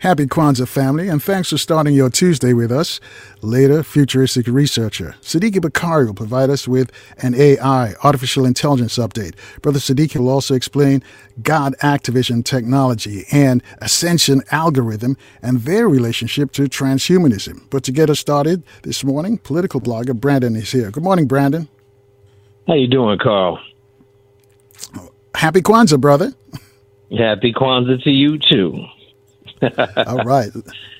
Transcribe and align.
Happy 0.00 0.26
Kwanzaa 0.26 0.68
family, 0.68 1.08
and 1.08 1.20
thanks 1.20 1.50
for 1.50 1.58
starting 1.58 1.92
your 1.92 2.08
Tuesday 2.08 2.52
with 2.52 2.70
us. 2.70 3.00
Later, 3.42 3.82
futuristic 3.82 4.46
researcher 4.46 5.16
Sadiki 5.20 5.60
Bakari 5.60 6.06
will 6.06 6.14
provide 6.14 6.50
us 6.50 6.68
with 6.68 6.92
an 7.18 7.34
AI, 7.34 7.94
artificial 8.04 8.46
intelligence 8.46 8.96
update. 8.96 9.34
Brother 9.60 9.80
Siddiqui 9.80 10.20
will 10.20 10.28
also 10.28 10.54
explain 10.54 11.02
God 11.42 11.74
activation 11.82 12.44
technology 12.44 13.24
and 13.32 13.60
ascension 13.82 14.42
algorithm 14.52 15.16
and 15.42 15.62
their 15.62 15.88
relationship 15.88 16.52
to 16.52 16.68
transhumanism. 16.68 17.68
But 17.68 17.82
to 17.82 17.90
get 17.90 18.08
us 18.08 18.20
started 18.20 18.62
this 18.84 19.02
morning, 19.02 19.38
political 19.38 19.80
blogger 19.80 20.14
Brandon 20.14 20.54
is 20.54 20.70
here. 20.70 20.92
Good 20.92 21.02
morning, 21.02 21.26
Brandon. 21.26 21.66
How 22.68 22.74
you 22.74 22.86
doing, 22.86 23.18
Carl? 23.18 23.58
Happy 25.34 25.60
Kwanzaa, 25.60 26.00
brother. 26.00 26.34
Happy 27.10 27.52
Kwanzaa 27.52 28.00
to 28.04 28.10
you 28.10 28.38
too. 28.38 28.86
All 30.06 30.24
right, 30.24 30.50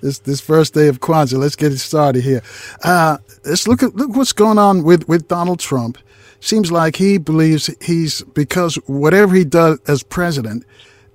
this 0.02 0.18
this 0.20 0.40
first 0.40 0.74
day 0.74 0.88
of 0.88 1.00
Kwanzaa, 1.00 1.38
let's 1.38 1.56
get 1.56 1.72
it 1.72 1.78
started 1.78 2.24
here. 2.24 2.42
Uh, 2.82 3.18
let's 3.44 3.68
look 3.68 3.82
at 3.82 3.94
look 3.94 4.14
what's 4.16 4.32
going 4.32 4.58
on 4.58 4.82
with 4.82 5.08
with 5.08 5.28
Donald 5.28 5.60
Trump. 5.60 5.98
Seems 6.40 6.70
like 6.70 6.96
he 6.96 7.18
believes 7.18 7.70
he's 7.80 8.22
because 8.22 8.76
whatever 8.86 9.34
he 9.34 9.44
does 9.44 9.78
as 9.86 10.02
president 10.02 10.64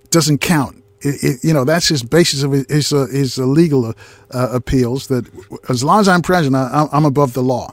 doesn't 0.10 0.40
count. 0.40 0.84
It, 1.02 1.24
it, 1.24 1.44
you 1.44 1.54
know 1.54 1.66
that's 1.66 1.88
his 1.88 2.04
basis 2.04 2.44
of 2.44 2.52
his 2.52 2.66
his, 2.70 2.94
uh, 2.94 3.08
his 3.12 3.38
legal 3.38 3.94
uh, 4.32 4.50
appeals. 4.52 5.08
That 5.08 5.26
as 5.70 5.84
long 5.84 6.00
as 6.00 6.08
I'm 6.08 6.22
president, 6.22 6.56
I, 6.56 6.88
am 6.94 7.04
above 7.06 7.34
the 7.34 7.44
law, 7.44 7.72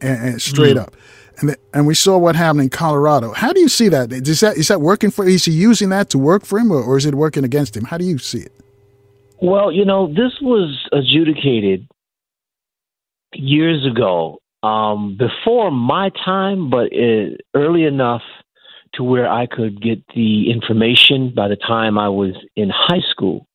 and, 0.00 0.28
and 0.28 0.42
straight 0.42 0.76
mm. 0.76 0.82
up. 0.82 0.94
And, 1.38 1.56
and 1.72 1.86
we 1.86 1.94
saw 1.94 2.18
what 2.18 2.36
happened 2.36 2.60
in 2.62 2.70
Colorado. 2.70 3.32
How 3.32 3.52
do 3.52 3.60
you 3.60 3.68
see 3.68 3.88
that? 3.88 4.12
Is 4.12 4.40
that 4.40 4.56
is 4.56 4.68
that 4.68 4.80
working 4.80 5.10
for? 5.10 5.26
Is 5.26 5.46
he 5.46 5.52
using 5.52 5.88
that 5.88 6.10
to 6.10 6.18
work 6.18 6.44
for 6.44 6.58
him, 6.58 6.70
or, 6.70 6.82
or 6.82 6.96
is 6.96 7.06
it 7.06 7.14
working 7.14 7.44
against 7.44 7.76
him? 7.76 7.84
How 7.84 7.98
do 7.98 8.04
you 8.04 8.18
see 8.18 8.40
it? 8.40 8.52
Well, 9.42 9.72
you 9.72 9.84
know, 9.84 10.06
this 10.08 10.32
was 10.42 10.86
adjudicated 10.92 11.88
years 13.32 13.86
ago, 13.86 14.38
um, 14.62 15.16
before 15.18 15.70
my 15.70 16.10
time, 16.24 16.68
but 16.68 16.92
it, 16.92 17.40
early 17.54 17.84
enough 17.84 18.22
to 18.94 19.04
where 19.04 19.30
I 19.30 19.46
could 19.46 19.80
get 19.80 20.02
the 20.14 20.50
information 20.50 21.32
by 21.34 21.48
the 21.48 21.56
time 21.56 21.96
I 21.96 22.08
was 22.08 22.34
in 22.56 22.70
high 22.70 23.02
school. 23.10 23.46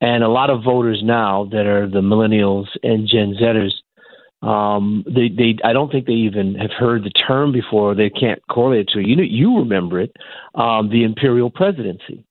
And 0.00 0.22
a 0.22 0.28
lot 0.28 0.50
of 0.50 0.62
voters 0.62 1.00
now 1.02 1.48
that 1.50 1.66
are 1.66 1.88
the 1.88 2.00
millennials 2.00 2.66
and 2.82 3.08
Gen 3.08 3.34
Zers, 3.34 3.72
um, 4.46 5.04
they, 5.06 5.28
they, 5.28 5.56
I 5.64 5.72
don't 5.72 5.90
think 5.90 6.06
they 6.06 6.12
even 6.12 6.54
have 6.54 6.70
heard 6.70 7.02
the 7.02 7.10
term 7.10 7.52
before. 7.52 7.94
They 7.94 8.08
can't 8.08 8.40
correlate 8.48 8.88
it 8.88 8.88
to 8.92 9.00
it. 9.00 9.08
You 9.08 9.16
know, 9.16 9.24
you 9.24 9.58
remember 9.58 10.00
it, 10.00 10.16
um, 10.54 10.88
the 10.90 11.02
imperial 11.02 11.50
presidency. 11.50 12.24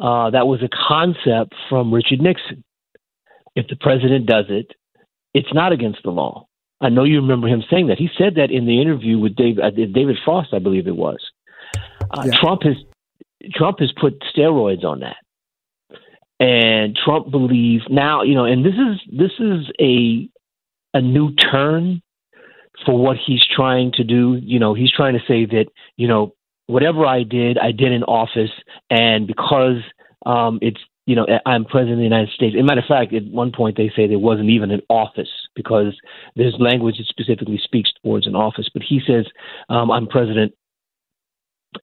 Uh, 0.00 0.30
that 0.30 0.46
was 0.46 0.62
a 0.62 0.68
concept 0.88 1.54
from 1.68 1.92
Richard 1.92 2.20
Nixon. 2.20 2.64
If 3.54 3.66
the 3.68 3.76
president 3.76 4.26
does 4.26 4.46
it, 4.48 4.72
it's 5.34 5.52
not 5.52 5.72
against 5.72 6.02
the 6.02 6.10
law. 6.10 6.46
I 6.80 6.88
know 6.88 7.04
you 7.04 7.16
remember 7.20 7.48
him 7.48 7.62
saying 7.70 7.88
that. 7.88 7.98
He 7.98 8.08
said 8.16 8.36
that 8.36 8.50
in 8.50 8.66
the 8.66 8.80
interview 8.80 9.18
with 9.18 9.36
David, 9.36 9.62
uh, 9.62 9.70
David 9.70 10.16
Frost, 10.24 10.54
I 10.54 10.58
believe 10.58 10.86
it 10.86 10.96
was. 10.96 11.18
Uh, 12.10 12.24
yeah. 12.24 12.40
Trump 12.40 12.62
has 12.62 12.76
Trump 13.54 13.80
has 13.80 13.92
put 14.00 14.22
steroids 14.34 14.84
on 14.84 15.00
that, 15.00 15.16
and 16.38 16.96
Trump 16.96 17.30
believes 17.30 17.84
now. 17.90 18.22
You 18.22 18.34
know, 18.34 18.44
and 18.44 18.64
this 18.64 18.74
is 18.74 19.18
this 19.18 19.32
is 19.38 19.70
a 19.78 20.28
a 20.94 21.02
new 21.02 21.34
turn 21.34 22.00
for 22.86 22.98
what 22.98 23.18
he's 23.18 23.44
trying 23.44 23.92
to 23.92 24.04
do. 24.04 24.38
You 24.42 24.58
know, 24.58 24.72
he's 24.72 24.90
trying 24.90 25.14
to 25.14 25.24
say 25.28 25.44
that 25.44 25.66
you 25.96 26.08
know 26.08 26.34
whatever 26.66 27.04
I 27.04 27.24
did, 27.24 27.58
I 27.58 27.72
did 27.72 27.92
in 27.92 28.04
office, 28.04 28.52
and 28.88 29.26
because 29.26 29.82
um, 30.26 30.58
it's 30.62 30.80
you 31.06 31.16
know 31.16 31.26
I'm 31.46 31.64
president 31.64 31.94
of 31.94 31.98
the 31.98 32.04
United 32.04 32.30
States. 32.30 32.54
As 32.56 32.60
a 32.60 32.64
matter 32.64 32.80
of 32.80 32.86
fact, 32.86 33.12
at 33.12 33.24
one 33.24 33.52
point 33.52 33.76
they 33.76 33.90
say 33.94 34.06
there 34.06 34.18
wasn't 34.18 34.50
even 34.50 34.70
an 34.70 34.82
office 34.88 35.30
because 35.54 35.98
there's 36.36 36.54
language 36.58 36.98
that 36.98 37.06
specifically 37.06 37.60
speaks 37.62 37.90
towards 38.02 38.26
an 38.26 38.36
office. 38.36 38.68
But 38.72 38.82
he 38.82 39.00
says 39.06 39.26
um, 39.68 39.90
I'm 39.90 40.06
president, 40.06 40.52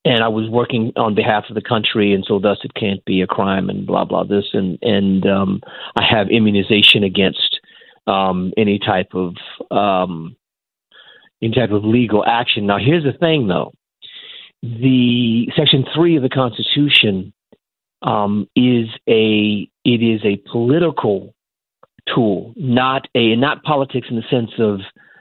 and 0.05 0.23
I 0.23 0.27
was 0.27 0.49
working 0.49 0.93
on 0.95 1.15
behalf 1.15 1.45
of 1.49 1.55
the 1.55 1.61
country, 1.61 2.13
and 2.13 2.23
so 2.27 2.39
thus 2.39 2.59
it 2.63 2.73
can't 2.73 3.03
be 3.05 3.21
a 3.21 3.27
crime, 3.27 3.69
and 3.69 3.85
blah 3.85 4.05
blah 4.05 4.23
this, 4.23 4.45
and 4.53 4.77
and 4.81 5.25
um, 5.25 5.61
I 5.95 6.03
have 6.09 6.29
immunization 6.29 7.03
against 7.03 7.59
um, 8.05 8.53
any 8.57 8.79
type 8.79 9.13
of 9.13 9.35
um, 9.71 10.35
any 11.41 11.53
type 11.53 11.71
of 11.71 11.83
legal 11.83 12.23
action. 12.25 12.65
Now, 12.65 12.77
here's 12.77 13.03
the 13.03 13.17
thing, 13.17 13.47
though 13.47 13.73
the 14.61 15.47
Section 15.55 15.85
Three 15.93 16.15
of 16.15 16.23
the 16.23 16.29
Constitution 16.29 17.33
um, 18.07 18.49
is 18.55 18.87
a 19.07 19.69
it 19.83 20.01
is 20.01 20.21
a 20.23 20.37
political 20.49 21.35
tool, 22.13 22.53
not 22.55 23.07
a 23.13 23.35
not 23.35 23.63
politics 23.63 24.07
in 24.09 24.15
the 24.15 24.23
sense 24.31 24.51
of 24.57 24.79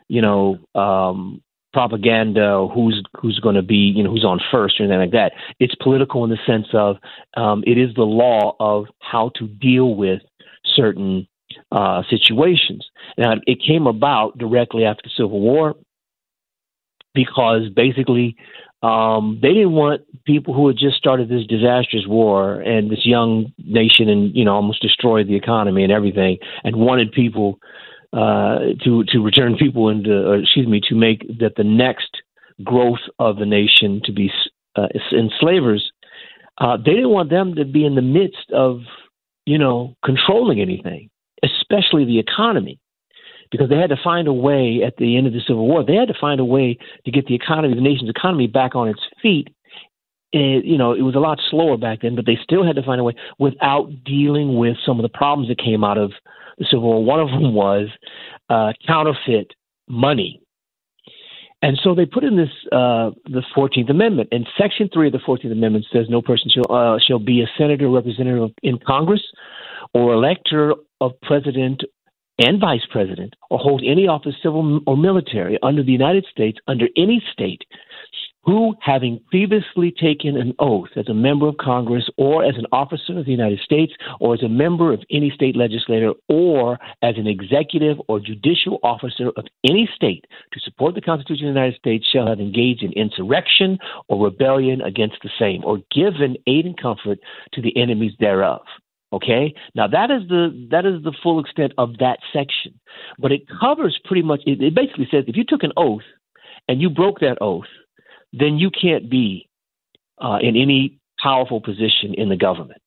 you 0.09 0.23
know 0.23 0.59
um, 0.75 1.43
propaganda, 1.73 2.69
who's 2.73 3.03
who's 3.21 3.41
going 3.41 3.57
to 3.57 3.63
be 3.63 3.93
you 3.97 4.05
know 4.05 4.11
who's 4.11 4.25
on 4.25 4.41
first 4.53 4.79
or 4.79 4.85
anything 4.85 5.01
like 5.01 5.11
that. 5.11 5.33
It's 5.59 5.75
political 5.75 6.23
in 6.25 6.31
the 6.31 6.39
sense 6.47 6.69
of 6.73 6.97
um, 7.37 7.65
it 7.67 7.77
is 7.77 7.93
the 7.97 8.03
law 8.03 8.55
of 8.61 8.87
how 9.01 9.33
to 9.37 9.49
deal 9.49 9.97
with 9.97 10.23
certain 10.65 11.27
uh, 11.73 12.03
situations. 12.09 12.87
Now 13.19 13.35
it 13.49 13.61
came 13.67 13.89
about 13.89 14.39
directly 14.39 14.85
after 14.85 15.03
the 15.05 15.11
Civil 15.17 15.41
War 15.41 15.75
because 17.15 17.69
basically 17.75 18.37
um, 18.83 19.39
they 19.41 19.55
didn't 19.55 19.73
want 19.73 20.03
people 20.25 20.53
who 20.53 20.69
had 20.69 20.77
just 20.77 20.97
started 20.97 21.29
this 21.29 21.47
disastrous 21.47 22.07
war 22.07 22.61
and 22.61 22.91
this 22.91 23.07
young 23.07 23.53
nation 23.59 24.09
and 24.09 24.35
you 24.37 24.45
know 24.45 24.55
almost 24.55 24.83
destroyed 24.83 25.29
the 25.29 25.37
economy 25.37 25.83
and 25.83 25.93
everything, 25.93 26.39
and 26.63 26.77
wanted 26.77 27.11
people 27.13 27.59
uh, 28.13 28.59
to 28.85 29.05
to 29.09 29.21
return 29.21 29.57
people 29.57 29.89
into, 29.89 30.13
or, 30.13 30.37
excuse 30.37 30.67
me, 30.67 30.81
to 30.89 30.95
make 30.95 31.21
that 31.39 31.55
the 31.57 31.65
next 31.65 32.23
growth 32.65 33.01
of 33.19 33.37
the 33.37 33.47
nation 33.47 34.01
to 34.05 34.13
be 34.13 34.31
uh, 34.77 34.89
enslavers. 35.13 35.91
Uh, 36.59 36.77
they 36.77 36.93
didn't 36.93 37.11
want 37.11 37.29
them 37.29 37.55
to 37.55 37.65
be 37.65 37.85
in 37.85 37.95
the 37.95 38.03
midst 38.03 38.51
of 38.53 38.81
you 39.47 39.59
know 39.59 39.97
controlling 40.05 40.61
anything, 40.61 41.09
especially 41.43 42.05
the 42.05 42.19
economy 42.19 42.79
because 43.51 43.69
they 43.69 43.77
had 43.77 43.91
to 43.91 43.97
find 44.03 44.29
a 44.29 44.33
way 44.33 44.83
at 44.87 44.97
the 44.97 45.17
end 45.17 45.27
of 45.27 45.33
the 45.33 45.41
Civil 45.47 45.67
War. 45.67 45.85
They 45.85 45.95
had 45.95 46.09
to 46.09 46.15
find 46.21 46.41
a 46.41 46.45
way 46.45 46.79
to 47.05 47.11
get 47.11 47.27
the 47.27 47.35
economy, 47.35 47.75
the 47.75 47.81
nation's 47.81 48.11
economy, 48.11 48.47
back 48.47 48.75
on 48.75 48.89
its 48.89 49.01
feet. 49.23 49.49
And, 50.33 50.65
you 50.65 50.77
know, 50.77 50.93
it 50.93 51.03
was 51.03 51.15
a 51.15 51.21
lot 51.21 51.41
slower 51.51 51.77
back 51.77 52.01
then, 52.03 52.17
but 52.17 52.27
they 52.27 52.39
still 52.43 52.65
had 52.65 52.77
to 52.77 52.83
find 52.83 53.01
a 53.01 53.05
way 53.05 53.15
without 53.39 53.89
dealing 54.05 54.59
with 54.59 54.77
some 54.85 54.99
of 54.99 55.03
the 55.03 55.17
problems 55.17 55.49
that 55.49 55.59
came 55.59 55.85
out 55.85 55.99
of 55.99 56.13
the 56.59 56.67
Civil 56.71 56.83
War. 56.83 57.05
One 57.05 57.21
of 57.21 57.29
them 57.29 57.55
was 57.55 57.89
uh, 58.51 58.73
counterfeit 58.87 59.53
money. 59.89 60.41
And 61.63 61.79
so 61.83 61.95
they 61.95 62.05
put 62.05 62.23
in 62.23 62.37
this 62.37 62.51
uh, 62.71 63.11
the 63.25 63.43
Fourteenth 63.55 63.89
Amendment, 63.89 64.29
and 64.31 64.47
Section 64.59 64.91
Three 64.93 65.07
of 65.07 65.15
the 65.15 65.21
Fourteenth 65.25 65.53
Amendment 65.53 65.87
says 65.91 66.05
no 66.09 66.21
person 66.21 66.51
shall 66.51 66.71
uh, 66.71 66.99
shall 67.05 67.19
be 67.19 67.41
a 67.41 67.47
senator, 67.57 67.89
representative 67.89 68.51
in 68.63 68.79
Congress, 68.87 69.23
or 69.95 70.13
elector 70.13 70.75
of 71.01 71.13
president 71.23 71.83
and 72.39 72.61
vice 72.61 72.87
president 72.91 73.35
or 73.51 73.59
hold 73.59 73.83
any 73.85 74.07
office, 74.07 74.35
civil 74.43 74.81
or 74.87 74.97
military, 74.97 75.59
under 75.63 75.83
the 75.83 75.93
United 75.93 76.27
States, 76.31 76.59
under 76.67 76.87
any 76.97 77.23
state, 77.33 77.63
who, 78.47 78.77
having 78.81 79.21
previously 79.29 79.91
taken 79.91 80.37
an 80.37 80.55
oath 80.61 80.91
as 80.95 81.09
a 81.09 81.15
member 81.15 81.49
of 81.49 81.57
Congress 81.57 82.09
or 82.17 82.45
as 82.45 82.57
an 82.57 82.67
officer 82.71 83.19
of 83.19 83.25
the 83.25 83.33
United 83.33 83.59
States 83.59 83.93
or 84.21 84.35
as 84.35 84.43
a 84.43 84.49
member 84.49 84.93
of 84.93 85.03
any 85.11 85.31
state 85.31 85.57
legislature 85.57 86.13
or 86.29 86.79
as 87.03 87.17
an 87.19 87.27
executive 87.27 87.97
or 88.07 88.21
judicial 88.21 88.79
officer 88.85 89.31
of 89.37 89.47
any 89.65 89.91
state 89.93 90.25
to 90.53 90.61
support 90.61 90.95
the 90.95 91.01
Constitution 91.01 91.49
of 91.49 91.55
the 91.55 91.61
United 91.61 91.79
States 91.79 92.07
shall 92.09 92.29
have 92.29 92.39
engaged 92.39 92.85
in 92.85 92.93
insurrection 92.93 93.79
or 94.09 94.25
rebellion 94.25 94.81
against 94.81 95.17
the 95.25 95.31
same 95.41 95.65
or 95.65 95.79
given 95.91 96.37
aid 96.47 96.67
and 96.67 96.81
comfort 96.81 97.19
to 97.53 97.61
the 97.61 97.77
enemies 97.77 98.13
thereof. 98.21 98.63
Okay, 99.17 99.45
now 99.79 99.87
that 99.97 100.09
is 100.17 100.23
the 100.29 100.43
that 100.73 100.85
is 100.91 100.97
the 101.03 101.15
full 101.23 101.39
extent 101.43 101.73
of 101.79 101.89
that 102.05 102.19
section, 102.37 102.73
but 103.23 103.31
it 103.37 103.43
covers 103.63 103.95
pretty 104.05 104.23
much. 104.31 104.41
It, 104.51 104.61
it 104.69 104.75
basically 104.75 105.09
says 105.11 105.25
if 105.27 105.37
you 105.37 105.45
took 105.53 105.63
an 105.63 105.73
oath 105.77 106.09
and 106.69 106.81
you 106.83 106.89
broke 106.91 107.19
that 107.21 107.39
oath, 107.41 107.73
then 108.33 108.53
you 108.63 108.71
can't 108.71 109.07
be 109.19 109.49
uh, 110.27 110.39
in 110.49 110.55
any 110.65 110.99
powerful 111.29 111.61
position 111.69 112.09
in 112.23 112.29
the 112.29 112.37
government. 112.49 112.83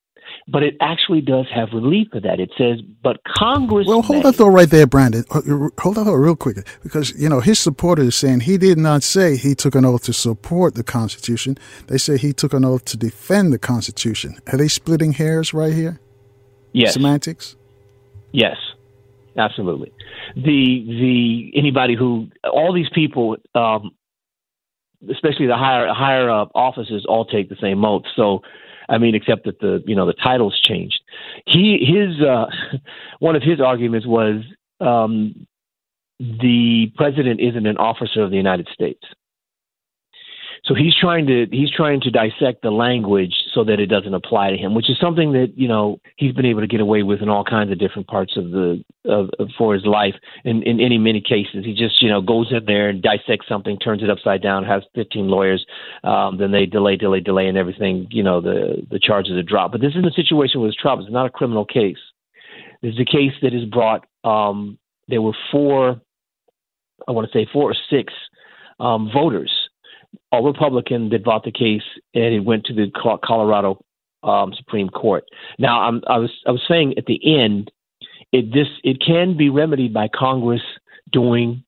but 0.48 0.62
it 0.62 0.76
actually 0.80 1.20
does 1.20 1.46
have 1.54 1.68
relief 1.72 2.08
for 2.12 2.20
that. 2.20 2.40
It 2.40 2.50
says, 2.58 2.80
but 3.02 3.18
Congress. 3.24 3.86
Well, 3.86 4.02
hold 4.02 4.24
that 4.24 4.34
thought 4.34 4.48
right 4.48 4.68
there, 4.68 4.86
Brandon. 4.86 5.24
Hold 5.30 5.96
that 5.96 6.04
thought 6.04 6.14
real 6.14 6.36
quick, 6.36 6.66
because 6.82 7.12
you 7.20 7.28
know 7.28 7.40
his 7.40 7.58
supporters 7.58 8.08
are 8.08 8.10
saying 8.12 8.40
he 8.40 8.58
did 8.58 8.78
not 8.78 9.02
say 9.02 9.36
he 9.36 9.54
took 9.54 9.74
an 9.74 9.84
oath 9.84 10.04
to 10.04 10.12
support 10.12 10.74
the 10.74 10.84
Constitution. 10.84 11.56
They 11.86 11.98
say 11.98 12.16
he 12.18 12.32
took 12.32 12.52
an 12.52 12.64
oath 12.64 12.84
to 12.86 12.96
defend 12.96 13.52
the 13.52 13.58
Constitution. 13.58 14.38
Are 14.52 14.58
they 14.58 14.68
splitting 14.68 15.12
hairs 15.14 15.54
right 15.54 15.72
here? 15.72 16.00
Yes. 16.72 16.94
Semantics. 16.94 17.56
Yes, 18.32 18.56
absolutely. 19.36 19.92
The 20.36 20.84
the 20.86 21.52
anybody 21.56 21.96
who 21.96 22.28
all 22.44 22.72
these 22.72 22.88
people, 22.94 23.36
um, 23.54 23.90
especially 25.10 25.46
the 25.46 25.56
higher 25.56 25.92
higher 25.92 26.30
up 26.30 26.52
offices, 26.54 27.04
all 27.08 27.24
take 27.24 27.48
the 27.48 27.56
same 27.60 27.84
oath. 27.84 28.04
So 28.14 28.42
I 28.88 28.98
mean, 28.98 29.14
except 29.14 29.44
that 29.44 29.60
the 29.60 29.82
you 29.86 29.94
know 29.94 30.06
the 30.06 30.12
titles 30.12 30.58
changed. 30.60 31.00
He 31.46 31.78
his 31.84 32.20
uh, 32.20 32.46
one 33.20 33.36
of 33.36 33.42
his 33.42 33.60
arguments 33.60 34.06
was 34.06 34.42
um, 34.80 35.46
the 36.18 36.92
president 36.96 37.40
isn't 37.40 37.66
an 37.66 37.78
officer 37.78 38.22
of 38.22 38.30
the 38.30 38.36
United 38.36 38.68
States. 38.72 39.02
So 40.70 40.76
he's 40.76 40.94
trying 40.94 41.26
to 41.26 41.46
he's 41.50 41.72
trying 41.72 42.00
to 42.02 42.12
dissect 42.12 42.62
the 42.62 42.70
language 42.70 43.34
so 43.52 43.64
that 43.64 43.80
it 43.80 43.86
doesn't 43.86 44.14
apply 44.14 44.50
to 44.50 44.56
him, 44.56 44.72
which 44.72 44.88
is 44.88 44.96
something 45.00 45.32
that 45.32 45.52
you 45.56 45.66
know 45.66 45.98
he's 46.16 46.32
been 46.32 46.46
able 46.46 46.60
to 46.60 46.68
get 46.68 46.80
away 46.80 47.02
with 47.02 47.22
in 47.22 47.28
all 47.28 47.42
kinds 47.42 47.72
of 47.72 47.80
different 47.80 48.06
parts 48.06 48.36
of 48.36 48.52
the 48.52 48.84
of, 49.04 49.30
of 49.40 49.48
for 49.58 49.74
his 49.74 49.84
life. 49.84 50.14
In 50.44 50.62
in 50.62 50.78
any 50.78 50.96
many 50.96 51.20
cases, 51.20 51.64
he 51.64 51.74
just 51.74 52.00
you 52.00 52.08
know 52.08 52.20
goes 52.20 52.52
in 52.52 52.66
there 52.66 52.88
and 52.88 53.02
dissects 53.02 53.48
something, 53.48 53.80
turns 53.80 54.04
it 54.04 54.10
upside 54.10 54.42
down, 54.42 54.62
has 54.62 54.84
15 54.94 55.26
lawyers, 55.26 55.66
um, 56.04 56.38
then 56.38 56.52
they 56.52 56.66
delay, 56.66 56.94
delay, 56.94 57.18
delay, 57.18 57.48
and 57.48 57.58
everything. 57.58 58.06
You 58.12 58.22
know 58.22 58.40
the 58.40 58.86
the 58.88 59.00
charges 59.00 59.32
are 59.32 59.42
dropped. 59.42 59.72
But 59.72 59.80
this 59.80 59.96
is 59.96 60.04
a 60.04 60.12
situation 60.14 60.60
with 60.60 60.76
Trump. 60.76 61.02
It's 61.02 61.10
not 61.10 61.26
a 61.26 61.30
criminal 61.30 61.64
case. 61.64 61.98
This 62.80 62.94
is 62.94 63.00
a 63.00 63.04
case 63.04 63.32
that 63.42 63.52
is 63.52 63.64
brought. 63.64 64.06
Um, 64.22 64.78
there 65.08 65.20
were 65.20 65.34
four, 65.50 66.00
I 67.08 67.10
want 67.10 67.28
to 67.28 67.36
say 67.36 67.48
four 67.52 67.72
or 67.72 67.76
six 67.90 68.12
um, 68.78 69.10
voters 69.12 69.50
all 70.32 70.44
Republican 70.44 71.08
that 71.10 71.24
brought 71.24 71.44
the 71.44 71.52
case, 71.52 71.82
and 72.14 72.34
it 72.34 72.40
went 72.40 72.64
to 72.66 72.74
the 72.74 72.90
Colorado 73.24 73.80
um, 74.22 74.52
Supreme 74.56 74.88
Court. 74.88 75.24
Now, 75.58 75.82
I'm, 75.82 76.02
I 76.06 76.18
was 76.18 76.30
I 76.46 76.50
was 76.50 76.62
saying 76.68 76.94
at 76.98 77.06
the 77.06 77.20
end, 77.40 77.70
it 78.32 78.52
this 78.52 78.68
it 78.84 79.00
can 79.04 79.36
be 79.36 79.48
remedied 79.50 79.92
by 79.92 80.08
Congress 80.08 80.62
doing 81.10 81.64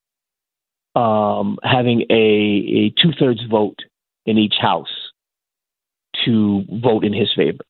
um, 0.94 1.58
having 1.62 2.02
a, 2.10 2.14
a 2.14 2.90
two 3.02 3.12
thirds 3.18 3.40
vote 3.50 3.78
in 4.26 4.38
each 4.38 4.54
house 4.60 5.10
to 6.24 6.64
vote 6.70 7.04
in 7.04 7.12
his 7.12 7.32
favor. 7.34 7.64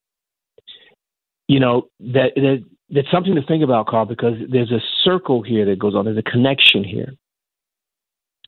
You 1.49 1.61
know 1.61 1.89
that 2.01 2.33
that 2.37 2.65
that's 2.91 3.11
something 3.11 3.35
to 3.35 3.43
think 3.43 3.65
about, 3.65 3.87
Carl, 3.87 4.05
because 4.05 4.35
there's 4.51 4.71
a 4.71 4.81
circle 5.03 5.43
here 5.43 5.65
that 5.67 5.79
goes 5.79 5.95
on. 5.95 6.05
There's 6.05 6.19
a 6.19 6.23
connection 6.23 6.85
here 6.85 7.15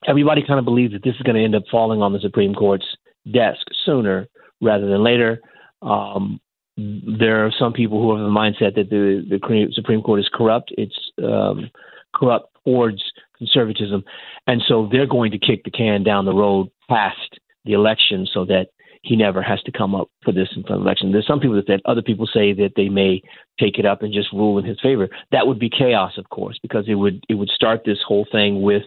everybody 0.07 0.43
kind 0.47 0.59
of 0.59 0.65
believes 0.65 0.93
that 0.93 1.03
this 1.03 1.15
is 1.15 1.23
going 1.23 1.37
to 1.37 1.45
end 1.45 1.55
up 1.55 1.65
falling 1.71 2.03
on 2.03 2.13
the 2.13 2.21
Supreme 2.21 2.55
Court's 2.55 2.87
desk 3.33 3.67
sooner 3.85 4.29
rather 4.61 4.87
than 4.87 5.03
later. 5.03 5.41
Um, 5.83 6.41
there 6.77 7.47
are 7.47 7.53
some 7.57 7.73
people 7.73 8.01
who 8.01 8.17
have 8.17 8.25
the 8.25 8.31
mindset 8.31 8.75
that 8.75 8.91
the, 8.91 9.25
the 9.29 9.67
Supreme 9.75 10.03
Court 10.03 10.21
is 10.21 10.31
corrupt. 10.33 10.73
It's 10.77 10.99
um, 11.23 11.71
corrupt 12.15 12.49
towards 12.65 13.03
conservatism. 13.39 14.05
And 14.47 14.63
so 14.67 14.89
they're 14.91 15.07
going 15.07 15.31
to 15.33 15.39
kick 15.39 15.65
the 15.65 15.71
can 15.71 16.03
down 16.03 16.25
the 16.25 16.35
road 16.35 16.71
past 16.89 17.39
the 17.65 17.73
election 17.73 18.27
so 18.33 18.45
that 18.47 18.69
he 19.03 19.17
never 19.17 19.43
has 19.43 19.61
to 19.63 19.73
come 19.73 19.95
up 19.95 20.09
for 20.25 20.33
this 20.33 20.49
in 20.57 20.63
front 20.63 20.81
of 20.81 20.87
election. 20.87 21.13
There's 21.13 21.27
some 21.27 21.39
people 21.39 21.57
that 21.57 21.67
said, 21.67 21.81
other 21.85 22.03
people 22.03 22.27
say 22.27 22.55
that 22.55 22.73
they 22.75 22.89
may 22.89 23.23
take 23.61 23.79
it 23.79 23.85
up 23.85 24.03
and 24.03 24.13
just 24.13 24.33
rule 24.33 24.59
in 24.59 24.65
his 24.65 24.81
favor. 24.83 25.09
That 25.31 25.47
would 25.47 25.59
be 25.59 25.69
chaos, 25.69 26.13
of 26.17 26.29
course, 26.31 26.59
because 26.63 26.87
it 26.89 26.95
would 26.95 27.23
it 27.29 27.35
would 27.35 27.51
start 27.51 27.83
this 27.85 27.99
whole 28.07 28.27
thing 28.33 28.63
with 28.63 28.83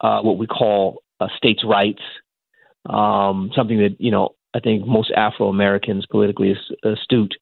uh, 0.00 0.20
what 0.20 0.38
we 0.38 0.46
call 0.46 1.02
uh, 1.20 1.28
states' 1.36 1.64
rights, 1.64 2.02
um, 2.88 3.50
something 3.54 3.78
that 3.78 3.96
you 3.98 4.10
know 4.10 4.30
I 4.54 4.60
think 4.60 4.86
most 4.86 5.10
Afro 5.16 5.48
Americans, 5.48 6.06
politically 6.10 6.54
astute, 6.84 7.34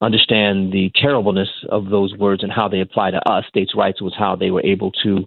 understand 0.00 0.72
the 0.72 0.90
terribleness 0.94 1.48
of 1.70 1.88
those 1.88 2.14
words 2.16 2.42
and 2.42 2.52
how 2.52 2.68
they 2.68 2.80
apply 2.80 3.10
to 3.10 3.28
us. 3.28 3.44
States' 3.48 3.74
rights 3.74 4.02
was 4.02 4.14
how 4.16 4.36
they 4.36 4.50
were 4.50 4.64
able 4.64 4.92
to 5.02 5.26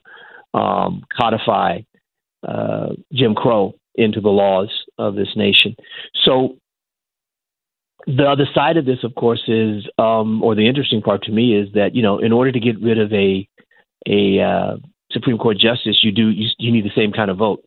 um, 0.54 1.04
codify 1.20 1.80
uh, 2.48 2.90
Jim 3.14 3.36
Crow 3.36 3.74
into 3.96 4.22
the 4.22 4.30
laws 4.30 4.70
of 4.98 5.16
this 5.16 5.30
nation. 5.36 5.76
So 6.24 6.58
the 8.08 8.26
other 8.26 8.46
side 8.54 8.78
of 8.78 8.86
this, 8.86 9.04
of 9.04 9.16
course, 9.16 9.44
is, 9.48 9.86
um, 9.98 10.42
or 10.44 10.56
the 10.56 10.68
interesting 10.68 11.02
part 11.02 11.24
to 11.24 11.32
me 11.32 11.56
is 11.56 11.74
that 11.74 11.96
you 11.96 12.02
know, 12.02 12.20
in 12.20 12.32
order 12.32 12.52
to 12.52 12.60
get 12.60 12.82
rid 12.82 13.00
of 13.00 13.12
a 13.14 13.48
a 14.08 14.42
uh, 14.42 14.78
Supreme 15.14 15.38
Court 15.38 15.58
justice, 15.58 16.00
you 16.04 16.12
do 16.12 16.30
you, 16.30 16.48
you 16.58 16.72
need 16.72 16.86
the 16.86 16.92
same 16.96 17.12
kind 17.12 17.32
of 17.32 17.38
vote. 17.38 17.64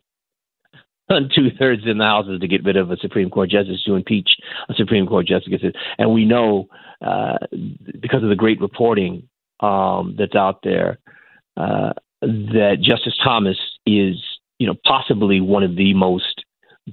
Two 1.09 1.49
thirds 1.59 1.83
in 1.85 1.99
the 1.99 2.03
houses 2.03 2.39
to 2.39 2.47
get 2.47 2.63
rid 2.63 2.77
of 2.77 2.91
a 2.91 2.97
Supreme 2.97 3.29
Court 3.29 3.49
justice 3.49 3.83
to 3.85 3.95
impeach 3.95 4.29
a 4.69 4.73
Supreme 4.73 5.05
Court 5.05 5.27
justice, 5.27 5.61
and 5.97 6.13
we 6.13 6.25
know 6.25 6.67
uh, 7.05 7.37
because 7.99 8.23
of 8.23 8.29
the 8.29 8.35
great 8.35 8.59
reporting 8.59 9.27
um, 9.59 10.15
that's 10.17 10.35
out 10.35 10.59
there 10.63 10.99
uh, 11.57 11.93
that 12.21 12.77
Justice 12.81 13.17
Thomas 13.23 13.57
is, 13.85 14.15
you 14.59 14.67
know, 14.67 14.75
possibly 14.85 15.41
one 15.41 15.63
of 15.63 15.75
the 15.75 15.93
most 15.93 16.43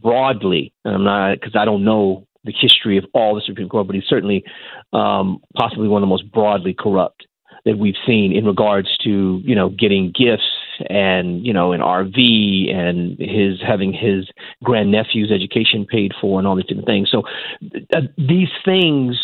broadly. 0.01 0.73
And 0.85 0.95
I'm 0.95 1.05
not 1.05 1.35
because 1.35 1.57
I 1.57 1.65
don't 1.65 1.85
know 1.85 2.27
the 2.45 2.53
history 2.53 2.99
of 2.99 3.05
all 3.15 3.35
the 3.35 3.43
Supreme 3.45 3.69
Court, 3.69 3.87
but 3.87 3.97
he's 3.97 4.05
certainly 4.09 4.45
um, 4.93 5.41
possibly 5.55 5.89
one 5.89 6.03
of 6.03 6.07
the 6.07 6.11
most 6.11 6.31
broadly 6.31 6.75
corrupt 6.75 7.27
that 7.65 7.79
we've 7.79 7.95
seen 8.07 8.33
in 8.33 8.45
regards 8.45 8.89
to 9.05 9.41
you 9.45 9.55
know 9.55 9.69
getting 9.69 10.13
gifts 10.13 10.43
and 10.89 11.45
you 11.47 11.53
know 11.53 11.73
an 11.73 11.81
RV 11.81 12.75
and 12.75 13.19
his 13.19 13.61
having 13.67 13.93
his 13.93 14.29
grandnephew's 14.65 15.31
education 15.31 15.87
paid 15.87 16.13
for 16.21 16.39
and 16.39 16.47
all 16.47 16.57
these 16.57 16.67
different 16.67 16.89
things. 16.89 17.09
So 17.11 17.23
uh, 17.95 18.01
these 18.17 18.49
things 18.65 19.17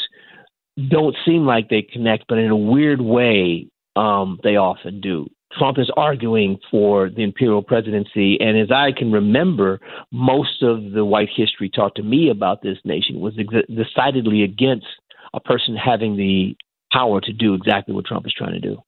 don't 0.90 1.16
seem 1.26 1.44
like 1.44 1.68
they 1.68 1.82
connect, 1.82 2.24
but 2.28 2.38
in 2.38 2.50
a 2.50 2.56
weird 2.56 3.00
way, 3.00 3.68
um, 3.96 4.38
they 4.44 4.56
often 4.56 5.00
do. 5.00 5.26
Trump 5.58 5.78
is 5.78 5.90
arguing 5.96 6.58
for 6.70 7.08
the 7.08 7.22
imperial 7.22 7.62
presidency, 7.62 8.38
and 8.38 8.58
as 8.58 8.70
I 8.70 8.92
can 8.92 9.10
remember, 9.10 9.80
most 10.12 10.62
of 10.62 10.92
the 10.92 11.04
white 11.04 11.30
history 11.34 11.70
taught 11.70 11.94
to 11.96 12.02
me 12.02 12.30
about 12.30 12.62
this 12.62 12.78
nation 12.84 13.20
was 13.20 13.34
ex- 13.38 13.66
decidedly 13.74 14.42
against 14.42 14.86
a 15.34 15.40
person 15.40 15.74
having 15.74 16.16
the 16.16 16.54
power 16.92 17.20
to 17.20 17.32
do 17.32 17.54
exactly 17.54 17.94
what 17.94 18.06
Trump 18.06 18.26
is 18.26 18.34
trying 18.36 18.52
to 18.52 18.60
do. 18.60 18.82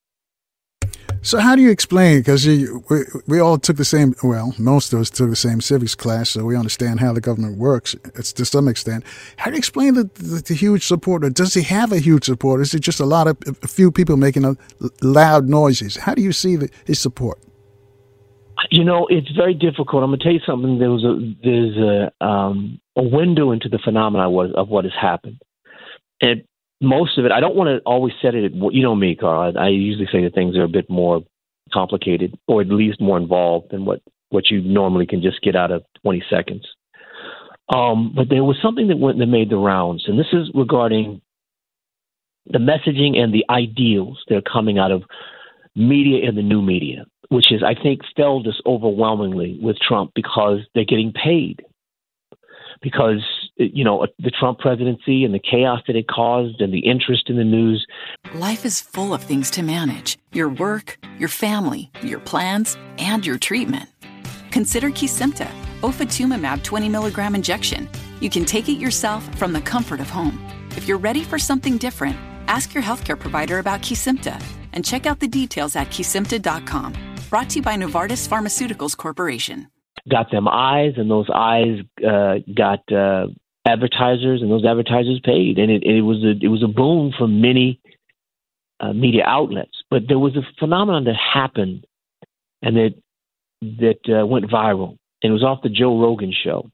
So 1.22 1.38
how 1.38 1.54
do 1.54 1.60
you 1.60 1.70
explain? 1.70 2.20
Because 2.20 2.46
we, 2.46 2.66
we 3.26 3.40
all 3.40 3.58
took 3.58 3.76
the 3.76 3.84
same, 3.84 4.14
well, 4.22 4.54
most 4.58 4.94
of 4.94 5.00
us 5.00 5.10
took 5.10 5.28
the 5.28 5.36
same 5.36 5.60
civics 5.60 5.94
class, 5.94 6.30
so 6.30 6.44
we 6.44 6.56
understand 6.56 7.00
how 7.00 7.12
the 7.12 7.20
government 7.20 7.58
works 7.58 7.94
it's 8.14 8.32
to 8.34 8.46
some 8.46 8.68
extent. 8.68 9.04
How 9.36 9.50
do 9.50 9.52
you 9.52 9.58
explain 9.58 9.94
the, 9.94 10.04
the, 10.14 10.42
the 10.46 10.54
huge 10.54 10.86
support? 10.86 11.22
Or 11.22 11.30
does 11.30 11.52
he 11.52 11.62
have 11.62 11.92
a 11.92 11.98
huge 11.98 12.24
support? 12.24 12.62
Is 12.62 12.72
it 12.72 12.80
just 12.80 13.00
a 13.00 13.04
lot 13.04 13.26
of 13.26 13.36
a 13.62 13.68
few 13.68 13.92
people 13.92 14.16
making 14.16 14.46
a, 14.46 14.56
loud 15.02 15.46
noises? 15.46 15.96
How 15.96 16.14
do 16.14 16.22
you 16.22 16.32
see 16.32 16.56
the, 16.56 16.70
his 16.86 16.98
support? 16.98 17.38
You 18.70 18.84
know, 18.84 19.06
it's 19.08 19.30
very 19.32 19.54
difficult. 19.54 20.02
I'm 20.02 20.10
going 20.10 20.20
to 20.20 20.24
tell 20.24 20.32
you 20.32 20.40
something. 20.46 20.78
There 20.78 20.90
was 20.90 21.04
a 21.04 21.34
there's 21.42 21.76
a 21.76 22.24
um, 22.24 22.80
a 22.94 23.02
window 23.02 23.52
into 23.52 23.68
the 23.68 23.78
phenomena 23.82 24.30
of, 24.30 24.52
of 24.52 24.68
what 24.68 24.84
has 24.84 24.92
happened, 25.00 25.40
and 26.20 26.44
most 26.80 27.18
of 27.18 27.24
it, 27.24 27.32
I 27.32 27.40
don't 27.40 27.56
want 27.56 27.68
to 27.68 27.82
always 27.84 28.14
set 28.22 28.34
it. 28.34 28.44
At, 28.44 28.52
you 28.72 28.82
know 28.82 28.94
me, 28.94 29.14
Carl. 29.14 29.52
I, 29.56 29.66
I 29.66 29.68
usually 29.68 30.08
say 30.10 30.22
that 30.22 30.34
things 30.34 30.56
are 30.56 30.64
a 30.64 30.68
bit 30.68 30.88
more 30.88 31.22
complicated, 31.72 32.38
or 32.48 32.60
at 32.60 32.68
least 32.68 33.00
more 33.00 33.18
involved 33.18 33.70
than 33.70 33.84
what 33.84 34.00
what 34.30 34.50
you 34.50 34.60
normally 34.62 35.06
can 35.06 35.20
just 35.22 35.42
get 35.42 35.56
out 35.56 35.72
of 35.72 35.82
20 36.02 36.22
seconds. 36.30 36.64
Um, 37.74 38.12
but 38.14 38.28
there 38.28 38.44
was 38.44 38.56
something 38.62 38.86
that 38.88 38.98
went 38.98 39.18
that 39.18 39.26
made 39.26 39.50
the 39.50 39.56
rounds, 39.56 40.04
and 40.06 40.18
this 40.18 40.32
is 40.32 40.50
regarding 40.54 41.20
the 42.46 42.58
messaging 42.58 43.16
and 43.16 43.34
the 43.34 43.44
ideals 43.50 44.22
that 44.28 44.36
are 44.36 44.42
coming 44.42 44.78
out 44.78 44.90
of 44.90 45.02
media 45.76 46.26
and 46.26 46.36
the 46.36 46.42
new 46.42 46.62
media, 46.62 47.04
which 47.28 47.52
is, 47.52 47.62
I 47.62 47.80
think, 47.80 48.00
failed 48.16 48.46
us 48.48 48.60
overwhelmingly 48.66 49.58
with 49.60 49.76
Trump 49.78 50.12
because 50.14 50.60
they're 50.74 50.84
getting 50.84 51.12
paid 51.12 51.62
because 52.82 53.22
you 53.60 53.84
know 53.84 54.06
the 54.18 54.30
Trump 54.30 54.58
presidency 54.58 55.24
and 55.24 55.34
the 55.34 55.40
chaos 55.40 55.80
that 55.86 55.96
it 55.96 56.08
caused 56.08 56.60
and 56.60 56.72
the 56.72 56.80
interest 56.80 57.28
in 57.28 57.36
the 57.36 57.44
news. 57.44 57.86
Life 58.34 58.64
is 58.64 58.80
full 58.80 59.12
of 59.12 59.22
things 59.22 59.50
to 59.52 59.62
manage: 59.62 60.18
your 60.32 60.48
work, 60.48 60.98
your 61.18 61.28
family, 61.28 61.90
your 62.02 62.20
plans, 62.20 62.76
and 62.98 63.24
your 63.24 63.38
treatment. 63.38 63.88
Consider 64.50 64.90
Kesimpta, 64.90 65.48
ofatumumab 65.80 66.62
20 66.64 66.88
milligram 66.88 67.34
injection. 67.34 67.88
You 68.20 68.30
can 68.30 68.44
take 68.44 68.68
it 68.68 68.78
yourself 68.78 69.22
from 69.38 69.52
the 69.52 69.60
comfort 69.60 70.00
of 70.00 70.10
home. 70.10 70.38
If 70.76 70.88
you're 70.88 70.98
ready 70.98 71.22
for 71.22 71.38
something 71.38 71.78
different, 71.78 72.16
ask 72.48 72.74
your 72.74 72.82
healthcare 72.82 73.18
provider 73.18 73.58
about 73.58 73.80
Kesimpta 73.80 74.42
and 74.72 74.84
check 74.84 75.06
out 75.06 75.20
the 75.20 75.28
details 75.28 75.76
at 75.76 75.88
kesimpta.com. 75.88 76.94
Brought 77.28 77.50
to 77.50 77.56
you 77.56 77.62
by 77.62 77.76
Novartis 77.76 78.28
Pharmaceuticals 78.28 78.96
Corporation 78.96 79.68
got 80.08 80.30
them 80.30 80.48
eyes, 80.48 80.94
and 80.96 81.10
those 81.10 81.28
eyes 81.34 81.80
uh, 82.06 82.36
got 82.54 82.80
uh, 82.92 83.26
advertisers, 83.66 84.42
and 84.42 84.50
those 84.50 84.64
advertisers 84.64 85.20
paid, 85.22 85.58
and 85.58 85.70
it, 85.70 85.82
it 85.82 86.02
was 86.02 86.22
a 86.24 86.32
it 86.42 86.48
was 86.48 86.62
a 86.62 86.68
boom 86.68 87.12
for 87.16 87.28
many 87.28 87.80
uh, 88.80 88.92
media 88.92 89.24
outlets. 89.26 89.82
But 89.90 90.02
there 90.08 90.18
was 90.18 90.36
a 90.36 90.46
phenomenon 90.58 91.04
that 91.04 91.16
happened, 91.16 91.84
and 92.62 92.76
that 92.76 92.94
that 93.62 94.20
uh, 94.20 94.26
went 94.26 94.50
viral, 94.50 94.96
and 95.22 95.30
it 95.30 95.32
was 95.32 95.44
off 95.44 95.62
the 95.62 95.68
Joe 95.68 96.00
Rogan 96.00 96.32
show. 96.32 96.70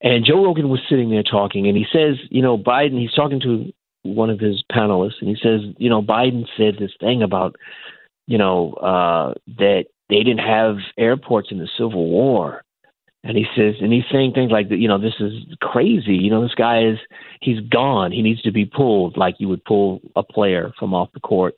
And 0.00 0.24
Joe 0.24 0.44
Rogan 0.44 0.68
was 0.68 0.80
sitting 0.88 1.10
there 1.10 1.22
talking, 1.22 1.66
and 1.66 1.76
he 1.76 1.86
says, 1.92 2.16
you 2.30 2.42
know, 2.42 2.56
Biden. 2.56 3.00
He's 3.00 3.12
talking 3.12 3.40
to 3.40 3.72
one 4.04 4.30
of 4.30 4.40
his 4.40 4.62
panelists, 4.72 5.20
and 5.20 5.28
he 5.28 5.36
says, 5.42 5.60
you 5.76 5.90
know, 5.90 6.02
Biden 6.02 6.46
said 6.56 6.76
this 6.78 6.92
thing 7.00 7.22
about, 7.22 7.56
you 8.26 8.38
know, 8.38 8.72
uh, 8.74 9.34
that 9.58 9.86
they 10.08 10.22
didn't 10.22 10.38
have 10.38 10.76
airports 10.96 11.48
in 11.50 11.58
the 11.58 11.68
Civil 11.76 12.08
War, 12.08 12.62
and 13.28 13.36
he 13.36 13.44
says, 13.54 13.74
and 13.82 13.92
he's 13.92 14.04
saying 14.10 14.32
things 14.32 14.50
like, 14.50 14.68
you 14.70 14.88
know, 14.88 14.98
this 14.98 15.20
is 15.20 15.34
crazy. 15.60 16.14
You 16.14 16.30
know, 16.30 16.42
this 16.42 16.54
guy 16.54 16.82
is 16.82 16.98
he's 17.42 17.60
gone. 17.60 18.10
He 18.10 18.22
needs 18.22 18.40
to 18.40 18.50
be 18.50 18.64
pulled 18.64 19.18
like 19.18 19.34
you 19.38 19.48
would 19.48 19.62
pull 19.66 20.00
a 20.16 20.22
player 20.22 20.72
from 20.78 20.94
off 20.94 21.10
the 21.12 21.20
court. 21.20 21.54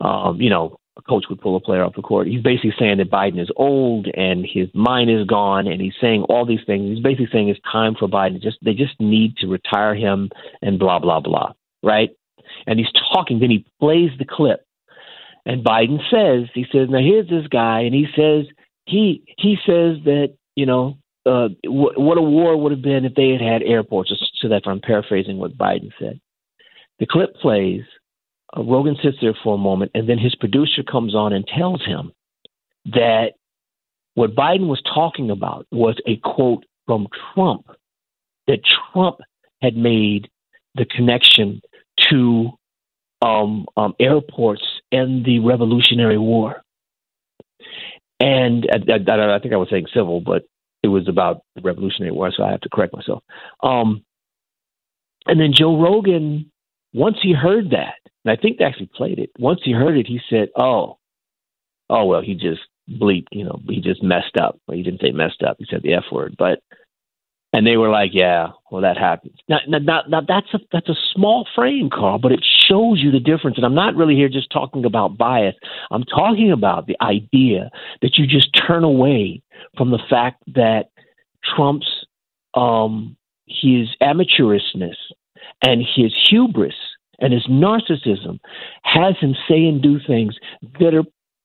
Um, 0.00 0.40
you 0.40 0.48
know, 0.48 0.78
a 0.96 1.02
coach 1.02 1.26
would 1.28 1.42
pull 1.42 1.56
a 1.56 1.60
player 1.60 1.84
off 1.84 1.94
the 1.94 2.00
court. 2.00 2.26
He's 2.26 2.42
basically 2.42 2.72
saying 2.78 2.96
that 2.98 3.10
Biden 3.10 3.38
is 3.38 3.50
old 3.56 4.08
and 4.14 4.46
his 4.50 4.68
mind 4.72 5.10
is 5.10 5.26
gone, 5.26 5.66
and 5.66 5.78
he's 5.78 5.92
saying 6.00 6.22
all 6.22 6.46
these 6.46 6.64
things. 6.64 6.88
He's 6.88 7.02
basically 7.02 7.28
saying 7.30 7.50
it's 7.50 7.60
time 7.70 7.94
for 7.98 8.08
Biden. 8.08 8.40
Just 8.40 8.56
they 8.64 8.72
just 8.72 8.98
need 8.98 9.36
to 9.38 9.46
retire 9.46 9.94
him 9.94 10.30
and 10.62 10.78
blah 10.78 11.00
blah 11.00 11.20
blah. 11.20 11.52
Right? 11.82 12.08
And 12.66 12.78
he's 12.78 12.92
talking. 13.12 13.40
Then 13.40 13.50
he 13.50 13.66
plays 13.78 14.10
the 14.18 14.24
clip, 14.24 14.64
and 15.44 15.62
Biden 15.62 15.98
says, 16.10 16.48
he 16.54 16.64
says, 16.72 16.88
now 16.88 16.98
here's 16.98 17.28
this 17.28 17.46
guy, 17.48 17.80
and 17.80 17.94
he 17.94 18.06
says 18.16 18.46
he 18.86 19.22
he 19.36 19.56
says 19.66 19.98
that 20.06 20.34
you 20.56 20.64
know 20.64 20.96
uh, 21.26 21.48
what 21.64 22.18
a 22.18 22.22
war 22.22 22.56
would 22.56 22.72
have 22.72 22.82
been 22.82 23.04
if 23.04 23.14
they 23.14 23.30
had 23.30 23.40
had 23.40 23.62
airports. 23.62 24.12
So 24.40 24.48
that 24.48 24.62
I'm 24.66 24.80
paraphrasing 24.80 25.38
what 25.38 25.56
Biden 25.56 25.90
said. 25.98 26.20
The 26.98 27.06
clip 27.06 27.34
plays. 27.36 27.82
Uh, 28.56 28.62
Rogan 28.62 28.96
sits 29.02 29.18
there 29.20 29.36
for 29.44 29.54
a 29.54 29.58
moment, 29.58 29.92
and 29.94 30.08
then 30.08 30.18
his 30.18 30.34
producer 30.34 30.82
comes 30.82 31.14
on 31.14 31.32
and 31.32 31.46
tells 31.46 31.84
him 31.84 32.12
that 32.86 33.32
what 34.14 34.34
Biden 34.34 34.66
was 34.66 34.82
talking 34.82 35.30
about 35.30 35.66
was 35.70 35.96
a 36.06 36.16
quote 36.16 36.64
from 36.86 37.06
Trump, 37.34 37.66
that 38.46 38.60
Trump 38.64 39.18
had 39.62 39.76
made 39.76 40.28
the 40.74 40.84
connection 40.84 41.60
to 42.10 42.50
um, 43.22 43.66
um, 43.76 43.94
airports 44.00 44.64
and 44.90 45.24
the 45.24 45.40
Revolutionary 45.40 46.18
War. 46.18 46.62
And 48.18 48.66
I, 48.72 48.94
I, 48.94 49.36
I, 49.36 49.38
think 49.38 49.54
I 49.54 49.58
was 49.58 49.68
saying 49.70 49.86
civil, 49.94 50.20
but 50.20 50.44
it 50.82 50.88
was 50.88 51.08
about 51.08 51.42
the 51.56 51.62
Revolutionary 51.62 52.12
War, 52.12 52.32
so 52.34 52.42
I 52.44 52.50
have 52.50 52.60
to 52.62 52.68
correct 52.70 52.94
myself. 52.94 53.22
Um, 53.62 54.04
and 55.26 55.40
then 55.40 55.52
Joe 55.54 55.80
Rogan, 55.80 56.50
once 56.92 57.18
he 57.22 57.32
heard 57.32 57.70
that, 57.70 57.94
and 58.24 58.32
I 58.32 58.40
think 58.40 58.58
they 58.58 58.64
actually 58.64 58.90
played 58.94 59.18
it. 59.18 59.30
Once 59.38 59.60
he 59.64 59.72
heard 59.72 59.98
it, 59.98 60.06
he 60.06 60.20
said, 60.30 60.50
"Oh, 60.56 60.98
oh 61.90 62.04
well, 62.06 62.22
he 62.22 62.34
just 62.34 62.62
bleeped. 62.90 63.28
You 63.32 63.44
know, 63.44 63.60
he 63.68 63.80
just 63.80 64.02
messed 64.02 64.36
up. 64.38 64.58
Well, 64.66 64.76
he 64.76 64.82
didn't 64.82 65.00
say 65.00 65.12
messed 65.12 65.42
up. 65.42 65.56
He 65.58 65.66
said 65.70 65.82
the 65.82 65.94
f 65.94 66.04
word, 66.12 66.36
but." 66.38 66.60
And 67.52 67.66
they 67.66 67.76
were 67.76 67.88
like, 67.88 68.10
"Yeah, 68.12 68.50
well, 68.70 68.82
that 68.82 68.96
happens." 68.96 69.34
Now, 69.48 69.58
now, 69.66 70.02
now 70.08 70.20
that's 70.20 70.54
a 70.54 70.60
that's 70.72 70.88
a 70.88 70.94
small 71.12 71.46
frame, 71.54 71.90
Carl, 71.90 72.18
but 72.18 72.30
it 72.30 72.44
shows 72.44 73.00
you 73.00 73.10
the 73.10 73.18
difference. 73.18 73.56
And 73.56 73.66
I'm 73.66 73.74
not 73.74 73.96
really 73.96 74.14
here 74.14 74.28
just 74.28 74.50
talking 74.50 74.84
about 74.84 75.18
bias. 75.18 75.56
I'm 75.90 76.04
talking 76.04 76.52
about 76.52 76.86
the 76.86 76.96
idea 77.00 77.70
that 78.02 78.18
you 78.18 78.26
just 78.26 78.50
turn 78.54 78.84
away 78.84 79.42
from 79.76 79.90
the 79.90 79.98
fact 80.08 80.42
that 80.54 80.90
Trump's 81.44 81.88
um, 82.54 83.16
his 83.46 83.88
amateurishness 84.00 84.96
and 85.62 85.82
his 85.82 86.14
hubris 86.28 86.74
and 87.18 87.32
his 87.32 87.46
narcissism 87.48 88.38
has 88.82 89.16
him 89.20 89.34
say 89.48 89.66
and 89.66 89.82
do 89.82 89.98
things 90.06 90.36
that 90.78 90.94
are 90.94 91.04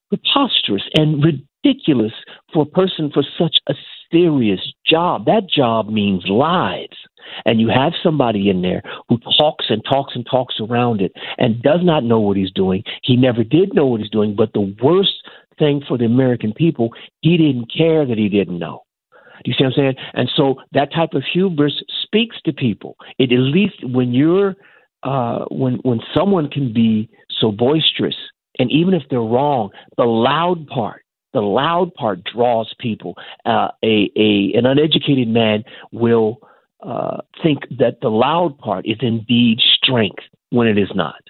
preposterous 0.10 0.84
and 0.96 1.24
ridiculous 1.24 2.14
for 2.54 2.64
a 2.64 2.66
person 2.66 3.12
for 3.12 3.24
such 3.38 3.58
a 3.68 3.74
serious 4.12 4.62
job. 4.86 5.26
That 5.26 5.50
job 5.50 5.90
means 5.90 6.26
lives. 6.28 6.98
And 7.46 7.60
you 7.60 7.70
have 7.70 7.94
somebody 8.04 8.50
in 8.50 8.62
there 8.62 8.84
who 9.10 9.18
talks 9.38 9.66
and 9.70 9.84
talks 9.84 10.16
and 10.16 10.26
talks 10.30 10.56
around 10.60 11.02
it 11.02 11.12
and 11.38 11.62
does 11.62 11.80
not 11.82 12.04
know 12.04 12.20
what 12.20 12.38
he's 12.38 12.52
doing. 12.52 12.84
He 13.04 13.16
never 13.16 13.44
did 13.44 13.74
know 13.74 13.88
what 13.88 14.00
he's 14.00 14.12
doing, 14.12 14.36
but 14.36 14.54
the 14.54 14.76
worst 14.82 15.14
thing 15.58 15.82
for 15.88 15.98
the 15.98 16.06
American 16.06 16.54
people, 16.54 16.90
he 17.22 17.38
didn't 17.38 17.72
care 17.76 18.06
that 18.06 18.18
he 18.18 18.30
didn't 18.30 18.60
know. 18.60 18.84
Do 19.44 19.52
you 19.52 19.56
see 19.58 19.64
what 19.64 19.74
I'm 19.74 19.76
saying? 19.76 19.96
And 20.14 20.32
so 20.36 20.56
that 20.74 20.94
type 20.94 21.14
of 21.14 21.24
hubris 21.32 21.84
speaks 22.04 22.38
to 22.46 22.54
people. 22.54 22.96
It 23.18 23.32
at 23.32 23.40
least 23.40 23.76
when 23.84 24.14
you're 24.14 24.56
uh, 25.04 25.46
when 25.52 25.76
when 25.84 26.00
someone 26.14 26.50
can 26.50 26.74
be 26.74 27.10
so 27.40 27.52
boisterous, 27.52 28.16
and 28.58 28.72
even 28.72 28.94
if 28.94 29.04
they're 29.10 29.20
wrong, 29.20 29.70
the 29.98 30.04
loud 30.04 30.66
part, 30.68 31.05
the 31.36 31.42
loud 31.42 31.94
part 31.94 32.24
draws 32.24 32.74
people. 32.80 33.16
Uh, 33.46 33.68
a 33.84 34.10
a 34.16 34.54
an 34.58 34.66
uneducated 34.66 35.28
man 35.28 35.64
will 35.92 36.40
uh, 36.82 37.18
think 37.44 37.60
that 37.78 38.00
the 38.02 38.10
loud 38.10 38.58
part 38.58 38.86
is 38.88 38.98
indeed 39.02 39.60
strength 39.60 40.24
when 40.50 40.68
it 40.68 40.78
is 40.78 40.90
not. 40.96 41.22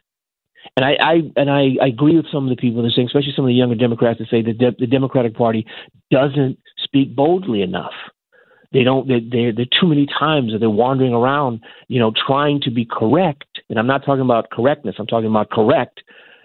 And 0.77 0.85
I, 0.85 0.97
I 1.01 1.13
and 1.35 1.49
I, 1.49 1.75
I 1.81 1.87
agree 1.87 2.15
with 2.15 2.27
some 2.31 2.43
of 2.43 2.49
the 2.49 2.61
people 2.61 2.81
that 2.81 2.89
are 2.89 2.91
saying, 2.91 3.07
especially 3.07 3.33
some 3.35 3.45
of 3.45 3.49
the 3.49 3.55
younger 3.55 3.75
Democrats, 3.75 4.19
that 4.19 4.29
say 4.29 4.41
that 4.43 4.57
de- 4.57 4.75
the 4.77 4.87
Democratic 4.87 5.35
Party 5.35 5.65
doesn't 6.11 6.59
speak 6.83 7.15
boldly 7.15 7.61
enough. 7.61 7.93
They 8.73 8.83
don't. 8.83 9.07
They, 9.07 9.21
they, 9.21 9.51
they're 9.55 9.79
too 9.79 9.87
many 9.87 10.05
times 10.05 10.51
that 10.51 10.59
they're 10.59 10.69
wandering 10.69 11.13
around, 11.13 11.61
you 11.87 11.99
know, 11.99 12.11
trying 12.27 12.61
to 12.61 12.71
be 12.71 12.85
correct. 12.85 13.61
And 13.69 13.79
I'm 13.79 13.87
not 13.87 14.05
talking 14.05 14.21
about 14.21 14.51
correctness. 14.51 14.95
I'm 14.99 15.07
talking 15.07 15.29
about 15.29 15.49
correct 15.49 16.01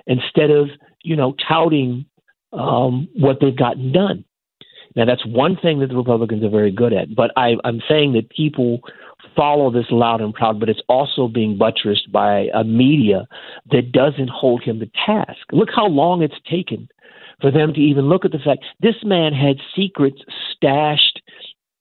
instead 0.06 0.50
of 0.50 0.68
you 1.02 1.16
know 1.16 1.34
touting 1.48 2.06
um, 2.52 3.08
what 3.14 3.38
they've 3.40 3.56
gotten 3.56 3.92
done. 3.92 4.24
Now 4.96 5.04
that's 5.04 5.24
one 5.24 5.56
thing 5.56 5.80
that 5.80 5.88
the 5.88 5.96
Republicans 5.96 6.44
are 6.44 6.50
very 6.50 6.72
good 6.72 6.92
at. 6.92 7.14
But 7.14 7.30
I, 7.36 7.54
I'm 7.64 7.80
saying 7.88 8.14
that 8.14 8.30
people 8.30 8.80
follow 9.36 9.70
this 9.70 9.86
loud 9.90 10.20
and 10.20 10.34
proud, 10.34 10.58
but 10.58 10.68
it's 10.68 10.82
also 10.88 11.28
being 11.28 11.56
buttressed 11.56 12.10
by 12.10 12.48
a 12.54 12.64
media 12.64 13.26
that 13.70 13.92
doesn't 13.92 14.30
hold 14.30 14.62
him 14.62 14.80
to 14.80 14.90
task. 15.06 15.38
Look 15.52 15.68
how 15.74 15.86
long 15.86 16.22
it's 16.22 16.34
taken 16.50 16.88
for 17.40 17.50
them 17.50 17.72
to 17.72 17.80
even 17.80 18.08
look 18.08 18.24
at 18.24 18.32
the 18.32 18.38
fact 18.38 18.64
this 18.80 18.96
man 19.04 19.32
had 19.32 19.56
secrets 19.74 20.20
stashed 20.54 21.22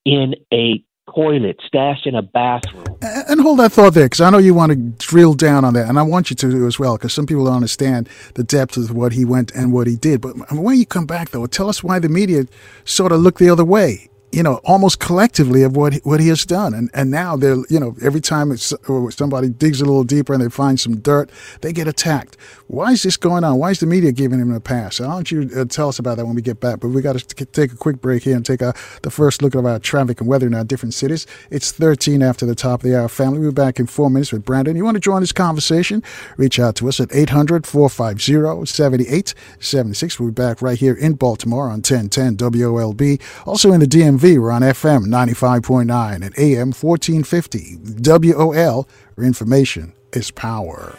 in 0.05 0.35
a 0.53 0.83
toilet, 1.13 1.59
stashed 1.65 2.05
in 2.07 2.15
a 2.15 2.21
bathroom. 2.21 2.85
And 3.01 3.41
hold 3.41 3.59
that 3.59 3.71
thought 3.71 3.93
there, 3.93 4.05
because 4.05 4.21
I 4.21 4.29
know 4.29 4.37
you 4.37 4.53
want 4.53 4.71
to 4.71 4.77
drill 5.05 5.33
down 5.33 5.65
on 5.65 5.73
that, 5.73 5.87
and 5.87 5.99
I 5.99 6.03
want 6.03 6.29
you 6.29 6.35
to 6.37 6.67
as 6.67 6.79
well, 6.79 6.97
because 6.97 7.13
some 7.13 7.25
people 7.25 7.45
don't 7.45 7.55
understand 7.55 8.09
the 8.35 8.43
depth 8.43 8.77
of 8.77 8.91
what 8.91 9.13
he 9.13 9.25
went 9.25 9.51
and 9.51 9.71
what 9.71 9.87
he 9.87 9.95
did. 9.95 10.21
But 10.21 10.35
when 10.51 10.77
you 10.77 10.85
come 10.85 11.05
back, 11.05 11.29
though, 11.29 11.45
tell 11.47 11.69
us 11.69 11.83
why 11.83 11.99
the 11.99 12.09
media 12.09 12.45
sort 12.85 13.11
of 13.11 13.21
looked 13.21 13.39
the 13.39 13.49
other 13.49 13.65
way 13.65 14.09
you 14.31 14.43
know, 14.43 14.55
almost 14.63 14.99
collectively 14.99 15.63
of 15.63 15.75
what 15.75 15.95
what 16.03 16.19
he 16.19 16.27
has 16.27 16.45
done. 16.45 16.73
And 16.73 16.89
and 16.93 17.09
now 17.09 17.35
they're, 17.35 17.57
you 17.69 17.79
know, 17.79 17.95
every 18.01 18.21
time 18.21 18.55
somebody 18.57 19.49
digs 19.49 19.81
a 19.81 19.85
little 19.85 20.03
deeper 20.03 20.33
and 20.33 20.43
they 20.43 20.49
find 20.49 20.79
some 20.79 20.97
dirt, 20.97 21.31
they 21.61 21.73
get 21.73 21.87
attacked. 21.87 22.37
Why 22.69 22.91
is 22.91 23.01
this 23.01 23.17
going 23.17 23.43
on? 23.43 23.57
Why 23.57 23.71
is 23.71 23.79
the 23.79 23.87
media 23.87 24.11
giving 24.11 24.39
him 24.39 24.53
a 24.53 24.59
pass? 24.59 24.99
Why 24.99 25.07
don't 25.07 25.31
you 25.31 25.49
uh, 25.55 25.65
tell 25.65 25.89
us 25.89 25.97
about 25.97 26.17
that 26.17 26.27
when 26.27 26.35
we 26.35 26.43
get 26.43 26.59
back? 26.59 26.81
But 26.81 26.89
we 26.89 27.01
got 27.01 27.17
to 27.17 27.45
take 27.47 27.73
a 27.73 27.75
quick 27.75 27.99
break 27.99 28.21
here 28.21 28.35
and 28.35 28.45
take 28.45 28.61
a, 28.61 28.75
the 29.01 29.09
first 29.09 29.41
look 29.41 29.55
at 29.55 29.65
our 29.65 29.79
traffic 29.79 30.21
and 30.21 30.29
weather 30.29 30.45
in 30.45 30.53
our 30.53 30.63
different 30.63 30.93
cities. 30.93 31.25
It's 31.49 31.71
13 31.71 32.21
after 32.21 32.45
the 32.45 32.53
top 32.53 32.83
of 32.83 32.87
the 32.87 32.95
hour. 32.95 33.09
Family, 33.09 33.39
we'll 33.39 33.49
be 33.49 33.55
back 33.55 33.79
in 33.79 33.87
four 33.87 34.11
minutes 34.11 34.31
with 34.31 34.45
Brandon. 34.45 34.75
You 34.75 34.85
want 34.85 34.93
to 34.93 35.01
join 35.01 35.21
this 35.21 35.31
conversation? 35.31 36.03
Reach 36.37 36.59
out 36.59 36.75
to 36.75 36.87
us 36.87 36.99
at 36.99 37.11
800 37.11 37.65
450 37.65 38.67
7876. 38.67 40.19
We'll 40.19 40.29
be 40.29 40.33
back 40.33 40.61
right 40.61 40.77
here 40.77 40.93
in 40.93 41.13
Baltimore 41.13 41.69
on 41.71 41.81
1010 41.81 42.37
WOLB. 42.37 43.19
Also 43.47 43.71
in 43.71 43.79
the 43.79 43.87
DMV 43.87 44.39
we're 44.39 44.51
on 44.51 44.61
FM 44.61 45.05
95.9 45.07 46.15
and 46.23 46.37
AM 46.37 46.71
1450. 46.71 47.77
WOL, 48.03 48.87
where 49.15 49.25
information 49.25 49.93
is 50.13 50.29
power. 50.29 50.95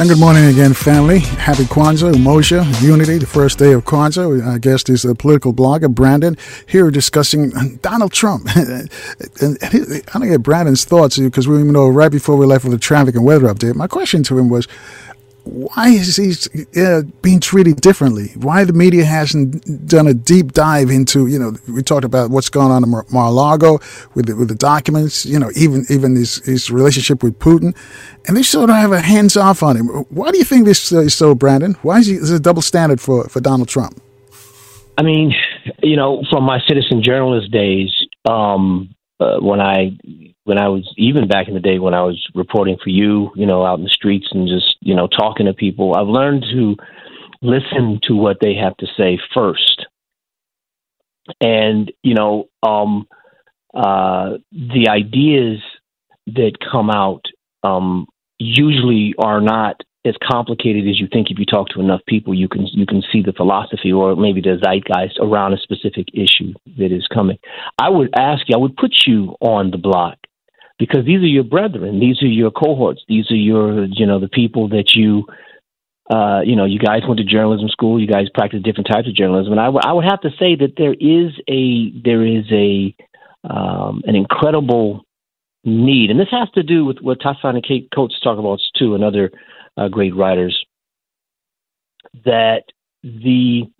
And 0.00 0.08
good 0.08 0.18
morning 0.18 0.46
again, 0.46 0.72
family. 0.72 1.18
Happy 1.18 1.64
Kwanzaa, 1.64 2.14
Umoja, 2.14 2.64
Unity, 2.80 3.18
the 3.18 3.26
first 3.26 3.58
day 3.58 3.74
of 3.74 3.84
Kwanzaa. 3.84 4.46
Our 4.46 4.58
guest 4.58 4.88
is 4.88 5.04
a 5.04 5.14
political 5.14 5.52
blogger, 5.52 5.94
Brandon, 5.94 6.38
here 6.66 6.90
discussing 6.90 7.50
Donald 7.82 8.10
Trump. 8.10 8.48
and 8.56 8.88
I 9.42 10.00
don't 10.14 10.26
get 10.26 10.42
Brandon's 10.42 10.86
thoughts 10.86 11.18
because 11.18 11.46
we 11.46 11.56
even 11.56 11.72
know 11.72 11.86
right 11.86 12.10
before 12.10 12.36
we 12.36 12.46
left 12.46 12.64
with 12.64 12.72
the 12.72 12.78
traffic 12.78 13.14
and 13.14 13.26
weather 13.26 13.46
update. 13.48 13.74
My 13.74 13.88
question 13.88 14.22
to 14.22 14.38
him 14.38 14.48
was, 14.48 14.66
why 15.44 15.88
is 15.88 16.16
he 16.16 16.80
uh, 16.80 17.02
being 17.22 17.40
treated 17.40 17.80
differently? 17.80 18.28
Why 18.36 18.64
the 18.64 18.72
media 18.72 19.04
hasn't 19.04 19.88
done 19.88 20.06
a 20.06 20.14
deep 20.14 20.52
dive 20.52 20.90
into, 20.90 21.26
you 21.26 21.38
know, 21.38 21.54
we 21.68 21.82
talked 21.82 22.04
about 22.04 22.30
what's 22.30 22.48
going 22.48 22.70
on 22.70 22.84
in 22.84 22.90
Mar-a-Lago 22.90 23.80
with 24.14 24.26
the, 24.26 24.36
with 24.36 24.48
the 24.48 24.54
documents, 24.54 25.24
you 25.24 25.38
know, 25.38 25.50
even 25.56 25.84
even 25.88 26.14
his, 26.16 26.36
his 26.44 26.70
relationship 26.70 27.22
with 27.22 27.38
Putin, 27.38 27.74
and 28.26 28.36
they 28.36 28.42
sort 28.42 28.70
of 28.70 28.76
have 28.76 28.92
a 28.92 29.00
hands 29.00 29.36
off 29.36 29.62
on 29.62 29.76
him. 29.76 29.86
Why 29.86 30.30
do 30.30 30.38
you 30.38 30.44
think 30.44 30.66
this 30.66 30.92
uh, 30.92 31.00
is 31.00 31.14
so, 31.14 31.34
Brandon? 31.34 31.74
Why 31.82 31.98
is 31.98 32.06
he 32.06 32.14
is 32.14 32.30
a 32.30 32.40
double 32.40 32.62
standard 32.62 33.00
for, 33.00 33.28
for 33.28 33.40
Donald 33.40 33.68
Trump? 33.68 34.00
I 34.98 35.02
mean, 35.02 35.34
you 35.82 35.96
know, 35.96 36.22
from 36.30 36.44
my 36.44 36.60
citizen 36.68 37.02
journalist 37.02 37.50
days, 37.50 37.90
um, 38.28 38.94
uh, 39.18 39.38
when 39.40 39.60
I 39.60 39.96
when 40.50 40.58
I 40.58 40.66
was 40.66 40.92
even 40.96 41.28
back 41.28 41.46
in 41.46 41.54
the 41.54 41.60
day 41.60 41.78
when 41.78 41.94
I 41.94 42.02
was 42.02 42.20
reporting 42.34 42.76
for 42.82 42.90
you, 42.90 43.30
you 43.36 43.46
know, 43.46 43.64
out 43.64 43.78
in 43.78 43.84
the 43.84 43.88
streets 43.88 44.26
and 44.32 44.48
just 44.48 44.76
you 44.80 44.96
know 44.96 45.06
talking 45.06 45.46
to 45.46 45.54
people, 45.54 45.94
I've 45.94 46.08
learned 46.08 46.44
to 46.50 46.74
listen 47.40 48.00
to 48.08 48.16
what 48.16 48.38
they 48.40 48.56
have 48.56 48.76
to 48.78 48.86
say 48.96 49.16
first, 49.32 49.86
and 51.40 51.92
you 52.02 52.14
know, 52.14 52.48
um, 52.64 53.06
uh, 53.72 54.38
the 54.50 54.88
ideas 54.88 55.60
that 56.26 56.54
come 56.60 56.90
out 56.90 57.26
um, 57.62 58.08
usually 58.40 59.14
are 59.20 59.40
not 59.40 59.80
as 60.04 60.16
complicated 60.28 60.88
as 60.88 60.98
you 60.98 61.06
think 61.12 61.30
if 61.30 61.38
you 61.38 61.46
talk 61.46 61.68
to 61.68 61.78
enough 61.78 62.00
people 62.08 62.34
you 62.34 62.48
can 62.48 62.66
you 62.72 62.86
can 62.86 63.04
see 63.12 63.22
the 63.22 63.34
philosophy 63.34 63.92
or 63.92 64.16
maybe 64.16 64.40
the 64.40 64.58
zeitgeist 64.64 65.16
around 65.20 65.52
a 65.52 65.58
specific 65.58 66.08
issue 66.12 66.52
that 66.76 66.90
is 66.90 67.06
coming. 67.14 67.38
I 67.78 67.88
would 67.88 68.10
ask 68.16 68.48
you 68.48 68.56
i 68.56 68.58
would 68.58 68.76
put 68.76 69.04
you 69.06 69.36
on 69.40 69.70
the 69.70 69.78
block 69.78 70.16
because 70.80 71.04
these 71.04 71.20
are 71.20 71.34
your 71.38 71.44
brethren 71.44 72.00
these 72.00 72.20
are 72.22 72.26
your 72.26 72.50
cohorts 72.50 73.04
these 73.08 73.30
are 73.30 73.36
your 73.36 73.84
you 73.84 74.04
know 74.04 74.18
the 74.18 74.28
people 74.28 74.68
that 74.68 74.94
you 74.96 75.24
uh, 76.10 76.40
you 76.44 76.56
know, 76.56 76.64
you 76.64 76.80
guys 76.80 77.02
went 77.06 77.18
to 77.18 77.24
journalism 77.24 77.68
school. 77.68 78.00
You 78.00 78.08
guys 78.08 78.26
practice 78.34 78.60
different 78.64 78.88
types 78.88 79.06
of 79.06 79.14
journalism, 79.14 79.52
and 79.52 79.60
I, 79.60 79.66
w- 79.66 79.80
I 79.82 79.92
would 79.92 80.04
have 80.04 80.20
to 80.22 80.30
say 80.40 80.56
that 80.56 80.72
there 80.76 80.92
is 80.94 81.30
a 81.48 81.92
there 82.02 82.26
is 82.26 82.44
a 82.50 82.94
um, 83.48 84.02
an 84.04 84.16
incredible 84.16 85.04
need, 85.62 86.10
and 86.10 86.18
this 86.18 86.30
has 86.32 86.50
to 86.54 86.64
do 86.64 86.84
with 86.84 86.98
what 87.00 87.20
Ta-Nehisi 87.22 87.88
Coates 87.94 88.18
talk 88.20 88.38
about 88.38 88.58
too, 88.76 88.96
and 88.96 89.04
other 89.04 89.30
uh, 89.76 89.86
great 89.86 90.16
writers, 90.16 90.64
that 92.24 92.64
the 93.04 93.70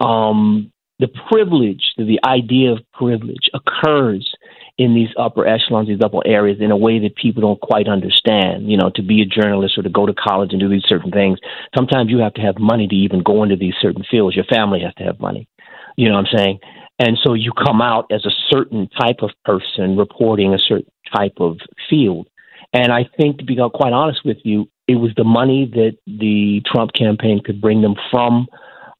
um, 0.00 0.72
the 1.00 1.08
privilege, 1.28 1.94
the 1.96 2.20
idea 2.24 2.70
of 2.70 2.78
privilege, 2.92 3.50
occurs 3.52 4.32
in 4.78 4.94
these 4.94 5.08
upper 5.18 5.46
echelons, 5.46 5.88
these 5.88 6.00
upper 6.04 6.20
areas, 6.26 6.58
in 6.60 6.70
a 6.70 6.76
way 6.76 6.98
that 6.98 7.16
people 7.16 7.40
don't 7.40 7.60
quite 7.60 7.88
understand. 7.88 8.70
You 8.70 8.76
know, 8.76 8.90
to 8.94 9.02
be 9.02 9.22
a 9.22 9.26
journalist 9.26 9.78
or 9.78 9.82
to 9.82 9.88
go 9.88 10.06
to 10.06 10.14
college 10.14 10.52
and 10.52 10.60
do 10.60 10.68
these 10.68 10.84
certain 10.86 11.10
things, 11.10 11.38
sometimes 11.74 12.10
you 12.10 12.18
have 12.18 12.34
to 12.34 12.42
have 12.42 12.58
money 12.58 12.86
to 12.86 12.94
even 12.94 13.22
go 13.22 13.42
into 13.42 13.56
these 13.56 13.74
certain 13.80 14.04
fields. 14.10 14.36
Your 14.36 14.44
family 14.44 14.80
has 14.80 14.94
to 14.94 15.04
have 15.04 15.20
money. 15.20 15.48
You 15.96 16.08
know 16.08 16.16
what 16.16 16.26
I'm 16.26 16.38
saying? 16.38 16.58
And 16.98 17.18
so 17.22 17.34
you 17.34 17.52
come 17.52 17.82
out 17.82 18.06
as 18.10 18.24
a 18.24 18.30
certain 18.50 18.88
type 18.98 19.16
of 19.20 19.30
person 19.44 19.96
reporting 19.96 20.54
a 20.54 20.58
certain 20.58 20.90
type 21.14 21.34
of 21.40 21.58
field. 21.90 22.28
And 22.72 22.92
I 22.92 23.08
think, 23.16 23.38
to 23.38 23.44
be 23.44 23.56
quite 23.74 23.92
honest 23.92 24.20
with 24.24 24.38
you, 24.44 24.68
it 24.88 24.96
was 24.96 25.10
the 25.16 25.24
money 25.24 25.70
that 25.72 25.96
the 26.06 26.62
Trump 26.66 26.92
campaign 26.92 27.40
could 27.44 27.60
bring 27.60 27.82
them 27.82 27.94
from 28.10 28.46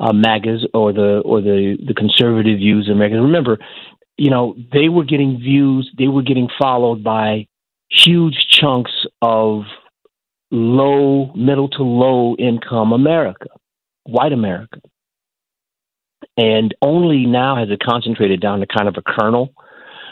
uh, 0.00 0.12
MAGAs 0.12 0.66
or 0.74 0.92
the 0.92 1.20
or 1.24 1.40
the 1.40 1.76
the 1.86 1.94
conservative 1.94 2.58
views 2.58 2.88
of 2.88 2.96
Americans. 2.96 3.22
Remember, 3.22 3.58
you 4.16 4.30
know, 4.30 4.56
they 4.72 4.88
were 4.88 5.04
getting 5.04 5.38
views, 5.38 5.90
they 5.98 6.08
were 6.08 6.22
getting 6.22 6.48
followed 6.58 7.02
by 7.04 7.46
huge 7.90 8.46
chunks 8.50 8.92
of 9.22 9.62
low, 10.50 11.32
middle 11.34 11.68
to 11.68 11.82
low 11.82 12.34
income 12.36 12.92
America, 12.92 13.48
white 14.04 14.32
America. 14.32 14.80
And 16.36 16.74
only 16.82 17.26
now 17.26 17.56
has 17.56 17.70
it 17.70 17.80
concentrated 17.80 18.40
down 18.40 18.60
to 18.60 18.66
kind 18.66 18.88
of 18.88 18.96
a 18.96 19.02
kernel. 19.02 19.52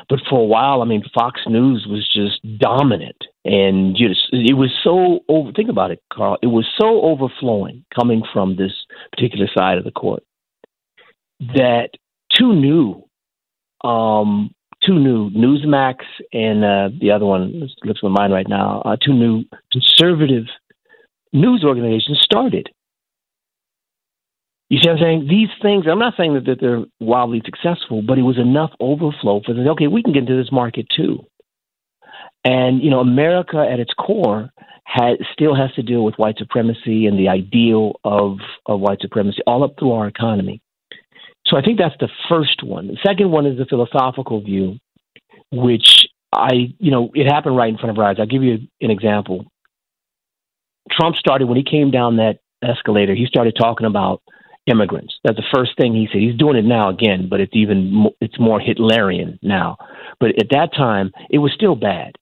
But 0.08 0.20
for 0.28 0.40
a 0.40 0.44
while, 0.44 0.82
I 0.82 0.84
mean, 0.84 1.02
Fox 1.14 1.40
News 1.46 1.86
was 1.88 2.08
just 2.12 2.40
dominant 2.58 3.16
and 3.44 3.96
just 3.96 4.28
it 4.32 4.54
was 4.54 4.70
so 4.82 5.20
over. 5.28 5.52
Think 5.52 5.70
about 5.70 5.90
it, 5.90 6.02
Carl. 6.12 6.38
It 6.42 6.48
was 6.48 6.66
so 6.78 7.02
overflowing 7.02 7.84
coming 7.94 8.22
from 8.32 8.56
this 8.56 8.72
particular 9.12 9.48
side 9.56 9.78
of 9.78 9.84
the 9.84 9.90
court 9.90 10.22
that 11.54 11.90
two 12.36 12.54
new, 12.54 13.03
um, 13.84 14.54
two 14.84 14.98
new 14.98 15.30
Newsmax 15.30 15.96
and 16.32 16.64
uh, 16.64 16.88
the 17.00 17.10
other 17.10 17.24
one 17.24 17.68
slips 17.82 18.02
my 18.02 18.08
mind 18.08 18.32
right 18.32 18.48
now. 18.48 18.82
Uh, 18.84 18.96
two 18.96 19.12
new 19.12 19.44
conservative 19.72 20.44
news 21.32 21.64
organizations 21.64 22.20
started. 22.22 22.68
You 24.70 24.78
see 24.82 24.88
what 24.88 24.98
I'm 24.98 25.02
saying? 25.02 25.26
These 25.28 25.50
things, 25.62 25.84
I'm 25.88 25.98
not 25.98 26.14
saying 26.16 26.34
that, 26.34 26.46
that 26.46 26.60
they're 26.60 26.84
wildly 26.98 27.42
successful, 27.44 28.02
but 28.02 28.18
it 28.18 28.22
was 28.22 28.38
enough 28.38 28.70
overflow 28.80 29.42
for 29.44 29.54
them. 29.54 29.68
Okay, 29.68 29.86
we 29.86 30.02
can 30.02 30.12
get 30.12 30.20
into 30.20 30.36
this 30.36 30.50
market 30.50 30.86
too. 30.94 31.26
And 32.44 32.82
you 32.82 32.90
know, 32.90 33.00
America 33.00 33.58
at 33.70 33.78
its 33.78 33.92
core 33.94 34.50
has, 34.84 35.18
still 35.32 35.54
has 35.54 35.72
to 35.74 35.82
deal 35.82 36.04
with 36.04 36.14
white 36.16 36.38
supremacy 36.38 37.06
and 37.06 37.18
the 37.18 37.28
ideal 37.28 38.00
of 38.04 38.38
of 38.66 38.80
white 38.80 39.00
supremacy 39.00 39.38
all 39.46 39.64
up 39.64 39.74
through 39.78 39.92
our 39.92 40.06
economy. 40.06 40.60
So 41.46 41.56
I 41.56 41.62
think 41.62 41.78
that's 41.78 41.96
the 42.00 42.08
first 42.28 42.62
one. 42.62 42.88
The 42.88 42.98
second 43.06 43.30
one 43.30 43.46
is 43.46 43.58
the 43.58 43.66
philosophical 43.66 44.40
view, 44.40 44.78
which 45.52 46.06
I, 46.32 46.74
you 46.78 46.90
know, 46.90 47.10
it 47.14 47.30
happened 47.30 47.56
right 47.56 47.68
in 47.68 47.76
front 47.76 47.90
of 47.90 47.98
our 47.98 48.10
eyes. 48.10 48.16
I'll 48.18 48.26
give 48.26 48.42
you 48.42 48.66
an 48.80 48.90
example. 48.90 49.46
Trump 50.90 51.16
started 51.16 51.46
when 51.46 51.56
he 51.56 51.64
came 51.64 51.90
down 51.90 52.16
that 52.16 52.38
escalator. 52.62 53.14
He 53.14 53.26
started 53.26 53.54
talking 53.58 53.86
about 53.86 54.22
immigrants. 54.66 55.14
That's 55.22 55.36
the 55.36 55.44
first 55.54 55.76
thing 55.76 55.94
he 55.94 56.08
said. 56.10 56.20
He's 56.20 56.36
doing 56.36 56.56
it 56.56 56.64
now 56.64 56.88
again, 56.88 57.28
but 57.28 57.40
it's 57.40 57.54
even 57.54 58.06
it's 58.20 58.38
more 58.38 58.60
Hitlerian 58.60 59.38
now. 59.42 59.76
But 60.20 60.30
at 60.40 60.50
that 60.50 60.74
time, 60.74 61.12
it 61.30 61.38
was 61.38 61.52
still 61.52 61.76
bad 61.76 62.12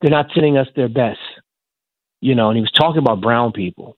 they're 0.00 0.10
not 0.10 0.30
sending 0.34 0.56
us 0.56 0.68
their 0.76 0.88
best. 0.88 1.18
You 2.20 2.34
know, 2.34 2.48
and 2.48 2.56
he 2.56 2.62
was 2.62 2.72
talking 2.72 2.98
about 2.98 3.20
brown 3.20 3.52
people. 3.52 3.96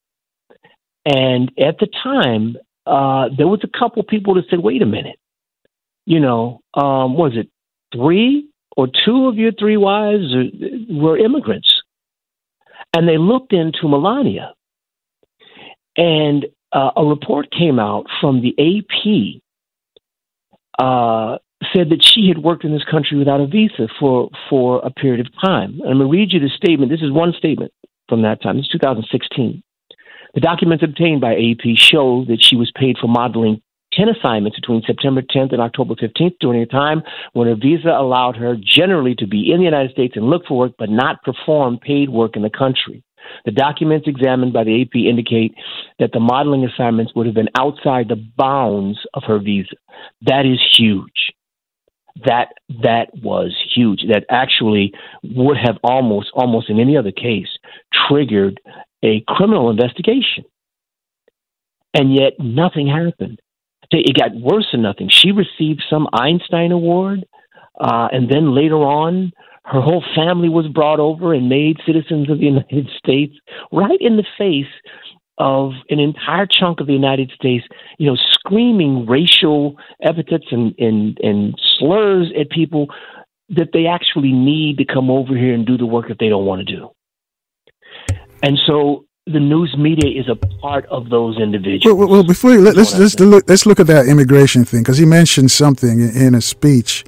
And 1.05 1.51
at 1.59 1.79
the 1.79 1.89
time, 2.03 2.57
uh, 2.89 3.29
there 3.37 3.47
was 3.49 3.61
a 3.63 3.79
couple 3.79 4.03
people 4.03 4.35
that 4.35 4.45
said, 4.49 4.61
wait 4.61 4.83
a 4.83 4.87
minute, 4.87 5.19
you 6.07 6.21
know, 6.21 6.61
um, 6.75 7.15
was 7.15 7.33
it 7.35 7.49
three 7.93 8.49
or 8.77 8.87
two 8.87 9.27
of 9.27 9.37
your 9.37 9.53
three 9.53 9.77
wives 9.77 10.35
were 10.89 11.19
immigrants? 11.19 11.83
And 12.95 13.07
they 13.07 13.19
looked 13.19 13.53
into 13.53 13.89
Melania. 13.89 14.55
And 15.97 16.47
uh, 16.73 16.91
a 16.97 17.05
report 17.05 17.51
came 17.51 17.79
out 17.79 18.07
from 18.21 18.41
the 18.41 18.55
AP 18.59 19.43
uh, 20.79 21.39
said 21.75 21.91
that 21.91 22.03
she 22.03 22.29
had 22.29 22.39
worked 22.39 22.65
in 22.65 22.73
this 22.73 22.85
country 22.85 23.19
without 23.19 23.41
a 23.41 23.47
visa 23.47 23.89
for 23.99 24.31
for 24.49 24.79
a 24.85 24.91
period 24.91 25.21
of 25.21 25.33
time. 25.43 25.81
And 25.81 25.91
I'm 25.91 25.99
going 25.99 26.11
to 26.11 26.13
read 26.13 26.33
you 26.33 26.41
the 26.41 26.49
statement. 26.49 26.91
This 26.91 27.03
is 27.03 27.11
one 27.11 27.33
statement 27.37 27.73
from 28.09 28.23
that 28.23 28.41
time. 28.41 28.59
It's 28.59 28.69
2016. 28.69 29.63
The 30.39 30.47
documents 30.47 30.85
obtained 30.85 31.21
by 31.21 31.35
AP 31.35 31.75
show 31.75 32.25
that 32.29 32.41
she 32.41 32.55
was 32.55 32.71
paid 32.77 32.97
for 32.97 33.09
modeling 33.09 33.61
10 33.95 34.09
assignments 34.09 34.57
between 34.57 34.85
September 34.87 35.21
10th 35.21 35.53
and 35.53 35.61
October 35.61 35.97
15th 35.97 36.37
during 36.39 36.63
a 36.63 36.67
time 36.67 37.03
when 37.33 37.49
her 37.49 37.57
visa 37.57 37.89
allowed 37.89 38.37
her 38.37 38.55
generally 38.55 39.17
to 39.17 39.27
be 39.27 39.51
in 39.51 39.59
the 39.59 39.65
United 39.65 39.91
States 39.91 40.15
and 40.15 40.31
look 40.31 40.47
for 40.47 40.57
work 40.57 40.75
but 40.79 40.91
not 40.91 41.25
perform 41.25 41.77
paid 41.77 42.09
work 42.09 42.37
in 42.37 42.43
the 42.43 42.51
country. 42.51 43.03
The 43.47 43.51
documents 43.51 44.07
examined 44.07 44.53
by 44.53 44.63
the 44.63 44.81
AP 44.81 44.95
indicate 44.95 45.57
that 45.99 46.13
the 46.13 46.21
modeling 46.21 46.65
assignments 46.65 47.17
would 47.17 47.27
have 47.27 47.35
been 47.35 47.51
outside 47.59 48.07
the 48.07 48.25
bounds 48.37 49.01
of 49.15 49.25
her 49.27 49.41
visa. 49.41 49.75
That 50.23 50.47
is 50.47 50.61
huge 50.79 51.35
that 52.27 52.49
that 52.83 53.11
was 53.23 53.55
huge. 53.75 54.03
That 54.09 54.25
actually 54.31 54.93
would 55.23 55.57
have 55.57 55.79
almost 55.85 56.31
almost 56.35 56.69
in 56.69 56.81
any 56.81 56.97
other 56.97 57.13
case 57.13 57.49
triggered 58.09 58.61
a 59.03 59.25
criminal 59.29 59.71
investigation. 59.71 60.45
And 61.95 62.15
yet 62.15 62.35
nothing 62.39 62.87
happened. 62.87 63.41
It 63.91 64.17
got 64.17 64.35
worse 64.35 64.69
than 64.73 64.83
nothing. 64.83 65.09
She 65.09 65.33
received 65.33 65.83
some 65.89 66.09
Einstein 66.13 66.73
Award, 66.73 67.25
uh, 67.81 68.09
and 68.13 68.31
then 68.31 68.55
later 68.55 68.77
on, 68.77 69.33
her 69.65 69.81
whole 69.81 70.05
family 70.15 70.49
was 70.49 70.67
brought 70.69 71.01
over 71.01 71.33
and 71.33 71.49
made 71.49 71.79
citizens 71.87 72.31
of 72.31 72.39
the 72.39 72.47
United 72.47 72.89
States 72.99 73.35
right 73.73 73.99
in 74.01 74.17
the 74.17 74.27
face 74.37 74.67
of 75.39 75.73
an 75.89 76.01
entire 76.01 76.47
chunk 76.47 76.81
of 76.81 76.87
the 76.87 76.93
United 76.93 77.31
States, 77.35 77.65
you 77.99 78.07
know, 78.07 78.17
screaming 78.33 79.07
racial 79.07 79.77
epithets 80.03 80.47
and, 80.51 80.75
and, 80.79 81.19
and 81.23 81.55
slurs 81.79 82.33
at 82.39 82.51
people 82.51 82.89
that 83.51 83.69
they 83.73 83.87
actually 83.87 84.33
need 84.33 84.79
to 84.79 84.85
come 84.85 85.11
over 85.11 85.37
here 85.37 85.55
and 85.55 85.65
do 85.65 85.79
the 85.79 85.87
work 85.87 86.09
that 86.09 86.19
they 86.19 86.29
don't 86.29 86.45
want 86.45 86.67
to 86.67 86.77
do. 86.77 86.91
And 88.43 88.59
so 88.67 89.05
the 89.27 89.41
news 89.41 89.75
media 89.77 90.19
is 90.19 90.29
a 90.29 90.37
part 90.37 90.87
of 90.87 91.11
those 91.11 91.39
individuals. 91.39 91.99
Well, 91.99 92.09
well 92.09 92.25
before 92.25 92.53
you, 92.53 92.61
let, 92.61 92.77
us 92.77 92.93
let's, 92.99 93.19
let's 93.19 93.21
look 93.21 93.49
let's 93.49 93.67
look 93.67 93.81
at 93.81 93.87
that 93.89 94.07
immigration 94.07 94.65
thing 94.65 94.81
because 94.81 94.99
he 94.99 95.05
mentioned 95.05 95.51
something 95.51 96.01
in 96.01 96.35
a 96.35 96.41
speech 96.41 97.05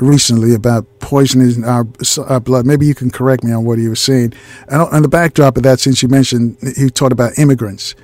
recently 0.00 0.54
about 0.54 0.84
poisoning 1.00 1.64
our, 1.64 1.86
our, 2.26 2.40
blood. 2.40 2.66
Maybe 2.66 2.86
you 2.86 2.94
can 2.94 3.10
correct 3.10 3.42
me 3.42 3.52
on 3.52 3.64
what 3.64 3.78
he 3.78 3.88
was 3.88 4.00
saying. 4.00 4.34
And 4.68 4.82
on 4.82 5.02
the 5.02 5.08
backdrop 5.08 5.56
of 5.56 5.62
that, 5.62 5.80
since 5.80 6.02
you 6.02 6.08
mentioned 6.08 6.58
he 6.76 6.90
talked 6.90 7.12
about 7.12 7.38
immigrants 7.38 7.94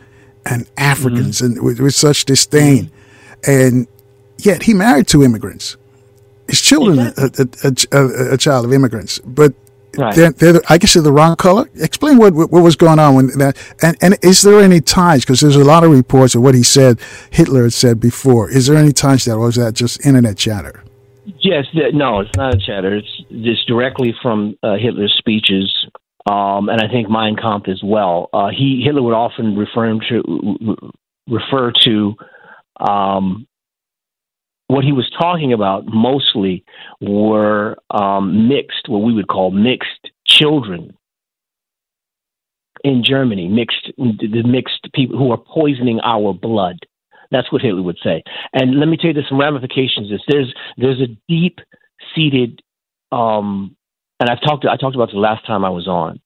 and 0.46 0.68
Africans 0.76 1.38
mm-hmm. 1.38 1.58
and 1.58 1.62
with, 1.62 1.80
with, 1.80 1.94
such 1.94 2.24
disdain, 2.24 2.90
and 3.46 3.86
yet 4.38 4.62
he 4.62 4.74
married 4.74 5.06
two 5.06 5.22
immigrants. 5.22 5.76
His 6.48 6.60
children, 6.60 6.98
exactly. 6.98 7.90
a, 7.92 7.98
a, 7.98 8.30
a, 8.30 8.34
a, 8.34 8.36
child 8.38 8.64
of 8.64 8.72
immigrants, 8.72 9.18
but. 9.20 9.54
Right. 9.98 10.14
They're, 10.14 10.30
they're, 10.32 10.60
I 10.70 10.78
guess 10.78 10.94
they're 10.94 11.02
the 11.02 11.12
wrong 11.12 11.36
color. 11.36 11.68
Explain 11.74 12.16
what, 12.16 12.32
what, 12.34 12.50
was 12.50 12.76
going 12.76 12.98
on 12.98 13.14
when 13.14 13.26
that, 13.38 13.56
and, 13.82 13.96
and 14.00 14.16
is 14.22 14.42
there 14.42 14.60
any 14.60 14.80
ties? 14.80 15.22
Because 15.22 15.40
there's 15.40 15.56
a 15.56 15.64
lot 15.64 15.84
of 15.84 15.90
reports 15.90 16.34
of 16.34 16.42
what 16.42 16.54
he 16.54 16.62
said 16.62 16.98
Hitler 17.30 17.64
had 17.64 17.74
said 17.74 18.00
before. 18.00 18.50
Is 18.50 18.66
there 18.66 18.76
any 18.76 18.92
ties 18.92 19.24
to 19.24 19.30
that, 19.30 19.36
or 19.36 19.48
is 19.48 19.56
that 19.56 19.74
just 19.74 20.04
internet 20.06 20.38
chatter? 20.38 20.82
Yes, 21.40 21.66
th- 21.72 21.94
no, 21.94 22.20
it's 22.20 22.34
not 22.36 22.54
a 22.54 22.58
chatter. 22.58 22.96
It's 22.96 23.22
just 23.30 23.66
directly 23.66 24.14
from 24.22 24.56
uh, 24.62 24.76
Hitler's 24.76 25.14
speeches, 25.18 25.70
um, 26.30 26.68
and 26.68 26.80
I 26.80 26.88
think 26.88 27.10
Mein 27.10 27.36
Kampf 27.36 27.68
as 27.68 27.82
well. 27.84 28.30
Uh, 28.32 28.48
he 28.48 28.82
Hitler 28.84 29.02
would 29.02 29.14
often 29.14 29.56
refer 29.56 29.98
to 30.08 30.76
refer 31.28 31.70
to 31.82 32.14
um, 32.80 33.46
what 34.72 34.84
he 34.84 34.92
was 34.92 35.08
talking 35.18 35.52
about. 35.52 35.84
Mostly 35.86 36.64
were 37.00 37.76
um, 37.90 38.48
mixed, 38.48 38.88
what 38.88 39.00
we 39.00 39.12
would 39.12 39.28
call 39.28 39.50
mixed 39.50 40.10
children 40.26 40.96
in 42.82 43.04
Germany, 43.04 43.48
mixed 43.48 43.92
the 43.96 44.42
mixed 44.44 44.88
people 44.94 45.18
who 45.18 45.30
are 45.30 45.36
poisoning 45.36 46.00
our 46.02 46.32
blood. 46.32 46.78
That's 47.30 47.50
what 47.52 47.62
Hitler 47.62 47.82
would 47.82 47.98
say. 48.02 48.22
And 48.52 48.78
let 48.80 48.88
me 48.88 48.96
tell 48.96 49.08
you, 49.08 49.14
there's 49.14 49.28
some 49.28 49.40
ramifications. 49.40 50.10
There's 50.28 50.54
there's 50.76 51.00
a 51.00 51.16
deep 51.28 51.58
seated, 52.14 52.60
um, 53.10 53.76
and 54.20 54.28
I've 54.28 54.40
talked 54.40 54.64
I 54.64 54.76
talked 54.76 54.96
about 54.96 55.10
the 55.12 55.18
last 55.18 55.46
time 55.46 55.64
I 55.64 55.70
was 55.70 55.86
on. 55.86 56.20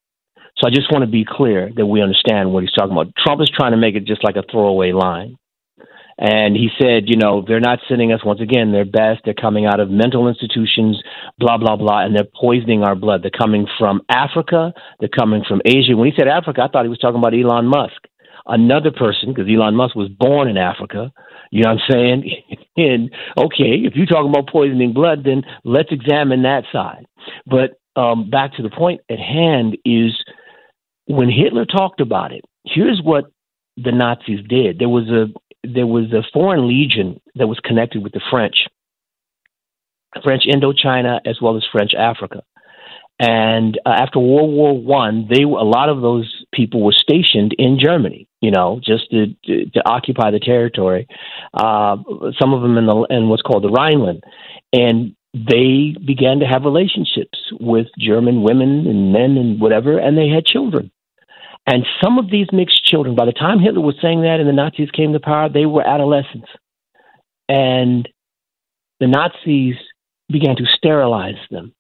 So 0.59 0.67
I 0.67 0.71
just 0.71 0.91
want 0.91 1.03
to 1.03 1.11
be 1.11 1.27
clear 1.29 1.71
that 1.77 1.85
we 1.85 2.01
understand 2.01 2.51
what 2.51 2.63
he's 2.63 2.73
talking 2.73 2.93
about. 2.93 3.13
Trump 3.19 3.43
is 3.43 3.51
trying 3.51 3.73
to 3.73 3.77
make 3.77 3.95
it 3.95 4.05
just 4.05 4.25
like 4.25 4.37
a 4.37 4.45
throwaway 4.51 4.93
line. 4.93 5.37
And 6.19 6.57
he 6.57 6.69
said, 6.81 7.05
you 7.07 7.17
know, 7.17 7.45
they're 7.47 7.61
not 7.61 7.81
sending 7.89 8.13
us 8.13 8.25
once 8.25 8.41
again 8.41 8.73
their 8.73 8.87
best. 8.87 9.21
They're 9.25 9.35
coming 9.35 9.67
out 9.67 9.81
of 9.81 9.91
mental 9.91 10.29
institutions, 10.29 11.03
blah, 11.39 11.59
blah, 11.59 11.77
blah, 11.77 12.05
and 12.05 12.17
they're 12.17 12.25
poisoning 12.41 12.83
our 12.83 12.95
blood. 12.95 13.23
They're 13.23 13.31
coming 13.31 13.67
from 13.79 14.01
Africa. 14.09 14.73
They're 14.99 15.11
coming 15.11 15.43
from 15.47 15.61
Asia. 15.65 15.95
When 15.95 16.11
he 16.11 16.17
said 16.17 16.29
Africa, 16.29 16.63
I 16.63 16.69
thought 16.69 16.85
he 16.85 16.89
was 16.89 16.99
talking 16.99 17.19
about 17.19 17.35
Elon 17.35 17.67
Musk. 17.67 18.03
Another 18.47 18.93
person, 18.93 19.35
because 19.35 19.51
Elon 19.51 19.75
Musk 19.75 19.95
was 19.95 20.09
born 20.09 20.49
in 20.49 20.57
Africa. 20.57 21.13
You 21.51 21.65
know 21.65 21.75
what 21.75 21.81
I'm 21.83 21.93
saying? 21.93 22.43
and 22.77 23.11
okay, 23.37 23.85
if 23.85 23.95
you're 23.95 24.07
talking 24.07 24.31
about 24.31 24.49
poisoning 24.49 24.95
blood, 24.95 25.23
then 25.25 25.43
let's 25.65 25.91
examine 25.91 26.43
that 26.43 26.65
side. 26.73 27.07
But 27.45 27.79
um, 28.01 28.31
back 28.31 28.55
to 28.55 28.63
the 28.63 28.71
point 28.71 29.01
at 29.11 29.19
hand 29.19 29.77
is 29.85 30.13
when 31.07 31.29
Hitler 31.29 31.67
talked 31.67 32.01
about 32.01 32.33
it, 32.33 32.45
here's 32.65 33.01
what 33.03 33.25
the 33.77 33.93
Nazis 33.93 34.41
did. 34.49 34.79
There 34.79 34.89
was 34.89 35.09
a 35.09 35.27
there 35.75 35.87
was 35.87 36.13
a 36.13 36.23
foreign 36.33 36.69
legion 36.69 37.21
that 37.35 37.47
was 37.47 37.59
connected 37.61 38.03
with 38.03 38.13
the 38.13 38.21
French, 38.31 38.67
French 40.23 40.45
Indochina 40.47 41.21
as 41.25 41.41
well 41.41 41.57
as 41.57 41.65
French 41.71 41.93
Africa. 41.95 42.43
And 43.19 43.81
uh, 43.87 43.91
after 43.91 44.19
World 44.19 44.53
War 44.53 44.79
One, 44.79 45.27
they 45.31 45.43
a 45.43 45.47
lot 45.47 45.89
of 45.89 46.03
those 46.03 46.45
people 46.53 46.83
were 46.83 46.93
stationed 46.93 47.55
in 47.59 47.79
Germany. 47.83 48.29
You 48.43 48.51
know, 48.51 48.79
just 48.85 49.11
to 49.11 49.29
to, 49.47 49.71
to 49.71 49.89
occupy 49.89 50.31
the 50.31 50.39
territory. 50.39 51.07
Uh, 51.55 51.97
some 52.39 52.53
of 52.53 52.61
them 52.61 52.77
in 52.77 52.87
the 52.87 53.07
in 53.09 53.29
what's 53.31 53.43
called 53.43 53.65
the 53.65 53.71
Rhineland, 53.71 54.23
and 54.73 55.17
they 55.33 55.95
began 56.05 56.41
to 56.41 56.47
have 56.47 56.65
relationships 56.65 57.39
with 57.59 57.87
German 57.99 58.43
women 58.43 58.87
and 58.87 59.13
men 59.13 59.37
and 59.39 59.61
whatever, 59.61 59.99
and 59.99 60.17
they 60.17 60.29
had 60.29 60.45
children. 60.45 60.91
And 61.67 61.85
some 62.03 62.19
of 62.19 62.31
these 62.31 62.47
mixed 62.53 62.85
children, 62.85 63.17
by 63.17 63.25
the 63.25 63.33
time 63.33 63.59
Hitler 63.59 63.81
was 63.81 63.97
saying 64.01 64.23
that 64.23 64.39
and 64.39 64.49
the 64.49 64.53
Nazis 64.53 64.91
came 64.91 65.13
to 65.13 65.21
power, 65.21 65.49
they 65.49 65.67
were 65.67 65.87
adolescents. 65.87 66.49
And 67.49 68.09
the 69.01 69.09
Nazis 69.09 69.75
began 70.31 70.57
to 70.57 70.65
sterilize 70.67 71.35
them. 71.51 71.75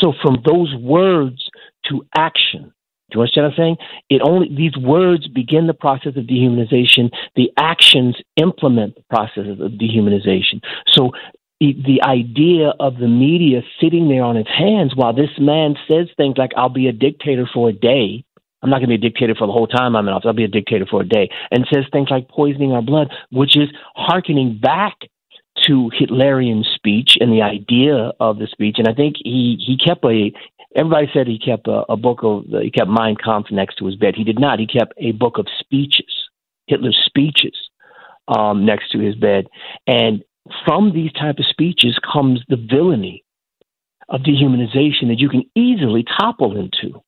So 0.00 0.12
from 0.22 0.42
those 0.44 0.74
words 0.74 1.48
to 1.88 2.06
action, 2.16 2.72
do 3.10 3.16
you 3.16 3.20
understand 3.20 3.44
what 3.44 3.52
I'm 3.52 3.56
saying? 3.56 3.76
It 4.10 4.22
only 4.22 4.54
these 4.54 4.76
words 4.76 5.28
begin 5.28 5.66
the 5.66 5.74
process 5.74 6.16
of 6.16 6.24
dehumanization. 6.24 7.10
The 7.36 7.50
actions 7.56 8.16
implement 8.36 8.96
the 8.96 9.04
process 9.08 9.46
of 9.48 9.72
dehumanization. 9.72 10.62
So 10.88 11.12
the 11.60 12.00
idea 12.04 12.74
of 12.78 12.98
the 12.98 13.08
media 13.08 13.62
sitting 13.80 14.08
there 14.08 14.22
on 14.22 14.36
its 14.36 14.50
hands 14.50 14.94
while 14.94 15.12
this 15.12 15.30
man 15.38 15.74
says 15.88 16.08
things 16.16 16.36
like 16.36 16.52
"I'll 16.56 16.68
be 16.68 16.86
a 16.86 16.92
dictator 16.92 17.48
for 17.52 17.70
a 17.70 17.72
day," 17.72 18.24
I'm 18.62 18.70
not 18.70 18.78
going 18.78 18.90
to 18.90 18.98
be 18.98 19.06
a 19.06 19.10
dictator 19.10 19.34
for 19.34 19.46
the 19.46 19.52
whole 19.52 19.66
time 19.66 19.94
I'm 19.94 20.08
in 20.08 20.14
office. 20.14 20.26
I'll 20.26 20.32
be 20.32 20.44
a 20.44 20.48
dictator 20.48 20.86
for 20.86 21.02
a 21.02 21.08
day. 21.08 21.30
And 21.50 21.66
says 21.72 21.84
things 21.92 22.08
like 22.10 22.28
poisoning 22.28 22.72
our 22.72 22.82
blood, 22.82 23.08
which 23.30 23.56
is 23.56 23.68
hearkening 23.94 24.58
back 24.60 24.96
to 25.66 25.90
Hitlerian 25.98 26.64
speech 26.74 27.16
and 27.20 27.32
the 27.32 27.42
idea 27.42 28.12
of 28.20 28.38
the 28.38 28.46
speech. 28.46 28.76
And 28.78 28.88
I 28.88 28.94
think 28.94 29.16
he, 29.22 29.56
he 29.64 29.76
kept 29.76 30.04
a, 30.04 30.32
everybody 30.74 31.08
said 31.12 31.26
he 31.26 31.38
kept 31.38 31.68
a, 31.68 31.84
a 31.88 31.96
book 31.96 32.20
of, 32.22 32.44
he 32.62 32.70
kept 32.70 32.90
Mein 32.90 33.16
Kampf 33.16 33.50
next 33.50 33.76
to 33.76 33.86
his 33.86 33.96
bed. 33.96 34.14
He 34.16 34.24
did 34.24 34.40
not. 34.40 34.58
He 34.58 34.66
kept 34.66 34.94
a 34.98 35.12
book 35.12 35.38
of 35.38 35.46
speeches, 35.60 36.12
Hitler's 36.66 37.00
speeches, 37.06 37.56
um, 38.28 38.66
next 38.66 38.90
to 38.92 38.98
his 38.98 39.14
bed. 39.14 39.46
And 39.86 40.22
from 40.66 40.92
these 40.92 41.12
type 41.12 41.38
of 41.38 41.46
speeches 41.46 41.98
comes 42.12 42.42
the 42.48 42.56
villainy 42.56 43.24
of 44.08 44.22
dehumanization 44.22 45.08
that 45.08 45.18
you 45.18 45.28
can 45.28 45.44
easily 45.54 46.04
topple 46.18 46.56
into. 46.56 47.02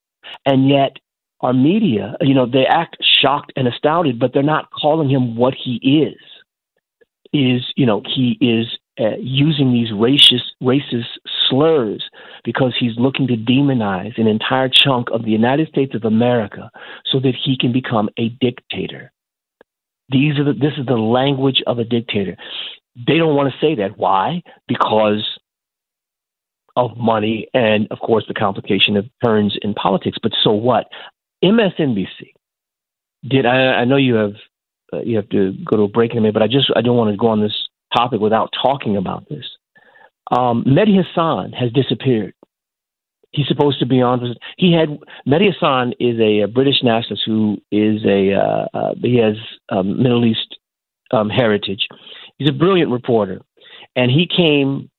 And 0.44 0.68
yet 0.68 0.96
our 1.42 1.52
media, 1.52 2.16
you 2.20 2.34
know, 2.34 2.46
they 2.46 2.66
act 2.66 2.96
shocked 3.02 3.52
and 3.56 3.66
astounded, 3.66 4.18
but 4.18 4.32
they're 4.32 4.42
not 4.42 4.70
calling 4.70 5.08
him 5.08 5.36
what 5.36 5.54
he 5.54 5.76
is. 5.76 6.18
Is 7.32 7.62
you 7.76 7.86
know 7.86 8.02
he 8.04 8.36
is 8.40 8.66
uh, 8.98 9.16
using 9.20 9.72
these 9.72 9.90
racist 9.90 10.50
racist 10.60 11.06
slurs 11.48 12.02
because 12.44 12.74
he's 12.78 12.96
looking 12.96 13.28
to 13.28 13.36
demonize 13.36 14.18
an 14.18 14.26
entire 14.26 14.68
chunk 14.68 15.08
of 15.12 15.24
the 15.24 15.30
United 15.30 15.68
States 15.68 15.94
of 15.94 16.04
America 16.04 16.70
so 17.06 17.20
that 17.20 17.34
he 17.34 17.56
can 17.56 17.72
become 17.72 18.08
a 18.18 18.30
dictator. 18.40 19.12
These 20.10 20.38
are 20.38 20.44
the, 20.44 20.52
this 20.54 20.72
is 20.76 20.86
the 20.86 20.98
language 20.98 21.62
of 21.66 21.78
a 21.78 21.84
dictator. 21.84 22.36
They 23.06 23.16
don't 23.16 23.36
want 23.36 23.52
to 23.52 23.60
say 23.60 23.76
that. 23.76 23.96
Why? 23.96 24.42
Because 24.66 25.38
of 26.76 26.96
money 26.96 27.46
and, 27.54 27.86
of 27.90 28.00
course, 28.00 28.24
the 28.26 28.34
complication 28.34 28.96
of 28.96 29.06
turns 29.24 29.56
in 29.62 29.74
politics. 29.74 30.18
But 30.20 30.32
so 30.42 30.50
what? 30.50 30.86
MSNBC 31.44 32.32
did. 33.28 33.46
I, 33.46 33.80
I 33.80 33.84
know 33.84 33.96
you 33.96 34.14
have 34.14 34.34
uh, 34.92 35.00
you 35.00 35.16
have 35.16 35.28
to 35.30 35.54
go 35.64 35.76
to 35.76 35.82
a 35.84 35.88
break 35.88 36.12
in 36.12 36.18
a 36.18 36.20
minute, 36.20 36.34
but 36.34 36.42
I 36.42 36.46
just 36.46 36.70
I 36.74 36.80
don't 36.80 36.96
want 36.96 37.10
to 37.10 37.16
go 37.16 37.28
on 37.28 37.40
this 37.40 37.68
topic 37.96 38.20
without 38.20 38.50
talking 38.62 38.96
about 38.96 39.28
this. 39.28 39.44
Um, 40.30 40.64
Mehdi 40.64 41.02
Hasan 41.02 41.52
has 41.52 41.72
disappeared. 41.72 42.34
He's 43.32 43.46
supposed 43.46 43.78
to 43.80 43.86
be 43.86 44.02
on. 44.02 44.34
He 44.56 44.72
had 44.72 44.98
Mehdi 45.26 45.52
Hasan 45.52 45.92
is 46.00 46.18
a, 46.18 46.42
a 46.42 46.48
British 46.48 46.82
nationalist 46.82 47.22
who 47.26 47.58
is 47.70 48.04
a 48.04 48.34
uh, 48.34 48.66
uh, 48.74 48.94
he 49.00 49.16
has 49.18 49.36
um, 49.68 50.02
Middle 50.02 50.24
East 50.24 50.56
um, 51.12 51.28
heritage. 51.28 51.86
He's 52.38 52.48
a 52.48 52.52
brilliant 52.52 52.90
reporter, 52.90 53.40
and 53.96 54.10
he 54.10 54.26
came 54.26 54.90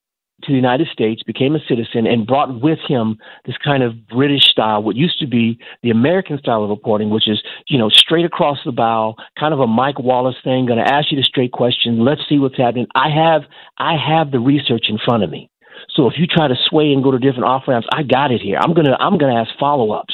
to 0.44 0.52
the 0.52 0.56
United 0.56 0.88
States, 0.88 1.24
became 1.24 1.56
a 1.56 1.60
citizen, 1.68 2.08
and 2.08 2.28
brought 2.28 2.62
with 2.62 2.80
him 2.88 3.18
this 3.46 3.58
kind 3.58 3.84
of 3.84 4.08
British 4.08 4.44
style, 4.44 4.84
what 4.84 4.96
used 4.96 5.20
to 5.20 5.28
be 5.28 5.60
the 5.84 5.90
American 5.90 6.38
style 6.38 6.64
of 6.64 6.70
reporting, 6.70 7.10
which 7.10 7.28
is, 7.28 7.42
you 7.68 7.78
know, 7.78 7.90
straight 7.90 8.26
across 8.26 8.60
the 8.66 8.72
bow, 8.72 9.16
kind 9.40 9.54
of 9.54 9.60
a 9.60 9.68
Mike 9.68 10.00
Wallace 10.00 10.36
thing, 10.44 10.66
going 10.66 10.84
to 10.84 10.94
ask 10.94 11.12
you 11.12 11.18
the 11.18 11.24
straight 11.24 11.52
question. 11.52 12.04
Let's 12.04 12.22
see 12.28 12.40
what's 12.40 12.58
happening. 12.58 12.88
I 12.96 13.10
have, 13.10 13.44
I 13.78 13.96
have 13.96 14.32
the 14.32 14.40
research 14.40 14.86
in 14.90 14.98
front 15.04 15.24
of 15.24 15.30
me. 15.30 15.50
So 15.90 16.08
if 16.08 16.14
you 16.18 16.28
try 16.28 16.48
to 16.48 16.56
sway 16.70 16.94
and 16.94 17.04
go 17.04 17.12
to 17.12 17.20
different 17.20 17.46
off 17.46 17.64
ramps, 17.68 17.88
I 17.94 18.04
got 18.04 18.32
it 18.32 18.42
here. 18.42 18.58
I'm 18.62 18.74
gonna, 18.74 18.96
I'm 19.00 19.18
gonna 19.18 19.40
ask 19.40 19.50
follow 19.60 19.92
ups. 19.92 20.14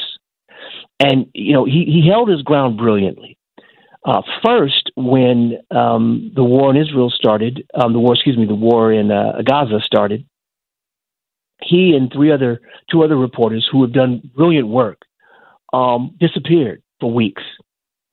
And 1.00 1.26
you 1.34 1.52
know, 1.52 1.64
he 1.64 1.84
he 1.84 2.08
held 2.08 2.28
his 2.28 2.42
ground 2.42 2.76
brilliantly. 2.76 3.37
Uh, 4.08 4.22
first, 4.42 4.90
when 4.96 5.58
um, 5.70 6.32
the 6.34 6.42
war 6.42 6.74
in 6.74 6.80
Israel 6.80 7.10
started, 7.10 7.68
um, 7.74 7.92
the 7.92 7.98
war, 7.98 8.14
excuse 8.14 8.38
me, 8.38 8.46
the 8.46 8.54
war 8.54 8.90
in 8.90 9.10
uh, 9.10 9.42
Gaza 9.44 9.80
started, 9.82 10.24
he 11.60 11.94
and 11.94 12.10
three 12.10 12.32
other, 12.32 12.58
two 12.90 13.02
other 13.02 13.18
reporters 13.18 13.68
who 13.70 13.82
have 13.82 13.92
done 13.92 14.22
brilliant 14.34 14.68
work, 14.68 15.02
um, 15.74 16.16
disappeared 16.18 16.82
for 17.00 17.12
weeks. 17.12 17.42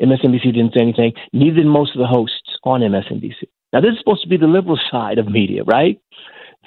MSNBC 0.01 0.43
didn't 0.43 0.73
say 0.73 0.81
anything. 0.81 1.13
Neither 1.31 1.61
did 1.61 1.65
most 1.65 1.95
of 1.95 1.99
the 1.99 2.07
hosts 2.07 2.57
on 2.65 2.81
MSNBC. 2.81 3.47
Now, 3.71 3.79
this 3.79 3.93
is 3.93 3.99
supposed 3.99 4.23
to 4.23 4.27
be 4.27 4.35
the 4.35 4.47
liberal 4.47 4.77
side 4.91 5.17
of 5.17 5.29
media, 5.29 5.63
right? 5.63 6.01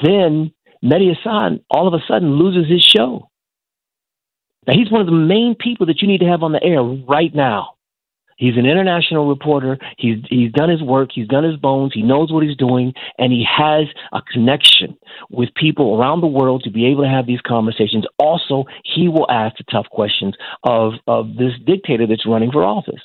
Then 0.02 0.54
Mehdi 0.82 1.14
Hasan 1.14 1.60
all 1.68 1.86
of 1.86 1.92
a 1.92 2.02
sudden 2.08 2.36
loses 2.36 2.66
his 2.66 2.82
show. 2.82 3.28
Now, 4.66 4.72
he's 4.72 4.90
one 4.90 5.02
of 5.02 5.06
the 5.06 5.12
main 5.12 5.54
people 5.54 5.84
that 5.84 6.00
you 6.00 6.08
need 6.08 6.20
to 6.20 6.28
have 6.28 6.42
on 6.42 6.52
the 6.52 6.64
air 6.64 6.82
right 6.82 7.34
now. 7.34 7.74
He's 8.38 8.57
an 8.57 8.66
international 8.66 9.29
reporter. 9.29 9.79
He's 9.98 10.18
he's 10.31 10.53
done 10.53 10.70
his 10.70 10.81
work. 10.81 11.11
He's 11.12 11.27
done 11.27 11.42
his 11.42 11.57
bones. 11.57 11.92
He 11.92 12.03
knows 12.03 12.33
what 12.33 12.44
he's 12.44 12.57
doing, 12.57 12.94
and 13.18 13.33
he 13.33 13.44
has 13.44 13.87
a 14.12 14.22
connection 14.33 14.96
with 15.29 15.53
people 15.55 16.01
around 16.01 16.20
the 16.20 16.29
world 16.29 16.62
to 16.62 16.70
be 16.70 16.87
able 16.87 17.03
to 17.03 17.09
have 17.09 17.27
these 17.27 17.40
conversations. 17.40 18.07
Also, 18.18 18.64
he 18.85 19.09
will 19.09 19.29
ask 19.29 19.57
the 19.57 19.64
tough 19.64 19.87
questions 19.90 20.37
of 20.62 20.94
of 21.09 21.35
this 21.35 21.53
dictator 21.66 22.07
that's 22.07 22.27
running 22.27 22.53
for 22.53 22.64
office. 22.64 23.03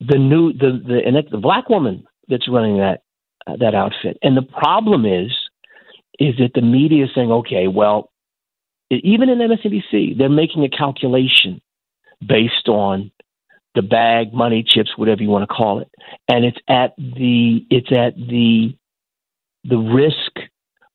The 0.00 0.18
new 0.18 0.52
the 0.52 0.80
the 0.86 1.00
and 1.04 1.16
it's 1.16 1.30
the 1.30 1.38
black 1.38 1.68
woman 1.68 2.06
that's 2.28 2.48
running 2.48 2.78
that 2.78 3.02
uh, 3.48 3.56
that 3.56 3.74
outfit. 3.74 4.18
And 4.22 4.36
the 4.36 4.42
problem 4.42 5.04
is 5.04 5.32
is 6.20 6.36
that 6.38 6.52
the 6.54 6.62
media 6.62 7.06
is 7.06 7.10
saying, 7.12 7.32
okay, 7.32 7.66
well, 7.66 8.12
even 8.88 9.28
in 9.28 9.38
MSNBC, 9.38 10.16
they're 10.16 10.28
making 10.28 10.62
a 10.62 10.68
calculation 10.68 11.60
based 12.24 12.68
on 12.68 13.10
the 13.74 13.82
bag, 13.82 14.32
money, 14.32 14.64
chips, 14.66 14.90
whatever 14.96 15.22
you 15.22 15.28
want 15.28 15.48
to 15.48 15.54
call 15.54 15.80
it, 15.80 15.90
and 16.28 16.44
it's 16.44 16.58
at 16.68 16.94
the 16.96 17.64
it's 17.70 17.90
at 17.90 18.14
the 18.16 18.76
the 19.64 19.78
risk 19.78 20.48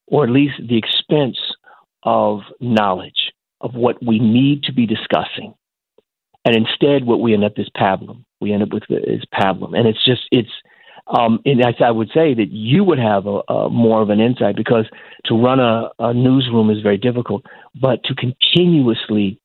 or 0.08 0.24
at 0.24 0.30
least 0.30 0.56
the 0.60 0.78
expense 0.78 1.38
of 2.04 2.42
knowledge 2.60 3.34
of 3.62 3.74
what 3.74 4.04
we 4.04 4.20
need 4.20 4.64
to 4.64 4.74
be 4.74 4.86
discussing. 4.86 5.54
And 6.46 6.56
instead, 6.56 7.06
what 7.06 7.20
we 7.20 7.34
end 7.34 7.44
up 7.44 7.54
is 7.58 7.70
pablum. 7.76 8.24
We 8.40 8.54
end 8.54 8.64
up 8.64 8.72
with 8.72 8.84
is 8.90 9.24
pablum, 9.34 9.78
and 9.78 9.88
it's 9.88 10.04
just 10.06 10.22
it's. 10.32 10.50
Um, 11.08 11.40
and 11.46 11.64
I, 11.80 11.90
would 11.90 12.10
say 12.14 12.34
that 12.34 12.50
you 12.52 12.84
would 12.84 13.00
have 13.00 13.28
a, 13.28 13.40
a 13.48 13.70
more 13.70 14.02
of 14.02 14.10
an 14.10 14.20
insight 14.20 14.58
because 14.58 14.86
to 15.28 15.36
run 15.42 15.58
a, 15.58 15.90
a 16.00 16.14
newsroom 16.14 16.70
is 16.70 16.82
very 16.82 16.98
difficult, 16.98 17.46
but 17.80 18.04
to 18.04 18.14
continuously 18.14 19.40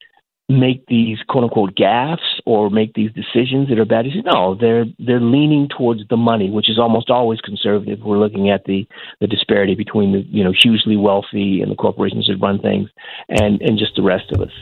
make 0.49 0.87
these 0.87 1.19
quote 1.29 1.45
unquote 1.45 1.75
gaffes 1.75 2.41
or 2.45 2.71
make 2.71 2.95
these 2.95 3.11
decisions 3.13 3.69
that 3.69 3.79
are 3.79 3.85
bad. 3.85 4.07
No, 4.25 4.55
they're 4.55 4.85
they're 4.99 5.21
leaning 5.21 5.69
towards 5.69 6.03
the 6.09 6.17
money, 6.17 6.51
which 6.51 6.69
is 6.69 6.79
almost 6.79 7.11
always 7.11 7.41
conservative. 7.41 8.01
We're 8.01 8.19
looking 8.19 8.51
at 8.51 8.65
the 8.65 8.87
the 9.21 9.27
disparity 9.27 9.75
between 9.75 10.13
the 10.13 10.21
you 10.29 10.45
know 10.45 10.53
hugely 10.53 10.97
wealthy 10.97 11.61
and 11.63 11.71
the 11.71 11.77
corporations 11.77 12.27
that 12.27 12.37
run 12.37 12.61
things, 12.61 12.91
and 13.29 13.61
and 13.63 13.79
just 13.79 13.97
the 13.97 14.03
rest 14.03 14.33
of 14.33 14.41
us. 14.41 14.53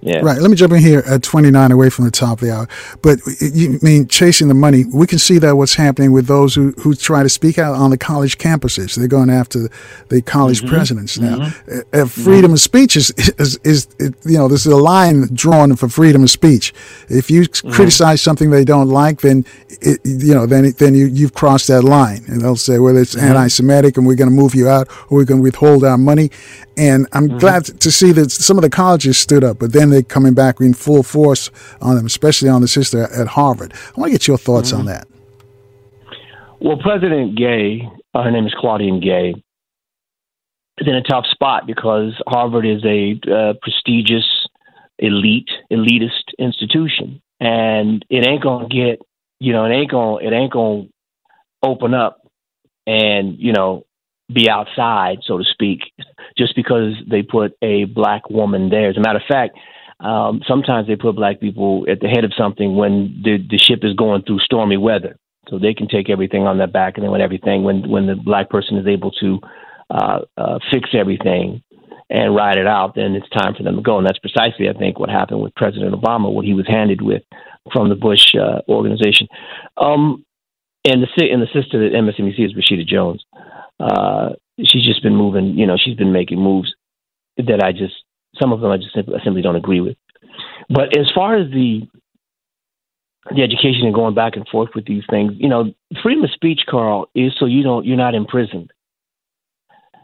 Yeah. 0.00 0.20
Right. 0.20 0.40
Let 0.40 0.50
me 0.50 0.56
jump 0.56 0.72
in 0.72 0.80
here 0.80 1.02
at 1.06 1.22
29 1.22 1.72
away 1.72 1.90
from 1.90 2.04
the 2.04 2.10
top 2.10 2.40
of 2.40 2.46
the 2.46 2.54
hour. 2.54 2.68
But 3.02 3.18
you 3.40 3.78
mean 3.82 4.06
chasing 4.06 4.46
the 4.48 4.54
money? 4.54 4.84
We 4.84 5.06
can 5.06 5.18
see 5.18 5.38
that 5.38 5.56
what's 5.56 5.74
happening 5.74 6.12
with 6.12 6.26
those 6.26 6.54
who, 6.54 6.70
who 6.72 6.94
try 6.94 7.24
to 7.24 7.28
speak 7.28 7.58
out 7.58 7.74
on 7.74 7.90
the 7.90 7.98
college 7.98 8.38
campuses. 8.38 8.94
They're 8.94 9.08
going 9.08 9.30
after 9.30 9.68
the 10.08 10.22
college 10.22 10.60
mm-hmm. 10.60 10.68
presidents 10.68 11.18
now. 11.18 11.38
Mm-hmm. 11.38 11.78
Uh, 11.92 12.02
uh 12.02 12.06
freedom 12.06 12.50
mm-hmm. 12.50 12.52
of 12.54 12.60
speech 12.60 12.96
is, 12.96 13.10
is, 13.10 13.58
is, 13.64 13.88
is, 13.98 14.14
you 14.24 14.38
know, 14.38 14.46
there's 14.46 14.66
a 14.66 14.76
line 14.76 15.28
drawn 15.34 15.74
for 15.74 15.88
freedom 15.88 16.22
of 16.22 16.30
speech. 16.30 16.72
If 17.08 17.30
you 17.30 17.42
mm-hmm. 17.42 17.70
criticize 17.70 18.22
something 18.22 18.50
they 18.50 18.64
don't 18.64 18.88
like, 18.88 19.20
then, 19.22 19.44
it, 19.80 20.00
you 20.04 20.34
know, 20.34 20.46
then, 20.46 20.72
then 20.78 20.94
you, 20.94 21.06
you've 21.06 21.34
crossed 21.34 21.66
that 21.68 21.82
line. 21.82 22.24
And 22.28 22.40
they'll 22.40 22.56
say, 22.56 22.78
well, 22.78 22.96
it's 22.96 23.16
mm-hmm. 23.16 23.26
anti 23.26 23.48
Semitic 23.48 23.96
and 23.96 24.06
we're 24.06 24.14
going 24.14 24.30
to 24.30 24.36
move 24.36 24.54
you 24.54 24.68
out 24.68 24.88
or 25.10 25.18
we're 25.18 25.24
going 25.24 25.40
to 25.40 25.44
withhold 25.44 25.82
our 25.82 25.98
money. 25.98 26.30
And 26.76 27.08
I'm 27.12 27.28
mm-hmm. 27.28 27.38
glad 27.38 27.64
to 27.64 27.90
see 27.90 28.12
that 28.12 28.30
some 28.30 28.56
of 28.56 28.62
the 28.62 28.70
colleges 28.70 29.18
stood 29.18 29.42
up, 29.42 29.58
but 29.58 29.72
then 29.72 29.87
they're 29.90 30.02
coming 30.02 30.34
back 30.34 30.60
in 30.60 30.74
full 30.74 31.02
force 31.02 31.50
on 31.80 31.96
them, 31.96 32.06
especially 32.06 32.48
on 32.48 32.60
the 32.60 32.68
sister 32.68 33.04
at 33.04 33.26
Harvard. 33.26 33.72
I 33.72 34.00
want 34.00 34.12
to 34.12 34.18
get 34.18 34.26
your 34.26 34.38
thoughts 34.38 34.70
mm-hmm. 34.70 34.80
on 34.80 34.86
that. 34.86 35.06
Well, 36.60 36.78
President 36.78 37.36
Gay, 37.38 37.88
uh, 38.14 38.22
her 38.24 38.30
name 38.30 38.46
is 38.46 38.54
Claudine 38.58 39.00
Gay, 39.00 39.34
is 40.78 40.86
in 40.86 40.94
a 40.94 41.02
tough 41.02 41.26
spot 41.30 41.66
because 41.66 42.12
Harvard 42.26 42.66
is 42.66 42.84
a 42.84 43.20
uh, 43.30 43.52
prestigious, 43.62 44.26
elite, 44.98 45.50
elitist 45.70 46.34
institution, 46.38 47.22
and 47.40 48.04
it 48.10 48.26
ain't 48.26 48.42
gonna 48.42 48.68
get, 48.68 49.00
you 49.38 49.52
know, 49.52 49.64
it 49.64 49.70
ain't 49.70 49.90
gonna, 49.90 50.16
it 50.16 50.32
ain't 50.32 50.52
gonna 50.52 50.86
open 51.62 51.94
up 51.94 52.20
and 52.86 53.38
you 53.38 53.52
know 53.52 53.84
be 54.32 54.50
outside, 54.50 55.18
so 55.24 55.38
to 55.38 55.44
speak, 55.44 55.80
just 56.36 56.54
because 56.54 56.94
they 57.08 57.22
put 57.22 57.56
a 57.62 57.84
black 57.84 58.28
woman 58.28 58.68
there. 58.68 58.90
As 58.90 58.96
a 58.96 59.00
matter 59.00 59.18
of 59.18 59.24
fact, 59.26 59.56
um, 60.00 60.42
sometimes 60.46 60.86
they 60.86 60.96
put 60.96 61.16
black 61.16 61.40
people 61.40 61.84
at 61.90 62.00
the 62.00 62.08
head 62.08 62.24
of 62.24 62.32
something 62.36 62.76
when 62.76 63.20
the, 63.24 63.38
the 63.50 63.58
ship 63.58 63.80
is 63.82 63.94
going 63.94 64.22
through 64.22 64.38
stormy 64.40 64.76
weather, 64.76 65.16
so 65.48 65.58
they 65.58 65.74
can 65.74 65.88
take 65.88 66.08
everything 66.08 66.46
on 66.46 66.58
their 66.58 66.66
back, 66.66 66.96
and 66.96 67.04
then 67.04 67.10
when 67.10 67.20
everything, 67.20 67.64
when 67.64 67.88
when 67.88 68.06
the 68.06 68.14
black 68.14 68.50
person 68.50 68.76
is 68.76 68.86
able 68.86 69.10
to 69.12 69.40
uh, 69.90 70.20
uh, 70.36 70.58
fix 70.70 70.90
everything 70.92 71.62
and 72.10 72.34
ride 72.34 72.58
it 72.58 72.66
out, 72.66 72.94
then 72.94 73.14
it's 73.14 73.28
time 73.30 73.54
for 73.54 73.62
them 73.62 73.76
to 73.76 73.82
go. 73.82 73.98
And 73.98 74.06
that's 74.06 74.18
precisely, 74.18 74.68
I 74.68 74.72
think, 74.72 74.98
what 74.98 75.10
happened 75.10 75.42
with 75.42 75.54
President 75.54 75.94
Obama, 75.94 76.32
what 76.32 76.44
he 76.44 76.54
was 76.54 76.66
handed 76.66 77.02
with 77.02 77.22
from 77.72 77.88
the 77.88 77.94
Bush 77.94 78.34
uh, 78.34 78.60
organization. 78.68 79.28
Um, 79.76 80.24
and 80.84 81.02
the 81.02 81.30
and 81.30 81.42
the 81.42 81.48
sister 81.52 81.84
at 81.84 81.92
MSNBC 81.92 82.46
is 82.46 82.54
Rashida 82.54 82.86
Jones. 82.86 83.24
Uh, 83.80 84.30
she's 84.64 84.84
just 84.84 85.02
been 85.02 85.16
moving. 85.16 85.58
You 85.58 85.66
know, 85.66 85.76
she's 85.76 85.96
been 85.96 86.12
making 86.12 86.40
moves 86.40 86.74
that 87.36 87.62
I 87.62 87.72
just 87.72 87.94
some 88.40 88.52
of 88.52 88.60
them 88.60 88.70
I 88.70 88.76
just 88.76 88.94
simply, 88.94 89.42
don't 89.42 89.56
agree 89.56 89.80
with. 89.80 89.96
But 90.68 90.96
as 90.96 91.10
far 91.14 91.36
as 91.36 91.50
the 91.50 91.88
the 93.34 93.42
education 93.42 93.84
and 93.84 93.94
going 93.94 94.14
back 94.14 94.36
and 94.36 94.48
forth 94.48 94.70
with 94.74 94.86
these 94.86 95.02
things, 95.10 95.32
you 95.36 95.50
know, 95.50 95.74
freedom 96.02 96.24
of 96.24 96.30
speech, 96.30 96.60
Carl, 96.66 97.10
is 97.14 97.32
so 97.38 97.44
you 97.44 97.62
don't 97.62 97.84
you're 97.84 97.96
not 97.96 98.14
imprisoned. 98.14 98.70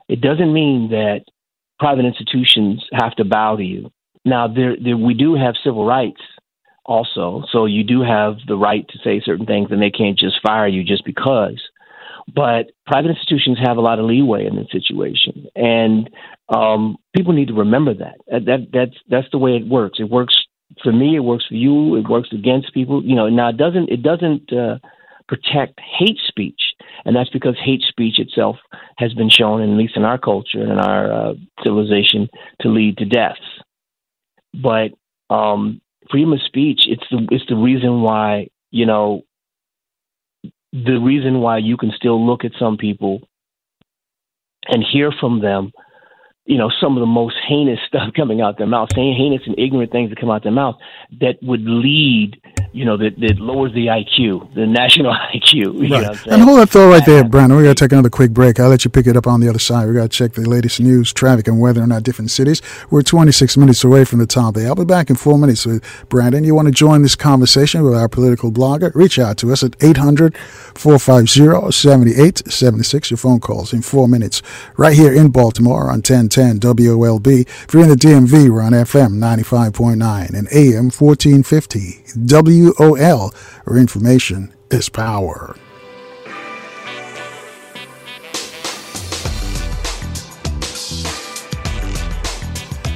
It 0.08 0.20
doesn't 0.20 0.52
mean 0.52 0.90
that 0.90 1.24
private 1.78 2.04
institutions 2.04 2.84
have 2.92 3.14
to 3.16 3.24
bow 3.24 3.56
to 3.56 3.62
you. 3.62 3.90
Now, 4.24 4.48
there, 4.48 4.76
there 4.82 4.96
we 4.96 5.14
do 5.14 5.34
have 5.34 5.54
civil 5.62 5.86
rights 5.86 6.20
also, 6.84 7.44
so 7.50 7.66
you 7.66 7.84
do 7.84 8.02
have 8.02 8.36
the 8.46 8.56
right 8.56 8.86
to 8.88 8.98
say 9.02 9.20
certain 9.20 9.46
things, 9.46 9.70
and 9.70 9.80
they 9.80 9.90
can't 9.90 10.18
just 10.18 10.40
fire 10.42 10.68
you 10.68 10.84
just 10.84 11.04
because. 11.04 11.60
But 12.32 12.72
private 12.86 13.10
institutions 13.10 13.58
have 13.62 13.76
a 13.76 13.82
lot 13.82 13.98
of 13.98 14.06
leeway 14.06 14.46
in 14.46 14.56
this 14.56 14.70
situation, 14.72 15.46
and 15.54 16.08
um, 16.48 16.96
people 17.14 17.32
need 17.32 17.48
to 17.48 17.54
remember 17.54 17.94
that. 17.94 18.16
That 18.28 18.68
that's 18.72 18.96
that's 19.08 19.30
the 19.30 19.38
way 19.38 19.56
it 19.56 19.66
works. 19.66 19.98
It 20.00 20.08
works 20.08 20.34
for 20.82 20.92
me. 20.92 21.16
It 21.16 21.20
works 21.20 21.44
for 21.46 21.54
you. 21.54 21.96
It 21.96 22.08
works 22.08 22.30
against 22.32 22.72
people. 22.72 23.04
You 23.04 23.14
know. 23.14 23.28
Now 23.28 23.50
it 23.50 23.58
doesn't. 23.58 23.90
It 23.90 24.02
doesn't 24.02 24.52
uh, 24.52 24.78
protect 25.28 25.78
hate 25.98 26.18
speech, 26.26 26.60
and 27.04 27.14
that's 27.14 27.30
because 27.30 27.56
hate 27.62 27.82
speech 27.82 28.18
itself 28.18 28.56
has 28.96 29.12
been 29.14 29.30
shown, 29.30 29.62
at 29.62 29.68
least 29.76 29.96
in 29.96 30.04
our 30.04 30.18
culture 30.18 30.60
and 30.60 30.72
in 30.72 30.78
our 30.78 31.12
uh, 31.12 31.34
civilization, 31.62 32.28
to 32.60 32.68
lead 32.68 32.96
to 32.98 33.04
deaths. 33.04 33.40
But 34.54 34.92
um, 35.30 35.80
freedom 36.10 36.32
of 36.32 36.40
speech, 36.42 36.82
it's 36.86 37.04
the 37.10 37.26
it's 37.30 37.46
the 37.48 37.56
reason 37.56 38.02
why 38.02 38.48
you 38.70 38.86
know 38.86 39.22
the 40.74 40.98
reason 40.98 41.40
why 41.40 41.58
you 41.58 41.76
can 41.76 41.92
still 41.94 42.24
look 42.24 42.44
at 42.44 42.50
some 42.58 42.76
people 42.76 43.20
and 44.66 44.84
hear 44.92 45.12
from 45.20 45.40
them, 45.40 45.70
you 46.46 46.58
know, 46.58 46.70
some 46.80 46.96
of 46.96 47.00
the 47.00 47.06
most 47.06 47.36
heinous 47.48 47.78
stuff 47.86 48.12
coming 48.14 48.40
out 48.40 48.58
their 48.58 48.66
mouth, 48.66 48.88
saying 48.94 49.14
heinous 49.16 49.46
and 49.46 49.58
ignorant 49.58 49.92
things 49.92 50.10
that 50.10 50.20
come 50.20 50.30
out 50.30 50.42
their 50.42 50.52
mouth 50.52 50.74
that 51.20 51.36
would 51.42 51.62
lead 51.62 52.40
you 52.74 52.84
know, 52.84 52.96
that, 52.96 53.18
that 53.20 53.38
lowers 53.38 53.72
the 53.72 53.86
IQ, 53.86 54.52
the 54.54 54.66
national 54.66 55.14
IQ. 55.34 55.88
right. 55.90 56.26
and 56.26 56.42
hold 56.42 56.58
that 56.58 56.70
thought 56.70 56.90
right 56.90 57.06
there, 57.06 57.22
Brandon. 57.22 57.56
We 57.56 57.62
got 57.62 57.76
to 57.76 57.84
take 57.84 57.92
another 57.92 58.10
quick 58.10 58.32
break. 58.32 58.58
I'll 58.58 58.68
let 58.68 58.84
you 58.84 58.90
pick 58.90 59.06
it 59.06 59.16
up 59.16 59.28
on 59.28 59.40
the 59.40 59.48
other 59.48 59.60
side. 59.60 59.86
We 59.86 59.94
got 59.94 60.02
to 60.02 60.08
check 60.08 60.32
the 60.32 60.42
latest 60.42 60.80
news, 60.80 61.12
traffic, 61.12 61.46
and 61.46 61.60
weather 61.60 61.84
in 61.84 61.92
our 61.92 62.00
different 62.00 62.32
cities. 62.32 62.60
We're 62.90 63.02
26 63.02 63.56
minutes 63.56 63.84
away 63.84 64.04
from 64.04 64.18
the 64.18 64.26
top 64.26 64.54
there. 64.54 64.66
I'll 64.66 64.74
be 64.74 64.84
back 64.84 65.08
in 65.08 65.14
four 65.14 65.38
minutes 65.38 65.64
with 65.64 65.84
Brandon. 66.08 66.42
You 66.42 66.56
want 66.56 66.66
to 66.66 66.72
join 66.72 67.02
this 67.02 67.14
conversation 67.14 67.84
with 67.84 67.94
our 67.94 68.08
political 68.08 68.50
blogger? 68.50 68.92
Reach 68.94 69.20
out 69.20 69.38
to 69.38 69.52
us 69.52 69.62
at 69.62 69.76
800 69.80 70.36
450 70.36 71.70
7876. 71.70 73.10
Your 73.12 73.18
phone 73.18 73.38
calls 73.38 73.72
in 73.72 73.82
four 73.82 74.08
minutes 74.08 74.42
right 74.76 74.94
here 74.96 75.12
in 75.12 75.30
Baltimore 75.30 75.84
on 75.84 76.02
1010 76.02 76.58
WOLB. 76.58 77.42
If 77.42 77.72
you're 77.72 77.84
in 77.84 77.88
the 77.88 77.94
DMV, 77.94 78.50
we're 78.50 78.62
on 78.62 78.72
FM 78.72 79.18
95.9 79.18 80.28
and 80.34 80.48
AM 80.52 80.90
1450 80.90 82.02
W. 82.26 82.63
WOL, 82.64 83.34
where 83.64 83.78
information 83.78 84.54
is 84.70 84.88
power. 84.88 85.56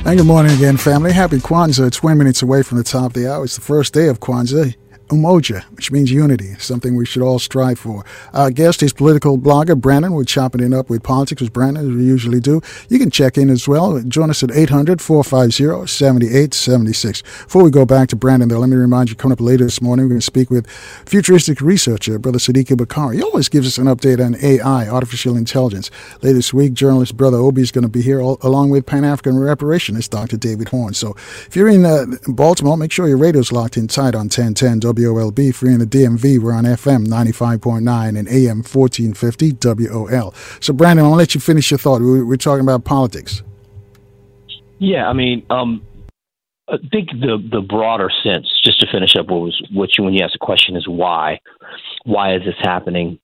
And 0.05 0.17
good 0.17 0.27
morning 0.27 0.53
again, 0.53 0.79
family. 0.79 1.13
Happy 1.13 1.37
Kwanzaa. 1.37 1.89
It's 1.89 1.99
20 1.99 2.17
minutes 2.17 2.41
away 2.41 2.63
from 2.63 2.79
the 2.79 2.85
top 2.85 3.07
of 3.07 3.13
the 3.13 3.31
hour. 3.31 3.45
It's 3.45 3.57
the 3.57 3.61
first 3.61 3.93
day 3.93 4.09
of 4.09 4.21
Kwanzaa. 4.21 4.75
Umoja, 5.09 5.65
which 5.77 5.91
means 5.91 6.11
unity, 6.11 6.55
something 6.59 6.95
we 6.95 7.07
should 7.07 7.23
all 7.23 7.39
strive 7.39 7.79
for. 7.79 8.05
Our 8.33 8.51
guest 8.51 8.83
is 8.83 8.93
political 8.93 9.39
blogger 9.39 9.79
Brandon. 9.79 10.13
We're 10.13 10.25
chopping 10.25 10.63
it 10.63 10.73
up 10.73 10.91
with 10.91 11.03
politics 11.03 11.41
with 11.43 11.53
Brandon, 11.53 11.91
as 11.91 11.97
we 11.97 12.05
usually 12.05 12.41
do. 12.41 12.61
You 12.89 12.99
can 12.99 13.11
check 13.11 13.39
in 13.39 13.51
as 13.51 13.67
well. 13.67 14.01
Join 14.03 14.31
us 14.31 14.43
at 14.43 14.51
800 14.51 15.01
450 15.01 15.87
7876. 15.87 17.23
Before 17.23 17.63
we 17.63 17.71
go 17.71 17.87
back 17.87 18.09
to 18.09 18.17
Brandon, 18.17 18.49
though, 18.49 18.59
let 18.59 18.69
me 18.69 18.77
remind 18.77 19.11
you 19.11 19.17
coming 19.17 19.33
up 19.33 19.41
later 19.41 19.65
this 19.65 19.81
morning, 19.81 20.05
we're 20.05 20.11
going 20.11 20.21
to 20.21 20.27
speak 20.27 20.51
with 20.51 20.69
futuristic 21.07 21.61
researcher, 21.61 22.19
Brother 22.19 22.39
Sadiki 22.39 22.77
Bakari. 22.77 23.17
He 23.17 23.23
always 23.23 23.49
gives 23.49 23.67
us 23.67 23.79
an 23.79 23.87
update 23.87 24.25
on 24.25 24.37
AI, 24.43 24.89
artificial 24.89 25.37
intelligence. 25.37 25.91
Later 26.23 26.35
this 26.35 26.53
week, 26.53 26.75
journalist 26.75 27.17
Brother 27.17 27.39
Obi 27.39 27.63
is 27.63 27.73
going 27.73 27.83
to 27.83 27.89
be 27.89 28.03
here, 28.03 28.21
all, 28.21 28.39
along 28.43 28.71
with 28.71 28.87
Pan 28.87 29.05
African 29.05 29.35
reparationist 29.35 30.11
Dr. 30.11 30.37
David 30.37 30.69
Horne. 30.69 30.95
So 30.95 31.15
if 31.47 31.57
you're 31.57 31.69
in 31.69 31.85
uh, 31.85 32.07
Baltimore, 32.27 32.77
make 32.77 32.93
sure 32.93 33.09
your 33.09 33.17
radio's 33.17 33.53
locked 33.53 33.77
in 33.77 33.89
tight 33.89 34.15
on 34.15 34.29
1010 34.29 34.81
WOLB. 34.99 35.55
Free 35.55 35.73
in 35.73 35.79
the 35.79 35.87
DMV, 35.87 36.39
we're 36.39 36.53
on 36.53 36.65
FM 36.65 37.07
95.9 37.07 38.19
and 38.19 38.29
AM 38.29 38.59
1450 38.59 39.53
WOL. 39.53 40.35
So, 40.61 40.73
Brandon, 40.73 41.05
I'll 41.05 41.13
let 41.13 41.35
you 41.35 41.41
finish 41.41 41.71
your 41.71 41.79
thought. 41.79 42.01
We're, 42.01 42.37
talking 42.37 42.63
about 42.63 42.85
politics. 42.85 43.43
Yeah, 44.79 45.09
I 45.09 45.13
mean, 45.13 45.45
um, 45.51 45.83
I 46.69 46.77
think 46.91 47.11
the 47.11 47.39
the 47.51 47.61
broader 47.61 48.11
sense, 48.23 48.49
just 48.65 48.79
to 48.81 48.87
finish 48.93 49.17
up 49.17 49.27
what 49.27 49.41
was 49.41 49.63
what 49.73 49.91
you 49.99 50.05
when 50.05 50.15
you 50.15 50.23
asked 50.23 50.35
the 50.35 50.39
question 50.39 50.77
is 50.77 50.87
why, 50.87 51.41
why 52.05 52.37
is 52.37 52.43
this 52.45 52.55
happening, 52.61 53.19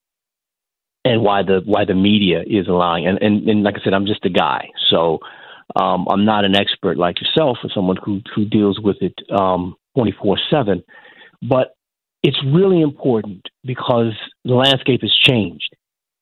and 1.05 1.23
why 1.23 1.43
the 1.43 1.61
why 1.65 1.85
the 1.85 1.95
media 1.95 2.43
is 2.47 2.67
lying, 2.67 3.07
and 3.07 3.23
and, 3.23 3.49
and 3.49 3.63
like 3.63 3.77
I 3.79 3.85
said, 3.85 3.95
I'm 3.95 4.07
just 4.07 4.25
a 4.25 4.31
guy, 4.31 4.69
so 4.91 5.21
um, 5.77 6.07
I'm 6.09 6.25
not 6.25 6.45
an 6.45 6.57
expert 6.57 6.97
like 6.97 7.21
yourself 7.21 7.59
or 7.63 7.71
someone 7.75 7.97
who 8.05 8.21
who 8.35 8.45
deals 8.45 8.81
with 8.81 8.97
it 9.01 9.15
um, 9.31 9.77
24 9.97 10.39
seven. 10.51 10.83
But 11.49 11.75
it's 12.23 12.43
really 12.45 12.81
important 12.81 13.47
because 13.65 14.15
the 14.45 14.55
landscape 14.55 15.03
has 15.03 15.15
changed, 15.15 15.77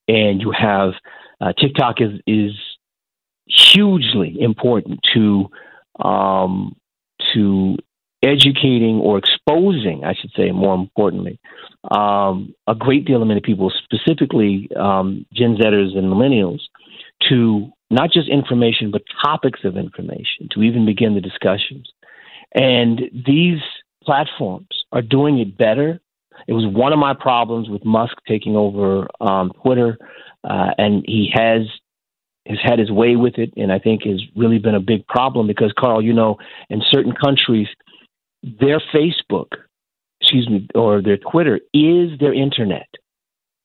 and 0.08 0.40
you 0.40 0.52
have 0.52 0.94
uh, 1.40 1.52
TikTok 1.52 2.00
is 2.00 2.20
is 2.26 2.52
hugely 3.46 4.36
important 4.40 5.00
to 5.14 5.48
um, 6.04 6.74
to 7.34 7.76
educating 8.22 9.00
or 9.00 9.18
exposing, 9.18 10.04
I 10.04 10.14
should 10.14 10.30
say, 10.36 10.52
more 10.52 10.74
importantly, 10.74 11.40
um, 11.90 12.54
a 12.68 12.74
great 12.74 13.04
deal 13.04 13.20
of 13.20 13.28
many 13.28 13.40
people, 13.40 13.72
specifically 13.84 14.68
um, 14.76 15.26
Gen 15.32 15.56
Zers 15.56 15.96
and 15.96 16.06
millennials, 16.06 16.60
to 17.28 17.70
not 17.90 18.12
just 18.12 18.28
information, 18.28 18.90
but 18.90 19.02
topics 19.24 19.60
of 19.64 19.76
information 19.76 20.48
to 20.52 20.62
even 20.62 20.86
begin 20.86 21.14
the 21.14 21.20
discussions. 21.20 21.88
And 22.54 23.02
these 23.26 23.60
platforms 24.04 24.81
are 24.92 25.02
doing 25.02 25.38
it 25.38 25.56
better. 25.56 26.00
It 26.46 26.52
was 26.52 26.66
one 26.66 26.92
of 26.92 26.98
my 26.98 27.14
problems 27.14 27.68
with 27.68 27.84
Musk 27.84 28.14
taking 28.26 28.56
over 28.56 29.08
um, 29.20 29.52
Twitter, 29.62 29.98
uh, 30.44 30.70
and 30.78 31.04
he 31.06 31.30
has 31.32 31.62
has 32.46 32.58
had 32.60 32.78
his 32.78 32.90
way 32.90 33.14
with 33.14 33.38
it, 33.38 33.52
and 33.56 33.72
I 33.72 33.78
think 33.78 34.02
has 34.02 34.20
really 34.34 34.58
been 34.58 34.74
a 34.74 34.80
big 34.80 35.06
problem 35.06 35.46
because 35.46 35.72
Carl, 35.78 36.02
you 36.02 36.12
know, 36.12 36.38
in 36.68 36.82
certain 36.90 37.12
countries, 37.12 37.68
their 38.42 38.82
Facebook, 38.92 39.48
excuse 40.20 40.48
me, 40.48 40.66
or 40.74 41.00
their 41.00 41.18
Twitter 41.18 41.60
is 41.72 42.18
their 42.18 42.34
internet. 42.34 42.88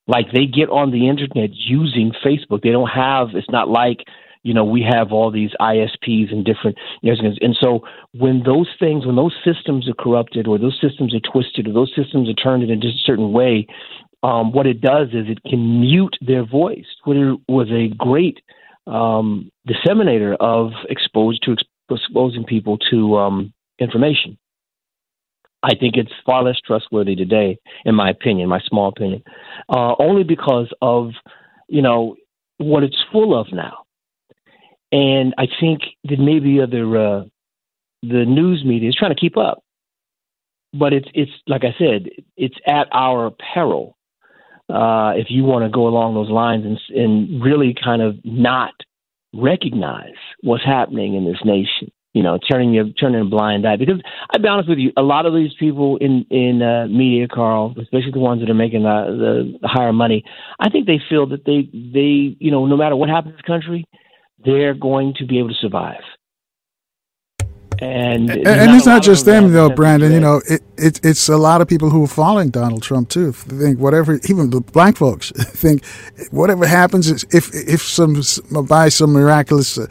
Like 0.08 0.32
they 0.32 0.46
get 0.46 0.70
on 0.70 0.92
the 0.92 1.10
internet 1.10 1.50
using 1.54 2.14
Facebook. 2.24 2.62
They 2.62 2.70
don't 2.70 2.90
have. 2.90 3.30
It's 3.34 3.50
not 3.50 3.68
like 3.68 4.06
you 4.48 4.54
know 4.54 4.64
we 4.64 4.82
have 4.82 5.12
all 5.12 5.30
these 5.30 5.52
ISPs 5.60 6.32
and 6.32 6.46
different. 6.46 6.78
And 7.04 7.58
so 7.62 7.82
when 8.14 8.44
those 8.44 8.70
things, 8.80 9.06
when 9.06 9.18
those 9.18 9.36
systems 9.44 9.90
are 9.90 9.94
corrupted, 9.94 10.48
or 10.48 10.58
those 10.58 10.80
systems 10.82 11.14
are 11.14 11.32
twisted, 11.32 11.68
or 11.68 11.74
those 11.74 11.94
systems 11.94 12.30
are 12.30 12.34
turned 12.34 12.64
in 12.64 12.72
a 12.72 12.92
certain 13.06 13.34
way, 13.34 13.68
um, 14.24 14.54
what 14.54 14.66
it 14.66 14.80
does 14.80 15.10
is 15.10 15.26
it 15.28 15.44
can 15.44 15.82
mute 15.82 16.16
their 16.22 16.46
voice. 16.46 16.86
Twitter 17.04 17.36
was 17.50 17.68
a 17.70 17.94
great 17.96 18.40
um, 18.88 19.52
disseminator 19.68 20.36
of 20.40 20.72
exposed 20.90 21.44
to 21.44 21.56
exposing 21.94 22.46
people 22.46 22.78
to 22.90 23.18
um, 23.18 23.54
information. 23.80 24.38
I 25.62 25.76
think 25.76 25.98
it's 25.98 26.12
far 26.26 26.44
less 26.44 26.60
trustworthy 26.66 27.16
today, 27.16 27.58
in 27.84 27.96
my 27.96 28.10
opinion, 28.10 28.48
my 28.48 28.62
small 28.66 28.88
opinion, 28.88 29.24
uh, 29.68 29.96
only 30.00 30.24
because 30.24 30.72
of 30.82 31.12
you 31.68 31.82
know 31.82 32.16
what 32.60 32.84
it's 32.84 33.04
full 33.12 33.38
of 33.38 33.48
now. 33.52 33.87
And 34.92 35.34
I 35.38 35.48
think 35.60 35.82
that 36.06 36.20
maybe 36.20 36.62
other 36.62 36.98
uh, 36.98 37.24
the 38.02 38.26
news 38.26 38.64
media 38.66 38.90
is 38.90 38.96
trying 38.96 39.14
to 39.14 39.20
keep 39.20 39.38
up, 39.38 39.64
but 40.74 40.94
it's 40.94 41.08
it's 41.14 41.32
like 41.48 41.64
I 41.64 41.76
said, 41.78 42.10
it's 42.36 42.56
at 42.66 42.88
our 42.92 43.32
peril. 43.54 43.98
Uh, 44.70 45.14
if 45.16 45.28
you 45.30 45.46
want 45.46 45.64
to 45.64 45.70
go 45.70 45.88
along 45.88 46.14
those 46.14 46.30
lines 46.30 46.66
and, 46.66 46.78
and 46.94 47.42
really 47.42 47.74
kind 47.82 48.02
of 48.02 48.18
not 48.26 48.74
recognize 49.34 50.16
what's 50.42 50.66
happening 50.66 51.16
in 51.16 51.24
this 51.24 51.40
nation 51.46 51.90
you 52.18 52.24
know, 52.24 52.40
turning 52.50 52.74
your 52.74 52.90
turning 53.00 53.22
a 53.22 53.26
blind 53.26 53.68
eye. 53.68 53.76
Because 53.76 54.02
I'll 54.32 54.42
be 54.42 54.48
honest 54.48 54.68
with 54.68 54.80
you, 54.80 54.92
a 54.98 55.04
lot 55.04 55.28
of 55.28 55.36
these 55.36 55.52
people 55.60 55.98
in 55.98 56.26
in 56.32 56.64
uh, 56.64 56.88
media, 56.88 57.28
Carl, 57.28 57.76
especially 57.80 58.10
the 58.12 58.18
ones 58.18 58.42
that 58.42 58.50
are 58.50 58.56
making 58.56 58.82
the, 58.82 59.60
the 59.62 59.68
higher 59.68 59.94
money, 59.94 60.24
I 60.60 60.70
think 60.70 60.88
they 60.88 61.00
feel 61.08 61.28
that 61.28 61.46
they 61.46 61.70
they 61.72 62.36
you 62.40 62.50
know, 62.50 62.66
no 62.66 62.76
matter 62.76 62.96
what 62.96 63.10
happens 63.10 63.34
in 63.34 63.38
the 63.38 63.44
country, 63.44 63.86
they're 64.44 64.74
going 64.74 65.14
to 65.16 65.26
be 65.26 65.40
able 65.40 65.50
to 65.50 65.56
survive. 65.56 66.02
And, 67.80 68.32
and, 68.32 68.48
and 68.48 68.76
it's 68.76 68.88
not 68.88 69.04
just 69.04 69.26
them, 69.26 69.54
though, 69.54 69.70
Brandon. 69.70 70.12
You 70.12 70.20
know, 70.20 70.42
it, 70.50 70.64
it, 70.78 71.00
it's 71.04 71.30
a 71.30 71.38
lot 71.38 71.62
of 71.62 71.68
people 71.68 71.92
who 71.92 72.04
are 72.04 72.08
following 72.08 72.50
Donald 72.50 72.82
Trump 72.82 73.10
too. 73.10 73.32
Think 73.34 73.78
whatever, 73.80 74.20
even 74.28 74.50
the 74.50 74.62
black 74.62 74.98
folks 74.98 75.30
think 75.36 75.86
whatever 76.32 76.66
happens, 76.66 77.24
if 77.26 77.54
if 77.54 77.84
some 77.84 78.24
by 78.66 78.90
some 78.90 79.14
miraculous 79.14 79.78
uh, 79.78 79.86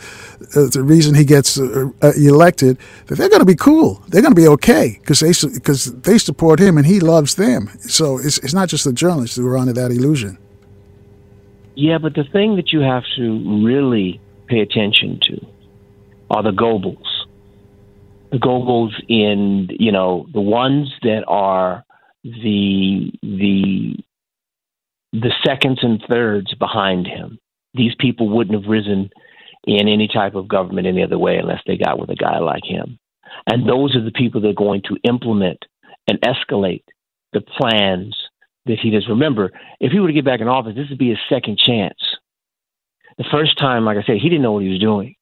uh, 0.57 0.83
reason 0.83 1.15
he 1.15 1.25
gets 1.25 1.61
uh, 1.61 1.89
uh, 2.03 2.13
elected, 2.17 2.77
that 3.07 3.19
they're 3.19 3.29
going 3.29 3.41
to 3.41 3.47
be 3.47 3.55
cool. 3.55 4.03
They're 4.09 4.23
going 4.23 4.35
to 4.35 4.41
be 4.41 4.49
okay 4.49 4.99
because 5.01 5.21
they 5.21 5.33
because 5.55 5.93
they 5.93 6.19
support 6.19 6.59
him 6.59 6.79
and 6.79 6.87
he 6.87 6.99
loves 6.99 7.37
them. 7.37 7.71
So 7.83 8.19
it's 8.19 8.39
it's 8.39 8.55
not 8.55 8.69
just 8.69 8.85
the 8.85 8.93
journalists 8.93 9.37
who 9.37 9.47
are 9.47 9.57
under 9.57 9.73
that 9.75 9.93
illusion. 9.93 10.39
Yeah, 11.77 11.99
but 11.99 12.15
the 12.15 12.25
thing 12.25 12.57
that 12.57 12.73
you 12.73 12.81
have 12.81 13.05
to 13.17 13.65
really 13.65 14.21
pay 14.47 14.61
attention 14.61 15.19
to 15.23 15.47
are 16.31 16.43
the 16.43 16.51
globals 16.51 17.27
the 18.33 18.39
Gogol's 18.39 18.95
in 19.09 19.69
you 19.79 19.93
know 19.93 20.27
the 20.33 20.41
ones 20.41 20.93
that 21.03 21.25
are 21.29 21.85
the 22.23 23.13
the 23.23 23.97
the 25.13 25.33
seconds 25.45 25.79
and 25.83 26.03
thirds 26.09 26.55
behind 26.55 27.07
him. 27.07 27.39
These 27.75 27.95
people 27.99 28.29
wouldn't 28.29 28.61
have 28.61 28.71
risen 28.71 29.11
in 29.65 29.89
any 29.89 30.09
type 30.09 30.35
of 30.35 30.49
government 30.49 30.87
any 30.87 31.03
other 31.03 31.19
way 31.19 31.39
unless 31.39 31.63
they 31.67 31.77
got 31.77 31.99
with 31.99 32.11
a 32.11 32.17
guy 32.17 32.39
like 32.39 32.65
him. 32.65 32.99
And 33.47 33.69
those 33.69 33.95
are 33.95 34.05
the 34.05 34.13
people 34.13 34.41
that 34.43 34.49
are 34.49 34.55
going 34.55 34.83
to 34.89 34.97
implement 35.09 35.65
and 36.09 36.21
escalate 36.21 36.85
the 37.33 37.41
plans 37.41 38.17
that 38.67 38.79
he 38.81 38.91
does. 38.91 39.09
Remember, 39.09 39.51
if 39.81 39.93
he 39.93 40.01
were 40.01 40.09
to 40.09 40.13
get 40.13 40.25
back 40.25 40.41
in 40.41 40.49
office, 40.49 40.75
this 40.75 40.89
would 40.91 40.99
be 40.99 41.11
his 41.11 41.19
second 41.29 41.59
chance. 41.59 41.99
The 43.19 43.25
first 43.31 43.59
time, 43.59 43.85
like 43.85 43.97
I 43.99 44.03
said, 44.03 44.17
he 44.17 44.29
didn't 44.29 44.43
know 44.43 44.53
what 44.53 44.63
he 44.65 44.71
was 44.71 44.81
doing. 44.81 45.15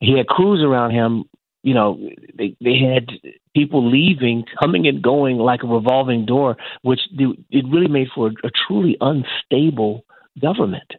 He 0.00 0.16
had 0.16 0.26
crews 0.26 0.62
around 0.62 0.92
him 0.92 1.24
you 1.62 1.74
know, 1.74 1.98
they 2.36 2.56
they 2.60 2.76
had 2.78 3.08
people 3.54 3.88
leaving, 3.88 4.44
coming 4.60 4.86
and 4.86 5.02
going 5.02 5.36
like 5.36 5.62
a 5.62 5.66
revolving 5.66 6.26
door, 6.26 6.56
which 6.82 7.00
it 7.12 7.64
really 7.70 7.88
made 7.88 8.08
for 8.14 8.28
a, 8.28 8.46
a 8.46 8.50
truly 8.66 8.96
unstable 9.00 10.04
government. 10.40 10.90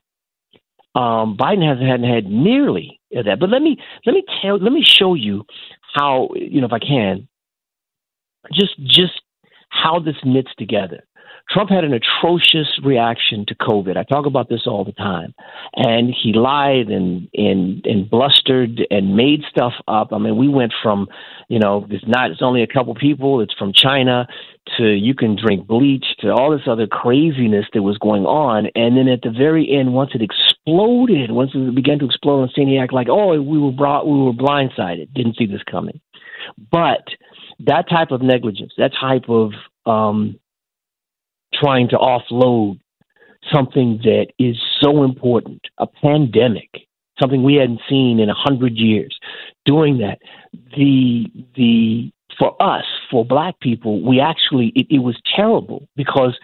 Um, 0.96 1.38
Biden 1.38 1.68
hasn't 1.68 1.89
had, 1.89 2.04
had 2.04 2.26
nearly 2.28 3.00
that, 3.12 3.39
but 3.39 3.50
let 3.50 3.62
me 3.62 3.78
let 4.06 4.13
me 4.13 4.24
tell 4.42 4.58
let 4.58 4.72
me 4.72 4.84
show 4.84 5.16
you 5.16 5.46
how 5.94 6.30
you 6.36 6.62
know 6.62 6.68
if 6.68 6.74
I 6.74 6.80
can 6.80 7.28
just 8.54 8.80
just 8.86 9.22
how 9.70 10.00
this 10.00 10.16
knits 10.24 10.52
together. 10.58 11.04
Trump 11.49 11.69
had 11.69 11.84
an 11.84 11.93
atrocious 11.93 12.79
reaction 12.84 13.45
to 13.47 13.56
COVID. 13.56 13.97
I 13.97 14.03
talk 14.03 14.25
about 14.25 14.49
this 14.49 14.62
all 14.65 14.86
the 14.86 14.93
time. 14.93 15.34
And 15.75 16.13
he 16.13 16.34
lied 16.34 16.88
and, 16.88 17.27
and, 17.34 17.86
and 17.86 18.10
blustered 18.10 18.82
and 18.89 19.15
made 19.15 19.41
stuff 19.49 19.73
up. 19.88 20.13
I 20.13 20.17
mean, 20.17 20.38
we 20.38 20.47
went 20.47 20.73
from, 20.82 21.08
you 21.49 21.60
know, 21.60 21.86
it's 21.89 22.08
not, 22.08 22.32
it's 22.32 22.41
only 22.41 22.63
a 22.63 22.67
couple 22.67 22.95
people, 22.95 23.41
it's 23.41 23.53
from 23.53 23.73
China 23.73 24.27
to 24.77 24.86
you 24.86 25.13
can 25.13 25.36
drink 25.36 25.67
bleach 25.67 26.06
to 26.19 26.32
all 26.32 26.51
this 26.51 26.67
other 26.67 26.88
craziness 26.88 27.65
that 27.73 27.84
was 27.84 27.97
going 27.97 28.23
on. 28.25 28.67
And 28.75 28.97
then 28.97 29.08
at 29.10 29.21
the 29.21 29.32
very 29.32 29.69
end, 29.69 29.93
once 29.93 30.12
it 30.15 30.21
exploded, 30.21 31.32
once 31.32 31.51
it 31.53 31.75
began 31.75 31.99
to 31.99 32.06
explode 32.06 32.41
on 32.41 32.77
acted 32.79 32.95
like, 32.95 33.10
oh, 33.10 33.39
we 33.41 33.60
were 33.60 33.71
brought, 33.71 34.08
we 34.08 34.17
were 34.17 34.32
blindsided, 34.32 35.13
didn't 35.13 35.36
see 35.38 35.45
this 35.45 35.63
coming. 35.69 35.99
But 36.71 37.03
that 37.60 37.89
type 37.89 38.12
of 38.12 38.21
negligence, 38.21 38.73
that 38.77 38.91
type 38.99 39.29
of, 39.29 39.51
um, 39.86 40.39
trying 41.54 41.89
to 41.89 41.98
offload 41.98 42.80
something 43.52 44.00
that 44.04 44.28
is 44.39 44.58
so 44.82 45.04
important, 45.04 45.62
a 45.78 45.88
pandemic, 45.88 46.70
something 47.22 47.44
we 47.44 47.56
hadn't 47.56 47.82
seen 47.89 48.20
in 48.20 48.30
a 48.30 48.34
hundred 48.34 48.74
years. 48.76 49.18
Doing 49.66 50.00
that, 50.00 50.20
the 50.76 51.26
the 51.56 52.12
for 52.39 52.62
us, 52.62 52.86
for 53.12 53.26
black 53.26 53.60
people, 53.60 54.02
we 54.02 54.20
actually 54.20 54.72
it, 54.76 54.88
it 54.89 55.00
was 55.00 55.20
terrible 55.36 55.88
because 55.96 56.38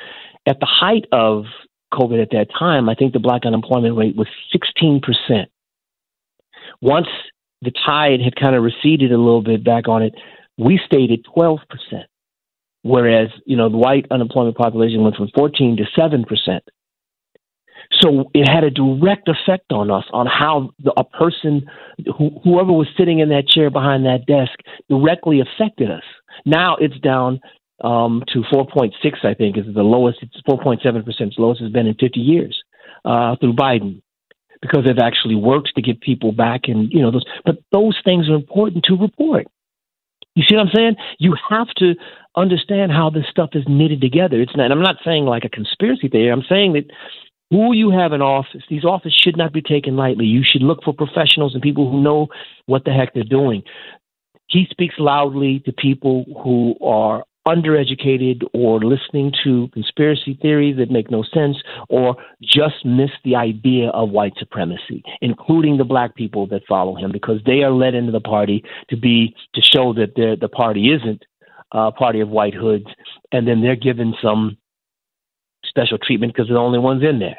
at 0.45 0.59
the 0.59 0.67
height 0.67 1.05
of 1.11 1.45
COVID 1.93 2.21
at 2.21 2.31
that 2.31 2.47
time, 2.57 2.89
I 2.89 2.95
think 2.95 3.13
the 3.13 3.19
black 3.19 3.45
unemployment 3.45 3.97
rate 3.97 4.15
was 4.15 4.27
sixteen 4.51 5.01
percent. 5.01 5.49
Once 6.81 7.07
the 7.61 7.71
tide 7.85 8.21
had 8.21 8.35
kind 8.35 8.55
of 8.55 8.63
receded 8.63 9.11
a 9.11 9.17
little 9.17 9.41
bit 9.41 9.63
back 9.63 9.87
on 9.87 10.01
it, 10.01 10.13
we 10.57 10.79
stayed 10.85 11.11
at 11.11 11.19
twelve 11.33 11.59
percent 11.69 12.07
whereas 12.83 13.29
you 13.45 13.57
know 13.57 13.69
the 13.69 13.77
white 13.77 14.05
unemployment 14.11 14.57
population 14.57 15.03
went 15.03 15.15
from 15.15 15.29
14 15.35 15.77
to 15.77 15.85
7 15.95 16.25
percent. 16.25 16.63
So 18.01 18.29
it 18.33 18.47
had 18.47 18.63
a 18.63 18.69
direct 18.69 19.27
effect 19.27 19.71
on 19.71 19.89
us 19.89 20.03
on 20.13 20.27
how 20.27 20.71
the, 20.83 20.93
a 20.95 21.03
person, 21.03 21.67
wh- 22.07 22.37
whoever 22.43 22.71
was 22.71 22.87
sitting 22.97 23.19
in 23.19 23.29
that 23.29 23.47
chair 23.47 23.69
behind 23.71 24.05
that 24.05 24.25
desk, 24.27 24.59
directly 24.89 25.41
affected 25.41 25.89
us. 25.89 26.03
Now 26.45 26.75
it's 26.79 26.99
down 26.99 27.39
um, 27.83 28.23
to 28.33 28.41
4.6, 28.53 28.91
I 29.23 29.33
think, 29.33 29.57
is 29.57 29.65
the 29.73 29.81
lowest. 29.81 30.19
It's 30.21 30.41
4.7 30.47 30.81
percent, 31.05 31.33
the 31.35 31.41
lowest 31.41 31.61
it's 31.61 31.73
been 31.73 31.87
in 31.87 31.95
50 31.95 32.19
years 32.19 32.61
uh, 33.05 33.35
through 33.37 33.53
Biden, 33.53 34.01
because 34.61 34.83
they've 34.85 34.97
actually 34.99 35.35
worked 35.35 35.71
to 35.75 35.81
get 35.81 36.01
people 36.01 36.31
back, 36.31 36.61
and 36.65 36.91
you 36.91 37.01
know 37.01 37.11
those. 37.11 37.25
But 37.45 37.57
those 37.71 37.97
things 38.03 38.29
are 38.29 38.35
important 38.35 38.83
to 38.85 38.95
report. 38.95 39.47
You 40.39 40.45
see 40.47 40.55
what 40.55 40.67
I'm 40.67 40.73
saying? 40.73 40.95
You 41.17 41.35
have 41.49 41.67
to 41.79 41.95
understand 42.37 42.93
how 42.93 43.09
this 43.09 43.25
stuff 43.29 43.49
is 43.55 43.65
knitted 43.67 43.99
together. 43.99 44.39
It's 44.39 44.55
not, 44.55 44.71
I'm 44.71 44.81
not 44.81 44.95
saying 45.03 45.25
like 45.25 45.43
a 45.43 45.49
conspiracy 45.49 46.07
theory. 46.07 46.31
I'm 46.31 46.45
saying 46.47 46.71
that 46.73 46.85
who 47.49 47.73
you 47.73 47.89
have 47.89 48.13
in 48.13 48.21
office, 48.21 48.61
these 48.69 48.85
offices 48.85 49.19
should 49.21 49.35
not 49.35 49.51
be 49.51 49.61
taken 49.61 49.97
lightly. 49.97 50.23
You 50.23 50.43
should 50.45 50.61
look 50.61 50.81
for 50.81 50.93
professionals 50.93 51.55
and 51.55 51.61
people 51.61 51.91
who 51.91 52.01
know 52.01 52.27
what 52.67 52.85
the 52.85 52.93
heck 52.93 53.13
they're 53.13 53.25
doing. 53.25 53.63
He 54.47 54.65
speaks 54.71 54.95
loudly 54.97 55.59
to 55.65 55.73
people 55.73 56.23
who 56.41 56.75
are 56.81 57.25
undereducated 57.47 58.43
or 58.53 58.79
listening 58.79 59.31
to 59.43 59.69
conspiracy 59.73 60.37
theories 60.41 60.77
that 60.77 60.91
make 60.91 61.09
no 61.09 61.23
sense 61.23 61.57
or 61.87 62.15
just 62.41 62.85
miss 62.85 63.09
the 63.23 63.35
idea 63.35 63.89
of 63.89 64.09
white 64.09 64.33
supremacy, 64.37 65.03
including 65.21 65.77
the 65.77 65.83
black 65.83 66.15
people 66.15 66.45
that 66.47 66.61
follow 66.67 66.95
him, 66.95 67.11
because 67.11 67.39
they 67.45 67.63
are 67.63 67.71
led 67.71 67.95
into 67.95 68.11
the 68.11 68.19
party 68.19 68.63
to 68.89 68.97
be 68.97 69.35
to 69.55 69.61
show 69.61 69.93
that 69.93 70.15
the 70.15 70.49
party 70.49 70.91
isn't 70.91 71.23
a 71.71 71.91
party 71.91 72.19
of 72.19 72.29
white 72.29 72.53
hoods, 72.53 72.87
and 73.31 73.47
then 73.47 73.61
they're 73.61 73.75
given 73.75 74.13
some 74.21 74.57
special 75.65 75.97
treatment 75.97 76.33
because 76.33 76.47
they're 76.47 76.55
the 76.55 76.59
only 76.61 76.79
ones 76.79 77.03
in 77.03 77.19
there. 77.19 77.37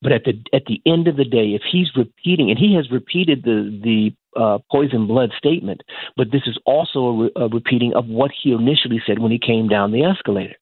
But 0.00 0.12
at 0.12 0.24
the 0.24 0.34
at 0.52 0.66
the 0.66 0.80
end 0.86 1.08
of 1.08 1.16
the 1.16 1.24
day, 1.24 1.54
if 1.54 1.62
he's 1.70 1.90
repeating, 1.96 2.50
and 2.50 2.58
he 2.58 2.74
has 2.74 2.90
repeated 2.90 3.42
the 3.42 3.80
the 3.82 4.40
uh, 4.40 4.58
poison 4.70 5.06
blood 5.06 5.30
statement, 5.36 5.82
but 6.16 6.30
this 6.30 6.42
is 6.46 6.58
also 6.66 6.98
a, 7.00 7.22
re- 7.22 7.32
a 7.36 7.48
repeating 7.48 7.94
of 7.94 8.06
what 8.06 8.30
he 8.30 8.52
initially 8.52 9.02
said 9.06 9.18
when 9.18 9.32
he 9.32 9.38
came 9.38 9.68
down 9.68 9.90
the 9.90 10.04
escalator. 10.04 10.54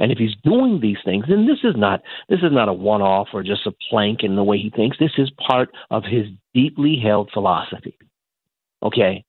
And 0.00 0.12
if 0.12 0.18
he's 0.18 0.34
doing 0.42 0.80
these 0.80 0.98
things, 1.04 1.24
then 1.28 1.46
this 1.46 1.58
is 1.64 1.74
not 1.76 2.02
this 2.28 2.40
is 2.40 2.52
not 2.52 2.68
a 2.68 2.72
one 2.72 3.02
off 3.02 3.28
or 3.32 3.42
just 3.42 3.66
a 3.66 3.72
plank 3.90 4.22
in 4.22 4.36
the 4.36 4.44
way 4.44 4.58
he 4.58 4.70
thinks. 4.70 4.98
This 4.98 5.18
is 5.18 5.30
part 5.46 5.70
of 5.90 6.04
his 6.04 6.26
deeply 6.54 6.98
held 7.02 7.30
philosophy. 7.32 7.96
Okay, 8.82 9.24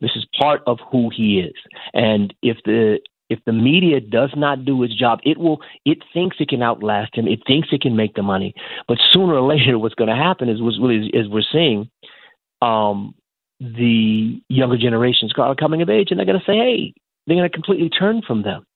this 0.00 0.12
is 0.16 0.26
part 0.38 0.62
of 0.66 0.78
who 0.90 1.10
he 1.14 1.40
is. 1.40 1.54
And 1.92 2.34
if 2.42 2.56
the 2.64 2.98
if 3.30 3.38
the 3.46 3.52
media 3.52 4.00
does 4.00 4.30
not 4.36 4.64
do 4.64 4.82
its 4.82 4.94
job, 4.94 5.20
it 5.24 5.38
will 5.38 5.60
it 5.84 5.98
thinks 6.12 6.36
it 6.40 6.48
can 6.48 6.62
outlast 6.62 7.16
him. 7.16 7.26
It 7.26 7.40
thinks 7.46 7.68
it 7.72 7.80
can 7.80 7.96
make 7.96 8.14
the 8.14 8.22
money. 8.22 8.54
But 8.86 8.98
sooner 9.12 9.34
or 9.34 9.48
later, 9.54 9.78
what's 9.78 9.94
going 9.94 10.10
to 10.10 10.16
happen 10.16 10.48
is 10.48 10.60
was 10.60 10.78
really 10.80 11.10
as 11.18 11.28
we're 11.28 11.42
seeing, 11.50 11.90
um, 12.62 13.14
the 13.60 14.40
younger 14.48 14.76
generations 14.76 15.32
are 15.36 15.54
coming 15.54 15.80
of 15.82 15.88
age, 15.88 16.08
and 16.10 16.18
they're 16.18 16.26
going 16.26 16.38
to 16.38 16.44
say, 16.44 16.56
"Hey," 16.56 16.94
they're 17.26 17.36
going 17.36 17.48
to 17.48 17.54
completely 17.54 17.88
turn 17.88 18.22
from 18.26 18.42
them. 18.42 18.66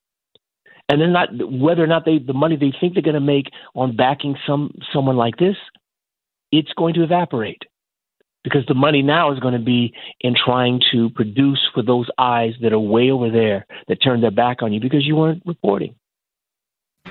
And 0.89 1.01
then 1.01 1.13
not 1.13 1.29
whether 1.51 1.85
or 1.85 1.87
not 1.87 2.07
they 2.07 2.19
the 2.19 2.33
money 2.33 2.57
they 2.57 2.73
think 2.81 2.95
they're 2.95 3.03
going 3.03 3.15
to 3.15 3.21
make 3.21 3.51
on 3.75 3.95
backing 3.95 4.37
some 4.47 4.73
someone 4.93 5.17
like 5.17 5.37
this, 5.37 5.57
it's 6.51 6.73
going 6.77 6.95
to 6.95 7.03
evaporate 7.03 7.63
because 8.45 8.65
the 8.67 8.75
money 8.75 9.03
now 9.03 9.33
is 9.33 9.41
going 9.41 9.55
to 9.55 9.61
be 9.61 9.93
in 10.21 10.35
trying 10.35 10.81
to 10.93 11.11
produce 11.11 11.61
for 11.75 11.83
those 11.83 12.09
eyes 12.19 12.55
that 12.63 12.73
are 12.73 12.79
way 12.79 13.11
over 13.11 13.31
there 13.31 13.67
that 13.89 14.03
turn 14.03 14.21
their 14.21 14.31
back 14.31 14.63
on 14.63 14.73
you 14.73 14.81
because 14.81 15.07
you 15.07 15.17
weren't 15.17 15.43
reporting. 15.45 15.95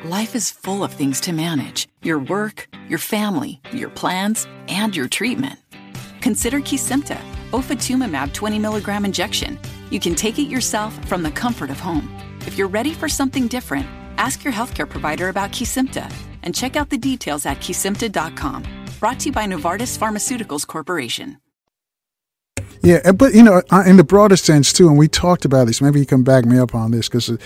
Life 0.04 0.36
is 0.36 0.52
full 0.52 0.84
of 0.84 0.94
things 0.94 1.20
to 1.22 1.34
manage 1.34 1.88
your 2.04 2.20
work, 2.20 2.68
your 2.88 3.00
family, 3.00 3.60
your 3.72 3.90
plans, 3.90 4.48
and 4.68 4.96
your 4.96 5.08
treatment. 5.08 5.60
Consider 6.22 6.60
Kesimpta, 6.60 7.18
ofatumumab 7.52 8.34
20 8.34 8.60
milligram 8.60 9.06
injection. 9.06 9.60
You 9.90 10.00
can 10.00 10.14
take 10.14 10.38
it 10.38 10.50
yourself 10.50 10.94
from 11.08 11.24
the 11.24 11.32
comfort 11.32 11.70
of 11.70 11.80
home. 11.80 12.14
If 12.42 12.58
you're 12.58 12.68
ready 12.68 12.94
for 12.94 13.10
something 13.10 13.48
different, 13.48 13.88
ask 14.18 14.44
your 14.44 14.54
healthcare 14.54 14.88
provider 14.88 15.30
about 15.30 15.52
Kesimpta 15.52 16.12
and 16.44 16.54
check 16.54 16.76
out 16.76 16.90
the 16.90 16.98
details 16.98 17.46
at 17.46 17.58
kesimpta.com. 17.58 18.87
Brought 19.00 19.20
to 19.20 19.26
you 19.28 19.32
by 19.32 19.46
Novartis 19.46 19.98
Pharmaceuticals 19.98 20.66
Corporation. 20.66 21.38
Yeah, 22.82 23.12
but 23.12 23.34
you 23.34 23.44
know, 23.44 23.62
in 23.86 23.98
the 23.98 24.04
broader 24.04 24.38
sense 24.38 24.74
too, 24.74 24.88
and 24.88 24.98
we 24.98 25.08
talked 25.08 25.46
about 25.46 25.68
this. 25.68 25.82
Maybe 25.82 26.00
you 26.00 26.06
can 26.06 26.24
back 26.24 26.46
me 26.46 26.58
up 26.58 26.74
on 26.74 26.92
this 26.92 27.08
because 27.08 27.30
uh, 27.30 27.38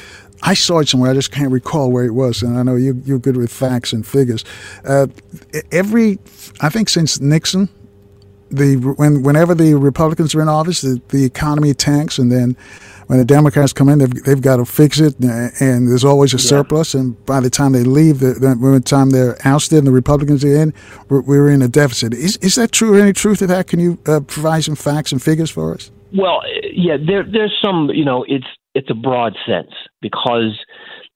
I 0.43 0.53
saw 0.53 0.79
it 0.79 0.87
somewhere. 0.87 1.11
I 1.11 1.13
just 1.13 1.31
can't 1.31 1.51
recall 1.51 1.91
where 1.91 2.05
it 2.05 2.13
was, 2.13 2.41
and 2.41 2.57
I 2.57 2.63
know 2.63 2.75
you 2.75 3.01
you're 3.05 3.19
good 3.19 3.37
with 3.37 3.51
facts 3.51 3.91
and 3.91 4.05
figures. 4.05 4.45
Uh, 4.85 5.07
every, 5.71 6.19
I 6.61 6.69
think 6.69 6.89
since 6.89 7.19
Nixon, 7.19 7.69
the 8.49 8.75
when 8.75 9.23
whenever 9.23 9.55
the 9.55 9.73
Republicans 9.73 10.35
are 10.35 10.41
in 10.41 10.49
office, 10.49 10.81
the, 10.81 11.01
the 11.09 11.25
economy 11.25 11.73
tanks, 11.73 12.17
and 12.17 12.31
then 12.31 12.55
when 13.11 13.19
the 13.19 13.25
Democrats 13.25 13.73
come 13.73 13.89
in, 13.89 13.99
they've, 13.99 14.23
they've 14.23 14.41
got 14.41 14.55
to 14.55 14.63
fix 14.63 14.97
it, 15.01 15.19
and 15.19 15.89
there's 15.89 16.05
always 16.05 16.33
a 16.33 16.37
yeah. 16.37 16.47
surplus. 16.47 16.93
And 16.93 17.23
by 17.25 17.41
the 17.41 17.49
time 17.49 17.73
they 17.73 17.83
leave, 17.83 18.19
the, 18.19 18.35
the, 18.35 18.55
by 18.55 18.71
the 18.71 18.79
time 18.79 19.09
they're 19.09 19.35
ousted 19.45 19.79
and 19.79 19.87
the 19.87 19.91
Republicans 19.91 20.45
are 20.45 20.55
in, 20.55 20.73
we're, 21.09 21.19
we're, 21.19 21.49
in 21.49 21.61
a 21.61 21.67
deficit. 21.67 22.13
Is 22.13 22.37
is 22.37 22.55
that 22.55 22.71
true? 22.71 22.97
Any 22.97 23.11
truth 23.11 23.39
to 23.39 23.47
that? 23.47 23.67
Can 23.67 23.81
you 23.81 23.99
uh, 24.05 24.21
provide 24.21 24.63
some 24.63 24.77
facts 24.77 25.11
and 25.11 25.21
figures 25.21 25.51
for 25.51 25.73
us? 25.73 25.91
Well, 26.15 26.41
yeah, 26.71 26.95
there 27.05 27.25
there's 27.29 27.53
some. 27.61 27.89
You 27.93 28.05
know, 28.05 28.23
it's 28.29 28.47
it's 28.75 28.89
a 28.89 28.95
broad 28.95 29.35
sense 29.45 29.71
because 30.01 30.57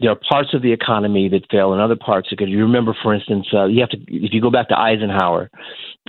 there 0.02 0.12
are 0.12 0.20
parts 0.30 0.54
of 0.54 0.62
the 0.62 0.74
economy 0.74 1.30
that 1.30 1.50
fail 1.50 1.72
and 1.72 1.82
other 1.82 1.96
parts 1.96 2.28
because 2.30 2.50
you 2.50 2.60
remember 2.60 2.94
for 3.02 3.14
instance 3.14 3.48
uh, 3.54 3.68
you 3.68 3.80
have 3.80 3.90
to 3.92 3.98
if 4.10 4.34
you 4.34 4.42
go 4.42 4.52
back 4.52 4.68
to 4.68 4.78
eisenhower 4.78 5.50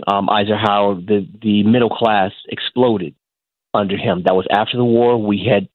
um, 0.06 0.28
Eisenhower, 0.28 0.96
the 0.96 1.26
the 1.42 1.62
middle 1.62 1.88
class 1.88 2.32
exploded 2.48 3.14
under 3.72 3.96
him. 3.96 4.22
That 4.24 4.34
was 4.34 4.46
after 4.50 4.76
the 4.76 4.84
war. 4.84 5.16
We 5.16 5.48
had 5.48 5.68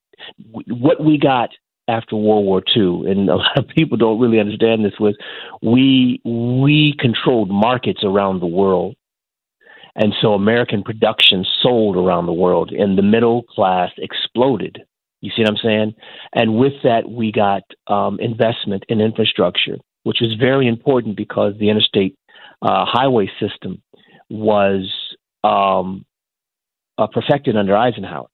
what 0.67 1.03
we 1.03 1.17
got 1.17 1.49
after 1.87 2.15
World 2.15 2.45
War 2.45 2.63
II, 2.75 3.09
and 3.09 3.29
a 3.29 3.35
lot 3.35 3.57
of 3.57 3.67
people 3.67 3.97
don't 3.97 4.19
really 4.19 4.39
understand 4.39 4.85
this. 4.85 4.99
Was 4.99 5.15
we 5.61 6.21
we 6.23 6.95
controlled 6.99 7.49
markets 7.49 8.01
around 8.03 8.39
the 8.39 8.47
world, 8.47 8.95
and 9.95 10.13
so 10.21 10.33
American 10.33 10.83
production 10.83 11.45
sold 11.61 11.97
around 11.97 12.25
the 12.25 12.33
world, 12.33 12.71
and 12.71 12.97
the 12.97 13.03
middle 13.03 13.43
class 13.43 13.91
exploded. 13.97 14.81
You 15.21 15.31
see 15.35 15.43
what 15.43 15.51
I'm 15.51 15.57
saying? 15.57 15.93
And 16.33 16.57
with 16.57 16.73
that, 16.83 17.09
we 17.09 17.31
got 17.31 17.61
um, 17.87 18.19
investment 18.19 18.83
in 18.89 18.99
infrastructure, 18.99 19.77
which 20.03 20.17
was 20.19 20.35
very 20.39 20.67
important 20.67 21.15
because 21.15 21.53
the 21.59 21.69
interstate 21.69 22.15
uh, 22.63 22.85
highway 22.85 23.29
system 23.39 23.83
was 24.29 24.91
um, 25.43 26.05
uh, 26.97 27.07
perfected 27.07 27.55
under 27.55 27.75
Eisenhower. 27.77 28.27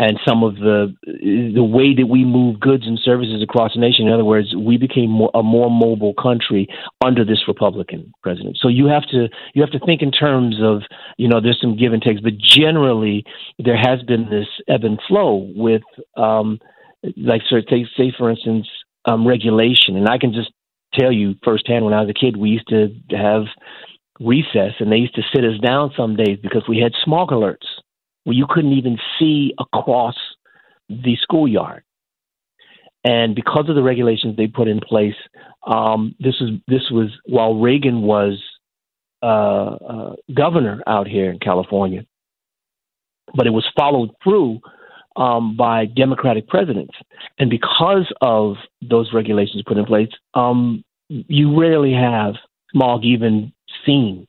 And 0.00 0.16
some 0.26 0.44
of 0.44 0.54
the 0.56 0.94
the 1.04 1.64
way 1.64 1.92
that 1.92 2.06
we 2.06 2.24
move 2.24 2.60
goods 2.60 2.86
and 2.86 3.00
services 3.02 3.42
across 3.42 3.74
the 3.74 3.80
nation, 3.80 4.06
in 4.06 4.12
other 4.12 4.24
words, 4.24 4.54
we 4.54 4.76
became 4.76 5.10
more, 5.10 5.30
a 5.34 5.42
more 5.42 5.68
mobile 5.68 6.14
country 6.14 6.68
under 7.04 7.24
this 7.24 7.48
Republican 7.48 8.12
president. 8.22 8.58
So 8.60 8.68
you 8.68 8.86
have 8.86 9.02
to 9.08 9.28
you 9.54 9.62
have 9.62 9.72
to 9.72 9.84
think 9.84 10.00
in 10.00 10.12
terms 10.12 10.58
of 10.62 10.82
you 11.16 11.26
know 11.26 11.40
there's 11.40 11.60
some 11.60 11.76
give 11.76 11.92
and 11.92 12.00
takes, 12.00 12.20
but 12.20 12.38
generally 12.38 13.24
there 13.58 13.76
has 13.76 14.00
been 14.04 14.30
this 14.30 14.46
ebb 14.68 14.84
and 14.84 15.00
flow 15.08 15.50
with 15.56 15.82
um, 16.16 16.60
like 17.16 17.42
so 17.50 17.56
say, 17.68 17.84
say 17.96 18.12
for 18.16 18.30
instance 18.30 18.68
um, 19.04 19.26
regulation, 19.26 19.96
and 19.96 20.08
I 20.08 20.18
can 20.18 20.32
just 20.32 20.52
tell 20.94 21.10
you 21.10 21.34
firsthand 21.44 21.84
when 21.84 21.94
I 21.94 22.02
was 22.02 22.10
a 22.10 22.14
kid, 22.14 22.36
we 22.36 22.50
used 22.50 22.68
to 22.68 22.94
have 23.10 23.46
recess, 24.20 24.74
and 24.78 24.92
they 24.92 24.96
used 24.96 25.16
to 25.16 25.22
sit 25.34 25.44
us 25.44 25.58
down 25.60 25.92
some 25.96 26.14
days 26.14 26.38
because 26.40 26.62
we 26.68 26.78
had 26.78 26.92
smog 27.04 27.30
alerts 27.30 27.66
where 28.24 28.36
you 28.36 28.46
couldn't 28.48 28.72
even 28.72 28.98
see 29.18 29.54
across 29.58 30.16
the 30.88 31.16
schoolyard. 31.22 31.82
And 33.04 33.34
because 33.34 33.68
of 33.68 33.74
the 33.74 33.82
regulations 33.82 34.36
they 34.36 34.48
put 34.48 34.68
in 34.68 34.80
place, 34.80 35.14
um, 35.66 36.14
this 36.18 36.34
was 36.40 36.50
this 36.66 36.90
was 36.90 37.10
while 37.26 37.54
Reagan 37.54 38.02
was 38.02 38.42
uh, 39.22 39.26
uh, 39.26 40.16
governor 40.34 40.82
out 40.86 41.06
here 41.06 41.30
in 41.30 41.38
California, 41.38 42.04
but 43.34 43.46
it 43.46 43.50
was 43.50 43.66
followed 43.76 44.10
through 44.22 44.60
um, 45.16 45.56
by 45.56 45.86
Democratic 45.86 46.48
presidents. 46.48 46.94
And 47.38 47.50
because 47.50 48.12
of 48.20 48.56
those 48.82 49.12
regulations 49.12 49.62
put 49.66 49.76
in 49.76 49.84
place, 49.84 50.10
um, 50.34 50.84
you 51.08 51.58
rarely 51.58 51.92
have 51.92 52.34
smog 52.72 53.04
even 53.04 53.52
seen. 53.84 54.26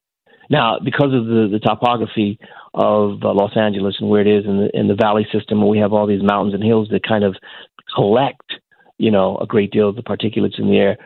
Now, 0.50 0.80
because 0.84 1.14
of 1.14 1.26
the, 1.26 1.48
the 1.52 1.60
topography 1.60 2.40
of 2.74 3.24
uh, 3.24 3.34
Los 3.34 3.56
Angeles 3.56 3.98
and 4.00 4.10
where 4.10 4.22
it 4.22 4.28
is 4.28 4.46
in 4.46 4.58
the 4.58 4.70
in 4.74 4.88
the 4.88 4.96
valley 4.96 5.28
system, 5.32 5.60
where 5.60 5.70
we 5.70 5.80
have 5.80 5.94
all 5.94 6.08
these 6.08 6.24
mountains 6.24 6.54
and 6.54 6.64
hills 6.64 6.90
that 6.92 7.08
kind 7.08 7.24
of 7.24 7.36
collect, 7.96 8.54
you 8.98 9.12
know, 9.12 9.38
a 9.38 9.46
great 9.46 9.72
deal 9.72 9.90
of 9.90 9.96
the 9.96 10.04
particulates 10.04 10.60
in 10.60 10.70
the 10.70 10.78
air, 10.78 10.98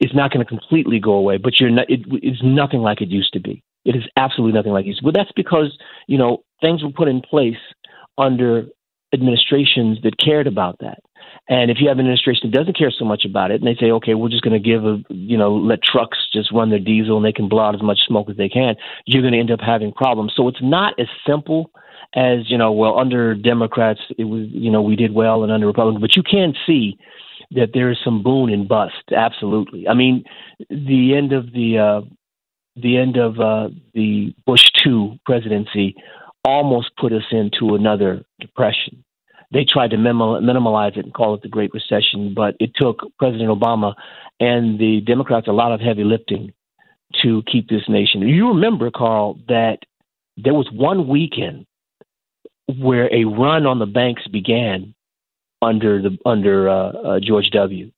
it's 0.00 0.14
not 0.14 0.30
going 0.32 0.44
to 0.44 0.48
completely 0.48 1.00
go 1.00 1.12
away. 1.12 1.38
But 1.38 1.60
you're 1.60 1.70
not, 1.70 1.88
it, 1.90 2.00
it's 2.22 2.42
nothing 2.42 2.80
like 2.80 3.00
it 3.00 3.08
used 3.08 3.32
to 3.32 3.40
be. 3.40 3.62
It 3.84 3.96
is 3.96 4.04
absolutely 4.16 4.56
nothing 4.56 4.72
like 4.72 4.84
it 4.84 4.88
used 4.88 5.00
to 5.00 5.04
be. 5.04 5.12
But 5.12 5.18
that's 5.18 5.32
because 5.34 5.76
you 6.06 6.18
know 6.18 6.44
things 6.60 6.82
were 6.82 6.90
put 6.90 7.08
in 7.08 7.22
place 7.22 7.56
under 8.18 8.66
administrations 9.14 9.98
that 10.02 10.18
cared 10.18 10.46
about 10.46 10.78
that. 10.80 10.98
And 11.48 11.70
if 11.70 11.78
you 11.80 11.88
have 11.88 11.98
an 11.98 12.04
administration 12.04 12.50
that 12.50 12.58
doesn't 12.58 12.76
care 12.76 12.90
so 12.90 13.04
much 13.04 13.24
about 13.24 13.50
it, 13.50 13.62
and 13.62 13.66
they 13.66 13.78
say, 13.80 13.90
okay, 13.90 14.14
we're 14.14 14.28
just 14.28 14.42
going 14.42 14.60
to 14.60 14.68
give 14.68 14.84
a, 14.84 15.02
you 15.08 15.38
know, 15.38 15.54
let 15.54 15.82
trucks 15.82 16.18
just 16.32 16.52
run 16.52 16.68
their 16.68 16.78
diesel 16.78 17.16
and 17.16 17.24
they 17.24 17.32
can 17.32 17.48
blow 17.48 17.62
out 17.62 17.74
as 17.74 17.82
much 17.82 18.00
smoke 18.06 18.28
as 18.28 18.36
they 18.36 18.48
can, 18.48 18.76
you're 19.06 19.22
going 19.22 19.32
to 19.32 19.38
end 19.38 19.50
up 19.50 19.60
having 19.60 19.92
problems. 19.92 20.32
So 20.36 20.48
it's 20.48 20.62
not 20.62 20.98
as 21.00 21.06
simple 21.26 21.70
as, 22.14 22.50
you 22.50 22.58
know, 22.58 22.72
well, 22.72 22.98
under 22.98 23.34
Democrats, 23.34 24.00
it 24.18 24.24
was, 24.24 24.46
you 24.50 24.70
know, 24.70 24.82
we 24.82 24.96
did 24.96 25.12
well, 25.12 25.42
and 25.42 25.52
under 25.52 25.66
Republicans, 25.66 26.02
but 26.02 26.16
you 26.16 26.22
can 26.22 26.54
see 26.66 26.98
that 27.52 27.70
there 27.72 27.90
is 27.90 27.98
some 28.04 28.22
boom 28.22 28.50
and 28.50 28.68
bust. 28.68 28.94
Absolutely. 29.10 29.88
I 29.88 29.94
mean, 29.94 30.24
the 30.68 31.14
end 31.16 31.32
of 31.32 31.52
the, 31.52 31.78
uh, 31.78 32.00
the 32.76 32.98
end 32.98 33.16
of 33.16 33.40
uh, 33.40 33.68
the 33.94 34.34
Bush 34.46 34.70
two 34.82 35.16
presidency 35.24 35.96
almost 36.44 36.90
put 36.96 37.12
us 37.12 37.24
into 37.30 37.74
another 37.74 38.24
depression 38.38 39.02
they 39.50 39.64
tried 39.64 39.90
to 39.90 39.96
minimize 39.96 40.92
it 40.96 41.04
and 41.04 41.14
call 41.14 41.34
it 41.34 41.42
the 41.42 41.48
Great 41.48 41.72
Recession, 41.72 42.34
but 42.34 42.54
it 42.60 42.72
took 42.74 43.00
President 43.18 43.50
Obama 43.50 43.94
and 44.40 44.78
the 44.78 45.00
Democrats 45.00 45.48
a 45.48 45.52
lot 45.52 45.72
of 45.72 45.80
heavy 45.80 46.04
lifting 46.04 46.52
to 47.22 47.42
keep 47.50 47.68
this 47.68 47.88
nation. 47.88 48.20
You 48.22 48.48
remember, 48.48 48.90
Carl, 48.90 49.38
that 49.48 49.78
there 50.36 50.54
was 50.54 50.68
one 50.70 51.08
weekend 51.08 51.66
where 52.78 53.12
a 53.12 53.24
run 53.24 53.66
on 53.66 53.78
the 53.78 53.86
banks 53.86 54.26
began 54.28 54.94
under 55.62 56.00
the 56.02 56.18
under 56.26 56.68
uh, 56.68 56.88
uh, 56.90 57.20
George 57.20 57.50
W. 57.50 57.90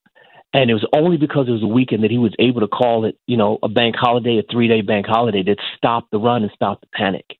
And 0.52 0.68
it 0.68 0.74
was 0.74 0.86
only 0.92 1.16
because 1.16 1.48
it 1.48 1.52
was 1.52 1.62
a 1.62 1.66
weekend 1.66 2.02
that 2.02 2.10
he 2.10 2.18
was 2.18 2.34
able 2.38 2.60
to 2.60 2.68
call 2.68 3.04
it, 3.04 3.16
you 3.26 3.36
know, 3.36 3.58
a 3.62 3.68
bank 3.68 3.94
holiday, 3.96 4.38
a 4.38 4.42
three 4.50 4.68
day 4.68 4.80
bank 4.80 5.06
holiday 5.06 5.42
that 5.44 5.58
stopped 5.76 6.10
the 6.10 6.18
run 6.18 6.42
and 6.42 6.50
stopped 6.52 6.82
the 6.82 6.88
panic. 6.92 7.38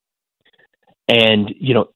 And, 1.11 1.53
you 1.59 1.75
know, 1.75 1.89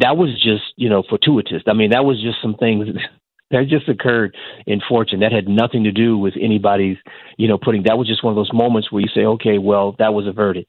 that 0.00 0.16
was 0.16 0.30
just, 0.42 0.64
you 0.76 0.88
know, 0.88 1.04
fortuitous. 1.08 1.62
I 1.68 1.72
mean, 1.72 1.90
that 1.90 2.04
was 2.04 2.20
just 2.20 2.42
some 2.42 2.56
things 2.56 2.88
that 3.50 3.68
just 3.68 3.88
occurred 3.88 4.36
in 4.66 4.80
fortune. 4.88 5.20
That 5.20 5.32
had 5.32 5.48
nothing 5.48 5.84
to 5.84 5.92
do 5.92 6.18
with 6.18 6.34
anybody's, 6.40 6.96
you 7.36 7.46
know, 7.46 7.58
putting, 7.58 7.84
that 7.84 7.96
was 7.96 8.08
just 8.08 8.24
one 8.24 8.32
of 8.32 8.36
those 8.36 8.52
moments 8.52 8.90
where 8.90 9.02
you 9.02 9.08
say, 9.14 9.24
okay, 9.24 9.58
well, 9.58 9.94
that 9.98 10.12
was 10.12 10.26
averted. 10.26 10.66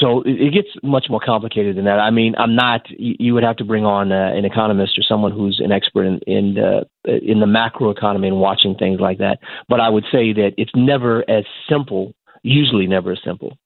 So 0.00 0.22
it, 0.24 0.52
gets 0.52 0.68
much 0.82 1.06
more 1.10 1.20
complicated 1.24 1.76
than 1.76 1.84
that. 1.84 2.00
I 2.00 2.10
mean, 2.10 2.34
I'm 2.36 2.56
not. 2.56 2.80
You 2.88 3.34
would 3.34 3.44
have 3.44 3.56
to 3.56 3.64
bring 3.64 3.84
on 3.84 4.10
uh, 4.10 4.32
an 4.34 4.44
economist 4.44 4.98
or 4.98 5.02
someone 5.02 5.32
who's 5.32 5.60
an 5.62 5.70
expert 5.70 6.04
in 6.04 6.18
in, 6.26 6.58
uh, 6.58 6.84
in 7.04 7.40
the 7.40 7.46
macro 7.46 7.90
economy 7.90 8.28
and 8.28 8.40
watching 8.40 8.74
things 8.74 9.00
like 9.00 9.18
that. 9.18 9.38
But 9.68 9.80
I 9.80 9.90
would 9.90 10.04
say 10.10 10.32
that 10.32 10.52
it's 10.56 10.72
never 10.74 11.28
as 11.30 11.44
simple. 11.68 12.14
Usually, 12.42 12.86
never 12.86 13.12
as 13.12 13.20
simple. 13.22 13.56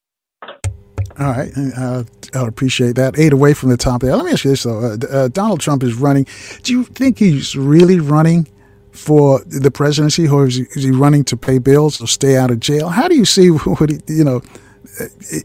All 1.18 1.28
right, 1.30 1.50
uh, 1.78 2.02
I 2.34 2.46
appreciate 2.46 2.96
that. 2.96 3.18
Eight 3.18 3.32
away 3.32 3.54
from 3.54 3.70
the 3.70 3.76
top 3.76 4.00
there. 4.00 4.14
Let 4.16 4.24
me 4.24 4.32
ask 4.32 4.44
you 4.44 4.50
this 4.50 4.62
though: 4.62 4.78
uh, 4.78 4.96
uh, 5.10 5.28
Donald 5.28 5.60
Trump 5.60 5.82
is 5.82 5.94
running. 5.94 6.26
Do 6.62 6.72
you 6.72 6.84
think 6.84 7.18
he's 7.18 7.56
really 7.56 8.00
running 8.00 8.48
for 8.92 9.40
the 9.44 9.70
presidency, 9.70 10.28
or 10.28 10.46
is 10.46 10.56
he, 10.56 10.62
is 10.74 10.84
he 10.84 10.90
running 10.90 11.24
to 11.24 11.36
pay 11.36 11.58
bills 11.58 12.00
or 12.00 12.06
stay 12.06 12.36
out 12.36 12.50
of 12.50 12.60
jail? 12.60 12.88
How 12.88 13.08
do 13.08 13.14
you 13.14 13.24
see 13.24 13.48
what 13.48 13.90
he, 13.90 14.00
you 14.08 14.24
know? 14.24 14.42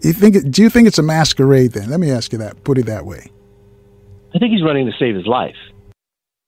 you 0.01 0.13
think? 0.13 0.51
Do 0.51 0.61
you 0.61 0.69
think 0.69 0.87
it's 0.87 0.97
a 0.97 1.03
masquerade? 1.03 1.73
Then 1.73 1.89
let 1.89 1.99
me 1.99 2.11
ask 2.11 2.31
you 2.31 2.37
that. 2.39 2.63
Put 2.63 2.77
it 2.77 2.85
that 2.85 3.05
way. 3.05 3.29
I 4.33 4.39
think 4.39 4.51
he's 4.51 4.63
running 4.63 4.85
to 4.85 4.93
save 4.97 5.15
his 5.15 5.27
life. 5.27 5.55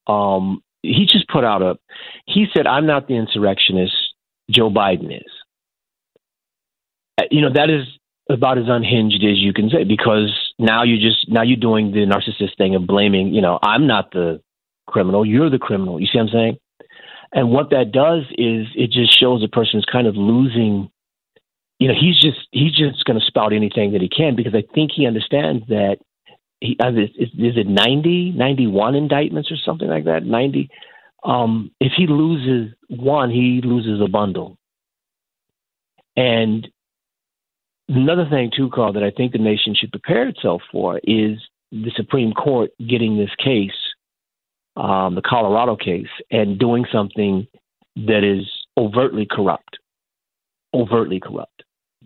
Um, 0.08 0.62
he 0.82 1.06
just 1.06 1.28
put 1.28 1.44
out 1.44 1.62
a. 1.62 1.78
He 2.26 2.46
said, 2.54 2.68
"I'm 2.68 2.86
not 2.86 3.08
the 3.08 3.16
insurrectionist. 3.16 3.96
Joe 4.50 4.70
Biden 4.70 5.16
is." 5.16 5.32
Uh, 7.20 7.24
you 7.30 7.42
know 7.42 7.54
that 7.54 7.70
is 7.70 7.86
about 8.30 8.58
as 8.58 8.66
unhinged 8.68 9.24
as 9.24 9.38
you 9.38 9.54
can 9.54 9.70
say 9.70 9.84
because 9.84 10.32
now 10.58 10.84
you're 10.84 11.02
just 11.02 11.30
now 11.30 11.42
you're 11.42 11.58
doing 11.58 11.92
the 11.92 12.06
narcissist 12.06 12.58
thing 12.58 12.76
of 12.76 12.88
blaming. 12.88 13.34
You 13.34 13.42
know, 13.42 13.60
I'm 13.62 13.88
not 13.88 14.12
the 14.12 14.42
criminal. 14.88 15.26
You're 15.26 15.50
the 15.50 15.60
criminal. 15.60 16.00
You 16.00 16.08
see 16.08 16.18
what 16.18 16.28
I'm 16.28 16.30
saying? 16.30 16.58
And 17.34 17.50
what 17.50 17.72
that 17.72 17.92
does 17.92 18.24
is 18.32 18.68
it 18.76 18.92
just 18.92 19.20
shows 19.20 19.44
a 19.44 19.48
person 19.48 19.80
is 19.80 19.86
kind 19.92 20.08
of 20.08 20.16
losing 20.16 20.90
you 21.80 21.90
know, 21.90 21.96
he's 22.00 22.18
just 22.18 22.48
he's 22.52 22.72
just 22.72 23.04
going 23.04 23.20
to 23.20 23.26
spout 23.26 23.52
anything 23.52 23.92
that 23.92 24.02
he 24.02 24.08
can 24.08 24.38
because 24.38 24.56
I 24.56 24.64
think 24.74 24.92
he 24.96 25.06
understands 25.06 25.68
that 25.68 25.98
he 26.62 26.78
uh, 26.82 26.92
is, 26.92 27.10
is 27.18 27.58
it 27.58 27.68
90, 27.68 28.32
91 28.32 28.96
indictments 28.96 29.52
or 29.52 29.58
something 29.58 29.90
like 29.90 30.06
that, 30.06 30.24
90. 30.24 30.70
Um, 31.26 31.72
if 31.82 31.92
he 31.98 32.08
loses 32.08 32.74
one, 32.88 33.32
he 33.32 33.60
loses 33.62 34.00
a 34.02 34.08
bundle. 34.08 34.58
And 36.16 36.68
another 37.96 38.28
thing 38.30 38.52
too, 38.56 38.70
Carl, 38.70 38.94
that 38.94 39.04
I 39.04 39.12
think 39.12 39.32
the 39.32 39.38
nation 39.38 39.76
should 39.76 39.92
prepare 39.92 40.28
itself 40.28 40.62
for 40.72 41.00
is 41.04 41.40
the 41.72 41.92
Supreme 41.96 42.34
Court 42.34 42.72
getting 42.88 43.18
this 43.18 43.34
case, 43.44 43.72
um, 44.76 45.16
the 45.16 45.22
Colorado 45.22 45.76
case, 45.76 46.08
and 46.32 46.60
doing 46.60 46.86
something 46.92 47.48
that 47.96 48.24
is 48.24 48.46
overtly 48.78 49.28
corrupt. 49.30 49.78
Overtly 50.74 51.20
corrupt 51.20 51.53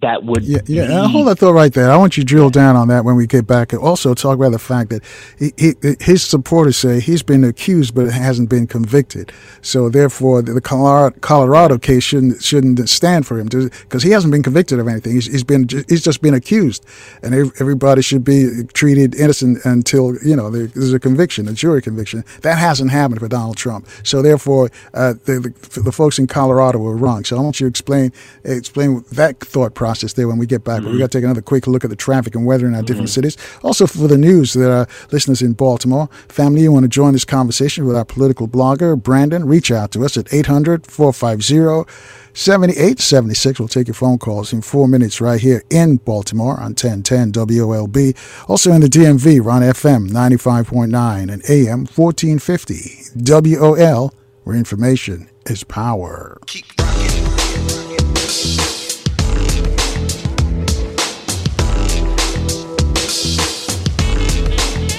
that 0.01 0.23
would 0.23 0.43
yeah 0.43 0.59
yeah 0.67 1.07
hold 1.07 1.27
that 1.27 1.39
thought 1.39 1.53
right 1.53 1.73
there. 1.73 1.89
I 1.89 1.97
want 1.97 2.17
you 2.17 2.23
to 2.23 2.27
drill 2.27 2.49
down 2.51 2.75
on 2.75 2.87
that 2.89 3.03
when 3.03 3.15
we 3.15 3.25
get 3.25 3.47
back. 3.47 3.73
And 3.73 3.81
also 3.81 4.13
talk 4.13 4.35
about 4.35 4.51
the 4.51 4.59
fact 4.59 4.91
that 4.91 5.03
he, 5.39 5.53
he, 5.57 5.73
his 5.99 6.23
supporters 6.23 6.77
say 6.77 6.99
he's 6.99 7.23
been 7.23 7.43
accused 7.43 7.95
but 7.95 8.07
hasn't 8.11 8.49
been 8.49 8.67
convicted. 8.67 9.31
So 9.61 9.89
therefore 9.89 10.43
the 10.43 10.61
colorado 10.61 11.77
case 11.79 12.03
shouldn't 12.03 12.43
shouldn't 12.43 12.87
stand 12.89 13.25
for 13.25 13.39
him 13.39 13.47
because 13.47 14.03
he 14.03 14.11
hasn't 14.11 14.31
been 14.31 14.43
convicted 14.43 14.79
of 14.79 14.87
anything. 14.87 15.13
He's, 15.13 15.25
he's 15.25 15.43
been 15.43 15.67
he's 15.87 16.03
just 16.03 16.21
been 16.21 16.35
accused. 16.35 16.85
And 17.23 17.33
everybody 17.59 18.03
should 18.03 18.23
be 18.23 18.65
treated 18.73 19.15
innocent 19.15 19.65
until 19.65 20.15
you 20.23 20.35
know 20.35 20.51
there's 20.51 20.93
a 20.93 20.99
conviction 20.99 21.47
a 21.47 21.53
jury 21.53 21.81
conviction. 21.81 22.23
That 22.41 22.59
hasn't 22.59 22.91
happened 22.91 23.19
for 23.19 23.27
donald 23.27 23.57
trump. 23.57 23.87
So 24.03 24.21
therefore 24.21 24.69
uh, 24.93 25.13
the, 25.25 25.53
the, 25.73 25.81
the 25.81 25.91
folks 25.91 26.19
in 26.19 26.27
colorado 26.27 26.77
were 26.77 26.95
wrong. 26.95 27.23
So 27.23 27.37
i 27.37 27.41
want 27.41 27.59
you 27.59 27.65
to 27.65 27.69
explain 27.69 28.11
explain 28.43 29.03
that 29.11 29.39
thought 29.39 29.73
process 29.73 29.86
process 29.88 30.11
there 30.13 30.27
when 30.27 30.38
we 30.38 30.45
get 30.45 30.65
back. 30.65 30.77
Mm-hmm. 30.77 30.85
But 30.85 30.91
we 30.91 30.99
got 30.99 31.11
to 31.11 31.17
take 31.17 31.23
another 31.23 31.41
quick 31.41 31.65
look 31.65 31.85
at 31.85 31.89
the 31.89 31.95
traffic 31.95 32.35
and 32.35 32.45
weather 32.45 32.67
in 32.67 32.73
our 32.73 32.79
mm-hmm. 32.79 32.88
different 32.88 33.09
cities. 33.09 33.38
Also, 33.63 33.88
for 33.88 34.07
the 34.09 34.17
news, 34.17 34.51
there 34.51 34.71
are 34.71 34.88
listeners 35.13 35.41
in 35.41 35.53
Baltimore. 35.53 36.09
Family, 36.27 36.63
you 36.63 36.73
want 36.73 36.83
to 36.83 36.89
join 36.89 37.13
this 37.13 37.23
conversation 37.23 37.85
with 37.85 37.95
our 37.95 38.03
political 38.03 38.49
blogger, 38.49 39.01
Brandon? 39.01 39.47
Reach 39.47 39.71
out 39.71 39.91
to 39.91 40.03
us 40.03 40.17
at 40.17 40.33
800 40.33 40.85
450 40.85 41.89
7876. 42.33 43.59
We'll 43.59 43.69
take 43.69 43.88
your 43.88 43.95
phone 43.95 44.19
calls 44.19 44.51
in 44.51 44.61
four 44.61 44.89
minutes 44.89 45.21
right 45.21 45.39
here 45.39 45.63
in 45.69 45.97
Baltimore 45.97 46.57
on 46.59 46.75
1010 46.75 47.31
WOLB. 47.31 48.15
Also 48.49 48.73
in 48.73 48.81
the 48.81 48.88
DMV, 48.88 49.39
on 49.47 49.61
FM 49.61 50.09
95.9 50.09 51.31
and 51.31 51.41
AM 51.49 51.85
1450. 51.85 53.55
WOL, 53.55 54.13
where 54.43 54.55
information 54.55 55.29
is 55.45 55.63
power. 55.63 56.38
Keep 56.45 56.75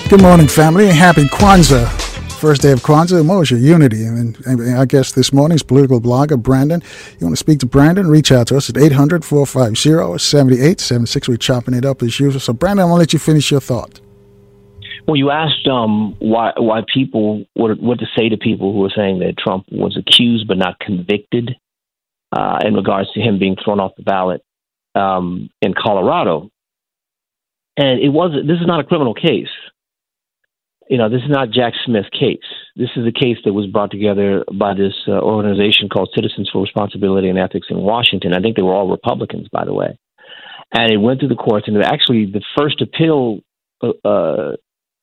Good 0.09 0.23
morning, 0.23 0.49
family, 0.49 0.89
and 0.89 0.97
happy 0.97 1.25
Kwanzaa. 1.25 1.87
First 2.41 2.63
day 2.63 2.73
of 2.73 2.81
Kwanzaa, 2.81 3.29
what 3.29 3.41
was 3.41 3.51
your 3.51 3.61
unity? 3.61 4.07
And, 4.07 4.39
and 4.47 4.79
I 4.79 4.87
guess 4.87 5.13
this 5.13 5.35
morning's 5.35 5.63
political 5.63 6.01
blogger, 6.01 6.43
Brandon. 6.43 6.83
You 7.21 7.27
want 7.27 7.33
to 7.33 7.37
speak 7.37 7.59
to 7.59 7.67
Brandon? 7.67 8.09
Reach 8.09 8.33
out 8.33 8.47
to 8.47 8.57
us 8.57 8.71
at 8.71 8.79
800 8.79 9.23
450 9.23 10.19
7876. 10.19 11.29
We're 11.29 11.37
chopping 11.37 11.75
it 11.75 11.85
up 11.85 12.03
as 12.03 12.19
usual. 12.19 12.41
So, 12.41 12.55
Brandon, 12.55 12.85
I'm 12.85 12.89
going 12.89 12.97
to 12.97 13.01
let 13.01 13.13
you 13.13 13.19
finish 13.19 13.51
your 13.51 13.61
thought. 13.61 14.01
Well, 15.07 15.17
you 15.17 15.31
asked 15.31 15.69
um, 15.69 16.17
why 16.21 16.53
why 16.57 16.85
people 16.93 17.45
what 17.53 17.79
what 17.79 17.99
to 17.99 18.07
say 18.17 18.31
to 18.31 18.39
people 18.39 18.73
who 18.73 18.83
are 18.87 18.93
saying 18.97 19.19
that 19.19 19.37
Trump 19.37 19.67
was 19.71 19.99
accused 19.99 20.49
but 20.49 20.57
not 20.57 20.81
convicted 20.81 21.55
uh, 22.33 22.61
in 22.65 22.73
regards 22.73 23.13
to 23.13 23.21
him 23.21 23.39
being 23.39 23.57
thrown 23.63 23.79
off 23.79 23.93
the 23.99 24.05
ballot 24.05 24.43
um, 24.95 25.51
in 25.61 25.75
Colorado, 25.75 26.51
and 27.77 28.01
it 28.01 28.09
was 28.09 28.31
this 28.47 28.59
is 28.59 28.67
not 28.67 28.81
a 28.81 28.85
criminal 28.85 29.13
case 29.13 29.51
you 30.89 30.97
know, 30.97 31.09
this 31.09 31.23
is 31.23 31.31
not 31.31 31.51
Jack 31.51 31.75
Smith's 31.85 32.09
case. 32.11 32.39
This 32.75 32.89
is 32.97 33.07
a 33.07 33.13
case 33.13 33.37
that 33.45 33.53
was 33.53 33.67
brought 33.67 33.91
together 33.91 34.45
by 34.53 34.75
this 34.75 34.95
uh, 35.07 35.13
organization 35.13 35.89
called 35.89 36.11
Citizens 36.15 36.49
for 36.51 36.63
Responsibility 36.63 37.29
and 37.29 37.39
Ethics 37.39 37.67
in 37.71 37.79
Washington. 37.79 38.33
I 38.33 38.41
think 38.41 38.57
they 38.57 38.63
were 38.63 38.75
all 38.75 38.91
Republicans, 38.91 39.49
by 39.53 39.65
the 39.65 39.75
way. 39.75 39.99
And 40.73 40.91
it 40.91 40.97
went 40.99 41.21
through 41.21 41.29
the 41.29 41.35
courts, 41.35 41.67
and 41.67 41.83
actually, 41.83 42.27
the 42.27 42.43
first 42.59 42.83
appeal 42.83 43.41
uh, 43.83 43.93
uh 44.05 44.57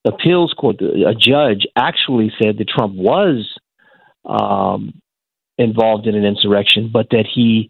appeals 0.06 0.54
court, 0.54 0.80
a 0.82 1.16
judge 1.16 1.66
actually 1.76 2.32
said 2.40 2.60
that 2.60 2.70
Trump 2.70 2.94
was 2.94 3.58
um, 4.24 5.02
involved 5.58 6.06
in 6.06 6.16
an 6.16 6.24
insurrection, 6.24 6.92
but 6.94 7.10
that 7.10 7.26
he 7.34 7.70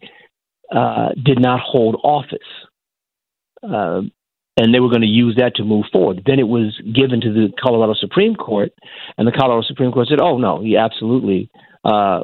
uh, 0.70 1.10
did 1.22 1.40
not 1.40 1.60
hold 1.60 1.98
office. 2.04 2.38
And 4.58 4.72
they 4.72 4.80
were 4.80 4.88
going 4.88 5.02
to 5.02 5.06
use 5.06 5.36
that 5.36 5.54
to 5.56 5.64
move 5.64 5.84
forward. 5.92 6.22
Then 6.24 6.38
it 6.38 6.48
was 6.48 6.74
given 6.94 7.20
to 7.20 7.30
the 7.32 7.52
Colorado 7.62 7.92
Supreme 7.94 8.34
Court, 8.34 8.72
and 9.18 9.28
the 9.28 9.32
Colorado 9.32 9.62
Supreme 9.66 9.92
Court 9.92 10.08
said, 10.08 10.20
"Oh 10.20 10.38
no, 10.38 10.62
he 10.62 10.76
absolutely." 10.76 11.50
Uh, 11.84 12.22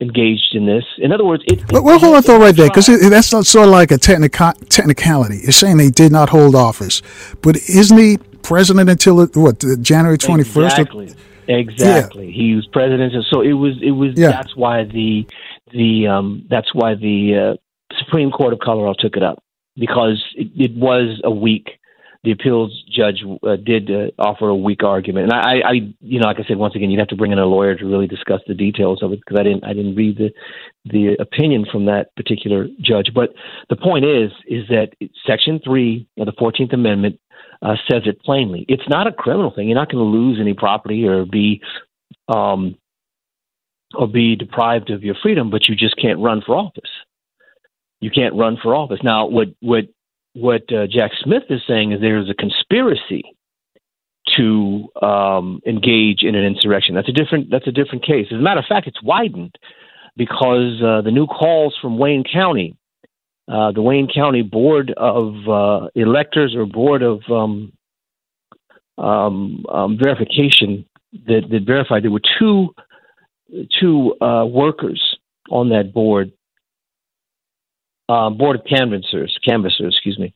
engaged 0.00 0.54
in 0.54 0.66
this. 0.66 0.84
In 0.98 1.12
other 1.12 1.24
words, 1.24 1.42
it. 1.46 1.70
Well, 1.70 1.84
well 1.84 1.98
hold 1.98 2.16
on, 2.16 2.22
though, 2.22 2.38
right 2.38 2.54
there, 2.54 2.68
because 2.68 2.86
that's 2.86 3.32
not 3.32 3.46
sort 3.46 3.66
of 3.66 3.72
like 3.72 3.90
a 3.90 3.98
technica- 3.98 4.54
technicality. 4.68 5.38
You're 5.42 5.52
saying 5.52 5.76
they 5.76 5.90
did 5.90 6.12
not 6.12 6.28
hold 6.28 6.54
office, 6.54 7.02
but 7.42 7.56
isn't 7.56 7.96
he 7.96 8.18
president 8.42 8.90
until 8.90 9.26
what 9.26 9.64
January 9.80 10.18
twenty 10.18 10.44
first? 10.44 10.78
Exactly. 10.78 11.14
Exactly. 11.46 12.26
Yeah. 12.26 12.32
He 12.32 12.54
was 12.54 12.66
president, 12.72 13.12
so 13.30 13.42
it 13.42 13.52
was. 13.52 13.74
It 13.82 13.90
was. 13.90 14.14
Yeah. 14.16 14.30
That's 14.30 14.56
why 14.56 14.84
the 14.84 15.26
the 15.72 16.06
um, 16.08 16.46
that's 16.48 16.74
why 16.74 16.94
the 16.94 17.56
uh, 17.58 17.96
Supreme 17.98 18.30
Court 18.30 18.52
of 18.54 18.60
Colorado 18.60 18.94
took 18.98 19.16
it 19.16 19.22
up 19.22 19.43
because 19.76 20.22
it, 20.36 20.48
it 20.54 20.76
was 20.76 21.20
a 21.24 21.30
weak. 21.30 21.78
The 22.22 22.32
appeals 22.32 22.82
judge 22.90 23.22
uh, 23.46 23.56
did 23.56 23.90
uh, 23.90 24.10
offer 24.18 24.48
a 24.48 24.56
weak 24.56 24.82
argument, 24.82 25.30
and 25.30 25.34
I, 25.34 25.68
I, 25.68 25.72
you 26.00 26.18
know, 26.18 26.26
like 26.26 26.38
I 26.40 26.44
said, 26.48 26.56
once 26.56 26.74
again, 26.74 26.90
you'd 26.90 26.98
have 26.98 27.08
to 27.08 27.16
bring 27.16 27.32
in 27.32 27.38
a 27.38 27.44
lawyer 27.44 27.76
to 27.76 27.84
really 27.84 28.06
discuss 28.06 28.40
the 28.46 28.54
details 28.54 29.02
of 29.02 29.12
it 29.12 29.20
because 29.20 29.38
I 29.38 29.42
didn't, 29.42 29.62
I 29.62 29.74
didn't 29.74 29.94
read 29.94 30.16
the, 30.16 30.30
the 30.86 31.16
opinion 31.20 31.66
from 31.70 31.84
that 31.84 32.16
particular 32.16 32.66
judge. 32.80 33.10
But 33.14 33.34
the 33.68 33.76
point 33.76 34.06
is, 34.06 34.30
is 34.46 34.66
that 34.68 34.92
Section 35.26 35.60
three 35.62 36.08
of 36.18 36.24
the 36.24 36.32
Fourteenth 36.38 36.72
Amendment 36.72 37.20
uh, 37.60 37.76
says 37.90 38.04
it 38.06 38.22
plainly. 38.22 38.64
It's 38.68 38.88
not 38.88 39.06
a 39.06 39.12
criminal 39.12 39.52
thing. 39.54 39.68
You're 39.68 39.76
not 39.76 39.92
going 39.92 40.02
to 40.02 40.18
lose 40.18 40.38
any 40.40 40.54
property 40.54 41.06
or 41.06 41.26
be, 41.26 41.60
um, 42.28 42.76
or 43.94 44.08
be 44.08 44.34
deprived 44.34 44.88
of 44.88 45.02
your 45.02 45.14
freedom, 45.22 45.50
but 45.50 45.68
you 45.68 45.76
just 45.76 45.96
can't 45.98 46.20
run 46.20 46.40
for 46.40 46.56
office 46.56 46.90
you 48.04 48.10
can't 48.10 48.34
run 48.34 48.58
for 48.62 48.74
office. 48.74 49.00
Now, 49.02 49.26
what 49.26 49.48
what 49.60 49.84
what 50.34 50.70
uh, 50.70 50.86
Jack 50.86 51.12
Smith 51.22 51.44
is 51.48 51.62
saying 51.66 51.92
is 51.92 52.00
there 52.02 52.18
is 52.18 52.28
a 52.28 52.34
conspiracy 52.34 53.22
to 54.36 54.88
um, 55.00 55.60
engage 55.66 56.22
in 56.22 56.34
an 56.34 56.44
insurrection. 56.44 56.94
That's 56.94 57.08
a 57.08 57.12
different 57.12 57.50
that's 57.50 57.66
a 57.66 57.72
different 57.72 58.04
case. 58.04 58.26
As 58.30 58.38
a 58.38 58.42
matter 58.42 58.60
of 58.60 58.66
fact, 58.68 58.86
it's 58.86 59.02
widened 59.02 59.54
because 60.18 60.82
uh, 60.82 61.00
the 61.00 61.10
new 61.10 61.26
calls 61.26 61.74
from 61.80 61.96
Wayne 61.96 62.24
County, 62.30 62.76
uh, 63.48 63.72
the 63.72 63.80
Wayne 63.80 64.08
County 64.14 64.42
Board 64.42 64.92
of 64.98 65.34
uh, 65.48 65.88
Electors 65.94 66.54
or 66.54 66.66
Board 66.66 67.02
of 67.02 67.22
um, 67.30 67.72
um, 68.98 69.64
um 69.72 69.98
Verification 69.98 70.84
that, 71.26 71.42
that, 71.50 71.62
verified 71.64 72.04
there 72.04 72.10
were 72.10 72.28
two 72.38 72.74
two 73.80 74.14
uh, 74.20 74.44
workers 74.44 75.16
on 75.50 75.70
that 75.70 75.94
board, 75.94 76.32
uh, 78.08 78.30
board 78.30 78.56
of 78.56 78.66
canvassers, 78.66 79.36
canvassers, 79.46 79.94
excuse 79.94 80.18
me, 80.18 80.34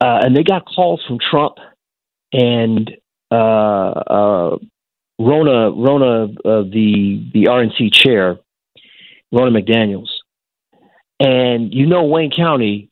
and 0.00 0.36
they 0.36 0.42
got 0.42 0.64
calls 0.64 1.02
from 1.06 1.18
Trump 1.18 1.56
and 2.32 2.90
uh, 3.30 3.34
uh, 3.34 4.56
Ronna 5.20 5.72
Ronna 5.74 6.30
uh, 6.44 6.62
the 6.70 7.30
the 7.32 7.44
RNC 7.44 7.92
chair, 7.92 8.38
Ronna 9.32 9.56
McDaniel's, 9.56 10.22
and 11.18 11.72
you 11.72 11.86
know 11.86 12.04
Wayne 12.04 12.32
County. 12.34 12.88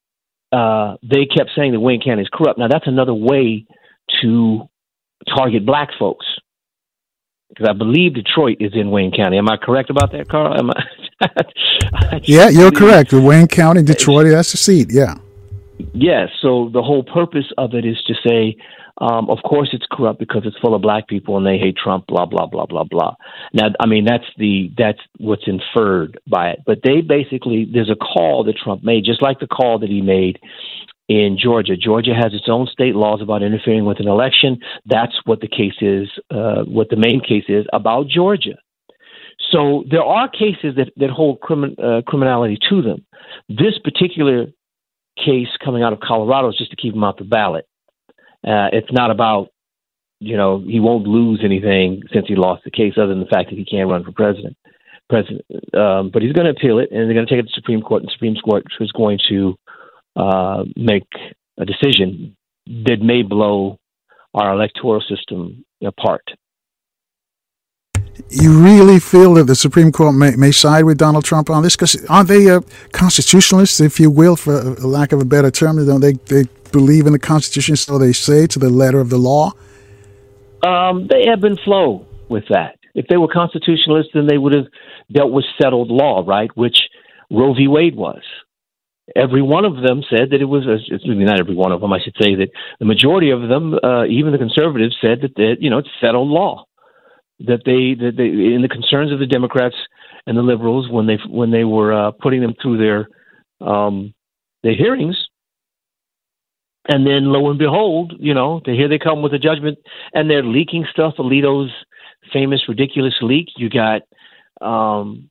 Uh, 0.51 0.97
they 1.03 1.27
kept 1.27 1.51
saying 1.55 1.73
that 1.73 1.81
Wayne 1.81 2.01
County 2.01 2.23
is 2.23 2.29
corrupt. 2.33 2.59
Now 2.59 2.69
that's 2.69 2.87
another 2.87 3.13
way 3.13 3.67
to 4.23 4.69
target 5.37 5.67
black 5.67 5.91
folks 5.99 6.25
because 7.49 7.69
I 7.69 7.75
believe 7.75 8.15
Detroit 8.15 8.57
is 8.61 8.73
in 8.75 8.91
Wayne 8.91 9.13
County. 9.13 9.37
Am 9.37 9.49
I 9.49 9.57
correct 9.57 9.91
about 9.91 10.13
that, 10.13 10.29
Carl? 10.29 10.59
Am 10.59 10.71
I? 10.71 10.83
Yeah, 12.23 12.49
you're 12.49 12.71
correct. 12.71 13.13
Wayne 13.13 13.49
County, 13.49 13.83
Detroit, 13.83 14.27
that's 14.29 14.53
the 14.53 14.59
seat. 14.59 14.89
Yeah. 14.91 15.15
Yes. 15.93 16.29
So 16.41 16.71
the 16.73 16.83
whole 16.83 17.03
purpose 17.03 17.47
of 17.57 17.75
it 17.75 17.85
is 17.85 17.97
to 18.07 18.15
say 18.27 18.57
um, 19.01 19.31
of 19.31 19.39
course, 19.45 19.69
it's 19.73 19.87
corrupt 19.91 20.19
because 20.19 20.43
it's 20.45 20.59
full 20.59 20.75
of 20.75 20.83
black 20.83 21.07
people 21.07 21.37
and 21.37 21.47
they 21.47 21.57
hate 21.57 21.77
Trump. 21.77 22.07
Blah 22.07 22.27
blah 22.27 22.47
blah 22.47 22.67
blah 22.67 22.85
blah. 22.85 23.15
Now, 23.53 23.69
I 23.79 23.87
mean, 23.87 24.05
that's 24.05 24.25
the 24.37 24.73
that's 24.77 24.99
what's 25.19 25.47
inferred 25.47 26.19
by 26.27 26.51
it. 26.51 26.61
But 26.67 26.81
they 26.83 27.01
basically 27.01 27.69
there's 27.73 27.91
a 27.91 27.97
call 27.97 28.45
that 28.45 28.57
Trump 28.57 28.83
made, 28.83 29.05
just 29.05 29.23
like 29.23 29.39
the 29.39 29.47
call 29.47 29.79
that 29.81 29.89
he 29.89 30.01
made 30.01 30.41
in 31.09 31.39
Georgia. 31.41 31.77
Georgia 31.77 32.13
has 32.13 32.35
its 32.35 32.49
own 32.49 32.67
state 32.67 32.97
laws 32.97 33.23
about 33.23 33.43
interfering 33.43 33.85
with 33.85 34.01
an 34.01 34.09
election. 34.09 34.59
That's 34.85 35.15
what 35.25 35.41
the 35.41 35.49
case 35.49 35.81
is. 35.81 36.09
Uh, 36.31 36.65
what 36.65 36.89
the 36.91 36.97
main 36.97 37.21
case 37.21 37.45
is 37.49 37.67
about 37.73 38.09
Georgia. 38.09 38.59
So 39.51 39.85
there 39.91 40.05
are 40.05 40.29
cases 40.29 40.75
that 40.77 40.91
that 40.97 41.11
hold 41.11 41.41
crimin, 41.41 41.75
uh, 41.79 42.03
criminality 42.03 42.59
to 42.69 42.83
them. 42.83 43.07
This 43.49 43.79
particular 43.83 44.47
case 45.17 45.49
coming 45.65 45.83
out 45.83 45.93
of 45.93 46.01
Colorado 46.01 46.51
is 46.51 46.59
just 46.59 46.71
to 46.71 46.77
keep 46.77 46.95
him 46.95 47.05
out 47.05 47.19
the 47.19 47.25
ballot. 47.25 47.67
Uh, 48.47 48.69
it's 48.73 48.93
not 48.93 49.11
about, 49.11 49.49
you 50.21 50.37
know, 50.37 50.61
he 50.61 50.81
won't 50.81 51.07
lose 51.07 51.41
anything 51.43 52.03
since 52.13 52.27
he 52.29 52.37
lost 52.37 52.63
the 52.65 52.71
case, 52.71 52.95
other 52.97 53.09
than 53.09 53.21
the 53.21 53.27
fact 53.27 53.51
that 53.51 53.59
he 53.59 53.65
can't 53.65 53.91
run 53.91 54.05
for 54.05 54.13
president. 54.13 54.57
President, 55.09 55.43
um, 55.75 56.11
but 56.13 56.23
he's 56.23 56.33
going 56.33 56.45
to 56.45 56.51
appeal 56.51 56.79
it, 56.79 56.91
and 56.91 57.07
they're 57.07 57.15
going 57.15 57.27
to 57.27 57.31
take 57.35 57.41
it 57.41 57.49
to 57.49 57.49
the 57.49 57.61
Supreme 57.61 57.81
Court, 57.81 58.03
and 58.03 58.09
the 58.09 58.13
Supreme 58.13 58.37
Court 58.37 58.65
is 58.81 58.93
going 58.93 59.19
to 59.31 59.57
uh, 60.17 60.65
make 60.77 61.09
a 61.59 61.65
decision 61.65 62.37
that 62.67 62.99
may 63.01 63.23
blow 63.23 63.79
our 64.35 64.53
electoral 64.53 65.01
system 65.01 65.65
apart. 65.83 66.25
You 68.31 68.63
really 68.63 68.99
feel 68.99 69.35
that 69.35 69.45
the 69.45 69.55
Supreme 69.55 69.93
Court 69.93 70.15
may, 70.15 70.37
may 70.37 70.51
side 70.53 70.85
with 70.85 70.99
Donald 70.99 71.25
Trump 71.25 71.51
on 71.51 71.63
this? 71.63 71.77
Because 71.77 72.05
aren't 72.07 72.29
they 72.29 72.51
uh, 72.51 72.61
constitutionalists, 72.93 73.81
if 73.81 73.99
you 73.99 74.11
will, 74.11 74.37
for 74.37 74.53
lack 74.75 75.13
of 75.13 75.21
a 75.21 75.25
better 75.25 75.51
term? 75.51 75.85
Don't 75.87 76.01
they, 76.01 76.13
they 76.13 76.45
believe 76.73 77.07
in 77.07 77.13
the 77.13 77.19
Constitution, 77.19 77.77
so 77.77 77.99
they 77.99 78.13
say, 78.13 78.47
to 78.47 78.59
the 78.59 78.71
letter 78.71 79.01
of 79.01 79.11
the 79.11 79.19
law? 79.19 79.53
Um, 80.63 81.07
they 81.09 81.29
ebb 81.29 81.45
and 81.45 81.59
flow 81.61 82.07
with 82.29 82.45
that. 82.51 82.77
If 82.95 83.07
they 83.09 83.17
were 83.17 83.29
constitutionalists, 83.29 84.11
then 84.13 84.27
they 84.27 84.39
would 84.39 84.55
have 84.55 84.67
dealt 85.13 85.33
with 85.33 85.45
settled 85.61 85.89
law, 85.89 86.25
right? 86.27 86.51
Which 86.57 86.79
Roe 87.31 87.55
v. 87.55 87.69
Wade 87.69 87.97
was. 87.97 88.23
Every 89.17 89.41
one 89.41 89.65
of 89.65 89.77
them 89.77 90.03
said 90.11 90.31
that 90.31 90.43
it 90.43 90.45
was, 90.45 90.65
it's 90.67 91.07
maybe 91.07 91.25
not 91.25 91.41
every 91.41 91.55
one 91.55 91.73
of 91.73 91.81
them, 91.81 91.93
I 91.93 91.99
should 92.03 92.17
say 92.21 92.35
that 92.35 92.51
the 92.79 92.85
majority 92.85 93.31
of 93.31 93.49
them, 93.49 93.75
uh, 93.83 94.05
even 94.05 94.33
the 94.33 94.39
conservatives, 94.39 94.97
said 95.01 95.23
that, 95.23 95.35
that, 95.37 95.57
you 95.61 95.71
know, 95.71 95.79
it's 95.79 95.89
settled 96.01 96.29
law. 96.29 96.67
That 97.41 97.63
they, 97.65 97.95
that 98.05 98.17
they, 98.17 98.27
in 98.27 98.63
the 98.63 98.69
concerns 98.69 99.13
of 99.13 99.21
the 99.21 99.27
Democrats 99.27 99.77
and 100.27 100.37
the 100.37 100.43
liberals, 100.43 100.91
when 100.91 101.07
they, 101.07 101.19
when 101.29 101.51
they 101.51 101.65
were 101.65 101.93
uh, 101.93 102.11
putting 102.11 102.41
them 102.41 102.55
through 102.61 102.79
their, 102.79 103.09
um, 103.61 104.13
their 104.63 104.75
hearings, 104.75 105.17
and 106.89 107.07
then 107.07 107.27
lo 107.27 107.51
and 107.51 107.59
behold, 107.59 108.15
you 108.19 108.33
know, 108.33 108.63
they, 108.65 108.75
here 108.75 108.89
they 108.89 108.99
come 108.99 109.23
with 109.23 109.35
a 109.35 109.39
judgment 109.39 109.79
and 110.15 110.29
they're 110.29 110.43
leaking 110.43 110.87
stuff. 110.91 111.15
Alito's 111.19 111.71
famous 112.33 112.63
ridiculous 112.67 113.15
leak. 113.21 113.49
You 113.57 113.69
got 113.69 114.03
um, 114.63 115.29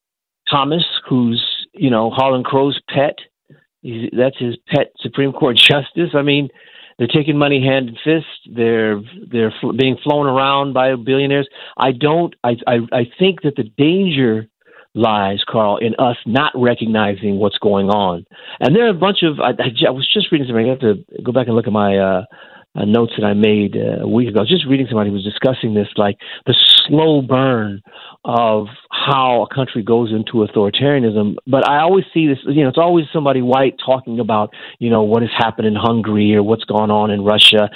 Thomas, 0.50 0.86
who's, 1.10 1.44
you 1.74 1.90
know, 1.90 2.12
Harlan 2.12 2.44
Crow's 2.44 2.80
pet. 2.88 3.16
He's, 3.82 4.10
that's 4.16 4.38
his 4.38 4.56
pet 4.68 4.92
Supreme 5.00 5.34
Court 5.34 5.58
justice. 5.58 6.12
I 6.14 6.22
mean, 6.22 6.50
they're 6.98 7.08
taking 7.08 7.38
money 7.38 7.64
hand 7.64 7.90
and 7.90 7.98
fist. 8.04 8.56
They're 8.56 9.02
they're 9.32 9.54
fl- 9.62 9.74
being 9.74 9.98
flown 10.04 10.26
around 10.26 10.74
by 10.74 10.96
billionaires. 10.96 11.48
I 11.78 11.92
don't. 11.92 12.36
I, 12.44 12.58
I 12.66 12.78
I 12.92 13.12
think 13.20 13.42
that 13.44 13.56
the 13.56 13.64
danger 13.78 14.48
lies, 14.98 15.44
Carl, 15.48 15.78
in 15.78 15.94
us 16.00 16.18
not 16.26 16.52
recognizing 16.56 17.38
what's 17.38 17.60
going 17.60 17.90
on. 17.90 18.26
And 18.60 18.76
there 18.76 18.88
are 18.88 18.90
a 18.90 18.96
bunch 18.96 19.22
of, 19.22 19.40
I, 19.40 19.52
I, 19.52 19.92
was 19.92 20.10
just 20.12 20.32
reading 20.32 20.48
something, 20.48 20.66
I 20.66 20.70
have 20.70 20.80
to 20.80 21.06
go 21.24 21.32
back 21.32 21.46
and 21.46 21.56
look 21.56 21.68
at 21.68 21.74
my 21.74 21.98
uh, 21.98 22.24
uh, 22.78 22.86
notes 22.86 23.14
that 23.18 23.26
I 23.26 23.34
made 23.34 23.76
uh, 23.76 24.04
a 24.04 24.08
week 24.08 24.30
ago. 24.30 24.40
I 24.40 24.42
was 24.44 24.50
just 24.50 24.68
reading 24.68 24.88
somebody 24.88 25.10
who 25.10 25.16
was 25.16 25.24
discussing 25.24 25.74
this, 25.74 25.88
like 25.98 26.18
the 26.46 26.56
slow 26.88 27.22
burn 27.22 27.82
of 28.24 28.68
how 28.92 29.48
a 29.50 29.54
country 29.54 29.84
goes 29.84 30.12
into 30.12 30.46
authoritarianism. 30.46 31.36
But 31.48 31.68
I 31.68 31.82
always 31.82 32.06
see 32.14 32.28
this, 32.28 32.40
you 32.46 32.64
know, 32.64 32.70
it's 32.70 32.78
always 32.78 33.06
somebody 33.12 33.42
white 33.42 33.76
talking 33.84 34.20
about, 34.20 34.54
you 34.80 34.90
know, 34.90 35.04
what 35.04 35.22
has 35.22 35.32
happened 35.36 35.68
in 35.68 35.76
Hungary 35.76 36.36
or 36.36 36.44
what's 36.44 36.66
gone 36.66 36.92
on 36.92 37.10
in 37.10 37.24
Russia. 37.24 37.70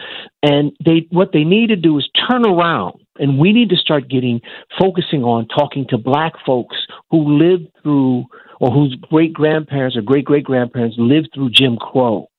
And 0.44 0.72
they, 0.86 1.08
what 1.10 1.32
they 1.34 1.44
need 1.44 1.68
to 1.68 1.76
do 1.76 1.98
is 1.98 2.08
turn 2.30 2.46
around 2.46 3.02
and 3.18 3.38
we 3.38 3.54
need 3.54 3.70
to 3.70 3.76
start 3.76 4.10
getting 4.10 4.42
focusing 4.80 5.24
on 5.24 5.48
talking 5.48 5.86
to 5.90 5.98
black 5.98 6.34
folks 6.46 6.78
who 7.10 7.38
lived 7.38 7.68
through 7.84 8.26
or 8.60 8.72
whose 8.72 8.96
great 9.10 9.34
grandparents 9.34 9.98
or 9.98 10.02
great 10.02 10.26
great 10.26 10.44
grandparents 10.44 10.96
lived 10.98 11.30
through 11.34 11.50
Jim 11.50 11.78
Crow 11.78 12.31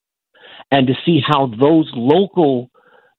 and 0.73 0.89
to 0.89 0.95
see 1.07 1.21
how 1.25 1.47
those 1.47 1.89
local 1.95 2.71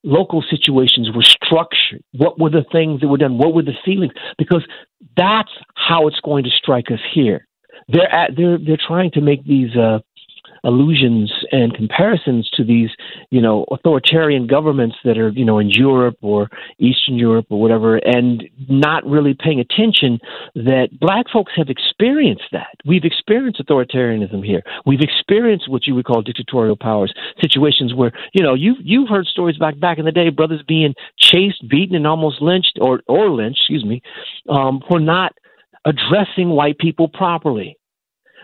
local 0.04 0.44
situations 0.50 1.10
were 1.16 1.24
structured. 1.24 2.04
What 2.12 2.38
were 2.38 2.50
the 2.50 2.66
things 2.74 3.00
that 3.00 3.08
were 3.08 3.18
done? 3.18 3.38
What 3.38 3.54
were 3.54 3.62
the 3.64 3.78
feelings? 3.86 4.12
Because 4.38 4.66
that's 5.16 5.52
how 5.76 6.08
it's 6.08 6.20
going 6.20 6.44
to 6.44 6.50
strike 6.50 6.92
us 6.92 7.00
here. 7.14 7.48
They're 7.88 8.14
at, 8.14 8.32
they're 8.36 8.58
they're 8.58 8.86
trying 8.86 9.12
to 9.12 9.22
make 9.22 9.46
these 9.46 9.74
uh, 9.78 10.00
allusions 10.64 11.32
and 11.52 11.74
comparisons 11.74 12.50
to 12.54 12.64
these, 12.64 12.90
you 13.30 13.42
know, 13.42 13.66
authoritarian 13.72 14.48
governments 14.48 14.96
that 15.04 15.18
are, 15.18 15.30
you 15.30 15.46
know, 15.46 15.60
in 15.60 15.70
Europe 15.70 16.18
or 16.22 16.50
Eastern 16.80 17.16
Europe 17.16 17.46
or 17.50 17.60
whatever, 17.60 17.98
and 17.98 18.44
not 18.70 19.06
really 19.06 19.34
paying 19.34 19.60
attention 19.60 20.20
that 20.56 20.90
black 21.00 21.26
folks 21.32 21.52
have 21.56 21.70
experienced 21.70 22.46
that. 22.52 22.76
We've 22.86 23.04
experienced 23.04 23.60
authoritarianism 23.60 24.46
here. 24.46 24.64
We've 24.86 25.02
experienced 25.02 25.70
what 25.70 25.86
you 25.88 25.96
would 25.96 26.06
call 26.06 26.22
dictatorial 26.22 26.78
powers, 26.78 27.14
situations 27.42 27.94
where, 27.94 28.12
you 28.34 28.44
know, 28.44 28.54
you've 28.54 28.78
you've 28.82 29.10
heard 29.10 29.26
stories 29.26 29.58
back 29.58 29.80
back 29.80 29.98
in 29.98 30.06
the 30.06 30.12
day, 30.12 30.30
brothers 30.30 30.64
being 30.68 30.94
chased, 31.18 31.68
beaten, 31.68 31.96
and 31.96 32.08
almost 32.08 32.42
lynched 32.42 32.78
or 32.82 33.02
or 33.08 33.30
lynched, 33.30 33.62
excuse 33.62 33.86
me, 33.86 34.02
um, 34.50 34.82
for 34.88 35.00
not 35.00 35.34
addressing 35.86 36.50
white 36.50 36.78
people 36.78 37.08
properly. 37.08 37.78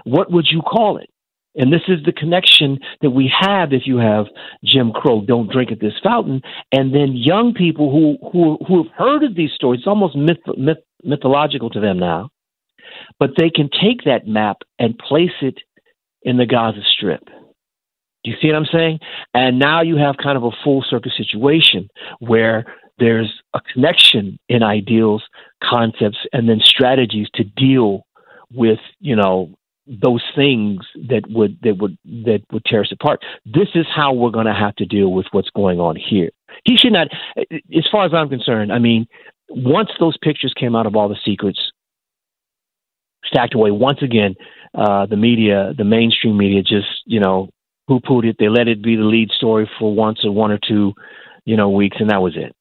What 0.04 0.32
would 0.32 0.48
you 0.50 0.62
call 0.62 0.98
it? 0.98 1.10
And 1.56 1.74
this 1.74 1.82
is 1.88 2.04
the 2.06 2.12
connection 2.12 2.80
that 3.02 3.10
we 3.10 3.32
have 3.40 3.74
if 3.74 3.84
you 3.86 3.98
have 3.98 4.28
Jim 4.64 4.92
Crow, 4.92 5.22
don't 5.22 5.52
drink 5.52 5.72
at 5.72 5.80
this 5.80 5.94
fountain, 6.04 6.42
and 6.72 6.94
then 6.94 7.14
young 7.16 7.54
people 7.54 7.92
who 7.92 8.30
who 8.32 8.58
who 8.68 8.84
have 8.84 8.92
heard 8.94 9.24
of 9.24 9.36
these 9.36 9.52
stories. 9.54 9.80
It's 9.80 9.88
almost 9.88 10.16
myth, 10.16 10.38
myth, 10.58 10.78
mythological 11.04 11.70
to 11.72 11.80
them 11.80 11.98
now, 11.98 12.30
but 13.20 13.32
they 13.38 13.50
can 13.50 13.70
take 13.70 14.04
that 14.06 14.28
map 14.28 14.58
and 14.78 14.98
place 14.98 15.32
it 15.42 15.60
in 16.22 16.38
the 16.38 16.46
Gaza 16.46 16.82
Strip. 16.84 17.26
Do 18.24 18.32
you 18.32 18.38
see 18.42 18.48
what 18.48 18.58
I'm 18.58 18.66
saying? 18.72 19.00
And 19.34 19.60
now 19.60 19.82
you 19.82 19.96
have 19.96 20.18
kind 20.18 20.38
of 20.38 20.44
a 20.44 20.52
full 20.64 20.84
circle 20.88 21.12
situation 21.16 21.90
where 22.20 22.66
there's 23.00 23.32
a 23.54 23.62
connection 23.74 24.38
in 24.50 24.62
ideals, 24.62 25.24
concepts, 25.64 26.18
and 26.34 26.48
then 26.48 26.60
strategies 26.62 27.28
to 27.36 27.44
deal 27.44 28.06
with 28.52 28.80
you 29.00 29.16
know 29.16 29.56
those 29.90 30.24
things 30.36 30.82
that 31.10 31.24
would 31.30 31.58
that 31.64 31.78
would 31.80 31.98
that 32.06 32.42
would 32.52 32.64
tear 32.66 32.82
us 32.82 32.92
apart. 32.92 33.22
This 33.46 33.70
is 33.74 33.88
how 33.94 34.14
we're 34.14 34.30
going 34.30 34.46
to 34.46 34.54
have 34.54 34.76
to 34.76 34.86
deal 34.86 35.12
with 35.12 35.26
what's 35.32 35.50
going 35.50 35.80
on 35.80 35.96
here. 35.96 36.30
He 36.64 36.78
should 36.78 36.94
not, 36.94 37.08
as 37.38 37.88
far 37.92 38.06
as 38.06 38.14
I'm 38.14 38.30
concerned. 38.30 38.72
I 38.72 38.80
mean, 38.80 39.08
once 39.50 39.90
those 40.00 40.18
pictures 40.18 40.54
came 40.58 40.76
out 40.76 40.86
of 40.86 40.96
all 40.96 41.10
the 41.10 41.18
secrets 41.26 41.60
stacked 43.26 43.56
away, 43.56 43.72
once 43.72 44.02
again, 44.02 44.36
uh, 44.76 45.06
the 45.08 45.18
media, 45.18 45.74
the 45.76 45.84
mainstream 45.84 46.38
media, 46.38 46.62
just 46.62 46.88
you 47.06 47.20
know 47.20 47.50
poo 47.88 48.00
pooed 48.00 48.26
it. 48.26 48.36
They 48.38 48.50
let 48.50 48.68
it 48.68 48.84
be 48.84 48.96
the 48.96 49.04
lead 49.04 49.32
story 49.32 49.70
for 49.80 49.94
once 49.94 50.24
or 50.24 50.32
one 50.32 50.52
or 50.52 50.60
two, 50.60 50.94
you 51.46 51.58
know, 51.58 51.70
weeks, 51.70 51.98
and 52.00 52.12
that 52.12 52.22
was 52.22 52.38
it. 52.38 52.56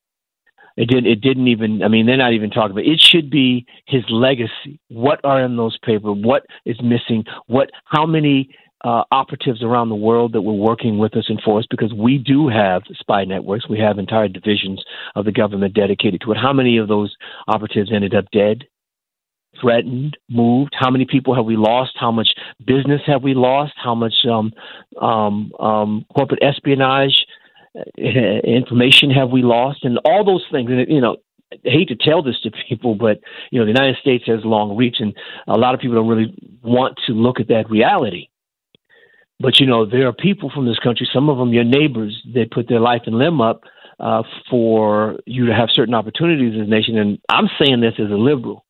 It 0.78 0.86
didn't. 0.86 1.06
It 1.06 1.20
didn't 1.20 1.48
even. 1.48 1.82
I 1.82 1.88
mean, 1.88 2.06
they're 2.06 2.16
not 2.16 2.34
even 2.34 2.50
talking 2.50 2.70
about. 2.70 2.84
It 2.84 3.00
should 3.00 3.30
be 3.30 3.66
his 3.86 4.04
legacy. 4.08 4.78
What 4.86 5.20
are 5.24 5.44
in 5.44 5.56
those 5.56 5.76
papers? 5.78 6.16
What 6.22 6.46
is 6.64 6.80
missing? 6.80 7.24
What? 7.48 7.70
How 7.84 8.06
many 8.06 8.50
uh, 8.84 9.02
operatives 9.10 9.60
around 9.60 9.88
the 9.88 9.96
world 9.96 10.34
that 10.34 10.42
were 10.42 10.52
working 10.52 10.98
with 10.98 11.16
us 11.16 11.24
and 11.28 11.42
for 11.44 11.58
us? 11.58 11.66
Because 11.68 11.92
we 11.92 12.16
do 12.16 12.46
have 12.46 12.82
spy 12.92 13.24
networks. 13.24 13.68
We 13.68 13.80
have 13.80 13.98
entire 13.98 14.28
divisions 14.28 14.80
of 15.16 15.24
the 15.24 15.32
government 15.32 15.74
dedicated 15.74 16.20
to 16.20 16.30
it. 16.30 16.38
How 16.38 16.52
many 16.52 16.76
of 16.76 16.86
those 16.86 17.12
operatives 17.48 17.90
ended 17.92 18.14
up 18.14 18.26
dead? 18.32 18.64
threatened, 19.60 20.16
moved? 20.28 20.72
How 20.78 20.88
many 20.88 21.04
people 21.04 21.34
have 21.34 21.44
we 21.44 21.56
lost? 21.56 21.92
How 21.98 22.12
much 22.12 22.28
business 22.64 23.00
have 23.06 23.24
we 23.24 23.34
lost? 23.34 23.72
How 23.82 23.94
much 23.94 24.14
um, 24.30 24.52
um, 25.00 25.50
um, 25.58 26.04
corporate 26.14 26.42
espionage 26.42 27.26
information 27.96 29.10
have 29.10 29.30
we 29.30 29.42
lost? 29.42 29.84
And 29.84 29.98
all 30.04 30.24
those 30.24 30.44
things. 30.50 30.70
And 30.70 30.86
you 30.88 31.00
know, 31.00 31.16
I 31.52 31.56
hate 31.64 31.88
to 31.88 31.96
tell 31.96 32.22
this 32.22 32.40
to 32.42 32.50
people, 32.68 32.94
but 32.94 33.20
you 33.50 33.58
know, 33.58 33.64
the 33.64 33.72
United 33.72 33.96
States 34.00 34.24
has 34.26 34.44
long 34.44 34.76
reach, 34.76 34.96
and 35.00 35.14
a 35.46 35.56
lot 35.56 35.74
of 35.74 35.80
people 35.80 35.96
don't 35.96 36.08
really 36.08 36.34
want 36.62 36.98
to 37.06 37.12
look 37.12 37.40
at 37.40 37.48
that 37.48 37.70
reality. 37.70 38.28
But 39.40 39.60
you 39.60 39.66
know, 39.66 39.86
there 39.86 40.08
are 40.08 40.12
people 40.12 40.50
from 40.52 40.66
this 40.66 40.78
country, 40.80 41.08
some 41.12 41.28
of 41.28 41.38
them 41.38 41.52
your 41.52 41.64
neighbors, 41.64 42.20
they 42.26 42.44
put 42.44 42.68
their 42.68 42.80
life 42.80 43.02
and 43.06 43.18
limb 43.18 43.40
up 43.40 43.62
uh, 44.00 44.22
for 44.50 45.18
you 45.26 45.46
to 45.46 45.54
have 45.54 45.68
certain 45.74 45.94
opportunities 45.94 46.54
in 46.54 46.60
this 46.60 46.68
nation. 46.68 46.98
And 46.98 47.18
I'm 47.28 47.48
saying 47.60 47.80
this 47.80 47.94
as 47.98 48.10
a 48.10 48.16
liberal. 48.16 48.64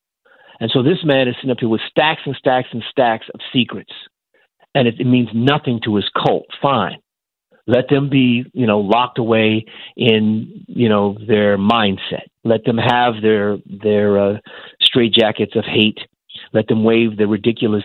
And 0.60 0.70
so 0.72 0.82
this 0.82 0.98
man 1.04 1.28
is 1.28 1.36
sitting 1.36 1.50
up 1.50 1.58
here 1.60 1.68
with 1.68 1.80
stacks 1.88 2.22
and 2.26 2.34
stacks 2.36 2.68
and 2.72 2.82
stacks 2.90 3.26
of 3.32 3.40
secrets. 3.52 3.92
And 4.74 4.88
it, 4.88 5.00
it 5.00 5.06
means 5.06 5.28
nothing 5.32 5.80
to 5.84 5.96
his 5.96 6.10
cult. 6.14 6.46
Fine. 6.60 6.98
Let 7.68 7.90
them 7.90 8.08
be, 8.08 8.44
you 8.54 8.66
know, 8.66 8.80
locked 8.80 9.18
away 9.18 9.66
in, 9.96 10.64
you 10.66 10.88
know, 10.88 11.18
their 11.28 11.58
mindset. 11.58 12.26
Let 12.42 12.64
them 12.64 12.78
have 12.78 13.20
their 13.22 13.58
their 13.66 14.18
uh, 14.18 14.38
straitjackets 14.82 15.56
of 15.56 15.64
hate. 15.64 15.98
Let 16.54 16.66
them 16.68 16.82
wave 16.82 17.18
the 17.18 17.26
ridiculous, 17.26 17.84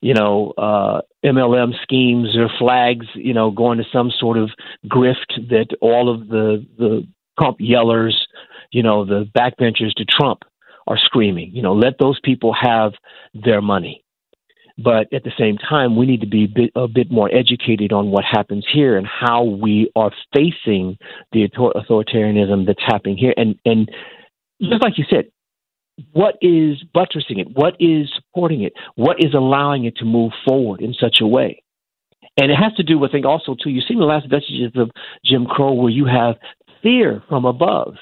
you 0.00 0.14
know, 0.14 0.54
uh, 0.56 1.02
MLM 1.22 1.74
schemes 1.82 2.36
or 2.36 2.48
flags, 2.58 3.06
you 3.14 3.34
know, 3.34 3.50
going 3.50 3.76
to 3.78 3.84
some 3.92 4.10
sort 4.18 4.38
of 4.38 4.48
grift 4.86 5.48
that 5.50 5.76
all 5.82 6.12
of 6.12 6.28
the 6.28 6.66
the 6.78 7.06
Trump 7.38 7.58
yellers, 7.58 8.14
you 8.70 8.82
know, 8.82 9.04
the 9.04 9.28
backbenchers 9.36 9.92
to 9.96 10.06
Trump 10.06 10.40
are 10.86 10.98
screaming. 10.98 11.50
You 11.54 11.62
know, 11.62 11.74
let 11.74 11.98
those 11.98 12.18
people 12.24 12.54
have 12.58 12.92
their 13.34 13.60
money. 13.60 14.02
But 14.78 15.12
at 15.12 15.24
the 15.24 15.32
same 15.36 15.58
time, 15.58 15.96
we 15.96 16.06
need 16.06 16.20
to 16.20 16.26
be 16.26 16.44
a 16.44 16.48
bit, 16.48 16.70
a 16.76 16.86
bit 16.86 17.10
more 17.10 17.28
educated 17.34 17.92
on 17.92 18.10
what 18.10 18.24
happens 18.24 18.64
here 18.72 18.96
and 18.96 19.06
how 19.06 19.42
we 19.42 19.90
are 19.96 20.12
facing 20.32 20.98
the 21.32 21.48
authoritarianism 21.48 22.66
that's 22.66 22.82
happening 22.86 23.16
here. 23.16 23.34
And 23.36 23.56
and 23.64 23.90
just 24.62 24.82
like 24.82 24.96
you 24.96 25.04
said, 25.10 25.26
what 26.12 26.36
is 26.40 26.82
buttressing 26.94 27.40
it? 27.40 27.48
What 27.52 27.74
is 27.80 28.08
supporting 28.14 28.62
it? 28.62 28.72
What 28.94 29.16
is 29.18 29.34
allowing 29.34 29.84
it 29.84 29.96
to 29.96 30.04
move 30.04 30.32
forward 30.46 30.80
in 30.80 30.94
such 30.94 31.18
a 31.20 31.26
way? 31.26 31.62
And 32.40 32.52
it 32.52 32.56
has 32.56 32.72
to 32.74 32.84
do 32.84 32.98
with, 32.98 33.10
I 33.10 33.12
think, 33.12 33.26
also 33.26 33.56
too. 33.60 33.70
You 33.70 33.80
see 33.80 33.94
the 33.94 34.04
last 34.04 34.30
vestiges 34.30 34.70
of 34.76 34.92
Jim 35.24 35.46
Crow, 35.46 35.72
where 35.72 35.90
you 35.90 36.04
have 36.04 36.36
fear 36.82 37.22
from 37.28 37.44
above 37.44 37.96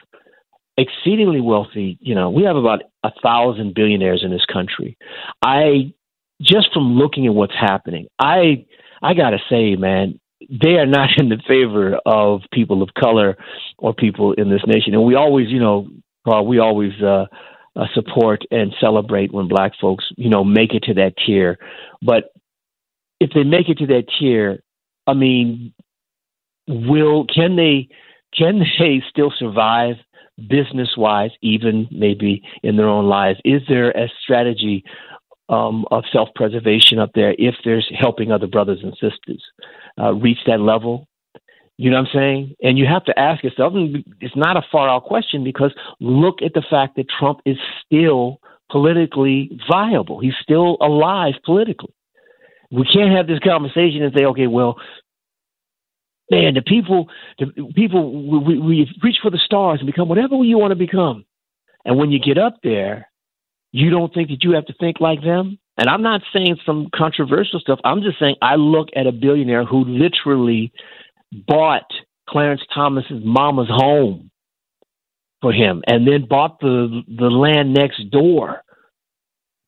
exceedingly 0.76 1.40
wealthy. 1.40 1.96
You 2.02 2.14
know, 2.14 2.28
we 2.28 2.42
have 2.44 2.56
about 2.56 2.82
a 3.02 3.10
thousand 3.22 3.74
billionaires 3.74 4.22
in 4.22 4.30
this 4.30 4.44
country. 4.44 4.98
I 5.42 5.94
just 6.40 6.72
from 6.72 6.94
looking 6.94 7.26
at 7.26 7.34
what's 7.34 7.54
happening, 7.54 8.06
I 8.18 8.66
I 9.02 9.14
gotta 9.14 9.38
say, 9.50 9.76
man, 9.76 10.18
they 10.50 10.74
are 10.74 10.86
not 10.86 11.10
in 11.18 11.28
the 11.28 11.38
favor 11.46 11.98
of 12.06 12.42
people 12.52 12.82
of 12.82 12.90
color 12.98 13.36
or 13.78 13.94
people 13.94 14.32
in 14.34 14.50
this 14.50 14.62
nation. 14.66 14.94
And 14.94 15.04
we 15.04 15.14
always, 15.14 15.48
you 15.48 15.60
know, 15.60 15.88
we 16.44 16.58
always 16.58 16.92
uh, 17.02 17.26
uh, 17.76 17.86
support 17.94 18.42
and 18.50 18.74
celebrate 18.80 19.32
when 19.32 19.48
black 19.48 19.72
folks, 19.80 20.04
you 20.16 20.28
know, 20.28 20.42
make 20.42 20.74
it 20.74 20.82
to 20.84 20.94
that 20.94 21.14
tier. 21.24 21.58
But 22.02 22.32
if 23.20 23.30
they 23.34 23.44
make 23.44 23.68
it 23.68 23.78
to 23.78 23.86
that 23.86 24.06
tier, 24.18 24.60
I 25.06 25.14
mean, 25.14 25.72
will 26.66 27.26
can 27.26 27.56
they 27.56 27.88
can 28.36 28.58
they 28.78 29.02
still 29.08 29.32
survive 29.38 29.96
business 30.48 30.96
wise, 30.96 31.30
even 31.42 31.88
maybe 31.90 32.42
in 32.62 32.76
their 32.76 32.88
own 32.88 33.06
lives? 33.06 33.38
Is 33.44 33.62
there 33.68 33.90
a 33.90 34.08
strategy 34.22 34.84
um, 35.48 35.84
of 35.90 36.04
self 36.12 36.28
preservation 36.34 36.98
up 36.98 37.10
there 37.14 37.34
if 37.38 37.54
there's 37.64 37.90
helping 37.98 38.32
other 38.32 38.46
brothers 38.46 38.80
and 38.82 38.92
sisters 38.92 39.42
uh, 40.00 40.12
reach 40.14 40.38
that 40.46 40.60
level? 40.60 41.06
You 41.78 41.90
know 41.90 42.00
what 42.00 42.08
I'm 42.08 42.14
saying? 42.14 42.56
And 42.62 42.78
you 42.78 42.86
have 42.86 43.04
to 43.04 43.18
ask 43.18 43.44
yourself, 43.44 43.74
and 43.74 44.02
it's 44.20 44.36
not 44.36 44.56
a 44.56 44.62
far 44.72 44.88
out 44.88 45.04
question 45.04 45.44
because 45.44 45.74
look 46.00 46.40
at 46.42 46.54
the 46.54 46.62
fact 46.68 46.96
that 46.96 47.06
Trump 47.18 47.40
is 47.44 47.58
still 47.84 48.40
politically 48.70 49.58
viable. 49.70 50.20
He's 50.20 50.34
still 50.42 50.78
alive 50.80 51.34
politically. 51.44 51.92
We 52.70 52.84
can't 52.84 53.14
have 53.14 53.26
this 53.26 53.38
conversation 53.40 54.02
and 54.02 54.12
say, 54.16 54.24
okay, 54.24 54.46
well, 54.46 54.78
man, 56.30 56.54
the 56.54 56.62
people, 56.62 57.08
the 57.38 57.46
people, 57.74 58.40
we, 58.40 58.58
we 58.58 58.90
reach 59.02 59.18
for 59.22 59.30
the 59.30 59.38
stars 59.38 59.80
and 59.80 59.86
become 59.86 60.08
whatever 60.08 60.36
you 60.42 60.58
want 60.58 60.72
to 60.72 60.76
become. 60.76 61.24
And 61.84 61.96
when 61.96 62.10
you 62.10 62.18
get 62.18 62.38
up 62.38 62.56
there, 62.62 63.08
you 63.72 63.90
don't 63.90 64.12
think 64.12 64.28
that 64.28 64.42
you 64.42 64.52
have 64.52 64.66
to 64.66 64.74
think 64.80 65.00
like 65.00 65.22
them. 65.22 65.58
And 65.78 65.88
I'm 65.88 66.02
not 66.02 66.22
saying 66.32 66.56
some 66.64 66.88
controversial 66.94 67.60
stuff. 67.60 67.78
I'm 67.84 68.02
just 68.02 68.18
saying 68.18 68.36
I 68.40 68.56
look 68.56 68.88
at 68.96 69.06
a 69.06 69.12
billionaire 69.12 69.64
who 69.64 69.84
literally 69.84 70.72
bought 71.32 71.90
Clarence 72.28 72.62
Thomas's 72.74 73.22
mama's 73.24 73.68
home 73.68 74.30
for 75.42 75.52
him 75.52 75.82
and 75.86 76.06
then 76.08 76.26
bought 76.28 76.60
the 76.60 77.02
the 77.06 77.26
land 77.26 77.74
next 77.74 78.10
door 78.10 78.62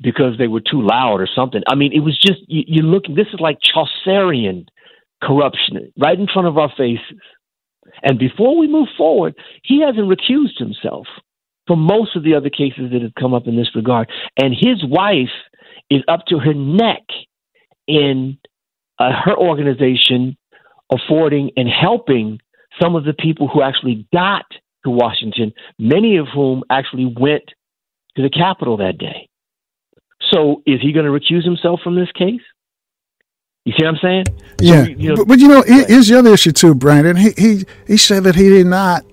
because 0.01 0.39
they 0.39 0.47
were 0.47 0.61
too 0.61 0.81
loud 0.81 1.21
or 1.21 1.29
something. 1.35 1.63
I 1.69 1.75
mean, 1.75 1.93
it 1.93 2.01
was 2.01 2.19
just 2.19 2.41
you, 2.47 2.63
you 2.67 2.83
look. 2.83 3.05
This 3.05 3.27
is 3.33 3.41
like 3.41 3.59
Chaucerian 3.63 4.67
corruption 5.23 5.93
right 5.99 6.19
in 6.19 6.27
front 6.33 6.49
of 6.49 6.57
our 6.57 6.73
faces. 6.77 7.21
And 8.03 8.19
before 8.19 8.57
we 8.57 8.69
move 8.69 8.89
forward, 8.97 9.35
he 9.63 9.83
hasn't 9.83 10.09
recused 10.09 10.59
himself 10.59 11.07
from 11.69 11.79
most 11.79 12.17
of 12.17 12.25
the 12.25 12.35
other 12.35 12.51
cases 12.51 12.91
that 12.93 13.03
have 13.03 13.15
come 13.15 13.35
up 13.35 13.47
in 13.47 13.57
this 13.57 13.69
regard. 13.77 14.11
And 14.37 14.53
his 14.53 14.85
wife 14.85 15.31
is 15.89 16.03
up 16.09 16.27
to 16.29 16.39
her 16.41 16.55
neck 16.55 17.05
in 17.87 18.39
uh, 18.99 19.13
her 19.25 19.37
organization 19.37 20.37
affording 20.91 21.53
and 21.57 21.69
helping 21.69 22.41
some 22.83 22.97
of 22.97 23.05
the 23.05 23.13
people 23.13 23.47
who 23.47 23.63
actually 23.63 24.07
got 24.13 24.45
to 24.85 24.91
Washington, 24.91 25.53
many 25.79 26.17
of 26.17 26.27
whom 26.35 26.65
actually 26.71 27.15
went 27.19 27.45
to 28.17 28.23
the 28.23 28.31
Capitol 28.31 28.79
that 28.79 28.99
day. 28.99 29.29
So 30.33 30.63
is 30.67 30.81
he 30.81 30.93
going 30.93 31.07
to 31.07 31.13
recuse 31.13 31.45
himself 31.45 31.81
from 31.85 31.95
this 31.95 32.11
case? 32.13 32.41
You 33.65 33.75
see 33.79 33.85
what 33.85 33.95
I'm 33.95 33.99
saying? 34.03 34.25
Yeah, 34.61 34.85
so, 34.85 34.91
you 34.91 35.09
know, 35.11 35.17
but, 35.17 35.29
but, 35.29 35.39
you 35.39 35.49
know, 35.49 35.63
here's 35.63 36.09
the 36.09 36.19
other 36.19 36.33
issue 36.33 36.53
too, 36.53 36.75
Brandon. 36.75 37.17
He 37.17 37.33
he 37.37 37.65
he 37.87 37.97
said 37.99 38.25
that 38.25 38.35
he 38.35 38.49
did 38.49 38.67
not 38.67 39.05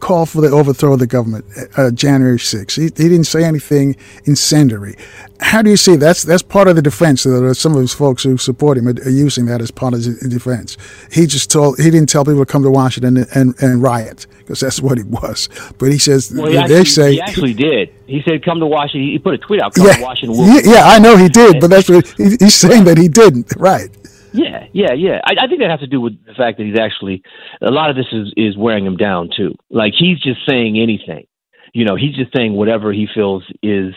call 0.00 0.26
for 0.26 0.40
the 0.40 0.48
overthrow 0.48 0.94
of 0.94 0.98
the 0.98 1.06
government 1.06 1.44
uh, 1.76 1.90
January 1.90 2.38
6th. 2.38 2.76
He, 2.76 2.82
he 2.82 3.08
didn't 3.08 3.24
say 3.24 3.44
anything 3.44 3.96
incendiary. 4.24 4.96
How 5.40 5.62
do 5.62 5.70
you 5.70 5.76
see 5.76 5.96
that's 5.96 6.22
that's 6.22 6.42
part 6.42 6.68
of 6.68 6.76
the 6.76 6.82
defense? 6.82 7.22
That 7.22 7.54
some 7.54 7.72
of 7.72 7.78
those 7.78 7.94
folks 7.94 8.22
who 8.22 8.36
support 8.36 8.76
him 8.76 8.88
are, 8.88 9.08
using 9.08 9.46
that 9.46 9.62
as 9.62 9.70
part 9.70 9.94
of 9.94 10.02
the 10.04 10.28
defense. 10.28 10.76
He 11.10 11.26
just 11.26 11.50
told 11.50 11.78
he 11.78 11.90
didn't 11.90 12.08
tell 12.08 12.24
people 12.24 12.44
to 12.44 12.50
come 12.50 12.62
to 12.62 12.70
Washington 12.70 13.16
and, 13.16 13.28
and, 13.34 13.62
and 13.62 13.82
riot 13.82 14.26
because 14.38 14.60
that's 14.60 14.80
what 14.80 14.98
he 14.98 15.04
was. 15.04 15.48
But 15.78 15.92
he 15.92 15.98
says 15.98 16.32
well, 16.34 16.46
he 16.46 16.54
they 16.54 16.62
actually, 16.62 16.84
say 16.84 17.12
he 17.12 17.20
actually 17.20 17.54
did. 17.54 17.94
He 18.06 18.22
said, 18.22 18.44
"Come 18.44 18.60
to 18.60 18.66
Washington." 18.66 19.08
He 19.08 19.18
put 19.18 19.34
a 19.34 19.38
tweet 19.38 19.62
out. 19.62 19.74
Come 19.74 19.86
yeah, 19.86 19.94
to 19.94 20.02
Washington. 20.02 20.44
yeah, 20.44 20.60
yeah, 20.64 20.82
I 20.84 20.98
know 20.98 21.16
he 21.16 21.28
did, 21.28 21.60
but 21.60 21.70
that's 21.70 21.88
what 21.88 22.06
he, 22.16 22.36
he's 22.38 22.54
saying 22.54 22.84
that 22.84 22.98
he 22.98 23.08
didn't. 23.08 23.54
Right. 23.56 23.88
Yeah, 24.32 24.66
yeah, 24.72 24.92
yeah. 24.92 25.20
I, 25.24 25.44
I 25.44 25.46
think 25.48 25.60
that 25.60 25.70
has 25.70 25.80
to 25.80 25.86
do 25.86 26.00
with 26.00 26.24
the 26.24 26.34
fact 26.34 26.58
that 26.58 26.64
he's 26.64 26.78
actually 26.78 27.22
a 27.60 27.70
lot 27.70 27.90
of 27.90 27.96
this 27.96 28.06
is 28.12 28.32
is 28.36 28.56
wearing 28.56 28.86
him 28.86 28.96
down 28.96 29.30
too. 29.36 29.54
Like 29.70 29.94
he's 29.96 30.20
just 30.20 30.40
saying 30.48 30.78
anything. 30.78 31.26
You 31.72 31.84
know, 31.84 31.96
he's 31.96 32.14
just 32.16 32.32
saying 32.34 32.54
whatever 32.54 32.92
he 32.92 33.06
feels 33.12 33.44
is 33.62 33.94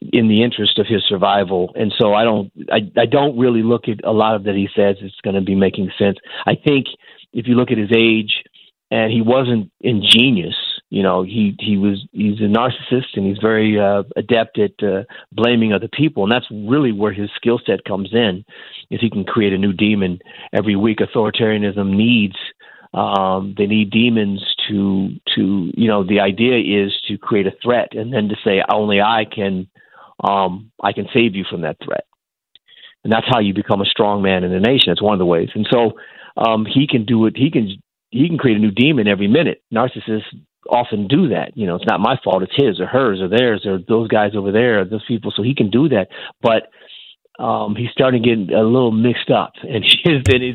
in 0.00 0.28
the 0.28 0.42
interest 0.42 0.78
of 0.78 0.86
his 0.86 1.02
survival. 1.06 1.72
And 1.74 1.92
so 1.98 2.14
I 2.14 2.24
don't 2.24 2.52
I, 2.70 2.80
I 2.96 3.06
don't 3.06 3.38
really 3.38 3.62
look 3.62 3.88
at 3.88 4.04
a 4.04 4.12
lot 4.12 4.34
of 4.34 4.44
that 4.44 4.54
he 4.54 4.68
says 4.74 4.96
it's 5.00 5.20
going 5.22 5.36
to 5.36 5.42
be 5.42 5.54
making 5.54 5.90
sense. 5.98 6.18
I 6.46 6.54
think 6.54 6.86
if 7.32 7.46
you 7.46 7.54
look 7.54 7.70
at 7.70 7.78
his 7.78 7.92
age 7.96 8.42
and 8.90 9.10
he 9.12 9.22
wasn't 9.22 9.70
ingenious 9.80 10.56
you 10.94 11.02
know 11.02 11.24
he 11.24 11.56
he 11.58 11.76
was 11.76 12.06
he's 12.12 12.38
a 12.38 12.44
narcissist 12.44 13.16
and 13.16 13.26
he's 13.26 13.42
very 13.42 13.80
uh, 13.80 14.04
adept 14.16 14.60
at 14.60 14.80
uh, 14.80 15.02
blaming 15.32 15.72
other 15.72 15.88
people. 15.88 16.22
And 16.22 16.30
that's 16.30 16.46
really 16.50 16.92
where 16.92 17.12
his 17.12 17.30
skill 17.34 17.60
set 17.66 17.84
comes 17.84 18.10
in 18.12 18.44
is 18.90 19.00
he 19.00 19.10
can 19.10 19.24
create 19.24 19.52
a 19.52 19.58
new 19.58 19.72
demon. 19.72 20.20
Every 20.52 20.76
week 20.76 20.98
authoritarianism 20.98 21.96
needs 21.96 22.36
um, 22.94 23.56
they 23.58 23.66
need 23.66 23.90
demons 23.90 24.40
to 24.68 25.10
to 25.34 25.72
you 25.76 25.88
know 25.88 26.04
the 26.04 26.20
idea 26.20 26.84
is 26.84 26.92
to 27.08 27.18
create 27.18 27.48
a 27.48 27.56
threat 27.60 27.88
and 27.96 28.12
then 28.12 28.28
to 28.28 28.36
say 28.44 28.62
only 28.72 29.00
I 29.00 29.24
can 29.24 29.66
um, 30.22 30.70
I 30.80 30.92
can 30.92 31.08
save 31.12 31.34
you 31.34 31.44
from 31.50 31.62
that 31.62 31.78
threat. 31.84 32.04
And 33.02 33.12
that's 33.12 33.26
how 33.28 33.40
you 33.40 33.52
become 33.52 33.80
a 33.80 33.86
strong 33.94 34.22
man 34.22 34.44
in 34.44 34.52
the 34.52 34.60
nation. 34.60 34.92
It's 34.92 35.02
one 35.02 35.12
of 35.12 35.18
the 35.18 35.26
ways. 35.26 35.50
And 35.56 35.66
so 35.70 35.98
um, 36.36 36.64
he 36.64 36.86
can 36.86 37.04
do 37.04 37.26
it. 37.26 37.36
He 37.36 37.50
can 37.50 37.68
he 38.10 38.28
can 38.28 38.38
create 38.38 38.58
a 38.58 38.60
new 38.60 38.70
demon 38.70 39.08
every 39.08 39.26
minute. 39.26 39.60
Narcissists 39.74 40.22
often 40.70 41.06
do 41.06 41.28
that. 41.28 41.56
You 41.56 41.66
know, 41.66 41.76
it's 41.76 41.86
not 41.86 42.00
my 42.00 42.18
fault. 42.22 42.42
It's 42.42 42.56
his 42.56 42.80
or 42.80 42.86
hers 42.86 43.20
or 43.20 43.28
theirs 43.28 43.64
or 43.66 43.78
those 43.78 44.08
guys 44.08 44.32
over 44.36 44.52
there, 44.52 44.80
or 44.80 44.84
those 44.84 45.04
people. 45.06 45.32
So 45.34 45.42
he 45.42 45.54
can 45.54 45.70
do 45.70 45.88
that. 45.88 46.08
But 46.42 46.70
um, 47.38 47.74
he's 47.74 47.90
starting 47.90 48.22
to 48.22 48.28
get 48.28 48.54
a 48.54 48.62
little 48.62 48.92
mixed 48.92 49.28
up, 49.30 49.54
and 49.62 49.84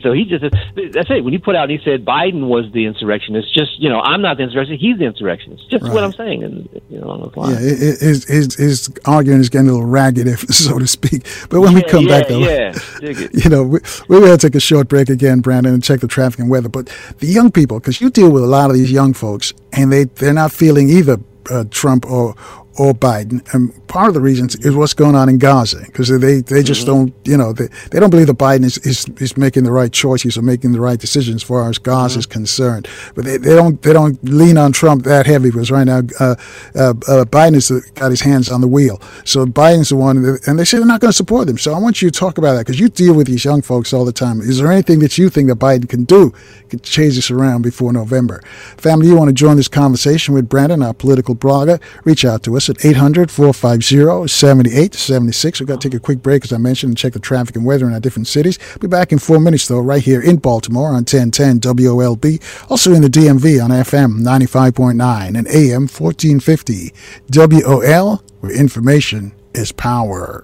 so 0.02 0.14
he 0.14 0.24
just 0.24 0.44
that's 0.44 1.10
it. 1.10 1.24
When 1.24 1.34
he 1.34 1.38
put 1.38 1.56
out, 1.56 1.70
he 1.70 1.78
said 1.84 2.06
Biden 2.06 2.48
was 2.48 2.72
the 2.74 2.86
insurrectionist. 2.86 3.54
Just 3.54 3.80
you 3.80 3.90
know, 3.90 4.00
I'm 4.00 4.22
not 4.22 4.38
the 4.38 4.44
insurrectionist; 4.44 4.82
he's 4.82 4.98
the 4.98 5.06
insurrectionist. 5.06 5.70
Just 5.70 5.84
right. 5.84 5.94
what 5.94 6.04
I'm 6.06 6.14
saying, 6.14 6.44
and 6.44 6.70
you 6.90 7.00
know, 7.02 7.32
yeah, 7.36 7.58
his, 7.58 8.24
his 8.26 8.56
his 8.56 8.90
argument 9.06 9.42
is 9.42 9.50
getting 9.50 9.68
a 9.68 9.74
little 9.74 9.88
ragged, 9.88 10.28
if 10.28 10.40
so 10.50 10.80
to 10.80 10.88
speak. 10.88 11.28
But 11.50 11.60
when 11.60 11.74
yeah, 11.74 11.78
we 11.78 11.84
come 11.84 12.06
yeah, 12.06 12.20
back, 12.20 12.28
though, 12.30 12.40
yeah, 12.40 12.74
you 13.34 13.50
know, 13.50 13.64
we, 13.64 13.80
we're 14.08 14.22
going 14.22 14.38
to 14.38 14.48
take 14.48 14.56
a 14.56 14.62
short 14.62 14.88
break 14.88 15.10
again, 15.10 15.42
Brandon, 15.42 15.74
and 15.74 15.84
check 15.84 16.00
the 16.00 16.08
traffic 16.08 16.40
and 16.40 16.50
weather. 16.50 16.70
But 16.70 16.88
the 17.18 17.28
young 17.28 17.52
people, 17.52 17.80
because 17.80 18.00
you 18.00 18.10
deal 18.10 18.32
with 18.32 18.44
a 18.44 18.48
lot 18.48 18.70
of 18.70 18.78
these 18.78 18.92
young 18.92 19.14
folks, 19.14 19.54
and 19.74 19.92
they 19.92 20.06
they're 20.06 20.34
not 20.34 20.54
feeling 20.54 20.90
either 20.90 21.18
uh, 21.52 21.66
Trump 21.72 22.10
or 22.10 22.36
or 22.80 22.94
Biden. 22.94 23.46
And 23.54 23.88
part 23.90 24.08
of 24.08 24.14
the 24.14 24.22
reason 24.22 24.48
is 24.62 24.74
what's 24.74 24.94
going 24.94 25.14
on 25.14 25.28
in 25.28 25.38
Gaza 25.38 25.82
because 25.86 26.08
they, 26.08 26.40
they 26.40 26.64
just 26.64 26.88
mm-hmm. 26.88 27.12
don't, 27.12 27.28
you 27.28 27.36
know, 27.36 27.52
they, 27.52 27.68
they 27.92 28.00
don't 28.00 28.10
believe 28.10 28.28
that 28.28 28.38
Biden 28.38 28.64
is, 28.64 28.78
is, 28.80 29.06
is 29.18 29.36
making 29.36 29.66
the 29.66 29.72
right 29.72 29.92
choices 29.92 30.38
or 30.38 30.44
making 30.44 30.72
the 30.72 30.80
right 30.80 30.98
decisions 30.98 31.44
as 31.44 31.44
far 31.44 31.70
as 31.70 31.78
Gaza 31.78 32.14
mm-hmm. 32.14 32.20
is 32.20 32.26
concerned. 32.26 32.88
But 33.16 33.26
they, 33.26 33.36
they 33.36 33.54
don't 33.54 33.82
they 33.82 33.92
don't 33.92 34.18
lean 34.24 34.58
on 34.58 34.72
Trump 34.72 35.04
that 35.04 35.26
heavy 35.26 35.50
because 35.52 35.70
right 35.72 35.84
now 35.84 36.02
uh, 36.22 36.36
uh, 36.74 36.94
uh, 37.08 37.26
Biden 37.26 37.56
has 37.56 37.70
got 37.96 38.12
his 38.12 38.22
hands 38.22 38.50
on 38.50 38.62
the 38.62 38.68
wheel. 38.68 39.02
So 39.26 39.46
Biden's 39.46 39.90
the 39.90 39.98
one, 39.98 40.22
that, 40.22 40.48
and 40.48 40.58
they 40.58 40.64
say 40.64 40.78
they're 40.78 40.88
not 40.88 41.02
going 41.02 41.10
to 41.10 41.18
support 41.18 41.48
them. 41.48 41.58
So 41.58 41.74
I 41.74 41.80
want 41.80 42.02
you 42.02 42.10
to 42.10 42.18
talk 42.18 42.38
about 42.38 42.54
that 42.54 42.66
because 42.66 42.80
you 42.80 42.88
deal 42.88 43.14
with 43.14 43.28
these 43.28 43.44
young 43.44 43.62
folks 43.62 43.92
all 43.92 44.06
the 44.06 44.14
time. 44.14 44.40
Is 44.40 44.60
there 44.60 44.72
anything 44.72 45.00
that 45.00 45.18
you 45.18 45.30
think 45.30 45.50
that 45.50 45.60
Biden 45.60 45.90
can 45.90 46.06
do 46.06 46.34
to 46.70 46.78
change 46.78 47.16
this 47.16 47.30
around 47.30 47.64
before 47.64 47.92
November? 47.92 48.42
Family, 48.78 49.08
you 49.08 49.18
want 49.18 49.28
to 49.28 49.34
join 49.34 49.58
this 49.58 49.68
conversation 49.68 50.34
with 50.34 50.48
Brandon, 50.48 50.82
our 50.82 50.94
political 50.94 51.36
blogger? 51.36 51.82
Reach 52.06 52.24
out 52.24 52.44
to 52.44 52.56
us 52.56 52.69
at 52.70 52.86
800 52.86 53.32
450 53.32 54.28
7876. 54.28 55.60
We've 55.60 55.68
got 55.68 55.82
to 55.82 55.90
take 55.90 55.96
a 55.96 56.00
quick 56.00 56.22
break, 56.22 56.44
as 56.44 56.54
I 56.54 56.58
mentioned, 56.58 56.92
and 56.92 56.98
check 56.98 57.14
the 57.14 57.20
traffic 57.20 57.56
and 57.56 57.66
weather 57.66 57.88
in 57.88 57.94
our 57.94 58.00
different 58.00 58.28
cities. 58.28 58.60
Be 58.80 58.88
back 58.88 59.12
in 59.12 59.20
four 59.20 59.40
minutes, 59.40 59.68
though, 59.68 59.80
right 59.80 60.02
here 60.02 60.22
in 60.22 60.38
Baltimore 60.38 60.90
on 60.90 61.06
1010 61.06 61.60
WOLB. 61.60 62.42
Also 62.70 62.94
in 62.94 63.02
the 63.02 63.08
DMV 63.08 63.64
on 63.64 63.72
FM 63.72 64.22
95.9 64.22 65.38
and 65.38 65.48
AM 65.48 65.88
1450. 65.88 66.94
WOL, 67.32 68.24
where 68.40 68.52
information 68.52 69.34
is 69.54 69.72
power. 69.72 70.44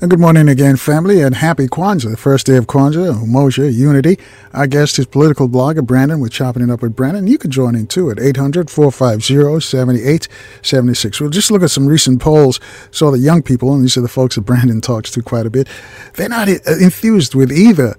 And 0.00 0.10
good 0.10 0.18
morning 0.18 0.48
again, 0.48 0.76
family, 0.76 1.20
and 1.20 1.36
happy 1.36 1.68
Kwanzaa, 1.68 2.10
the 2.10 2.16
first 2.16 2.46
day 2.46 2.56
of 2.56 2.66
Kwanzaa, 2.66 3.22
Umoja, 3.22 3.72
Unity. 3.72 4.18
Our 4.52 4.66
guest 4.66 4.98
is 4.98 5.06
political 5.06 5.48
blogger 5.48 5.86
Brandon. 5.86 6.18
We're 6.18 6.28
chopping 6.28 6.64
it 6.64 6.70
up 6.70 6.82
with 6.82 6.96
Brandon. 6.96 7.28
You 7.28 7.38
can 7.38 7.52
join 7.52 7.76
in 7.76 7.86
too 7.86 8.10
at 8.10 8.18
800 8.18 8.70
450 8.70 9.60
7876. 9.60 11.20
We'll 11.20 11.30
just 11.30 11.52
look 11.52 11.62
at 11.62 11.70
some 11.70 11.86
recent 11.86 12.20
polls. 12.20 12.58
So 12.90 13.12
the 13.12 13.20
young 13.20 13.40
people, 13.40 13.72
and 13.72 13.84
these 13.84 13.96
are 13.96 14.00
the 14.00 14.08
folks 14.08 14.34
that 14.34 14.40
Brandon 14.40 14.80
talks 14.82 15.12
to 15.12 15.22
quite 15.22 15.46
a 15.46 15.50
bit, 15.50 15.68
they're 16.14 16.28
not 16.28 16.48
uh, 16.48 16.58
enthused 16.80 17.36
with 17.36 17.52
either 17.52 17.96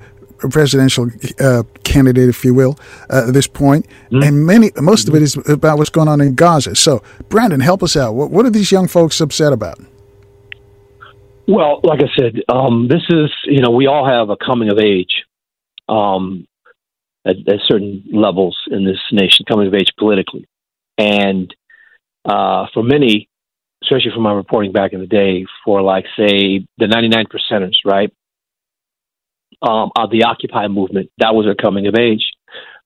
presidential 0.51 1.09
uh, 1.39 1.63
candidate, 1.85 2.27
if 2.27 2.43
you 2.43 2.53
will, 2.53 2.77
uh, 3.09 3.29
at 3.29 3.33
this 3.33 3.47
point. 3.47 3.87
Mm-hmm. 4.11 4.21
And 4.21 4.45
many, 4.45 4.71
most 4.81 5.07
of 5.07 5.15
it 5.15 5.21
is 5.21 5.37
about 5.47 5.77
what's 5.77 5.89
going 5.89 6.09
on 6.09 6.19
in 6.19 6.35
Gaza. 6.35 6.75
So, 6.75 7.01
Brandon, 7.29 7.61
help 7.61 7.81
us 7.81 7.95
out. 7.95 8.15
What, 8.15 8.31
what 8.31 8.45
are 8.45 8.49
these 8.49 8.69
young 8.69 8.89
folks 8.89 9.21
upset 9.21 9.53
about? 9.53 9.79
Well, 11.47 11.79
like 11.83 11.99
I 12.01 12.09
said, 12.17 12.41
um, 12.49 12.87
this 12.87 13.03
is 13.09 13.31
you 13.45 13.61
know 13.61 13.71
we 13.71 13.87
all 13.87 14.07
have 14.07 14.29
a 14.29 14.37
coming 14.37 14.71
of 14.71 14.79
age 14.79 15.25
um, 15.87 16.47
at, 17.25 17.35
at, 17.47 17.59
certain 17.67 18.03
levels 18.11 18.57
in 18.71 18.83
this 18.83 18.99
nation, 19.11 19.45
coming 19.47 19.67
of 19.67 19.73
age 19.75 19.91
politically, 19.97 20.47
and 20.97 21.53
uh, 22.25 22.65
for 22.73 22.81
many, 22.81 23.29
especially 23.83 24.11
from 24.11 24.23
my 24.23 24.33
reporting 24.33 24.71
back 24.71 24.93
in 24.93 25.01
the 25.01 25.07
day, 25.07 25.45
for 25.63 25.83
like 25.83 26.05
say 26.17 26.65
the 26.79 26.87
ninety 26.87 27.09
nine 27.09 27.25
percenters, 27.25 27.75
right, 27.85 28.11
um, 29.61 29.91
of 29.95 30.09
the 30.09 30.23
Occupy 30.23 30.67
movement, 30.67 31.11
that 31.19 31.35
was 31.35 31.45
a 31.45 31.61
coming 31.61 31.85
of 31.85 31.95
age 31.95 32.31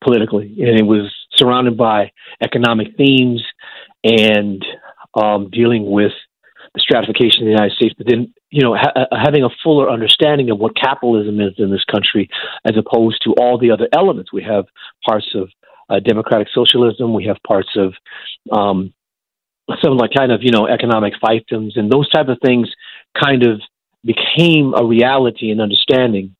politically, 0.03 0.47
and 0.59 0.77
it 0.77 0.85
was 0.85 1.13
surrounded 1.35 1.77
by 1.77 2.11
economic 2.41 2.97
themes 2.97 3.41
and 4.03 4.65
um, 5.13 5.49
dealing 5.49 5.89
with 5.89 6.11
the 6.73 6.81
stratification 6.81 7.41
of 7.41 7.45
the 7.45 7.51
United 7.51 7.73
States, 7.73 7.95
but 7.97 8.07
then 8.07 8.33
you 8.51 8.61
know 8.61 8.75
ha- 8.75 8.93
uh, 8.95 9.05
having 9.11 9.43
a 9.43 9.49
fuller 9.63 9.89
understanding 9.89 10.49
of 10.49 10.59
what 10.59 10.75
capitalism 10.75 11.39
is 11.39 11.53
in 11.57 11.71
this 11.71 11.83
country, 11.85 12.29
as 12.65 12.75
opposed 12.77 13.21
to 13.23 13.33
all 13.33 13.57
the 13.57 13.71
other 13.71 13.87
elements. 13.93 14.31
We 14.31 14.43
have 14.43 14.65
parts 15.07 15.27
of 15.35 15.49
uh, 15.89 15.99
democratic 15.99 16.47
socialism, 16.53 17.13
we 17.13 17.25
have 17.25 17.37
parts 17.47 17.69
of 17.75 17.93
um, 18.51 18.93
some 19.83 19.97
like 19.97 20.11
kind 20.15 20.31
of 20.31 20.41
you 20.43 20.51
know 20.51 20.67
economic 20.67 21.13
fiefdoms, 21.21 21.77
and 21.77 21.91
those 21.91 22.09
type 22.09 22.27
of 22.27 22.37
things 22.43 22.69
kind 23.21 23.45
of 23.45 23.61
became 24.03 24.73
a 24.75 24.85
reality 24.85 25.51
and 25.51 25.61
understanding. 25.61 26.35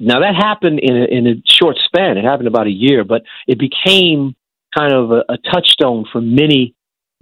Now 0.00 0.20
that 0.20 0.34
happened 0.34 0.80
in 0.80 0.96
a, 0.96 1.04
in 1.04 1.26
a 1.26 1.34
short 1.46 1.76
span. 1.84 2.18
It 2.18 2.24
happened 2.24 2.48
about 2.48 2.66
a 2.66 2.70
year, 2.70 3.04
but 3.04 3.22
it 3.46 3.58
became 3.58 4.34
kind 4.76 4.92
of 4.92 5.10
a, 5.10 5.24
a 5.28 5.38
touchstone 5.38 6.04
for 6.10 6.20
many 6.20 6.74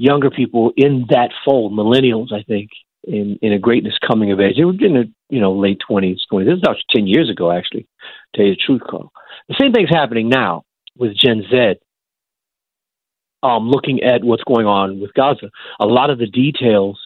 younger 0.03 0.31
people 0.31 0.73
in 0.77 1.07
that 1.11 1.31
fold, 1.45 1.73
millennials, 1.73 2.33
I 2.33 2.43
think, 2.43 2.71
in, 3.05 3.39
in 3.41 3.53
a 3.53 3.59
greatness 3.59 3.95
coming 4.05 4.33
of 4.33 4.41
age. 4.41 4.57
They 4.57 4.65
were 4.65 4.73
in 4.73 4.95
the 4.95 5.13
you 5.29 5.41
know 5.41 5.53
late 5.53 5.81
twenties, 5.87 6.21
twenties. 6.29 6.49
This 6.49 6.57
is 6.57 6.63
about 6.63 6.77
ten 6.91 7.07
years 7.07 7.31
ago, 7.31 7.53
actually. 7.53 7.83
To 7.83 8.37
tell 8.37 8.47
you 8.47 8.55
the 8.55 8.61
truth, 8.67 8.83
Carl. 8.89 9.13
The 9.49 9.57
same 9.61 9.73
thing's 9.73 9.91
happening 9.91 10.29
now 10.29 10.65
with 10.99 11.17
Gen 11.17 11.45
Z. 11.49 11.75
Um, 13.45 13.69
looking 13.69 14.03
at 14.03 14.23
what's 14.25 14.45
going 14.45 14.67
on 14.67 15.01
with 15.01 15.15
Gaza, 15.15 15.51
a 15.81 15.87
lot 15.87 16.11
of 16.11 16.19
the 16.19 16.27
details 16.27 16.99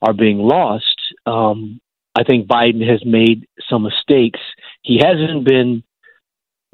are 0.00 0.14
being 0.14 0.38
lost. 0.38 0.98
Um, 1.26 1.80
I 2.14 2.24
think 2.24 2.46
Biden 2.46 2.86
has 2.88 3.02
made 3.04 3.46
some 3.68 3.82
mistakes. 3.82 4.40
He 4.82 4.98
hasn't 4.98 5.46
been 5.46 5.82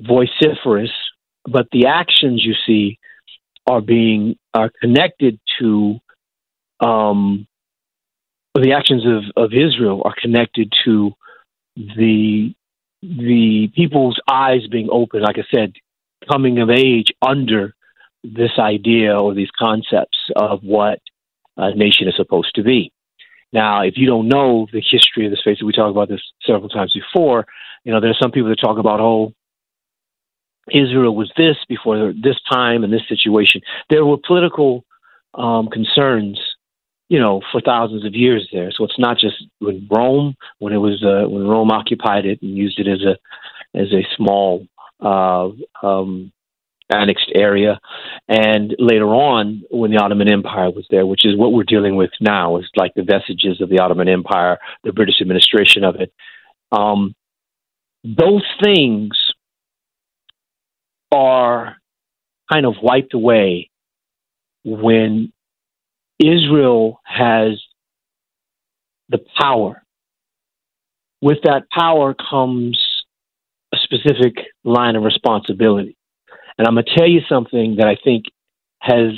vociferous, 0.01 0.91
but 1.45 1.67
the 1.73 1.87
actions 1.87 2.45
you 2.45 2.55
see 2.67 2.99
are 3.67 3.81
being 3.81 4.37
are 4.59 4.71
connected 4.81 5.39
to 5.61 5.99
um, 6.81 7.47
the 8.55 8.73
actions 8.73 9.05
of, 9.07 9.23
of 9.37 9.53
Israel 9.53 10.03
are 10.05 10.15
connected 10.21 10.73
to 10.85 11.13
the 11.77 12.55
the 13.01 13.71
people's 13.77 14.19
eyes 14.29 14.67
being 14.67 14.89
open, 14.91 15.23
like 15.23 15.39
I 15.39 15.45
said, 15.55 15.75
coming 16.29 16.59
of 16.59 16.69
age 16.69 17.13
under 17.23 17.73
this 18.25 18.51
idea 18.59 19.17
or 19.17 19.35
these 19.35 19.51
concepts 19.57 20.19
of 20.35 20.65
what 20.65 20.99
a 21.57 21.75
nation 21.77 22.09
is 22.09 22.17
supposed 22.17 22.57
to 22.57 22.65
be. 22.65 22.93
Now, 23.53 23.83
if 23.83 23.95
you 23.97 24.07
don't 24.07 24.27
know 24.27 24.67
the 24.73 24.83
history 24.83 25.27
of 25.27 25.31
the 25.31 25.37
space, 25.37 25.63
we 25.63 25.73
talked 25.73 25.93
about 25.93 26.09
this 26.09 26.21
several 26.45 26.69
times 26.69 26.93
before. 26.93 27.47
You 27.85 27.93
know, 27.93 28.01
there 28.01 28.11
are 28.11 28.21
some 28.21 28.33
people 28.33 28.49
that 28.49 28.61
talk 28.61 28.79
about, 28.79 29.01
oh, 29.01 29.33
Israel 30.73 31.15
was 31.15 31.31
this 31.37 31.57
before 31.69 32.13
this 32.13 32.37
time 32.51 32.85
and 32.85 32.93
this 32.93 33.07
situation. 33.09 33.61
There 33.91 34.05
were 34.05 34.17
political 34.27 34.85
um, 35.35 35.69
concerns, 35.69 36.41
you 37.09 37.19
know, 37.19 37.41
for 37.53 37.61
thousands 37.61 38.05
of 38.05 38.15
years 38.15 38.49
there. 38.53 38.71
So 38.73 38.85
it's 38.85 38.99
not 38.99 39.19
just 39.19 39.37
when 39.59 39.87
Rome, 39.91 40.37
when 40.59 40.73
it 40.73 40.79
was 40.79 41.03
uh, 41.03 41.29
when 41.29 41.47
Rome 41.47 41.71
occupied 41.71 42.27
it 42.27 42.43
and 42.43 42.57
used 42.57 42.79
it 42.79 42.89
as 42.89 43.03
a 43.03 43.17
as 43.79 43.93
a 43.93 44.07
small 44.17 44.67
uh, 45.01 45.51
um, 45.83 46.33
annexed 46.91 47.31
area, 47.35 47.79
and 48.29 48.75
later 48.79 49.09
on 49.09 49.63
when 49.71 49.91
the 49.91 49.99
Ottoman 49.99 50.31
Empire 50.31 50.71
was 50.71 50.87
there, 50.91 51.07
which 51.07 51.25
is 51.25 51.37
what 51.37 51.53
we're 51.53 51.65
dealing 51.65 51.97
with 51.97 52.11
now, 52.21 52.57
is 52.57 52.69
like 52.77 52.95
the 52.95 53.03
vestiges 53.03 53.61
of 53.61 53.69
the 53.69 53.79
Ottoman 53.79 54.09
Empire, 54.09 54.59
the 54.85 54.93
British 54.93 55.21
administration 55.21 55.85
of 55.85 55.97
it. 55.97 56.13
Um, 56.73 57.15
those 58.05 58.45
things 58.63 59.11
are 61.13 61.77
kind 62.53 62.67
of 62.67 62.75
wiped 62.83 63.15
away 63.15 63.71
when 64.65 65.33
Israel 66.19 67.01
has 67.05 67.61
the 69.09 69.19
power. 69.39 69.83
With 71.21 71.39
that 71.45 71.65
power 71.71 72.15
comes 72.15 72.79
a 73.73 73.77
specific 73.83 74.37
line 74.65 74.97
of 74.97 75.03
responsibility. 75.03 75.97
And 76.57 76.67
I'm 76.67 76.75
going 76.75 76.85
to 76.85 76.95
tell 76.97 77.09
you 77.09 77.21
something 77.29 77.77
that 77.79 77.87
I 77.87 77.97
think 78.03 78.25
has 78.81 79.13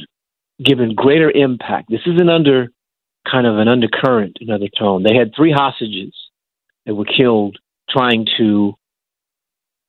given 0.62 0.94
greater 0.94 1.30
impact. 1.30 1.90
This 1.90 2.00
is 2.06 2.20
an 2.20 2.28
under 2.28 2.68
kind 3.30 3.46
of 3.46 3.58
an 3.58 3.68
undercurrent, 3.68 4.38
another 4.40 4.68
tone. 4.78 5.02
They 5.02 5.16
had 5.16 5.32
three 5.34 5.52
hostages 5.52 6.14
that 6.86 6.94
were 6.94 7.04
killed 7.04 7.58
trying 7.88 8.26
to 8.38 8.74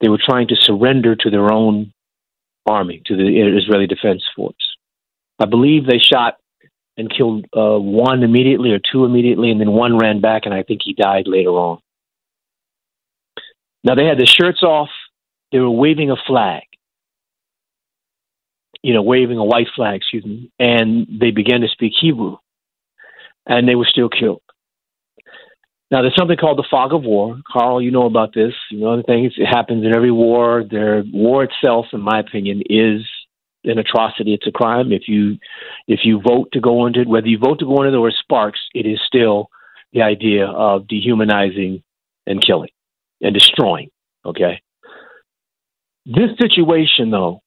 they 0.01 0.09
were 0.09 0.19
trying 0.23 0.47
to 0.49 0.55
surrender 0.55 1.15
to 1.15 1.29
their 1.29 1.51
own 1.51 1.93
army, 2.67 3.01
to 3.05 3.15
the 3.15 3.57
Israeli 3.57 3.87
Defense 3.87 4.23
Force. 4.35 4.75
I 5.39 5.45
believe 5.45 5.85
they 5.85 5.99
shot 5.99 6.37
and 6.97 7.09
killed 7.09 7.45
uh, 7.55 7.79
one 7.79 8.23
immediately 8.23 8.71
or 8.71 8.79
two 8.79 9.05
immediately, 9.05 9.51
and 9.51 9.61
then 9.61 9.71
one 9.71 9.97
ran 9.97 10.21
back, 10.21 10.43
and 10.45 10.53
I 10.53 10.63
think 10.63 10.81
he 10.83 10.93
died 10.93 11.27
later 11.27 11.51
on. 11.51 11.79
Now 13.83 13.95
they 13.95 14.05
had 14.05 14.19
their 14.19 14.25
shirts 14.25 14.63
off, 14.63 14.89
they 15.51 15.59
were 15.59 15.69
waving 15.69 16.11
a 16.11 16.15
flag. 16.27 16.63
you 18.83 18.93
know, 18.93 19.01
waving 19.03 19.37
a 19.37 19.45
white 19.45 19.67
flag, 19.75 19.95
excuse 19.97 20.25
me, 20.25 20.51
and 20.59 21.07
they 21.19 21.31
began 21.31 21.61
to 21.61 21.67
speak 21.67 21.93
Hebrew, 21.99 22.37
and 23.45 23.67
they 23.67 23.75
were 23.75 23.85
still 23.85 24.09
killed. 24.09 24.40
Now, 25.91 26.01
there's 26.01 26.15
something 26.17 26.37
called 26.37 26.57
the 26.57 26.67
fog 26.71 26.93
of 26.93 27.03
war. 27.03 27.37
Carl, 27.51 27.81
you 27.81 27.91
know 27.91 28.05
about 28.05 28.33
this. 28.33 28.53
You 28.69 28.79
know 28.79 28.95
the 28.95 29.03
things. 29.03 29.33
It 29.35 29.45
happens 29.45 29.85
in 29.85 29.93
every 29.93 30.11
war. 30.11 30.63
Their 30.63 31.03
war 31.11 31.43
itself, 31.43 31.87
in 31.91 31.99
my 31.99 32.19
opinion, 32.19 32.63
is 32.69 33.01
an 33.65 33.77
atrocity. 33.77 34.33
It's 34.33 34.47
a 34.47 34.51
crime. 34.51 34.93
If 34.93 35.07
you 35.07 35.37
if 35.87 35.99
you 36.03 36.21
vote 36.25 36.53
to 36.53 36.61
go 36.61 36.85
into 36.85 37.01
it, 37.01 37.09
whether 37.09 37.27
you 37.27 37.37
vote 37.37 37.59
to 37.59 37.65
go 37.65 37.83
into 37.83 37.97
it 37.97 38.01
or 38.01 38.11
sparks, 38.11 38.61
it 38.73 38.85
is 38.85 38.99
still 39.05 39.49
the 39.91 40.01
idea 40.01 40.45
of 40.45 40.87
dehumanizing 40.87 41.83
and 42.25 42.41
killing 42.41 42.71
and 43.21 43.33
destroying. 43.33 43.89
Okay. 44.25 44.61
This 46.05 46.31
situation, 46.39 47.11
though, 47.11 47.41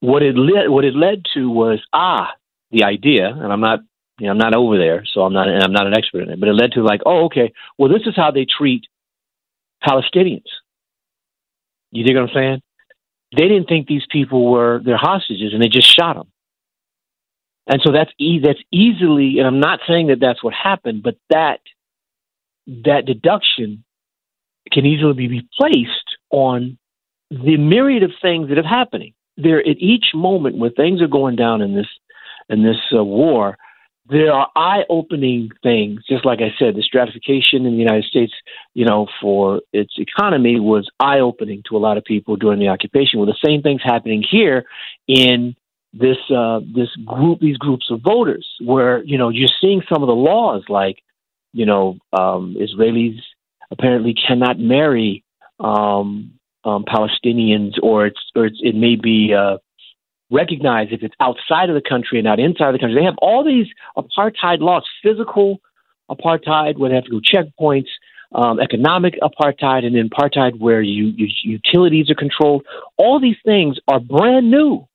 what 0.00 0.22
it 0.22 0.36
led 0.36 0.68
what 0.68 0.84
it 0.84 0.94
led 0.94 1.24
to 1.34 1.50
was 1.50 1.80
ah 1.92 2.30
the 2.70 2.84
idea, 2.84 3.26
and 3.28 3.52
I'm 3.52 3.60
not 3.60 3.80
you 4.18 4.26
know, 4.26 4.32
I'm 4.32 4.38
not 4.38 4.54
over 4.54 4.78
there, 4.78 5.04
so 5.12 5.22
I'm 5.22 5.32
not 5.32 5.48
and 5.48 5.62
I'm 5.62 5.72
not 5.72 5.86
an 5.86 5.96
expert 5.96 6.22
in 6.22 6.30
it, 6.30 6.40
but 6.40 6.48
it 6.48 6.54
led 6.54 6.72
to 6.72 6.82
like 6.82 7.02
oh 7.04 7.26
okay, 7.26 7.52
well 7.78 7.90
this 7.90 8.06
is 8.06 8.14
how 8.16 8.30
they 8.30 8.46
treat 8.46 8.86
Palestinians. 9.86 10.44
You 11.92 12.04
dig 12.04 12.16
what 12.16 12.30
I'm 12.30 12.34
saying? 12.34 12.62
They 13.36 13.48
didn't 13.48 13.66
think 13.68 13.86
these 13.86 14.06
people 14.10 14.50
were 14.50 14.80
their 14.84 14.96
hostages, 14.96 15.52
and 15.52 15.62
they 15.62 15.68
just 15.68 15.92
shot 15.92 16.16
them. 16.16 16.28
And 17.66 17.80
so 17.84 17.92
that's 17.92 18.10
e- 18.18 18.40
that's 18.42 18.60
easily, 18.70 19.38
and 19.38 19.46
I'm 19.46 19.60
not 19.60 19.80
saying 19.86 20.06
that 20.08 20.20
that's 20.20 20.42
what 20.42 20.54
happened, 20.54 21.02
but 21.02 21.16
that 21.30 21.60
that 22.84 23.04
deduction 23.06 23.84
can 24.72 24.86
easily 24.86 25.28
be 25.28 25.48
placed 25.56 26.16
on 26.30 26.78
the 27.30 27.56
myriad 27.56 28.02
of 28.02 28.12
things 28.22 28.48
that 28.48 28.58
are 28.58 28.66
happening 28.66 29.14
there. 29.36 29.58
At 29.58 29.78
each 29.78 30.06
moment 30.14 30.56
when 30.56 30.72
things 30.72 31.02
are 31.02 31.08
going 31.08 31.36
down 31.36 31.60
in 31.60 31.74
this 31.74 31.88
in 32.48 32.62
this 32.62 32.78
uh, 32.96 33.02
war, 33.02 33.58
there 34.08 34.32
are 34.32 34.48
eye-opening 34.54 35.50
things. 35.62 36.04
Just 36.08 36.24
like 36.24 36.40
I 36.40 36.54
said, 36.58 36.76
the 36.76 36.82
stratification 36.82 37.66
in 37.66 37.72
the 37.72 37.78
United 37.78 38.04
States, 38.04 38.32
you 38.74 38.84
know, 38.84 39.08
for 39.20 39.62
its 39.72 39.94
economy 39.98 40.60
was 40.60 40.88
eye-opening 41.00 41.62
to 41.68 41.76
a 41.76 41.78
lot 41.78 41.96
of 41.96 42.04
people 42.04 42.36
during 42.36 42.60
the 42.60 42.68
occupation. 42.68 43.18
Well, 43.18 43.26
the 43.26 43.36
same 43.44 43.62
things 43.62 43.80
happening 43.82 44.22
here 44.28 44.64
in 45.08 45.56
this 45.92 46.18
uh, 46.34 46.60
this 46.60 46.94
group, 47.04 47.40
these 47.40 47.56
groups 47.56 47.90
of 47.90 48.00
voters, 48.02 48.46
where 48.60 49.02
you 49.04 49.18
know 49.18 49.30
you're 49.30 49.48
seeing 49.60 49.82
some 49.90 50.02
of 50.02 50.08
the 50.08 50.14
laws, 50.14 50.64
like 50.68 51.02
you 51.52 51.64
know, 51.64 51.96
um, 52.12 52.56
Israelis 52.60 53.18
apparently 53.70 54.14
cannot 54.14 54.58
marry 54.58 55.24
um, 55.58 56.32
um, 56.64 56.84
Palestinians, 56.84 57.74
or 57.82 58.06
it's 58.06 58.20
or 58.34 58.46
it's, 58.46 58.60
it 58.62 58.74
may 58.74 58.96
be 58.96 59.32
uh, 59.34 59.56
recognized 60.30 60.92
if 60.92 61.02
it's 61.02 61.14
outside 61.20 61.68
of 61.70 61.74
the 61.74 61.88
country 61.88 62.18
and 62.18 62.24
not 62.24 62.40
inside 62.40 62.68
of 62.68 62.72
the 62.72 62.78
country. 62.78 63.00
They 63.00 63.04
have 63.04 63.18
all 63.18 63.44
these 63.44 63.66
apartheid 63.96 64.60
laws, 64.60 64.84
physical 65.02 65.60
apartheid, 66.10 66.78
where 66.78 66.90
they 66.90 66.96
have 66.96 67.04
to 67.04 67.10
go 67.10 67.20
checkpoints, 67.20 67.88
um, 68.32 68.60
economic 68.60 69.14
apartheid, 69.22 69.84
and 69.84 69.94
then 69.94 70.08
apartheid 70.08 70.58
where 70.58 70.82
you, 70.82 71.12
you, 71.16 71.28
utilities 71.44 72.10
are 72.10 72.14
controlled. 72.14 72.66
All 72.96 73.20
these 73.20 73.36
things 73.44 73.78
are 73.88 74.00
brand 74.00 74.50
new 74.50 74.86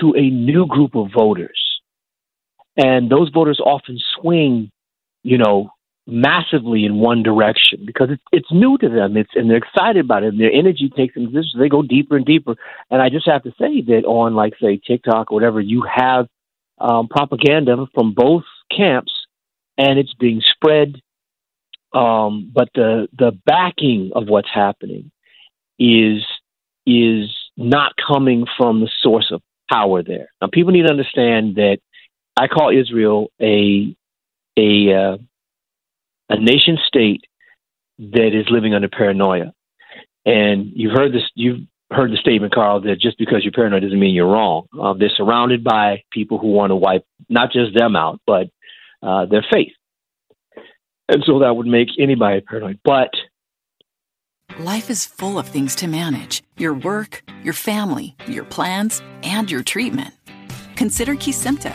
to 0.00 0.14
a 0.16 0.30
new 0.30 0.66
group 0.66 0.94
of 0.94 1.08
voters, 1.16 1.80
and 2.76 3.10
those 3.10 3.30
voters 3.30 3.60
often 3.64 3.98
swing, 4.20 4.70
you 5.22 5.38
know, 5.38 5.70
massively 6.10 6.84
in 6.84 6.96
one 6.96 7.22
direction 7.22 7.84
because 7.86 8.08
it's 8.10 8.22
it's 8.32 8.52
new 8.52 8.76
to 8.78 8.88
them. 8.88 9.16
It's 9.16 9.30
and 9.34 9.48
they're 9.48 9.58
excited 9.58 10.04
about 10.04 10.24
it. 10.24 10.28
And 10.28 10.40
their 10.40 10.52
energy 10.52 10.90
takes 10.94 11.14
them. 11.14 11.32
So 11.32 11.58
they 11.58 11.68
go 11.68 11.82
deeper 11.82 12.16
and 12.16 12.26
deeper. 12.26 12.56
And 12.90 13.00
I 13.00 13.08
just 13.08 13.26
have 13.26 13.42
to 13.44 13.50
say 13.58 13.80
that 13.82 14.04
on 14.06 14.34
like 14.34 14.54
say 14.60 14.80
TikTok 14.84 15.30
or 15.30 15.34
whatever, 15.34 15.60
you 15.60 15.82
have 15.82 16.26
um, 16.78 17.08
propaganda 17.08 17.86
from 17.94 18.14
both 18.14 18.44
camps, 18.74 19.12
and 19.76 19.98
it's 19.98 20.14
being 20.14 20.40
spread. 20.42 21.00
Um, 21.92 22.50
but 22.54 22.68
the 22.74 23.08
the 23.18 23.32
backing 23.46 24.12
of 24.14 24.28
what's 24.28 24.50
happening 24.52 25.10
is 25.78 26.22
is 26.86 27.30
not 27.56 27.92
coming 27.96 28.46
from 28.56 28.80
the 28.80 28.90
source 29.02 29.30
of 29.32 29.42
power 29.70 30.02
there. 30.02 30.30
Now, 30.40 30.48
people 30.52 30.72
need 30.72 30.86
to 30.86 30.90
understand 30.90 31.56
that 31.56 31.78
I 32.36 32.46
call 32.48 32.70
Israel 32.70 33.30
a 33.40 33.94
a 34.56 34.94
uh, 34.94 35.16
a 36.30 36.40
nation 36.40 36.78
state 36.86 37.24
that 37.98 38.30
is 38.32 38.46
living 38.50 38.74
under 38.74 38.88
paranoia. 38.88 39.52
And 40.24 40.72
you've 40.74 40.96
heard 40.96 41.12
this, 41.12 41.24
you've 41.34 41.66
heard 41.90 42.12
the 42.12 42.16
statement, 42.16 42.54
Carl, 42.54 42.80
that 42.82 43.00
just 43.00 43.18
because 43.18 43.42
you're 43.42 43.52
paranoid 43.52 43.82
doesn't 43.82 43.98
mean 43.98 44.14
you're 44.14 44.30
wrong. 44.30 44.66
Um, 44.80 44.98
they're 44.98 45.10
surrounded 45.10 45.64
by 45.64 46.04
people 46.12 46.38
who 46.38 46.48
want 46.48 46.70
to 46.70 46.76
wipe 46.76 47.04
not 47.28 47.52
just 47.52 47.76
them 47.76 47.96
out, 47.96 48.20
but 48.26 48.48
uh, 49.02 49.26
their 49.26 49.44
faith. 49.50 49.72
And 51.08 51.24
so 51.26 51.40
that 51.40 51.54
would 51.54 51.66
make 51.66 51.88
anybody 51.98 52.40
paranoid. 52.40 52.78
But 52.84 53.10
life 54.60 54.88
is 54.88 55.04
full 55.04 55.38
of 55.38 55.48
things 55.48 55.74
to 55.76 55.88
manage 55.88 56.42
your 56.56 56.74
work, 56.74 57.22
your 57.42 57.54
family, 57.54 58.14
your 58.28 58.44
plans, 58.44 59.02
and 59.24 59.50
your 59.50 59.64
treatment. 59.64 60.14
Consider 60.76 61.14
Kesimpta, 61.14 61.74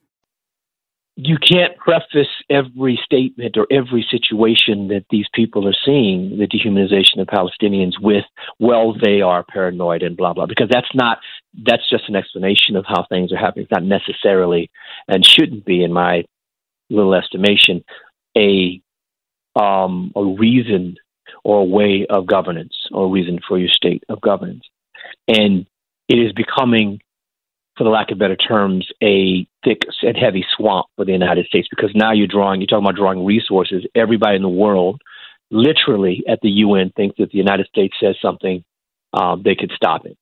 You 1.23 1.37
can't 1.37 1.77
preface 1.77 2.33
every 2.49 2.99
statement 3.05 3.55
or 3.55 3.67
every 3.69 4.03
situation 4.09 4.87
that 4.87 5.05
these 5.11 5.27
people 5.33 5.67
are 5.67 5.75
seeing, 5.85 6.39
the 6.39 6.47
dehumanization 6.47 7.21
of 7.21 7.27
Palestinians, 7.27 7.93
with, 8.01 8.25
well, 8.57 8.95
they 8.99 9.21
are 9.21 9.43
paranoid 9.43 10.01
and 10.01 10.17
blah, 10.17 10.33
blah, 10.33 10.47
because 10.47 10.69
that's 10.71 10.95
not, 10.95 11.19
that's 11.67 11.87
just 11.87 12.09
an 12.09 12.15
explanation 12.15 12.75
of 12.75 12.85
how 12.87 13.05
things 13.07 13.31
are 13.31 13.37
happening. 13.37 13.63
It's 13.65 13.71
not 13.71 13.83
necessarily 13.83 14.71
and 15.07 15.23
shouldn't 15.23 15.63
be, 15.63 15.83
in 15.83 15.93
my 15.93 16.25
little 16.89 17.13
estimation, 17.13 17.83
a 18.35 18.81
um, 19.55 20.11
a 20.15 20.23
reason 20.23 20.95
or 21.43 21.59
a 21.59 21.65
way 21.65 22.05
of 22.09 22.25
governance 22.25 22.75
or 22.91 23.05
a 23.05 23.09
reason 23.09 23.39
for 23.47 23.59
your 23.59 23.69
state 23.69 24.03
of 24.09 24.21
governance. 24.21 24.63
And 25.27 25.67
it 26.07 26.15
is 26.15 26.31
becoming, 26.33 27.01
for 27.81 27.85
the 27.85 27.89
lack 27.89 28.11
of 28.11 28.19
better 28.19 28.35
terms, 28.35 28.87
a 29.01 29.47
thick 29.63 29.81
and 30.03 30.15
heavy 30.15 30.45
swamp 30.55 30.85
for 30.95 31.03
the 31.03 31.13
United 31.13 31.47
States 31.47 31.67
because 31.67 31.89
now 31.95 32.11
you're 32.11 32.27
drawing, 32.27 32.61
you're 32.61 32.67
talking 32.67 32.85
about 32.85 32.95
drawing 32.95 33.25
resources. 33.25 33.83
Everybody 33.95 34.35
in 34.35 34.43
the 34.43 34.49
world, 34.49 35.01
literally 35.49 36.23
at 36.29 36.37
the 36.43 36.49
UN, 36.49 36.91
thinks 36.95 37.15
that 37.17 37.31
the 37.31 37.39
United 37.39 37.65
States 37.65 37.95
says 37.99 38.17
something, 38.21 38.63
um, 39.13 39.41
they 39.43 39.55
could 39.55 39.71
stop 39.75 40.05
it. 40.05 40.15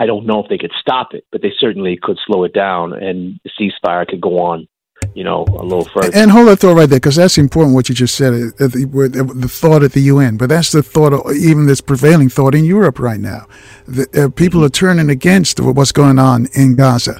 I 0.00 0.06
don't 0.06 0.26
know 0.26 0.42
if 0.42 0.48
they 0.48 0.58
could 0.58 0.72
stop 0.80 1.14
it, 1.14 1.24
but 1.30 1.42
they 1.42 1.52
certainly 1.56 1.96
could 1.96 2.18
slow 2.26 2.42
it 2.42 2.52
down 2.52 2.92
and 2.92 3.38
the 3.44 3.50
ceasefire 3.56 4.04
could 4.04 4.20
go 4.20 4.40
on 4.40 4.66
you 5.16 5.24
know, 5.24 5.46
a 5.58 5.64
little 5.64 5.86
further. 5.86 6.10
And 6.14 6.30
hold 6.30 6.48
that 6.48 6.58
thought 6.58 6.76
right 6.76 6.88
there, 6.88 6.98
because 6.98 7.16
that's 7.16 7.38
important 7.38 7.74
what 7.74 7.88
you 7.88 7.94
just 7.94 8.14
said, 8.14 8.34
uh, 8.34 8.66
the, 8.68 9.32
the, 9.34 9.48
thought 9.48 9.82
at 9.82 9.92
the 9.92 10.02
UN. 10.02 10.36
But 10.36 10.50
that's 10.50 10.72
the 10.72 10.82
thought, 10.82 11.14
of, 11.14 11.34
even 11.34 11.64
this 11.64 11.80
prevailing 11.80 12.28
thought 12.28 12.54
in 12.54 12.66
Europe 12.66 12.98
right 12.98 13.18
now. 13.18 13.48
The, 13.86 14.24
uh, 14.24 14.28
people 14.28 14.62
are 14.62 14.68
turning 14.68 15.08
against 15.08 15.58
what's 15.58 15.90
going 15.90 16.18
on 16.18 16.48
in 16.52 16.76
Gaza. 16.76 17.18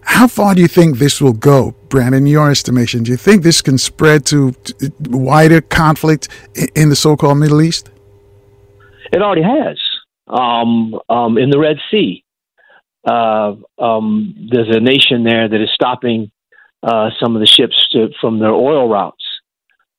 How 0.00 0.26
far 0.26 0.56
do 0.56 0.62
you 0.62 0.66
think 0.66 0.98
this 0.98 1.20
will 1.20 1.32
go, 1.32 1.76
Brandon, 1.88 2.22
in 2.22 2.26
your 2.26 2.50
estimation? 2.50 3.04
Do 3.04 3.12
you 3.12 3.16
think 3.16 3.44
this 3.44 3.62
can 3.62 3.78
spread 3.78 4.26
to 4.26 4.52
wider 5.08 5.60
conflict 5.60 6.26
in 6.74 6.88
the 6.88 6.96
so 6.96 7.16
called 7.16 7.38
Middle 7.38 7.62
East? 7.62 7.88
It 9.12 9.22
already 9.22 9.42
has. 9.42 9.78
Um, 10.26 10.98
um, 11.08 11.38
in 11.38 11.50
the 11.50 11.58
Red 11.60 11.76
Sea, 11.88 12.24
uh, 13.08 13.54
um, 13.78 14.48
there's 14.50 14.74
a 14.74 14.80
nation 14.80 15.22
there 15.22 15.48
that 15.48 15.60
is 15.60 15.70
stopping 15.72 16.31
uh, 16.82 17.10
some 17.20 17.36
of 17.36 17.40
the 17.40 17.46
ships 17.46 17.88
to, 17.92 18.08
from 18.20 18.38
their 18.38 18.52
oil 18.52 18.88
routes. 18.88 19.24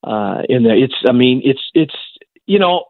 Uh, 0.04 0.42
in 0.50 0.64
there, 0.64 0.76
it's 0.76 0.96
I 1.08 1.14
mean 1.14 1.42
it's 1.46 1.62
it's 1.74 1.96
you 2.46 2.60
know 2.60 2.86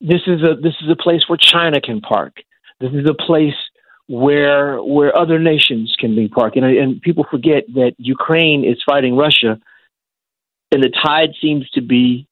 this 0.00 0.22
is 0.26 0.42
a 0.42 0.54
this 0.54 0.74
is 0.82 0.90
a 0.90 0.96
place 0.96 1.22
where 1.26 1.38
China 1.38 1.80
can 1.80 2.00
park. 2.00 2.36
This 2.80 2.92
is 2.92 3.08
a 3.08 3.14
place 3.14 3.54
where 4.06 4.80
where 4.82 5.16
other 5.16 5.38
nations 5.38 5.94
can 5.98 6.14
be 6.14 6.28
parked. 6.28 6.56
And, 6.56 6.64
and 6.64 7.00
people 7.00 7.26
forget 7.30 7.64
that 7.74 7.94
Ukraine 7.98 8.64
is 8.64 8.80
fighting 8.88 9.16
Russia, 9.16 9.58
and 10.70 10.82
the 10.82 10.90
tide 11.04 11.30
seems 11.40 11.68
to 11.70 11.80
be 11.80 12.28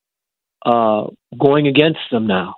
uh, 0.65 1.07
going 1.37 1.67
against 1.67 2.01
them 2.11 2.27
now. 2.27 2.55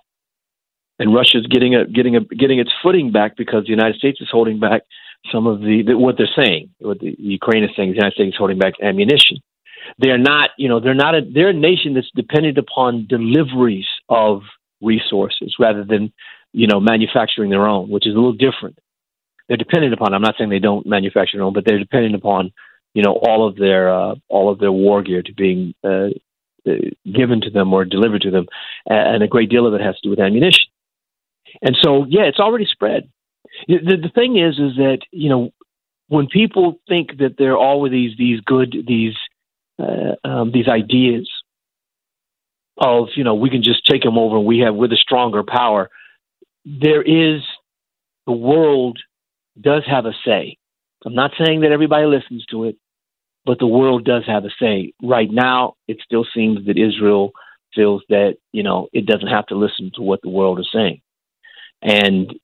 And 0.99 1.14
Russia's 1.14 1.47
getting 1.47 1.75
a 1.75 1.87
getting 1.87 2.17
a 2.17 2.21
getting 2.21 2.59
its 2.59 2.73
footing 2.83 3.12
back 3.12 3.37
because 3.37 3.64
the 3.64 3.71
United 3.71 3.97
States 3.97 4.21
is 4.21 4.29
holding 4.31 4.59
back 4.61 4.83
some 5.33 5.47
of 5.47 5.61
the, 5.61 5.83
the 5.87 5.99
what 5.99 6.16
they're 6.18 6.29
saying, 6.37 6.70
what 6.79 7.01
the 7.01 7.14
Ukraine 7.18 7.64
is 7.64 7.70
saying, 7.77 7.91
the 7.91 7.97
United 7.97 8.14
States 8.14 8.35
is 8.35 8.39
holding 8.39 8.59
back 8.59 8.74
ammunition. 8.83 9.39
They're 9.99 10.18
not, 10.18 10.51
you 10.59 10.68
know, 10.68 10.81
they're 10.81 10.95
not 10.95 11.14
a 11.14 11.20
they're 11.22 11.51
a 11.51 11.55
nation 11.55 11.95
that's 11.95 12.11
dependent 12.14 12.59
upon 12.59 13.07
deliveries 13.09 13.87
of 14.09 14.43
resources 14.81 15.55
rather 15.59 15.85
than, 15.85 16.12
you 16.53 16.66
know, 16.66 16.81
manufacturing 16.81 17.51
their 17.51 17.66
own, 17.66 17.89
which 17.89 18.07
is 18.07 18.14
a 18.14 18.16
little 18.16 18.33
different. 18.33 18.79
they're 19.49 19.57
dependent 19.57 19.95
upon. 19.95 20.14
I'm 20.14 20.22
not 20.22 20.35
saying 20.37 20.51
they 20.51 20.59
don't 20.59 20.87
manufacture 20.87 21.37
their 21.39 21.45
own, 21.45 21.53
but 21.53 21.64
they're 21.66 21.79
dependent 21.79 22.14
upon 22.14 22.53
you 22.95 23.03
know 23.03 23.12
all 23.12 23.47
of 23.47 23.57
their 23.57 23.95
uh, 23.95 24.14
all 24.29 24.51
of 24.51 24.59
their 24.59 24.72
war 24.72 25.03
gear 25.03 25.22
to 25.22 25.33
being 25.35 25.74
uh, 25.85 26.09
uh, 26.66 26.72
given 27.05 27.41
to 27.43 27.51
them 27.51 27.72
or 27.72 27.85
delivered 27.85 28.22
to 28.22 28.31
them, 28.31 28.47
and 28.87 29.22
a 29.22 29.29
great 29.29 29.51
deal 29.51 29.66
of 29.66 29.74
it 29.74 29.81
has 29.81 29.95
to 29.97 30.01
do 30.03 30.11
with 30.11 30.20
ammunition. 30.20 30.64
And 31.62 31.77
so, 31.83 32.05
yeah, 32.09 32.22
it's 32.22 32.41
already 32.41 32.66
spread. 32.66 33.09
The, 33.68 33.96
the 34.02 34.11
thing 34.14 34.36
is, 34.36 34.59
is 34.59 34.76
that 34.76 35.00
you 35.11 35.28
know 35.28 35.52
when 36.09 36.28
people 36.28 36.80
think 36.88 37.18
that 37.18 37.36
there 37.38 37.52
are 37.52 37.59
all 37.59 37.76
always 37.76 37.92
these 37.92 38.16
these 38.16 38.40
good 38.40 38.76
these 38.86 39.14
uh, 39.78 40.14
um, 40.24 40.52
these 40.52 40.68
ideas 40.68 41.28
of 42.78 43.09
you 43.16 43.24
know 43.24 43.34
we 43.34 43.50
can 43.50 43.62
just 43.62 43.86
take 43.86 44.02
them 44.02 44.18
over 44.18 44.36
and 44.36 44.46
we 44.46 44.61
have 44.61 44.74
with 44.74 44.92
a 44.92 44.96
stronger 44.96 45.42
power. 45.42 45.90
There 46.64 47.02
is 47.02 47.42
the 48.26 48.32
world 48.32 48.98
does 49.61 49.84
have 49.86 50.07
a 50.07 50.12
say. 50.24 50.59
I'm 51.04 51.14
not 51.14 51.32
saying 51.38 51.61
that 51.61 51.72
everybody 51.72 52.07
listens 52.07 52.44
to 52.46 52.64
it, 52.64 52.76
but 53.44 53.59
the 53.59 53.66
world 53.66 54.04
does 54.04 54.24
have 54.26 54.44
a 54.44 54.50
say. 54.61 54.92
Right 55.02 55.30
now, 55.30 55.74
it 55.86 55.98
still 56.04 56.26
seems 56.34 56.66
that 56.66 56.78
Israel 56.78 57.32
feels 57.74 58.02
that 58.09 58.36
you 58.52 58.62
know 58.62 58.88
it 58.92 59.07
doesn't 59.07 59.28
have 59.28 59.46
to 59.46 59.54
listen 59.54 59.90
to 59.94 60.02
what 60.02 60.22
the 60.22 60.30
world 60.30 60.59
is 60.61 60.68
saying, 60.72 61.00
and 61.82 62.34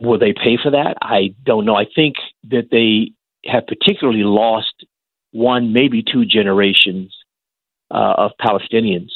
will 0.00 0.18
they 0.18 0.32
pay 0.32 0.58
for 0.62 0.70
that? 0.72 0.96
I 1.00 1.34
don't 1.44 1.64
know. 1.64 1.74
I 1.74 1.86
think 1.94 2.16
that 2.50 2.68
they 2.70 3.12
have 3.50 3.66
particularly 3.66 4.24
lost 4.24 4.84
one, 5.32 5.72
maybe 5.72 6.02
two 6.02 6.24
generations 6.24 7.14
uh, 7.90 8.14
of 8.16 8.32
Palestinians. 8.40 9.10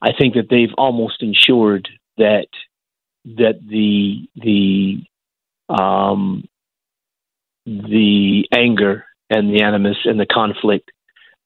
I 0.00 0.10
think 0.18 0.34
that 0.34 0.48
they've 0.50 0.74
almost 0.76 1.22
ensured 1.22 1.88
that 2.18 2.48
that 3.24 3.60
the 3.66 4.28
the 4.36 5.02
um, 5.68 6.44
the 7.66 8.46
anger 8.52 9.04
and 9.30 9.52
the 9.52 9.62
animus 9.62 9.96
and 10.04 10.20
the 10.20 10.26
conflict 10.26 10.90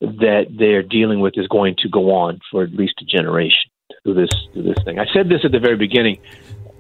that 0.01 0.47
they're 0.59 0.83
dealing 0.83 1.21
with 1.21 1.35
is 1.37 1.47
going 1.49 1.77
to 1.79 1.89
go 1.89 2.15
on 2.15 2.41
for 2.51 2.63
at 2.63 2.73
least 2.73 2.95
a 3.01 3.05
generation 3.05 3.71
through 4.03 4.15
this 4.15 4.31
through 4.53 4.63
this 4.63 4.83
thing. 4.85 4.99
I 4.99 5.07
said 5.13 5.29
this 5.29 5.41
at 5.45 5.53
the 5.53 5.61
very 5.61 5.77
beginning. 5.77 6.19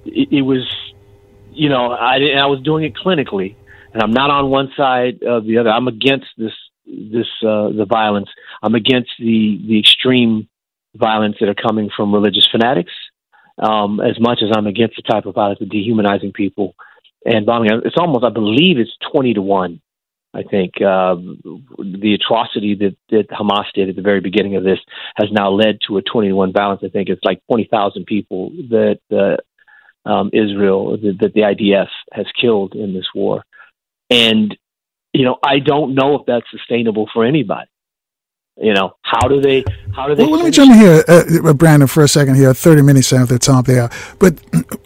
It, 0.04 0.28
it 0.32 0.42
was, 0.42 0.66
you 1.60 1.68
know, 1.68 1.92
I 1.92 2.16
I 2.44 2.46
was 2.46 2.62
doing 2.62 2.84
it 2.84 2.94
clinically, 2.94 3.54
and 3.92 4.02
I'm 4.02 4.12
not 4.12 4.30
on 4.30 4.48
one 4.48 4.72
side 4.78 5.22
of 5.22 5.44
the 5.44 5.58
other. 5.58 5.68
I'm 5.68 5.88
against 5.88 6.28
this 6.38 6.54
this 6.86 7.26
uh, 7.42 7.68
the 7.68 7.86
violence. 7.86 8.30
I'm 8.62 8.74
against 8.74 9.10
the 9.18 9.60
the 9.68 9.78
extreme 9.78 10.48
violence 10.96 11.36
that 11.38 11.50
are 11.50 11.54
coming 11.54 11.90
from 11.94 12.14
religious 12.14 12.48
fanatics, 12.50 12.92
um, 13.58 14.00
as 14.00 14.18
much 14.18 14.40
as 14.42 14.48
I'm 14.56 14.66
against 14.66 14.96
the 14.96 15.02
type 15.02 15.26
of 15.26 15.34
violence 15.34 15.60
of 15.60 15.68
dehumanizing 15.68 16.32
people 16.32 16.74
and 17.26 17.44
bombing. 17.44 17.82
It's 17.84 17.98
almost, 17.98 18.24
I 18.24 18.30
believe, 18.30 18.78
it's 18.78 18.96
twenty 19.12 19.34
to 19.34 19.42
one. 19.42 19.82
I 20.32 20.44
think 20.44 20.80
uh, 20.80 21.16
the 21.16 22.14
atrocity 22.14 22.74
that, 22.76 22.96
that 23.10 23.28
Hamas 23.30 23.66
did 23.74 23.90
at 23.90 23.96
the 23.96 24.02
very 24.02 24.20
beginning 24.20 24.56
of 24.56 24.62
this 24.62 24.78
has 25.16 25.28
now 25.32 25.50
led 25.50 25.80
to 25.88 25.98
a 25.98 26.02
21 26.02 26.52
violence. 26.52 26.82
I 26.84 26.88
think 26.88 27.08
it's 27.08 27.24
like 27.24 27.42
20,000 27.50 28.06
people 28.06 28.50
that 28.68 29.00
uh, 29.10 29.42
um, 30.04 30.30
Israel, 30.32 30.96
that, 30.96 31.18
that 31.20 31.34
the 31.34 31.40
IDF 31.40 31.88
has 32.12 32.26
killed 32.40 32.74
in 32.74 32.94
this 32.94 33.06
war. 33.14 33.44
And, 34.08 34.56
you 35.12 35.24
know, 35.24 35.36
I 35.42 35.58
don't 35.58 35.94
know 35.94 36.16
if 36.16 36.26
that's 36.26 36.46
sustainable 36.50 37.08
for 37.12 37.24
anybody. 37.24 37.68
You 38.56 38.74
know, 38.74 38.92
how 39.02 39.26
do 39.26 39.40
they? 39.40 39.64
How 39.94 40.06
do 40.06 40.14
they? 40.14 40.24
Well, 40.24 40.32
let 40.32 40.44
me 40.44 40.50
jump 40.50 40.72
in 40.72 40.78
here, 40.78 41.02
uh, 41.08 41.52
Brandon, 41.54 41.88
for 41.88 42.02
a 42.02 42.08
second 42.08 42.34
here. 42.34 42.52
Thirty 42.52 42.82
minutes 42.82 43.10
after 43.10 43.34
the 43.34 43.38
top 43.38 43.64
there, 43.64 43.88
but 44.18 44.38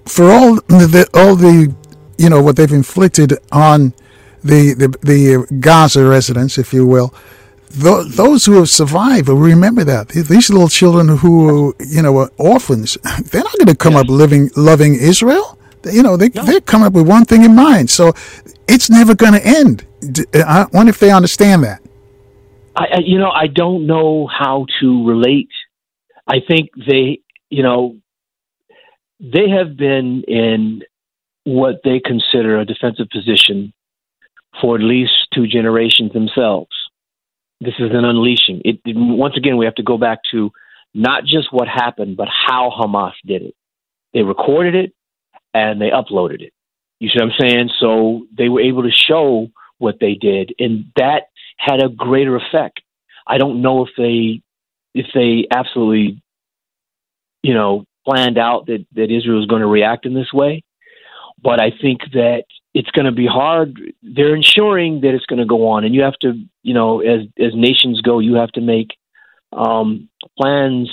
for 0.08 0.30
all 0.30 0.54
the 0.54 1.08
all 1.12 1.34
the 1.34 1.74
you 2.16 2.30
know 2.30 2.40
what 2.40 2.54
they've 2.54 2.70
inflicted 2.70 3.32
on 3.50 3.92
the 4.44 4.74
the, 4.74 4.88
the 5.02 5.56
Gaza 5.58 6.04
residents, 6.04 6.56
if 6.56 6.72
you 6.72 6.86
will, 6.86 7.12
th- 7.82 8.06
those 8.14 8.46
who 8.46 8.52
have 8.52 8.68
survived 8.68 9.28
will 9.28 9.36
remember 9.36 9.84
that 9.84 10.08
these 10.08 10.50
little 10.50 10.68
children 10.68 11.18
who 11.18 11.74
you 11.80 12.02
know 12.02 12.16
are 12.18 12.30
orphans, 12.38 12.96
they're 13.30 13.42
not 13.42 13.58
going 13.58 13.66
to 13.66 13.76
come 13.76 13.96
up 13.96 14.08
living 14.08 14.50
loving 14.56 14.94
Israel. 14.94 15.58
You 15.84 16.02
know, 16.02 16.16
they 16.16 16.30
no. 16.30 16.44
they 16.44 16.60
come 16.60 16.82
up 16.82 16.92
with 16.94 17.06
one 17.08 17.24
thing 17.24 17.44
in 17.44 17.54
mind, 17.54 17.90
so 17.90 18.12
it's 18.68 18.88
never 18.88 19.14
going 19.14 19.34
to 19.34 19.44
end. 19.44 19.86
I 20.34 20.66
wonder 20.72 20.90
if 20.90 20.98
they 20.98 21.10
understand 21.10 21.64
that. 21.64 21.80
I, 22.76 22.98
you 23.04 23.18
know, 23.18 23.30
I 23.30 23.46
don't 23.46 23.86
know 23.86 24.26
how 24.26 24.66
to 24.80 25.06
relate. 25.06 25.50
I 26.26 26.40
think 26.48 26.70
they, 26.88 27.20
you 27.48 27.62
know, 27.62 27.96
they 29.20 29.48
have 29.50 29.76
been 29.76 30.24
in 30.26 30.82
what 31.44 31.76
they 31.84 32.00
consider 32.00 32.58
a 32.58 32.64
defensive 32.64 33.08
position 33.10 33.72
for 34.60 34.76
at 34.76 34.82
least 34.82 35.12
two 35.32 35.46
generations 35.46 36.12
themselves. 36.12 36.70
This 37.64 37.74
is 37.78 37.90
an 37.92 38.04
unleashing. 38.04 38.60
It, 38.64 38.80
it, 38.84 38.96
once 38.96 39.36
again, 39.36 39.56
we 39.56 39.64
have 39.64 39.74
to 39.76 39.82
go 39.82 39.98
back 39.98 40.20
to 40.32 40.50
not 40.92 41.24
just 41.24 41.52
what 41.52 41.68
happened, 41.68 42.16
but 42.16 42.28
how 42.28 42.70
Hamas 42.70 43.14
did 43.24 43.42
it. 43.42 43.54
They 44.12 44.22
recorded 44.22 44.74
it 44.74 44.92
and 45.52 45.80
they 45.80 45.90
uploaded 45.90 46.42
it. 46.42 46.52
You 47.00 47.08
see 47.08 47.18
what 47.18 47.32
I'm 47.32 47.38
saying? 47.38 47.70
So 47.80 48.26
they 48.36 48.48
were 48.48 48.60
able 48.60 48.82
to 48.84 48.90
show 48.92 49.48
what 49.78 49.96
they 50.00 50.14
did, 50.14 50.54
and 50.58 50.86
that 50.96 51.24
had 51.58 51.82
a 51.82 51.88
greater 51.88 52.36
effect. 52.36 52.80
I 53.26 53.38
don't 53.38 53.62
know 53.62 53.84
if 53.84 53.90
they 53.96 54.42
if 54.94 55.06
they 55.12 55.46
absolutely, 55.50 56.22
you 57.42 57.54
know, 57.54 57.84
planned 58.06 58.38
out 58.38 58.66
that 58.66 58.86
that 58.92 59.10
Israel 59.10 59.38
was 59.38 59.46
going 59.46 59.62
to 59.62 59.66
react 59.66 60.06
in 60.06 60.14
this 60.14 60.32
way, 60.32 60.62
but 61.42 61.60
I 61.60 61.72
think 61.82 62.00
that 62.12 62.44
it's 62.74 62.90
going 62.90 63.06
to 63.06 63.12
be 63.12 63.26
hard. 63.26 63.80
They're 64.02 64.34
ensuring 64.34 65.00
that 65.02 65.14
it's 65.14 65.26
going 65.26 65.38
to 65.38 65.46
go 65.46 65.68
on, 65.68 65.84
and 65.84 65.94
you 65.94 66.02
have 66.02 66.18
to, 66.22 66.34
you 66.62 66.74
know, 66.74 67.00
as 67.00 67.20
as 67.38 67.54
nations 67.54 68.00
go, 68.00 68.18
you 68.18 68.34
have 68.34 68.50
to 68.52 68.60
make 68.60 68.96
um, 69.52 70.08
plans 70.38 70.90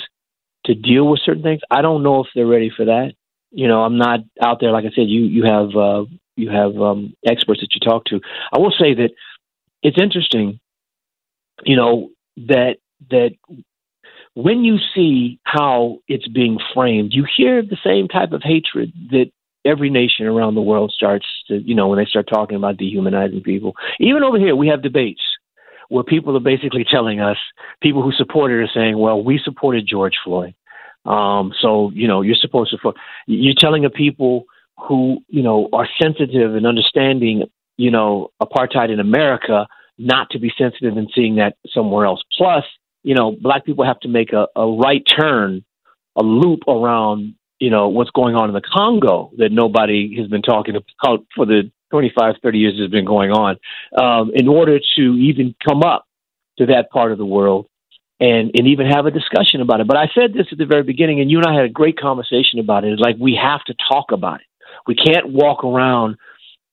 to 0.65 0.75
deal 0.75 1.07
with 1.07 1.21
certain 1.25 1.41
things. 1.41 1.61
I 1.71 1.81
don't 1.81 2.03
know 2.03 2.21
if 2.21 2.27
they're 2.35 2.45
ready 2.45 2.71
for 2.75 2.85
that. 2.85 3.13
You 3.49 3.67
know, 3.67 3.81
I'm 3.81 3.97
not 3.97 4.19
out 4.41 4.59
there. 4.61 4.71
Like 4.71 4.85
I 4.85 4.91
said, 4.95 5.07
you 5.07 5.23
you 5.23 5.43
have 5.43 5.75
uh, 5.75 6.05
you 6.35 6.51
have 6.51 6.79
um, 6.79 7.13
experts 7.25 7.61
that 7.61 7.73
you 7.73 7.79
talk 7.79 8.05
to. 8.05 8.21
I 8.53 8.59
will 8.59 8.73
say 8.79 8.93
that 8.93 9.09
it's 9.81 10.01
interesting. 10.01 10.59
You 11.63 11.75
know 11.75 12.11
that 12.37 12.77
that 13.09 13.31
when 14.35 14.63
you 14.63 14.77
see 14.95 15.39
how 15.43 15.99
it's 16.07 16.27
being 16.27 16.59
framed, 16.73 17.13
you 17.13 17.25
hear 17.35 17.61
the 17.61 17.77
same 17.83 18.07
type 18.07 18.31
of 18.31 18.43
hatred 18.43 18.93
that 19.09 19.31
every 19.65 19.89
nation 19.89 20.25
around 20.25 20.55
the 20.55 20.61
world 20.61 20.91
starts 20.95 21.25
to, 21.47 21.57
you 21.57 21.75
know, 21.75 21.87
when 21.87 21.99
they 21.99 22.05
start 22.05 22.27
talking 22.31 22.57
about 22.57 22.77
dehumanizing 22.77 23.41
people. 23.41 23.75
Even 23.99 24.23
over 24.23 24.39
here, 24.39 24.55
we 24.55 24.67
have 24.67 24.81
debates 24.81 25.21
where 25.89 26.03
people 26.03 26.35
are 26.37 26.41
basically 26.41 26.85
telling 26.89 27.19
us, 27.19 27.37
people 27.81 28.01
who 28.01 28.11
supported 28.13 28.55
are 28.55 28.71
saying, 28.73 28.97
well, 28.97 29.21
we 29.21 29.39
supported 29.43 29.85
George 29.87 30.15
Floyd. 30.23 30.53
Um, 31.05 31.51
so, 31.59 31.91
you 31.93 32.07
know, 32.07 32.21
you're 32.21 32.35
supposed 32.35 32.71
to, 32.71 32.93
you're 33.27 33.55
telling 33.57 33.83
a 33.85 33.89
people 33.89 34.45
who, 34.77 35.17
you 35.27 35.43
know, 35.43 35.67
are 35.73 35.87
sensitive 36.01 36.55
and 36.55 36.65
understanding, 36.65 37.43
you 37.77 37.91
know, 37.91 38.29
apartheid 38.41 38.91
in 38.91 38.99
America 38.99 39.67
not 39.97 40.29
to 40.31 40.39
be 40.39 40.51
sensitive 40.57 40.97
and 40.97 41.11
seeing 41.13 41.35
that 41.35 41.57
somewhere 41.73 42.05
else. 42.05 42.21
Plus, 42.37 42.63
you 43.03 43.13
know, 43.13 43.35
black 43.41 43.65
people 43.65 43.85
have 43.85 43.99
to 43.99 44.07
make 44.07 44.31
a, 44.31 44.47
a 44.55 44.65
right 44.65 45.03
turn, 45.05 45.63
a 46.15 46.23
loop 46.23 46.61
around 46.67 47.35
you 47.61 47.69
know 47.69 47.89
what's 47.89 48.09
going 48.09 48.35
on 48.35 48.49
in 48.49 48.53
the 48.53 48.61
Congo 48.61 49.31
that 49.37 49.51
nobody 49.51 50.17
has 50.17 50.27
been 50.27 50.41
talking 50.41 50.75
about 50.75 51.25
for 51.35 51.45
the 51.45 51.71
25, 51.91 52.35
30 52.41 52.57
years 52.57 52.79
has 52.79 52.89
been 52.89 53.05
going 53.05 53.31
on, 53.31 53.57
um, 53.95 54.31
in 54.33 54.47
order 54.47 54.79
to 54.79 55.01
even 55.01 55.53
come 55.63 55.83
up 55.83 56.07
to 56.57 56.65
that 56.65 56.89
part 56.89 57.11
of 57.11 57.17
the 57.19 57.25
world 57.25 57.67
and 58.19 58.51
and 58.57 58.67
even 58.67 58.87
have 58.87 59.05
a 59.05 59.11
discussion 59.11 59.61
about 59.61 59.79
it. 59.79 59.87
But 59.87 59.97
I 59.97 60.09
said 60.15 60.33
this 60.33 60.47
at 60.51 60.57
the 60.57 60.65
very 60.65 60.83
beginning, 60.83 61.21
and 61.21 61.29
you 61.29 61.37
and 61.37 61.45
I 61.45 61.53
had 61.53 61.65
a 61.65 61.69
great 61.69 61.99
conversation 61.99 62.59
about 62.59 62.83
it. 62.83 62.93
It's 62.93 63.01
like 63.01 63.17
we 63.19 63.39
have 63.41 63.63
to 63.65 63.75
talk 63.91 64.11
about 64.11 64.41
it. 64.41 64.47
We 64.87 64.95
can't 64.95 65.31
walk 65.31 65.63
around 65.63 66.17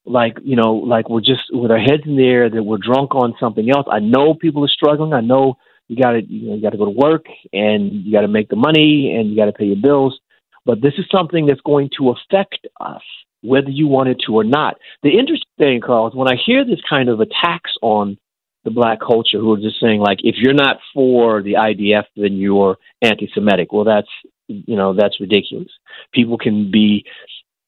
like 0.05 0.37
you 0.43 0.55
know 0.55 0.73
like 0.73 1.07
we're 1.07 1.21
just 1.21 1.43
with 1.51 1.69
our 1.69 1.79
heads 1.79 2.03
in 2.05 2.15
the 2.15 2.25
air 2.27 2.49
that 2.49 2.63
we're 2.63 2.77
drunk 2.79 3.13
on 3.13 3.35
something 3.39 3.69
else. 3.69 3.85
I 3.91 3.99
know 3.99 4.33
people 4.33 4.65
are 4.65 4.69
struggling. 4.69 5.13
I 5.13 5.21
know 5.21 5.57
you 5.87 6.01
got 6.01 6.11
to 6.11 6.23
you, 6.23 6.49
know, 6.49 6.55
you 6.55 6.61
got 6.63 6.71
to 6.71 6.77
go 6.77 6.85
to 6.85 6.91
work 6.91 7.25
and 7.53 7.91
you 7.91 8.11
got 8.11 8.21
to 8.21 8.27
make 8.27 8.49
the 8.49 8.55
money 8.55 9.15
and 9.15 9.29
you 9.29 9.35
got 9.35 9.45
to 9.45 9.53
pay 9.53 9.65
your 9.65 9.81
bills. 9.81 10.19
But 10.65 10.81
this 10.81 10.93
is 10.97 11.05
something 11.11 11.45
that's 11.45 11.61
going 11.61 11.89
to 11.97 12.09
affect 12.09 12.67
us, 12.79 13.01
whether 13.41 13.69
you 13.69 13.87
want 13.87 14.09
it 14.09 14.17
to 14.25 14.35
or 14.35 14.43
not. 14.43 14.77
The 15.03 15.17
interesting 15.17 15.47
thing, 15.57 15.81
Carl, 15.81 16.07
is 16.07 16.15
when 16.15 16.27
I 16.27 16.35
hear 16.45 16.65
this 16.65 16.81
kind 16.89 17.09
of 17.09 17.19
attacks 17.19 17.71
on 17.81 18.17
the 18.65 18.71
black 18.71 18.99
culture 18.99 19.39
who 19.39 19.53
are 19.53 19.59
just 19.59 19.79
saying 19.79 20.01
like 20.01 20.19
if 20.23 20.35
you're 20.37 20.53
not 20.53 20.77
for 20.93 21.41
the 21.41 21.53
IDF 21.53 22.03
then 22.15 22.33
you're 22.33 22.77
anti-Semitic. 23.01 23.71
Well, 23.71 23.85
that's 23.85 24.09
you 24.47 24.75
know 24.75 24.93
that's 24.93 25.21
ridiculous. 25.21 25.69
People 26.13 26.37
can 26.37 26.69
be 26.71 27.05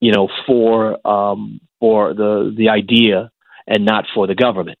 you 0.00 0.12
know 0.12 0.28
for 0.46 1.06
um, 1.06 1.60
for 1.80 2.14
the 2.14 2.54
the 2.56 2.68
idea 2.68 3.30
and 3.66 3.84
not 3.84 4.04
for 4.14 4.26
the 4.26 4.34
government. 4.34 4.78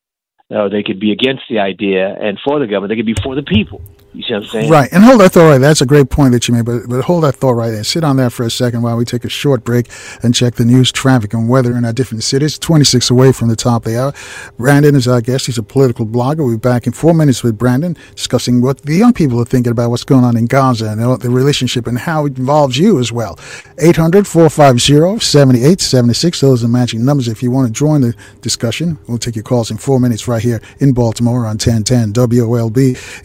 Or 0.50 0.68
they 0.68 0.82
could 0.82 1.00
be 1.00 1.12
against 1.12 1.44
the 1.48 1.60
idea 1.60 2.14
and 2.20 2.38
for 2.44 2.58
the 2.58 2.66
government. 2.66 2.90
They 2.90 2.96
could 2.96 3.06
be 3.06 3.22
for 3.22 3.34
the 3.34 3.42
people 3.42 3.80
You 4.14 4.22
see 4.22 4.34
what 4.34 4.42
I'm 4.42 4.48
saying? 4.48 4.70
Right. 4.70 4.92
And 4.92 5.02
hold 5.02 5.20
that 5.20 5.32
thought 5.32 5.48
right. 5.48 5.58
That's 5.58 5.80
a 5.80 5.86
great 5.86 6.10
point 6.10 6.32
that 6.32 6.46
you 6.46 6.52
made, 6.52 6.66
but, 6.66 6.86
but 6.86 7.02
hold 7.04 7.24
that 7.24 7.34
thought 7.36 7.52
right 7.52 7.70
there. 7.70 7.82
Sit 7.82 8.04
on 8.04 8.16
that 8.16 8.32
for 8.32 8.44
a 8.44 8.50
second 8.50 8.82
while 8.82 8.96
we 8.96 9.06
take 9.06 9.24
a 9.24 9.30
short 9.30 9.64
break 9.64 9.88
and 10.22 10.34
check 10.34 10.56
the 10.56 10.66
news, 10.66 10.92
traffic, 10.92 11.32
and 11.32 11.48
weather 11.48 11.74
in 11.76 11.86
our 11.86 11.94
different 11.94 12.22
cities. 12.22 12.58
26 12.58 13.08
away 13.10 13.32
from 13.32 13.48
the 13.48 13.56
top 13.56 13.86
of 13.86 13.92
the 13.92 13.98
hour. 13.98 14.12
Brandon 14.58 14.94
is 14.94 15.08
our 15.08 15.22
guest. 15.22 15.46
He's 15.46 15.56
a 15.56 15.62
political 15.62 16.04
blogger. 16.04 16.38
We'll 16.38 16.56
be 16.56 16.56
back 16.58 16.86
in 16.86 16.92
four 16.92 17.14
minutes 17.14 17.42
with 17.42 17.56
Brandon 17.56 17.96
discussing 18.14 18.60
what 18.60 18.82
the 18.82 18.94
young 18.94 19.14
people 19.14 19.40
are 19.40 19.46
thinking 19.46 19.70
about 19.70 19.88
what's 19.88 20.04
going 20.04 20.24
on 20.24 20.36
in 20.36 20.44
Gaza 20.44 20.90
and 20.90 21.00
the 21.20 21.30
relationship 21.30 21.86
and 21.86 21.98
how 21.98 22.26
it 22.26 22.36
involves 22.36 22.76
you 22.76 22.98
as 22.98 23.12
well. 23.12 23.38
800 23.78 24.26
450 24.26 25.24
7876. 25.24 26.40
Those 26.40 26.62
are 26.62 26.68
matching 26.68 27.02
numbers 27.04 27.28
if 27.28 27.42
you 27.42 27.50
want 27.50 27.68
to 27.68 27.72
join 27.72 28.02
the 28.02 28.14
discussion. 28.42 28.98
We'll 29.08 29.16
take 29.16 29.36
your 29.36 29.42
calls 29.42 29.70
in 29.70 29.78
four 29.78 29.98
minutes 29.98 30.28
right 30.28 30.42
here 30.42 30.60
in 30.80 30.92
Baltimore 30.92 31.46
on 31.46 31.56
1010 31.56 32.12
WOLB. 32.12 32.76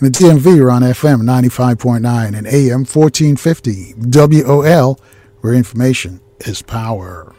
In 0.02 0.12
the 0.12 0.18
DMV, 0.18 0.77
on 0.78 0.84
FM 0.84 1.24
95.9 1.24 2.38
and 2.38 2.46
AM 2.46 2.86
1450 2.86 3.96
WOL, 3.98 5.00
where 5.42 5.56
information 5.56 6.22
is 6.42 6.62
power. 6.62 7.34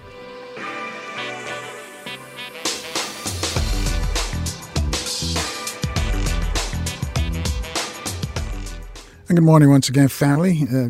And 9.28 9.36
good 9.36 9.44
morning 9.44 9.70
once 9.70 9.88
again, 9.88 10.08
family. 10.08 10.66
Uh, 10.68 10.88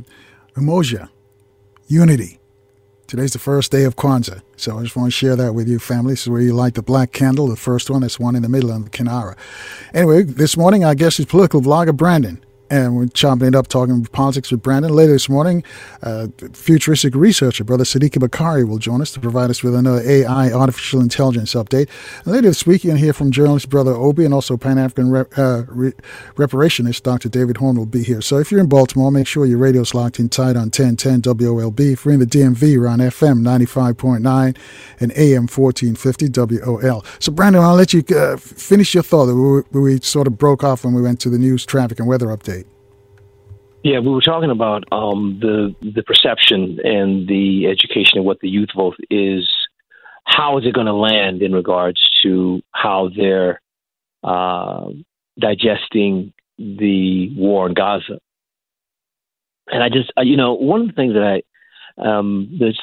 unity. 1.87 2.38
Today's 3.09 3.33
the 3.33 3.39
first 3.39 3.73
day 3.73 3.85
of 3.85 3.97
Kwanzaa, 3.97 4.43
so 4.57 4.79
I 4.79 4.83
just 4.83 4.95
want 4.95 5.07
to 5.07 5.11
share 5.11 5.35
that 5.35 5.55
with 5.55 5.67
you, 5.67 5.79
family. 5.79 6.13
This 6.13 6.25
is 6.25 6.29
where 6.29 6.43
you 6.43 6.53
light 6.53 6.75
the 6.75 6.83
black 6.83 7.11
candle, 7.11 7.47
the 7.47 7.57
first 7.57 7.89
one. 7.89 8.03
That's 8.03 8.21
one 8.21 8.37
in 8.37 8.43
the 8.43 8.51
middle 8.51 8.71
of 8.71 8.85
the 8.85 8.91
Kinara. 8.91 9.35
Anyway, 9.95 10.25
this 10.25 10.59
morning, 10.59 10.85
I 10.85 10.95
guess, 10.95 11.19
is 11.19 11.25
political 11.25 11.63
vlogger 11.63 11.97
Brandon 11.97 12.45
and 12.71 12.97
we're 12.97 13.09
chopping 13.09 13.49
it 13.49 13.55
up 13.55 13.69
talking 13.69 14.05
politics 14.07 14.51
with 14.51 14.63
Brandon. 14.63 14.93
Later 14.93 15.13
this 15.13 15.29
morning, 15.29 15.63
uh, 16.03 16.29
futuristic 16.53 17.15
researcher, 17.15 17.65
Brother 17.65 17.85
Sadiki 17.85 18.21
Bakari, 18.21 18.65
will 18.65 18.79
join 18.79 19.01
us 19.01 19.13
to 19.13 19.21
provide 19.21 19.51
us 19.51 19.63
with 19.63 19.75
another 19.75 20.03
AI 20.03 20.51
artificial 20.53 21.01
intelligence 21.01 21.55
update. 21.55 21.89
And 22.25 22.35
later 22.35 22.49
this 22.49 22.67
week, 22.67 22.85
you 22.85 22.91
can 22.91 22.99
hear 22.99 23.13
from 23.13 23.31
journalist 23.31 23.69
Brother 23.69 23.93
Obi 23.93 24.25
and 24.25 24.35
also 24.35 24.57
Pan 24.57 24.79
African 24.79 25.11
rep, 25.11 25.37
uh, 25.39 25.65
re- 25.69 25.93
reparationist 26.37 27.03
Dr. 27.03 27.29
David 27.29 27.59
Horne 27.59 27.77
will 27.77 27.87
be 27.87 28.03
here. 28.03 28.21
So 28.21 28.39
if 28.39 28.51
you're 28.51 28.61
in 28.61 28.69
Baltimore, 28.69 29.11
make 29.11 29.27
sure 29.27 29.47
your 29.47 29.59
radio's 29.59 29.95
locked 29.95 30.19
in 30.19 30.29
tight 30.29 30.57
on 30.57 30.71
1010 30.71 31.23
WOLB. 31.23 31.93
If 31.93 32.05
you're 32.05 32.15
in 32.15 32.21
the 32.21 32.27
DMV, 32.27 32.79
we're 32.79 32.89
on 32.89 32.99
FM 32.99 33.41
95.9 33.41 34.57
and 35.01 35.13
AM 35.13 35.47
1450 35.49 36.29
WOL. 36.29 37.05
So, 37.19 37.33
Brandon, 37.33 37.63
I'll 37.63 37.75
let 37.75 37.93
you 37.93 38.05
uh, 38.17 38.37
finish 38.37 38.95
your 38.95 39.03
thought. 39.03 39.27
We, 39.73 39.81
we 39.81 40.01
sort 40.01 40.27
of 40.27 40.39
broke 40.39 40.65
off 40.65 40.85
when 40.85 40.95
we 40.95 41.03
went 41.03 41.21
to 41.21 41.31
the 41.31 41.39
news, 41.39 41.65
traffic, 41.67 41.99
and 41.99 42.09
weather 42.09 42.27
update. 42.27 42.58
Yeah, 43.85 44.01
we 44.01 44.11
were 44.11 44.21
talking 44.21 44.51
about 44.51 44.85
um, 44.91 45.39
the 45.41 45.75
the 45.95 46.03
perception 46.03 46.79
and 46.83 47.29
the 47.29 47.67
education 47.67 48.19
of 48.19 48.25
what 48.25 48.41
the 48.41 48.49
youth 48.49 48.71
vote 48.75 48.97
is. 49.09 49.49
How 50.25 50.59
is 50.59 50.67
it 50.67 50.75
going 50.75 50.87
to 50.87 50.93
land 50.93 51.43
in 51.43 51.53
regards 51.53 52.01
to 52.23 52.61
how 52.73 53.11
they're 53.17 53.61
uh, 54.23 54.91
digesting 55.39 56.33
the 56.59 57.33
war 57.37 57.69
in 57.69 57.75
Gaza? 57.75 58.19
And 59.69 59.83
I 59.83 59.89
just, 59.89 60.13
you 60.19 60.37
know, 60.37 60.55
one 60.55 60.81
of 60.83 60.89
the 60.89 60.93
things 60.93 61.15
that 61.15 61.23
I 61.23 61.43
um, 62.19 62.59
that's 62.61 62.81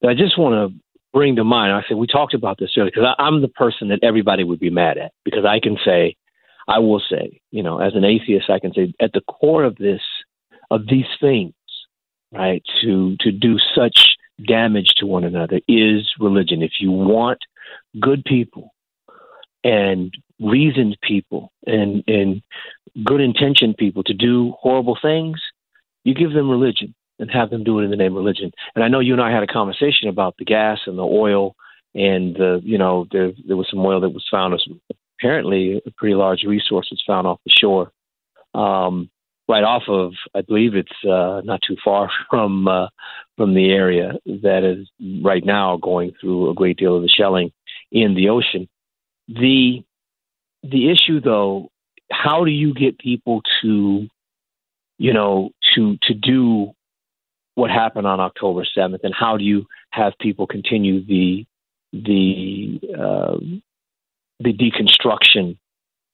that 0.00 0.08
I 0.08 0.14
just 0.14 0.38
want 0.38 0.54
to 0.54 0.78
bring 1.12 1.36
to 1.36 1.44
mind. 1.44 1.72
I 1.72 1.82
said 1.86 1.98
we 1.98 2.06
talked 2.06 2.34
about 2.34 2.58
this 2.58 2.70
earlier 2.76 2.90
because 2.92 3.14
I'm 3.18 3.42
the 3.42 3.48
person 3.48 3.88
that 3.88 4.00
everybody 4.02 4.44
would 4.44 4.60
be 4.60 4.70
mad 4.70 4.96
at 4.96 5.12
because 5.24 5.44
I 5.44 5.60
can 5.60 5.76
say, 5.84 6.16
I 6.68 6.78
will 6.78 7.02
say, 7.10 7.40
you 7.50 7.62
know, 7.62 7.78
as 7.78 7.94
an 7.94 8.04
atheist, 8.04 8.48
I 8.50 8.58
can 8.58 8.72
say 8.72 8.94
at 9.00 9.12
the 9.12 9.20
core 9.20 9.64
of 9.64 9.76
this 9.76 10.00
of 10.72 10.86
these 10.88 11.06
things, 11.20 11.54
right, 12.32 12.62
to 12.82 13.16
to 13.20 13.30
do 13.30 13.58
such 13.74 14.16
damage 14.46 14.94
to 14.96 15.06
one 15.06 15.24
another 15.24 15.60
is 15.68 16.10
religion. 16.18 16.62
If 16.62 16.72
you 16.80 16.90
want 16.90 17.38
good 18.00 18.24
people 18.24 18.72
and 19.62 20.12
reasoned 20.40 20.96
people 21.02 21.52
and 21.66 22.02
and 22.06 22.42
good 23.04 23.20
intentioned 23.20 23.76
people 23.76 24.02
to 24.04 24.14
do 24.14 24.54
horrible 24.58 24.98
things, 25.00 25.40
you 26.04 26.14
give 26.14 26.32
them 26.32 26.50
religion 26.50 26.94
and 27.18 27.30
have 27.30 27.50
them 27.50 27.64
do 27.64 27.78
it 27.78 27.84
in 27.84 27.90
the 27.90 27.96
name 27.96 28.12
of 28.12 28.24
religion. 28.24 28.50
And 28.74 28.82
I 28.82 28.88
know 28.88 29.00
you 29.00 29.12
and 29.12 29.22
I 29.22 29.30
had 29.30 29.42
a 29.42 29.46
conversation 29.46 30.08
about 30.08 30.34
the 30.38 30.44
gas 30.44 30.80
and 30.86 30.98
the 30.98 31.04
oil 31.04 31.54
and 31.94 32.34
the 32.34 32.60
you 32.64 32.78
know 32.78 33.06
there 33.12 33.32
there 33.46 33.56
was 33.56 33.68
some 33.70 33.84
oil 33.84 34.00
that 34.00 34.08
was 34.08 34.26
found 34.30 34.54
as 34.54 34.64
apparently 35.20 35.80
a 35.86 35.90
pretty 35.98 36.14
large 36.14 36.42
resource 36.44 36.88
was 36.90 37.02
found 37.06 37.26
off 37.26 37.40
the 37.44 37.52
shore. 37.60 37.92
Um, 38.54 39.10
right 39.48 39.64
off 39.64 39.84
of, 39.88 40.12
I 40.34 40.42
believe 40.42 40.74
it's 40.74 41.04
uh, 41.04 41.40
not 41.44 41.60
too 41.66 41.76
far 41.84 42.10
from 42.30 42.68
uh, 42.68 42.88
from 43.36 43.54
the 43.54 43.70
area 43.70 44.14
that 44.42 44.64
is 44.64 44.88
right 45.22 45.44
now 45.44 45.76
going 45.76 46.12
through 46.20 46.50
a 46.50 46.54
great 46.54 46.76
deal 46.76 46.96
of 46.96 47.02
the 47.02 47.08
shelling 47.08 47.52
in 47.90 48.14
the 48.14 48.28
ocean. 48.28 48.68
The 49.28 49.82
the 50.62 50.90
issue, 50.90 51.20
though, 51.20 51.70
how 52.10 52.44
do 52.44 52.50
you 52.50 52.72
get 52.72 52.98
people 52.98 53.42
to, 53.62 54.08
you 54.98 55.12
know, 55.12 55.50
to 55.74 55.96
to 56.02 56.14
do 56.14 56.72
what 57.54 57.70
happened 57.70 58.06
on 58.06 58.20
October 58.20 58.64
seventh, 58.64 59.02
and 59.04 59.14
how 59.14 59.36
do 59.36 59.44
you 59.44 59.66
have 59.90 60.12
people 60.20 60.46
continue 60.46 61.04
the 61.04 61.44
the 61.92 62.80
uh, 62.98 63.36
the 64.40 64.52
deconstruction 64.52 65.56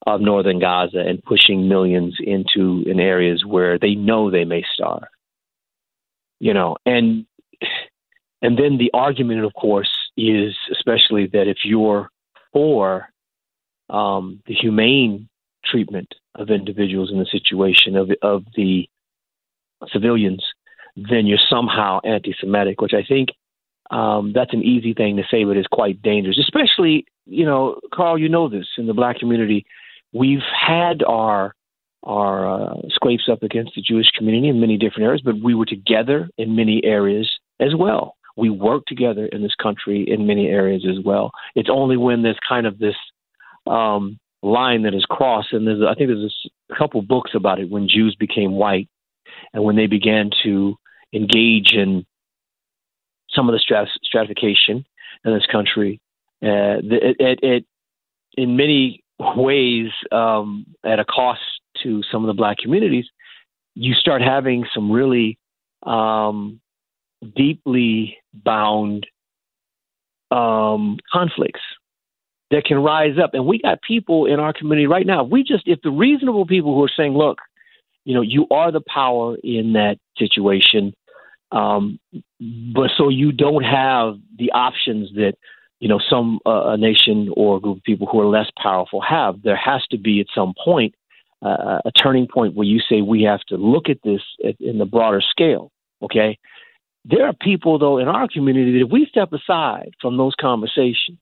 of 0.06 0.20
northern 0.20 0.58
Gaza 0.58 1.00
and 1.00 1.22
pushing 1.22 1.68
millions 1.68 2.16
into 2.20 2.82
in 2.86 3.00
areas 3.00 3.44
where 3.44 3.78
they 3.78 3.94
know 3.94 4.30
they 4.30 4.44
may 4.44 4.64
starve. 4.72 5.08
You 6.40 6.54
know, 6.54 6.76
and 6.86 7.26
and 8.40 8.56
then 8.56 8.78
the 8.78 8.90
argument, 8.94 9.44
of 9.44 9.52
course, 9.54 9.90
is 10.16 10.54
especially 10.70 11.26
that 11.32 11.48
if 11.48 11.58
you're 11.64 12.08
for 12.52 13.08
um, 13.90 14.40
the 14.46 14.54
humane 14.54 15.28
treatment 15.64 16.14
of 16.34 16.50
individuals 16.50 17.10
in 17.10 17.18
the 17.18 17.26
situation 17.26 17.96
of 17.96 18.10
of 18.22 18.44
the 18.54 18.88
civilians, 19.92 20.44
then 20.96 21.26
you're 21.26 21.38
somehow 21.50 22.00
anti-Semitic, 22.04 22.80
which 22.80 22.94
I 22.94 23.02
think 23.02 23.30
um, 23.90 24.32
that's 24.34 24.52
an 24.52 24.62
easy 24.62 24.94
thing 24.94 25.16
to 25.16 25.24
say, 25.30 25.44
but 25.44 25.56
it's 25.56 25.68
quite 25.68 26.02
dangerous. 26.02 26.38
Especially, 26.38 27.06
you 27.26 27.44
know, 27.44 27.80
Carl, 27.92 28.18
you 28.18 28.28
know 28.28 28.48
this 28.48 28.66
in 28.76 28.86
the 28.86 28.94
black 28.94 29.18
community 29.18 29.66
we've 30.12 30.42
had 30.66 31.02
our 31.02 31.54
our 32.04 32.48
uh, 32.48 32.74
scrapes 32.90 33.28
up 33.30 33.42
against 33.42 33.72
the 33.74 33.82
Jewish 33.82 34.08
community 34.16 34.48
in 34.48 34.60
many 34.60 34.78
different 34.78 35.04
areas, 35.04 35.20
but 35.22 35.42
we 35.42 35.54
were 35.54 35.66
together 35.66 36.30
in 36.38 36.54
many 36.54 36.80
areas 36.84 37.28
as 37.60 37.74
well. 37.76 38.14
We 38.36 38.50
work 38.50 38.84
together 38.86 39.26
in 39.26 39.42
this 39.42 39.54
country 39.60 40.04
in 40.08 40.26
many 40.26 40.46
areas 40.46 40.86
as 40.88 41.04
well. 41.04 41.32
It's 41.56 41.68
only 41.70 41.96
when 41.96 42.22
there's 42.22 42.38
kind 42.48 42.66
of 42.66 42.78
this 42.78 42.94
um, 43.66 44.18
line 44.42 44.82
that 44.82 44.94
is 44.94 45.04
crossed, 45.04 45.52
and 45.52 45.66
there's 45.66 45.82
I 45.82 45.94
think 45.94 46.08
there's 46.08 46.48
a 46.70 46.74
couple 46.76 47.02
books 47.02 47.32
about 47.34 47.58
it 47.58 47.68
when 47.68 47.88
Jews 47.88 48.16
became 48.18 48.52
white, 48.52 48.88
and 49.52 49.64
when 49.64 49.76
they 49.76 49.88
began 49.88 50.30
to 50.44 50.76
engage 51.12 51.72
in 51.72 52.06
some 53.30 53.48
of 53.48 53.54
the 53.54 53.60
strat- 53.60 53.88
stratification 54.04 54.84
in 55.24 55.34
this 55.34 55.46
country. 55.50 56.00
Uh, 56.40 56.78
it, 56.84 57.16
it, 57.18 57.38
it, 57.42 57.64
in 58.36 58.56
many 58.56 59.02
ways 59.18 59.90
um, 60.12 60.66
at 60.84 60.98
a 60.98 61.04
cost 61.04 61.40
to 61.82 62.02
some 62.10 62.24
of 62.24 62.28
the 62.28 62.34
black 62.34 62.58
communities, 62.58 63.06
you 63.74 63.94
start 63.94 64.22
having 64.22 64.64
some 64.74 64.90
really 64.90 65.38
um, 65.84 66.60
deeply 67.36 68.16
bound 68.32 69.06
um, 70.30 70.98
conflicts 71.12 71.60
that 72.50 72.64
can 72.64 72.78
rise 72.78 73.18
up. 73.22 73.34
And 73.34 73.46
we 73.46 73.60
got 73.60 73.82
people 73.82 74.26
in 74.26 74.40
our 74.40 74.52
community 74.52 74.86
right 74.86 75.06
now. 75.06 75.22
We 75.22 75.42
just, 75.42 75.64
if 75.66 75.80
the 75.82 75.90
reasonable 75.90 76.46
people 76.46 76.74
who 76.74 76.84
are 76.84 76.90
saying, 76.96 77.12
look, 77.12 77.38
you 78.04 78.14
know, 78.14 78.22
you 78.22 78.46
are 78.50 78.72
the 78.72 78.80
power 78.80 79.36
in 79.42 79.74
that 79.74 79.98
situation, 80.16 80.94
um, 81.52 81.98
but 82.40 82.90
so 82.96 83.08
you 83.08 83.32
don't 83.32 83.64
have 83.64 84.14
the 84.38 84.52
options 84.52 85.10
that 85.14 85.34
you 85.80 85.88
know 85.88 86.00
some 86.10 86.40
uh, 86.46 86.70
a 86.70 86.76
nation 86.76 87.30
or 87.36 87.56
a 87.56 87.60
group 87.60 87.78
of 87.78 87.82
people 87.84 88.06
who 88.06 88.20
are 88.20 88.26
less 88.26 88.50
powerful 88.60 89.00
have. 89.00 89.42
There 89.42 89.56
has 89.56 89.84
to 89.90 89.98
be 89.98 90.20
at 90.20 90.26
some 90.34 90.54
point 90.64 90.94
uh, 91.42 91.80
a 91.84 91.92
turning 91.92 92.26
point 92.26 92.54
where 92.54 92.66
you 92.66 92.80
say 92.80 93.00
we 93.00 93.22
have 93.22 93.40
to 93.48 93.56
look 93.56 93.88
at 93.88 93.98
this 94.02 94.22
at, 94.44 94.60
in 94.60 94.78
the 94.78 94.84
broader 94.84 95.20
scale. 95.20 95.70
Okay, 96.02 96.38
there 97.04 97.26
are 97.26 97.32
people 97.32 97.78
though 97.78 97.98
in 97.98 98.08
our 98.08 98.28
community 98.28 98.72
that 98.72 98.86
if 98.86 98.90
we 98.90 99.06
step 99.06 99.32
aside 99.32 99.92
from 100.00 100.16
those 100.16 100.34
conversations, 100.40 101.18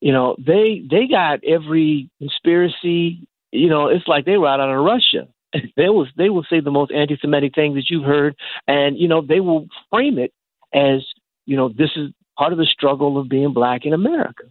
you 0.00 0.12
know 0.12 0.36
they 0.38 0.82
they 0.90 1.06
got 1.06 1.44
every 1.44 2.10
conspiracy. 2.18 3.26
You 3.52 3.68
know, 3.68 3.88
it's 3.88 4.08
like 4.08 4.24
they 4.24 4.38
were 4.38 4.48
out 4.48 4.60
of 4.60 4.84
Russia. 4.84 5.28
they 5.76 5.88
will 5.88 6.06
they 6.16 6.30
will 6.30 6.44
say 6.48 6.60
the 6.60 6.70
most 6.70 6.90
anti-Semitic 6.90 7.54
things 7.54 7.76
that 7.76 7.90
you've 7.90 8.04
heard, 8.04 8.34
and 8.66 8.98
you 8.98 9.08
know 9.08 9.20
they 9.20 9.40
will 9.40 9.66
frame 9.90 10.18
it 10.18 10.32
as 10.74 11.04
you 11.46 11.56
know 11.56 11.68
this 11.68 11.90
is 11.96 12.10
part 12.36 12.52
of 12.52 12.58
the 12.58 12.66
struggle 12.66 13.18
of 13.18 13.28
being 13.28 13.52
black 13.52 13.84
in 13.84 13.92
America. 13.92 14.44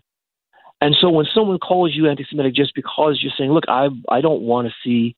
And 0.79 0.95
so 0.99 1.09
when 1.09 1.27
someone 1.33 1.59
calls 1.59 1.95
you 1.95 2.09
anti-Semitic 2.09 2.55
just 2.55 2.73
because 2.73 3.19
you're 3.21 3.33
saying, 3.37 3.51
"Look, 3.51 3.65
I 3.67 3.89
I 4.09 4.21
don't 4.21 4.41
want 4.41 4.67
to 4.67 4.73
see 4.83 5.15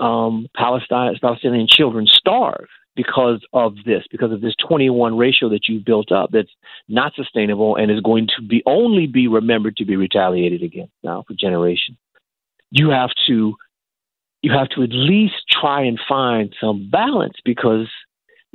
um, 0.00 0.46
Palestine, 0.56 1.14
Palestinian 1.20 1.66
children 1.68 2.06
starve 2.06 2.68
because 2.96 3.40
of 3.52 3.74
this, 3.84 4.04
because 4.10 4.32
of 4.32 4.40
this 4.40 4.54
21 4.66 5.16
ratio 5.16 5.48
that 5.48 5.68
you've 5.68 5.84
built 5.84 6.12
up 6.12 6.30
that's 6.32 6.50
not 6.88 7.12
sustainable 7.14 7.76
and 7.76 7.90
is 7.90 8.00
going 8.00 8.28
to 8.36 8.42
be 8.42 8.62
only 8.66 9.06
be 9.06 9.26
remembered 9.26 9.76
to 9.76 9.84
be 9.84 9.96
retaliated 9.96 10.62
against 10.62 10.92
now 11.02 11.24
for 11.26 11.34
generations. 11.34 11.98
You 12.70 12.90
have 12.90 13.10
to 13.26 13.54
you 14.42 14.52
have 14.52 14.68
to 14.70 14.82
at 14.82 14.90
least 14.92 15.34
try 15.50 15.82
and 15.82 15.98
find 16.06 16.54
some 16.60 16.90
balance 16.90 17.36
because 17.44 17.88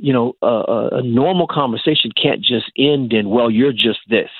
you 0.00 0.12
know 0.12 0.34
a, 0.42 0.96
a 0.98 1.02
normal 1.02 1.46
conversation 1.46 2.10
can't 2.20 2.40
just 2.40 2.70
end 2.76 3.12
in 3.12 3.30
well 3.30 3.50
you're 3.50 3.72
just 3.72 4.00
this. 4.08 4.30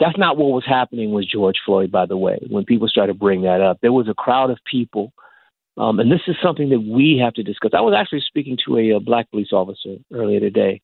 That's 0.00 0.18
not 0.18 0.36
what 0.36 0.50
was 0.50 0.64
happening 0.66 1.12
with 1.12 1.28
George 1.28 1.58
Floyd, 1.64 1.92
by 1.92 2.06
the 2.06 2.16
way. 2.16 2.38
When 2.48 2.64
people 2.64 2.88
started 2.88 3.12
to 3.12 3.18
bring 3.18 3.42
that 3.42 3.60
up, 3.60 3.78
there 3.82 3.92
was 3.92 4.08
a 4.08 4.14
crowd 4.14 4.50
of 4.50 4.58
people 4.68 5.12
um, 5.76 5.98
and 6.00 6.12
this 6.12 6.20
is 6.26 6.36
something 6.42 6.68
that 6.70 6.80
we 6.80 7.18
have 7.22 7.32
to 7.34 7.42
discuss. 7.42 7.70
I 7.74 7.80
was 7.80 7.94
actually 7.96 8.20
speaking 8.20 8.58
to 8.66 8.76
a, 8.76 8.90
a 8.96 9.00
black 9.00 9.30
police 9.30 9.52
officer 9.52 9.96
earlier 10.12 10.40
today, 10.40 10.80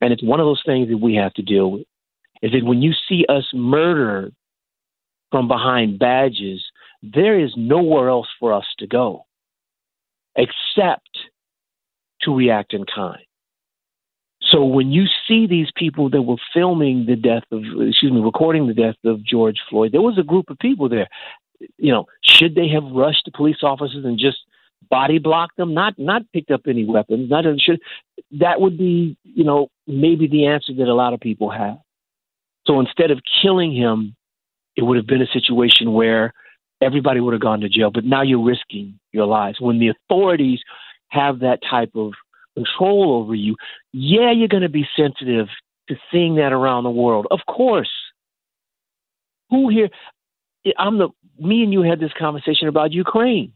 and 0.00 0.12
it's 0.12 0.22
one 0.22 0.40
of 0.40 0.46
those 0.46 0.62
things 0.66 0.88
that 0.88 0.98
we 0.98 1.14
have 1.14 1.32
to 1.34 1.42
deal 1.42 1.70
with. 1.70 1.86
Is 2.42 2.52
that 2.52 2.64
when 2.64 2.82
you 2.82 2.92
see 3.08 3.24
us 3.28 3.48
murdered 3.54 4.34
from 5.30 5.48
behind 5.48 5.98
badges, 5.98 6.64
there 7.02 7.38
is 7.38 7.52
nowhere 7.56 8.08
else 8.08 8.28
for 8.40 8.52
us 8.52 8.66
to 8.78 8.86
go 8.86 9.24
except 10.36 11.08
to 12.22 12.34
react 12.34 12.74
in 12.74 12.84
kind. 12.84 13.22
So 14.50 14.64
when 14.64 14.92
you 14.92 15.06
see 15.26 15.46
these 15.46 15.68
people 15.74 16.10
that 16.10 16.22
were 16.22 16.36
filming 16.52 17.06
the 17.06 17.16
death 17.16 17.44
of, 17.50 17.62
excuse 17.62 18.12
me, 18.12 18.20
recording 18.20 18.66
the 18.66 18.74
death 18.74 18.96
of 19.04 19.24
George 19.24 19.58
Floyd, 19.70 19.92
there 19.92 20.02
was 20.02 20.18
a 20.18 20.22
group 20.22 20.50
of 20.50 20.58
people 20.58 20.88
there 20.88 21.08
you 21.78 21.92
know, 21.92 22.06
should 22.22 22.54
they 22.54 22.68
have 22.68 22.84
rushed 22.84 23.22
the 23.24 23.32
police 23.32 23.62
officers 23.62 24.04
and 24.04 24.18
just 24.18 24.38
body 24.90 25.18
blocked 25.18 25.56
them, 25.56 25.74
not 25.74 25.98
not 25.98 26.22
picked 26.32 26.50
up 26.50 26.62
any 26.66 26.84
weapons, 26.84 27.30
not 27.30 27.44
should 27.60 27.80
that 28.32 28.60
would 28.60 28.76
be, 28.76 29.16
you 29.24 29.44
know, 29.44 29.68
maybe 29.86 30.26
the 30.26 30.46
answer 30.46 30.72
that 30.74 30.88
a 30.88 30.94
lot 30.94 31.12
of 31.12 31.20
people 31.20 31.50
have. 31.50 31.78
So 32.66 32.80
instead 32.80 33.10
of 33.10 33.20
killing 33.42 33.74
him, 33.74 34.16
it 34.76 34.82
would 34.82 34.96
have 34.96 35.06
been 35.06 35.22
a 35.22 35.26
situation 35.26 35.92
where 35.92 36.32
everybody 36.80 37.20
would 37.20 37.32
have 37.32 37.42
gone 37.42 37.60
to 37.60 37.68
jail. 37.68 37.90
But 37.90 38.04
now 38.04 38.22
you're 38.22 38.44
risking 38.44 38.98
your 39.12 39.26
lives. 39.26 39.60
When 39.60 39.78
the 39.78 39.88
authorities 39.88 40.60
have 41.08 41.40
that 41.40 41.60
type 41.68 41.90
of 41.94 42.12
control 42.54 43.20
over 43.20 43.34
you, 43.34 43.56
yeah, 43.92 44.32
you're 44.32 44.48
going 44.48 44.62
to 44.62 44.68
be 44.68 44.86
sensitive 44.96 45.48
to 45.88 45.96
seeing 46.10 46.36
that 46.36 46.52
around 46.52 46.84
the 46.84 46.90
world. 46.90 47.26
Of 47.30 47.40
course. 47.48 47.90
Who 49.50 49.68
here? 49.68 49.88
I'm 50.78 50.98
the 50.98 51.08
me 51.38 51.62
and 51.62 51.72
you 51.72 51.82
had 51.82 52.00
this 52.00 52.12
conversation 52.18 52.68
about 52.68 52.92
Ukraine, 52.92 53.52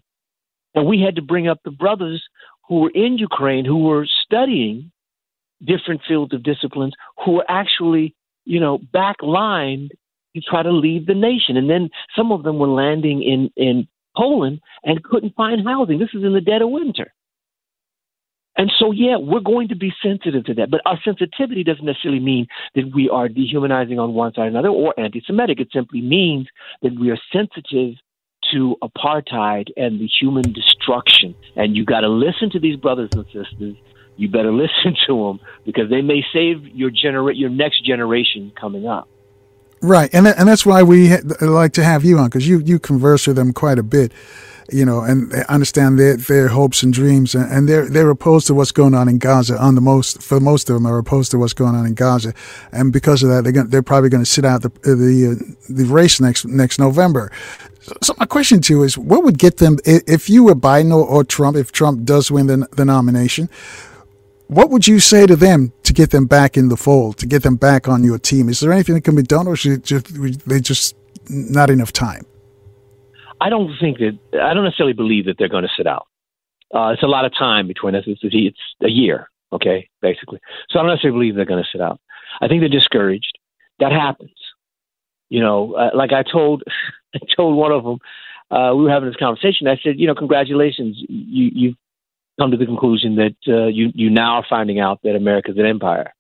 and 0.74 0.86
we 0.86 1.00
had 1.00 1.16
to 1.16 1.22
bring 1.22 1.48
up 1.48 1.60
the 1.64 1.70
brothers 1.70 2.22
who 2.68 2.80
were 2.80 2.90
in 2.90 3.18
Ukraine 3.18 3.64
who 3.64 3.84
were 3.84 4.06
studying 4.24 4.90
different 5.64 6.02
fields 6.06 6.34
of 6.34 6.42
disciplines 6.42 6.92
who 7.24 7.32
were 7.32 7.44
actually 7.48 8.14
you 8.44 8.60
know 8.60 8.78
backlined 8.94 9.90
to 10.36 10.42
try 10.42 10.62
to 10.62 10.70
leave 10.70 11.06
the 11.06 11.14
nation, 11.14 11.56
and 11.56 11.70
then 11.70 11.88
some 12.14 12.30
of 12.30 12.42
them 12.42 12.58
were 12.58 12.68
landing 12.68 13.22
in 13.22 13.50
in 13.56 13.88
Poland 14.16 14.60
and 14.84 15.02
couldn't 15.02 15.34
find 15.34 15.66
housing. 15.66 15.98
This 15.98 16.14
is 16.14 16.22
in 16.22 16.34
the 16.34 16.40
dead 16.40 16.62
of 16.62 16.70
winter. 16.70 17.12
And 18.59 18.72
so, 18.76 18.90
yeah, 18.90 19.16
we're 19.16 19.40
going 19.40 19.68
to 19.68 19.76
be 19.76 19.93
sensitive 20.02 20.44
to 20.47 20.55
that. 20.55 20.70
But 20.70 20.80
our 20.85 20.98
sensitivity 21.05 21.62
doesn't 21.62 21.85
necessarily 21.85 22.20
mean 22.20 22.48
that 22.74 22.90
we 22.93 23.09
are 23.09 23.28
dehumanizing 23.28 24.01
on 24.01 24.14
one 24.14 24.35
side 24.35 24.43
or 24.43 24.48
another 24.48 24.68
or 24.68 24.98
anti 24.98 25.22
Semitic. 25.24 25.60
It 25.60 25.68
simply 25.72 26.02
means 26.02 26.48
that 26.82 26.98
we 26.98 27.10
are 27.10 27.18
sensitive 27.32 27.94
to 28.52 28.76
apartheid 28.82 29.68
and 29.76 30.01
the 30.01 30.09
human 30.20 30.52
destruction. 30.52 31.36
And 31.55 31.76
you 31.76 31.85
got 31.85 32.01
to 32.01 32.09
listen 32.09 32.51
to 32.51 32.59
these 32.59 32.76
brothers 32.76 33.10
and 33.12 33.24
sisters. 33.26 33.76
You 34.16 34.28
better 34.28 34.52
listen 34.64 34.97
to 35.06 35.24
them 35.24 35.40
because 35.64 35.89
they 35.89 36.02
may 36.02 36.24
save 36.32 36.66
your 36.66 36.90
genera- 36.90 37.36
your 37.36 37.51
next 37.51 37.85
generation 37.85 38.52
coming 38.60 38.89
up. 38.89 39.09
Right, 39.80 40.10
and 40.12 40.26
and 40.26 40.48
that's 40.48 40.66
why 40.66 40.82
we 40.82 41.16
like 41.40 41.72
to 41.74 41.84
have 41.84 42.05
you 42.05 42.18
on 42.18 42.26
because 42.26 42.48
you 42.48 42.59
you 42.59 42.78
converse 42.78 43.26
with 43.26 43.36
them 43.36 43.52
quite 43.52 43.78
a 43.78 43.82
bit 43.82 44.12
you 44.70 44.84
know, 44.84 45.00
and 45.00 45.32
understand 45.48 45.98
their 45.98 46.16
their 46.16 46.48
hopes 46.48 46.82
and 46.82 46.92
dreams, 46.92 47.34
and 47.34 47.68
they're 47.68 47.88
they're 47.88 48.10
opposed 48.10 48.46
to 48.48 48.55
what's 48.55 48.72
going 48.72 48.94
on 48.94 49.09
in 49.09 49.18
Gaza. 49.18 49.59
On 49.59 49.74
the 49.74 49.80
most, 49.80 50.22
for 50.22 50.40
most 50.40 50.68
of 50.68 50.74
them, 50.74 50.86
are 50.86 50.98
opposed 50.98 51.30
to 51.30 51.38
what's 51.38 51.55
going 51.55 51.74
on 51.74 51.86
in 51.86 51.94
Gaza, 51.94 52.34
and 52.70 52.92
because 52.92 53.22
of 53.22 53.30
that, 53.30 53.44
they're 53.44 53.52
going, 53.52 53.68
they're 53.68 53.82
probably 53.82 54.10
going 54.10 54.22
to 54.22 54.30
sit 54.30 54.44
out 54.44 54.62
the 54.62 54.68
the 54.82 55.38
uh, 55.40 55.55
the 55.68 55.84
race 55.84 56.20
next 56.20 56.44
next 56.44 56.78
November. 56.78 57.32
So 58.02 58.14
my 58.18 58.26
question 58.26 58.60
to 58.60 58.74
you 58.74 58.82
is, 58.82 58.98
what 58.98 59.24
would 59.24 59.38
get 59.38 59.56
them 59.56 59.78
if 59.84 60.28
you 60.28 60.44
were 60.44 60.55
Biden 60.55 60.90
or, 60.94 61.06
or 61.06 61.24
Trump? 61.24 61.56
If 61.56 61.72
Trump 61.72 62.05
does 62.05 62.30
win 62.30 62.46
the, 62.46 62.68
the 62.72 62.84
nomination, 62.84 63.48
what 64.48 64.70
would 64.70 64.88
you 64.88 64.98
say 64.98 65.26
to 65.26 65.36
them 65.36 65.72
to 65.84 65.92
get 65.92 66.10
them 66.10 66.26
back 66.26 66.56
in 66.56 66.68
the 66.68 66.76
fold, 66.76 67.18
to 67.18 67.26
get 67.26 67.42
them 67.42 67.56
back 67.56 67.86
on 67.86 68.02
your 68.02 68.18
team? 68.18 68.48
Is 68.48 68.60
there 68.60 68.72
anything 68.72 68.94
that 68.94 69.04
can 69.04 69.14
be 69.14 69.22
done, 69.22 69.46
or 69.46 69.56
should 69.56 69.84
just, 69.84 70.06
they 70.46 70.60
just 70.60 70.96
not 71.28 71.70
enough 71.70 71.92
time? 71.92 72.24
I 73.40 73.50
don't 73.50 73.76
think 73.78 73.98
that 73.98 74.18
I 74.42 74.54
don't 74.54 74.64
necessarily 74.64 74.94
believe 74.94 75.26
that 75.26 75.36
they're 75.38 75.48
going 75.48 75.64
to 75.64 75.70
sit 75.76 75.86
out. 75.86 76.06
Uh, 76.74 76.88
it's 76.88 77.02
a 77.02 77.06
lot 77.06 77.24
of 77.24 77.32
time 77.38 77.66
between 77.66 77.94
us. 77.94 78.04
It's, 78.06 78.20
it's 78.24 78.58
a 78.82 78.88
year, 78.88 79.30
okay, 79.52 79.88
basically. 80.02 80.40
So 80.70 80.78
I 80.78 80.82
don't 80.82 80.90
necessarily 80.90 81.18
believe 81.18 81.36
they're 81.36 81.44
going 81.44 81.62
to 81.62 81.68
sit 81.70 81.80
out. 81.80 82.00
I 82.40 82.48
think 82.48 82.62
they're 82.62 82.68
discouraged. 82.68 83.38
That 83.80 83.92
happens. 83.92 84.34
You 85.28 85.40
know, 85.40 85.74
uh, 85.74 85.90
like 85.94 86.12
I 86.12 86.22
told, 86.22 86.62
I 87.14 87.18
told 87.36 87.56
one 87.56 87.72
of 87.72 87.84
them, 87.84 87.98
uh, 88.50 88.74
we 88.74 88.84
were 88.84 88.90
having 88.90 89.08
this 89.08 89.16
conversation. 89.16 89.68
I 89.68 89.76
said, 89.82 89.98
you 89.98 90.06
know, 90.06 90.14
congratulations, 90.14 90.96
you 91.08 91.50
you've 91.54 91.76
come 92.39 92.51
to 92.51 92.56
the 92.56 92.66
conclusion 92.66 93.16
that 93.16 93.36
uh, 93.48 93.66
you 93.66 93.90
you 93.94 94.10
now 94.10 94.36
are 94.36 94.47
finding 94.48 94.81
out 94.81 95.01
that 95.02 95.16
America's 95.16 95.59
an 95.59 95.66
empire 95.66 96.12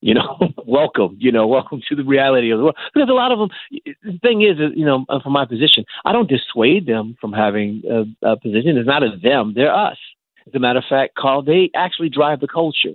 you 0.00 0.14
know, 0.14 0.38
welcome, 0.66 1.16
you 1.18 1.32
know, 1.32 1.46
welcome 1.58 1.80
to 1.88 1.96
the 1.96 2.04
reality 2.04 2.50
of 2.50 2.58
the 2.58 2.64
world. 2.64 2.76
Because 2.94 3.08
a 3.08 3.12
lot 3.12 3.32
of 3.32 3.38
them, 3.38 3.48
the 4.02 4.18
thing 4.22 4.42
is, 4.42 4.56
you 4.74 4.84
know, 4.84 5.04
uh, 5.08 5.20
from 5.20 5.32
my 5.32 5.44
position, 5.44 5.84
I 6.04 6.12
don't 6.12 6.28
dissuade 6.28 6.86
them 6.86 7.16
from 7.20 7.32
having 7.32 7.82
a, 7.90 8.30
a 8.32 8.36
position. 8.36 8.76
It's 8.76 8.86
not 8.86 9.02
as 9.02 9.20
them, 9.22 9.52
they're 9.54 9.74
us. 9.74 9.98
As 10.46 10.54
a 10.54 10.58
matter 10.58 10.78
of 10.78 10.84
fact, 10.88 11.14
Carl, 11.14 11.42
they 11.42 11.70
actually 11.74 12.08
drive 12.08 12.40
the 12.40 12.48
culture. 12.48 12.94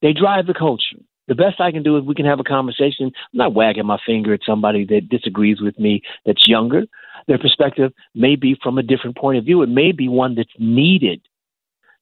They 0.00 0.12
drive 0.12 0.46
the 0.46 0.54
culture. 0.54 0.96
The 1.28 1.34
best 1.34 1.60
I 1.60 1.72
can 1.72 1.82
do 1.82 1.96
is 1.96 2.04
we 2.04 2.14
can 2.14 2.24
have 2.24 2.40
a 2.40 2.44
conversation. 2.44 3.06
I'm 3.06 3.38
not 3.38 3.54
wagging 3.54 3.84
my 3.84 3.98
finger 4.06 4.32
at 4.32 4.40
somebody 4.46 4.86
that 4.86 5.08
disagrees 5.10 5.60
with 5.60 5.78
me 5.78 6.02
that's 6.24 6.46
younger. 6.46 6.84
Their 7.28 7.38
perspective 7.38 7.92
may 8.14 8.36
be 8.36 8.56
from 8.62 8.78
a 8.78 8.82
different 8.82 9.16
point 9.16 9.38
of 9.38 9.44
view. 9.44 9.62
It 9.62 9.68
may 9.68 9.92
be 9.92 10.08
one 10.08 10.34
that's 10.34 10.48
needed. 10.58 11.20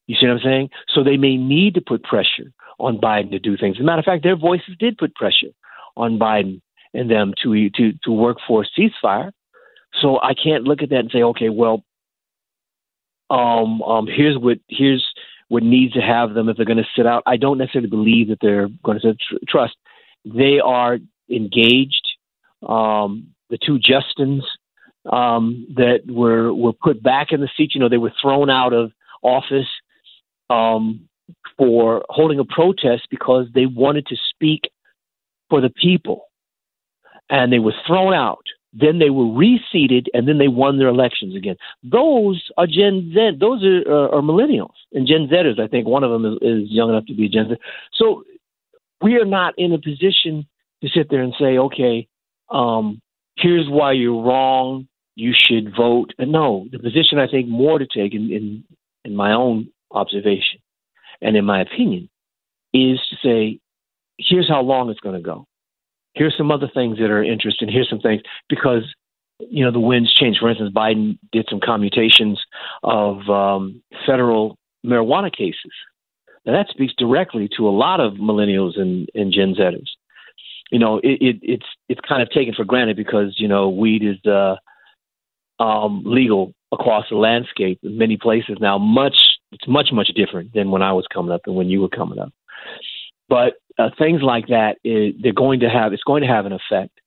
You 0.06 0.16
see 0.16 0.26
what 0.26 0.34
I'm 0.34 0.40
saying? 0.44 0.70
So 0.94 1.02
they 1.02 1.16
may 1.16 1.36
need 1.36 1.74
to 1.74 1.80
put 1.80 2.02
pressure 2.02 2.52
on 2.78 2.98
Biden 2.98 3.30
to 3.30 3.38
do 3.38 3.56
things. 3.56 3.76
As 3.78 3.80
a 3.80 3.84
matter 3.84 4.00
of 4.00 4.04
fact, 4.04 4.22
their 4.22 4.36
voices 4.36 4.76
did 4.78 4.98
put 4.98 5.14
pressure 5.14 5.52
on 5.96 6.18
Biden 6.18 6.60
and 6.92 7.10
them 7.10 7.32
to 7.42 7.70
to 7.70 7.92
to 8.04 8.12
work 8.12 8.38
for 8.46 8.64
a 8.64 8.80
ceasefire. 8.80 9.32
So 10.00 10.20
I 10.20 10.34
can't 10.34 10.64
look 10.64 10.82
at 10.82 10.90
that 10.90 11.00
and 11.00 11.10
say, 11.10 11.22
okay, 11.22 11.48
well, 11.48 11.84
um, 13.30 13.80
um, 13.82 14.06
here's 14.06 14.36
what 14.36 14.58
here's 14.68 15.04
what 15.48 15.62
needs 15.62 15.94
to 15.94 16.00
have 16.00 16.34
them 16.34 16.48
if 16.48 16.56
they're 16.56 16.66
going 16.66 16.78
to 16.78 16.84
sit 16.96 17.06
out. 17.06 17.22
I 17.26 17.36
don't 17.36 17.58
necessarily 17.58 17.88
believe 17.88 18.28
that 18.28 18.38
they're 18.40 18.68
going 18.82 19.00
to 19.00 19.14
tr- 19.14 19.44
trust. 19.48 19.76
They 20.24 20.58
are 20.60 20.98
engaged. 21.30 22.06
Um, 22.66 23.28
the 23.50 23.58
two 23.58 23.78
Justins 23.78 24.42
um, 25.10 25.66
that 25.76 26.00
were 26.06 26.52
were 26.52 26.72
put 26.72 27.02
back 27.02 27.32
in 27.32 27.40
the 27.40 27.48
seat. 27.56 27.74
You 27.74 27.80
know, 27.80 27.88
they 27.88 27.98
were 27.98 28.12
thrown 28.20 28.50
out 28.50 28.72
of 28.72 28.92
office 29.22 29.68
um, 30.50 31.08
for 31.56 32.04
holding 32.08 32.38
a 32.38 32.44
protest 32.44 33.08
because 33.10 33.46
they 33.54 33.66
wanted 33.66 34.06
to 34.06 34.16
speak 34.30 34.62
for 35.50 35.60
the 35.60 35.70
people. 35.70 36.26
And 37.30 37.52
they 37.52 37.58
were 37.58 37.74
thrown 37.86 38.12
out. 38.12 38.44
Then 38.74 38.98
they 38.98 39.08
were 39.10 39.32
reseated, 39.32 40.10
and 40.12 40.26
then 40.26 40.38
they 40.38 40.48
won 40.48 40.78
their 40.78 40.88
elections 40.88 41.36
again. 41.36 41.56
Those 41.84 42.42
are 42.56 42.66
Gen 42.66 43.12
Z. 43.14 43.38
Those 43.38 43.62
are, 43.62 43.82
uh, 43.86 44.08
are 44.16 44.22
millennials 44.22 44.74
and 44.92 45.06
Gen 45.06 45.28
Zers. 45.32 45.60
I 45.60 45.68
think 45.68 45.86
one 45.86 46.02
of 46.02 46.10
them 46.10 46.24
is, 46.26 46.38
is 46.42 46.70
young 46.70 46.90
enough 46.90 47.06
to 47.06 47.14
be 47.14 47.26
a 47.26 47.28
Gen 47.28 47.50
Z. 47.50 47.54
So 47.94 48.24
we 49.00 49.14
are 49.14 49.24
not 49.24 49.54
in 49.58 49.72
a 49.72 49.78
position 49.78 50.46
to 50.82 50.88
sit 50.88 51.08
there 51.08 51.22
and 51.22 51.34
say, 51.38 51.56
okay, 51.56 52.08
um, 52.50 53.00
here's 53.36 53.68
why 53.68 53.92
you're 53.92 54.22
wrong. 54.22 54.88
You 55.16 55.32
should 55.36 55.74
vote. 55.76 56.12
And 56.18 56.32
no, 56.32 56.66
the 56.72 56.78
position 56.78 57.18
I 57.18 57.28
think 57.28 57.48
more 57.48 57.78
to 57.78 57.86
take 57.86 58.14
in, 58.14 58.32
in, 58.32 58.64
in 59.04 59.14
my 59.14 59.32
own 59.32 59.68
observation 59.90 60.60
and 61.20 61.36
in 61.36 61.44
my 61.44 61.60
opinion, 61.60 62.08
is 62.72 62.98
to 63.08 63.16
say, 63.22 63.60
here's 64.18 64.48
how 64.48 64.60
long 64.60 64.90
it's 64.90 65.00
going 65.00 65.14
to 65.14 65.22
go. 65.22 65.46
Here's 66.14 66.36
some 66.36 66.50
other 66.50 66.70
things 66.72 66.98
that 66.98 67.10
are 67.10 67.24
interesting. 67.24 67.68
Here's 67.68 67.88
some 67.88 68.00
things 68.00 68.22
because 68.48 68.82
you 69.40 69.64
know 69.64 69.72
the 69.72 69.80
winds 69.80 70.12
change. 70.14 70.38
For 70.38 70.48
instance, 70.48 70.72
Biden 70.72 71.18
did 71.32 71.46
some 71.50 71.60
commutations 71.60 72.40
of 72.82 73.28
um, 73.28 73.82
federal 74.06 74.56
marijuana 74.86 75.34
cases. 75.34 75.72
Now 76.46 76.52
that 76.52 76.68
speaks 76.68 76.92
directly 76.96 77.48
to 77.56 77.66
a 77.66 77.70
lot 77.70 78.00
of 78.00 78.14
millennials 78.14 78.78
and, 78.78 79.08
and 79.14 79.32
Gen 79.32 79.54
Zers. 79.54 79.88
You 80.70 80.78
know, 80.78 80.98
it, 80.98 81.18
it, 81.20 81.36
it's 81.42 81.66
it's 81.88 82.00
kind 82.08 82.22
of 82.22 82.30
taken 82.30 82.54
for 82.54 82.64
granted 82.64 82.96
because 82.96 83.34
you 83.38 83.48
know 83.48 83.68
weed 83.68 84.02
is 84.04 84.24
uh, 84.30 84.56
um, 85.58 86.02
legal 86.04 86.54
across 86.72 87.06
the 87.10 87.16
landscape 87.16 87.78
in 87.82 87.98
many 87.98 88.16
places 88.16 88.56
now. 88.60 88.78
Much 88.78 89.16
it's 89.52 89.68
much 89.68 89.88
much 89.92 90.08
different 90.14 90.52
than 90.52 90.70
when 90.70 90.82
I 90.82 90.92
was 90.92 91.06
coming 91.12 91.32
up 91.32 91.42
and 91.46 91.54
when 91.54 91.68
you 91.68 91.80
were 91.80 91.88
coming 91.88 92.18
up. 92.18 92.32
But 93.28 93.54
uh, 93.78 93.90
things 93.98 94.20
like 94.22 94.48
that, 94.48 94.76
they're 94.84 95.32
going 95.32 95.60
to 95.60 95.68
have 95.68 95.92
it's 95.92 96.02
going 96.02 96.22
to 96.22 96.28
have 96.28 96.46
an 96.46 96.52
effect, 96.52 97.00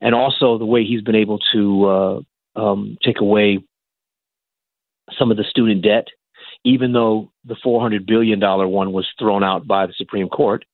and 0.00 0.14
also 0.14 0.58
the 0.58 0.66
way 0.66 0.84
he's 0.84 1.02
been 1.02 1.14
able 1.14 1.38
to 1.52 1.84
uh, 1.86 2.20
um, 2.60 2.96
take 3.02 3.20
away 3.20 3.58
some 5.18 5.30
of 5.30 5.36
the 5.36 5.44
student 5.44 5.82
debt, 5.82 6.06
even 6.64 6.92
though 6.92 7.30
the 7.44 7.56
400 7.62 8.06
billion 8.06 8.38
dollar 8.38 8.66
one 8.66 8.92
was 8.92 9.06
thrown 9.18 9.44
out 9.44 9.66
by 9.66 9.86
the 9.86 9.94
Supreme 9.96 10.28
Court, 10.28 10.64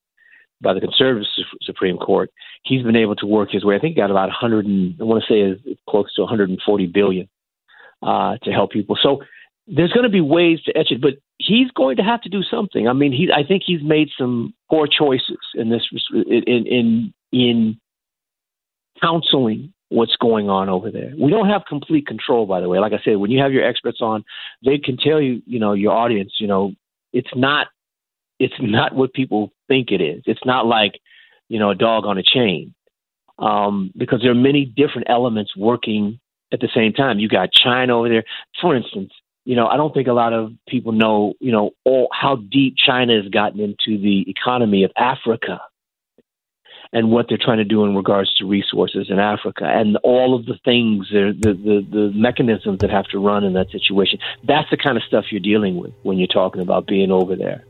by 0.61 0.74
the 0.74 0.81
conservative 0.81 1.27
Supreme 1.62 1.97
Court. 1.97 2.31
He's 2.65 2.82
been 2.82 2.97
able 2.97 3.16
to 3.16 3.27
work 3.27 3.51
his 3.51 3.65
way. 3.65 3.77
I 3.77 3.78
think 3.78 3.95
he 3.95 4.01
got 4.01 4.11
about 4.11 4.28
100 4.28 4.66
and 4.66 4.95
I 5.01 5.05
want 5.05 5.24
to 5.27 5.57
say 5.57 5.77
close 5.89 6.12
to 6.15 6.23
140 6.23 6.87
billion 6.87 7.28
uh, 8.03 8.37
to 8.43 8.51
help 8.51 8.73
people. 8.73 8.99
So 9.01 9.23
there's 9.66 9.93
going 9.93 10.05
to 10.05 10.11
be 10.11 10.20
ways 10.20 10.61
to 10.65 10.77
etch 10.77 10.91
it, 10.91 11.01
but 11.01 11.15
he's 11.39 11.70
going 11.70 11.97
to 11.97 12.03
have 12.03 12.20
to 12.23 12.28
do 12.28 12.43
something. 12.43 12.89
I 12.89 12.93
mean, 12.93 13.12
he 13.12 13.28
I 13.35 13.47
think 13.47 13.62
he's 13.65 13.82
made 13.82 14.09
some 14.19 14.55
poor 14.69 14.87
choices 14.87 15.39
in 15.55 15.70
this 15.70 15.87
in 16.12 16.66
in 16.66 17.15
in 17.32 17.81
counseling 19.01 19.73
what's 19.89 20.16
going 20.16 20.49
on 20.49 20.69
over 20.69 20.91
there. 20.91 21.12
We 21.19 21.31
don't 21.31 21.49
have 21.49 21.62
complete 21.69 22.07
control, 22.07 22.47
by 22.47 22.61
the 22.61 22.69
way. 22.69 22.78
Like 22.78 22.93
I 22.93 23.01
said, 23.05 23.16
when 23.16 23.31
you 23.31 23.41
have 23.43 23.53
your 23.53 23.66
experts 23.66 23.99
on, 24.01 24.24
they 24.65 24.78
can 24.78 24.97
tell 24.97 25.20
you, 25.20 25.43
you 25.47 25.59
know, 25.59 25.73
your 25.73 25.93
audience, 25.93 26.35
you 26.39 26.47
know, 26.47 26.73
it's 27.12 27.31
not 27.35 27.69
it's 28.39 28.55
not 28.61 28.95
what 28.95 29.12
people 29.12 29.53
think 29.70 29.92
it 29.92 30.01
is. 30.01 30.22
It's 30.26 30.44
not 30.44 30.66
like, 30.66 31.01
you 31.48 31.59
know, 31.60 31.70
a 31.70 31.74
dog 31.76 32.05
on 32.05 32.18
a 32.18 32.22
chain. 32.22 32.74
Um, 33.38 33.90
because 33.97 34.20
there 34.20 34.32
are 34.32 34.34
many 34.51 34.66
different 34.66 35.06
elements 35.09 35.56
working 35.56 36.20
at 36.52 36.60
the 36.60 36.68
same 36.74 36.92
time. 36.92 37.18
You 37.18 37.28
got 37.28 37.52
China 37.52 37.97
over 37.97 38.09
there. 38.09 38.24
For 38.60 38.76
instance, 38.76 39.12
you 39.44 39.56
know, 39.56 39.66
I 39.66 39.76
don't 39.76 39.94
think 39.94 40.09
a 40.09 40.12
lot 40.12 40.34
of 40.34 40.52
people 40.68 40.92
know, 40.92 41.34
you 41.40 41.52
know, 41.52 41.70
all 41.84 42.09
how 42.12 42.36
deep 42.36 42.74
China 42.76 43.16
has 43.16 43.30
gotten 43.30 43.60
into 43.60 44.01
the 44.01 44.28
economy 44.28 44.84
of 44.84 44.92
Africa 44.97 45.62
and 46.92 47.10
what 47.10 47.26
they're 47.28 47.38
trying 47.38 47.59
to 47.59 47.64
do 47.64 47.84
in 47.84 47.94
regards 47.94 48.34
to 48.34 48.44
resources 48.47 49.06
in 49.10 49.18
Africa 49.18 49.64
and 49.64 49.97
all 49.98 50.34
of 50.34 50.44
the 50.47 50.59
things, 50.64 51.09
the, 51.10 51.32
the, 51.38 51.52
the, 51.52 51.86
the 51.90 52.12
mechanisms 52.14 52.80
that 52.80 52.90
have 52.90 53.06
to 53.06 53.18
run 53.18 53.44
in 53.44 53.52
that 53.55 53.70
situation. 53.70 54.18
That's 54.47 54.68
the 54.70 54.76
kind 54.76 54.97
of 54.97 55.05
stuff 55.05 55.26
you're 55.30 55.40
dealing 55.40 55.76
with 55.76 55.92
when 56.02 56.18
you're 56.18 56.26
talking 56.26 56.60
about 56.60 56.86
being 56.86 57.10
over 57.10 57.36
there. 57.36 57.64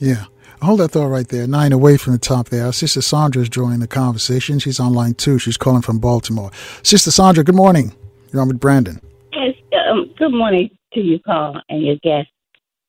Yeah. 0.00 0.24
Hold 0.64 0.80
that 0.80 0.92
thought 0.92 1.08
right 1.08 1.28
there. 1.28 1.46
Nine 1.46 1.72
away 1.72 1.98
from 1.98 2.14
the 2.14 2.18
top 2.18 2.48
there. 2.48 2.64
Our 2.64 2.72
sister 2.72 3.02
Sandra 3.02 3.42
is 3.42 3.50
joining 3.50 3.80
the 3.80 3.86
conversation. 3.86 4.58
She's 4.58 4.80
on 4.80 4.94
line 4.94 5.12
two. 5.12 5.38
She's 5.38 5.58
calling 5.58 5.82
from 5.82 5.98
Baltimore. 5.98 6.50
Sister 6.82 7.10
Sandra, 7.10 7.44
good 7.44 7.54
morning. 7.54 7.92
You're 8.32 8.40
on 8.40 8.48
with 8.48 8.60
Brandon. 8.60 8.98
Yes, 9.32 9.54
um, 9.90 10.10
good 10.18 10.32
morning 10.32 10.70
to 10.94 11.00
you, 11.00 11.18
Paul, 11.18 11.60
and 11.68 11.82
your 11.82 11.96
guest. 11.96 12.28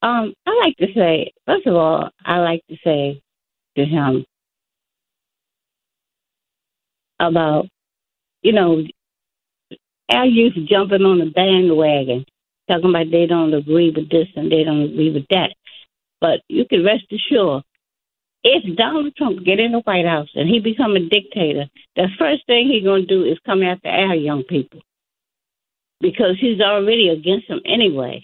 Um, 0.02 0.34
I 0.46 0.62
like 0.64 0.78
to 0.78 0.88
say, 0.96 1.34
first 1.46 1.68
of 1.68 1.76
all, 1.76 2.10
I 2.24 2.38
like 2.38 2.64
to 2.70 2.78
say 2.82 3.22
to 3.76 3.84
him 3.84 4.26
about, 7.20 7.68
you 8.42 8.54
know, 8.54 8.84
our 10.10 10.26
youth 10.26 10.54
jumping 10.70 11.02
on 11.02 11.20
the 11.20 11.26
bandwagon, 11.26 12.26
talking 12.70 12.90
about 12.90 13.12
they 13.12 13.26
don't 13.26 13.54
agree 13.54 13.92
with 13.94 14.10
this 14.10 14.28
and 14.38 14.50
they 14.50 14.64
don't 14.64 14.84
agree 14.84 15.12
with 15.12 15.26
that. 15.30 15.54
But 16.22 16.42
you 16.48 16.66
can 16.66 16.84
rest 16.84 17.06
assured, 17.12 17.64
if 18.44 18.78
Donald 18.78 19.16
Trump 19.16 19.44
get 19.44 19.60
in 19.60 19.72
the 19.72 19.80
White 19.80 20.06
House 20.06 20.30
and 20.36 20.48
he 20.48 20.60
become 20.60 20.96
a 20.96 21.00
dictator, 21.00 21.66
the 21.96 22.08
first 22.20 22.46
thing 22.46 22.70
he's 22.70 22.84
going 22.84 23.08
to 23.08 23.08
do 23.08 23.24
is 23.24 23.40
come 23.46 23.64
after 23.64 23.90
our 23.90 24.16
young 24.16 24.44
people 24.44 24.82
because 26.00 26.38
he's 26.40 26.62
already 26.62 27.10
against 27.10 27.48
them 27.48 27.62
anyway. 27.66 28.22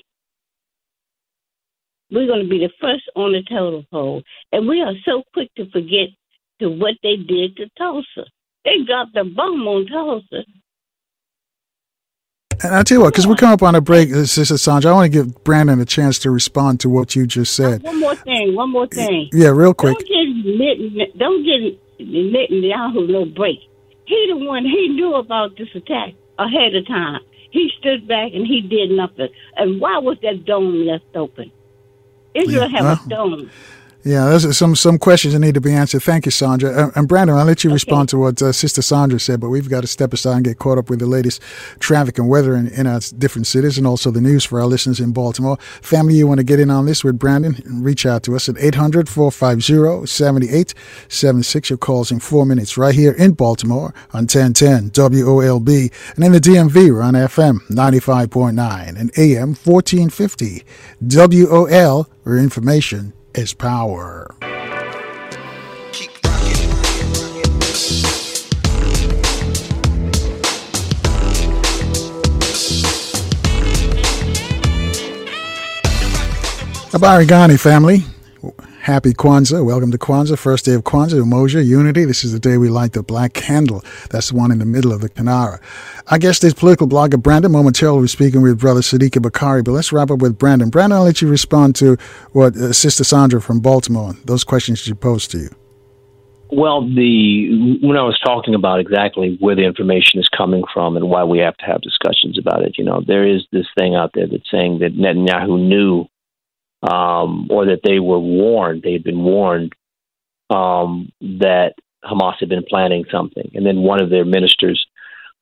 We're 2.11 2.27
going 2.27 2.43
to 2.43 2.49
be 2.49 2.59
the 2.59 2.69
first 2.79 3.03
on 3.15 3.31
the 3.31 3.41
total 3.49 3.83
poll, 3.89 4.21
and 4.51 4.67
we 4.67 4.81
are 4.81 4.93
so 5.05 5.23
quick 5.33 5.49
to 5.55 5.69
forget 5.71 6.09
to 6.59 6.69
what 6.69 6.95
they 7.01 7.15
did 7.15 7.55
to 7.57 7.69
Tulsa. 7.77 8.25
They 8.65 8.83
dropped 8.85 9.15
a 9.15 9.23
bomb 9.23 9.67
on 9.67 9.87
Tulsa. 9.87 10.45
And 12.63 12.75
I 12.75 12.83
tell 12.83 12.97
you 12.97 13.01
what, 13.03 13.13
because 13.13 13.25
we're 13.25 13.35
coming 13.35 13.53
up 13.53 13.63
on 13.63 13.75
a 13.75 13.81
break, 13.81 14.11
uh, 14.13 14.25
Sister 14.25 14.57
Sandra, 14.57 14.91
I 14.91 14.93
want 14.93 15.11
to 15.11 15.23
give 15.23 15.43
Brandon 15.43 15.79
a 15.79 15.85
chance 15.85 16.19
to 16.19 16.31
respond 16.31 16.79
to 16.81 16.89
what 16.89 17.15
you 17.15 17.25
just 17.25 17.55
said. 17.55 17.81
One 17.83 17.99
more 17.99 18.15
thing, 18.15 18.55
one 18.55 18.69
more 18.69 18.87
thing. 18.87 19.29
Yeah, 19.33 19.49
real 19.49 19.73
quick. 19.73 19.97
Don't 19.97 20.07
get 20.07 20.77
give, 20.77 21.17
don't 21.17 21.43
give 21.43 21.79
Netanyahu 22.07 23.09
no 23.09 23.25
break. 23.25 23.59
He 24.05 24.27
the 24.29 24.37
one, 24.37 24.65
he 24.65 24.89
knew 24.89 25.15
about 25.15 25.57
this 25.57 25.69
attack 25.73 26.13
ahead 26.37 26.75
of 26.75 26.87
time. 26.87 27.21
He 27.49 27.69
stood 27.79 28.07
back 28.07 28.31
and 28.33 28.45
he 28.45 28.61
did 28.61 28.91
nothing. 28.91 29.29
And 29.57 29.81
why 29.81 29.97
was 29.97 30.17
that 30.21 30.45
dome 30.45 30.85
left 30.85 31.15
open? 31.15 31.51
Israel 32.33 32.69
yeah. 32.69 32.81
have 32.81 33.05
a 33.05 33.09
dome. 33.09 33.51
Yeah, 34.03 34.29
there's 34.29 34.57
some 34.57 34.75
some 34.75 34.97
questions 34.97 35.35
that 35.35 35.39
need 35.39 35.53
to 35.53 35.61
be 35.61 35.73
answered. 35.73 36.01
Thank 36.01 36.25
you, 36.25 36.31
Sandra. 36.31 36.71
Uh, 36.71 36.91
and 36.95 37.07
Brandon, 37.07 37.37
I'll 37.37 37.45
let 37.45 37.63
you 37.63 37.69
okay. 37.69 37.75
respond 37.75 38.09
to 38.09 38.17
what 38.17 38.41
uh, 38.41 38.51
Sister 38.51 38.81
Sandra 38.81 39.19
said, 39.19 39.39
but 39.39 39.49
we've 39.49 39.69
got 39.69 39.81
to 39.81 39.87
step 39.87 40.11
aside 40.11 40.37
and 40.37 40.45
get 40.45 40.57
caught 40.57 40.79
up 40.79 40.89
with 40.89 40.97
the 40.97 41.05
latest 41.05 41.39
traffic 41.77 42.17
and 42.17 42.27
weather 42.27 42.55
in, 42.55 42.67
in 42.69 42.87
our 42.87 42.99
different 43.19 43.45
cities 43.45 43.77
and 43.77 43.85
also 43.85 44.09
the 44.09 44.19
news 44.19 44.43
for 44.43 44.59
our 44.59 44.65
listeners 44.65 44.99
in 44.99 45.11
Baltimore. 45.11 45.57
Family, 45.83 46.15
you 46.15 46.25
want 46.25 46.39
to 46.39 46.43
get 46.43 46.59
in 46.59 46.71
on 46.71 46.87
this 46.87 47.03
with 47.03 47.19
Brandon? 47.19 47.61
Reach 47.67 48.07
out 48.07 48.23
to 48.23 48.35
us 48.35 48.49
at 48.49 48.57
800 48.57 49.07
450 49.07 50.07
7876. 50.07 51.69
Your 51.69 51.77
calls 51.77 52.11
in 52.11 52.19
four 52.19 52.47
minutes 52.47 52.77
right 52.77 52.95
here 52.95 53.11
in 53.11 53.33
Baltimore 53.33 53.93
on 54.13 54.21
1010 54.23 54.89
WOLB. 54.89 55.91
And 56.15 56.23
in 56.23 56.31
the 56.31 56.39
DMV, 56.39 56.91
we're 56.91 57.03
on 57.03 57.13
FM 57.13 57.59
95.9 57.69 58.99
and 58.99 59.11
AM 59.15 59.53
1450 59.53 60.63
WOL, 61.01 62.09
where 62.23 62.37
information 62.39 63.13
is 63.35 63.53
power. 63.53 64.27
Habari 76.91 77.25
Gani 77.25 77.55
family, 77.57 78.03
Happy 78.81 79.13
Kwanzaa. 79.13 79.63
Welcome 79.63 79.91
to 79.91 79.99
Kwanzaa, 79.99 80.39
first 80.39 80.65
day 80.65 80.73
of 80.73 80.83
Kwanzaa, 80.83 81.21
Umoja, 81.21 81.63
Unity. 81.63 82.03
This 82.03 82.23
is 82.23 82.33
the 82.33 82.39
day 82.39 82.57
we 82.57 82.67
light 82.67 82.93
the 82.93 83.03
black 83.03 83.33
candle. 83.33 83.83
That's 84.09 84.31
the 84.31 84.35
one 84.35 84.51
in 84.51 84.57
the 84.57 84.65
middle 84.65 84.91
of 84.91 85.01
the 85.01 85.09
Kinara. 85.09 85.59
I 86.07 86.17
guess 86.17 86.39
this 86.39 86.55
political 86.55 86.87
blogger, 86.87 87.21
Brandon, 87.21 87.51
momentarily 87.51 87.99
we're 87.99 88.07
speaking 88.07 88.41
with 88.41 88.59
Brother 88.59 88.81
Sadiki 88.81 89.21
Bakari, 89.21 89.61
but 89.61 89.73
let's 89.73 89.93
wrap 89.93 90.09
up 90.09 90.17
with 90.17 90.39
Brandon. 90.39 90.71
Brandon, 90.71 90.97
I'll 90.97 91.03
let 91.03 91.21
you 91.21 91.27
respond 91.27 91.75
to 91.75 91.95
what 92.31 92.55
uh, 92.57 92.73
Sister 92.73 93.03
Sandra 93.03 93.39
from 93.39 93.59
Baltimore, 93.59 94.09
and 94.09 94.17
those 94.25 94.43
questions 94.43 94.79
she 94.79 94.95
posed 94.95 95.29
to 95.29 95.37
you. 95.37 95.49
Well, 96.49 96.81
the 96.81 97.77
when 97.83 97.97
I 97.97 98.01
was 98.01 98.19
talking 98.25 98.55
about 98.55 98.79
exactly 98.79 99.37
where 99.39 99.55
the 99.55 99.63
information 99.63 100.19
is 100.19 100.27
coming 100.35 100.63
from 100.73 100.97
and 100.97 101.07
why 101.07 101.23
we 101.23 101.37
have 101.37 101.55
to 101.57 101.65
have 101.65 101.81
discussions 101.81 102.39
about 102.39 102.63
it, 102.63 102.79
you 102.79 102.83
know, 102.83 103.03
there 103.05 103.27
is 103.27 103.45
this 103.51 103.67
thing 103.77 103.93
out 103.93 104.09
there 104.15 104.25
that's 104.25 104.49
saying 104.49 104.79
that 104.79 104.97
Netanyahu 104.97 105.67
knew 105.67 106.07
um, 106.83 107.47
or 107.49 107.65
that 107.65 107.81
they 107.83 107.99
were 107.99 108.19
warned, 108.19 108.81
they 108.83 108.93
had 108.93 109.03
been 109.03 109.23
warned 109.23 109.73
um, 110.49 111.11
that 111.21 111.73
Hamas 112.03 112.35
had 112.39 112.49
been 112.49 112.65
planning 112.67 113.05
something. 113.11 113.51
And 113.53 113.65
then 113.65 113.77
one 113.77 114.01
of 114.01 114.09
their 114.09 114.25
ministers, 114.25 114.85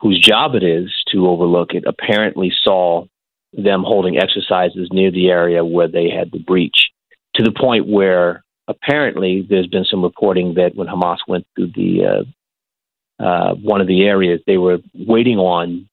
whose 0.02 0.20
job 0.20 0.56
it 0.56 0.64
is 0.64 0.92
to 1.12 1.28
overlook 1.28 1.74
it, 1.74 1.84
apparently 1.88 2.52
saw 2.64 3.06
them 3.54 3.84
holding 3.84 4.18
exercises 4.18 4.90
near 4.92 5.12
the 5.12 5.30
area 5.30 5.66
where 5.66 5.88
they 5.88 6.10
had 6.10 6.32
the 6.32 6.40
breach, 6.40 6.90
to 7.36 7.44
the 7.44 7.52
point 7.52 7.88
where 7.88 8.44
apparently 8.68 9.46
there's 9.50 9.68
been 9.68 9.86
some 9.86 10.04
reporting 10.04 10.54
that 10.56 10.76
when 10.76 10.88
Hamas 10.88 11.18
went 11.28 11.48
through 11.56 11.72
the 11.76 12.06
uh, 13.20 13.24
uh, 13.24 13.54
one 13.56 13.82
of 13.82 13.88
the 13.88 14.06
areas, 14.06 14.40
they 14.46 14.58
were 14.58 14.78
waiting 14.94 15.38
on, 15.38 15.90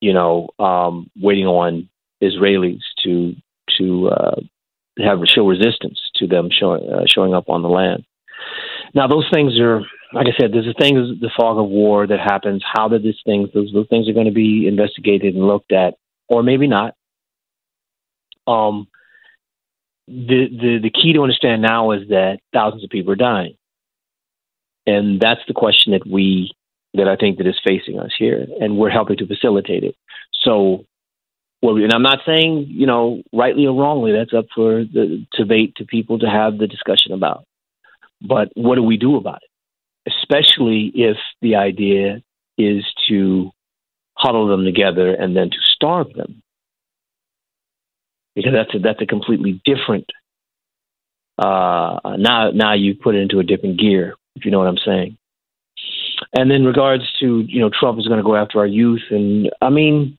you 0.00 0.12
know, 0.12 0.50
um, 0.58 1.10
waiting 1.16 1.46
on 1.46 1.88
Israelis 2.22 2.80
to 3.04 3.34
to 3.78 4.08
uh, 4.08 4.40
have 5.04 5.20
show 5.26 5.46
resistance 5.46 6.00
to 6.16 6.26
them 6.26 6.48
showing 6.50 6.88
uh, 6.90 7.04
showing 7.06 7.34
up 7.34 7.48
on 7.48 7.62
the 7.62 7.68
land. 7.68 8.04
Now, 8.94 9.06
those 9.06 9.28
things 9.32 9.58
are, 9.60 9.80
like 10.12 10.26
I 10.26 10.36
said, 10.38 10.52
there's 10.52 10.66
a 10.66 10.72
thing, 10.72 10.94
the 11.20 11.30
fog 11.36 11.58
of 11.58 11.68
war 11.68 12.06
that 12.06 12.20
happens. 12.20 12.62
How 12.64 12.88
did 12.88 13.02
these 13.02 13.20
things, 13.24 13.50
those, 13.52 13.70
those 13.72 13.88
things 13.88 14.08
are 14.08 14.14
going 14.14 14.26
to 14.26 14.32
be 14.32 14.66
investigated 14.66 15.34
and 15.34 15.46
looked 15.46 15.72
at, 15.72 15.94
or 16.28 16.42
maybe 16.42 16.66
not. 16.66 16.94
Um, 18.46 18.88
the, 20.06 20.48
the 20.48 20.78
the 20.84 20.90
key 20.90 21.12
to 21.12 21.22
understand 21.22 21.60
now 21.60 21.90
is 21.90 22.08
that 22.08 22.38
thousands 22.54 22.82
of 22.82 22.88
people 22.88 23.12
are 23.12 23.16
dying, 23.16 23.56
and 24.86 25.20
that's 25.20 25.42
the 25.46 25.52
question 25.52 25.92
that 25.92 26.06
we 26.06 26.50
that 26.94 27.08
I 27.08 27.16
think 27.16 27.36
that 27.36 27.46
is 27.46 27.60
facing 27.62 27.98
us 27.98 28.12
here, 28.18 28.46
and 28.58 28.78
we're 28.78 28.88
helping 28.88 29.18
to 29.18 29.26
facilitate 29.26 29.84
it. 29.84 29.94
So 30.32 30.86
well, 31.62 31.76
and 31.76 31.92
I'm 31.92 32.02
not 32.02 32.20
saying 32.26 32.66
you 32.68 32.86
know 32.86 33.22
rightly 33.32 33.66
or 33.66 33.80
wrongly. 33.80 34.12
That's 34.12 34.34
up 34.34 34.46
for 34.54 34.84
the 34.84 35.26
debate 35.36 35.74
to 35.76 35.84
people 35.84 36.18
to 36.20 36.26
have 36.26 36.58
the 36.58 36.66
discussion 36.66 37.12
about. 37.12 37.44
But 38.20 38.48
what 38.54 38.76
do 38.76 38.82
we 38.82 38.96
do 38.96 39.16
about 39.16 39.40
it? 39.42 40.12
Especially 40.12 40.90
if 40.94 41.16
the 41.40 41.56
idea 41.56 42.22
is 42.56 42.84
to 43.08 43.50
huddle 44.14 44.48
them 44.48 44.64
together 44.64 45.14
and 45.14 45.36
then 45.36 45.50
to 45.50 45.56
starve 45.74 46.12
them. 46.14 46.42
Because 48.34 48.52
that's 48.52 48.74
a, 48.74 48.78
that's 48.78 49.00
a 49.00 49.06
completely 49.06 49.60
different. 49.64 50.06
Uh, 51.38 52.16
now, 52.18 52.50
now 52.50 52.74
you 52.74 52.94
put 52.94 53.14
it 53.14 53.20
into 53.20 53.38
a 53.38 53.44
different 53.44 53.78
gear, 53.78 54.14
if 54.34 54.44
you 54.44 54.50
know 54.50 54.58
what 54.58 54.66
I'm 54.66 54.78
saying. 54.84 55.16
And 56.32 56.50
in 56.50 56.64
regards 56.64 57.04
to 57.20 57.44
you 57.46 57.60
know 57.60 57.70
Trump 57.70 57.98
is 57.98 58.08
going 58.08 58.18
to 58.18 58.24
go 58.24 58.34
after 58.34 58.58
our 58.58 58.66
youth, 58.66 59.02
and 59.10 59.50
I 59.62 59.70
mean, 59.70 60.18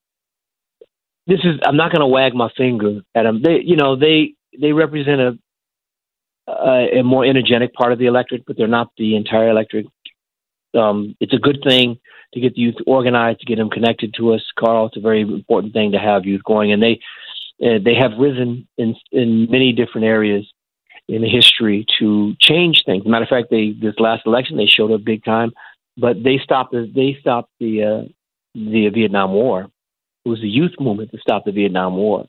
this 1.30 1.40
is 1.44 1.60
I'm 1.64 1.78
not 1.78 1.92
going 1.92 2.02
to 2.02 2.08
wag 2.08 2.34
my 2.34 2.50
finger 2.58 3.02
at 3.16 3.24
them. 3.24 3.42
They 3.44 3.62
you 3.64 3.76
know 3.76 3.96
they 3.96 4.34
they 4.60 4.74
represent 4.74 5.22
a 5.22 5.38
a, 6.48 7.04
more 7.04 7.24
energetic 7.26 7.74
part 7.74 7.94
of 7.94 8.00
the 8.00 8.08
electorate, 8.08 8.44
but 8.48 8.58
they're 8.58 8.68
not 8.68 8.90
the 8.98 9.16
entire 9.16 9.50
electorate. 9.50 9.86
Um, 10.74 11.16
it's 11.20 11.34
a 11.34 11.38
good 11.38 11.60
thing 11.64 12.00
to 12.34 12.40
get 12.40 12.56
the 12.56 12.62
youth 12.62 12.76
organized, 12.86 13.40
to 13.40 13.46
get 13.46 13.58
them 13.58 13.70
connected 13.70 14.14
to 14.16 14.34
us. 14.34 14.42
Carl, 14.58 14.88
it's 14.88 14.98
a 14.98 15.02
very 15.02 15.22
important 15.22 15.74
thing 15.74 15.92
to 15.92 16.00
have 16.00 16.26
youth 16.26 16.44
going, 16.44 16.72
and 16.72 16.82
they 16.82 17.00
uh, 17.64 17.80
they 17.84 17.96
have 17.96 18.18
risen 18.18 18.68
in 18.78 18.96
in 19.12 19.48
many 19.50 19.74
different 19.74 20.06
areas 20.06 20.52
in 21.08 21.24
history 21.24 21.86
to 22.00 22.36
change 22.40 22.84
things. 22.86 23.06
Matter 23.06 23.24
of 23.24 23.30
fact, 23.30 23.50
they 23.50 23.76
this 23.80 24.00
last 24.00 24.24
election 24.26 24.58
they 24.58 24.68
showed 24.68 24.92
up 24.92 25.04
big 25.04 25.24
time, 25.24 25.52
but 25.98 26.24
they 26.24 26.40
stopped 26.44 26.72
the 26.72 26.92
they 26.94 27.18
stopped 27.20 27.52
the 27.60 27.84
uh, 27.84 28.02
the 28.56 28.90
Vietnam 28.90 29.32
War. 29.34 29.70
It 30.26 30.30
was 30.30 30.42
the 30.42 30.50
youth 30.50 30.74
movement 30.80 31.12
that 31.12 31.22
stopped 31.22 31.46
the 31.46 31.52
Vietnam 31.52 31.96
War, 31.96 32.26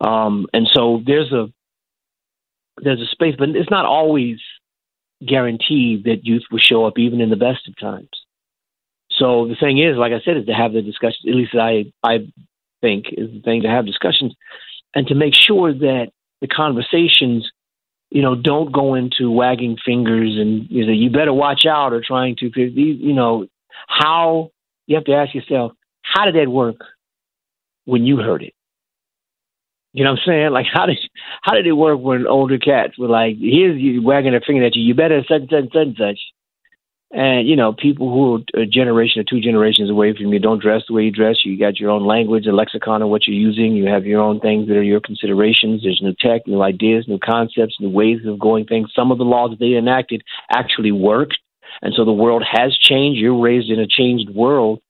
um, 0.00 0.46
and 0.52 0.68
so 0.72 1.02
there's 1.04 1.32
a 1.32 1.46
there's 2.82 3.00
a 3.00 3.06
space, 3.06 3.34
but 3.38 3.48
it's 3.50 3.70
not 3.70 3.86
always 3.86 4.38
guaranteed 5.26 6.04
that 6.04 6.24
youth 6.26 6.42
will 6.50 6.58
show 6.58 6.84
up 6.84 6.98
even 6.98 7.20
in 7.20 7.30
the 7.30 7.36
best 7.36 7.66
of 7.68 7.78
times. 7.78 8.10
So 9.10 9.48
the 9.48 9.56
thing 9.58 9.78
is, 9.78 9.96
like 9.96 10.12
I 10.12 10.20
said, 10.20 10.36
is 10.36 10.46
to 10.46 10.52
have 10.52 10.72
the 10.72 10.82
discussion. 10.82 11.28
At 11.28 11.34
least 11.34 11.54
I 11.54 11.92
I 12.02 12.26
think 12.82 13.06
is 13.12 13.30
the 13.30 13.40
thing 13.40 13.62
to 13.62 13.68
have 13.68 13.86
discussions 13.86 14.34
and 14.94 15.06
to 15.06 15.14
make 15.14 15.34
sure 15.34 15.72
that 15.72 16.08
the 16.40 16.46
conversations, 16.46 17.50
you 18.10 18.22
know, 18.22 18.34
don't 18.34 18.72
go 18.72 18.94
into 18.94 19.30
wagging 19.30 19.78
fingers 19.84 20.36
and 20.36 20.66
you 20.70 20.86
know 20.86 20.92
you 20.92 21.10
better 21.10 21.32
watch 21.32 21.64
out 21.66 21.92
or 21.92 22.02
trying 22.06 22.36
to 22.36 22.50
you 22.54 23.14
know 23.14 23.46
how 23.86 24.50
you 24.86 24.96
have 24.96 25.04
to 25.04 25.14
ask 25.14 25.34
yourself 25.34 25.72
how 26.02 26.24
did 26.24 26.34
that 26.34 26.48
work 26.48 26.76
when 27.86 28.04
you 28.04 28.18
heard 28.18 28.42
it. 28.42 28.52
You 29.92 30.04
know 30.04 30.10
what 30.10 30.20
I'm 30.20 30.26
saying? 30.26 30.50
Like, 30.50 30.66
how 30.72 30.84
did 30.84 30.98
how 31.42 31.54
did 31.54 31.66
it 31.66 31.72
work 31.72 31.98
when 31.98 32.26
older 32.26 32.58
cats 32.58 32.98
were 32.98 33.08
like, 33.08 33.36
"Here's 33.40 33.80
you 33.80 34.02
wagging 34.02 34.34
a 34.34 34.40
finger 34.40 34.64
at 34.64 34.76
you. 34.76 34.82
You 34.82 34.94
better 34.94 35.22
such 35.26 35.48
such 35.48 35.72
such 35.72 35.96
such." 35.96 36.20
And 37.12 37.48
you 37.48 37.56
know, 37.56 37.72
people 37.72 38.12
who 38.12 38.34
are 38.34 38.62
a 38.62 38.66
generation 38.66 39.20
or 39.20 39.24
two 39.24 39.40
generations 39.40 39.88
away 39.88 40.12
from 40.12 40.32
you 40.32 40.38
don't 40.40 40.60
dress 40.60 40.82
the 40.86 40.92
way 40.92 41.04
you 41.04 41.12
dress. 41.12 41.44
You 41.44 41.58
got 41.58 41.78
your 41.78 41.90
own 41.90 42.04
language, 42.04 42.46
a 42.46 42.52
lexicon 42.52 43.00
of 43.00 43.08
what 43.08 43.26
you're 43.26 43.36
using. 43.36 43.76
You 43.76 43.86
have 43.86 44.04
your 44.04 44.20
own 44.20 44.40
things 44.40 44.68
that 44.68 44.76
are 44.76 44.82
your 44.82 45.00
considerations. 45.00 45.82
There's 45.82 46.02
new 46.02 46.14
tech, 46.20 46.46
new 46.46 46.62
ideas, 46.62 47.06
new 47.08 47.18
concepts, 47.18 47.76
new 47.80 47.90
ways 47.90 48.18
of 48.26 48.38
going 48.38 48.66
things. 48.66 48.90
Some 48.94 49.12
of 49.12 49.18
the 49.18 49.24
laws 49.24 49.50
that 49.50 49.60
they 49.60 49.76
enacted 49.76 50.22
actually 50.50 50.92
worked, 50.92 51.38
and 51.80 51.94
so 51.94 52.04
the 52.04 52.12
world 52.12 52.42
has 52.46 52.76
changed. 52.76 53.20
You're 53.20 53.40
raised 53.40 53.70
in 53.70 53.78
a 53.78 53.86
changed 53.86 54.28
world, 54.28 54.80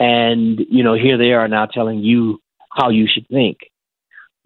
and 0.00 0.58
you 0.68 0.82
know, 0.82 0.94
here 0.94 1.16
they 1.18 1.32
are 1.32 1.46
now 1.46 1.66
telling 1.66 2.00
you 2.00 2.40
how 2.72 2.88
you 2.88 3.06
should 3.06 3.28
think 3.28 3.58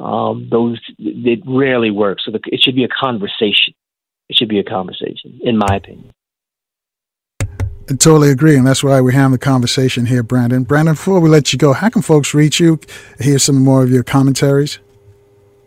um, 0.00 0.48
those 0.50 0.80
it 0.98 1.40
rarely 1.46 1.90
works. 1.90 2.24
So 2.26 2.32
the, 2.32 2.40
it 2.46 2.60
should 2.62 2.74
be 2.74 2.84
a 2.84 2.88
conversation. 2.88 3.74
It 4.28 4.36
should 4.36 4.48
be 4.48 4.58
a 4.58 4.64
conversation, 4.64 5.38
in 5.42 5.56
my 5.56 5.76
opinion. 5.76 6.10
I 7.40 7.96
totally 7.96 8.30
agree, 8.30 8.56
and 8.56 8.66
that's 8.66 8.82
why 8.82 9.00
we're 9.00 9.10
having 9.12 9.32
the 9.32 9.38
conversation 9.38 10.06
here, 10.06 10.22
Brandon. 10.22 10.64
Brandon, 10.64 10.94
before 10.94 11.20
we 11.20 11.28
let 11.28 11.52
you 11.52 11.58
go, 11.58 11.74
how 11.74 11.90
can 11.90 12.00
folks 12.00 12.32
reach 12.32 12.58
you? 12.58 12.80
Hear 13.20 13.38
some 13.38 13.62
more 13.62 13.82
of 13.82 13.90
your 13.90 14.02
commentaries. 14.02 14.78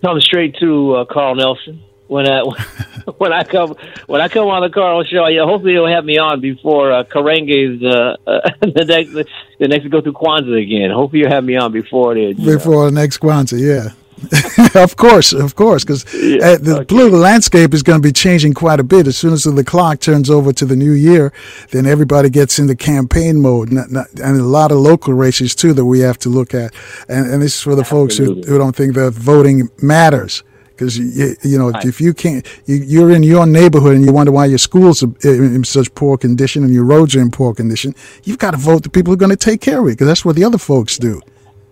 Come 0.03 0.19
straight 0.19 0.55
to 0.59 0.95
uh, 0.95 1.05
Carl 1.05 1.35
Nelson 1.35 1.83
when 2.07 2.27
I 2.27 2.41
when 3.17 3.33
I 3.33 3.43
come 3.43 3.75
when 4.07 4.21
I 4.21 4.27
come 4.27 4.47
on 4.47 4.61
the 4.61 4.69
Carl 4.69 5.03
show. 5.03 5.27
Yeah, 5.27 5.45
hopefully 5.45 5.73
you'll 5.73 5.87
have 5.87 6.05
me 6.05 6.17
on 6.17 6.41
before 6.41 6.91
uh, 6.91 7.03
Karenga's 7.03 7.83
uh, 7.83 8.15
uh, 8.27 8.49
the 8.61 8.85
next 8.85 9.29
the 9.59 9.67
next 9.67 9.87
go 9.89 10.01
through 10.01 10.13
Kwanzaa 10.13 10.61
again. 10.61 10.91
Hopefully 10.91 11.21
you'll 11.21 11.31
have 11.31 11.43
me 11.43 11.55
on 11.55 11.71
before 11.71 12.15
it. 12.17 12.37
Before 12.37 12.85
the 12.85 12.91
next 12.91 13.19
Kwanzaa, 13.19 13.59
yeah. 13.59 13.91
of 14.73 14.95
course, 14.95 15.31
of 15.31 15.55
course, 15.55 15.83
because 15.83 16.03
yeah, 16.11 16.37
uh, 16.37 16.57
the 16.57 16.77
okay. 16.77 16.85
political 16.85 17.19
landscape 17.19 17.71
is 17.71 17.83
going 17.83 18.01
to 18.01 18.07
be 18.07 18.11
changing 18.11 18.51
quite 18.51 18.79
a 18.79 18.83
bit. 18.83 19.05
As 19.05 19.15
soon 19.15 19.31
as 19.31 19.43
the 19.43 19.63
clock 19.63 19.99
turns 19.99 20.27
over 20.27 20.51
to 20.53 20.65
the 20.65 20.75
new 20.75 20.93
year, 20.93 21.31
then 21.69 21.85
everybody 21.85 22.31
gets 22.31 22.57
into 22.57 22.75
campaign 22.75 23.39
mode, 23.39 23.71
not, 23.71 23.91
not, 23.91 24.07
and 24.19 24.39
a 24.39 24.43
lot 24.43 24.71
of 24.71 24.79
local 24.79 25.13
races 25.13 25.53
too 25.53 25.71
that 25.73 25.85
we 25.85 25.99
have 25.99 26.17
to 26.19 26.29
look 26.29 26.55
at. 26.55 26.73
And, 27.07 27.29
and 27.29 27.43
this 27.43 27.57
is 27.57 27.61
for 27.61 27.75
the 27.75 27.81
Absolutely. 27.81 28.33
folks 28.33 28.47
who, 28.47 28.51
who 28.51 28.57
don't 28.57 28.75
think 28.75 28.95
that 28.95 29.11
voting 29.11 29.69
matters 29.83 30.41
because 30.77 30.97
you, 30.97 31.35
you 31.43 31.57
know 31.57 31.71
right. 31.71 31.85
if 31.85 31.99
you 31.99 32.13
can't 32.13 32.45
you, 32.65 33.05
are 33.05 33.11
in 33.11 33.23
your 33.23 33.45
neighborhood 33.45 33.95
and 33.95 34.05
you 34.05 34.11
wonder 34.11 34.31
why 34.31 34.45
your 34.45 34.57
schools 34.57 35.03
are 35.03 35.13
in 35.23 35.63
such 35.63 35.93
poor 35.95 36.17
condition 36.17 36.63
and 36.63 36.73
your 36.73 36.83
roads 36.83 37.15
are 37.15 37.21
in 37.21 37.31
poor 37.31 37.53
condition 37.53 37.95
you've 38.23 38.37
got 38.37 38.51
to 38.51 38.57
vote 38.57 38.83
the 38.83 38.89
people 38.89 39.11
who 39.11 39.15
are 39.15 39.17
going 39.17 39.29
to 39.29 39.35
take 39.35 39.61
care 39.61 39.79
of 39.79 39.87
it 39.87 39.91
because 39.91 40.07
that's 40.07 40.23
what 40.23 40.35
the 40.35 40.43
other 40.43 40.57
folks 40.57 40.97
do 40.97 41.19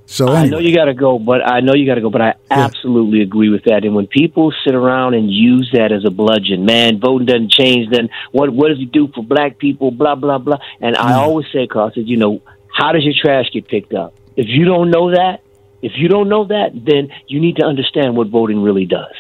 so 0.07 0.27
anyway. 0.27 0.39
I 0.39 0.45
know 0.49 0.59
you 0.59 0.75
got 0.75 0.85
to 0.85 0.93
go, 0.93 1.17
but 1.17 1.41
I 1.45 1.61
know 1.61 1.73
you 1.73 1.85
got 1.85 1.95
to 1.95 2.01
go, 2.01 2.09
but 2.09 2.21
I 2.21 2.27
yeah. 2.27 2.65
absolutely 2.65 3.21
agree 3.21 3.49
with 3.49 3.63
that. 3.63 3.85
And 3.85 3.95
when 3.95 4.07
people 4.07 4.53
sit 4.63 4.75
around 4.75 5.15
and 5.15 5.31
use 5.31 5.69
that 5.73 5.91
as 5.91 6.05
a 6.05 6.11
bludgeon, 6.11 6.65
man, 6.65 6.99
voting 6.99 7.25
doesn't 7.25 7.51
change. 7.51 7.89
Then 7.89 8.09
what? 8.31 8.51
What 8.51 8.69
does 8.69 8.79
it 8.79 8.91
do 8.91 9.07
for 9.13 9.23
black 9.23 9.57
people? 9.57 9.91
Blah 9.91 10.15
blah 10.15 10.37
blah. 10.37 10.57
And 10.79 10.95
I 10.95 11.13
always 11.13 11.47
say, 11.51 11.65
Carl, 11.65 11.91
said, 11.93 12.07
you 12.07 12.17
know, 12.17 12.41
how 12.71 12.91
does 12.91 13.03
your 13.03 13.15
trash 13.19 13.49
get 13.51 13.67
picked 13.67 13.93
up? 13.93 14.13
If 14.35 14.47
you 14.47 14.65
don't 14.65 14.91
know 14.91 15.11
that, 15.11 15.41
if 15.85 15.91
you 15.97 16.07
don't 16.07 16.29
know 16.29 16.45
that, 16.45 16.71
then 16.73 17.09
you 17.27 17.39
need 17.39 17.57
to 17.57 17.63
understand 17.63 18.17
what 18.17 18.29
voting 18.29 18.59
really 18.63 18.85
does. 18.85 19.15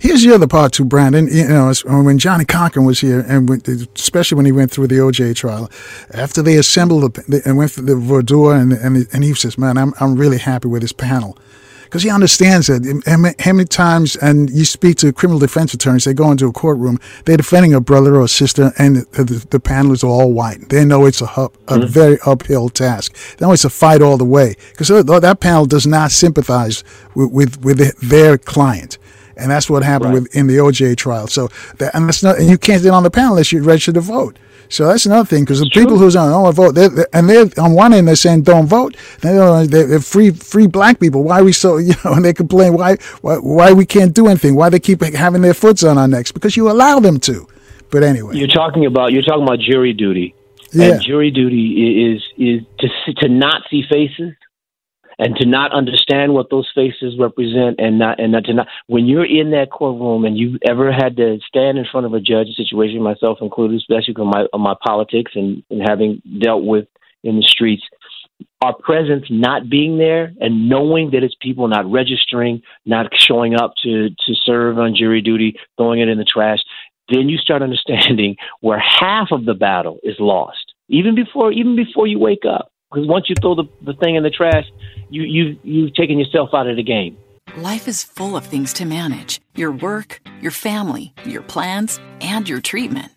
Here's 0.00 0.22
the 0.22 0.32
other 0.32 0.46
part 0.46 0.72
too, 0.72 0.84
Brandon. 0.84 1.26
You 1.26 1.48
know, 1.48 1.70
uh, 1.70 2.02
when 2.02 2.18
Johnnie 2.18 2.44
Cochran 2.44 2.86
was 2.86 3.00
here, 3.00 3.20
and 3.20 3.50
especially 3.96 4.36
when 4.36 4.46
he 4.46 4.52
went 4.52 4.70
through 4.70 4.86
the 4.86 4.96
OJ 4.96 5.34
trial, 5.34 5.68
after 6.14 6.42
they 6.42 6.56
assembled 6.56 7.14
the, 7.14 7.42
and 7.44 7.56
went 7.56 7.72
through 7.72 7.86
the 7.86 7.96
voir 7.96 8.22
dire, 8.22 8.54
and, 8.54 8.72
and 8.72 9.08
and 9.12 9.24
he 9.24 9.34
says, 9.34 9.58
"Man, 9.58 9.76
I'm 9.76 9.92
I'm 9.98 10.14
really 10.14 10.38
happy 10.38 10.68
with 10.68 10.82
this 10.82 10.92
panel." 10.92 11.36
Because 11.88 12.02
he 12.02 12.10
understands 12.10 12.66
that 12.66 13.34
how 13.38 13.52
many 13.52 13.64
times, 13.64 14.14
and 14.16 14.50
you 14.50 14.66
speak 14.66 14.98
to 14.98 15.12
criminal 15.12 15.38
defense 15.38 15.72
attorneys, 15.72 16.04
they 16.04 16.12
go 16.12 16.30
into 16.30 16.46
a 16.46 16.52
courtroom, 16.52 17.00
they're 17.24 17.38
defending 17.38 17.72
a 17.72 17.80
brother 17.80 18.16
or 18.16 18.24
a 18.24 18.28
sister, 18.28 18.72
and 18.78 18.96
the, 18.96 19.24
the, 19.24 19.46
the 19.50 19.60
panel 19.60 19.92
is 19.92 20.04
all 20.04 20.32
white. 20.32 20.68
They 20.68 20.84
know 20.84 21.06
it's 21.06 21.22
a, 21.22 21.24
a 21.24 21.28
mm-hmm. 21.48 21.86
very 21.86 22.18
uphill 22.26 22.68
task. 22.68 23.16
They 23.36 23.46
know 23.46 23.52
it's 23.52 23.64
a 23.64 23.70
fight 23.70 24.02
all 24.02 24.18
the 24.18 24.24
way 24.24 24.54
because 24.70 24.88
that 24.88 25.40
panel 25.40 25.64
does 25.64 25.86
not 25.86 26.10
sympathize 26.10 26.84
with, 27.14 27.32
with, 27.32 27.64
with 27.64 28.00
their 28.00 28.36
client 28.36 28.98
and 29.38 29.50
that's 29.50 29.70
what 29.70 29.82
happened 29.82 30.14
right. 30.14 30.22
with 30.22 30.36
in 30.36 30.46
the 30.46 30.56
OJ 30.56 30.96
trial. 30.96 31.26
So 31.28 31.48
that, 31.76 31.94
and 31.94 32.08
that's 32.08 32.22
not, 32.22 32.38
and 32.38 32.48
you 32.48 32.58
can't 32.58 32.82
get 32.82 32.90
on 32.90 33.02
the 33.02 33.10
panel 33.10 33.32
unless 33.32 33.52
you're 33.52 33.62
registered 33.62 33.94
to 33.94 34.00
vote. 34.00 34.38
So 34.70 34.86
that's 34.86 35.06
another 35.06 35.24
thing 35.24 35.44
because 35.44 35.60
the 35.60 35.70
people 35.70 35.96
who's 35.96 36.14
on 36.14 36.30
oh 36.30 36.50
vote, 36.52 36.74
they're, 36.74 36.90
they're, 36.90 37.08
and 37.14 37.28
they're 37.28 37.46
on 37.56 37.72
one 37.72 37.94
end 37.94 38.06
they're 38.06 38.16
saying 38.16 38.42
don't 38.42 38.66
vote. 38.66 38.96
They're, 39.20 39.66
they're, 39.66 40.00
free 40.00 40.30
free 40.30 40.66
black 40.66 41.00
people. 41.00 41.24
Why 41.24 41.40
we 41.40 41.52
so 41.52 41.76
you 41.78 41.94
know? 42.04 42.12
And 42.12 42.24
they 42.24 42.34
complain 42.34 42.74
why 42.74 42.96
why 43.22 43.36
why 43.36 43.72
we 43.72 43.86
can't 43.86 44.12
do 44.12 44.26
anything. 44.26 44.56
Why 44.56 44.68
they 44.68 44.80
keep 44.80 45.00
having 45.02 45.40
their 45.40 45.54
foots 45.54 45.84
on 45.84 45.96
our 45.96 46.08
necks 46.08 46.32
because 46.32 46.56
you 46.56 46.70
allow 46.70 47.00
them 47.00 47.18
to. 47.20 47.48
But 47.90 48.02
anyway, 48.02 48.36
you're 48.36 48.46
talking 48.46 48.84
about 48.84 49.12
you're 49.12 49.22
talking 49.22 49.42
about 49.42 49.60
jury 49.60 49.94
duty. 49.94 50.34
Yeah. 50.72 50.92
And 50.92 51.02
jury 51.02 51.30
duty 51.30 52.12
is 52.12 52.22
is 52.36 52.62
to 52.80 53.14
to 53.22 53.28
not 53.28 53.62
see 53.70 53.82
faces 53.88 54.34
and 55.18 55.34
to 55.36 55.46
not 55.46 55.72
understand 55.72 56.32
what 56.32 56.50
those 56.50 56.68
faces 56.74 57.14
represent 57.18 57.76
and 57.78 57.98
not 57.98 58.20
and 58.20 58.32
not 58.32 58.44
to 58.44 58.54
not 58.54 58.68
when 58.86 59.06
you're 59.06 59.24
in 59.24 59.50
that 59.50 59.70
courtroom 59.70 60.24
and 60.24 60.38
you've 60.38 60.60
ever 60.66 60.92
had 60.92 61.16
to 61.16 61.38
stand 61.46 61.78
in 61.78 61.84
front 61.90 62.06
of 62.06 62.14
a 62.14 62.20
judge 62.20 62.48
situation 62.56 63.02
myself 63.02 63.38
included 63.40 63.76
especially 63.76 64.14
with 64.16 64.26
my 64.26 64.46
my 64.58 64.74
politics 64.84 65.32
and, 65.34 65.62
and 65.70 65.82
having 65.86 66.22
dealt 66.40 66.64
with 66.64 66.86
in 67.24 67.36
the 67.36 67.42
streets 67.42 67.82
our 68.60 68.74
presence 68.74 69.24
not 69.30 69.68
being 69.68 69.98
there 69.98 70.32
and 70.40 70.68
knowing 70.68 71.10
that 71.10 71.22
it's 71.22 71.34
people 71.40 71.68
not 71.68 71.90
registering 71.90 72.62
not 72.86 73.06
showing 73.14 73.54
up 73.54 73.74
to 73.82 74.10
to 74.10 74.34
serve 74.44 74.78
on 74.78 74.94
jury 74.94 75.20
duty 75.20 75.56
throwing 75.76 76.00
it 76.00 76.08
in 76.08 76.18
the 76.18 76.24
trash 76.24 76.60
then 77.10 77.28
you 77.28 77.38
start 77.38 77.62
understanding 77.62 78.36
where 78.60 78.78
half 78.78 79.28
of 79.32 79.44
the 79.44 79.54
battle 79.54 79.98
is 80.02 80.16
lost 80.20 80.74
even 80.88 81.14
before 81.14 81.52
even 81.52 81.74
before 81.74 82.06
you 82.06 82.18
wake 82.18 82.44
up 82.48 82.70
because 82.90 83.06
once 83.06 83.28
you 83.28 83.34
throw 83.40 83.54
the, 83.54 83.64
the 83.82 83.94
thing 83.94 84.16
in 84.16 84.22
the 84.22 84.30
trash, 84.30 84.64
you, 85.10 85.22
you, 85.22 85.58
you've 85.62 85.94
taken 85.94 86.18
yourself 86.18 86.50
out 86.54 86.66
of 86.66 86.76
the 86.76 86.82
game. 86.82 87.16
Life 87.56 87.88
is 87.88 88.02
full 88.02 88.36
of 88.36 88.46
things 88.46 88.72
to 88.74 88.84
manage 88.84 89.40
your 89.54 89.72
work, 89.72 90.20
your 90.40 90.50
family, 90.52 91.12
your 91.24 91.42
plans, 91.42 91.98
and 92.20 92.48
your 92.48 92.60
treatment. 92.60 93.10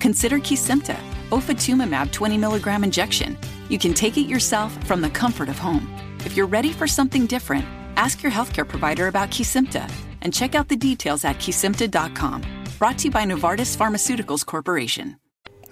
Consider 0.00 0.38
Kesimpta, 0.38 0.96
ofatumumab 1.30 2.10
20 2.12 2.38
milligram 2.38 2.84
injection. 2.84 3.36
You 3.68 3.78
can 3.78 3.94
take 3.94 4.16
it 4.16 4.26
yourself 4.26 4.72
from 4.86 5.00
the 5.00 5.10
comfort 5.10 5.48
of 5.48 5.58
home. 5.58 5.90
If 6.20 6.36
you're 6.36 6.46
ready 6.46 6.72
for 6.72 6.86
something 6.86 7.26
different, 7.26 7.64
ask 7.96 8.22
your 8.22 8.32
healthcare 8.32 8.66
provider 8.66 9.08
about 9.08 9.30
Kesimpta 9.30 9.90
and 10.22 10.32
check 10.32 10.54
out 10.54 10.68
the 10.68 10.76
details 10.76 11.24
at 11.24 11.36
kesimpta.com. 11.36 12.42
Brought 12.78 12.98
to 12.98 13.04
you 13.06 13.10
by 13.10 13.24
Novartis 13.24 13.76
Pharmaceuticals 13.76 14.44
Corporation. 14.44 15.18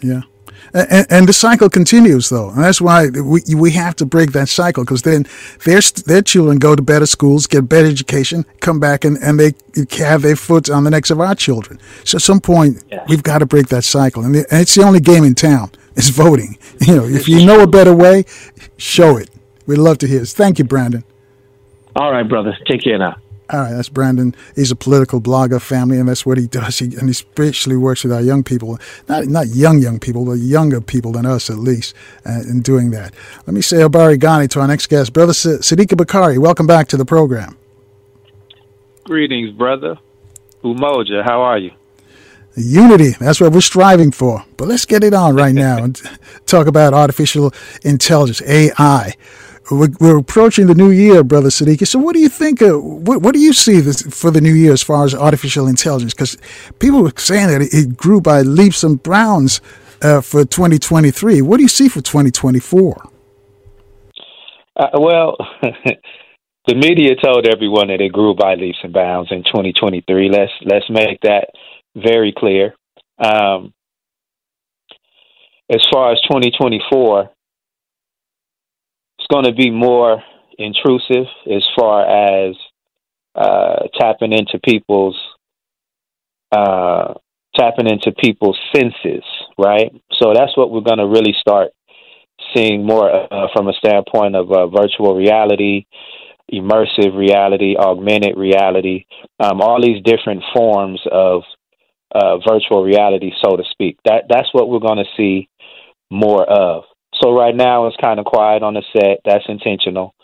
Yeah. 0.02 0.23
And, 0.74 1.07
and, 1.11 1.29
the 1.29 1.33
cycle 1.33 1.69
continues, 1.69 2.31
though, 2.31 2.49
and 2.51 2.65
that's 2.65 2.81
why 2.81 3.09
we 3.09 3.43
we 3.55 3.70
have 3.73 3.95
to 3.97 4.07
break 4.07 4.33
that 4.33 4.49
cycle 4.49 4.85
because 4.85 5.03
then 5.03 5.27
their 5.65 5.81
their 6.07 6.23
children 6.23 6.59
go 6.59 6.74
to 6.74 6.83
better 6.83 7.07
schools, 7.07 7.47
get 7.47 7.69
better 7.69 7.89
education, 7.89 8.47
come 8.61 8.81
back, 8.81 9.05
and, 9.05 9.19
and 9.19 9.39
they 9.39 9.53
have 9.99 10.23
their 10.23 10.37
foot 10.37 10.70
on 10.70 10.85
the 10.85 10.91
necks 10.91 11.11
of 11.11 11.20
our 11.20 11.35
children. 11.35 11.79
So 12.05 12.16
at 12.16 12.23
some 12.23 12.41
point, 12.41 12.83
yeah. 12.91 13.05
we've 13.09 13.23
got 13.23 13.39
to 13.39 13.47
break 13.47 13.69
that 13.69 13.85
cycle, 13.85 14.24
and, 14.24 14.35
and 14.35 14.47
it's 14.51 14.74
the 14.74 14.83
only 14.83 15.01
game 15.01 15.24
in 15.24 15.35
town 15.35 15.70
is 15.97 16.11
voting. 16.11 16.59
You 16.81 16.97
know, 16.97 17.05
if 17.05 17.29
you 17.29 17.47
know 17.47 17.61
a 17.61 17.66
better 17.69 17.95
way, 17.95 18.24
show 18.77 19.16
it. 19.16 19.31
We'd 19.66 19.79
love 19.79 19.99
to 19.99 20.09
hear 20.09 20.23
it. 20.23 20.29
Thank 20.29 20.59
you, 20.59 20.65
Brandon. 20.65 21.05
All 21.95 22.11
right, 22.11 22.29
brother. 22.29 22.59
Take 22.66 22.83
care 22.83 22.99
now. 22.99 23.16
All 23.53 23.61
right, 23.61 23.73
that's 23.74 23.91
Brandon. 23.91 24.35
He's 24.57 24.70
a 24.70 24.77
political 24.77 25.20
blogger, 25.20 25.61
family, 25.61 25.99
and 25.99 26.09
that's 26.09 26.24
what 26.24 26.39
he 26.39 26.47
does. 26.47 26.79
He, 26.79 26.87
and 26.87 27.03
he 27.03 27.11
especially 27.11 27.77
works 27.77 28.03
with 28.03 28.11
our 28.11 28.23
young 28.23 28.43
people, 28.43 28.79
not 29.09 29.27
not 29.27 29.49
young 29.49 29.79
young 29.79 30.01
people, 30.01 30.24
but 30.24 30.39
younger 30.39 30.81
people 30.81 31.12
than 31.12 31.27
us 31.27 31.51
at 31.51 31.59
least, 31.59 31.95
uh, 32.24 32.41
in 32.49 32.62
doing 32.62 32.93
that. 32.93 33.12
Let 33.47 33.53
me 33.53 33.61
say 33.61 33.77
Habari 33.77 34.19
Gani 34.19 34.49
to 34.49 34.61
our 34.61 34.66
next 34.66 34.87
guest, 34.87 35.12
brother 35.12 35.35
Sadiki 35.35 35.95
Bakari. 35.99 36.39
Welcome 36.39 36.66
back 36.66 36.89
to 36.89 36.97
the 36.97 37.05
program. 37.05 37.59
Greetings, 39.05 39.51
brother. 39.51 39.99
Umoja, 40.65 41.23
how 41.23 41.43
are 41.43 41.59
you? 41.59 41.73
Unity, 42.57 43.11
that's 43.20 43.39
what 43.39 43.53
we're 43.53 43.61
striving 43.61 44.12
for. 44.12 44.45
But 44.57 44.69
let's 44.69 44.87
get 44.87 45.05
it 45.05 45.12
on 45.12 45.35
right 45.35 45.55
now 45.55 45.85
and 45.85 46.01
talk 46.47 46.66
about 46.66 46.95
artificial 46.95 47.53
intelligence, 47.83 48.41
AI 48.43 49.15
we're, 49.70 49.89
we're, 50.01 50.18
approaching 50.18 50.66
the 50.66 50.74
new 50.74 50.90
year, 50.90 51.22
brother 51.22 51.48
Sadiki. 51.48 51.86
So, 51.86 51.98
what 51.98 52.14
do 52.14 52.20
you 52.20 52.28
think? 52.28 52.60
Uh, 52.60 52.78
what, 52.78 53.22
what, 53.22 53.34
do 53.34 53.40
you 53.40 53.52
see 53.52 53.80
this, 53.80 54.02
for 54.02 54.30
the 54.30 54.40
new 54.40 54.52
year 54.52 54.72
as 54.72 54.82
far 54.82 55.05
as 55.05 55.14
artificial 55.14 55.68
intelligence? 55.68 56.14
Because 56.14 56.36
people 56.78 57.02
were 57.02 57.12
saying 57.16 57.48
that 57.48 57.62
it, 57.62 57.72
it, 57.72 57.97
grew 57.97 58.20
by 58.20 58.43
leaps 58.43 58.82
and 58.82 59.02
bounds 59.02 59.60
uh, 60.02 60.20
for 60.20 60.44
2023. 60.44 61.43
What 61.43 61.59
do 61.59 61.62
you 61.62 61.68
see 61.68 61.89
for 61.89 62.01
2024? 62.01 63.09
Uh, 64.74 64.86
well, 64.94 65.36
the 66.66 66.74
media 66.74 67.14
told 67.22 67.47
everyone 67.47 67.89
that 67.89 68.01
it 68.01 68.12
grew 68.12 68.34
by 68.34 68.55
leaps 68.55 68.78
and 68.82 68.93
bounds 68.93 69.30
in 69.30 69.44
2023. 69.44 70.28
Let's 70.28 70.52
let's 70.64 70.90
make 70.90 71.20
that 71.22 71.48
very 71.94 72.32
clear. 72.36 72.74
Um, 73.18 73.72
as 75.70 75.80
far 75.93 76.12
as 76.12 76.20
2024 76.22 77.30
going 79.31 79.44
to 79.44 79.53
be 79.55 79.70
more 79.70 80.23
intrusive 80.59 81.27
as 81.51 81.62
far 81.77 82.07
as 82.07 82.57
uh, 83.35 83.86
tapping 83.99 84.32
into 84.32 84.59
people's 84.65 85.19
uh, 86.51 87.15
tapping 87.57 87.89
into 87.89 88.12
people's 88.12 88.59
senses, 88.74 89.24
right? 89.59 89.93
So 90.20 90.32
that's 90.35 90.57
what 90.57 90.70
we're 90.70 90.81
going 90.81 90.99
to 90.99 91.07
really 91.07 91.35
start 91.39 91.70
seeing 92.55 92.85
more 92.85 93.11
uh, 93.11 93.49
from 93.55 93.69
a 93.69 93.73
standpoint 93.73 94.36
of 94.36 94.51
uh, 94.51 94.66
virtual 94.69 95.15
reality, 95.16 95.86
immersive 96.53 97.16
reality, 97.16 97.77
augmented 97.77 98.36
reality, 98.36 99.07
um, 99.40 99.61
all 99.61 99.81
these 99.81 100.03
different 100.05 100.43
forms 100.55 101.01
of 101.11 101.43
uh, 102.15 102.39
virtual 102.39 102.85
reality, 102.85 103.32
so 103.43 103.57
to 103.57 103.62
speak. 103.70 103.99
That 104.05 104.24
that's 104.28 104.53
what 104.53 104.69
we're 104.69 104.81
going 104.81 104.99
to 104.99 105.11
see 105.16 105.49
more 106.11 106.44
of. 106.44 106.85
So 107.20 107.32
right 107.32 107.55
now 107.55 107.86
it's 107.86 107.97
kind 108.02 108.18
of 108.18 108.24
quiet 108.24 108.62
on 108.62 108.74
the 108.74 108.82
set. 108.93 109.20
That's 109.24 109.44
intentional. 109.48 110.14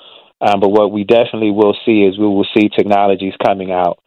Um, 0.41 0.61
but 0.61 0.71
what 0.71 0.93
we 0.93 1.05
definitely 1.05 1.51
will 1.51 1.77
see 1.85 2.03
is 2.05 2.19
we 2.19 2.27
will 2.27 2.47
see 2.57 2.69
technologies 2.69 3.35
coming 3.45 3.73
out 3.73 3.99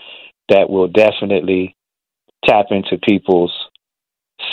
that 0.50 0.70
will 0.70 0.88
definitely 0.88 1.76
tap 2.46 2.68
into 2.72 2.98
people's 2.98 3.54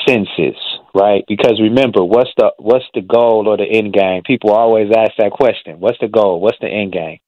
senses, 0.06 0.56
right? 0.94 1.24
Because 1.28 1.60
remember, 1.60 2.04
what's 2.04 2.30
the 2.36 2.52
what's 2.58 2.84
the 2.94 3.00
goal 3.00 3.48
or 3.48 3.56
the 3.56 3.64
end 3.64 3.92
game? 3.92 4.22
People 4.24 4.50
always 4.50 4.88
ask 4.96 5.12
that 5.18 5.32
question. 5.32 5.80
What's 5.80 5.98
the 6.00 6.08
goal? 6.08 6.40
What's 6.40 6.58
the 6.60 6.68
end 6.68 6.92
game? 6.92 7.18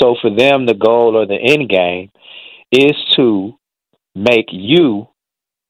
So 0.00 0.16
for 0.20 0.30
them, 0.30 0.66
the 0.66 0.74
goal 0.74 1.16
or 1.16 1.26
the 1.26 1.38
end 1.40 1.68
game 1.68 2.10
is 2.70 2.94
to 3.16 3.54
make 4.14 4.46
you 4.50 5.08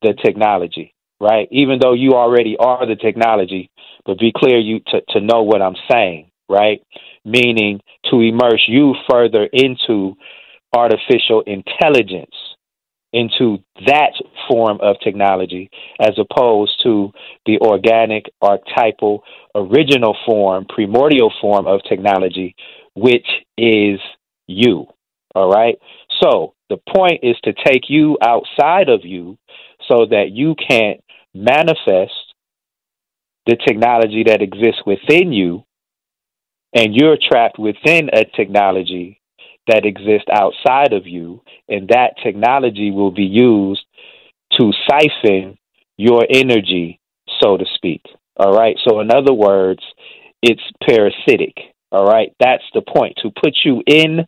the 0.01 0.13
technology, 0.23 0.93
right? 1.19 1.47
Even 1.51 1.79
though 1.81 1.93
you 1.93 2.11
already 2.13 2.55
are 2.59 2.85
the 2.85 2.95
technology, 2.95 3.69
but 4.07 4.17
be 4.17 4.31
clear 4.35 4.57
you 4.57 4.79
to, 4.87 5.01
to 5.09 5.21
know 5.21 5.43
what 5.43 5.61
I'm 5.61 5.75
saying, 5.91 6.31
right? 6.49 6.81
Meaning 7.25 7.81
to 8.09 8.21
immerse 8.21 8.63
you 8.67 8.95
further 9.11 9.47
into 9.51 10.15
artificial 10.73 11.43
intelligence, 11.45 12.33
into 13.11 13.57
that 13.85 14.13
form 14.47 14.79
of 14.81 14.95
technology, 15.03 15.69
as 15.99 16.17
opposed 16.17 16.71
to 16.83 17.11
the 17.45 17.59
organic, 17.59 18.25
archetypal, 18.41 19.23
original 19.53 20.15
form, 20.25 20.65
primordial 20.67 21.31
form 21.41 21.67
of 21.67 21.81
technology, 21.87 22.55
which 22.95 23.27
is 23.57 23.99
you. 24.47 24.85
All 25.35 25.51
right? 25.51 25.75
So 26.21 26.53
the 26.69 26.77
point 26.95 27.19
is 27.23 27.35
to 27.43 27.53
take 27.53 27.89
you 27.89 28.17
outside 28.21 28.89
of 28.89 29.01
you 29.03 29.37
so 29.87 30.05
that 30.09 30.31
you 30.31 30.55
can't 30.55 31.01
manifest 31.33 32.26
the 33.47 33.55
technology 33.55 34.23
that 34.27 34.41
exists 34.41 34.81
within 34.85 35.31
you, 35.31 35.63
and 36.75 36.93
you're 36.93 37.17
trapped 37.17 37.57
within 37.57 38.09
a 38.13 38.25
technology 38.35 39.21
that 39.67 39.85
exists 39.85 40.27
outside 40.31 40.93
of 40.93 41.07
you, 41.07 41.41
and 41.67 41.87
that 41.89 42.15
technology 42.23 42.91
will 42.91 43.11
be 43.11 43.23
used 43.23 43.83
to 44.59 44.71
siphon 44.89 45.57
your 45.97 46.25
energy, 46.29 46.99
so 47.41 47.57
to 47.57 47.65
speak. 47.75 48.01
All 48.37 48.53
right. 48.53 48.77
So, 48.87 48.99
in 48.99 49.11
other 49.11 49.33
words, 49.33 49.81
it's 50.41 50.61
parasitic. 50.85 51.55
All 51.91 52.05
right. 52.05 52.33
That's 52.39 52.63
the 52.73 52.81
point 52.81 53.17
to 53.23 53.31
put 53.31 53.55
you 53.63 53.81
in 53.87 54.27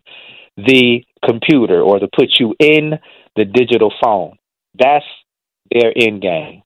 the 0.58 1.04
computer 1.26 1.82
or 1.82 2.00
to 2.00 2.08
put 2.08 2.40
you 2.40 2.56
in 2.60 2.94
the 3.36 3.46
digital 3.46 3.94
phone. 4.04 4.38
That's 4.78 5.06
their 5.72 5.94
end 5.96 6.22
game. 6.22 6.64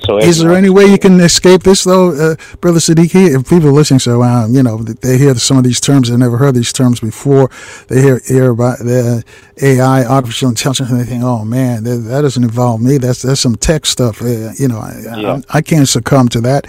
So 0.00 0.18
is 0.18 0.38
there 0.38 0.54
any 0.54 0.68
way 0.68 0.84
you 0.84 0.98
can 0.98 1.18
escape 1.20 1.62
this, 1.62 1.84
though, 1.84 2.10
uh, 2.10 2.36
Brother 2.60 2.80
Sadiki? 2.80 3.34
If 3.34 3.48
people 3.48 3.68
are 3.68 3.72
listening, 3.72 4.00
so 4.00 4.22
um, 4.22 4.54
you 4.54 4.62
know 4.62 4.78
they 4.78 5.16
hear 5.16 5.34
some 5.36 5.56
of 5.56 5.64
these 5.64 5.80
terms, 5.80 6.08
they've 6.08 6.18
never 6.18 6.36
heard 6.36 6.54
these 6.54 6.72
terms 6.72 7.00
before. 7.00 7.50
They 7.88 8.02
hear 8.02 8.20
hear 8.26 8.50
about 8.50 8.78
the 8.78 9.24
AI, 9.62 10.04
artificial 10.04 10.50
intelligence, 10.50 10.90
and 10.90 11.00
they 11.00 11.04
think, 11.04 11.24
"Oh 11.24 11.44
man, 11.44 11.84
that, 11.84 11.96
that 11.96 12.20
doesn't 12.22 12.44
involve 12.44 12.82
me. 12.82 12.98
That's 12.98 13.22
that's 13.22 13.40
some 13.40 13.56
tech 13.56 13.86
stuff." 13.86 14.20
Uh, 14.20 14.52
you 14.58 14.68
know, 14.68 14.78
I, 14.78 15.02
yeah. 15.16 15.40
I, 15.48 15.58
I, 15.58 15.62
can't 15.62 15.88
succumb 15.88 16.28
to 16.30 16.40
that. 16.42 16.66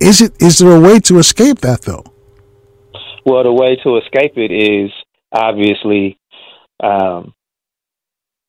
Is 0.00 0.22
it? 0.22 0.40
Is 0.40 0.58
there 0.58 0.76
a 0.76 0.80
way 0.80 1.00
to 1.00 1.18
escape 1.18 1.58
that, 1.60 1.82
though? 1.82 2.04
Well, 3.26 3.42
the 3.42 3.52
way 3.52 3.76
to 3.82 3.98
escape 3.98 4.34
it 4.36 4.52
is 4.52 4.90
obviously 5.32 6.18
um, 6.82 7.34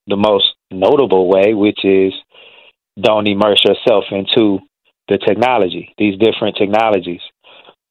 the 0.07 0.15
most 0.15 0.45
notable 0.71 1.27
way, 1.27 1.53
which 1.53 1.83
is 1.83 2.13
don't 3.01 3.27
immerse 3.27 3.61
yourself 3.63 4.05
into 4.11 4.59
the 5.07 5.17
technology, 5.17 5.93
these 5.97 6.17
different 6.19 6.55
technologies. 6.57 7.21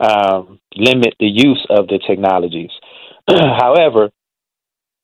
Um, 0.01 0.61
limit 0.77 1.15
the 1.19 1.27
use 1.27 1.67
of 1.71 1.89
the 1.89 1.99
technologies. 2.07 2.71
However, 3.29 4.11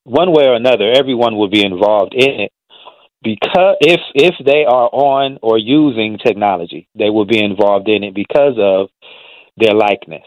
one 0.05 0.32
way 0.32 0.44
or 0.47 0.55
another, 0.55 0.93
everyone 0.93 1.36
will 1.36 1.48
be 1.48 1.64
involved 1.64 2.14
in 2.14 2.40
it 2.40 2.52
because 3.24 3.76
if 3.81 4.01
if 4.14 4.35
they 4.44 4.64
are 4.64 4.89
on 4.93 5.39
or 5.43 5.59
using 5.59 6.18
technology, 6.18 6.86
they 6.94 7.10
will 7.10 7.24
be 7.24 7.43
involved 7.43 7.89
in 7.89 8.05
it 8.05 8.14
because 8.14 8.55
of 8.59 8.89
their 9.56 9.74
likeness. 9.74 10.26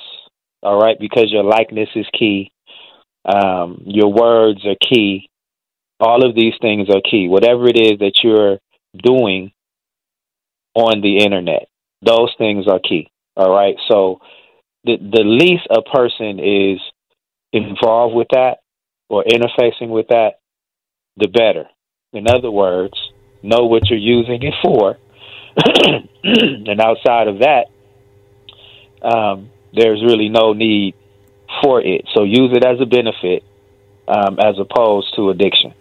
All 0.63 0.79
right, 0.79 0.99
because 0.99 1.31
your 1.31 1.43
likeness 1.43 1.89
is 1.95 2.07
key. 2.17 2.51
Um, 3.23 3.83
your 3.85 4.11
words 4.11 4.65
are 4.65 4.75
key. 4.81 5.29
All 5.99 6.25
of 6.27 6.35
these 6.35 6.53
things 6.61 6.89
are 6.89 7.01
key. 7.01 7.27
Whatever 7.27 7.67
it 7.67 7.79
is 7.79 7.99
that 7.99 8.19
you're 8.23 8.57
doing 8.97 9.51
on 10.77 11.01
the 11.01 11.17
internet. 11.17 11.67
Those 12.03 12.33
things 12.37 12.67
are 12.67 12.79
key. 12.79 13.09
All 13.35 13.51
right. 13.51 13.75
So 13.87 14.21
the 14.83 14.97
the 14.97 15.23
least 15.23 15.67
a 15.69 15.81
person 15.81 16.39
is 16.39 16.79
involved 17.51 18.15
with 18.15 18.27
that 18.31 18.57
or 19.09 19.23
interfacing 19.23 19.89
with 19.89 20.09
that, 20.09 20.39
the 21.15 21.27
better. 21.27 21.65
In 22.13 22.27
other 22.29 22.51
words, 22.51 22.93
know 23.41 23.65
what 23.65 23.89
you're 23.89 23.99
using 23.99 24.43
it 24.43 24.53
for. 24.61 24.97
and 26.23 26.79
outside 26.79 27.27
of 27.27 27.39
that, 27.39 27.65
um, 29.01 29.49
there's 29.73 30.03
really 30.03 30.29
no 30.29 30.53
need 30.53 30.93
for 31.63 31.81
it. 31.81 32.05
So 32.15 32.23
use 32.23 32.51
it 32.53 32.63
as 32.63 32.79
a 32.79 32.85
benefit 32.85 33.43
um, 34.07 34.37
as 34.39 34.55
opposed 34.59 35.15
to 35.15 35.29
addiction. 35.29 35.73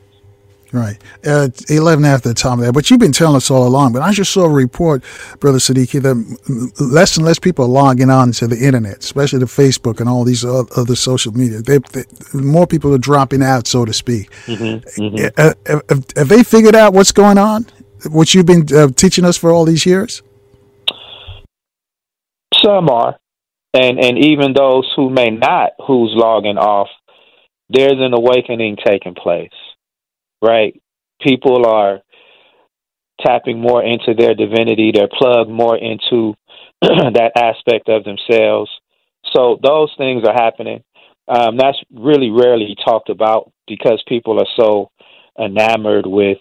Right. 0.72 0.98
Uh, 1.24 1.48
11 1.68 2.04
after 2.04 2.28
the 2.28 2.34
time 2.34 2.58
of 2.58 2.66
that. 2.66 2.72
But 2.72 2.90
you've 2.90 3.00
been 3.00 3.12
telling 3.12 3.36
us 3.36 3.50
all 3.50 3.66
along. 3.66 3.92
But 3.92 4.02
I 4.02 4.12
just 4.12 4.32
saw 4.32 4.44
a 4.44 4.50
report, 4.50 5.04
Brother 5.38 5.58
Sadiki, 5.58 6.02
that 6.02 6.80
less 6.80 7.16
and 7.16 7.24
less 7.24 7.38
people 7.38 7.64
are 7.64 7.68
logging 7.68 8.10
on 8.10 8.32
to 8.32 8.46
the 8.46 8.58
internet, 8.58 8.98
especially 8.98 9.38
the 9.38 9.46
Facebook 9.46 10.00
and 10.00 10.08
all 10.08 10.24
these 10.24 10.44
other 10.44 10.96
social 10.96 11.32
media. 11.32 11.62
They, 11.62 11.78
they, 11.78 12.04
more 12.34 12.66
people 12.66 12.92
are 12.94 12.98
dropping 12.98 13.42
out, 13.42 13.66
so 13.66 13.84
to 13.84 13.92
speak. 13.92 14.30
Mm-hmm, 14.46 15.02
mm-hmm. 15.02 15.26
Uh, 15.36 15.54
have, 15.66 16.04
have, 16.16 16.28
they 16.28 16.42
figured 16.42 16.74
out 16.74 16.92
what's 16.92 17.12
going 17.12 17.38
on? 17.38 17.66
What 18.10 18.34
you've 18.34 18.46
been 18.46 18.66
uh, 18.74 18.88
teaching 18.88 19.24
us 19.24 19.36
for 19.36 19.50
all 19.50 19.64
these 19.64 19.86
years? 19.86 20.22
Some 22.64 22.88
are, 22.88 23.18
and 23.74 23.98
and 23.98 24.18
even 24.18 24.52
those 24.52 24.90
who 24.96 25.10
may 25.10 25.30
not, 25.30 25.70
who's 25.86 26.12
logging 26.14 26.58
off, 26.58 26.88
there's 27.68 27.98
an 27.98 28.12
awakening 28.14 28.76
taking 28.84 29.14
place, 29.14 29.50
right? 30.42 30.80
People 31.20 31.66
are 31.66 32.00
tapping 33.20 33.60
more 33.60 33.82
into 33.82 34.14
their 34.14 34.34
divinity. 34.34 34.92
They're 34.94 35.08
plugged 35.08 35.50
more 35.50 35.76
into 35.76 36.34
that 36.82 37.32
aspect 37.36 37.88
of 37.88 38.04
themselves. 38.04 38.70
So 39.34 39.58
those 39.62 39.92
things 39.96 40.24
are 40.26 40.34
happening. 40.34 40.82
Um, 41.28 41.56
that's 41.56 41.78
really 41.92 42.30
rarely 42.30 42.76
talked 42.84 43.08
about 43.08 43.50
because 43.66 44.02
people 44.06 44.38
are 44.38 44.46
so 44.56 44.90
enamored 45.38 46.06
with 46.06 46.38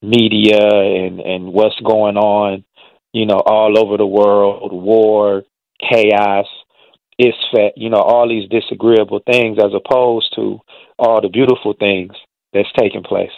media 0.00 0.58
and, 0.58 1.20
and 1.20 1.52
what's 1.52 1.78
going 1.80 2.16
on, 2.16 2.64
you 3.12 3.26
know, 3.26 3.40
all 3.44 3.78
over 3.78 3.98
the 3.98 4.06
world, 4.06 4.72
war, 4.72 5.42
chaos, 5.80 6.46
isfet, 7.20 7.72
you 7.76 7.90
know, 7.90 7.98
all 7.98 8.28
these 8.28 8.48
disagreeable 8.48 9.20
things 9.30 9.58
as 9.58 9.72
opposed 9.74 10.32
to 10.34 10.58
all 10.98 11.20
the 11.20 11.28
beautiful 11.28 11.74
things 11.78 12.12
that's 12.52 12.70
taking 12.78 13.02
place. 13.02 13.30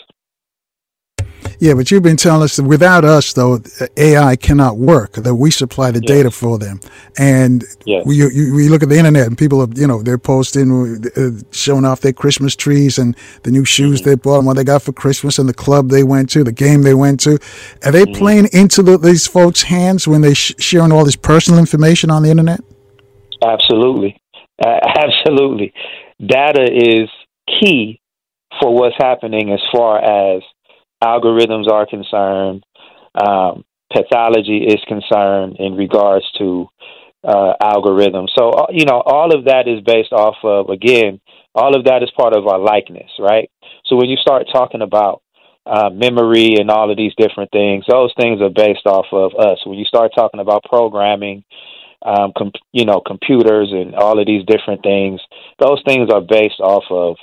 Yeah, 1.61 1.75
but 1.75 1.91
you've 1.91 2.03
been 2.03 2.17
telling 2.17 2.43
us 2.43 2.57
that 2.57 2.65
without 2.65 3.05
us, 3.05 3.33
though, 3.33 3.61
AI 3.97 4.37
cannot 4.37 4.77
work. 4.77 5.13
That 5.13 5.35
we 5.35 5.51
supply 5.51 5.91
the 5.91 6.01
yes. 6.01 6.09
data 6.09 6.31
for 6.31 6.59
them, 6.59 6.81
and 7.17 7.65
yes. 7.87 8.05
we, 8.05 8.17
you, 8.17 8.55
we 8.55 8.69
look 8.69 8.83
at 8.83 8.89
the 8.89 8.99
internet 8.99 9.27
and 9.27 9.39
people 9.39 9.61
are, 9.63 9.69
you 9.75 9.87
know, 9.87 10.03
they're 10.03 10.19
posting, 10.19 11.07
uh, 11.17 11.31
showing 11.53 11.85
off 11.85 12.01
their 12.01 12.13
Christmas 12.13 12.57
trees 12.57 12.99
and 12.99 13.17
the 13.45 13.51
new 13.51 13.65
shoes 13.65 14.01
mm-hmm. 14.01 14.11
they 14.11 14.17
bought 14.17 14.39
and 14.39 14.47
what 14.47 14.57
they 14.57 14.65
got 14.65 14.83
for 14.83 14.93
Christmas 14.93 15.39
and 15.39 15.49
the 15.49 15.55
club 15.55 15.91
they 15.91 16.03
went 16.03 16.29
to, 16.31 16.45
the 16.45 16.53
game 16.53 16.83
they 16.83 16.95
went 16.95 17.21
to. 17.21 17.39
Are 17.85 17.93
they 17.93 18.05
mm-hmm. 18.05 18.19
playing 18.19 18.49
into 18.53 18.83
the, 18.83 18.99
these 18.99 19.27
folks' 19.27 19.63
hands 19.63 20.09
when 20.09 20.21
they 20.21 20.35
sh- 20.35 20.55
sharing 20.59 20.93
all 20.93 21.05
this 21.05 21.17
personal 21.17 21.61
information 21.61 22.11
on 22.11 22.23
the 22.23 22.31
internet? 22.31 22.61
Absolutely, 23.43 24.21
uh, 24.65 24.81
absolutely. 24.97 25.73
Data 26.21 26.69
is 26.73 27.09
key 27.61 28.01
for 28.61 28.75
what's 28.75 28.97
happening 28.99 29.53
as 29.53 29.61
far 29.73 29.99
as 29.99 30.43
algorithms 31.03 31.71
are 31.71 31.87
concerned, 31.87 32.65
um, 33.15 33.65
pathology 33.93 34.65
is 34.65 34.81
concerned 34.87 35.57
in 35.59 35.75
regards 35.77 36.25
to 36.39 36.69
uh, 37.23 37.55
algorithms. 37.63 38.29
So, 38.37 38.51
uh, 38.51 38.67
you 38.71 38.85
know, 38.85 39.01
all 39.01 39.35
of 39.35 39.45
that 39.47 39.67
is 39.67 39.81
based 39.81 40.13
off 40.13 40.37
of, 40.43 40.69
again, 40.69 41.21
all 41.55 41.77
of 41.77 41.85
that 41.85 42.03
is 42.03 42.11
part 42.17 42.35
of 42.37 42.47
our 42.47 42.59
likeness, 42.59 43.11
right? 43.19 43.51
So 43.87 43.97
when 43.97 44.09
you 44.09 44.17
start 44.17 44.47
talking 44.53 44.83
about 44.83 45.23
uh, 45.67 45.89
memory 45.91 46.57
and 46.59 46.71
all 46.71 46.91
of 46.91 46.97
these 46.97 47.15
different 47.17 47.51
things, 47.51 47.85
those 47.89 48.13
things 48.21 48.41
are 48.43 48.51
based 48.51 48.87
off 48.87 49.07
of 49.13 49.33
us. 49.39 49.59
When 49.65 49.79
you 49.79 49.85
start 49.85 50.13
talking 50.15 50.41
about 50.41 50.65
programming, 50.65 51.45
um, 52.05 52.33
com- 52.37 52.53
you 52.73 52.85
know, 52.85 53.01
computers 53.01 53.71
and 53.73 53.95
all 53.95 54.19
of 54.19 54.27
these 54.27 54.45
different 54.45 54.83
things, 54.83 55.21
those 55.59 55.83
things 55.87 56.11
are 56.11 56.21
based 56.21 56.61
off 56.61 56.85
of 56.91 57.17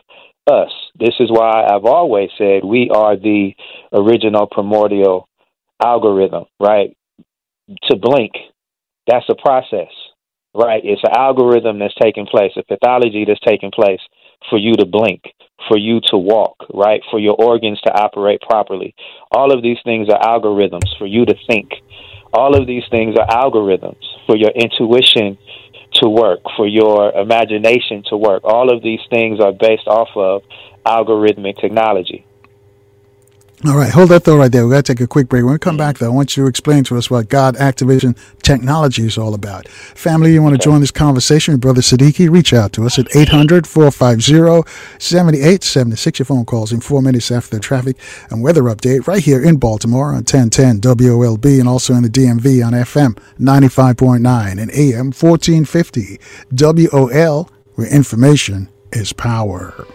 us. 0.52 0.72
This 1.00 1.16
is 1.20 1.30
why 1.32 1.64
I've 1.64 1.86
always 1.86 2.30
said 2.38 2.64
we 2.64 2.90
are 2.94 3.16
the 3.16 3.54
original 3.94 4.48
primordial 4.48 5.28
algorithm, 5.84 6.46
right? 6.60 6.96
To 7.90 7.96
blink, 7.96 8.34
that's 9.08 9.30
a 9.30 9.36
process, 9.36 9.92
right? 10.54 10.82
It's 10.84 11.02
an 11.04 11.16
algorithm 11.16 11.80
that's 11.80 11.96
taking 12.02 12.26
place, 12.26 12.52
a 12.58 12.64
pathology 12.64 13.26
that's 13.26 13.40
taking 13.48 13.72
place 13.72 14.02
for 14.50 14.58
you 14.58 14.74
to 14.74 14.86
blink, 14.86 15.22
for 15.68 15.78
you 15.78 16.02
to 16.12 16.18
walk, 16.18 16.58
right? 16.74 17.02
For 17.10 17.20
your 17.20 17.36
organs 17.36 17.80
to 17.82 17.94
operate 17.94 18.42
properly. 18.42 18.94
All 19.32 19.52
of 19.54 19.64
these 19.64 19.78
things 19.84 20.10
are 20.10 20.20
algorithms 20.20 20.98
for 20.98 21.08
you 21.08 21.26
to 21.26 21.36
think. 21.48 21.70
All 22.34 22.56
of 22.60 22.68
these 22.68 22.84
things 22.90 23.16
are 23.18 23.28
algorithms 23.28 24.04
for 24.26 24.36
your 24.38 24.52
intuition 24.52 25.38
to 25.96 26.10
work, 26.10 26.40
for 26.56 26.68
your 26.68 27.12
imagination 27.12 28.04
to 28.10 28.18
work. 28.18 28.44
All 28.44 28.74
of 28.74 28.82
these 28.82 29.02
things 29.10 29.40
are 29.40 29.52
based 29.52 29.88
off 29.88 30.10
of 30.16 30.44
algorithmic 30.86 31.60
technology. 31.60 32.26
All 33.64 33.78
right, 33.78 33.92
hold 33.92 34.10
that 34.10 34.24
thought 34.24 34.38
right 34.38 34.52
there. 34.52 34.66
We've 34.66 34.74
got 34.74 34.86
to 34.86 34.94
take 34.96 35.02
a 35.02 35.08
quick 35.08 35.30
break. 35.30 35.44
When 35.44 35.54
we 35.54 35.60
come 35.60 35.78
back, 35.78 36.00
though, 36.00 36.08
I 36.08 36.10
want 36.10 36.36
you 36.36 36.44
to 36.44 36.50
explain 36.50 36.84
to 36.86 36.98
us 36.98 37.12
what 37.12 37.30
God 37.30 37.56
Activation 37.58 38.16
Technology 38.42 39.06
is 39.06 39.20
all 39.20 39.36
about. 39.36 39.68
Family, 39.68 40.34
you 40.34 40.42
want 40.42 40.60
to 40.60 40.64
join 40.64 40.82
this 40.82 40.90
conversation 40.90 41.54
with 41.54 41.62
Brother 41.62 41.82
Sadiki? 41.82 42.28
Reach 42.28 42.54
out 42.54 42.74
to 42.74 42.88
us 42.88 42.98
at 42.98 43.16
800 43.16 43.68
450 43.68 44.68
7876. 44.98 46.18
Your 46.18 46.26
phone 46.26 46.44
calls 46.44 46.72
in 46.72 46.82
four 46.82 47.04
minutes 47.04 47.30
after 47.30 47.56
the 47.56 47.60
traffic 47.62 47.98
and 48.32 48.42
weather 48.42 48.64
update 48.64 49.06
right 49.06 49.24
here 49.24 49.44
in 49.44 49.58
Baltimore 49.58 50.08
on 50.08 50.24
1010 50.26 50.82
WOLB 50.82 51.60
and 51.60 51.70
also 51.70 51.94
in 51.94 52.02
the 52.02 52.10
DMV 52.10 52.66
on 52.66 52.74
FM 52.74 53.16
95.9 53.40 54.60
and 54.60 54.72
AM 54.72 55.12
1450 55.12 56.20
WOL, 56.52 57.48
where 57.76 57.88
information 57.88 58.70
is 58.92 59.14
power. 59.14 59.86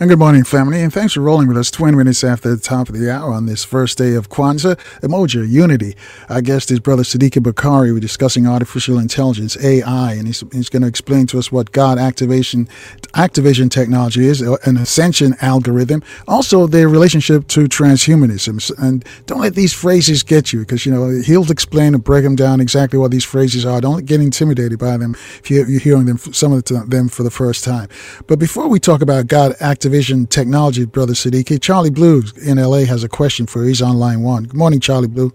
And 0.00 0.08
good 0.08 0.18
morning, 0.18 0.44
family, 0.44 0.80
and 0.80 0.90
thanks 0.90 1.12
for 1.12 1.20
rolling 1.20 1.46
with 1.46 1.58
us 1.58 1.70
20 1.70 1.94
minutes 1.94 2.24
after 2.24 2.48
the 2.48 2.56
top 2.56 2.88
of 2.88 2.98
the 2.98 3.12
hour 3.12 3.34
on 3.34 3.44
this 3.44 3.66
first 3.66 3.98
day 3.98 4.14
of 4.14 4.30
Kwanzaa, 4.30 4.76
Umoja, 5.02 5.46
Unity. 5.46 5.94
Our 6.30 6.40
guest 6.40 6.70
is 6.70 6.80
Brother 6.80 7.02
Sadiki 7.02 7.42
Bakari. 7.42 7.92
We're 7.92 8.00
discussing 8.00 8.46
artificial 8.46 8.98
intelligence, 8.98 9.62
AI, 9.62 10.14
and 10.14 10.26
he's, 10.26 10.42
he's 10.52 10.70
going 10.70 10.80
to 10.80 10.88
explain 10.88 11.26
to 11.26 11.38
us 11.38 11.52
what 11.52 11.72
God 11.72 11.98
activation, 11.98 12.66
activation 13.14 13.68
technology 13.68 14.24
is, 14.24 14.40
uh, 14.40 14.56
an 14.64 14.78
ascension 14.78 15.36
algorithm, 15.42 16.02
also 16.26 16.66
their 16.66 16.88
relationship 16.88 17.46
to 17.48 17.64
transhumanism. 17.64 18.72
And 18.82 19.04
don't 19.26 19.42
let 19.42 19.54
these 19.54 19.74
phrases 19.74 20.22
get 20.22 20.50
you, 20.50 20.60
because, 20.60 20.86
you 20.86 20.92
know, 20.92 21.10
he'll 21.20 21.50
explain 21.52 21.92
and 21.92 22.02
break 22.02 22.24
them 22.24 22.36
down 22.36 22.62
exactly 22.62 22.98
what 22.98 23.10
these 23.10 23.26
phrases 23.26 23.66
are. 23.66 23.82
Don't 23.82 24.06
get 24.06 24.22
intimidated 24.22 24.78
by 24.78 24.96
them 24.96 25.14
if 25.40 25.50
you're 25.50 25.66
hearing 25.66 26.06
them, 26.06 26.16
some 26.16 26.54
of 26.54 26.64
them 26.64 27.10
for 27.10 27.22
the 27.22 27.30
first 27.30 27.64
time. 27.64 27.90
But 28.26 28.38
before 28.38 28.66
we 28.66 28.80
talk 28.80 29.02
about 29.02 29.26
God 29.26 29.56
activation, 29.60 29.89
Vision 29.90 30.26
Technology, 30.26 30.84
Brother 30.84 31.12
Sadiki. 31.12 31.60
Charlie 31.60 31.90
Blue 31.90 32.22
in 32.42 32.58
LA 32.58 32.84
has 32.84 33.04
a 33.04 33.08
question 33.08 33.46
for 33.46 33.62
you. 33.62 33.68
He's 33.68 33.82
on 33.82 33.98
line 33.98 34.22
one. 34.22 34.44
Good 34.44 34.56
morning, 34.56 34.80
Charlie 34.80 35.08
Blue. 35.08 35.32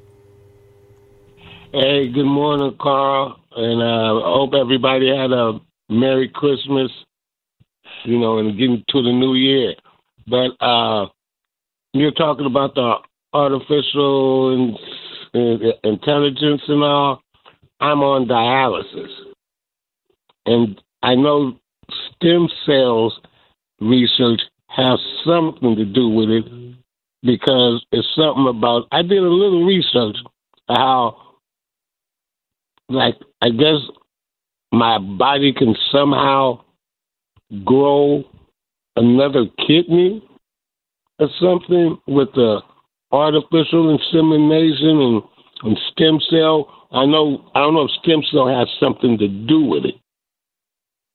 Hey, 1.71 2.07
good 2.07 2.25
morning, 2.25 2.75
Carl. 2.79 3.39
And 3.55 3.81
uh, 3.81 4.19
I 4.19 4.33
hope 4.33 4.53
everybody 4.53 5.15
had 5.15 5.31
a 5.31 5.59
Merry 5.89 6.29
Christmas, 6.29 6.89
you 8.03 8.17
know, 8.17 8.37
and 8.39 8.57
getting 8.57 8.83
to 8.89 9.01
the 9.01 9.11
new 9.11 9.35
year. 9.35 9.75
But 10.27 10.51
uh, 10.65 11.07
you're 11.93 12.11
talking 12.11 12.45
about 12.45 12.75
the 12.75 12.95
artificial 13.33 14.77
uh, 15.33 15.39
intelligence 15.83 16.61
and 16.67 16.83
all. 16.83 17.21
I'm 17.79 18.01
on 18.01 18.27
dialysis. 18.27 19.11
And 20.45 20.81
I 21.03 21.15
know 21.15 21.59
stem 22.15 22.47
cells 22.65 23.19
research 23.79 24.41
has 24.67 24.99
something 25.25 25.75
to 25.75 25.85
do 25.85 26.09
with 26.09 26.29
it 26.29 26.45
because 27.23 27.85
it's 27.91 28.07
something 28.15 28.47
about. 28.47 28.87
I 28.91 29.01
did 29.01 29.19
a 29.19 29.29
little 29.29 29.65
research 29.65 30.17
how, 30.67 31.17
like, 32.89 33.15
I 33.41 33.49
guess 33.49 33.79
my 34.71 34.97
body 34.99 35.53
can 35.53 35.75
somehow 35.91 36.61
grow 37.63 38.23
another 38.95 39.45
kidney 39.67 40.27
or 41.19 41.27
something 41.39 41.97
with 42.07 42.29
the 42.33 42.61
artificial 43.11 43.97
insemination 43.97 45.01
and, 45.01 45.21
and 45.63 45.79
stem 45.91 46.19
cell. 46.29 46.87
I 46.91 47.05
know 47.05 47.49
I 47.55 47.59
don't 47.59 47.73
know 47.73 47.85
if 47.85 47.91
stem 48.03 48.21
cell 48.31 48.47
has 48.47 48.67
something 48.79 49.17
to 49.17 49.27
do 49.27 49.61
with 49.61 49.85
it, 49.85 49.95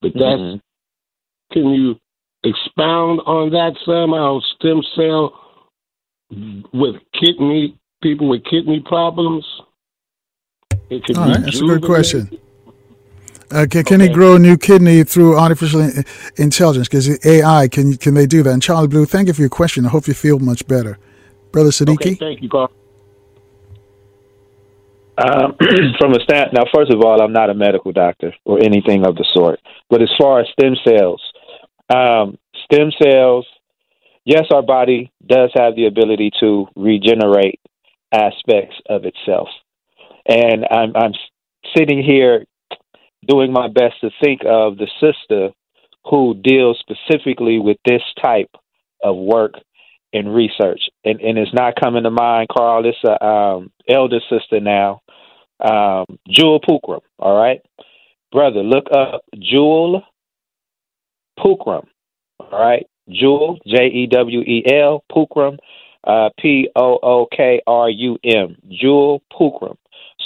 but 0.00 0.12
that's. 0.14 0.40
Mm-hmm. 0.40 0.56
Can 1.52 1.70
you 1.70 1.96
expound 2.44 3.20
on 3.26 3.50
that 3.50 3.76
somehow? 3.84 4.40
Stem 4.56 4.82
cell 4.94 5.34
with 6.72 6.96
kidney 7.18 7.76
people 8.02 8.28
with 8.28 8.44
kidney 8.44 8.80
problems. 8.80 9.44
All 10.72 11.00
right, 11.16 11.42
that's 11.42 11.60
a 11.60 11.64
good 11.64 11.82
question. 11.82 12.30
Uh, 13.52 13.66
can, 13.68 13.82
can 13.82 14.00
okay. 14.00 14.08
he 14.08 14.14
grow 14.14 14.36
a 14.36 14.38
new 14.38 14.56
kidney 14.56 15.02
through 15.02 15.36
artificial 15.36 15.80
in- 15.80 16.04
intelligence? 16.36 16.88
Because 16.88 17.24
AI, 17.26 17.66
can 17.68 17.96
can 17.96 18.14
they 18.14 18.26
do 18.26 18.42
that? 18.44 18.52
And 18.52 18.62
Charlie 18.62 18.86
Blue, 18.86 19.06
thank 19.06 19.26
you 19.26 19.34
for 19.34 19.40
your 19.40 19.50
question. 19.50 19.86
I 19.86 19.88
hope 19.88 20.06
you 20.06 20.14
feel 20.14 20.38
much 20.38 20.66
better, 20.68 20.98
brother 21.50 21.70
Sadiki. 21.70 21.94
Okay, 21.94 22.14
thank 22.14 22.42
you, 22.42 22.48
Carl. 22.48 22.70
Um, 25.18 25.56
from 25.98 26.12
a 26.12 26.20
stand 26.22 26.50
now, 26.52 26.62
first 26.72 26.92
of 26.92 27.02
all, 27.02 27.20
I'm 27.20 27.32
not 27.32 27.50
a 27.50 27.54
medical 27.54 27.92
doctor 27.92 28.32
or 28.44 28.58
anything 28.62 29.04
of 29.04 29.16
the 29.16 29.26
sort. 29.34 29.60
But 29.90 30.00
as 30.00 30.10
far 30.18 30.40
as 30.40 30.46
stem 30.52 30.76
cells, 30.86 31.20
um, 31.90 32.38
stem 32.64 32.90
cells, 33.02 33.46
yes, 34.24 34.44
our 34.52 34.62
body 34.62 35.12
does 35.26 35.50
have 35.54 35.76
the 35.76 35.86
ability 35.86 36.30
to 36.40 36.66
regenerate 36.76 37.60
aspects 38.12 38.76
of 38.88 39.04
itself. 39.04 39.48
And 40.26 40.66
I'm, 40.70 40.94
I'm 40.96 41.12
sitting 41.76 42.02
here 42.02 42.44
doing 43.26 43.52
my 43.52 43.68
best 43.68 44.00
to 44.00 44.10
think 44.22 44.42
of 44.46 44.76
the 44.76 44.88
sister 45.00 45.50
who 46.04 46.34
deals 46.42 46.78
specifically 46.80 47.58
with 47.58 47.76
this 47.84 48.02
type 48.20 48.50
of 49.02 49.16
work 49.16 49.54
and 50.12 50.34
research. 50.34 50.80
And, 51.04 51.20
and 51.20 51.38
it's 51.38 51.54
not 51.54 51.80
coming 51.80 52.04
to 52.04 52.10
mind, 52.10 52.48
Carl. 52.48 52.84
It's 52.86 52.98
a 53.04 53.24
um, 53.24 53.70
elder 53.88 54.20
sister 54.28 54.60
now, 54.60 55.00
um, 55.60 56.06
Jewel 56.28 56.60
Pookrum. 56.60 57.00
All 57.18 57.36
right, 57.40 57.60
brother, 58.32 58.62
look 58.62 58.86
up 58.92 59.22
Jewel 59.38 60.02
Pookrum. 61.40 61.86
All 62.38 62.58
right, 62.58 62.86
Jewel 63.08 63.58
J 63.66 63.86
E 63.86 64.06
W 64.10 64.40
E 64.40 64.64
L 64.72 65.04
Pookrum, 65.10 65.58
uh, 66.04 66.30
P 66.38 66.68
O 66.76 66.98
O 67.02 67.26
K 67.34 67.60
R 67.66 67.90
U 67.90 68.18
M. 68.24 68.56
Jewel 68.70 69.22
Pookrum. 69.32 69.76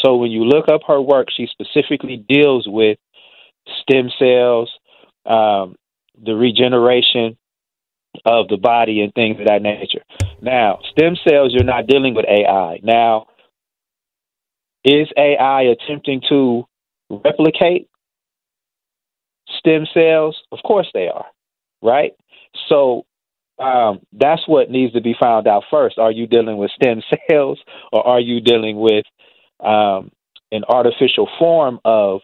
So 0.04 0.16
when 0.16 0.30
you 0.30 0.44
look 0.44 0.68
up 0.68 0.82
her 0.86 1.00
work, 1.00 1.28
she 1.34 1.46
specifically 1.46 2.24
deals 2.28 2.66
with 2.68 2.98
stem 3.82 4.10
cells, 4.18 4.70
um, 5.24 5.76
the 6.22 6.34
regeneration 6.34 7.36
of 8.24 8.48
the 8.48 8.56
body 8.56 9.00
and 9.00 9.12
things 9.14 9.40
of 9.40 9.46
that 9.46 9.62
nature. 9.62 10.02
Now, 10.40 10.78
stem 10.92 11.16
cells, 11.26 11.52
you're 11.52 11.64
not 11.64 11.86
dealing 11.86 12.14
with 12.14 12.26
AI. 12.28 12.80
Now, 12.82 13.26
is 14.84 15.08
AI 15.16 15.62
attempting 15.62 16.20
to 16.28 16.64
replicate 17.10 17.88
stem 19.64 19.86
cells? 19.92 20.36
Of 20.52 20.58
course 20.64 20.88
they 20.94 21.08
are, 21.08 21.26
right? 21.82 22.12
So 22.68 23.06
um, 23.58 24.00
that's 24.12 24.46
what 24.46 24.70
needs 24.70 24.92
to 24.94 25.00
be 25.00 25.14
found 25.20 25.46
out 25.46 25.64
first. 25.70 25.98
Are 25.98 26.12
you 26.12 26.26
dealing 26.26 26.56
with 26.56 26.70
stem 26.72 27.02
cells 27.30 27.58
or 27.92 28.06
are 28.06 28.20
you 28.20 28.40
dealing 28.40 28.78
with 28.78 29.04
um, 29.60 30.10
an 30.52 30.64
artificial 30.68 31.28
form 31.38 31.80
of 31.84 32.20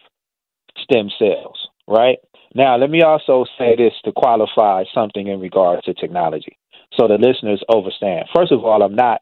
stem 0.77 1.09
cells, 1.17 1.67
right? 1.87 2.17
Now, 2.53 2.75
let 2.77 2.89
me 2.89 3.01
also 3.01 3.45
say 3.57 3.75
this 3.77 3.93
to 4.03 4.11
qualify 4.11 4.83
something 4.93 5.27
in 5.27 5.39
regards 5.39 5.83
to 5.85 5.93
technology 5.93 6.57
so 6.97 7.07
the 7.07 7.17
listeners 7.17 7.63
understand. 7.73 8.25
First 8.35 8.51
of 8.51 8.63
all, 8.63 8.83
I'm 8.83 8.95
not 8.95 9.21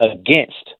against 0.00 0.74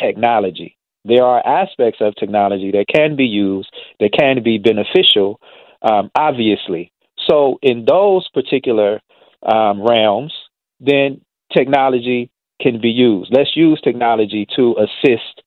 technology. 0.00 0.76
There 1.04 1.24
are 1.24 1.44
aspects 1.44 2.00
of 2.00 2.14
technology 2.14 2.70
that 2.72 2.86
can 2.92 3.16
be 3.16 3.24
used, 3.24 3.70
that 4.00 4.10
can 4.16 4.42
be 4.42 4.58
beneficial, 4.58 5.40
um, 5.82 6.10
obviously. 6.14 6.92
So, 7.28 7.58
in 7.62 7.84
those 7.84 8.28
particular 8.28 9.00
um, 9.42 9.82
realms, 9.82 10.32
then 10.80 11.20
technology 11.52 12.30
can 12.60 12.80
be 12.80 12.90
used. 12.90 13.30
Let's 13.32 13.56
use 13.56 13.80
technology 13.82 14.46
to 14.56 14.76
assist 14.78 15.42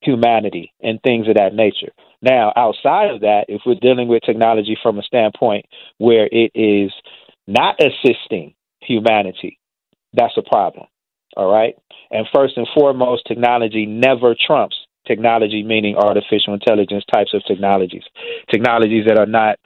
humanity 0.00 0.72
and 0.82 1.00
things 1.02 1.28
of 1.28 1.34
that 1.34 1.54
nature. 1.54 1.92
Now, 2.22 2.52
outside 2.56 3.10
of 3.10 3.20
that, 3.20 3.46
if 3.48 3.62
we're 3.66 3.74
dealing 3.74 4.08
with 4.08 4.22
technology 4.22 4.76
from 4.82 4.98
a 4.98 5.02
standpoint 5.02 5.66
where 5.98 6.28
it 6.30 6.52
is 6.54 6.92
not 7.46 7.76
assisting 7.80 8.54
humanity, 8.80 9.58
that's 10.12 10.36
a 10.36 10.42
problem. 10.42 10.86
All 11.36 11.50
right. 11.50 11.74
And 12.10 12.26
first 12.34 12.56
and 12.56 12.68
foremost, 12.74 13.26
technology 13.26 13.86
never 13.86 14.34
trumps 14.34 14.76
technology, 15.06 15.62
meaning 15.62 15.96
artificial 15.96 16.54
intelligence 16.54 17.04
types 17.12 17.34
of 17.34 17.42
technologies. 17.46 18.04
Technologies 18.50 19.04
that 19.06 19.18
are 19.18 19.26
not 19.26 19.58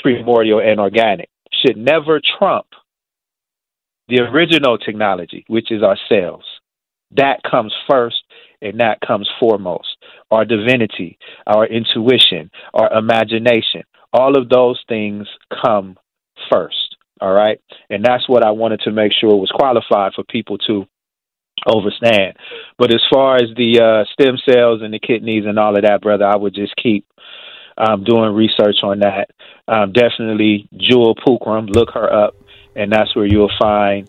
primordial 0.00 0.60
and 0.60 0.80
organic 0.80 1.28
should 1.52 1.76
never 1.76 2.20
trump 2.38 2.66
the 4.08 4.20
original 4.20 4.78
technology, 4.78 5.44
which 5.48 5.70
is 5.70 5.82
ourselves. 5.82 6.44
That 7.12 7.40
comes 7.48 7.72
first 7.88 8.22
and 8.60 8.80
that 8.80 9.00
comes 9.06 9.28
foremost. 9.38 9.96
Our 10.30 10.44
divinity, 10.44 11.18
our 11.46 11.66
intuition, 11.66 12.50
our 12.72 12.92
imagination, 12.92 13.82
all 14.12 14.36
of 14.36 14.48
those 14.48 14.82
things 14.88 15.26
come 15.64 15.96
first. 16.52 16.96
All 17.20 17.32
right. 17.32 17.60
And 17.90 18.04
that's 18.04 18.28
what 18.28 18.44
I 18.44 18.50
wanted 18.50 18.80
to 18.80 18.90
make 18.90 19.12
sure 19.12 19.30
was 19.36 19.52
qualified 19.54 20.12
for 20.14 20.24
people 20.24 20.58
to 20.58 20.86
overstand. 21.66 22.36
But 22.78 22.92
as 22.92 23.02
far 23.12 23.36
as 23.36 23.50
the 23.56 23.80
uh, 23.80 24.04
stem 24.12 24.36
cells 24.48 24.82
and 24.82 24.92
the 24.92 24.98
kidneys 24.98 25.44
and 25.46 25.58
all 25.58 25.76
of 25.76 25.82
that, 25.82 26.00
brother, 26.00 26.26
I 26.26 26.36
would 26.36 26.54
just 26.54 26.74
keep 26.76 27.06
um, 27.76 28.04
doing 28.04 28.34
research 28.34 28.76
on 28.82 29.00
that. 29.00 29.30
Um, 29.66 29.92
definitely 29.92 30.68
Jewel 30.76 31.14
Pookrum, 31.14 31.74
look 31.74 31.90
her 31.94 32.12
up, 32.12 32.36
and 32.76 32.92
that's 32.92 33.14
where 33.16 33.26
you'll 33.26 33.50
find 33.58 34.08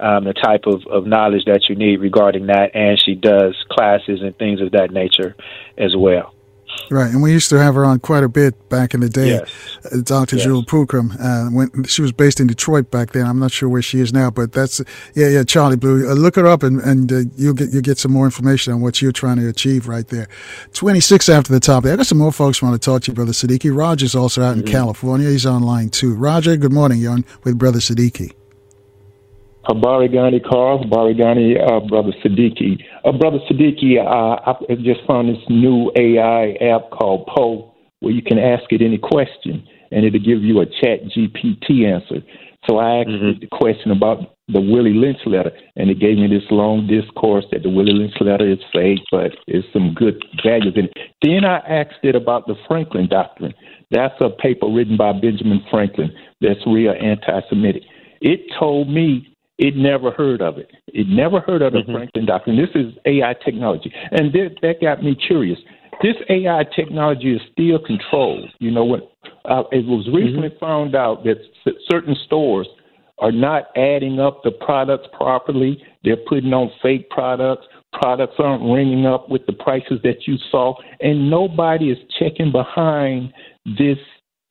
um, 0.00 0.24
the 0.24 0.32
type 0.32 0.62
of, 0.66 0.86
of 0.86 1.06
knowledge 1.06 1.44
that 1.46 1.68
you 1.68 1.76
need 1.76 2.00
regarding 2.00 2.46
that. 2.46 2.74
And 2.74 3.00
she 3.00 3.14
does 3.14 3.54
classes 3.70 4.20
and 4.22 4.36
things 4.36 4.60
of 4.60 4.72
that 4.72 4.90
nature 4.90 5.36
as 5.78 5.94
well. 5.96 6.34
Right, 6.90 7.10
and 7.10 7.22
we 7.22 7.32
used 7.32 7.48
to 7.50 7.56
have 7.58 7.74
her 7.74 7.84
on 7.86 8.00
quite 8.00 8.22
a 8.22 8.28
bit 8.28 8.68
back 8.68 8.92
in 8.92 9.00
the 9.00 9.08
day, 9.08 9.28
yes. 9.28 9.50
uh, 9.90 9.98
Dr. 10.02 10.36
Yes. 10.36 10.44
Jewel 10.44 10.62
Pookrum. 10.62 11.16
Uh, 11.18 11.50
when 11.50 11.84
she 11.84 12.02
was 12.02 12.12
based 12.12 12.38
in 12.38 12.46
Detroit 12.46 12.90
back 12.90 13.12
then, 13.12 13.26
I'm 13.26 13.38
not 13.38 13.50
sure 13.50 13.68
where 13.68 13.80
she 13.80 14.00
is 14.00 14.12
now, 14.12 14.30
but 14.30 14.52
that's 14.52 14.80
yeah, 15.14 15.28
yeah, 15.28 15.42
Charlie 15.42 15.76
Blue. 15.76 16.10
Uh, 16.10 16.12
look 16.14 16.36
her 16.36 16.46
up, 16.46 16.62
and, 16.62 16.80
and 16.80 17.10
uh, 17.10 17.20
you'll 17.36 17.54
get 17.54 17.70
you'll 17.72 17.80
get 17.82 17.96
some 17.98 18.12
more 18.12 18.26
information 18.26 18.74
on 18.74 18.80
what 18.82 19.00
you're 19.00 19.12
trying 19.12 19.38
to 19.38 19.48
achieve 19.48 19.88
right 19.88 20.06
there. 20.08 20.28
26 20.74 21.28
after 21.30 21.52
the 21.52 21.60
top. 21.60 21.84
There, 21.84 21.94
I 21.94 21.96
got 21.96 22.06
some 22.06 22.18
more 22.18 22.32
folks 22.32 22.60
want 22.60 22.74
to 22.80 22.84
talk 22.84 23.02
to 23.04 23.10
you, 23.10 23.14
Brother 23.14 23.32
Sadiki. 23.32 23.74
Roger's 23.74 24.14
also 24.14 24.42
out 24.42 24.56
in 24.56 24.62
Mhm. 24.62 24.66
California. 24.70 25.30
He's 25.30 25.46
online 25.46 25.88
too. 25.88 26.14
Roger, 26.14 26.56
good 26.56 26.72
morning. 26.72 26.98
You're 26.98 27.12
on 27.12 27.24
with 27.44 27.56
Brother 27.58 27.78
Sadiki. 27.78 28.32
Habari 29.68 30.12
Gani 30.12 30.40
Carl, 30.40 30.84
Habari 30.84 31.14
Gani 31.16 31.56
uh, 31.58 31.80
Brother 31.80 32.12
Sadiki. 32.24 32.82
Uh, 33.04 33.12
Brother 33.12 33.38
Sadiki, 33.50 33.98
uh, 33.98 34.52
I 34.52 34.74
just 34.76 35.00
found 35.06 35.28
this 35.28 35.42
new 35.48 35.92
AI 35.96 36.52
app 36.60 36.90
called 36.90 37.26
Poe 37.26 37.72
where 38.00 38.12
you 38.12 38.22
can 38.22 38.38
ask 38.38 38.64
it 38.70 38.82
any 38.82 38.98
question 38.98 39.66
and 39.92 40.04
it'll 40.04 40.18
give 40.18 40.42
you 40.42 40.60
a 40.60 40.66
chat 40.66 41.04
GPT 41.14 41.86
answer. 41.86 42.20
So 42.68 42.78
I 42.78 43.00
asked 43.00 43.10
it 43.10 43.40
the 43.40 43.48
question 43.56 43.90
about 43.90 44.36
the 44.48 44.60
Willie 44.60 44.94
Lynch 44.94 45.18
letter, 45.26 45.50
and 45.74 45.90
it 45.90 45.98
gave 45.98 46.16
me 46.16 46.28
this 46.28 46.48
long 46.50 46.86
discourse 46.86 47.44
that 47.50 47.64
the 47.64 47.70
Willie 47.70 47.92
Lynch 47.92 48.14
letter 48.20 48.48
is 48.48 48.58
fake, 48.72 49.00
but 49.10 49.32
it's 49.48 49.66
some 49.72 49.94
good 49.94 50.22
values 50.44 50.74
in 50.76 50.84
it. 50.84 50.92
Then 51.22 51.44
I 51.44 51.58
asked 51.58 52.04
it 52.04 52.14
about 52.14 52.46
the 52.46 52.54
Franklin 52.68 53.08
Doctrine. 53.08 53.52
That's 53.90 54.14
a 54.20 54.30
paper 54.30 54.68
written 54.68 54.96
by 54.96 55.12
Benjamin 55.12 55.64
Franklin 55.70 56.14
that's 56.40 56.60
real 56.66 56.94
anti 57.00 57.40
Semitic. 57.48 57.82
It 58.20 58.40
told 58.58 58.88
me 58.88 59.31
it 59.62 59.76
never 59.76 60.10
heard 60.10 60.42
of 60.42 60.58
it. 60.58 60.72
It 60.88 61.06
never 61.08 61.38
heard 61.38 61.62
of 61.62 61.72
the 61.72 61.84
Franklin 61.84 62.26
Doctrine. 62.26 62.56
This 62.56 62.74
is 62.74 62.92
AI 63.06 63.32
technology. 63.44 63.92
And 64.10 64.32
that, 64.32 64.56
that 64.60 64.80
got 64.80 65.04
me 65.04 65.14
curious. 65.14 65.58
This 66.02 66.16
AI 66.28 66.64
technology 66.74 67.36
is 67.36 67.40
still 67.52 67.78
controlled. 67.78 68.50
You 68.58 68.72
know, 68.72 68.84
what? 68.84 69.12
uh, 69.44 69.62
it 69.70 69.86
was 69.86 70.08
recently 70.12 70.50
found 70.58 70.96
out 70.96 71.22
that 71.22 71.36
c- 71.64 71.78
certain 71.88 72.16
stores 72.26 72.66
are 73.18 73.30
not 73.30 73.66
adding 73.76 74.18
up 74.18 74.42
the 74.42 74.50
products 74.50 75.06
properly. 75.16 75.80
They're 76.02 76.16
putting 76.28 76.52
on 76.52 76.72
fake 76.82 77.08
products. 77.10 77.64
Products 77.92 78.34
aren't 78.40 78.64
ringing 78.64 79.06
up 79.06 79.28
with 79.28 79.46
the 79.46 79.52
prices 79.52 80.00
that 80.02 80.26
you 80.26 80.38
saw, 80.50 80.74
and 81.00 81.30
nobody 81.30 81.90
is 81.90 81.98
checking 82.18 82.50
behind 82.50 83.32
this 83.78 83.98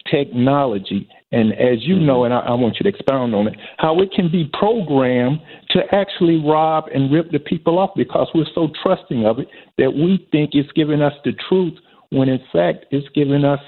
technology. 0.09 1.09
And 1.31 1.53
as 1.53 1.81
you 1.81 1.95
mm-hmm. 1.95 2.05
know, 2.05 2.23
and 2.25 2.33
I, 2.33 2.39
I 2.39 2.53
want 2.53 2.75
you 2.79 2.83
to 2.83 2.89
expound 2.89 3.33
on 3.33 3.47
it, 3.47 3.55
how 3.77 3.99
it 4.01 4.11
can 4.13 4.29
be 4.29 4.49
programmed 4.53 5.39
to 5.71 5.81
actually 5.93 6.41
rob 6.45 6.85
and 6.93 7.11
rip 7.11 7.31
the 7.31 7.39
people 7.39 7.79
off 7.79 7.91
because 7.95 8.27
we're 8.35 8.45
so 8.53 8.69
trusting 8.83 9.25
of 9.25 9.39
it 9.39 9.47
that 9.77 9.91
we 9.91 10.27
think 10.31 10.51
it's 10.53 10.71
giving 10.73 11.01
us 11.01 11.13
the 11.23 11.33
truth 11.47 11.77
when 12.09 12.27
in 12.27 12.39
fact 12.51 12.85
it's 12.91 13.07
giving 13.15 13.45
us 13.45 13.59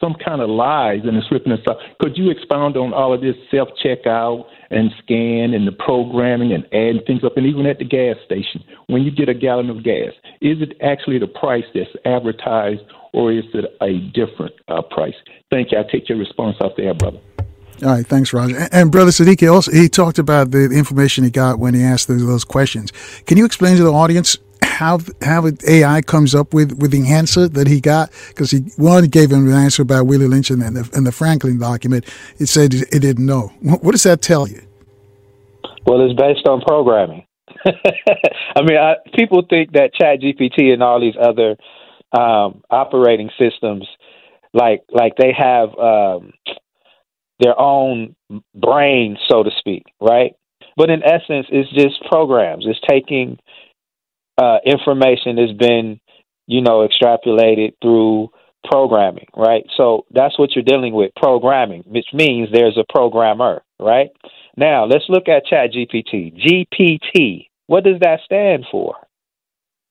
some 0.00 0.14
kind 0.24 0.42
of 0.42 0.50
lies 0.50 1.00
and 1.04 1.16
it's 1.16 1.30
ripping 1.30 1.52
us 1.52 1.60
off. 1.68 1.76
Could 2.00 2.16
you 2.16 2.30
expound 2.30 2.76
on 2.76 2.92
all 2.92 3.14
of 3.14 3.20
this 3.20 3.36
self 3.50 3.68
checkout 3.82 4.44
and 4.70 4.90
scan 5.02 5.54
and 5.54 5.66
the 5.66 5.72
programming 5.72 6.52
and 6.52 6.64
adding 6.66 7.00
things 7.06 7.22
up 7.24 7.36
and 7.36 7.46
even 7.46 7.64
at 7.66 7.78
the 7.78 7.84
gas 7.84 8.16
station 8.26 8.62
when 8.88 9.02
you 9.02 9.10
get 9.10 9.28
a 9.28 9.34
gallon 9.34 9.70
of 9.70 9.84
gas, 9.84 10.12
is 10.40 10.60
it 10.60 10.76
actually 10.82 11.18
the 11.18 11.28
price 11.28 11.64
that's 11.74 11.88
advertised 12.04 12.82
or 13.14 13.32
is 13.32 13.44
it 13.54 13.64
a 13.80 13.98
different 14.12 14.54
uh, 14.68 14.82
price? 14.82 15.14
Thank 15.50 15.72
you. 15.72 15.78
I'll 15.78 15.88
take 15.88 16.08
your 16.08 16.18
response 16.18 16.56
off 16.60 16.72
there, 16.76 16.92
brother. 16.94 17.20
All 17.82 17.90
right, 17.90 18.06
thanks, 18.06 18.32
Roger. 18.32 18.56
And, 18.56 18.74
and 18.74 18.92
Brother 18.92 19.10
Sadiki 19.10 19.52
also 19.52 19.72
he 19.72 19.88
talked 19.88 20.18
about 20.18 20.50
the 20.50 20.70
information 20.70 21.24
he 21.24 21.30
got 21.30 21.58
when 21.58 21.74
he 21.74 21.82
asked 21.82 22.08
those, 22.08 22.24
those 22.26 22.44
questions. 22.44 22.92
Can 23.26 23.38
you 23.38 23.44
explain 23.44 23.76
to 23.76 23.84
the 23.84 23.92
audience 23.92 24.38
how 24.62 24.98
how 25.22 25.48
AI 25.68 26.00
comes 26.02 26.34
up 26.34 26.54
with, 26.54 26.72
with 26.78 26.90
the 26.90 27.08
answer 27.08 27.48
that 27.48 27.66
he 27.66 27.80
got? 27.80 28.10
Because 28.28 28.50
he 28.50 28.58
one 28.76 29.06
gave 29.06 29.30
him 29.30 29.46
an 29.48 29.54
answer 29.54 29.82
about 29.82 30.06
Willie 30.06 30.28
Lynch 30.28 30.50
and 30.50 30.62
the, 30.62 30.88
and 30.94 31.06
the 31.06 31.12
Franklin 31.12 31.58
document. 31.58 32.04
It 32.38 32.46
said 32.46 32.74
it 32.74 33.00
didn't 33.00 33.26
know. 33.26 33.52
What, 33.60 33.82
what 33.82 33.92
does 33.92 34.04
that 34.04 34.22
tell 34.22 34.48
you? 34.48 34.60
Well, 35.86 36.00
it's 36.00 36.18
based 36.18 36.46
on 36.46 36.60
programming. 36.62 37.26
I 37.66 38.62
mean, 38.62 38.78
I, 38.78 38.94
people 39.14 39.44
think 39.48 39.72
that 39.72 39.90
ChatGPT 39.94 40.72
and 40.72 40.82
all 40.82 41.00
these 41.00 41.16
other 41.20 41.56
um, 42.16 42.62
operating 42.70 43.30
systems, 43.38 43.86
like 44.52 44.82
like 44.90 45.14
they 45.16 45.32
have 45.36 45.70
um, 45.78 46.32
their 47.40 47.58
own 47.60 48.14
brain, 48.54 49.16
so 49.28 49.42
to 49.42 49.50
speak, 49.58 49.84
right? 50.00 50.34
But 50.76 50.90
in 50.90 51.02
essence, 51.04 51.46
it's 51.50 51.70
just 51.72 52.02
programs. 52.10 52.66
It's 52.66 52.80
taking 52.88 53.38
uh, 54.38 54.58
information 54.66 55.36
that's 55.36 55.52
been, 55.52 56.00
you 56.46 56.62
know, 56.62 56.86
extrapolated 56.86 57.74
through 57.82 58.30
programming, 58.64 59.26
right? 59.36 59.64
So 59.76 60.06
that's 60.10 60.38
what 60.38 60.50
you're 60.54 60.64
dealing 60.64 60.94
with, 60.94 61.12
programming, 61.16 61.84
which 61.86 62.06
means 62.12 62.48
there's 62.52 62.78
a 62.78 62.84
programmer. 62.92 63.62
right? 63.78 64.08
Now, 64.56 64.84
let's 64.86 65.04
look 65.08 65.28
at 65.28 65.46
ChatGPT. 65.46 66.34
GPT, 66.36 67.48
what 67.66 67.84
does 67.84 68.00
that 68.00 68.20
stand 68.24 68.66
for? 68.70 68.96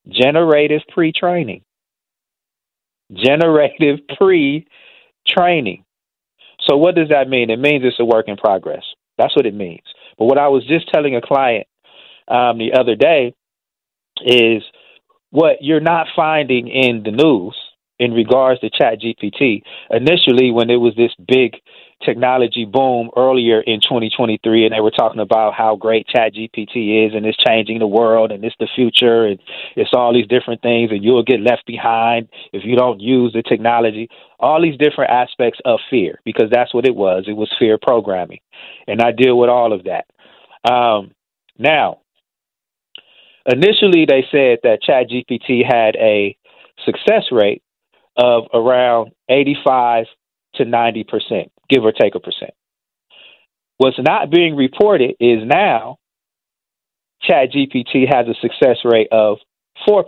Generative 0.10 0.82
pre 0.94 1.12
training. 1.14 1.62
Generative 3.14 4.00
pre 4.18 4.68
training. 5.28 5.86
So, 6.68 6.78
what 6.78 6.96
does 6.96 7.10
that 7.10 7.30
mean? 7.30 7.50
It 7.50 7.60
means 7.60 7.84
it's 7.84 8.00
a 8.00 8.06
work 8.06 8.28
in 8.28 8.38
progress. 8.38 8.84
That's 9.18 9.36
what 9.36 9.46
it 9.46 9.54
means. 9.54 9.84
But 10.18 10.26
what 10.26 10.38
I 10.38 10.48
was 10.48 10.66
just 10.66 10.90
telling 10.92 11.16
a 11.16 11.22
client 11.22 11.68
um, 12.28 12.58
the 12.58 12.74
other 12.74 12.96
day 12.96 13.34
is 14.26 14.64
what 15.32 15.58
you're 15.62 15.80
not 15.80 16.08
finding 16.16 16.68
in 16.68 17.04
the 17.04 17.12
news 17.12 17.56
in 18.00 18.12
regards 18.14 18.60
to 18.62 18.70
ChatGPT. 18.70 19.64
Initially, 19.90 20.52
when 20.52 20.70
it 20.70 20.78
was 20.78 20.94
this 20.96 21.14
big 21.28 21.56
technology 22.06 22.66
boom 22.66 23.10
earlier 23.16 23.62
in 23.62 23.82
2023, 23.82 24.66
and 24.66 24.74
they 24.74 24.82
were 24.82 24.92
talking 24.92 25.20
about 25.22 25.54
how 25.54 25.76
great 25.76 26.08
ChatGPT 26.08 27.08
is 27.08 27.14
and 27.16 27.26
it's 27.26 27.38
changing 27.38 27.80
the 27.80 27.88
world 27.88 28.32
and 28.32 28.44
it's 28.44 28.56
the 28.60 28.68
future 28.76 29.26
and 29.26 29.40
it's 29.76 29.92
all 29.94 30.14
these 30.14 30.28
different 30.28 30.62
things, 30.62 30.92
and 30.92 31.04
you'll 31.04 31.24
get 31.24 31.40
left 31.40 31.66
behind 31.66 32.28
if 32.52 32.64
you 32.66 32.76
don't 32.76 33.00
use 33.00 33.34
the 33.34 33.44
technology. 33.44 34.10
All 34.40 34.62
these 34.62 34.78
different 34.78 35.12
aspects 35.12 35.60
of 35.66 35.80
fear, 35.90 36.20
because 36.26 36.50
that's 36.52 36.74
what 36.74 36.86
it 36.86 36.96
was. 36.96 37.26
It 37.28 37.34
was 37.34 37.52
fear 37.58 37.78
programming. 37.82 38.40
And 38.88 39.02
I 39.02 39.12
deal 39.12 39.38
with 39.38 39.50
all 39.50 39.74
of 39.74 39.86
that. 39.86 40.06
Um, 40.70 41.12
now, 41.58 42.00
initially, 43.46 44.06
they 44.06 44.26
said 44.32 44.60
that 44.64 44.80
ChatGPT 44.88 45.64
had 45.66 45.96
a 45.96 46.38
success 46.86 47.26
rate 47.32 47.62
of 48.18 48.44
around 48.54 49.12
85 49.30 50.06
to 50.56 50.66
90 50.66 51.04
percent, 51.06 51.52
give 51.70 51.84
or 51.84 51.92
take 51.92 52.16
a 52.16 52.20
percent. 52.20 52.54
What's 53.78 54.00
not 54.00 54.30
being 54.30 54.56
reported 54.56 55.16
is 55.20 55.40
now 55.44 55.98
ChatGPT 57.28 58.08
has 58.08 58.28
a 58.28 58.40
success 58.42 58.78
rate 58.84 59.08
of 59.12 59.38
4%. 59.88 60.06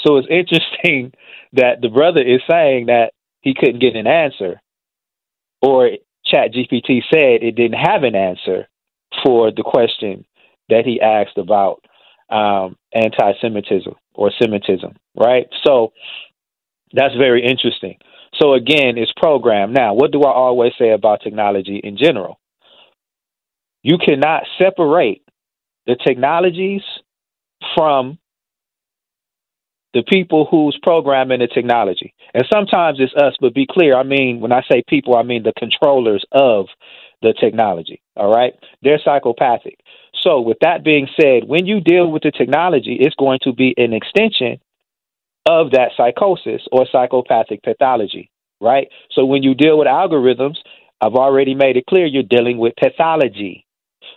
So 0.00 0.16
it's 0.16 0.28
interesting 0.30 1.12
that 1.52 1.80
the 1.80 1.88
brother 1.88 2.20
is 2.20 2.40
saying 2.50 2.86
that 2.86 3.12
he 3.40 3.54
couldn't 3.54 3.80
get 3.80 3.96
an 3.96 4.06
answer, 4.06 4.60
or 5.62 5.90
ChatGPT 6.32 7.02
said 7.12 7.42
it 7.42 7.56
didn't 7.56 7.78
have 7.78 8.02
an 8.02 8.14
answer 8.14 8.68
for 9.24 9.50
the 9.50 9.62
question 9.62 10.24
that 10.68 10.84
he 10.84 11.00
asked 11.00 11.38
about 11.38 11.82
um, 12.30 12.76
anti 12.92 13.32
Semitism 13.40 13.94
or 14.14 14.30
Semitism, 14.40 14.96
right? 15.16 15.46
So 15.64 15.92
that's 16.92 17.14
very 17.14 17.44
interesting. 17.44 17.96
So 18.40 18.54
again, 18.54 18.98
it's 18.98 19.12
programmed. 19.16 19.74
Now, 19.74 19.94
what 19.94 20.12
do 20.12 20.22
I 20.22 20.32
always 20.32 20.72
say 20.78 20.90
about 20.90 21.22
technology 21.22 21.80
in 21.82 21.96
general? 21.96 22.38
You 23.82 23.98
cannot 23.98 24.44
separate 24.60 25.22
the 25.86 25.96
technologies 25.96 26.82
from 27.76 28.18
the 29.94 30.02
people 30.02 30.46
who's 30.50 30.78
programming 30.82 31.40
the 31.40 31.46
technology. 31.46 32.14
And 32.34 32.44
sometimes 32.52 32.98
it's 33.00 33.14
us, 33.14 33.34
but 33.40 33.54
be 33.54 33.66
clear, 33.68 33.96
I 33.96 34.02
mean, 34.02 34.40
when 34.40 34.52
I 34.52 34.62
say 34.70 34.82
people, 34.86 35.16
I 35.16 35.22
mean 35.22 35.42
the 35.42 35.54
controllers 35.58 36.24
of 36.32 36.66
the 37.22 37.34
technology. 37.40 38.02
All 38.16 38.32
right? 38.32 38.52
They're 38.82 39.00
psychopathic. 39.04 39.80
So, 40.22 40.40
with 40.40 40.58
that 40.60 40.84
being 40.84 41.08
said, 41.20 41.44
when 41.46 41.66
you 41.66 41.80
deal 41.80 42.10
with 42.10 42.22
the 42.22 42.30
technology, 42.30 42.98
it's 43.00 43.14
going 43.16 43.38
to 43.42 43.52
be 43.52 43.74
an 43.76 43.92
extension 43.92 44.60
of 45.48 45.70
that 45.70 45.92
psychosis 45.96 46.62
or 46.70 46.86
psychopathic 46.92 47.62
pathology, 47.62 48.30
right? 48.60 48.88
So 49.12 49.24
when 49.24 49.42
you 49.42 49.54
deal 49.54 49.78
with 49.78 49.88
algorithms, 49.88 50.56
I've 51.00 51.14
already 51.14 51.54
made 51.54 51.76
it 51.78 51.86
clear 51.86 52.06
you're 52.06 52.22
dealing 52.22 52.58
with 52.58 52.74
pathology. 52.78 53.66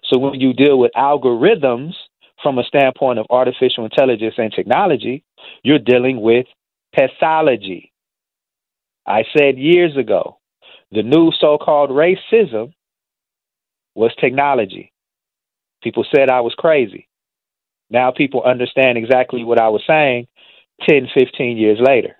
So 0.05 0.19
when 0.19 0.39
you 0.41 0.53
deal 0.53 0.77
with 0.77 0.91
algorithms 0.95 1.93
from 2.43 2.59
a 2.59 2.63
standpoint 2.63 3.19
of 3.19 3.27
artificial 3.29 3.85
intelligence 3.85 4.35
and 4.37 4.51
technology, 4.51 5.23
you're 5.63 5.79
dealing 5.79 6.19
with 6.21 6.47
pathology. 6.93 7.93
I 9.07 9.23
said 9.37 9.57
years 9.57 9.95
ago, 9.95 10.39
the 10.91 11.03
new 11.03 11.31
so 11.39 11.57
called 11.57 11.91
racism 11.91 12.73
was 13.95 14.11
technology. 14.19 14.91
People 15.81 16.05
said 16.13 16.29
I 16.29 16.41
was 16.41 16.53
crazy. 16.57 17.07
Now 17.89 18.11
people 18.11 18.43
understand 18.43 18.97
exactly 18.97 19.43
what 19.43 19.61
I 19.61 19.69
was 19.69 19.83
saying 19.87 20.27
10, 20.87 21.07
15 21.13 21.57
years 21.57 21.79
later. 21.81 22.15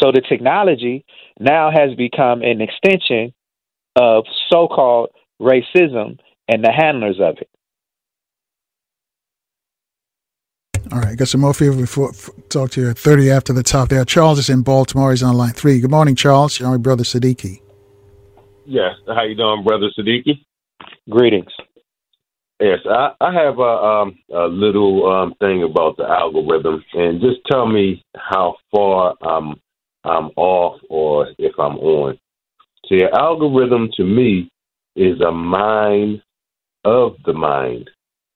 So 0.00 0.12
the 0.12 0.22
technology 0.28 1.04
now 1.40 1.70
has 1.70 1.94
become 1.96 2.42
an 2.42 2.60
extension 2.60 3.32
of 3.96 4.24
so 4.50 4.68
called 4.68 5.10
racism 5.40 6.18
and 6.48 6.62
the 6.62 6.72
handlers 6.72 7.18
of 7.20 7.38
it. 7.38 7.48
All 10.92 11.00
right, 11.00 11.16
got 11.16 11.28
some 11.28 11.40
more 11.40 11.52
for 11.52 11.64
you 11.64 11.72
before 11.72 12.12
talk 12.48 12.70
to 12.72 12.80
you 12.80 12.90
at 12.90 12.98
30 12.98 13.30
after 13.30 13.52
the 13.52 13.62
top 13.62 13.88
there. 13.88 14.04
Charles 14.04 14.38
is 14.38 14.48
in 14.48 14.62
Baltimore. 14.62 15.10
He's 15.10 15.22
on 15.22 15.36
line 15.36 15.52
three. 15.52 15.80
Good 15.80 15.90
morning, 15.90 16.14
Charles. 16.14 16.60
You're 16.60 16.70
my 16.70 16.76
brother 16.76 17.02
Sadiki. 17.02 17.60
Yes. 18.66 18.94
How 19.08 19.24
you 19.24 19.34
doing, 19.34 19.64
brother 19.64 19.90
Sadiki? 19.98 20.44
Greetings. 21.10 21.50
Yes, 22.58 22.78
I, 22.88 23.10
I 23.20 23.34
have 23.34 23.58
a, 23.58 23.62
um, 23.62 24.18
a 24.34 24.46
little 24.46 25.12
um, 25.12 25.34
thing 25.40 25.62
about 25.62 25.98
the 25.98 26.04
algorithm, 26.04 26.82
and 26.94 27.20
just 27.20 27.40
tell 27.50 27.66
me 27.66 28.02
how 28.16 28.56
far 28.74 29.14
I'm 29.22 29.60
I'm 30.04 30.30
off 30.36 30.80
or 30.88 31.28
if 31.38 31.52
I'm 31.58 31.76
on. 31.78 32.18
See, 32.88 33.02
an 33.02 33.10
algorithm 33.12 33.90
to 33.96 34.04
me 34.04 34.48
is 34.94 35.20
a 35.20 35.32
mind 35.32 36.22
of 36.84 37.16
the 37.26 37.32
mind, 37.32 37.90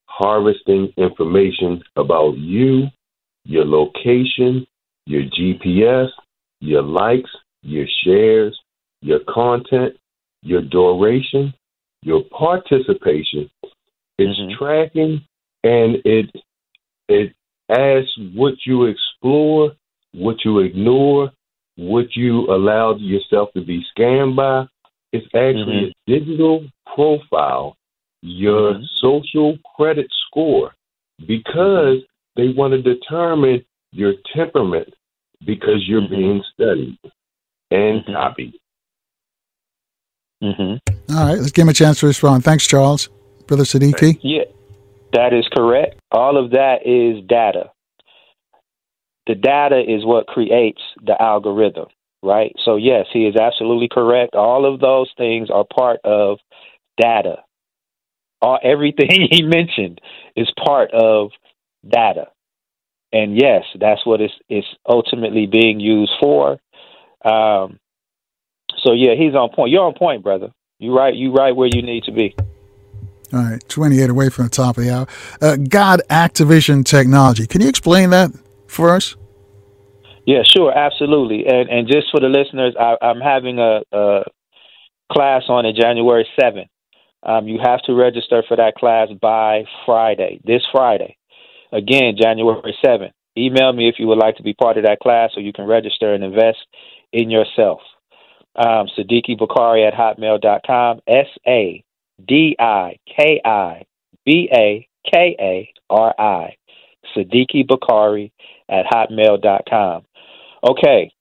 harvesting 0.06 0.92
information 0.98 1.82
about 1.97 2.36
you, 2.36 2.88
your 3.44 3.64
location, 3.64 4.66
your 5.06 5.22
GPS, 5.22 6.09
your 6.60 6.82
likes, 6.82 7.30
your 7.62 7.86
shares, 8.05 8.59
your 9.01 9.20
content, 9.28 9.94
your 10.42 10.62
duration, 10.62 11.55
your 12.02 12.22
participation, 12.36 13.48
it's 14.20 14.38
mm-hmm. 14.38 14.59
tracking 14.59 15.20
and 15.64 15.97
it 16.05 16.30
it 17.09 17.32
asks 17.68 18.16
what 18.34 18.55
you 18.66 18.84
explore, 18.84 19.72
what 20.12 20.36
you 20.44 20.60
ignore, 20.60 21.30
what 21.76 22.14
you 22.14 22.40
allow 22.52 22.94
yourself 22.97 23.51
to 23.55 23.64
be 23.64 23.84
scanned 23.90 24.36
by. 24.36 24.66
It's 25.12 25.26
actually 25.26 25.92
mm-hmm. 26.06 26.12
a 26.12 26.18
digital 26.18 26.66
profile, 26.94 27.76
your 28.22 28.74
mm-hmm. 28.74 28.84
social 28.97 29.59
credit 29.76 30.06
score, 30.26 30.72
because 31.26 31.98
they 32.36 32.48
want 32.48 32.72
to 32.72 32.82
determine 32.82 33.64
your 33.92 34.14
temperament 34.34 34.88
because 35.44 35.84
you're 35.86 36.02
mm-hmm. 36.02 36.14
being 36.14 36.44
studied 36.55 36.98
and 37.70 38.01
mm-hmm. 38.01 38.12
copied. 38.12 38.55
Mm-hmm. 40.42 41.14
All 41.14 41.26
right, 41.26 41.38
let's 41.38 41.51
give 41.51 41.64
him 41.64 41.68
a 41.68 41.74
chance 41.74 42.01
to 42.01 42.06
respond. 42.06 42.44
Thanks, 42.44 42.66
Charles. 42.66 43.09
Brother 43.51 43.64
Sadiki? 43.64 44.16
Yeah, 44.22 44.44
that 45.12 45.32
is 45.35 45.44
correct. 45.52 45.97
All 46.12 46.36
of 46.36 46.52
that 46.52 46.86
is 46.86 47.27
data. 47.27 47.72
The 49.27 49.35
data 49.35 49.81
is 49.81 50.06
what 50.06 50.28
creates 50.28 50.81
the 51.05 51.20
algorithm, 51.20 51.86
right? 52.22 52.55
So, 52.64 52.77
yes, 52.77 53.06
he 53.12 53.27
is 53.27 53.35
absolutely 53.35 53.89
correct. 53.90 54.36
All 54.36 54.72
of 54.72 54.78
those 54.78 55.10
things 55.16 55.51
are 55.51 55.64
part 55.64 55.98
of 56.05 56.39
data. 56.97 57.39
All, 58.40 58.60
everything 58.62 59.09
he 59.32 59.43
mentioned 59.43 60.01
is 60.36 60.48
part 60.64 60.93
of 60.93 61.32
data. 61.85 62.27
And 63.12 63.36
yes, 63.36 63.64
that's 63.81 64.06
what 64.06 64.20
it's, 64.20 64.35
it's 64.48 64.68
ultimately 64.89 65.47
being 65.47 65.81
used 65.81 66.12
for. 66.20 66.52
Um, 67.24 67.81
so 68.85 68.93
yeah, 68.93 69.16
he's 69.18 69.35
on 69.35 69.51
point. 69.52 69.72
You're 69.72 69.86
on 69.86 69.94
point, 69.94 70.22
brother. 70.22 70.52
You 70.78 70.97
right. 70.97 71.16
You 71.16 71.32
right 71.32 71.55
where 71.55 71.68
you 71.70 71.82
need 71.82 72.05
to 72.05 72.12
be. 72.12 72.36
All 73.32 73.40
right, 73.40 73.69
28 73.69 74.11
away 74.11 74.28
from 74.28 74.44
the 74.44 74.51
top 74.51 74.77
of 74.77 74.85
the 74.85 74.90
hour. 74.90 75.07
Uh, 75.40 75.57
God 75.57 76.02
Activision 76.11 76.85
Technology. 76.85 77.47
Can 77.47 77.61
you 77.61 77.69
explain 77.69 78.11
that 78.11 78.31
for 78.66 78.90
us? 78.90 79.15
Yeah, 80.27 80.43
sure, 80.44 80.77
absolutely. 80.77 81.47
And 81.47 81.69
and 81.69 81.89
just 81.89 82.09
for 82.11 82.20
the 82.20 82.28
listeners, 82.28 82.74
I, 82.78 82.97
am 83.02 83.20
having 83.20 83.59
a, 83.59 83.82
a, 83.93 84.23
class 85.12 85.43
on 85.48 85.66
it 85.66 85.74
January 85.74 86.27
7th. 86.40 86.69
Um, 87.23 87.48
you 87.48 87.59
have 87.62 87.82
to 87.82 87.94
register 87.94 88.43
for 88.47 88.57
that 88.57 88.77
class 88.77 89.09
by 89.20 89.65
Friday, 89.85 90.40
this 90.44 90.62
Friday. 90.73 91.16
Again, 91.73 92.15
January 92.20 92.77
7th. 92.85 93.11
Email 93.36 93.73
me 93.73 93.89
if 93.89 93.97
you 93.98 94.07
would 94.07 94.19
like 94.19 94.36
to 94.36 94.43
be 94.43 94.55
part 94.55 94.77
of 94.77 94.85
that 94.85 95.01
class 95.01 95.31
so 95.35 95.40
you 95.40 95.52
can 95.52 95.66
register 95.66 96.15
and 96.15 96.24
invest 96.24 96.59
in 97.12 97.31
yourself. 97.31 97.81
Um, 98.57 98.89
Sadiki 98.98 99.39
Bakari 99.39 99.85
at 99.85 99.94
hotmail.com. 99.94 101.01
S 101.07 101.27
A 101.47 101.85
D 102.26 102.56
I 102.59 102.98
K 103.16 103.40
I 103.44 103.84
B 104.24 104.48
A 104.52 104.88
K 105.10 105.36
A 105.40 105.72
R 105.90 106.14
I. 106.18 106.56
Sadiki 107.16 107.66
Bakari 107.66 108.32
at 108.68 108.86
hotmail.com. 108.86 110.02
Okay, 110.68 111.12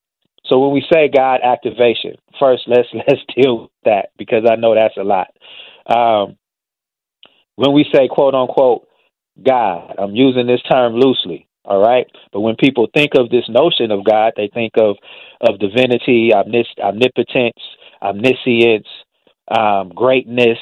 So 0.45 0.59
when 0.59 0.71
we 0.73 0.84
say 0.91 1.09
God 1.09 1.41
activation, 1.43 2.15
first 2.39 2.63
let's 2.67 2.88
let's 2.93 3.21
deal 3.35 3.63
with 3.63 3.71
that 3.85 4.09
because 4.17 4.43
I 4.49 4.55
know 4.55 4.76
that's 4.76 4.97
a 4.97 5.03
lot. 5.03 5.27
Um, 5.88 6.38
when 7.55 7.73
we 7.73 7.85
say 7.93 8.07
quote 8.09 8.35
unquote 8.35 8.88
God, 9.43 9.95
I'm 9.97 10.15
using 10.15 10.47
this 10.47 10.61
term 10.71 10.95
loosely. 10.95 11.47
All 11.65 11.80
right, 11.81 12.07
but 12.34 12.41
when 12.41 12.55
people 12.55 12.88
think 12.95 13.11
of 13.15 13.30
this 13.30 13.45
notion 13.49 13.91
of 13.91 14.03
God, 14.03 14.34
they 14.35 14.49
think 14.53 14.73
of 14.80 14.97
of 15.41 15.59
divinity, 15.59 16.31
omnis- 16.34 16.67
omnipotence, 16.81 17.59
omniscience, 18.01 18.88
um, 19.55 19.89
greatness, 19.89 20.57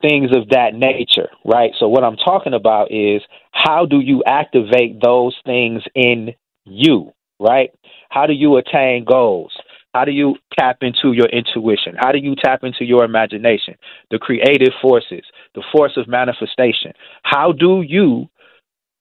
things 0.00 0.30
of 0.34 0.48
that 0.50 0.74
nature, 0.74 1.28
right? 1.44 1.72
So, 1.78 1.88
what 1.88 2.04
I'm 2.04 2.16
talking 2.16 2.54
about 2.54 2.90
is 2.90 3.22
how 3.52 3.86
do 3.86 4.00
you 4.00 4.22
activate 4.26 5.00
those 5.02 5.36
things 5.44 5.82
in 5.94 6.34
you, 6.64 7.12
right? 7.38 7.70
How 8.10 8.26
do 8.26 8.32
you 8.32 8.56
attain 8.56 9.04
goals? 9.04 9.52
How 9.94 10.04
do 10.04 10.12
you 10.12 10.36
tap 10.58 10.78
into 10.82 11.12
your 11.12 11.26
intuition? 11.26 11.96
How 11.98 12.12
do 12.12 12.18
you 12.18 12.36
tap 12.36 12.62
into 12.62 12.84
your 12.84 13.04
imagination, 13.04 13.74
the 14.10 14.18
creative 14.18 14.72
forces, 14.80 15.22
the 15.54 15.64
force 15.72 15.96
of 15.96 16.06
manifestation? 16.06 16.92
How 17.24 17.52
do 17.52 17.82
you 17.82 18.28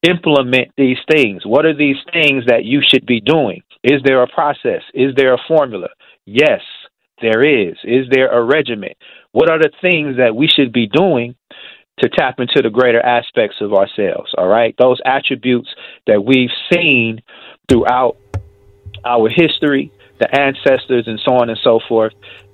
implement 0.07 0.69
these 0.77 0.97
things? 1.11 1.45
What 1.45 1.65
are 1.65 1.75
these 1.75 1.97
things 2.11 2.45
that 2.47 2.65
you 2.65 2.81
should 2.85 3.05
be 3.05 3.21
doing? 3.21 3.61
Is 3.83 4.01
there 4.03 4.23
a 4.23 4.27
process? 4.27 4.81
Is 4.93 5.13
there 5.15 5.33
a 5.33 5.43
formula? 5.47 5.89
Yes, 6.25 6.61
there 7.21 7.43
is. 7.43 7.75
Is 7.83 8.05
there 8.11 8.29
a 8.29 8.43
regimen? 8.43 8.93
What 9.31 9.49
are 9.49 9.59
the 9.59 9.71
things 9.81 10.17
that 10.17 10.35
we 10.35 10.47
should 10.47 10.73
be 10.73 10.87
doing 10.87 11.35
to 11.99 12.09
tap 12.09 12.39
into 12.39 12.61
the 12.61 12.69
greater 12.69 12.99
aspects 13.01 13.57
of 13.61 13.73
ourselves? 13.73 14.33
All 14.37 14.47
right. 14.47 14.75
Those 14.77 14.99
attributes 15.05 15.69
that 16.07 16.23
we've 16.23 16.51
seen 16.73 17.21
throughout 17.67 18.17
our 19.05 19.29
history, 19.29 19.91
the 20.19 20.33
ancestors, 20.35 21.07
and 21.07 21.19
so 21.25 21.35
on 21.35 21.49
and 21.49 21.59
so 21.63 21.79
forth, 21.87 22.13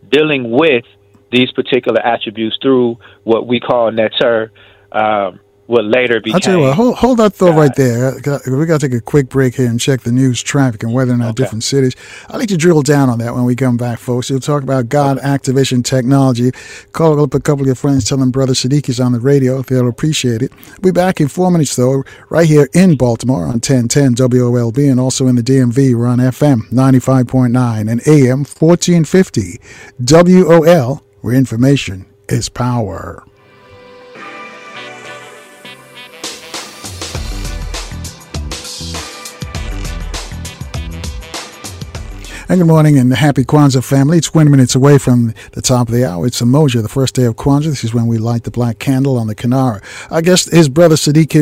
dealing 0.09 0.51
with 0.51 0.85
these 1.31 1.51
particular 1.51 1.99
attributes 2.05 2.57
through 2.61 2.97
what 3.23 3.47
we 3.47 3.59
call 3.59 3.91
neter, 3.91 4.51
um, 4.91 5.39
what 5.67 5.85
later 5.85 6.19
became. 6.19 6.35
I'll 6.35 6.39
tell 6.39 6.57
you 6.57 6.61
what, 6.61 6.75
hold, 6.75 6.95
hold 6.95 7.17
that 7.19 7.33
thought 7.33 7.55
right 7.55 7.75
there. 7.75 8.13
We 8.47 8.65
got 8.65 8.79
to 8.79 8.87
take 8.87 8.97
a 8.97 9.01
quick 9.01 9.29
break 9.29 9.55
here 9.55 9.67
and 9.67 9.79
check 9.79 10.01
the 10.01 10.11
news, 10.11 10.41
traffic, 10.43 10.83
and 10.83 10.93
weather 10.93 11.13
in 11.13 11.21
our 11.21 11.29
okay. 11.29 11.43
different 11.43 11.63
cities. 11.63 11.95
I'd 12.29 12.37
like 12.37 12.49
to 12.49 12.57
drill 12.57 12.81
down 12.83 13.09
on 13.09 13.19
that 13.19 13.33
when 13.33 13.45
we 13.45 13.55
come 13.55 13.77
back, 13.77 13.99
folks. 13.99 14.29
We'll 14.29 14.39
talk 14.39 14.63
about 14.63 14.89
God 14.89 15.17
okay. 15.17 15.27
activation 15.27 15.81
technology. 15.81 16.51
Call 16.91 17.21
up 17.21 17.33
a 17.33 17.39
couple 17.39 17.61
of 17.61 17.67
your 17.67 17.75
friends, 17.75 18.05
tell 18.05 18.17
them 18.17 18.31
Brother 18.31 18.53
Sadiq 18.53 18.89
is 18.89 18.99
on 18.99 19.11
the 19.11 19.19
radio. 19.19 19.61
They'll 19.61 19.87
appreciate 19.87 20.41
it. 20.41 20.51
We'll 20.81 20.91
be 20.93 20.99
back 20.99 21.19
in 21.19 21.27
four 21.27 21.49
minutes, 21.51 21.75
though, 21.75 22.03
right 22.29 22.47
here 22.47 22.69
in 22.73 22.95
Baltimore 22.95 23.43
on 23.43 23.59
1010 23.61 24.15
WOLB 24.15 24.91
and 24.91 24.99
also 24.99 25.27
in 25.27 25.35
the 25.35 25.43
DMV. 25.43 25.95
We're 25.95 26.07
on 26.07 26.19
FM 26.19 26.69
95.9 26.69 27.89
and 27.89 28.07
AM 28.07 28.39
1450 28.39 29.59
WOL, 29.99 31.03
where 31.21 31.35
information 31.35 32.05
is 32.29 32.49
power. 32.49 33.23
And 42.47 42.59
good 42.59 42.67
morning 42.67 42.99
and 42.99 43.11
happy 43.11 43.43
Kwanzaa 43.43 43.83
family. 43.83 44.19
It's 44.19 44.29
20 44.29 44.51
minutes 44.51 44.75
away 44.75 44.99
from 44.99 45.33
the 45.53 45.63
top 45.63 45.89
of 45.89 45.95
the 45.95 46.07
hour. 46.07 46.27
It's 46.27 46.39
Umoja, 46.43 46.83
the 46.83 46.87
first 46.87 47.15
day 47.15 47.23
of 47.23 47.35
Kwanzaa. 47.37 47.65
This 47.65 47.83
is 47.83 47.91
when 47.91 48.05
we 48.05 48.19
light 48.19 48.43
the 48.43 48.51
black 48.51 48.77
candle 48.77 49.17
on 49.17 49.25
the 49.25 49.33
Kinara. 49.33 49.81
I 50.11 50.21
guess 50.21 50.45
his 50.45 50.69
brother 50.69 50.93
Sadiq, 50.93 51.33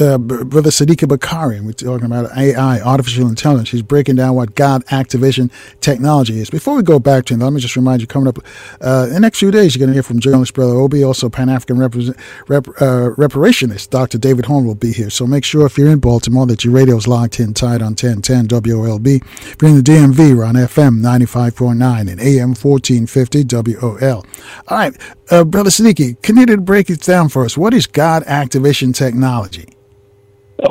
uh, 0.00 0.18
brother 0.18 0.70
Sadiq 0.70 1.06
Bakari, 1.06 1.60
we're 1.60 1.70
talking 1.70 2.06
about 2.06 2.36
AI, 2.36 2.80
artificial 2.80 3.28
intelligence. 3.28 3.70
He's 3.70 3.82
breaking 3.82 4.16
down 4.16 4.34
what 4.34 4.56
God 4.56 4.82
activation 4.90 5.52
technology 5.80 6.40
is. 6.40 6.50
Before 6.50 6.74
we 6.74 6.82
go 6.82 6.98
back 6.98 7.26
to 7.26 7.34
him, 7.34 7.40
let 7.40 7.52
me 7.52 7.60
just 7.60 7.76
remind 7.76 8.00
you, 8.00 8.08
coming 8.08 8.26
up 8.26 8.38
uh, 8.80 9.04
in 9.06 9.14
the 9.14 9.20
next 9.20 9.38
few 9.38 9.52
days, 9.52 9.76
you're 9.76 9.86
going 9.86 9.90
to 9.90 9.94
hear 9.94 10.02
from 10.02 10.18
journalist 10.18 10.54
Brother 10.54 10.74
Obi, 10.74 11.04
also 11.04 11.28
Pan-African 11.28 11.78
rep, 11.78 11.94
uh, 11.94 13.14
reparationist 13.14 13.90
Dr. 13.90 14.18
David 14.18 14.46
Horne 14.46 14.66
will 14.66 14.74
be 14.74 14.92
here. 14.92 15.10
So 15.10 15.28
make 15.28 15.44
sure 15.44 15.64
if 15.64 15.78
you're 15.78 15.92
in 15.92 16.00
Baltimore 16.00 16.44
that 16.46 16.64
your 16.64 16.74
radio's 16.74 17.06
locked 17.06 17.38
in 17.38 17.54
tight 17.54 17.82
on 17.82 17.94
1010 17.94 18.48
WOLB. 18.48 19.22
If 19.22 19.62
you're 19.62 19.70
in 19.70 19.76
the 19.76 19.82
DMV, 19.82 20.23
we're 20.32 20.44
on 20.44 20.54
FM 20.54 21.00
95.9 21.00 22.10
and 22.10 22.20
AM 22.20 22.54
1450 22.54 23.44
WOL. 23.44 24.24
All 24.68 24.78
right, 24.78 24.96
uh, 25.30 25.44
Brother 25.44 25.70
Sadiki, 25.70 26.20
can 26.22 26.36
you 26.36 26.56
break 26.56 26.88
it 26.88 27.02
down 27.02 27.28
for 27.28 27.44
us? 27.44 27.58
What 27.58 27.74
is 27.74 27.86
God 27.86 28.22
activation 28.26 28.92
technology? 28.92 29.68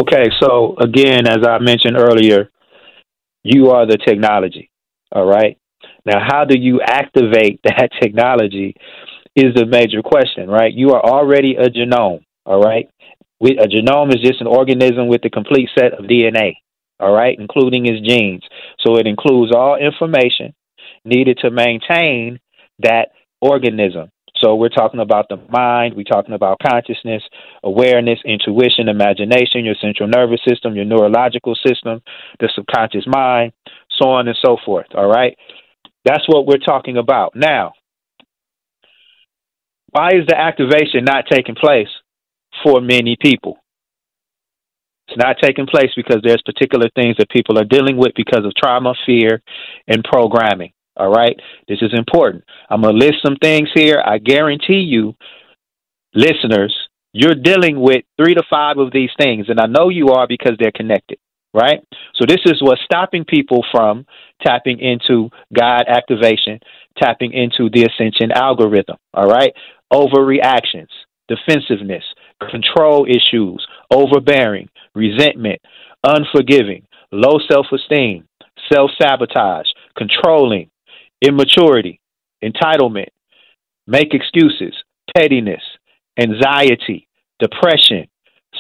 Okay, 0.02 0.32
so 0.42 0.76
again, 0.80 1.28
as 1.28 1.46
I 1.48 1.60
mentioned 1.60 1.98
earlier, 1.98 2.50
you 3.44 3.70
are 3.70 3.86
the 3.86 3.98
technology. 3.98 4.72
All 5.12 5.26
right. 5.26 5.58
Now, 6.06 6.20
how 6.26 6.46
do 6.46 6.58
you 6.58 6.82
activate 6.82 7.60
that 7.64 7.90
technology 8.02 8.76
is 9.36 9.54
the 9.56 9.66
major 9.66 10.02
question, 10.02 10.50
right? 10.50 10.74
You 10.74 10.92
are 10.92 11.04
already 11.04 11.56
a 11.56 11.70
genome. 11.70 12.24
All 12.46 12.62
right. 12.62 12.90
A 13.42 13.68
genome 13.68 14.10
is 14.10 14.22
just 14.22 14.42
an 14.42 14.48
organism 14.48 15.08
with 15.08 15.24
a 15.26 15.30
complete 15.30 15.70
set 15.78 15.94
of 15.94 16.06
DNA 16.06 16.56
all 17.04 17.14
right, 17.14 17.38
including 17.38 17.86
his 17.86 18.02
genes. 18.02 18.44
So 18.80 18.98
it 18.98 19.08
includes 19.08 19.54
all 19.56 19.76
information 19.76 20.54
needed 21.06 21.38
to 21.42 21.52
maintain 21.52 22.40
that 22.80 23.10
organism. 23.42 24.10
So 24.38 24.56
we're 24.56 24.70
talking 24.70 25.00
about 25.00 25.28
the 25.30 25.38
mind, 25.50 25.96
we're 25.96 26.04
talking 26.04 26.34
about 26.34 26.58
consciousness, 26.60 27.24
awareness, 27.64 28.20
intuition, 28.26 28.90
imagination, 28.90 29.64
your 29.64 29.76
central 29.80 30.10
nervous 30.10 30.42
system, 30.48 30.76
your 30.76 30.86
neurological 30.86 31.56
system, 31.56 32.02
the 32.40 32.50
subconscious 32.54 33.06
mind, 33.08 33.54
so 34.02 34.10
on 34.10 34.28
and 34.28 34.38
so 34.44 34.58
forth. 34.66 34.88
All 34.96 35.08
right? 35.08 35.38
That's 36.04 36.28
what 36.28 36.46
we're 36.46 36.58
talking 36.58 36.98
about. 36.98 37.34
Now, 37.36 37.74
why 39.92 40.10
is 40.10 40.26
the 40.28 40.38
activation 40.38 41.06
not 41.06 41.26
taking 41.32 41.56
place 41.56 41.88
for 42.64 42.82
many 42.82 43.16
people? 43.22 43.63
It's 45.08 45.18
not 45.18 45.38
taking 45.42 45.68
place 45.68 45.92
because 45.96 46.22
there's 46.24 46.42
particular 46.44 46.90
things 46.96 47.18
that 47.18 47.30
people 47.30 47.60
are 47.60 47.66
dealing 47.66 47.98
with 47.98 48.14
because 48.16 48.46
of 48.46 48.54
trauma, 48.56 48.94
fear, 49.06 49.42
and 49.88 50.04
programming. 50.04 50.72
All 50.96 51.12
right? 51.12 51.36
This 51.68 51.80
is 51.82 51.92
important. 51.94 52.44
I'm 52.70 52.82
going 52.82 52.98
to 52.98 53.06
list 53.06 53.18
some 53.26 53.36
things 53.36 53.70
here. 53.74 54.02
I 54.06 54.18
guarantee 54.20 54.80
you, 54.80 55.16
listeners, 56.14 56.74
you're 57.14 57.36
dealing 57.36 57.80
with 57.80 58.04
three 58.18 58.34
to 58.34 58.44
five 58.50 58.78
of 58.78 58.92
these 58.92 59.12
things, 59.20 59.48
and 59.50 59.60
I 59.60 59.68
know 59.68 59.90
you 59.90 60.10
are 60.10 60.28
because 60.28 60.54
they're 60.60 60.72
connected, 60.72 61.20
right? 61.54 61.80
So, 62.16 62.26
this 62.28 62.42
is 62.46 62.62
what's 62.62 62.82
stopping 62.84 63.24
people 63.24 63.64
from 63.72 64.06
tapping 64.42 64.80
into 64.80 65.30
God 65.58 65.86
activation, 65.88 66.60
tapping 66.98 67.34
into 67.34 67.70
the 67.70 67.84
ascension 67.86 68.32
algorithm, 68.32 68.98
all 69.14 69.28
right? 69.28 69.54
Overreactions, 69.92 70.90
defensiveness, 71.28 72.04
control 72.50 73.06
issues, 73.06 73.66
overbearing, 73.92 74.70
resentment, 74.96 75.62
unforgiving, 76.04 76.86
low 77.12 77.40
self 77.50 77.68
esteem, 77.74 78.28
self 78.72 78.92
sabotage, 79.02 79.68
controlling, 79.98 80.70
immaturity, 81.22 82.00
entitlement, 82.44 83.08
make 83.88 84.14
excuses, 84.14 84.74
pettiness, 85.16 85.64
anxiety, 86.20 87.08
depression, 87.40 88.08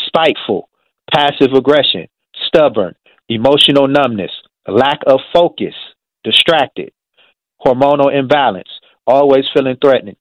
spiteful, 0.07 0.69
passive 1.13 1.53
aggression, 1.53 2.07
stubborn, 2.47 2.95
emotional 3.29 3.87
numbness, 3.87 4.31
lack 4.67 4.99
of 5.07 5.19
focus, 5.33 5.75
distracted, 6.23 6.91
hormonal 7.65 8.13
imbalance, 8.13 8.69
always 9.05 9.45
feeling 9.53 9.77
threatened, 9.81 10.17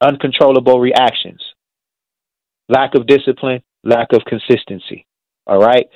uncontrollable 0.00 0.80
reactions, 0.80 1.42
lack 2.68 2.94
of 2.94 3.06
discipline, 3.06 3.62
lack 3.84 4.08
of 4.12 4.22
consistency. 4.26 5.06
All 5.50 5.58
right. 5.58 5.88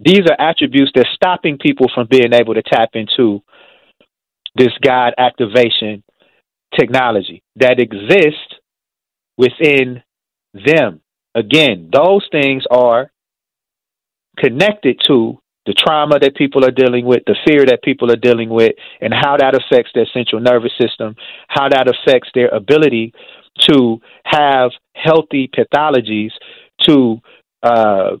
These 0.00 0.22
are 0.28 0.40
attributes 0.40 0.90
that's 0.92 1.08
stopping 1.14 1.56
people 1.56 1.86
from 1.94 2.08
being 2.10 2.32
able 2.34 2.54
to 2.54 2.62
tap 2.62 2.90
into 2.94 3.40
this 4.56 4.72
God 4.82 5.14
activation 5.16 6.02
technology 6.76 7.44
that 7.56 7.78
exists 7.78 8.56
within 9.38 10.02
them. 10.52 11.00
Again, 11.36 11.90
those 11.92 12.26
things 12.32 12.64
are 12.70 13.12
connected 14.36 15.00
to 15.06 15.38
the 15.64 15.74
trauma 15.74 16.18
that 16.18 16.34
people 16.34 16.64
are 16.64 16.72
dealing 16.72 17.06
with, 17.06 17.22
the 17.26 17.36
fear 17.46 17.64
that 17.66 17.84
people 17.84 18.10
are 18.10 18.16
dealing 18.16 18.48
with, 18.48 18.72
and 19.00 19.14
how 19.14 19.36
that 19.36 19.54
affects 19.54 19.92
their 19.94 20.08
central 20.12 20.40
nervous 20.40 20.72
system, 20.80 21.14
how 21.46 21.68
that 21.68 21.86
affects 21.86 22.30
their 22.34 22.48
ability 22.48 23.14
to 23.60 24.00
have 24.24 24.72
healthy 24.96 25.48
pathologies 25.48 26.32
to 26.80 27.20
uh, 27.62 28.16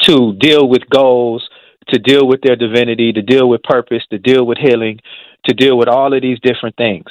to 0.00 0.34
deal 0.38 0.68
with 0.68 0.88
goals, 0.90 1.48
to 1.88 1.98
deal 1.98 2.26
with 2.26 2.40
their 2.42 2.56
divinity, 2.56 3.12
to 3.12 3.22
deal 3.22 3.48
with 3.48 3.62
purpose, 3.62 4.02
to 4.10 4.18
deal 4.18 4.44
with 4.46 4.58
healing, 4.58 4.98
to 5.46 5.54
deal 5.54 5.76
with 5.76 5.88
all 5.88 6.14
of 6.14 6.22
these 6.22 6.38
different 6.42 6.76
things. 6.76 7.06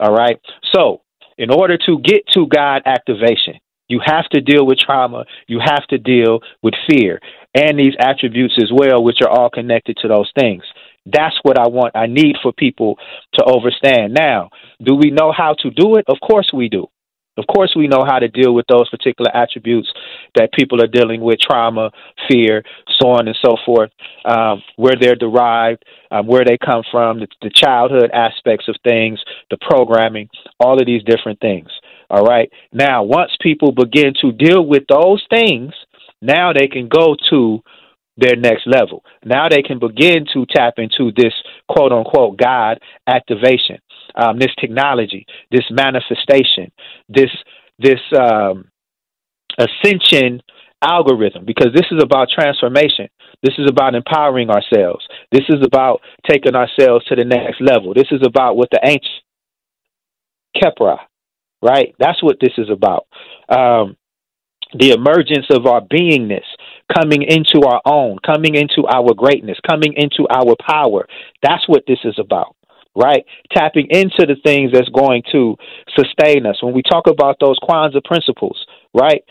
All 0.00 0.12
right. 0.12 0.40
So, 0.72 1.02
in 1.36 1.50
order 1.50 1.76
to 1.86 1.98
get 1.98 2.22
to 2.34 2.46
God 2.46 2.82
activation, 2.86 3.54
you 3.88 4.00
have 4.04 4.28
to 4.30 4.40
deal 4.40 4.66
with 4.66 4.78
trauma. 4.78 5.24
You 5.46 5.60
have 5.64 5.86
to 5.88 5.98
deal 5.98 6.40
with 6.62 6.74
fear 6.88 7.20
and 7.54 7.78
these 7.78 7.94
attributes 7.98 8.58
as 8.60 8.70
well, 8.72 9.02
which 9.04 9.18
are 9.22 9.28
all 9.28 9.50
connected 9.50 9.96
to 9.98 10.08
those 10.08 10.30
things. 10.38 10.62
That's 11.06 11.38
what 11.42 11.58
I 11.58 11.68
want. 11.68 11.94
I 11.94 12.06
need 12.06 12.36
for 12.42 12.52
people 12.52 12.98
to 13.34 13.44
understand. 13.44 14.14
Now, 14.14 14.50
do 14.82 14.94
we 14.94 15.10
know 15.10 15.32
how 15.32 15.54
to 15.60 15.70
do 15.70 15.96
it? 15.96 16.04
Of 16.08 16.16
course 16.20 16.50
we 16.52 16.68
do. 16.68 16.88
Of 17.36 17.46
course, 17.48 17.74
we 17.76 17.88
know 17.88 18.04
how 18.06 18.20
to 18.20 18.28
deal 18.28 18.54
with 18.54 18.66
those 18.68 18.88
particular 18.90 19.34
attributes 19.34 19.92
that 20.36 20.52
people 20.52 20.80
are 20.80 20.86
dealing 20.86 21.20
with 21.20 21.40
trauma, 21.40 21.90
fear, 22.30 22.62
so 23.00 23.08
on 23.10 23.26
and 23.26 23.36
so 23.44 23.56
forth, 23.66 23.90
um, 24.24 24.62
where 24.76 24.94
they're 25.00 25.16
derived, 25.16 25.84
um, 26.12 26.26
where 26.28 26.44
they 26.44 26.56
come 26.56 26.84
from, 26.92 27.20
the, 27.20 27.26
the 27.42 27.50
childhood 27.50 28.10
aspects 28.12 28.68
of 28.68 28.76
things, 28.84 29.20
the 29.50 29.56
programming, 29.60 30.28
all 30.60 30.78
of 30.80 30.86
these 30.86 31.02
different 31.02 31.40
things. 31.40 31.68
All 32.08 32.24
right. 32.24 32.50
Now, 32.72 33.02
once 33.02 33.32
people 33.40 33.72
begin 33.72 34.14
to 34.20 34.30
deal 34.30 34.64
with 34.64 34.84
those 34.88 35.24
things, 35.28 35.72
now 36.22 36.52
they 36.52 36.68
can 36.68 36.88
go 36.88 37.16
to 37.30 37.62
their 38.16 38.36
next 38.36 38.66
level. 38.66 39.04
Now 39.24 39.48
they 39.48 39.62
can 39.62 39.78
begin 39.78 40.26
to 40.34 40.46
tap 40.46 40.74
into 40.78 41.12
this 41.16 41.34
quote 41.68 41.92
unquote 41.92 42.38
God 42.38 42.78
activation 43.06 43.78
um, 44.14 44.38
this 44.38 44.54
technology, 44.60 45.26
this 45.50 45.64
manifestation, 45.70 46.70
this 47.08 47.30
this 47.78 48.00
um, 48.16 48.70
ascension 49.58 50.40
algorithm, 50.82 51.44
because 51.44 51.72
this 51.74 51.86
is 51.90 52.02
about 52.02 52.28
transformation. 52.30 53.08
This 53.42 53.54
is 53.58 53.68
about 53.68 53.94
empowering 53.94 54.50
ourselves. 54.50 55.06
This 55.32 55.44
is 55.48 55.64
about 55.64 56.00
taking 56.30 56.54
ourselves 56.54 57.04
to 57.06 57.16
the 57.16 57.24
next 57.24 57.60
level. 57.60 57.94
This 57.94 58.10
is 58.10 58.20
about 58.24 58.56
what 58.56 58.68
the 58.70 58.80
ancient 58.82 59.22
Kepra, 60.56 60.98
right? 61.62 61.94
That's 61.98 62.22
what 62.22 62.36
this 62.40 62.52
is 62.58 62.70
about. 62.70 63.06
Um, 63.48 63.96
the 64.78 64.92
emergence 64.92 65.46
of 65.50 65.66
our 65.66 65.80
beingness, 65.80 66.44
coming 66.92 67.22
into 67.22 67.66
our 67.66 67.80
own, 67.84 68.18
coming 68.24 68.54
into 68.54 68.86
our 68.88 69.14
greatness, 69.14 69.58
coming 69.68 69.94
into 69.96 70.26
our 70.30 70.56
power. 70.66 71.06
That's 71.42 71.66
what 71.68 71.84
this 71.86 71.98
is 72.04 72.18
about 72.18 72.56
right? 72.96 73.24
Tapping 73.52 73.88
into 73.90 74.26
the 74.26 74.36
things 74.44 74.70
that's 74.72 74.88
going 74.90 75.22
to 75.32 75.56
sustain 75.96 76.46
us. 76.46 76.62
When 76.62 76.74
we 76.74 76.82
talk 76.82 77.06
about 77.06 77.36
those 77.40 77.58
Kwanzaa 77.58 78.04
principles, 78.04 78.64
right? 78.94 79.22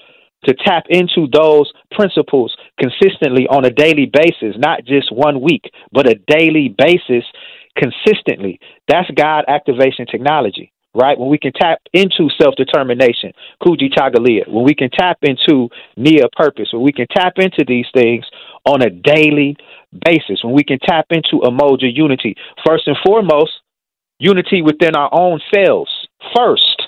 To 0.46 0.54
tap 0.54 0.84
into 0.90 1.28
those 1.32 1.72
principles 1.92 2.56
consistently 2.78 3.48
on 3.48 3.64
a 3.64 3.70
daily 3.70 4.12
basis, 4.12 4.56
not 4.58 4.84
just 4.86 5.12
one 5.12 5.42
week, 5.42 5.72
but 5.92 6.10
a 6.10 6.20
daily 6.28 6.76
basis 6.78 7.24
consistently. 7.78 8.60
That's 8.88 9.10
God 9.12 9.46
activation 9.48 10.06
technology, 10.06 10.74
right? 10.96 11.18
When 11.18 11.30
we 11.30 11.38
can 11.38 11.54
tap 11.54 11.80
into 11.94 12.30
self 12.42 12.56
determination, 12.56 13.34
Kujichagulia, 13.62 14.48
when 14.48 14.64
we 14.64 14.76
can 14.76 14.90
tap 14.90 15.18
into 15.22 15.70
Nia 15.98 16.28
purpose, 16.36 16.70
when 16.72 16.84
we 16.84 16.92
can 16.92 17.08
tap 17.12 17.34
into 17.38 17.64
these 17.68 17.86
things 17.94 18.26
on 18.66 18.82
a 18.82 18.90
daily 18.90 19.58
basis, 20.06 20.44
when 20.44 20.54
we 20.54 20.64
can 20.64 20.80
tap 20.80 21.08
into 21.10 21.44
Umoja 21.44 21.94
unity, 21.94 22.36
first 22.66 22.88
and 22.88 22.98
foremost, 23.06 23.52
unity 24.20 24.62
within 24.62 24.96
our 24.96 25.10
own 25.14 25.40
selves 25.54 25.92
first, 26.36 26.82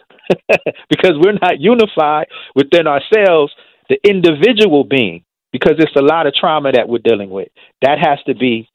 because 0.90 1.14
we're 1.16 1.38
not 1.42 1.60
unified 1.60 2.28
within 2.56 2.88
ourselves, 2.88 3.54
the 3.90 3.98
individual 4.08 4.84
being, 4.84 5.24
because 5.52 5.76
it's 5.78 5.96
a 5.96 6.02
lot 6.02 6.28
of 6.28 6.34
trauma 6.34 6.72
that 6.72 6.88
we're 6.88 7.00
dealing 7.04 7.30
with. 7.30 7.50
That 7.82 8.00
has 8.00 8.20
to 8.26 8.36
be 8.36 8.68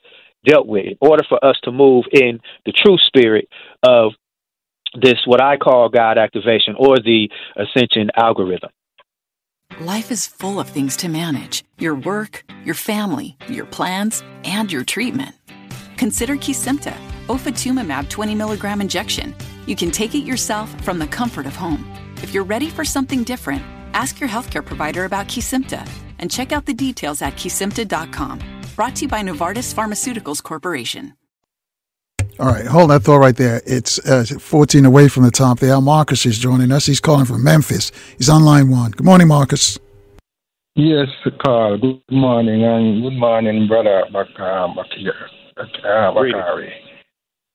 dealt 0.44 0.66
with 0.66 0.86
in 0.86 0.96
order 1.00 1.24
for 1.28 1.42
us 1.44 1.58
to 1.64 1.72
move 1.72 2.04
in 2.12 2.40
the 2.64 2.72
true 2.72 2.96
spirit 3.06 3.48
of 3.82 4.12
this, 4.94 5.18
what 5.26 5.40
I 5.42 5.56
call 5.56 5.88
God 5.88 6.18
activation 6.18 6.74
or 6.78 6.96
the 6.98 7.28
ascension 7.56 8.10
algorithm. 8.16 8.70
Life 9.78 10.10
is 10.10 10.26
full 10.26 10.58
of 10.58 10.68
things 10.68 10.96
to 10.98 11.08
manage 11.08 11.64
your 11.78 11.94
work, 11.94 12.44
your 12.64 12.74
family, 12.74 13.36
your 13.48 13.64
plans, 13.64 14.22
and 14.44 14.70
your 14.70 14.84
treatment. 14.84 15.34
Consider 15.96 16.36
Kesimpta, 16.36 16.94
ofatumumab 17.28 18.08
20 18.08 18.34
milligram 18.34 18.80
injection. 18.80 19.34
You 19.66 19.76
can 19.76 19.90
take 19.90 20.14
it 20.14 20.24
yourself 20.24 20.68
from 20.82 20.98
the 20.98 21.06
comfort 21.06 21.46
of 21.46 21.56
home. 21.56 21.90
If 22.16 22.34
you're 22.34 22.44
ready 22.44 22.68
for 22.68 22.84
something 22.84 23.22
different, 23.24 23.62
ask 23.94 24.20
your 24.20 24.28
healthcare 24.28 24.64
provider 24.64 25.04
about 25.04 25.28
Kesimpta 25.28 25.88
and 26.18 26.30
check 26.30 26.52
out 26.52 26.66
the 26.66 26.74
details 26.74 27.22
at 27.22 27.34
kesimpta.com. 27.34 28.40
Brought 28.76 28.96
to 28.96 29.02
you 29.02 29.08
by 29.08 29.22
Novartis 29.22 29.74
Pharmaceuticals 29.74 30.42
Corporation. 30.42 31.14
All 32.38 32.46
right, 32.46 32.66
hold 32.66 32.90
that 32.90 33.02
thought 33.02 33.18
right 33.18 33.36
there. 33.36 33.60
It's 33.66 33.98
uh, 34.06 34.24
14 34.24 34.84
away 34.84 35.08
from 35.08 35.24
the 35.24 35.30
top 35.30 35.58
there. 35.58 35.80
Marcus 35.80 36.24
is 36.24 36.38
joining 36.38 36.72
us. 36.72 36.86
He's 36.86 37.00
calling 37.00 37.26
from 37.26 37.44
Memphis. 37.44 37.92
He's 38.16 38.28
on 38.28 38.44
line 38.44 38.70
one. 38.70 38.92
Good 38.92 39.04
morning, 39.04 39.28
Marcus. 39.28 39.78
Yes, 40.76 41.08
Carl. 41.44 41.78
Good 41.78 42.00
morning, 42.10 42.64
and 42.64 43.02
good 43.02 43.18
morning, 43.18 43.66
brother 43.68 44.04
Bakari. 44.12 44.72
Uh, 45.58 46.12
Bakari. 46.14 46.72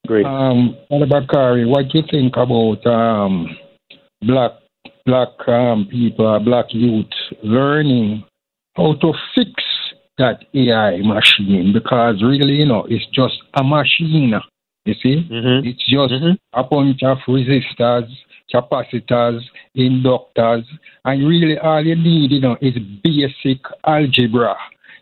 Great. 0.06 0.26
Um, 0.26 0.77
Brother 0.89 1.07
Bakari, 1.07 1.65
what 1.65 1.85
do 1.89 1.99
you 1.99 2.03
think 2.11 2.35
about 2.38 2.85
um, 2.85 3.47
black 4.22 4.52
black 5.06 5.30
um, 5.47 5.88
people, 5.89 6.39
black 6.41 6.65
youth 6.69 7.06
learning 7.43 8.23
how 8.76 8.93
to 8.95 9.14
fix 9.34 9.52
that 10.18 10.39
AI 10.53 10.97
machine? 11.02 11.72
Because 11.73 12.22
really, 12.22 12.53
you 12.56 12.65
know, 12.65 12.85
it's 12.89 13.06
just 13.07 13.35
a 13.56 13.64
machine 13.64 14.34
you 14.86 14.94
see, 15.02 15.28
mm-hmm. 15.30 15.68
it's 15.68 15.84
just 15.88 16.14
mm-hmm. 16.14 16.34
a 16.53 16.64
bunch 16.64 17.02
of 17.03 17.18
resistors, 17.28 18.07
capacitors, 18.53 19.41
inductors, 19.76 20.64
and 21.03 21.28
really 21.28 21.57
all 21.57 21.84
you 21.84 21.95
need, 21.95 22.32
you 22.32 22.41
know, 22.41 22.56
is 22.62 22.76
basic 23.03 23.62
algebra. 23.86 24.56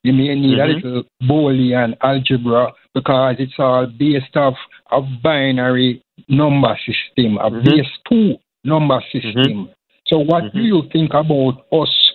You 0.04 0.14
may 0.14 0.36
need 0.36 0.58
mm-hmm. 0.58 0.88
a 0.88 0.90
little 0.90 1.04
Boolean 1.24 1.96
algebra 2.02 2.72
because 2.94 3.36
it's 3.40 3.54
all 3.58 3.88
based 3.88 4.36
off 4.36 4.56
a 4.92 5.02
binary 5.02 6.04
number 6.30 6.78
system, 6.86 7.38
a 7.38 7.50
Mm-hmm. 7.50 7.66
base 7.66 7.88
two 8.10 8.36
number 8.64 9.02
system. 9.12 9.70
So, 10.08 10.20
what 10.20 10.54
do 10.54 10.62
you 10.62 10.84
think 10.92 11.14
about 11.14 11.66
us, 11.72 12.12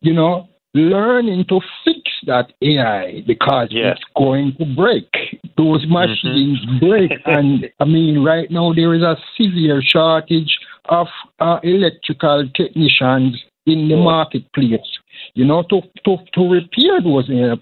you 0.00 0.12
know, 0.12 0.48
learning 0.74 1.46
to 1.48 1.60
fix 1.84 2.09
that 2.26 2.52
AI 2.62 3.22
because 3.26 3.68
Yes. 3.70 3.96
it's 3.96 4.04
going 4.16 4.54
to 4.58 4.64
break. 4.74 5.08
Those 5.56 5.84
machines 5.88 6.58
break, 6.80 7.12
and 7.26 7.70
I 7.80 7.84
mean, 7.84 8.22
right 8.24 8.50
now 8.50 8.72
there 8.72 8.94
is 8.94 9.02
a 9.02 9.16
severe 9.36 9.82
shortage 9.82 10.58
of 10.86 11.06
uh, 11.40 11.58
electrical 11.62 12.48
technicians 12.54 13.42
in 13.66 13.88
the 13.88 13.96
marketplace. 13.96 14.80
You 15.34 15.44
know, 15.44 15.62
to 15.64 15.82
to, 16.04 16.16
to 16.34 16.48
repair 16.48 17.00
those 17.02 17.28
uh, 17.30 17.54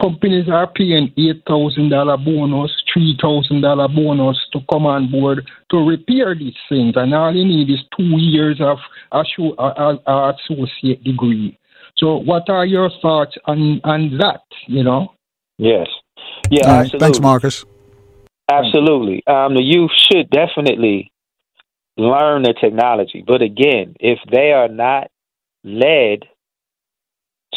companies 0.00 0.48
are 0.48 0.68
paying 0.72 1.12
eight 1.18 1.42
thousand 1.46 1.90
dollar 1.90 2.16
bonus, 2.16 2.70
three 2.92 3.18
thousand 3.20 3.60
dollar 3.62 3.88
bonus 3.88 4.38
to 4.52 4.60
come 4.70 4.86
on 4.86 5.10
board 5.10 5.46
to 5.70 5.76
repair 5.78 6.34
these 6.34 6.54
things, 6.68 6.94
and 6.96 7.12
all 7.12 7.34
you 7.34 7.44
need 7.44 7.68
is 7.68 7.80
two 7.96 8.16
years 8.18 8.60
of 8.60 8.78
assu- 9.12 9.54
uh, 9.58 9.96
uh, 10.06 10.32
associate 10.32 11.02
degree. 11.04 11.58
So, 12.00 12.16
what 12.16 12.48
are 12.48 12.66
your 12.66 12.90
thoughts 13.02 13.36
on 13.44 13.80
on 13.84 14.18
that? 14.18 14.42
You 14.66 14.82
know. 14.82 15.12
Yes. 15.58 15.86
Yeah, 16.50 16.62
All 16.62 16.68
right, 16.68 16.80
absolutely. 16.80 16.98
thanks, 17.06 17.20
Marcus. 17.20 17.64
Absolutely. 18.50 19.22
Um, 19.26 19.54
the 19.54 19.62
youth 19.62 19.90
should 20.10 20.30
definitely 20.30 21.12
learn 21.96 22.42
the 22.42 22.54
technology. 22.58 23.22
But 23.24 23.42
again, 23.42 23.94
if 24.00 24.18
they 24.30 24.52
are 24.52 24.68
not 24.68 25.10
led 25.62 26.24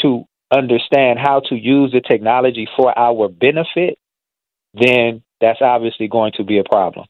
to 0.02 0.26
understand 0.54 1.18
how 1.20 1.42
to 1.50 1.56
use 1.56 1.92
the 1.92 2.02
technology 2.02 2.68
for 2.76 2.98
our 2.98 3.30
benefit, 3.30 3.98
then 4.74 5.24
that's 5.42 5.62
obviously 5.62 6.08
going 6.08 6.34
to 6.38 6.44
be 6.44 6.60
a 6.60 6.64
problem. 6.64 7.06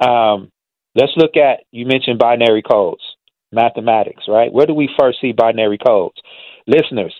Um, 0.00 0.50
let's 0.94 1.12
look 1.16 1.36
at, 1.36 1.64
you 1.70 1.86
mentioned 1.86 2.18
binary 2.18 2.62
codes, 2.62 3.02
mathematics, 3.50 4.24
right? 4.28 4.52
Where 4.52 4.66
do 4.66 4.74
we 4.74 4.88
first 4.98 5.18
see 5.20 5.32
binary 5.32 5.78
codes? 5.78 6.16
Listeners, 6.66 7.14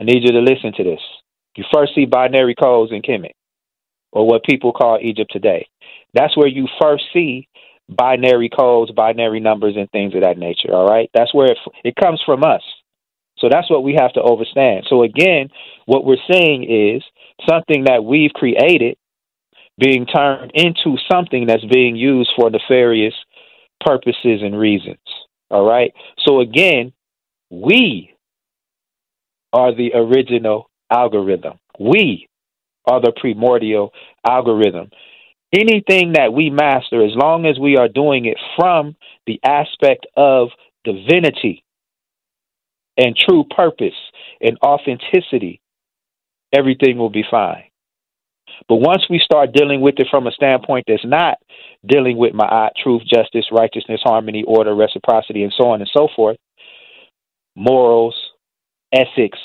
I 0.00 0.04
need 0.04 0.22
you 0.22 0.32
to 0.32 0.40
listen 0.40 0.72
to 0.76 0.84
this. 0.84 1.00
You 1.56 1.64
first 1.72 1.94
see 1.94 2.06
binary 2.06 2.54
codes 2.54 2.92
in 2.92 3.02
Kemet, 3.02 3.32
or 4.12 4.26
what 4.26 4.44
people 4.44 4.72
call 4.72 4.98
Egypt 5.00 5.30
today. 5.32 5.68
That's 6.14 6.36
where 6.36 6.48
you 6.48 6.66
first 6.80 7.04
see 7.12 7.48
binary 7.88 8.48
codes, 8.48 8.90
binary 8.92 9.40
numbers, 9.40 9.74
and 9.76 9.90
things 9.90 10.14
of 10.14 10.22
that 10.22 10.38
nature. 10.38 10.72
All 10.72 10.88
right, 10.88 11.10
that's 11.14 11.34
where 11.34 11.52
it, 11.52 11.58
it 11.84 11.94
comes 11.96 12.22
from 12.24 12.42
us. 12.42 12.62
So 13.38 13.48
that's 13.50 13.70
what 13.70 13.82
we 13.82 13.94
have 13.98 14.12
to 14.14 14.22
understand. 14.22 14.86
So 14.88 15.02
again, 15.02 15.48
what 15.86 16.04
we're 16.04 16.16
saying 16.30 16.64
is 16.64 17.02
something 17.48 17.84
that 17.84 18.04
we've 18.04 18.32
created 18.32 18.96
being 19.78 20.06
turned 20.06 20.52
into 20.54 20.96
something 21.10 21.46
that's 21.46 21.64
being 21.64 21.96
used 21.96 22.30
for 22.36 22.50
nefarious 22.50 23.14
purposes 23.84 24.42
and 24.42 24.58
reasons. 24.58 24.98
All 25.50 25.66
right. 25.66 25.92
So 26.26 26.40
again, 26.40 26.92
we 27.50 28.11
are 29.52 29.74
the 29.74 29.92
original 29.94 30.70
algorithm. 30.90 31.58
We 31.78 32.28
are 32.86 33.00
the 33.00 33.12
primordial 33.18 33.92
algorithm. 34.26 34.90
Anything 35.52 36.14
that 36.14 36.32
we 36.32 36.50
master, 36.50 37.04
as 37.04 37.12
long 37.14 37.46
as 37.46 37.58
we 37.58 37.76
are 37.76 37.88
doing 37.88 38.24
it 38.24 38.38
from 38.56 38.96
the 39.26 39.38
aspect 39.44 40.06
of 40.16 40.48
divinity 40.84 41.62
and 42.96 43.16
true 43.16 43.44
purpose 43.54 43.94
and 44.40 44.56
authenticity, 44.64 45.60
everything 46.52 46.96
will 46.98 47.10
be 47.10 47.24
fine. 47.30 47.64
But 48.68 48.76
once 48.76 49.04
we 49.10 49.18
start 49.18 49.52
dealing 49.52 49.80
with 49.80 49.94
it 49.98 50.08
from 50.10 50.26
a 50.26 50.32
standpoint 50.32 50.84
that's 50.86 51.04
not 51.04 51.38
dealing 51.86 52.16
with 52.16 52.34
my 52.34 52.70
truth, 52.82 53.02
justice, 53.12 53.46
righteousness, 53.50 54.00
harmony, 54.04 54.44
order, 54.46 54.74
reciprocity, 54.74 55.42
and 55.42 55.52
so 55.56 55.68
on 55.68 55.80
and 55.80 55.90
so 55.94 56.08
forth, 56.14 56.36
morals, 57.56 58.16
ethics, 58.92 59.38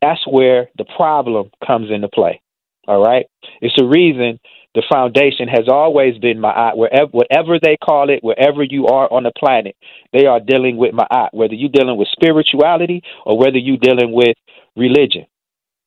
that's 0.00 0.26
where 0.26 0.68
the 0.76 0.84
problem 0.96 1.50
comes 1.66 1.90
into 1.90 2.08
play. 2.08 2.40
All 2.86 3.04
right? 3.04 3.26
It's 3.60 3.80
a 3.80 3.84
reason 3.84 4.38
the 4.74 4.82
foundation 4.92 5.48
has 5.48 5.68
always 5.68 6.18
been 6.18 6.38
Ma'at. 6.38 6.76
Wherever, 6.76 7.10
whatever 7.10 7.58
they 7.58 7.78
call 7.78 8.10
it, 8.10 8.22
wherever 8.22 8.62
you 8.62 8.86
are 8.88 9.10
on 9.10 9.22
the 9.22 9.32
planet, 9.36 9.74
they 10.12 10.26
are 10.26 10.38
dealing 10.38 10.76
with 10.76 10.94
Ma'at. 10.94 11.28
Whether 11.32 11.54
you're 11.54 11.70
dealing 11.70 11.96
with 11.96 12.08
spirituality 12.12 13.02
or 13.24 13.38
whether 13.38 13.56
you're 13.56 13.78
dealing 13.78 14.12
with 14.12 14.36
religion, 14.76 15.26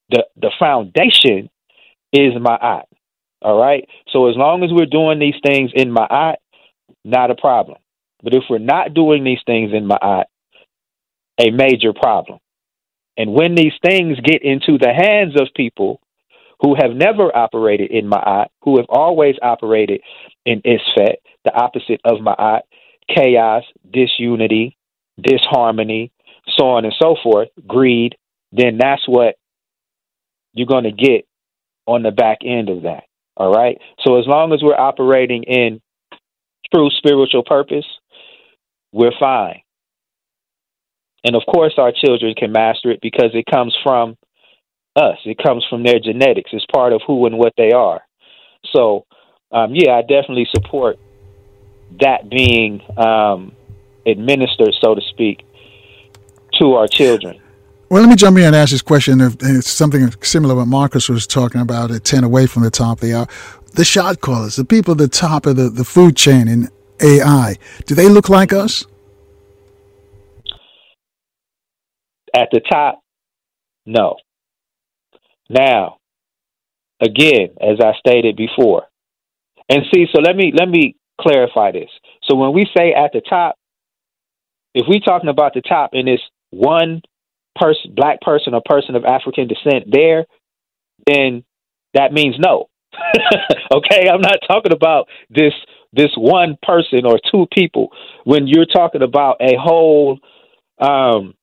the 0.10 0.26
the 0.36 0.52
foundation 0.60 1.52
is 2.12 2.34
Ma'at. 2.34 2.86
All 3.44 3.60
right. 3.60 3.88
So 4.12 4.28
as 4.28 4.36
long 4.36 4.64
as 4.64 4.72
we're 4.74 4.88
doing 4.88 5.20
these 5.20 5.40
things 5.46 5.72
in 5.76 5.94
Ma'at, 5.94 6.38
not 7.06 7.30
a 7.30 7.36
problem. 7.36 7.78
But 8.24 8.34
if 8.34 8.44
we're 8.50 8.58
not 8.58 8.96
doing 8.96 9.24
these 9.24 9.40
things 9.46 9.72
in 9.72 9.88
Ma'at, 9.88 10.26
a 11.40 11.52
major 11.52 11.94
problem. 11.94 12.40
And 13.20 13.34
when 13.34 13.54
these 13.54 13.74
things 13.86 14.18
get 14.22 14.44
into 14.44 14.78
the 14.78 14.94
hands 14.94 15.40
of 15.40 15.50
people 15.54 16.00
who 16.62 16.74
have 16.76 16.92
never 16.92 17.36
operated 17.36 17.92
in 17.92 18.10
Ma'at, 18.10 18.48
who 18.64 18.78
have 18.78 18.86
always 18.88 19.36
operated 19.42 20.00
in 20.46 20.62
Isfet, 20.62 21.16
the 21.44 21.54
opposite 21.54 22.00
of 22.06 22.20
Ma'at, 22.20 22.62
chaos, 23.14 23.64
disunity, 23.92 24.78
disharmony, 25.22 26.14
so 26.58 26.70
on 26.70 26.86
and 26.86 26.96
so 26.98 27.18
forth, 27.22 27.50
greed, 27.68 28.16
then 28.54 28.78
that's 28.80 29.06
what 29.06 29.36
you're 30.54 30.66
going 30.66 30.86
to 30.86 30.92
get 30.92 31.28
on 31.86 32.04
the 32.04 32.12
back 32.12 32.38
end 32.46 32.70
of 32.70 32.84
that. 32.84 33.04
All 33.36 33.52
right. 33.52 33.78
So 34.06 34.18
as 34.18 34.28
long 34.28 34.54
as 34.54 34.64
we're 34.64 34.80
operating 34.80 35.44
in 35.44 35.82
true 36.74 36.90
spiritual 36.92 37.44
purpose, 37.44 37.86
we're 38.94 39.12
fine. 39.20 39.62
And 41.24 41.36
of 41.36 41.44
course, 41.46 41.74
our 41.78 41.92
children 41.92 42.34
can 42.36 42.52
master 42.52 42.92
it 42.92 43.00
because 43.02 43.32
it 43.34 43.46
comes 43.50 43.76
from 43.84 44.18
us. 44.96 45.18
It 45.26 45.38
comes 45.38 45.66
from 45.70 45.84
their 45.84 46.00
genetics. 46.00 46.52
It's 46.54 46.66
part 46.74 46.94
of 46.94 47.02
who 47.06 47.26
and 47.26 47.38
what 47.38 47.54
they 47.58 47.72
are. 47.72 48.02
So, 48.74 49.06
um, 49.52 49.74
yeah, 49.74 49.94
I 49.94 50.02
definitely 50.02 50.48
support 50.54 50.98
that 52.00 52.30
being 52.30 52.82
um, 52.98 53.54
administered, 54.06 54.76
so 54.82 54.96
to 54.96 55.02
speak, 55.10 55.46
to 56.60 56.74
our 56.74 56.88
children. 56.88 57.42
Well, 57.90 58.02
let 58.04 58.10
me 58.10 58.16
jump 58.16 58.38
in 58.38 58.44
and 58.44 58.56
ask 58.56 58.72
this 58.72 58.84
question. 58.84 59.20
It's 59.20 59.70
something 59.70 60.12
similar 60.22 60.54
what 60.56 60.68
Marcus 60.68 61.10
was 61.10 61.26
talking 61.26 61.60
about 61.60 61.90
at 61.90 62.04
10 62.04 62.24
away 62.24 62.46
from 62.46 62.62
the 62.62 62.70
top. 62.70 63.00
They 63.00 63.14
are 63.14 63.28
the 63.74 63.84
shot 63.84 64.22
callers, 64.22 64.56
the 64.56 64.66
people 64.66 64.92
at 64.92 65.00
the 65.00 65.08
top 65.08 65.48
of 65.48 65.56
the, 65.56 65.70
the 65.70 65.84
food 65.84 66.16
chain 66.16 66.48
in 66.48 66.70
AI. 67.02 67.56
Do 67.88 67.96
they 67.96 68.08
look 68.08 68.30
like 68.30 68.54
us? 68.54 68.86
At 72.36 72.50
the 72.52 72.62
top, 72.62 73.02
no. 73.86 74.18
Now, 75.50 75.98
again, 77.02 77.50
as 77.62 77.80
I 77.84 77.94
stated 78.00 78.36
before, 78.36 78.84
and 79.68 79.84
see, 79.94 80.06
so 80.14 80.22
let 80.22 80.36
me 80.36 80.52
let 80.56 80.70
me 80.70 80.96
clarify 81.20 81.72
this. 81.72 81.90
So 82.24 82.36
when 82.36 82.54
we 82.54 82.66
say 82.76 82.94
at 82.94 83.12
the 83.14 83.22
top, 83.22 83.56
if 84.74 84.86
we're 84.88 85.00
talking 85.00 85.30
about 85.30 85.54
the 85.54 85.62
top 85.62 85.92
and 85.94 86.08
it's 86.08 86.24
one 86.52 87.02
person, 87.56 87.94
black 87.96 88.22
person 88.22 88.54
or 88.54 88.62
person 88.66 88.96
of 88.96 89.06
African 89.06 89.48
descent 89.48 89.86
there, 89.92 90.26
then 91.06 91.44
that 91.94 92.14
means 92.14 92.36
no. 92.40 92.70
okay, 93.74 94.10
I'm 94.10 94.22
not 94.22 94.40
talking 94.48 94.72
about 94.72 95.08
this 95.30 95.54
this 95.94 96.12
one 96.16 96.58
person 96.62 97.06
or 97.06 97.20
two 97.32 97.48
people. 97.52 97.90
When 98.24 98.48
you're 98.48 98.66
talking 98.66 99.02
about 99.02 99.38
a 99.42 99.56
whole 99.60 100.20
um, 100.80 101.34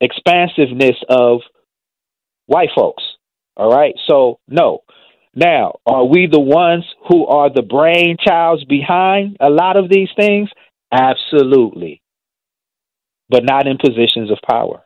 expansiveness 0.00 0.96
of 1.08 1.40
white 2.46 2.70
folks, 2.74 3.02
all 3.58 3.70
right. 3.70 3.94
So 4.08 4.38
no. 4.48 4.84
Now, 5.34 5.78
are 5.84 6.04
we 6.04 6.26
the 6.30 6.40
ones 6.40 6.84
who 7.08 7.26
are 7.26 7.50
the 7.52 7.62
brainchilds 7.62 8.66
behind 8.68 9.36
a 9.40 9.50
lot 9.50 9.76
of 9.76 9.88
these 9.90 10.08
things? 10.16 10.48
Absolutely. 10.92 12.00
But 13.28 13.44
not 13.44 13.66
in 13.66 13.76
positions 13.76 14.30
of 14.30 14.38
power. 14.48 14.84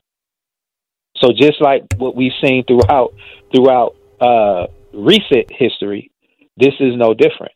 So 1.17 1.29
just 1.39 1.61
like 1.61 1.85
what 1.99 2.17
we've 2.17 2.33
seen 2.43 2.65
throughout 2.65 3.13
throughout 3.55 3.95
uh, 4.21 4.67
recent 4.95 5.51
history, 5.51 6.11
this 6.57 6.75
is 6.81 6.97
no 6.97 7.15
different. 7.15 7.53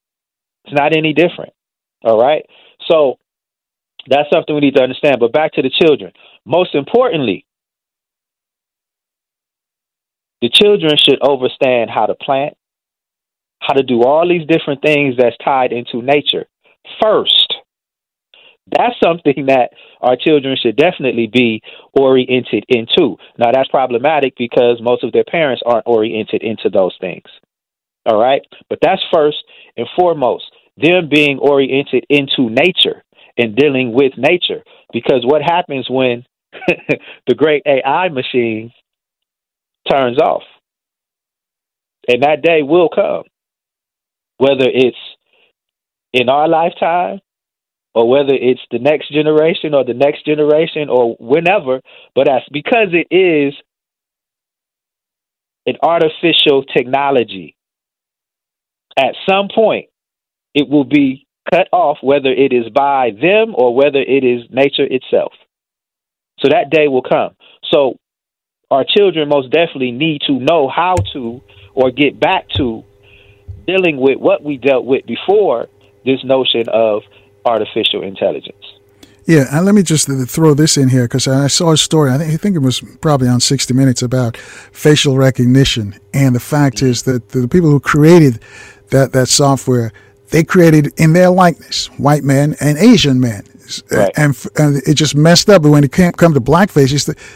It's 0.65 0.75
not 0.75 0.97
any 0.97 1.15
different. 1.15 1.55
All 2.05 2.21
right. 2.21 2.45
So 2.89 3.19
that's 4.09 4.29
something 4.33 4.55
we 4.55 4.61
need 4.61 4.77
to 4.77 4.83
understand. 4.83 5.17
But 5.19 5.33
back 5.33 5.53
to 5.55 5.63
the 5.63 5.71
children. 5.71 6.13
Most 6.45 6.75
importantly, 6.75 7.46
the 10.43 10.51
children 10.51 10.97
should 10.97 11.21
understand 11.23 11.91
how 11.91 12.07
to 12.07 12.15
plant, 12.15 12.57
how 13.61 13.75
to 13.75 13.83
do 13.83 14.03
all 14.03 14.29
these 14.29 14.47
different 14.47 14.83
things 14.83 15.15
that's 15.19 15.37
tied 15.45 15.73
into 15.73 16.03
nature 16.03 16.47
first. 17.03 17.55
That's 18.71 18.97
something 19.03 19.47
that 19.47 19.71
our 20.01 20.17
children 20.17 20.57
should 20.61 20.77
definitely 20.77 21.29
be 21.33 21.63
oriented 21.93 22.65
into. 22.69 23.17
Now, 23.39 23.53
that's 23.53 23.69
problematic 23.69 24.35
because 24.37 24.81
most 24.83 25.05
of 25.05 25.13
their 25.13 25.25
parents 25.25 25.63
aren't 25.65 25.87
oriented 25.87 26.43
into 26.43 26.69
those 26.69 26.97
things. 27.01 27.25
All 28.05 28.21
right? 28.21 28.43
But 28.69 28.81
that's 28.83 29.03
first 29.13 29.39
and 29.77 29.87
foremost, 29.97 30.45
them 30.77 31.09
being 31.09 31.39
oriented 31.39 32.05
into 32.11 32.51
nature 32.51 33.05
and 33.39 33.57
dealing 33.57 33.93
with 33.93 34.13
nature. 34.17 34.63
Because 34.93 35.25
what 35.25 35.43
happens 35.43 35.87
when 35.89 36.25
the 37.27 37.35
great 37.35 37.63
AI 37.67 38.09
machine 38.09 38.73
turns 39.91 40.19
off. 40.19 40.43
And 42.09 42.23
that 42.23 42.43
day 42.43 42.63
will 42.63 42.89
come, 42.89 43.25
whether 44.39 44.67
it's 44.69 44.97
in 46.13 46.29
our 46.29 46.49
lifetime 46.49 47.21
or 47.95 48.09
whether 48.09 48.35
it's 48.35 48.61
the 48.71 48.79
next 48.79 49.11
generation 49.11 49.75
or 49.75 49.85
the 49.85 49.95
next 49.95 50.25
generation 50.25 50.89
or 50.89 51.17
whenever, 51.19 51.81
but 52.15 52.27
that's 52.27 52.49
because 52.53 52.89
it 52.93 53.15
is 53.15 53.55
an 55.67 55.77
artificial 55.83 56.63
technology. 56.65 57.57
At 58.97 59.15
some 59.29 59.49
point, 59.53 59.87
it 60.55 60.69
will 60.69 60.85
be 60.85 61.27
cut 61.51 61.69
off, 61.73 61.99
whether 62.03 62.31
it 62.31 62.53
is 62.53 62.71
by 62.71 63.11
them 63.11 63.55
or 63.55 63.75
whether 63.75 63.99
it 63.99 64.25
is 64.25 64.43
nature 64.51 64.87
itself. 64.89 65.33
So 66.41 66.49
that 66.51 66.71
day 66.71 66.89
will 66.89 67.03
come. 67.03 67.35
So 67.65 67.99
our 68.71 68.85
children 68.85 69.29
most 69.29 69.51
definitely 69.51 69.93
need 69.93 70.23
to 70.27 70.33
know 70.33 70.69
how 70.69 70.97
to 71.13 71.41
or 71.75 71.91
get 71.91 72.19
back 72.19 72.49
to 72.57 72.85
dealing 73.67 73.97
with 73.99 74.19
what 74.19 74.43
we 74.43 74.57
dealt 74.57 74.85
with 74.85 75.07
before 75.07 75.69
this 76.05 76.23
notion 76.25 76.69
of 76.69 77.03
artificial 77.45 78.03
intelligence. 78.03 78.57
Yeah, 79.27 79.47
and 79.51 79.67
let 79.67 79.75
me 79.75 79.83
just 79.83 80.09
throw 80.29 80.55
this 80.55 80.77
in 80.77 80.89
here 80.89 81.05
because 81.05 81.27
I 81.27 81.49
saw 81.49 81.73
a 81.73 81.77
story. 81.77 82.13
I 82.13 82.37
think, 82.37 82.55
it 82.55 82.61
was 82.61 82.81
probably 83.01 83.27
on 83.27 83.41
60 83.41 83.75
Minutes 83.75 84.03
about 84.03 84.37
facial 84.37 85.17
recognition, 85.17 85.99
and 86.15 86.35
the 86.35 86.41
fact 86.41 86.81
is 86.81 87.03
that 87.03 87.31
the 87.31 87.49
people 87.49 87.71
who 87.71 87.81
created 87.81 88.41
that 88.91 89.13
that 89.13 89.27
software 89.27 89.93
they 90.31 90.45
created 90.45 90.93
in 90.97 91.13
their 91.13 91.31
likeness 91.31 91.87
white 91.99 92.23
men 92.23 92.57
and 92.61 92.79
Asian 92.79 93.21
men. 93.21 93.45
Right. 93.91 94.13
And, 94.17 94.37
and 94.57 94.77
it 94.87 94.95
just 94.95 95.15
messed 95.15 95.49
up. 95.51 95.63
But 95.63 95.71
when 95.71 95.85
it 95.85 95.93
came 95.93 96.13
come 96.13 96.35
to 96.35 96.41
blackface, 96.41 96.87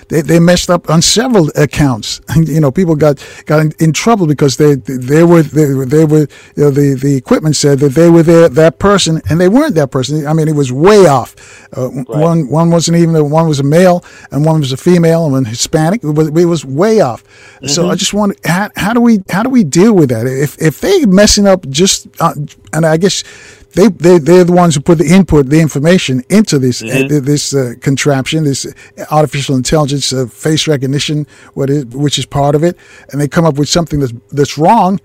they, 0.08 0.22
they 0.22 0.40
messed 0.40 0.70
up 0.70 0.88
on 0.90 1.02
several 1.02 1.48
accounts. 1.56 2.20
you 2.36 2.60
know, 2.60 2.70
people 2.70 2.96
got 2.96 3.24
got 3.46 3.60
in, 3.60 3.72
in, 3.78 3.92
trouble 3.92 4.26
because 4.26 4.56
they 4.56 4.76
they 4.76 5.24
were 5.24 5.42
they, 5.42 5.66
they 5.84 6.04
were 6.04 6.26
you 6.56 6.64
know, 6.64 6.70
the 6.70 6.94
the 6.94 7.16
equipment 7.16 7.56
said 7.56 7.78
that 7.80 7.90
they 7.90 8.08
were 8.08 8.22
there 8.22 8.48
that 8.48 8.78
person 8.78 9.20
and 9.28 9.40
they 9.40 9.48
weren't 9.48 9.74
that 9.74 9.90
person. 9.90 10.26
I 10.26 10.32
mean, 10.32 10.48
it 10.48 10.54
was 10.54 10.72
way 10.72 11.06
off. 11.06 11.34
Uh, 11.76 11.90
right. 11.90 12.08
One 12.08 12.48
one 12.48 12.70
wasn't 12.70 12.98
even 12.98 13.30
one 13.30 13.48
was 13.48 13.60
a 13.60 13.64
male 13.64 14.04
and 14.30 14.44
one 14.44 14.60
was 14.60 14.72
a 14.72 14.76
female 14.76 15.24
and 15.24 15.32
one 15.32 15.44
Hispanic. 15.44 16.02
It 16.04 16.08
was, 16.08 16.28
it 16.28 16.46
was 16.46 16.64
way 16.64 17.00
off. 17.00 17.24
Mm-hmm. 17.24 17.66
So 17.66 17.90
I 17.90 17.94
just 17.94 18.14
want 18.14 18.38
how, 18.46 18.70
how 18.76 18.92
do 18.92 19.00
we 19.00 19.22
how 19.30 19.42
do 19.42 19.50
we 19.50 19.64
deal 19.64 19.94
with 19.94 20.10
that? 20.10 20.26
If 20.26 20.60
if 20.60 20.80
they 20.80 21.06
messing 21.06 21.46
up 21.46 21.68
just 21.68 22.08
uh, 22.20 22.34
and 22.72 22.86
I 22.86 22.96
guess 22.96 23.24
they, 23.74 23.88
they 23.88 24.18
they're 24.18 24.44
the 24.44 24.52
ones 24.52 24.74
who 24.74 24.80
put 24.80 24.98
the 24.98 25.06
input, 25.06 25.46
the 25.46 25.60
information 25.60 26.24
into 26.28 26.58
this 26.58 26.82
mm-hmm. 26.82 27.14
uh, 27.14 27.20
this 27.20 27.54
uh, 27.54 27.74
contraption, 27.80 28.44
this 28.44 28.66
artificial 29.10 29.56
intelligence 29.56 30.12
uh, 30.12 30.26
face 30.26 30.66
recognition, 30.66 31.26
what 31.54 31.70
is 31.70 31.84
which 31.86 32.18
is 32.18 32.26
part 32.26 32.54
of 32.54 32.64
it, 32.64 32.76
and 33.10 33.20
they 33.20 33.28
come 33.28 33.44
up 33.44 33.58
with 33.58 33.68
something 33.68 34.00
that's 34.00 34.12
that's 34.32 34.58
wrong. 34.58 35.00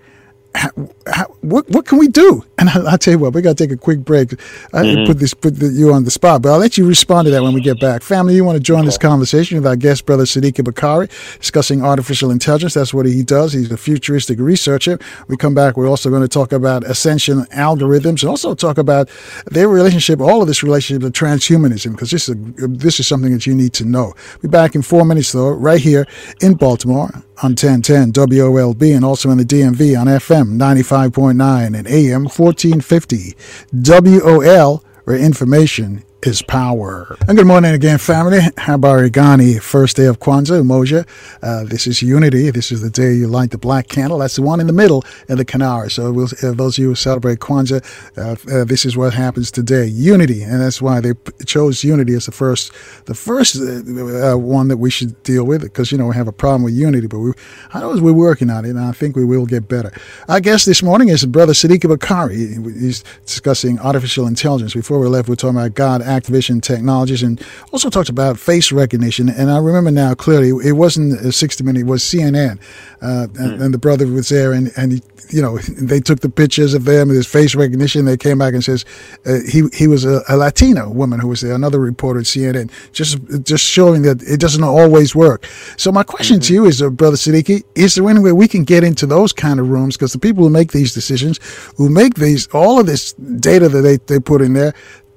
How, 0.56 1.26
what 1.42 1.68
what 1.68 1.86
can 1.86 1.98
we 1.98 2.08
do? 2.08 2.42
And 2.58 2.70
I, 2.70 2.78
will 2.78 2.98
tell 2.98 3.12
you 3.12 3.18
what, 3.18 3.34
we 3.34 3.42
got 3.42 3.56
to 3.56 3.64
take 3.64 3.72
a 3.72 3.76
quick 3.76 4.00
break. 4.00 4.32
I 4.72 4.82
mm-hmm. 4.82 5.06
put 5.06 5.18
this 5.18 5.34
put 5.34 5.56
the, 5.56 5.68
you 5.68 5.92
on 5.92 6.04
the 6.04 6.10
spot, 6.10 6.42
but 6.42 6.52
I'll 6.52 6.58
let 6.58 6.78
you 6.78 6.86
respond 6.86 7.26
to 7.26 7.30
that 7.32 7.42
when 7.42 7.52
we 7.52 7.60
get 7.60 7.78
back. 7.78 8.02
Family, 8.02 8.34
you 8.34 8.44
want 8.44 8.56
to 8.56 8.62
join 8.62 8.78
okay. 8.78 8.86
this 8.86 8.98
conversation 8.98 9.58
with 9.58 9.66
our 9.66 9.76
guest 9.76 10.06
brother 10.06 10.24
Sadiki 10.24 10.64
Bakari 10.64 11.08
discussing 11.38 11.84
artificial 11.84 12.30
intelligence. 12.30 12.74
That's 12.74 12.94
what 12.94 13.06
he 13.06 13.22
does. 13.22 13.52
He's 13.52 13.70
a 13.70 13.76
futuristic 13.76 14.38
researcher. 14.38 14.98
We 15.28 15.36
come 15.36 15.54
back. 15.54 15.76
We're 15.76 15.88
also 15.88 16.08
going 16.08 16.22
to 16.22 16.28
talk 16.28 16.52
about 16.52 16.84
ascension 16.84 17.44
algorithms 17.52 18.22
and 18.22 18.30
also 18.30 18.54
talk 18.54 18.78
about 18.78 19.10
their 19.46 19.68
relationship, 19.68 20.20
all 20.20 20.40
of 20.40 20.48
this 20.48 20.62
relationship 20.62 21.02
to 21.02 21.10
transhumanism, 21.10 21.92
because 21.92 22.10
this 22.10 22.28
is 22.28 22.34
a, 22.34 22.66
this 22.68 22.98
is 22.98 23.06
something 23.06 23.32
that 23.32 23.46
you 23.46 23.54
need 23.54 23.74
to 23.74 23.84
know. 23.84 24.14
We'll 24.42 24.42
be 24.42 24.48
back 24.48 24.74
in 24.74 24.82
four 24.82 25.04
minutes 25.04 25.32
though, 25.32 25.50
right 25.50 25.80
here 25.80 26.06
in 26.40 26.54
Baltimore 26.54 27.10
on 27.42 27.50
1010 27.50 28.12
WOLB 28.12 28.94
and 28.94 29.04
also 29.04 29.30
in 29.30 29.38
the 29.38 29.44
DMV 29.44 29.98
on 29.98 30.06
FM 30.06 30.56
95.9 30.56 31.76
and 31.76 31.86
AM 31.86 32.24
1450 32.24 33.34
WOL, 33.72 34.84
where 35.04 35.16
information 35.16 36.02
is 36.22 36.42
power. 36.42 37.16
And 37.28 37.36
good 37.36 37.46
morning 37.46 37.72
again, 37.72 37.98
family. 37.98 38.38
Habari 38.56 39.10
Gani, 39.10 39.58
first 39.58 39.96
day 39.96 40.06
of 40.06 40.18
Kwanzaa, 40.18 40.62
Umoja. 40.62 41.06
Uh, 41.42 41.64
this 41.64 41.86
is 41.86 42.02
Unity. 42.02 42.50
This 42.50 42.72
is 42.72 42.80
the 42.80 42.90
day 42.90 43.14
you 43.14 43.26
light 43.26 43.50
the 43.50 43.58
black 43.58 43.88
candle. 43.88 44.18
That's 44.18 44.36
the 44.36 44.42
one 44.42 44.58
in 44.58 44.66
the 44.66 44.72
middle 44.72 45.04
in 45.28 45.36
the 45.36 45.44
Kinara. 45.44 45.90
So 45.90 46.12
we'll, 46.12 46.28
uh, 46.42 46.52
those 46.52 46.78
of 46.78 46.82
you 46.82 46.88
who 46.88 46.94
celebrate 46.94 47.40
Kwanzaa, 47.40 47.84
uh, 48.16 48.36
uh, 48.52 48.64
this 48.64 48.84
is 48.84 48.96
what 48.96 49.14
happens 49.14 49.50
today. 49.50 49.86
Unity. 49.86 50.42
And 50.42 50.60
that's 50.60 50.80
why 50.80 51.00
they 51.00 51.12
chose 51.44 51.84
Unity 51.84 52.14
as 52.14 52.26
the 52.26 52.32
first, 52.32 52.72
the 53.04 53.14
first 53.14 53.56
uh, 53.56 54.32
uh, 54.32 54.36
one 54.36 54.68
that 54.68 54.78
we 54.78 54.90
should 54.90 55.22
deal 55.22 55.44
with 55.44 55.62
because, 55.62 55.92
you 55.92 55.98
know, 55.98 56.06
we 56.06 56.14
have 56.14 56.28
a 56.28 56.32
problem 56.32 56.62
with 56.62 56.74
Unity, 56.74 57.06
but 57.06 57.18
we, 57.18 57.32
I 57.74 57.80
know 57.80 58.00
we're 58.00 58.12
working 58.12 58.50
on 58.50 58.64
it 58.64 58.70
and 58.70 58.80
I 58.80 58.92
think 58.92 59.16
we 59.16 59.24
will 59.24 59.46
get 59.46 59.68
better. 59.68 59.92
Our 60.28 60.40
guest 60.40 60.66
this 60.66 60.82
morning 60.82 61.08
is 61.10 61.24
Brother 61.26 61.52
Sadiki 61.52 61.88
Bakari. 61.88 62.36
He's 62.36 63.04
discussing 63.26 63.78
artificial 63.78 64.26
intelligence. 64.26 64.74
Before 64.74 64.98
we 64.98 65.08
left, 65.08 65.28
we 65.28 65.34
are 65.34 65.36
talking 65.36 65.58
about 65.58 65.74
God 65.74 66.02
Activision 66.20 66.62
Technologies, 66.62 67.22
and 67.22 67.42
also 67.72 67.90
talked 67.90 68.08
about 68.08 68.38
face 68.38 68.72
recognition. 68.72 69.28
And 69.28 69.50
I 69.50 69.58
remember 69.58 69.90
now 69.90 70.14
clearly, 70.14 70.50
it 70.66 70.72
wasn't 70.72 71.34
60 71.34 71.64
Minutes, 71.64 71.82
it 71.82 71.86
was 71.86 72.02
CNN. 72.02 72.58
Uh, 73.02 73.26
mm. 73.26 73.38
and, 73.38 73.62
and, 73.62 73.74
the 73.74 73.78
brother 73.78 74.06
was 74.06 74.30
there, 74.30 74.52
and, 74.52 74.72
and 74.76 74.92
he, 74.92 75.02
you 75.30 75.42
know, 75.42 75.58
they 75.78 76.00
took 76.00 76.20
the 76.20 76.28
pictures 76.28 76.74
of 76.74 76.84
them 76.84 77.08
with 77.08 77.16
his 77.16 77.26
face 77.26 77.54
recognition. 77.54 78.04
They 78.04 78.16
came 78.16 78.38
back 78.38 78.54
and 78.54 78.64
says 78.64 78.84
uh, 79.26 79.38
he 79.46 79.64
he 79.72 79.86
was 79.86 80.04
a, 80.04 80.22
a 80.28 80.36
Latino 80.36 80.88
woman 80.88 81.20
who 81.20 81.28
was 81.28 81.40
there, 81.42 81.52
another 81.52 81.78
reporter 81.78 82.20
at 82.20 82.26
CNN, 82.26 82.70
just 82.92 83.18
just 83.42 83.64
showing 83.64 84.02
that 84.02 84.22
it 84.22 84.40
doesn't 84.40 84.64
always 84.64 85.14
work. 85.14 85.46
So 85.76 85.92
my 85.92 86.02
question 86.02 86.38
mm-hmm. 86.38 86.46
to 86.46 86.54
you 86.54 86.64
is, 86.66 86.80
uh, 86.80 86.90
brother 86.90 87.16
Sadiki, 87.16 87.64
is 87.74 87.94
there 87.94 88.08
any 88.08 88.20
way 88.20 88.32
we 88.32 88.48
can 88.48 88.64
get 88.64 88.82
into 88.82 89.06
those 89.06 89.32
kind 89.32 89.60
of 89.60 89.68
rooms? 89.68 89.96
Because 89.96 90.12
the 90.12 90.18
people 90.18 90.44
who 90.44 90.50
make 90.50 90.72
these 90.72 90.94
decisions, 90.94 91.38
who 91.76 91.90
make 91.90 92.14
these 92.14 92.46
all 92.48 92.80
of 92.80 92.86
this 92.86 93.12
data 93.12 93.68
that 93.68 93.82
they, 93.82 93.98
they 93.98 94.18
put 94.18 94.40
in 94.40 94.54
there, 94.54 94.74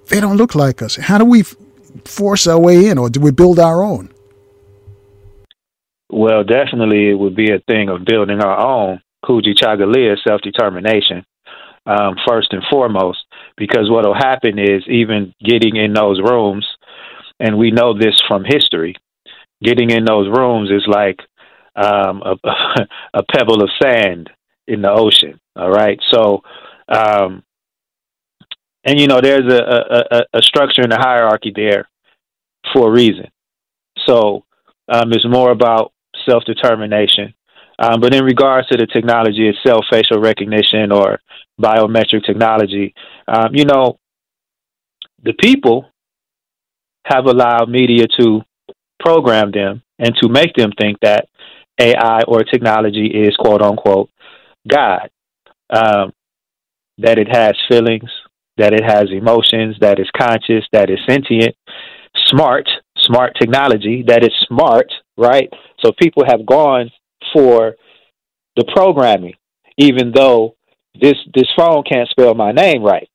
they 0.09 0.19
don't 0.19 0.37
look 0.37 0.55
like 0.55 0.81
us. 0.81 0.95
How 0.95 1.17
do 1.17 1.25
we 1.25 1.43
force 2.05 2.47
our 2.47 2.59
way 2.59 2.87
in, 2.87 2.97
or 2.97 3.09
do 3.09 3.19
we 3.19 3.31
build 3.31 3.59
our 3.59 3.83
own? 3.83 4.09
Well, 6.11 6.43
definitely, 6.43 7.09
it 7.09 7.19
would 7.19 7.35
be 7.35 7.51
a 7.51 7.59
thing 7.67 7.89
of 7.89 8.05
building 8.05 8.41
our 8.41 8.59
own 8.59 9.01
Kujichagulia 9.23 10.17
self 10.27 10.41
determination, 10.41 11.25
um, 11.85 12.15
first 12.27 12.51
and 12.51 12.63
foremost, 12.69 13.19
because 13.57 13.89
what 13.89 14.05
will 14.05 14.15
happen 14.15 14.57
is 14.57 14.83
even 14.87 15.33
getting 15.43 15.75
in 15.75 15.93
those 15.93 16.19
rooms, 16.19 16.67
and 17.39 17.57
we 17.57 17.71
know 17.71 17.97
this 17.97 18.19
from 18.27 18.43
history, 18.43 18.95
getting 19.61 19.91
in 19.91 20.05
those 20.05 20.27
rooms 20.27 20.71
is 20.71 20.85
like 20.87 21.19
um, 21.75 22.23
a, 22.23 22.35
a 23.13 23.23
pebble 23.23 23.61
of 23.61 23.69
sand 23.81 24.29
in 24.67 24.81
the 24.81 24.91
ocean. 24.91 25.39
All 25.55 25.69
right. 25.69 25.99
So, 26.11 26.41
um, 26.87 27.43
and 28.89 28.99
you 28.99 29.05
know 29.05 29.21
there's 29.21 29.45
a, 29.45 30.05
a, 30.11 30.39
a 30.39 30.41
structure 30.41 30.81
in 30.81 30.89
the 30.89 30.97
hierarchy 30.97 31.53
there 31.55 31.87
for 32.73 32.89
a 32.89 32.91
reason. 32.91 33.27
So 34.07 34.45
um, 34.91 35.13
it's 35.13 35.27
more 35.29 35.51
about 35.51 35.93
self 36.27 36.43
determination. 36.45 37.35
Um, 37.77 38.01
but 38.01 38.15
in 38.15 38.25
regards 38.25 38.67
to 38.69 38.77
the 38.77 38.87
technology 38.87 39.47
itself, 39.47 39.85
facial 39.91 40.19
recognition 40.19 40.91
or 40.91 41.19
biometric 41.61 42.25
technology, 42.25 42.95
um, 43.27 43.53
you 43.53 43.63
know, 43.63 43.99
the 45.23 45.33
people 45.33 45.85
have 47.05 47.25
allowed 47.25 47.69
media 47.69 48.07
to 48.19 48.41
program 48.99 49.51
them 49.51 49.83
and 49.99 50.15
to 50.15 50.29
make 50.29 50.55
them 50.55 50.71
think 50.79 50.97
that 51.01 51.27
AI 51.79 52.23
or 52.27 52.43
technology 52.43 53.05
is 53.05 53.35
quote 53.37 53.61
unquote 53.61 54.09
God, 54.67 55.11
um, 55.69 56.11
that 56.97 57.19
it 57.19 57.27
has 57.29 57.53
feelings, 57.69 58.09
that 58.59 58.73
it 58.73 58.83
has 58.83 59.09
emotions, 59.11 59.77
that 59.81 59.99
is 59.99 60.09
conscious, 60.15 60.65
that 60.71 60.89
is 60.89 60.99
sentient, 61.07 61.55
smart, 62.27 62.69
smart 62.97 63.33
technology, 63.39 64.03
that 64.07 64.23
is 64.23 64.31
smart, 64.47 64.87
right? 65.17 65.49
So 65.83 65.91
people 65.99 66.23
have 66.27 66.45
gone 66.45 66.91
for 67.33 67.75
the 68.55 68.65
programming, 68.75 69.35
even 69.77 70.11
though 70.13 70.55
this 70.99 71.15
this 71.33 71.47
phone 71.57 71.83
can't 71.83 72.09
spell 72.09 72.33
my 72.33 72.51
name 72.51 72.83
right, 72.83 73.07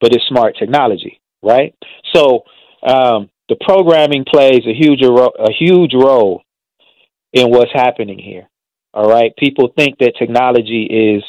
but 0.00 0.14
it's 0.14 0.26
smart 0.28 0.56
technology, 0.58 1.20
right? 1.42 1.74
So 2.14 2.44
um, 2.86 3.30
the 3.48 3.56
programming 3.60 4.24
plays 4.24 4.62
a 4.66 4.74
huge 4.74 5.02
a 5.02 5.52
huge 5.58 5.94
role 5.94 6.42
in 7.32 7.50
what's 7.50 7.72
happening 7.72 8.18
here. 8.18 8.48
All 8.94 9.08
right, 9.08 9.34
people 9.36 9.72
think 9.76 9.98
that 9.98 10.14
technology 10.18 10.84
is 10.84 11.24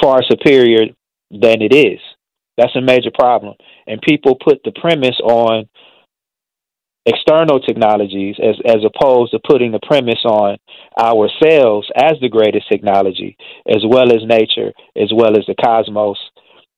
far 0.00 0.22
superior 0.22 0.86
than 1.30 1.62
it 1.62 1.74
is. 1.74 2.00
That's 2.56 2.74
a 2.76 2.80
major 2.80 3.10
problem. 3.14 3.54
And 3.86 4.00
people 4.02 4.36
put 4.42 4.60
the 4.64 4.72
premise 4.72 5.18
on 5.22 5.68
external 7.06 7.60
technologies 7.60 8.36
as, 8.42 8.56
as 8.66 8.82
opposed 8.84 9.32
to 9.32 9.38
putting 9.48 9.72
the 9.72 9.80
premise 9.86 10.22
on 10.24 10.58
ourselves 10.98 11.88
as 11.96 12.14
the 12.20 12.28
greatest 12.28 12.68
technology, 12.68 13.36
as 13.68 13.82
well 13.86 14.12
as 14.12 14.26
nature, 14.26 14.72
as 14.96 15.10
well 15.14 15.38
as 15.38 15.44
the 15.46 15.54
cosmos 15.54 16.18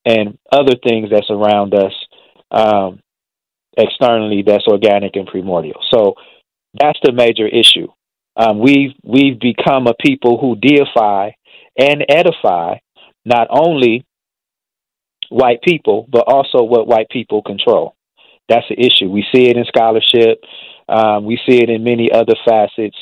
and 0.04 0.38
other 0.52 0.76
things 0.86 1.08
that's 1.10 1.30
around 1.30 1.74
us 1.74 1.92
um, 2.50 3.00
externally 3.76 4.42
that's 4.46 4.66
organic 4.66 5.16
and 5.16 5.26
primordial. 5.26 5.80
So 5.90 6.14
that's 6.78 6.98
the 7.02 7.12
major 7.12 7.46
issue. 7.46 7.88
Um, 8.36 8.60
we've 8.60 8.92
we've 9.02 9.38
become 9.38 9.86
a 9.86 9.94
people 9.94 10.38
who 10.38 10.56
deify 10.56 11.30
and 11.76 12.04
edify 12.08 12.76
not 13.24 13.48
only 13.50 14.06
white 15.30 15.62
people, 15.62 16.06
but 16.10 16.24
also 16.26 16.62
what 16.62 16.86
white 16.86 17.08
people 17.08 17.42
control. 17.42 17.96
That's 18.48 18.66
the 18.68 18.78
issue. 18.78 19.08
We 19.08 19.24
see 19.32 19.48
it 19.48 19.56
in 19.56 19.64
scholarship. 19.64 20.42
Um, 20.88 21.24
we 21.24 21.40
see 21.48 21.62
it 21.62 21.70
in 21.70 21.84
many 21.84 22.10
other 22.12 22.34
facets 22.44 22.96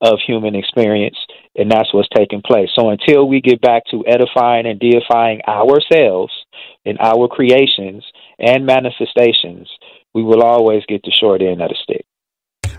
of 0.00 0.18
human 0.24 0.54
experience, 0.54 1.16
and 1.56 1.70
that's 1.70 1.92
what's 1.92 2.08
taking 2.14 2.42
place. 2.42 2.68
So 2.78 2.90
until 2.90 3.26
we 3.26 3.40
get 3.40 3.60
back 3.60 3.82
to 3.90 4.04
edifying 4.06 4.66
and 4.66 4.80
deifying 4.80 5.40
ourselves 5.48 6.32
and 6.84 6.98
our 7.00 7.26
creations 7.28 8.04
and 8.38 8.66
manifestations, 8.66 9.68
we 10.14 10.22
will 10.22 10.42
always 10.42 10.84
get 10.86 11.02
the 11.02 11.10
short 11.10 11.42
end 11.42 11.60
of 11.60 11.70
the 11.70 11.76
stick. 11.82 12.06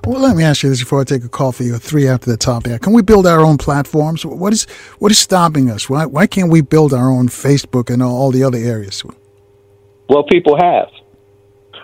Well, 0.06 0.22
let 0.22 0.36
me 0.36 0.44
ask 0.44 0.62
you 0.62 0.70
this 0.70 0.82
before 0.82 1.02
I 1.02 1.04
take 1.04 1.24
a 1.24 1.30
call 1.30 1.52
for 1.52 1.64
you. 1.64 1.78
Three 1.78 2.08
after 2.08 2.30
the 2.30 2.38
top 2.38 2.64
there. 2.64 2.78
Can 2.78 2.94
we 2.94 3.02
build 3.02 3.26
our 3.26 3.40
own 3.40 3.58
platforms? 3.58 4.24
What 4.24 4.54
is 4.54 4.66
what 5.00 5.12
is 5.12 5.18
stopping 5.18 5.72
us? 5.72 5.90
Why 5.90 6.06
why 6.06 6.28
can't 6.28 6.52
we 6.52 6.62
build 6.62 6.94
our 6.94 7.10
own 7.10 7.28
Facebook 7.28 7.92
and 7.92 8.04
all 8.04 8.30
the 8.30 8.44
other 8.44 8.60
areas? 8.60 9.04
Well, 10.08 10.24
people 10.24 10.58
have. 10.62 10.90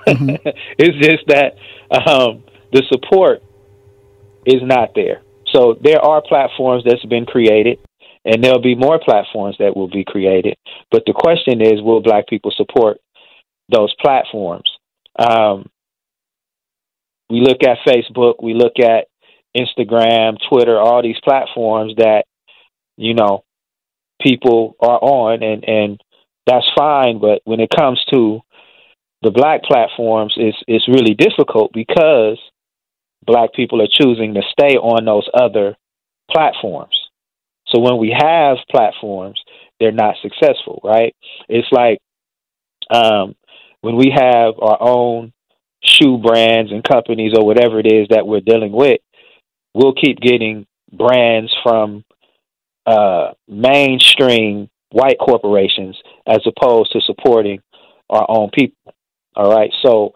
Mm-hmm. 0.06 0.36
it's 0.78 0.98
just 1.04 1.26
that 1.30 1.56
um, 1.92 2.44
the 2.72 2.84
support 2.92 3.42
is 4.46 4.62
not 4.62 4.94
there. 4.94 5.24
So 5.48 5.80
there 5.82 6.00
are 6.00 6.22
platforms 6.22 6.84
that's 6.86 7.04
been 7.06 7.26
created, 7.26 7.80
and 8.24 8.44
there'll 8.44 8.62
be 8.62 8.76
more 8.76 9.00
platforms 9.04 9.56
that 9.58 9.76
will 9.76 9.90
be 9.90 10.06
created. 10.06 10.58
But 10.92 11.04
the 11.08 11.14
question 11.14 11.60
is, 11.60 11.82
will 11.82 12.02
Black 12.02 12.28
people 12.28 12.54
support 12.56 13.02
those 13.68 13.94
platforms? 14.00 14.70
Um, 15.18 15.71
we 17.32 17.42
look 17.42 17.64
at 17.64 17.78
Facebook, 17.88 18.36
we 18.44 18.54
look 18.54 18.74
at 18.80 19.08
Instagram, 19.58 20.38
Twitter, 20.50 20.80
all 20.80 21.02
these 21.02 21.20
platforms 21.24 21.94
that 21.98 22.26
you 22.98 23.14
know 23.14 23.44
people 24.22 24.76
are 24.80 25.00
on, 25.00 25.42
and 25.42 25.64
and 25.68 26.02
that's 26.46 26.66
fine. 26.78 27.20
But 27.20 27.42
when 27.46 27.60
it 27.60 27.70
comes 27.76 28.04
to 28.14 28.42
the 29.22 29.32
black 29.32 29.64
platforms, 29.64 30.34
it's 30.38 30.58
it's 30.68 30.88
really 30.88 31.14
difficult 31.14 31.72
because 31.74 32.38
black 33.26 33.54
people 33.54 33.82
are 33.82 33.88
choosing 33.92 34.34
to 34.34 34.42
stay 34.52 34.76
on 34.76 35.06
those 35.06 35.28
other 35.34 35.76
platforms. 36.30 36.96
So 37.68 37.80
when 37.80 37.98
we 37.98 38.16
have 38.18 38.58
platforms, 38.70 39.40
they're 39.80 39.92
not 39.92 40.16
successful, 40.22 40.82
right? 40.84 41.16
It's 41.48 41.68
like 41.72 42.00
um, 42.90 43.36
when 43.82 43.96
we 43.96 44.12
have 44.14 44.56
our 44.60 44.78
own 44.80 45.32
shoe 45.84 46.18
brands 46.18 46.72
and 46.72 46.84
companies 46.84 47.34
or 47.36 47.46
whatever 47.46 47.80
it 47.80 47.88
is 47.88 48.08
that 48.10 48.28
we're 48.28 48.42
dealing 48.42 48.72
with, 48.72 49.02
we'll 49.74 49.94
keep 49.94 50.20
getting 50.20 50.66
brands 50.92 51.54
from 51.64 52.04
uh, 52.86 53.32
mainstream 53.48 54.70
white 54.92 55.18
corporations 55.20 55.98
as 56.28 56.40
opposed 56.46 56.92
to 56.92 57.02
supporting 57.02 57.62
our 58.10 58.26
own 58.28 58.50
people. 58.54 58.94
All 59.36 59.52
right. 59.52 59.72
So, 59.84 60.14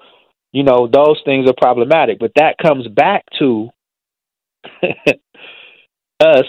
you 0.52 0.64
know, 0.64 0.88
those 0.88 1.22
things 1.26 1.50
are 1.50 1.56
problematic, 1.58 2.20
but 2.20 2.32
that 2.36 2.58
comes 2.58 2.88
back 2.88 3.24
to 3.40 3.70
us 6.20 6.46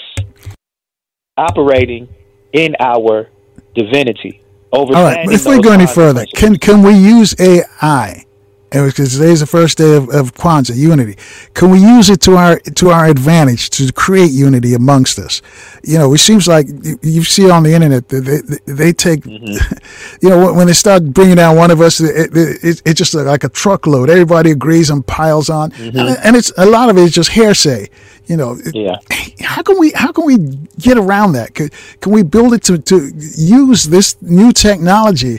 operating 1.37 2.09
in 2.53 2.75
our 2.81 3.29
divinity. 3.75 4.43
Over 4.73 4.97
All 4.97 5.05
right, 5.05 5.31
if 5.31 5.47
we 5.47 5.61
go 5.61 5.71
any 5.71 5.87
further, 5.87 6.27
can 6.35 6.57
can 6.57 6.83
we 6.83 6.93
use 6.93 7.37
AI 7.39 8.26
because 8.71 9.13
today's 9.13 9.41
the 9.41 9.47
first 9.47 9.79
day 9.79 9.97
of, 9.97 10.09
of 10.11 10.35
Kwanzaa, 10.35 10.77
unity. 10.77 11.17
Can 11.55 11.71
we 11.71 11.79
use 11.79 12.11
it 12.11 12.21
to 12.23 12.37
our 12.37 12.59
to 12.59 12.91
our 12.91 13.07
advantage 13.07 13.71
to 13.71 13.93
create 13.93 14.31
unity 14.33 14.75
amongst 14.75 15.19
us? 15.19 15.41
You 15.85 15.99
know, 15.99 16.13
it 16.13 16.19
seems 16.19 16.49
like 16.49 16.67
you, 16.83 16.99
you 17.03 17.25
see 17.25 17.49
on 17.49 17.63
the 17.63 17.73
internet 17.73 18.09
that 18.09 18.21
they, 18.23 18.41
they, 18.41 18.73
they 18.73 18.93
take, 18.93 19.21
mm-hmm. 19.21 19.77
you 20.23 20.29
know, 20.29 20.53
when 20.53 20.67
they 20.67 20.73
start 20.73 21.05
bringing 21.05 21.37
down 21.37 21.57
one 21.57 21.71
of 21.71 21.81
us, 21.81 22.01
it, 22.01 22.31
it, 22.35 22.83
it's 22.85 22.99
just 22.99 23.15
like 23.15 23.45
a 23.45 23.49
truckload. 23.49 24.11
Everybody 24.11 24.51
agrees 24.51 24.91
and 24.91 25.07
piles 25.07 25.49
on, 25.49 25.71
mm-hmm. 25.71 25.99
and, 25.99 26.19
and, 26.25 26.37
it's 26.37 26.53
a 26.57 26.67
lot 26.67 26.91
of 26.91 26.99
it 26.99 27.03
is 27.03 27.13
just 27.13 27.31
hearsay. 27.31 27.89
You 28.27 28.37
know, 28.37 28.59
yeah. 28.75 28.97
How 29.41 29.63
can 29.63 29.79
we 29.79 29.93
how 29.93 30.11
can 30.11 30.27
we 30.27 30.39
get 30.79 30.99
around 30.99 31.33
that? 31.35 31.55
Can, 31.55 31.71
can 32.01 32.11
we 32.11 32.25
build 32.25 32.53
it 32.53 32.65
to 32.65 32.79
to 32.79 33.13
use 33.37 33.85
this 33.85 34.21
new 34.21 34.53
technology, 34.53 35.39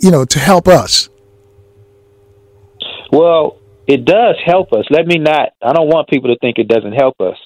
you 0.00 0.12
know, 0.12 0.24
to 0.24 0.38
help 0.38 0.68
us? 0.68 1.08
Well, 3.12 3.58
it 3.86 4.04
does 4.04 4.36
help 4.44 4.72
us. 4.72 4.84
Let 4.90 5.06
me 5.06 5.18
not, 5.18 5.50
I 5.62 5.72
don't 5.72 5.88
want 5.88 6.08
people 6.08 6.32
to 6.34 6.38
think 6.40 6.58
it 6.58 6.68
doesn't 6.68 6.92
help 6.92 7.14
us. 7.20 7.36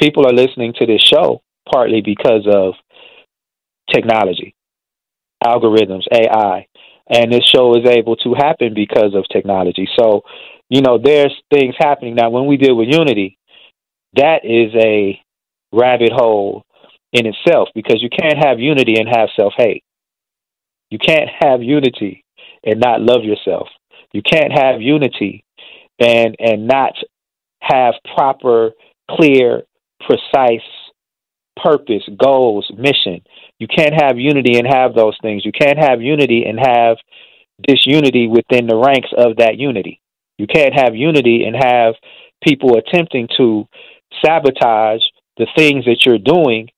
People 0.00 0.26
are 0.26 0.32
listening 0.32 0.74
to 0.78 0.86
this 0.86 1.02
show 1.02 1.42
partly 1.70 2.00
because 2.00 2.46
of 2.52 2.74
technology, 3.92 4.54
algorithms, 5.44 6.04
AI. 6.12 6.66
And 7.10 7.32
this 7.32 7.44
show 7.44 7.74
is 7.76 7.86
able 7.88 8.16
to 8.16 8.34
happen 8.34 8.74
because 8.74 9.14
of 9.14 9.24
technology. 9.32 9.88
So, 9.98 10.22
you 10.68 10.82
know, 10.82 10.98
there's 11.02 11.34
things 11.52 11.74
happening. 11.78 12.14
Now, 12.14 12.30
when 12.30 12.46
we 12.46 12.56
deal 12.56 12.76
with 12.76 12.88
unity, 12.90 13.38
that 14.14 14.44
is 14.44 14.72
a 14.76 15.20
rabbit 15.72 16.12
hole 16.12 16.64
in 17.12 17.26
itself 17.26 17.68
because 17.74 18.02
you 18.02 18.10
can't 18.10 18.38
have 18.44 18.60
unity 18.60 18.96
and 18.98 19.08
have 19.08 19.30
self 19.36 19.54
hate. 19.56 19.82
You 20.90 20.98
can't 20.98 21.28
have 21.40 21.62
unity 21.62 22.24
and 22.64 22.80
not 22.80 23.00
love 23.00 23.24
yourself. 23.24 23.68
You 24.12 24.22
can't 24.22 24.52
have 24.52 24.80
unity 24.80 25.44
and 25.98 26.36
and 26.38 26.66
not 26.66 26.94
have 27.60 27.94
proper, 28.14 28.70
clear, 29.10 29.62
precise 30.00 30.62
purpose, 31.62 32.08
goals, 32.18 32.70
mission. 32.76 33.20
You 33.58 33.66
can't 33.66 33.94
have 34.00 34.18
unity 34.18 34.58
and 34.58 34.66
have 34.66 34.94
those 34.94 35.16
things. 35.20 35.44
You 35.44 35.52
can't 35.52 35.78
have 35.78 36.00
unity 36.00 36.44
and 36.46 36.58
have 36.58 36.98
disunity 37.66 38.28
within 38.28 38.66
the 38.66 38.76
ranks 38.76 39.08
of 39.16 39.36
that 39.38 39.58
unity. 39.58 40.00
You 40.38 40.46
can't 40.46 40.72
have 40.74 40.94
unity 40.94 41.44
and 41.44 41.56
have 41.56 41.94
people 42.44 42.78
attempting 42.78 43.28
to 43.36 43.66
sabotage 44.24 45.02
the 45.36 45.48
things 45.56 45.84
that 45.86 46.06
you're 46.06 46.18
doing 46.18 46.68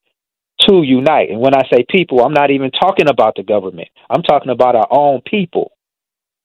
to 0.68 0.82
unite. 0.82 1.30
And 1.30 1.40
when 1.40 1.54
I 1.54 1.62
say 1.72 1.84
people, 1.88 2.24
I'm 2.24 2.32
not 2.32 2.50
even 2.50 2.70
talking 2.70 3.08
about 3.08 3.34
the 3.36 3.42
government. 3.42 3.88
I'm 4.08 4.22
talking 4.22 4.50
about 4.50 4.76
our 4.76 4.88
own 4.90 5.20
people 5.26 5.72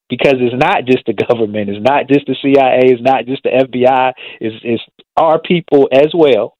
because 0.09 0.35
it's 0.39 0.55
not 0.55 0.85
just 0.85 1.05
the 1.05 1.13
government, 1.27 1.69
it's 1.69 1.83
not 1.83 2.07
just 2.07 2.25
the 2.27 2.35
CIA, 2.41 2.91
it's 2.93 3.01
not 3.01 3.25
just 3.25 3.43
the 3.43 3.49
FBI, 3.49 4.13
it's, 4.39 4.55
it's 4.63 4.83
our 5.17 5.39
people 5.39 5.87
as 5.91 6.11
well 6.13 6.57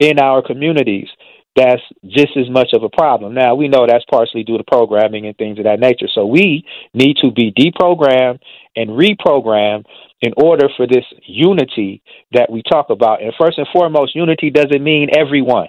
in 0.00 0.18
our 0.18 0.42
communities. 0.42 1.08
That's 1.56 1.82
just 2.06 2.36
as 2.36 2.48
much 2.48 2.68
of 2.72 2.84
a 2.84 2.88
problem. 2.88 3.34
Now, 3.34 3.56
we 3.56 3.66
know 3.66 3.84
that's 3.86 4.04
partially 4.08 4.44
due 4.44 4.58
to 4.58 4.64
programming 4.64 5.26
and 5.26 5.36
things 5.36 5.58
of 5.58 5.64
that 5.64 5.80
nature. 5.80 6.06
So 6.14 6.24
we 6.24 6.64
need 6.94 7.16
to 7.22 7.32
be 7.32 7.52
deprogrammed 7.52 8.38
and 8.76 8.90
reprogrammed 8.90 9.84
in 10.20 10.32
order 10.36 10.68
for 10.76 10.86
this 10.86 11.04
unity 11.26 12.00
that 12.32 12.50
we 12.50 12.62
talk 12.62 12.90
about. 12.90 13.22
And 13.22 13.32
first 13.40 13.58
and 13.58 13.66
foremost, 13.72 14.14
unity 14.14 14.50
doesn't 14.50 14.82
mean 14.82 15.08
everyone. 15.16 15.66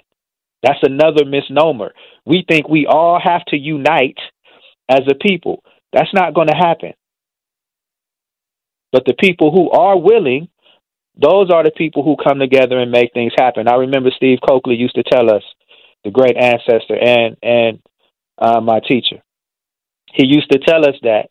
That's 0.62 0.78
another 0.82 1.24
misnomer. 1.24 1.92
We 2.24 2.44
think 2.48 2.68
we 2.68 2.86
all 2.86 3.18
have 3.22 3.44
to 3.46 3.56
unite 3.56 4.18
as 4.88 5.00
a 5.10 5.14
people. 5.14 5.64
That's 5.92 6.12
not 6.14 6.34
going 6.34 6.48
to 6.48 6.56
happen. 6.56 6.92
But 8.92 9.04
the 9.06 9.14
people 9.14 9.52
who 9.52 9.70
are 9.70 9.98
willing, 9.98 10.48
those 11.16 11.50
are 11.50 11.62
the 11.62 11.70
people 11.70 12.02
who 12.02 12.16
come 12.16 12.38
together 12.38 12.78
and 12.78 12.90
make 12.90 13.12
things 13.12 13.32
happen. 13.36 13.68
I 13.68 13.76
remember 13.76 14.10
Steve 14.16 14.38
Cokely 14.46 14.74
used 14.74 14.96
to 14.96 15.02
tell 15.02 15.30
us, 15.30 15.42
the 16.04 16.10
great 16.10 16.36
ancestor 16.36 16.96
and 16.96 17.36
and 17.42 17.82
uh, 18.38 18.60
my 18.60 18.80
teacher. 18.80 19.22
He 20.12 20.26
used 20.26 20.50
to 20.50 20.58
tell 20.58 20.88
us 20.88 20.96
that 21.02 21.28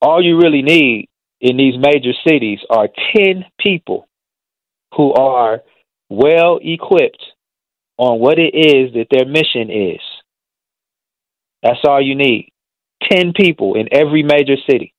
all 0.00 0.22
you 0.22 0.38
really 0.38 0.62
need 0.62 1.08
in 1.40 1.56
these 1.56 1.74
major 1.78 2.12
cities 2.26 2.60
are 2.70 2.88
10 3.16 3.44
people 3.58 4.08
who 4.96 5.12
are 5.12 5.62
well 6.08 6.58
equipped 6.62 7.22
on 7.98 8.20
what 8.20 8.38
it 8.38 8.54
is 8.54 8.94
that 8.94 9.08
their 9.10 9.26
mission 9.26 9.70
is. 9.70 10.00
That's 11.62 11.80
all 11.86 12.00
you 12.00 12.14
need. 12.14 12.52
10 13.10 13.32
people 13.34 13.74
in 13.74 13.88
every 13.92 14.22
major 14.22 14.56
city. 14.68 14.94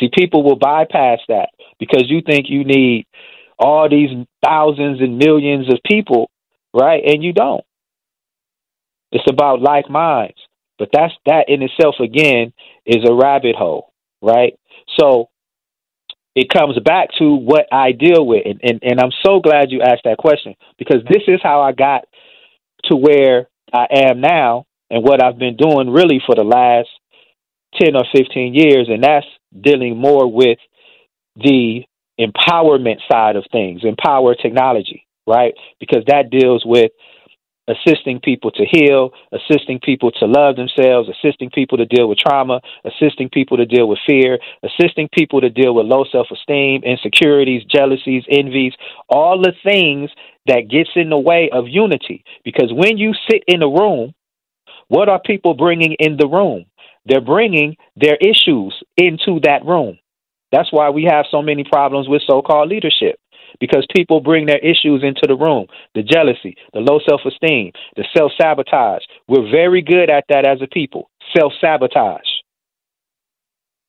See, 0.00 0.10
people 0.12 0.42
will 0.42 0.56
bypass 0.56 1.18
that 1.28 1.50
because 1.78 2.04
you 2.08 2.22
think 2.24 2.46
you 2.48 2.64
need 2.64 3.06
all 3.58 3.88
these 3.88 4.10
thousands 4.44 5.00
and 5.00 5.18
millions 5.18 5.72
of 5.72 5.80
people, 5.84 6.30
right? 6.72 7.02
And 7.04 7.22
you 7.22 7.32
don't. 7.32 7.64
It's 9.10 9.28
about 9.28 9.60
like 9.60 9.90
minds. 9.90 10.38
But 10.78 10.90
that's 10.92 11.12
that 11.26 11.46
in 11.48 11.62
itself 11.62 11.96
again 12.00 12.52
is 12.86 13.04
a 13.08 13.14
rabbit 13.14 13.56
hole, 13.56 13.92
right? 14.22 14.54
So 14.98 15.28
it 16.36 16.48
comes 16.50 16.78
back 16.84 17.08
to 17.18 17.34
what 17.34 17.66
I 17.72 17.92
deal 17.92 18.24
with. 18.24 18.44
And, 18.46 18.60
and, 18.62 18.78
and 18.82 19.00
I'm 19.00 19.10
so 19.26 19.40
glad 19.40 19.70
you 19.72 19.82
asked 19.82 20.04
that 20.04 20.18
question 20.18 20.54
because 20.78 20.98
this 21.08 21.22
is 21.26 21.40
how 21.42 21.62
I 21.62 21.72
got 21.72 22.04
to 22.84 22.96
where 22.96 23.48
I 23.72 23.86
am 24.08 24.20
now 24.20 24.66
and 24.88 25.02
what 25.02 25.22
I've 25.22 25.38
been 25.38 25.56
doing 25.56 25.90
really 25.90 26.20
for 26.24 26.36
the 26.36 26.44
last 26.44 26.88
10 27.82 27.96
or 27.96 28.04
15 28.14 28.54
years. 28.54 28.88
And 28.88 29.02
that's 29.02 29.26
dealing 29.58 29.96
more 29.96 30.30
with 30.30 30.58
the 31.36 31.84
empowerment 32.18 32.98
side 33.10 33.36
of 33.36 33.44
things, 33.52 33.82
empower 33.84 34.34
technology, 34.34 35.06
right? 35.26 35.54
Because 35.78 36.04
that 36.06 36.30
deals 36.30 36.64
with 36.66 36.90
assisting 37.68 38.18
people 38.18 38.50
to 38.50 38.64
heal, 38.64 39.10
assisting 39.32 39.78
people 39.78 40.10
to 40.10 40.26
love 40.26 40.56
themselves, 40.56 41.08
assisting 41.08 41.50
people 41.50 41.76
to 41.76 41.84
deal 41.84 42.08
with 42.08 42.18
trauma, 42.18 42.60
assisting 42.84 43.28
people 43.28 43.58
to 43.58 43.66
deal 43.66 43.86
with 43.86 43.98
fear, 44.06 44.38
assisting 44.62 45.08
people 45.12 45.40
to 45.40 45.50
deal 45.50 45.74
with 45.74 45.86
low 45.86 46.04
self-esteem, 46.10 46.82
insecurities, 46.82 47.62
jealousies, 47.64 48.24
envies, 48.30 48.72
all 49.08 49.40
the 49.40 49.52
things 49.62 50.10
that 50.46 50.68
gets 50.70 50.90
in 50.96 51.10
the 51.10 51.18
way 51.18 51.50
of 51.52 51.68
unity. 51.68 52.24
Because 52.42 52.72
when 52.72 52.96
you 52.96 53.12
sit 53.30 53.44
in 53.46 53.62
a 53.62 53.68
room, 53.68 54.14
what 54.88 55.10
are 55.10 55.20
people 55.20 55.52
bringing 55.52 55.92
in 55.98 56.16
the 56.16 56.26
room? 56.26 56.64
They're 57.08 57.22
bringing 57.22 57.76
their 57.96 58.16
issues 58.16 58.74
into 58.96 59.40
that 59.44 59.64
room. 59.66 59.98
That's 60.52 60.72
why 60.72 60.90
we 60.90 61.04
have 61.10 61.26
so 61.30 61.42
many 61.42 61.64
problems 61.64 62.08
with 62.08 62.22
so 62.26 62.42
called 62.42 62.70
leadership 62.70 63.18
because 63.60 63.86
people 63.94 64.20
bring 64.20 64.46
their 64.46 64.58
issues 64.58 65.02
into 65.02 65.22
the 65.26 65.36
room 65.36 65.66
the 65.94 66.02
jealousy, 66.02 66.56
the 66.74 66.80
low 66.80 67.00
self 67.08 67.22
esteem, 67.26 67.72
the 67.96 68.04
self 68.16 68.32
sabotage. 68.40 69.02
We're 69.28 69.50
very 69.50 69.82
good 69.82 70.10
at 70.10 70.24
that 70.28 70.46
as 70.46 70.60
a 70.62 70.68
people 70.68 71.10
self 71.36 71.52
sabotage. 71.60 72.28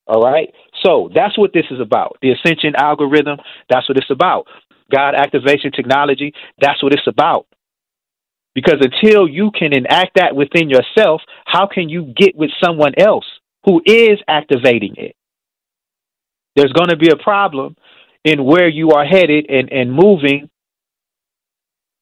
All 0.08 0.22
right? 0.22 0.50
So 0.84 1.10
that's 1.14 1.38
what 1.38 1.54
this 1.54 1.66
is 1.72 1.80
about. 1.80 2.18
The 2.22 2.32
Ascension 2.32 2.76
algorithm, 2.76 3.38
that's 3.70 3.88
what 3.90 3.98
it's 3.98 4.10
about. 4.10 4.48
God 4.92 5.16
activation 5.16 5.72
technology, 5.72 6.34
that's 6.60 6.82
what 6.82 6.94
it's 6.94 7.08
about. 7.08 7.46
Because 8.60 8.82
until 8.82 9.26
you 9.26 9.52
can 9.58 9.72
enact 9.72 10.16
that 10.16 10.36
within 10.36 10.70
yourself, 10.70 11.22
how 11.46 11.66
can 11.66 11.88
you 11.88 12.14
get 12.18 12.36
with 12.36 12.50
someone 12.62 12.92
else 12.98 13.24
who 13.64 13.82
is 13.86 14.20
activating 14.28 14.96
it? 14.98 15.16
There's 16.58 16.74
going 16.74 16.90
to 16.90 16.98
be 16.98 17.08
a 17.10 17.16
problem 17.16 17.78
in 18.26 18.44
where 18.44 18.68
you 18.68 18.92
are 18.92 19.06
headed 19.06 19.46
and, 19.50 19.72
and 19.72 19.94
moving 19.94 20.50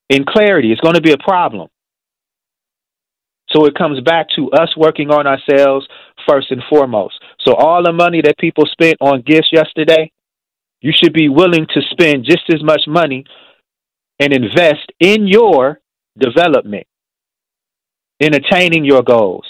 in 0.09 0.25
clarity. 0.27 0.71
It's 0.71 0.81
going 0.81 0.95
to 0.95 1.01
be 1.01 1.11
a 1.11 1.17
problem. 1.19 1.67
So 3.51 3.65
it 3.65 3.75
comes 3.75 4.01
back 4.01 4.25
to 4.35 4.49
us 4.49 4.75
working 4.75 5.11
on 5.11 5.27
ourselves 5.27 5.87
first 6.27 6.49
and 6.49 6.63
foremost. 6.71 7.21
So 7.45 7.53
all 7.53 7.83
the 7.83 7.93
money 7.93 8.19
that 8.23 8.39
people 8.39 8.65
spent 8.65 8.97
on 8.99 9.21
gifts 9.21 9.49
yesterday, 9.51 10.11
you 10.81 10.91
should 10.91 11.13
be 11.13 11.29
willing 11.29 11.67
to 11.75 11.81
spend 11.91 12.25
just 12.25 12.49
as 12.51 12.63
much 12.63 12.81
money 12.87 13.25
and 14.19 14.33
invest 14.33 14.91
in 14.99 15.27
your 15.27 15.79
development 16.19 16.87
in 18.19 18.33
attaining 18.33 18.85
your 18.85 19.03
goals. 19.03 19.45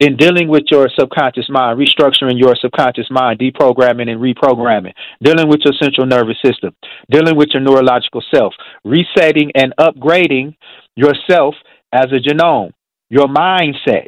in 0.00 0.16
dealing 0.16 0.48
with 0.48 0.64
your 0.70 0.88
subconscious 0.98 1.48
mind, 1.50 1.78
restructuring 1.78 2.38
your 2.38 2.56
subconscious 2.56 3.08
mind, 3.10 3.38
deprogramming 3.38 4.08
and 4.08 4.20
reprogramming, 4.20 4.92
dealing 5.22 5.48
with 5.48 5.60
your 5.62 5.74
central 5.80 6.06
nervous 6.06 6.38
system, 6.44 6.74
dealing 7.10 7.36
with 7.36 7.50
your 7.52 7.62
neurological 7.62 8.22
self, 8.34 8.54
resetting 8.84 9.52
and 9.54 9.74
upgrading 9.78 10.56
yourself 10.96 11.54
as 11.92 12.06
a 12.06 12.18
genome, 12.26 12.72
your 13.10 13.26
mindset. 13.26 14.06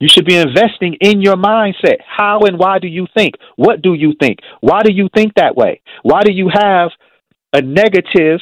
You 0.00 0.08
should 0.08 0.26
be 0.26 0.36
investing 0.36 0.96
in 1.00 1.22
your 1.22 1.36
mindset. 1.36 1.96
How 2.06 2.40
and 2.40 2.58
why 2.58 2.78
do 2.78 2.88
you 2.88 3.06
think? 3.16 3.36
What 3.56 3.80
do 3.80 3.94
you 3.94 4.12
think? 4.20 4.40
Why 4.60 4.82
do 4.82 4.92
you 4.92 5.08
think 5.14 5.34
that 5.36 5.56
way? 5.56 5.80
Why 6.02 6.22
do 6.22 6.32
you 6.32 6.50
have 6.52 6.90
a 7.54 7.62
negative 7.62 8.40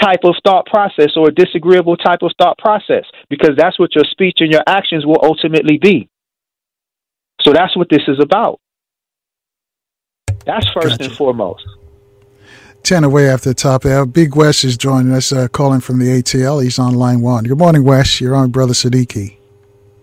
type 0.00 0.20
of 0.24 0.34
thought 0.44 0.66
process 0.66 1.12
or 1.16 1.28
a 1.28 1.34
disagreeable 1.34 1.96
type 1.96 2.20
of 2.22 2.32
thought 2.38 2.58
process? 2.58 3.04
Because 3.28 3.50
that's 3.56 3.78
what 3.78 3.94
your 3.94 4.04
speech 4.10 4.38
and 4.40 4.50
your 4.50 4.62
actions 4.66 5.06
will 5.06 5.20
ultimately 5.22 5.78
be. 5.78 6.08
So 7.42 7.52
that's 7.52 7.76
what 7.76 7.88
this 7.90 8.02
is 8.08 8.18
about. 8.20 8.60
That's 10.46 10.66
first 10.72 10.98
gotcha. 10.98 11.04
and 11.04 11.12
foremost. 11.12 11.64
10 12.84 13.04
away 13.04 13.28
after 13.30 13.50
the 13.50 13.54
top 13.54 13.82
there. 13.82 14.04
Big 14.04 14.36
Wes 14.36 14.62
is 14.62 14.76
joining 14.76 15.12
us, 15.12 15.32
uh, 15.32 15.48
calling 15.48 15.80
from 15.80 15.98
the 15.98 16.06
ATL. 16.06 16.62
He's 16.62 16.78
on 16.78 16.94
line 16.94 17.22
one. 17.22 17.44
Good 17.44 17.58
morning, 17.58 17.82
Wes. 17.82 18.20
You're 18.20 18.34
on 18.34 18.50
Brother 18.50 18.74
Sadiki. 18.74 19.38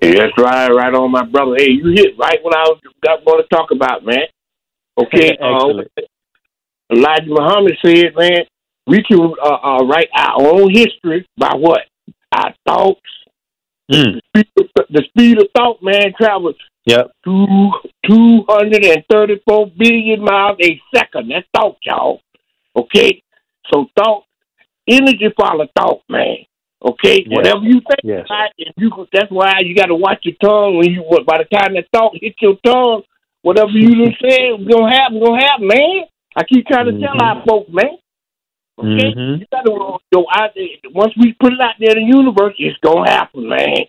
Hey, 0.01 0.15
that's 0.15 0.35
right, 0.39 0.67
right 0.69 0.93
on 0.95 1.11
my 1.11 1.23
brother. 1.25 1.55
Hey, 1.57 1.69
you 1.69 1.91
hit 1.91 2.17
right 2.17 2.39
what 2.41 2.55
I 2.55 2.63
was 2.63 2.79
got 3.03 3.23
going 3.23 3.43
to 3.43 3.47
talk 3.49 3.69
about, 3.69 4.03
man. 4.03 4.25
Okay, 4.97 5.37
uh, 5.41 5.83
Elijah 6.91 7.27
Muhammad 7.27 7.77
said, 7.85 8.15
man, 8.15 8.45
we 8.91 9.03
can 9.03 9.19
uh, 9.43 9.47
uh, 9.47 9.85
write 9.85 10.09
our 10.15 10.41
own 10.41 10.69
history 10.69 11.25
by 11.37 11.53
what 11.55 11.81
our 12.33 12.53
thoughts. 12.67 12.99
Mm. 13.91 14.19
The, 14.33 14.39
speed 14.43 14.47
of, 14.59 14.85
the 14.89 15.03
speed 15.09 15.41
of 15.41 15.47
thought, 15.55 15.81
man, 15.81 16.13
travels 16.19 16.55
Yep. 16.85 17.11
Two 17.23 17.71
two 18.09 18.43
hundred 18.49 18.83
and 18.85 19.03
thirty 19.09 19.39
four 19.47 19.67
billion 19.77 20.23
miles 20.23 20.57
a 20.61 20.81
second. 20.95 21.29
That's 21.29 21.47
thought, 21.55 21.77
y'all. 21.83 22.21
Okay? 22.75 23.21
So 23.71 23.85
thought 23.95 24.23
energy 24.87 25.27
follow 25.39 25.67
thought, 25.77 26.01
man. 26.09 26.37
Okay? 26.83 27.23
Yes. 27.25 27.37
Whatever 27.37 27.63
you 27.63 27.81
think 27.81 28.01
yes. 28.03 28.25
about, 28.25 28.49
if 28.57 28.73
you 28.77 28.89
that's 29.13 29.31
why 29.31 29.59
you 29.63 29.75
gotta 29.75 29.95
watch 29.95 30.23
your 30.23 30.35
tongue 30.41 30.77
when 30.77 30.89
you 30.89 31.03
by 31.27 31.37
the 31.37 31.55
time 31.55 31.75
that 31.75 31.85
thought 31.93 32.13
hits 32.19 32.41
your 32.41 32.57
tongue, 32.65 33.03
whatever 33.43 33.71
you 33.71 33.95
done 34.03 34.15
said 34.19 34.67
gonna 34.67 34.91
happen, 34.91 35.19
gonna 35.23 35.41
happen, 35.41 35.67
man. 35.67 36.05
I 36.35 36.43
keep 36.45 36.65
trying 36.65 36.87
to 36.87 36.93
mm-hmm. 36.93 37.03
tell 37.03 37.23
our 37.23 37.43
folks, 37.45 37.69
man. 37.71 38.00
Okay? 38.79 39.13
Mm-hmm. 39.13 39.41
You 39.41 39.45
gotta 39.51 39.99
go 40.13 40.25
out 40.33 40.51
there 40.55 40.67
once 40.93 41.13
we 41.19 41.33
put 41.39 41.53
it 41.53 41.61
out 41.61 41.75
there 41.79 41.97
in 41.97 42.09
the 42.09 42.17
universe, 42.17 42.55
it's 42.57 42.77
gonna 42.83 43.09
happen, 43.09 43.47
man. 43.47 43.85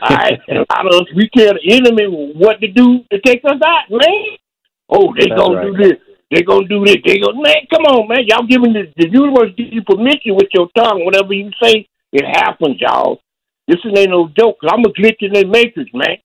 All 0.00 0.16
right, 0.16 0.40
and 0.48 0.58
a 0.58 0.66
lot 0.70 0.86
of 0.86 1.02
us 1.02 1.08
we 1.14 1.28
tell 1.36 1.54
the 1.54 1.64
enemy 1.68 2.32
what 2.36 2.60
to 2.60 2.68
do 2.68 3.04
to 3.10 3.20
take 3.20 3.44
us 3.44 3.60
out, 3.64 3.90
man. 3.90 4.38
Oh, 4.88 5.12
they 5.18 5.28
That's 5.28 5.40
gonna 5.40 5.64
do 5.64 5.76
this. 5.76 5.98
They 6.30 6.42
gonna 6.42 6.66
do 6.66 6.84
this. 6.84 6.96
They 7.04 7.20
go, 7.20 7.32
man. 7.32 7.68
Come 7.68 7.84
on, 7.92 8.08
man. 8.08 8.24
Y'all 8.26 8.46
giving 8.46 8.72
the, 8.72 8.88
the 8.96 9.08
universe 9.08 9.52
give 9.56 9.72
you 9.72 9.82
permission 9.82 10.34
with 10.34 10.48
your 10.54 10.68
tongue. 10.76 11.04
Whatever 11.04 11.34
you 11.34 11.50
say, 11.62 11.86
it 12.12 12.24
happens, 12.24 12.80
y'all. 12.80 13.20
This 13.68 13.78
ain't 13.84 14.10
no 14.10 14.28
joke. 14.36 14.56
i 14.62 14.72
I'm 14.72 14.84
a 14.84 14.88
glitch 14.88 15.20
in 15.20 15.32
their 15.32 15.46
matrix, 15.46 15.90
man. 15.92 16.16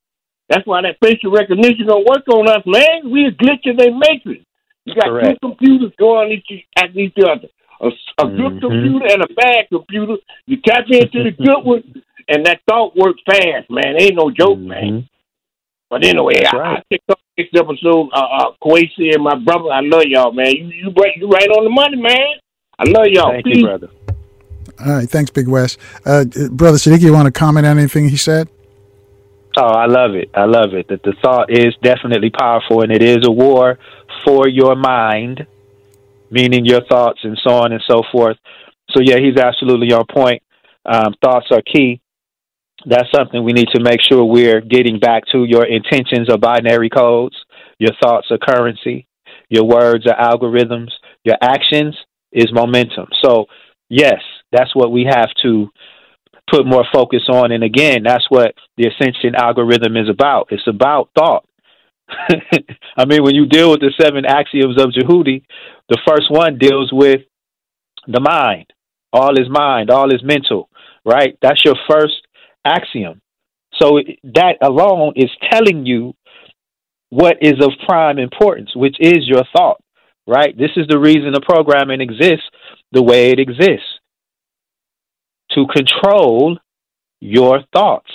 That's 0.49 0.65
why 0.65 0.82
that 0.82 0.98
facial 1.03 1.32
recognition 1.32 1.88
don't 1.88 2.07
work 2.07 2.24
on 2.30 2.48
us, 2.48 2.64
man. 2.65 3.11
We 3.11 3.28
a 3.28 3.32
glitch 3.32 3.65
in 3.65 3.76
their 3.76 3.91
matrix. 3.91 4.44
You 4.86 4.95
got 4.95 5.11
Correct. 5.11 5.40
two 5.41 5.49
computers 5.49 5.91
going 5.99 6.32
each, 6.32 6.64
at 6.78 6.95
each 6.95 7.15
other. 7.19 7.48
A, 7.79 7.87
a 7.87 8.25
mm-hmm. 8.25 8.37
good 8.37 8.61
computer 8.61 9.05
and 9.13 9.23
a 9.23 9.33
bad 9.33 9.65
computer. 9.69 10.15
You 10.45 10.57
tap 10.65 10.85
into 10.89 11.23
the 11.23 11.31
good 11.31 11.63
one, 11.63 12.03
and 12.27 12.45
that 12.45 12.61
thought 12.67 12.95
works 12.95 13.21
fast, 13.25 13.69
man. 13.69 13.99
Ain't 13.99 14.15
no 14.15 14.31
joke, 14.31 14.57
mm-hmm. 14.57 14.67
man. 14.67 15.09
But 15.89 16.05
anyway, 16.05 16.43
I, 16.45 16.57
right. 16.57 16.77
I 16.79 16.83
picked 16.89 17.09
up 17.09 17.19
this 17.37 17.47
episode, 17.55 18.09
uh, 18.13 18.19
uh, 18.19 18.51
Kwesi 18.61 19.13
and 19.13 19.23
my 19.23 19.35
brother. 19.35 19.71
I 19.71 19.81
love 19.81 20.03
y'all, 20.05 20.33
man. 20.33 20.51
You 20.51 20.67
you 20.67 20.89
right, 20.91 21.15
you 21.15 21.29
right 21.29 21.47
on 21.49 21.63
the 21.63 21.69
money, 21.69 21.97
man. 21.97 22.39
I 22.79 22.83
love 22.85 23.07
y'all. 23.07 23.31
Thank 23.31 23.45
Peace. 23.45 23.57
you, 23.57 23.63
brother. 23.65 23.89
All 24.79 24.93
right, 24.93 25.09
thanks, 25.09 25.31
Big 25.31 25.47
Wes. 25.47 25.77
Uh, 26.05 26.25
brother 26.51 26.77
Sadiki, 26.77 27.01
you 27.01 27.13
want 27.13 27.25
to 27.25 27.31
comment 27.31 27.65
on 27.65 27.79
anything 27.79 28.09
he 28.09 28.17
said? 28.17 28.49
Oh, 29.55 29.63
I 29.63 29.87
love 29.87 30.13
it. 30.13 30.29
I 30.35 30.45
love 30.45 30.73
it. 30.73 30.87
That 30.89 31.01
the 31.01 31.13
thought 31.23 31.49
is 31.49 31.73
definitely 31.81 32.29
powerful, 32.29 32.81
and 32.81 32.91
it 32.91 33.01
is 33.01 33.25
a 33.25 33.31
war 33.31 33.79
for 34.23 34.47
your 34.47 34.75
mind, 34.75 35.47
meaning 36.29 36.65
your 36.65 36.81
thoughts 36.85 37.19
and 37.23 37.39
so 37.45 37.55
on 37.55 37.71
and 37.71 37.81
so 37.89 38.01
forth. 38.11 38.37
So 38.91 39.01
yeah, 39.03 39.17
he's 39.17 39.37
absolutely 39.37 39.91
on 39.93 40.05
point. 40.09 40.41
Um, 40.85 41.13
thoughts 41.21 41.47
are 41.51 41.61
key 41.61 42.01
that's 42.85 43.09
something 43.13 43.43
we 43.43 43.53
need 43.53 43.69
to 43.73 43.81
make 43.81 44.01
sure 44.01 44.23
we're 44.23 44.61
getting 44.61 44.99
back 44.99 45.23
to. 45.31 45.45
Your 45.45 45.65
intentions 45.65 46.29
are 46.29 46.37
binary 46.37 46.89
codes, 46.89 47.35
your 47.79 47.91
thoughts 48.01 48.27
are 48.31 48.37
currency, 48.37 49.07
your 49.49 49.65
words 49.65 50.05
are 50.05 50.15
algorithms, 50.15 50.91
your 51.23 51.37
actions 51.41 51.97
is 52.31 52.51
momentum. 52.53 53.07
So, 53.23 53.45
yes, 53.89 54.21
that's 54.51 54.75
what 54.75 54.91
we 54.91 55.05
have 55.09 55.29
to 55.43 55.69
put 56.49 56.65
more 56.65 56.85
focus 56.93 57.23
on. 57.29 57.51
And 57.51 57.63
again, 57.63 58.03
that's 58.03 58.25
what 58.29 58.53
the 58.77 58.87
ascension 58.87 59.35
algorithm 59.35 59.97
is 59.97 60.09
about. 60.09 60.47
It's 60.51 60.67
about 60.67 61.09
thought. 61.17 61.45
I 62.09 63.06
mean, 63.06 63.23
when 63.23 63.35
you 63.35 63.47
deal 63.47 63.72
with 63.72 63.81
the 63.81 63.91
seven 63.99 64.23
axioms 64.25 64.81
of 64.81 64.91
Djehuti, 64.91 65.43
the 65.90 65.99
first 66.07 66.30
one 66.30 66.57
deals 66.57 66.91
with 66.91 67.22
the 68.07 68.19
mind. 68.19 68.72
All 69.14 69.40
is 69.40 69.49
mind, 69.49 69.90
all 69.90 70.14
is 70.14 70.24
mental, 70.24 70.69
right? 71.06 71.38
That's 71.41 71.64
your 71.64 71.75
first 71.90 72.27
axiom. 72.66 73.22
So 73.80 73.99
that 74.24 74.57
alone 74.61 75.14
is 75.16 75.30
telling 75.51 75.85
you 75.85 76.14
what 77.09 77.38
is 77.41 77.56
of 77.61 77.72
prime 77.88 78.19
importance, 78.19 78.75
which 78.75 78.98
is 78.99 79.27
your 79.27 79.43
thought, 79.56 79.82
right? 80.25 80.57
This 80.57 80.72
is 80.75 80.88
the 80.88 80.99
reason 80.99 81.32
the 81.33 81.41
programming 81.41 82.01
exists 82.01 82.49
the 82.91 83.03
way 83.03 83.32
it 83.32 83.40
exists 83.40 83.99
to 85.51 85.66
control 85.67 86.57
your 87.19 87.64
thoughts. 87.74 88.11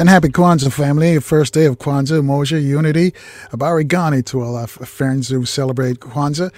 And 0.00 0.08
happy 0.08 0.28
Kwanzaa, 0.28 0.72
family. 0.72 1.18
First 1.18 1.54
day 1.54 1.64
of 1.64 1.78
Kwanzaa, 1.78 2.20
Umoja, 2.20 2.62
Unity, 2.62 3.10
Habari 3.50 3.84
Gani 3.84 4.22
to 4.22 4.40
all 4.40 4.54
our 4.54 4.68
friends 4.68 5.28
who 5.28 5.44
celebrate 5.44 5.98
Kwanzaa. 5.98 6.52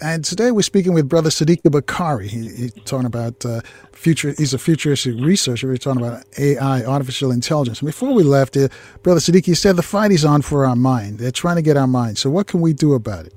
And 0.00 0.24
today 0.24 0.50
we're 0.50 0.62
speaking 0.62 0.92
with 0.92 1.08
Brother 1.08 1.30
Sadiki 1.30 1.70
Bakari. 1.70 2.28
He, 2.28 2.48
he's 2.48 2.72
talking 2.84 3.06
about 3.06 3.44
uh, 3.44 3.60
future. 3.92 4.34
He's 4.36 4.54
a 4.54 4.58
futuristic 4.58 5.16
researcher. 5.18 5.66
We're 5.66 5.76
talking 5.76 6.02
about 6.02 6.24
AI, 6.38 6.84
artificial 6.84 7.30
intelligence. 7.30 7.80
And 7.80 7.86
before 7.86 8.12
we 8.12 8.22
left, 8.22 8.56
uh, 8.56 8.68
Brother 9.02 9.20
Sadiki 9.20 9.56
said 9.56 9.76
the 9.76 9.82
fight 9.82 10.12
is 10.12 10.24
on 10.24 10.42
for 10.42 10.66
our 10.66 10.76
mind. 10.76 11.18
They're 11.18 11.30
trying 11.30 11.56
to 11.56 11.62
get 11.62 11.76
our 11.76 11.86
mind. 11.86 12.18
So 12.18 12.30
what 12.30 12.46
can 12.46 12.60
we 12.60 12.72
do 12.72 12.94
about 12.94 13.26
it? 13.26 13.34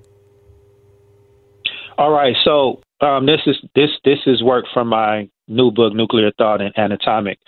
All 1.98 2.12
right. 2.12 2.36
So 2.44 2.82
um, 3.02 3.26
this 3.26 3.42
is 3.46 3.56
this 3.76 3.90
this 4.06 4.20
is 4.26 4.44
work 4.44 4.66
from 4.74 4.88
my 4.88 5.30
new 5.48 5.72
book, 5.72 5.94
Nuclear 5.94 6.32
Thought 6.38 6.62
and 6.62 6.78
Anatomic 6.78 7.40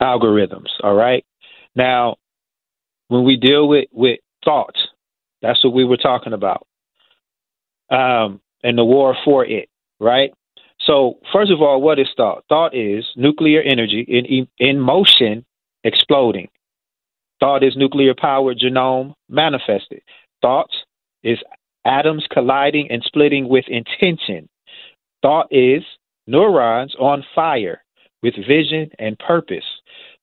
Algorithms. 0.00 0.68
All 0.82 0.94
right. 0.94 1.24
Now, 1.74 2.16
when 3.08 3.24
we 3.24 3.36
deal 3.36 3.68
with 3.68 3.88
with 3.92 4.20
thoughts, 4.44 4.78
that's 5.42 5.62
what 5.64 5.74
we 5.74 5.84
were 5.84 5.96
talking 5.96 6.32
about 6.32 6.67
um, 7.90 8.40
and 8.62 8.76
the 8.76 8.84
war 8.84 9.16
for 9.24 9.44
it, 9.44 9.68
right? 10.00 10.32
So, 10.80 11.18
first 11.32 11.50
of 11.50 11.60
all, 11.60 11.80
what 11.80 11.98
is 11.98 12.08
thought? 12.16 12.44
Thought 12.48 12.74
is 12.74 13.04
nuclear 13.16 13.60
energy 13.60 14.04
in, 14.08 14.46
in 14.58 14.80
motion 14.80 15.44
exploding. 15.84 16.48
Thought 17.40 17.62
is 17.64 17.76
nuclear 17.76 18.14
powered 18.14 18.58
genome 18.58 19.14
manifested. 19.28 20.02
Thought 20.42 20.70
is 21.22 21.38
atoms 21.84 22.26
colliding 22.30 22.90
and 22.90 23.02
splitting 23.04 23.48
with 23.48 23.64
intention. 23.68 24.48
Thought 25.22 25.48
is 25.50 25.82
neurons 26.26 26.94
on 26.98 27.24
fire 27.34 27.82
with 28.22 28.34
vision 28.46 28.90
and 28.98 29.18
purpose. 29.18 29.64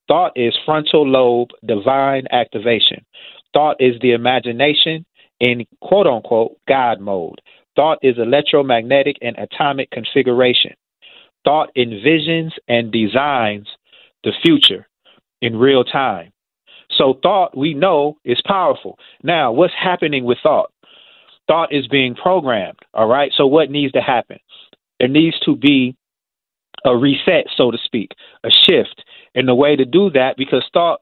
Thought 0.07 0.33
is 0.35 0.53
frontal 0.65 1.07
lobe 1.07 1.49
divine 1.65 2.25
activation. 2.31 3.03
Thought 3.53 3.77
is 3.79 3.95
the 4.01 4.11
imagination 4.11 5.05
in 5.39 5.65
quote 5.81 6.07
unquote 6.07 6.57
God 6.67 6.99
mode. 6.99 7.41
Thought 7.75 7.99
is 8.01 8.17
electromagnetic 8.17 9.17
and 9.21 9.35
atomic 9.37 9.91
configuration. 9.91 10.73
Thought 11.43 11.69
envisions 11.77 12.51
and 12.67 12.91
designs 12.91 13.67
the 14.23 14.31
future 14.43 14.87
in 15.41 15.57
real 15.57 15.83
time. 15.83 16.31
So, 16.97 17.19
thought 17.21 17.57
we 17.57 17.73
know 17.73 18.17
is 18.23 18.41
powerful. 18.45 18.97
Now, 19.23 19.51
what's 19.51 19.73
happening 19.73 20.23
with 20.23 20.37
thought? 20.41 20.71
Thought 21.47 21.73
is 21.73 21.87
being 21.87 22.15
programmed, 22.15 22.79
all 22.93 23.07
right? 23.07 23.31
So, 23.35 23.45
what 23.47 23.69
needs 23.69 23.93
to 23.93 24.01
happen? 24.01 24.37
There 24.99 25.09
needs 25.09 25.39
to 25.41 25.55
be 25.55 25.95
a 26.85 26.95
reset, 26.95 27.47
so 27.55 27.71
to 27.71 27.77
speak, 27.83 28.11
a 28.43 28.49
shift. 28.49 29.03
And 29.33 29.47
the 29.47 29.55
way 29.55 29.75
to 29.75 29.85
do 29.85 30.09
that, 30.11 30.37
because 30.37 30.63
thought 30.73 31.01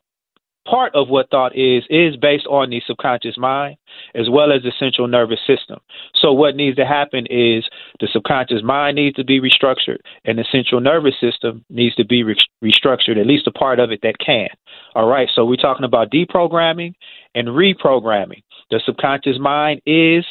part 0.67 0.95
of 0.95 1.09
what 1.09 1.29
thought 1.29 1.55
is 1.55 1.83
is 1.89 2.15
based 2.15 2.45
on 2.47 2.69
the 2.69 2.81
subconscious 2.85 3.37
mind 3.37 3.77
as 4.15 4.29
well 4.29 4.51
as 4.51 4.63
the 4.63 4.71
central 4.79 5.07
nervous 5.07 5.39
system. 5.45 5.79
So 6.15 6.31
what 6.31 6.55
needs 6.55 6.77
to 6.77 6.85
happen 6.85 7.25
is 7.29 7.65
the 7.99 8.07
subconscious 8.11 8.63
mind 8.63 8.95
needs 8.95 9.15
to 9.17 9.23
be 9.23 9.41
restructured 9.41 9.97
and 10.25 10.37
the 10.37 10.45
central 10.51 10.81
nervous 10.81 11.15
system 11.19 11.65
needs 11.69 11.95
to 11.95 12.05
be 12.05 12.23
re- 12.23 12.35
restructured 12.63 13.19
at 13.19 13.27
least 13.27 13.47
a 13.47 13.51
part 13.51 13.79
of 13.79 13.91
it 13.91 13.99
that 14.03 14.19
can. 14.19 14.49
All 14.95 15.07
right, 15.07 15.29
so 15.33 15.45
we're 15.45 15.55
talking 15.55 15.85
about 15.85 16.11
deprogramming 16.11 16.93
and 17.35 17.49
reprogramming. 17.49 18.43
The 18.71 18.81
subconscious 18.85 19.39
mind 19.39 19.81
is 19.85 20.25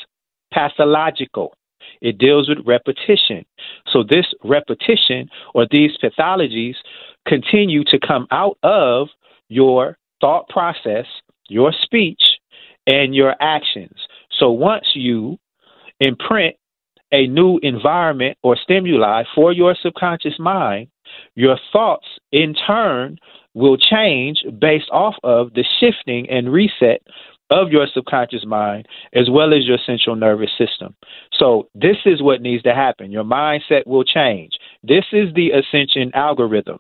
pathological. 0.52 1.55
It 2.01 2.19
deals 2.19 2.49
with 2.49 2.59
repetition. 2.67 3.44
So 3.93 4.02
this 4.02 4.27
repetition 4.43 5.28
or 5.55 5.67
these 5.70 5.93
pathologies 6.02 6.75
continue 7.27 7.85
to 7.85 7.99
come 7.99 8.27
out 8.31 8.59
of 8.62 9.09
your 9.49 9.97
thought 10.23 10.49
process, 10.49 11.05
your 11.51 11.75
speech, 11.83 12.23
and 12.86 13.15
your 13.15 13.34
actions. 13.41 13.99
So 14.39 14.51
once 14.51 14.86
you 14.94 15.39
imprint 16.01 16.57
a 17.12 17.26
new 17.26 17.59
environment 17.62 18.39
or 18.42 18.57
stimuli 18.57 19.25
for 19.34 19.52
your 19.52 19.76
subconscious 19.81 20.39
mind, 20.39 20.89
your 21.34 21.59
thoughts 21.73 22.07
in 22.33 22.55
turn 22.67 23.18
will 23.55 23.76
change 23.76 24.39
based 24.59 24.89
off 24.91 25.15
of 25.23 25.52
the 25.52 25.65
shifting 25.78 26.28
and 26.31 26.51
reset 26.51 27.02
of 27.51 27.70
your 27.70 27.86
subconscious 27.92 28.47
mind 28.47 28.86
as 29.12 29.28
well 29.31 29.52
as 29.52 29.67
your 29.67 29.76
central 29.84 30.17
nervous 30.17 30.51
system. 30.57 30.97
So, 31.39 31.68
this 31.75 31.99
is 32.07 32.23
what 32.23 32.41
needs 32.41 32.62
to 32.62 32.75
happen. 32.75 33.12
Your 33.12 33.25
mindset 33.25 33.86
will 33.86 34.05
change. 34.05 34.52
This 34.83 35.05
is 35.12 35.34
the 35.34 35.51
ascension 35.51 36.10
algorithm. 36.15 36.78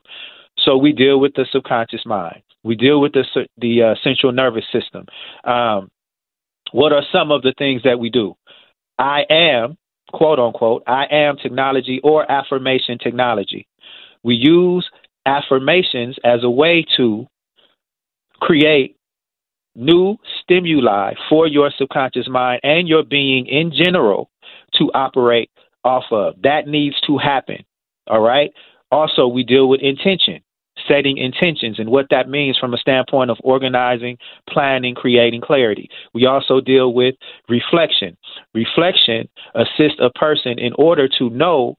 So, 0.64 0.78
we 0.78 0.92
deal 0.92 1.20
with 1.20 1.34
the 1.34 1.46
subconscious 1.52 2.06
mind. 2.06 2.42
We 2.64 2.76
deal 2.76 3.00
with 3.00 3.12
the 3.12 3.24
the 3.58 3.82
uh, 3.82 3.94
central 4.02 4.32
nervous 4.32 4.64
system. 4.72 5.06
Um, 5.44 5.90
what 6.72 6.92
are 6.92 7.02
some 7.12 7.30
of 7.30 7.42
the 7.42 7.54
things 7.58 7.82
that 7.84 7.98
we 7.98 8.10
do? 8.10 8.34
I 8.98 9.24
am, 9.28 9.76
quote 10.12 10.38
unquote, 10.38 10.82
I 10.86 11.06
am 11.10 11.36
technology 11.36 12.00
or 12.02 12.30
affirmation 12.30 12.98
technology. 12.98 13.66
We 14.22 14.36
use 14.36 14.88
affirmations 15.26 16.16
as 16.24 16.44
a 16.44 16.50
way 16.50 16.84
to 16.96 17.26
create 18.40 18.96
new 19.74 20.16
stimuli 20.42 21.14
for 21.28 21.46
your 21.46 21.70
subconscious 21.76 22.28
mind 22.28 22.60
and 22.62 22.88
your 22.88 23.02
being 23.02 23.46
in 23.46 23.72
general 23.72 24.30
to 24.74 24.90
operate 24.94 25.50
off 25.84 26.04
of. 26.10 26.34
That 26.42 26.66
needs 26.66 26.96
to 27.06 27.18
happen. 27.18 27.64
All 28.06 28.20
right. 28.20 28.52
Also, 28.90 29.26
we 29.26 29.42
deal 29.42 29.68
with 29.68 29.80
intention 29.80 30.42
setting 30.88 31.18
intentions 31.18 31.78
and 31.78 31.90
what 31.90 32.06
that 32.10 32.28
means 32.28 32.58
from 32.58 32.74
a 32.74 32.78
standpoint 32.78 33.30
of 33.30 33.38
organizing, 33.42 34.18
planning, 34.48 34.94
creating 34.94 35.40
clarity. 35.40 35.88
We 36.14 36.26
also 36.26 36.60
deal 36.60 36.92
with 36.92 37.14
reflection. 37.48 38.16
Reflection 38.54 39.28
assists 39.54 40.00
a 40.00 40.10
person 40.10 40.58
in 40.58 40.72
order 40.78 41.08
to 41.18 41.30
know 41.30 41.76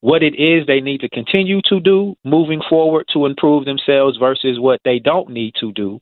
what 0.00 0.22
it 0.24 0.34
is 0.34 0.66
they 0.66 0.80
need 0.80 1.00
to 1.00 1.08
continue 1.08 1.60
to 1.62 1.78
do 1.78 2.16
moving 2.24 2.60
forward 2.68 3.06
to 3.12 3.24
improve 3.24 3.64
themselves 3.64 4.18
versus 4.18 4.58
what 4.58 4.80
they 4.84 4.98
don't 4.98 5.30
need 5.30 5.54
to 5.60 5.72
do 5.72 6.00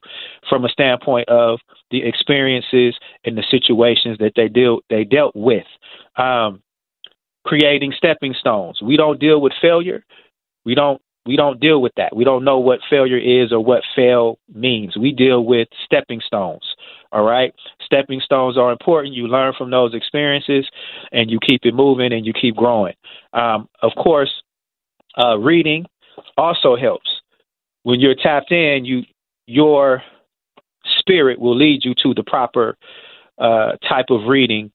from 0.49 0.65
a 0.65 0.71
standpoint 0.71 1.29
of 1.29 1.61
the 1.91 2.03
experiences 2.03 2.99
and 3.27 3.37
the 3.37 3.45
situations 3.51 4.17
that 4.19 4.33
they 4.37 4.49
deal 4.49 4.81
they 4.89 5.05
dealt 5.05 5.37
with. 5.37 5.67
Um, 6.17 6.63
creating 7.45 7.93
stepping 7.97 8.35
stones. 8.39 8.81
We 8.83 8.97
don't 8.97 9.21
deal 9.21 9.41
with 9.41 9.53
failure. 9.61 10.05
We 10.65 10.75
don't 10.75 11.01
we 11.27 11.37
don't 11.37 11.61
deal 11.61 11.81
with 11.83 11.93
that. 11.97 12.17
We 12.17 12.25
don't 12.25 12.45
know 12.45 12.59
what 12.59 12.81
failure 12.89 13.19
is 13.19 13.53
or 13.53 13.63
what 13.63 13.83
fail 13.95 14.39
means. 14.53 14.97
We 14.97 15.13
deal 15.13 15.45
with 15.45 15.69
stepping 15.85 16.21
stones. 16.27 16.63
All 17.13 17.25
right. 17.25 17.53
Stepping 17.85 18.21
stones 18.21 18.57
are 18.57 18.73
important. 18.73 19.15
You 19.15 19.27
learn 19.27 19.53
from 19.57 19.71
those 19.71 19.95
experiences 19.95 20.69
and 21.13 21.31
you 21.31 21.39
keep 21.47 21.61
it 21.65 21.75
moving 21.75 22.13
and 22.13 22.25
you 22.25 22.33
keep 22.33 22.57
growing. 22.57 22.95
Um, 23.33 23.69
of 23.83 23.93
course, 23.97 24.31
uh, 25.23 25.37
reading 25.39 25.87
also 26.37 26.77
helps. 26.77 27.11
When 27.83 28.01
you're 28.01 28.15
tapped 28.15 28.53
in, 28.53 28.85
you 28.85 29.03
your 29.47 30.03
spirit 30.99 31.41
will 31.41 31.57
lead 31.57 31.85
you 31.85 31.95
to 32.03 32.15
the 32.15 32.23
proper 32.23 32.77
uh, 33.39 33.73
type 33.89 34.07
of 34.11 34.29
reading 34.29 34.71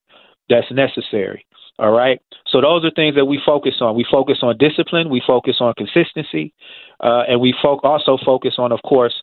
that's 0.50 0.70
necessary. 0.72 1.46
All 1.78 1.92
right. 1.92 2.22
So 2.48 2.62
those 2.62 2.86
are 2.86 2.92
things 2.92 3.16
that 3.16 3.26
we 3.26 3.40
focus 3.46 3.76
on. 3.82 3.96
We 3.96 4.06
focus 4.10 4.40
on 4.42 4.58
discipline. 4.58 5.10
We 5.10 5.22
focus 5.26 5.58
on 5.60 5.74
consistency, 5.78 6.54
uh, 7.02 7.24
and 7.28 7.42
we 7.42 7.54
fo- 7.62 7.80
also 7.84 8.18
focus 8.24 8.56
on, 8.58 8.72
of 8.72 8.82
course, 8.84 9.14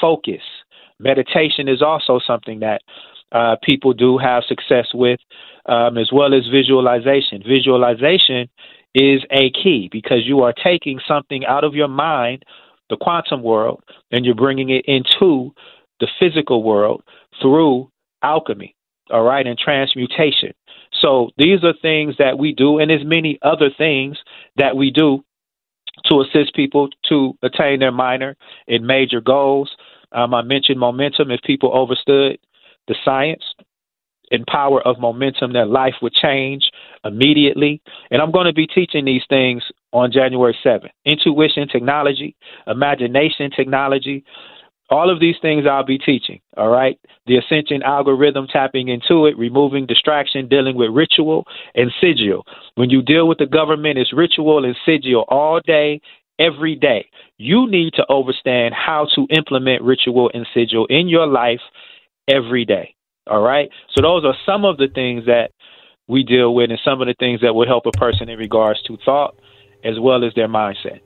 focus. 0.00 0.42
Meditation 0.98 1.68
is 1.68 1.82
also 1.82 2.20
something 2.24 2.60
that 2.60 2.82
uh, 3.32 3.56
people 3.62 3.92
do 3.92 4.18
have 4.18 4.44
success 4.46 4.88
with, 4.94 5.18
um, 5.66 5.96
as 5.96 6.10
well 6.12 6.34
as 6.34 6.46
visualization. 6.46 7.42
Visualization 7.46 8.48
is 8.94 9.22
a 9.30 9.50
key 9.50 9.88
because 9.90 10.24
you 10.24 10.42
are 10.42 10.52
taking 10.52 11.00
something 11.08 11.44
out 11.46 11.64
of 11.64 11.74
your 11.74 11.88
mind, 11.88 12.44
the 12.90 12.96
quantum 12.96 13.42
world, 13.42 13.82
and 14.12 14.24
you're 14.24 14.34
bringing 14.34 14.70
it 14.70 14.84
into 14.86 15.52
the 16.00 16.08
physical 16.18 16.62
world 16.62 17.02
through 17.40 17.90
alchemy, 18.22 18.74
all 19.10 19.22
right, 19.22 19.46
and 19.46 19.58
transmutation. 19.58 20.52
So 21.00 21.30
these 21.36 21.62
are 21.64 21.74
things 21.82 22.14
that 22.18 22.38
we 22.38 22.52
do, 22.52 22.78
and 22.78 22.90
there's 22.90 23.04
many 23.04 23.38
other 23.42 23.70
things 23.76 24.18
that 24.56 24.76
we 24.76 24.90
do 24.90 25.24
to 26.06 26.20
assist 26.20 26.54
people 26.54 26.88
to 27.08 27.36
attain 27.42 27.80
their 27.80 27.92
minor 27.92 28.36
and 28.68 28.86
major 28.86 29.20
goals. 29.20 29.70
Um, 30.12 30.34
I 30.34 30.42
mentioned 30.42 30.78
momentum. 30.78 31.30
If 31.30 31.40
people 31.42 31.72
understood 31.72 32.38
the 32.88 32.94
science 33.04 33.42
and 34.30 34.46
power 34.46 34.80
of 34.82 34.98
momentum, 34.98 35.52
their 35.52 35.66
life 35.66 35.94
would 36.02 36.12
change 36.12 36.70
immediately. 37.04 37.82
And 38.10 38.20
I'm 38.22 38.32
going 38.32 38.46
to 38.46 38.52
be 38.52 38.66
teaching 38.66 39.04
these 39.04 39.22
things 39.28 39.62
on 39.92 40.12
January 40.12 40.56
7th. 40.64 40.88
Intuition 41.04 41.68
technology, 41.68 42.36
imagination 42.66 43.50
technology, 43.50 44.24
all 44.94 45.10
of 45.10 45.18
these 45.18 45.34
things 45.42 45.64
I'll 45.68 45.84
be 45.84 45.98
teaching, 45.98 46.40
all 46.56 46.68
right? 46.68 46.96
The 47.26 47.38
ascension 47.38 47.82
algorithm, 47.82 48.46
tapping 48.46 48.86
into 48.86 49.26
it, 49.26 49.36
removing 49.36 49.86
distraction, 49.86 50.46
dealing 50.48 50.76
with 50.76 50.90
ritual 50.90 51.46
and 51.74 51.90
sigil. 52.00 52.46
When 52.76 52.90
you 52.90 53.02
deal 53.02 53.26
with 53.26 53.38
the 53.38 53.46
government, 53.46 53.98
it's 53.98 54.12
ritual 54.12 54.64
and 54.64 54.76
sigil 54.86 55.24
all 55.28 55.60
day, 55.66 56.00
every 56.38 56.76
day. 56.76 57.08
You 57.38 57.68
need 57.68 57.94
to 57.94 58.04
understand 58.08 58.72
how 58.72 59.08
to 59.16 59.26
implement 59.36 59.82
ritual 59.82 60.30
and 60.32 60.46
sigil 60.54 60.86
in 60.88 61.08
your 61.08 61.26
life 61.26 61.64
every 62.28 62.64
day, 62.64 62.94
all 63.26 63.42
right? 63.42 63.68
So 63.94 64.00
those 64.00 64.24
are 64.24 64.36
some 64.46 64.64
of 64.64 64.76
the 64.76 64.88
things 64.94 65.26
that 65.26 65.50
we 66.06 66.22
deal 66.22 66.54
with 66.54 66.70
and 66.70 66.78
some 66.84 67.00
of 67.00 67.08
the 67.08 67.16
things 67.18 67.40
that 67.40 67.54
will 67.54 67.66
help 67.66 67.86
a 67.86 67.98
person 67.98 68.28
in 68.28 68.38
regards 68.38 68.80
to 68.82 68.96
thought 69.04 69.34
as 69.82 69.98
well 69.98 70.24
as 70.24 70.32
their 70.34 70.48
mindset. 70.48 71.00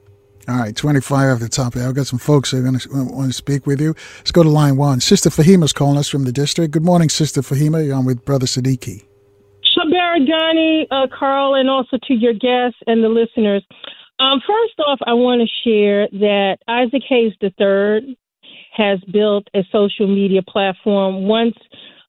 All 0.49 0.57
right, 0.57 0.75
25 0.75 1.29
at 1.29 1.41
the 1.41 1.49
top 1.51 1.77
I've 1.77 1.95
got 1.95 2.07
some 2.07 2.19
folks 2.19 2.51
who 2.51 2.59
are 2.59 2.63
going 2.63 2.79
to 2.79 2.89
want 2.89 3.29
to 3.29 3.35
speak 3.35 3.67
with 3.67 3.83
you. 3.83 3.95
Let's 4.19 4.33
go 4.33 4.43
to 4.43 4.49
line 4.49 4.79
one. 4.79 5.01
Sister 5.01 5.29
Fahima's 5.29 5.75
calling 5.75 5.99
us 5.99 6.09
from 6.09 6.25
the 6.25 6.33
district. 6.33 6.73
Good 6.73 6.85
morning, 6.85 7.11
Sister 7.11 7.43
Fahima. 7.43 7.85
You're 7.85 7.97
on 7.97 8.07
with 8.07 8.25
Brother 8.25 8.47
Sadiki. 8.47 9.05
Shabara 9.77 10.27
Ghani, 10.27 10.87
uh, 10.91 11.07
Carl, 11.17 11.55
and 11.55 11.69
also 11.69 11.99
to 12.03 12.15
your 12.15 12.33
guests 12.33 12.79
and 12.87 13.05
the 13.05 13.11
listeners. 13.11 13.63
Um, 14.21 14.41
first 14.47 14.81
off, 14.87 14.99
I 15.07 15.13
want 15.13 15.43
to 15.43 15.69
share 15.69 16.09
that 16.13 16.57
Isaac 16.67 17.03
Hayes 17.07 17.35
III 17.43 18.17
has 18.73 19.01
built 19.13 19.49
a 19.55 19.65
social 19.71 20.07
media 20.07 20.41
platform. 20.41 21.29
Once 21.29 21.57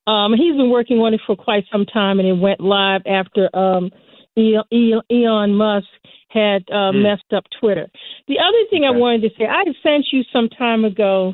um, 0.08 0.32
he's 0.34 0.56
been 0.56 0.70
working 0.70 1.00
on 1.00 1.14
it 1.14 1.20
for 1.28 1.36
quite 1.36 1.66
some 1.70 1.86
time, 1.86 2.20
and 2.20 2.28
it 2.28 2.34
went 2.34 2.62
live 2.62 3.02
after 3.06 3.54
um, 3.54 3.92
Elon 4.38 5.56
Musk 5.56 5.88
had 6.30 6.64
uh, 6.70 6.94
mm. 6.94 7.04
messed 7.04 7.34
up 7.36 7.44
Twitter. 7.60 7.88
The 8.28 8.40
other 8.40 8.70
thing 8.70 8.86
okay. 8.86 8.96
I 8.96 8.98
wanted 8.98 9.22
to 9.24 9.30
say, 9.38 9.46
I 9.46 9.64
sent 9.84 10.08
you 10.12 10.24
some 10.32 10.50
time 10.50 10.86
ago 10.86 11.34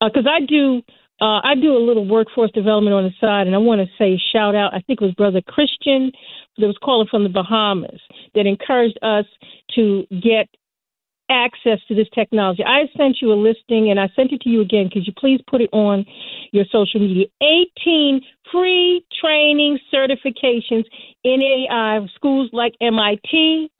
because 0.00 0.26
uh, 0.26 0.30
I 0.30 0.40
do 0.40 0.82
uh, 1.20 1.40
I 1.44 1.54
do 1.54 1.76
a 1.76 1.78
little 1.84 2.06
workforce 2.06 2.50
development 2.52 2.94
on 2.94 3.04
the 3.04 3.12
side, 3.20 3.46
and 3.46 3.54
I 3.54 3.58
want 3.58 3.82
to 3.82 3.86
say 3.98 4.18
shout 4.32 4.54
out. 4.54 4.72
I 4.72 4.80
think 4.80 5.02
it 5.02 5.04
was 5.04 5.14
Brother 5.14 5.42
Christian 5.46 6.12
that 6.56 6.66
was 6.66 6.78
calling 6.82 7.08
from 7.10 7.24
the 7.24 7.28
Bahamas 7.28 8.00
that 8.34 8.46
encouraged 8.46 8.98
us 9.02 9.26
to 9.74 10.06
get 10.22 10.48
access 11.30 11.78
to 11.88 11.94
this 11.94 12.08
technology. 12.14 12.64
I 12.64 12.88
sent 12.96 13.18
you 13.20 13.32
a 13.32 13.38
listing, 13.38 13.90
and 13.90 14.00
I 14.00 14.08
sent 14.16 14.32
it 14.32 14.40
to 14.42 14.48
you 14.48 14.62
again. 14.62 14.90
Could 14.90 15.06
you 15.06 15.12
please 15.16 15.40
put 15.46 15.60
it 15.60 15.70
on 15.72 16.04
your 16.52 16.64
social 16.72 17.00
media? 17.00 17.26
18 17.42 18.20
free 18.50 19.04
training 19.20 19.78
certifications 19.94 20.84
in 21.22 21.40
AI. 21.42 22.00
Schools 22.14 22.50
like 22.52 22.74
MIT, 22.80 23.70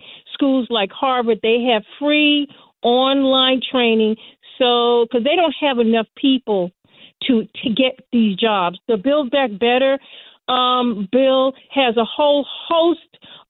schools 0.41 0.67
like 0.71 0.91
Harvard, 0.91 1.41
they 1.43 1.63
have 1.73 1.83
free 1.99 2.49
online 2.83 3.61
training. 3.71 4.17
So, 4.59 5.05
because 5.05 5.25
they 5.25 5.37
don't 5.37 5.55
have 5.61 5.79
enough 5.79 6.07
people 6.17 6.71
to 7.27 7.47
to 7.63 7.71
get 7.71 8.01
these 8.13 8.37
jobs. 8.37 8.79
The 8.89 8.97
Build 8.97 9.31
Back 9.31 9.51
Better 9.59 9.99
um, 10.49 11.09
bill 11.13 11.53
has 11.71 11.97
a 11.97 12.05
whole 12.05 12.47
host 12.69 13.01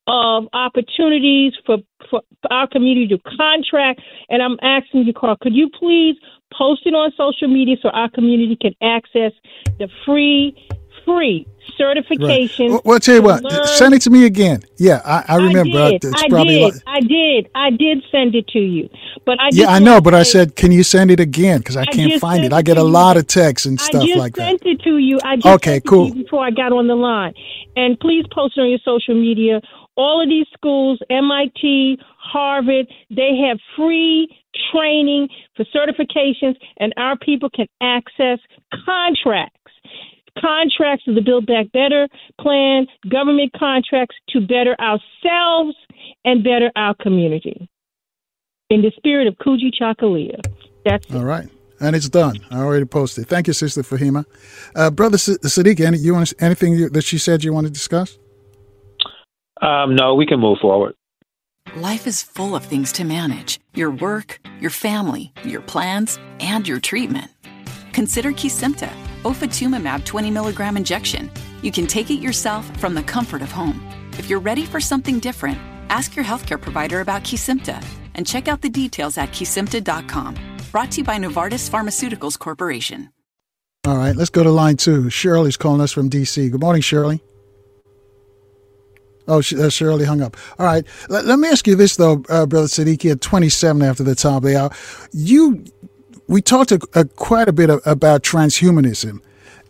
of 0.07 0.49
opportunities 0.52 1.52
for, 1.65 1.78
for, 2.10 2.20
for 2.43 2.52
our 2.52 2.67
community 2.67 3.07
to 3.09 3.19
contract. 3.36 4.01
And 4.28 4.43
I'm 4.43 4.59
asking 4.60 5.05
you, 5.05 5.12
Carl, 5.12 5.36
could 5.41 5.55
you 5.55 5.70
please 5.70 6.17
post 6.52 6.83
it 6.85 6.94
on 6.94 7.12
social 7.17 7.49
media 7.49 7.77
so 7.81 7.91
our 7.91 8.10
community 8.10 8.57
can 8.60 8.75
access 8.83 9.33
the 9.78 9.89
free, 10.05 10.57
free 11.05 11.47
certification. 11.77 12.73
Right. 12.73 12.85
Well, 12.85 12.95
I'll 12.95 13.01
tell 13.01 13.17
you 13.17 13.23
what, 13.23 13.43
learn. 13.43 13.67
send 13.67 13.95
it 13.95 14.03
to 14.03 14.11
me 14.11 14.27
again. 14.27 14.62
Yeah, 14.77 15.01
I, 15.05 15.25
I 15.29 15.37
remember. 15.37 15.79
I 15.79 15.99
did. 15.99 16.15
I, 16.15 16.29
probably 16.29 16.55
did. 16.55 16.75
Like, 16.75 16.83
I 16.87 17.01
did. 17.01 17.51
I 17.55 17.70
did 17.70 18.05
send 18.11 18.35
it 18.35 18.49
to 18.49 18.59
you, 18.59 18.89
but 19.25 19.41
I 19.41 19.51
yeah, 19.53 19.69
I 19.69 19.79
know. 19.79 20.01
But 20.01 20.15
I 20.15 20.23
said, 20.23 20.57
can 20.57 20.73
you 20.73 20.83
send 20.83 21.11
it 21.11 21.20
again? 21.20 21.59
Because 21.59 21.77
I, 21.77 21.83
I 21.83 21.87
can't 21.87 22.20
find 22.20 22.45
it. 22.45 22.53
I 22.53 22.62
get 22.62 22.79
a 22.79 22.83
lot 22.83 23.17
of 23.17 23.27
texts 23.27 23.67
and 23.67 23.81
stuff 23.81 24.05
like 24.17 24.35
that. 24.35 24.43
I 24.43 24.53
just 24.53 24.65
sent 24.65 24.81
it 24.81 24.85
to 24.85 24.99
you. 24.99 25.19
I 25.25 25.37
just 25.37 25.47
okay, 25.47 25.81
cool. 25.81 26.12
before 26.12 26.45
I 26.45 26.51
got 26.51 26.73
on 26.73 26.87
the 26.87 26.97
line, 26.97 27.35
and 27.77 27.99
please 28.01 28.25
post 28.33 28.57
it 28.57 28.61
on 28.61 28.69
your 28.69 28.81
social 28.85 29.15
media. 29.15 29.61
All 29.97 30.23
of 30.23 30.29
these 30.29 30.47
schools, 30.55 30.99
MIT, 31.11 31.99
Harvard, 32.19 32.87
they 33.11 33.37
have 33.49 33.59
free 33.77 34.29
training 34.73 35.29
for 35.57 35.65
certifications, 35.67 36.57
and 36.79 36.93
our 36.97 37.17
people 37.19 37.51
can 37.51 37.67
access 37.81 38.39
contracts 38.85 39.59
contracts 40.39 41.07
of 41.09 41.15
the 41.15 41.20
Build 41.20 41.47
Back 41.47 41.70
Better 41.73 42.09
plan, 42.41 42.86
government 43.09 43.52
contracts 43.59 44.17
to 44.31 44.41
better 44.41 44.76
ourselves 44.81 45.76
and 46.25 46.44
better 46.44 46.70
our 46.76 46.94
community. 46.94 47.68
In 48.68 48.83
the 48.83 48.92
spirit 48.97 49.26
of 49.26 49.34
Kujichagulia. 49.36 50.41
That's 50.84 51.12
all 51.12 51.25
right. 51.25 51.49
And 51.81 51.97
it's 51.97 52.09
done. 52.09 52.39
I 52.50 52.59
already 52.59 52.84
posted. 52.84 53.26
Thank 53.26 53.47
you, 53.47 53.52
Sister 53.52 53.83
Fahima. 53.83 54.25
Uh, 54.76 54.91
Brother 54.91 55.17
Sadiki, 55.17 55.81
any, 55.81 55.99
you 55.99 56.12
want 56.12 56.33
anything 56.39 56.89
that 56.92 57.02
she 57.02 57.18
said 57.18 57.42
you 57.42 57.52
want 57.52 57.67
to 57.67 57.73
discuss? 57.73 58.18
Um, 59.62 59.97
no, 59.97 60.15
we 60.15 60.26
can 60.26 60.41
move 60.41 60.59
forward. 60.60 60.94
Life 61.76 62.07
is 62.07 62.23
full 62.23 62.55
of 62.55 62.65
things 62.65 62.92
to 62.92 63.05
manage 63.05 63.60
your 63.75 63.91
work, 63.91 64.41
your 64.60 64.70
family, 64.70 65.33
your 65.44 65.60
plans, 65.60 66.18
and 66.39 66.67
your 66.67 66.81
treatment. 66.81 67.31
Consider 67.92 68.33
Kesimpta 68.33 68.91
ofatumumab 69.23 70.05
20 70.05 70.31
milligram 70.31 70.76
injection. 70.76 71.31
You 71.62 71.73
can 71.73 71.86
take 71.86 72.10
it 72.10 72.20
yourself 72.20 72.65
from 72.78 72.94
the 72.94 73.02
comfort 73.02 73.42
of 73.42 73.50
home. 73.50 73.81
If 74.18 74.28
you're 74.28 74.40
ready 74.40 74.65
for 74.65 74.81
something 74.81 75.18
different, 75.18 75.58
ask 75.89 76.16
your 76.16 76.24
healthcare 76.24 76.60
provider 76.60 77.00
about 77.00 77.24
Kesimpta 77.24 77.82
and 78.15 78.26
check 78.26 78.49
out 78.49 78.60
the 78.60 78.68
details 78.68 79.16
at 79.18 79.31
kesimpta.com. 79.31 80.36
Brought 80.73 80.90
to 80.92 80.99
you 80.99 81.05
by 81.05 81.16
Novartis 81.16 81.68
Pharmaceuticals 81.70 82.39
Corporation. 82.39 83.10
All 83.86 83.97
right, 83.97 84.15
let's 84.15 84.31
go 84.31 84.42
to 84.42 84.50
line 84.50 84.76
two. 84.76 85.08
Shirley's 85.08 85.57
calling 85.57 85.81
us 85.81 85.90
from 85.90 86.10
D.C. 86.10 86.50
Good 86.50 86.60
morning, 86.60 86.82
Shirley. 86.82 87.23
Oh, 89.26 89.39
uh, 89.39 89.68
Shirley 89.68 90.05
hung 90.05 90.20
up. 90.20 90.36
All 90.58 90.66
right. 90.66 90.84
Let, 91.08 91.24
let 91.24 91.39
me 91.39 91.49
ask 91.49 91.66
you 91.66 91.76
this, 91.76 91.97
though, 91.97 92.24
uh, 92.28 92.47
Brother 92.47 92.66
Sadiki, 92.66 93.12
at 93.12 93.20
27 93.20 93.81
after 93.81 94.02
the 94.02 94.15
top 94.16 94.39
of 94.39 94.50
the 94.50 94.60
hour. 94.60 94.70
You 95.12 95.65
we 96.31 96.41
talked 96.41 96.70
a, 96.70 96.81
a, 96.94 97.05
quite 97.05 97.49
a 97.49 97.52
bit 97.52 97.70
of, 97.70 97.81
about 97.84 98.23
transhumanism, 98.23 99.20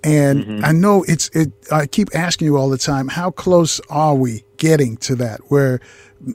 and 0.05 0.45
mm-hmm. 0.45 0.65
I 0.65 0.73
know 0.73 1.03
it's 1.09 1.29
it. 1.31 1.53
I 1.73 1.87
keep 1.87 2.15
asking 2.15 2.47
you 2.47 2.59
all 2.59 2.69
the 2.69 2.79
time, 2.79 3.09
how 3.09 3.31
close 3.31 3.81
are 3.89 4.15
we 4.15 4.45
getting 4.59 4.99
to 4.99 5.15
that, 5.17 5.41
where 5.49 5.81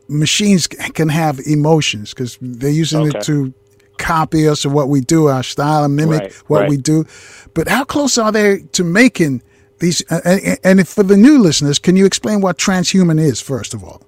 machines 0.10 0.66
can 0.66 1.10
have 1.10 1.40
emotions 1.46 2.10
because 2.10 2.40
they're 2.42 2.72
using 2.72 3.02
okay. 3.02 3.20
it 3.20 3.24
to 3.26 3.54
copy 4.00 4.48
us 4.48 4.66
or 4.66 4.70
what 4.70 4.90
we 4.90 5.00
do, 5.00 5.28
our 5.28 5.44
style, 5.44 5.84
and 5.84 5.96
mimic 5.96 6.22
right, 6.22 6.34
what 6.48 6.62
right. 6.62 6.70
we 6.70 6.78
do. 6.78 7.06
But 7.54 7.68
how 7.68 7.84
close 7.84 8.18
are 8.18 8.32
they 8.32 8.64
to 8.74 8.84
making 8.84 9.44
these? 9.80 10.04
Uh, 10.12 10.22
and, 10.26 10.58
and 10.64 10.88
for 10.88 11.04
the 11.04 11.18
new 11.18 11.38
listeners, 11.38 11.78
can 11.78 11.96
you 11.96 12.06
explain 12.06 12.42
what 12.42 12.58
transhuman 12.58 13.20
is 13.20 13.40
first 13.40 13.76
of 13.76 13.84
all? 13.84 14.02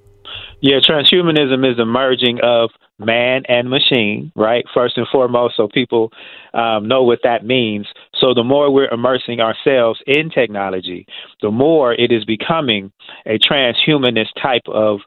Yeah, 0.61 0.79
transhumanism 0.79 1.69
is 1.69 1.77
the 1.77 1.85
merging 1.85 2.39
of 2.41 2.71
man 2.99 3.43
and 3.47 3.69
machine, 3.69 4.31
right? 4.35 4.65
First 4.73 4.97
and 4.97 5.07
foremost, 5.11 5.55
so 5.57 5.67
people 5.67 6.11
um, 6.53 6.87
know 6.87 7.03
what 7.03 7.19
that 7.23 7.45
means. 7.45 7.87
So 8.19 8.33
the 8.33 8.43
more 8.43 8.71
we're 8.71 8.89
immersing 8.89 9.39
ourselves 9.39 9.99
in 10.07 10.29
technology, 10.29 11.05
the 11.41 11.51
more 11.51 11.93
it 11.93 12.11
is 12.11 12.25
becoming 12.25 12.91
a 13.25 13.37
transhumanist 13.37 14.33
type 14.41 14.63
of 14.67 14.99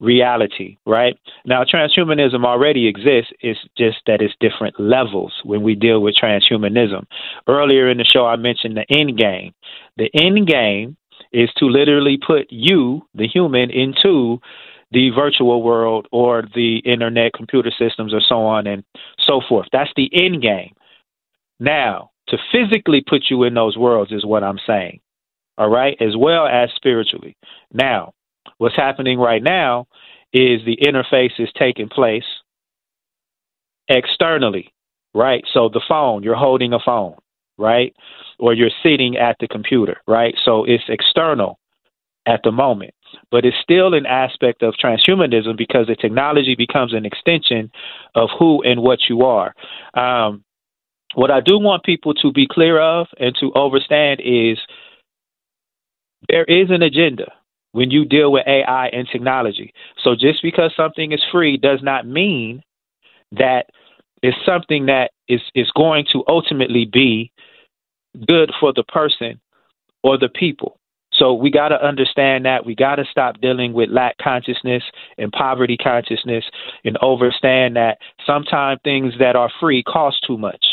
reality, 0.00 0.76
right? 0.86 1.18
Now, 1.44 1.64
transhumanism 1.64 2.44
already 2.44 2.86
exists. 2.86 3.32
It's 3.40 3.60
just 3.76 3.98
that 4.06 4.20
it's 4.20 4.34
different 4.40 4.78
levels 4.78 5.32
when 5.44 5.62
we 5.62 5.74
deal 5.74 6.00
with 6.00 6.16
transhumanism. 6.22 7.06
Earlier 7.48 7.90
in 7.90 7.98
the 7.98 8.04
show, 8.04 8.26
I 8.26 8.36
mentioned 8.36 8.76
the 8.76 8.86
end 8.94 9.18
game. 9.18 9.54
The 9.96 10.10
end 10.14 10.46
game 10.46 10.96
is 11.32 11.50
to 11.58 11.66
literally 11.66 12.18
put 12.24 12.46
you, 12.50 13.02
the 13.14 13.26
human, 13.26 13.70
into 13.70 14.38
the 14.96 15.10
virtual 15.10 15.62
world 15.62 16.08
or 16.10 16.42
the 16.54 16.78
internet 16.78 17.34
computer 17.34 17.70
systems 17.78 18.14
or 18.14 18.22
so 18.26 18.36
on 18.36 18.66
and 18.66 18.82
so 19.20 19.42
forth. 19.46 19.66
That's 19.70 19.90
the 19.94 20.08
end 20.10 20.40
game. 20.40 20.72
Now, 21.60 22.12
to 22.28 22.38
physically 22.50 23.04
put 23.06 23.24
you 23.28 23.42
in 23.42 23.52
those 23.52 23.76
worlds 23.76 24.10
is 24.10 24.24
what 24.24 24.42
I'm 24.42 24.58
saying. 24.66 25.00
All 25.58 25.68
right, 25.68 25.98
as 26.00 26.16
well 26.16 26.46
as 26.46 26.70
spiritually. 26.76 27.36
Now, 27.74 28.14
what's 28.56 28.74
happening 28.74 29.18
right 29.18 29.42
now 29.42 29.86
is 30.32 30.62
the 30.64 30.78
interface 30.82 31.38
is 31.38 31.50
taking 31.58 31.90
place 31.90 32.24
externally, 33.88 34.72
right? 35.12 35.44
So 35.52 35.68
the 35.68 35.82
phone, 35.86 36.22
you're 36.22 36.36
holding 36.36 36.72
a 36.72 36.78
phone, 36.82 37.16
right? 37.58 37.94
Or 38.38 38.54
you're 38.54 38.70
sitting 38.82 39.18
at 39.18 39.36
the 39.40 39.48
computer, 39.48 39.98
right? 40.08 40.34
So 40.42 40.64
it's 40.64 40.84
external 40.88 41.58
at 42.24 42.40
the 42.44 42.50
moment 42.52 42.94
but 43.30 43.44
it's 43.44 43.56
still 43.62 43.94
an 43.94 44.06
aspect 44.06 44.62
of 44.62 44.74
transhumanism 44.74 45.56
because 45.56 45.86
the 45.86 45.96
technology 45.96 46.54
becomes 46.54 46.94
an 46.94 47.04
extension 47.04 47.70
of 48.14 48.28
who 48.38 48.62
and 48.62 48.82
what 48.82 49.00
you 49.08 49.22
are. 49.22 49.54
Um, 49.94 50.44
what 51.14 51.30
I 51.30 51.40
do 51.40 51.58
want 51.58 51.84
people 51.84 52.14
to 52.14 52.32
be 52.32 52.46
clear 52.50 52.80
of 52.80 53.06
and 53.18 53.34
to 53.40 53.54
understand 53.54 54.20
is 54.22 54.58
there 56.28 56.44
is 56.44 56.70
an 56.70 56.82
agenda 56.82 57.32
when 57.72 57.90
you 57.90 58.04
deal 58.04 58.32
with 58.32 58.46
AI 58.46 58.88
and 58.88 59.06
technology. 59.10 59.72
So 60.02 60.14
just 60.14 60.42
because 60.42 60.72
something 60.76 61.12
is 61.12 61.22
free 61.30 61.56
does 61.56 61.80
not 61.82 62.06
mean 62.06 62.62
that 63.32 63.66
it's 64.22 64.36
something 64.46 64.86
that 64.86 65.10
is, 65.28 65.40
is 65.54 65.70
going 65.76 66.06
to 66.12 66.24
ultimately 66.26 66.88
be 66.90 67.30
good 68.26 68.50
for 68.58 68.72
the 68.72 68.84
person 68.84 69.40
or 70.02 70.18
the 70.18 70.28
people. 70.28 70.78
So 71.12 71.32
we 71.32 71.50
got 71.50 71.68
to 71.68 71.82
understand 71.82 72.44
that. 72.44 72.66
We 72.66 72.74
got 72.74 72.96
to 72.96 73.04
stop 73.10 73.40
dealing 73.40 73.72
with 73.72 73.90
lack 73.90 74.18
consciousness 74.18 74.82
and 75.16 75.32
poverty 75.32 75.76
consciousness 75.76 76.44
and 76.84 76.96
understand 76.98 77.76
that 77.76 77.98
sometimes 78.26 78.80
things 78.84 79.14
that 79.18 79.36
are 79.36 79.50
free 79.60 79.82
cost 79.82 80.24
too 80.26 80.36
much. 80.36 80.64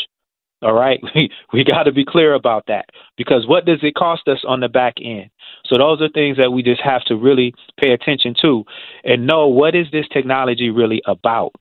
All 0.62 0.72
right. 0.72 1.00
We, 1.14 1.30
we 1.52 1.64
got 1.64 1.84
to 1.84 1.92
be 1.92 2.04
clear 2.04 2.34
about 2.34 2.64
that 2.66 2.86
because 3.16 3.46
what 3.46 3.66
does 3.66 3.78
it 3.82 3.94
cost 3.94 4.26
us 4.26 4.42
on 4.46 4.60
the 4.60 4.68
back 4.68 4.94
end? 5.02 5.30
So 5.66 5.78
those 5.78 6.02
are 6.02 6.08
things 6.08 6.38
that 6.38 6.50
we 6.50 6.62
just 6.62 6.80
have 6.82 7.04
to 7.04 7.16
really 7.16 7.54
pay 7.80 7.92
attention 7.92 8.34
to 8.42 8.64
and 9.04 9.26
know 9.26 9.46
what 9.46 9.76
is 9.76 9.86
this 9.92 10.06
technology 10.12 10.70
really 10.70 11.02
about? 11.06 11.52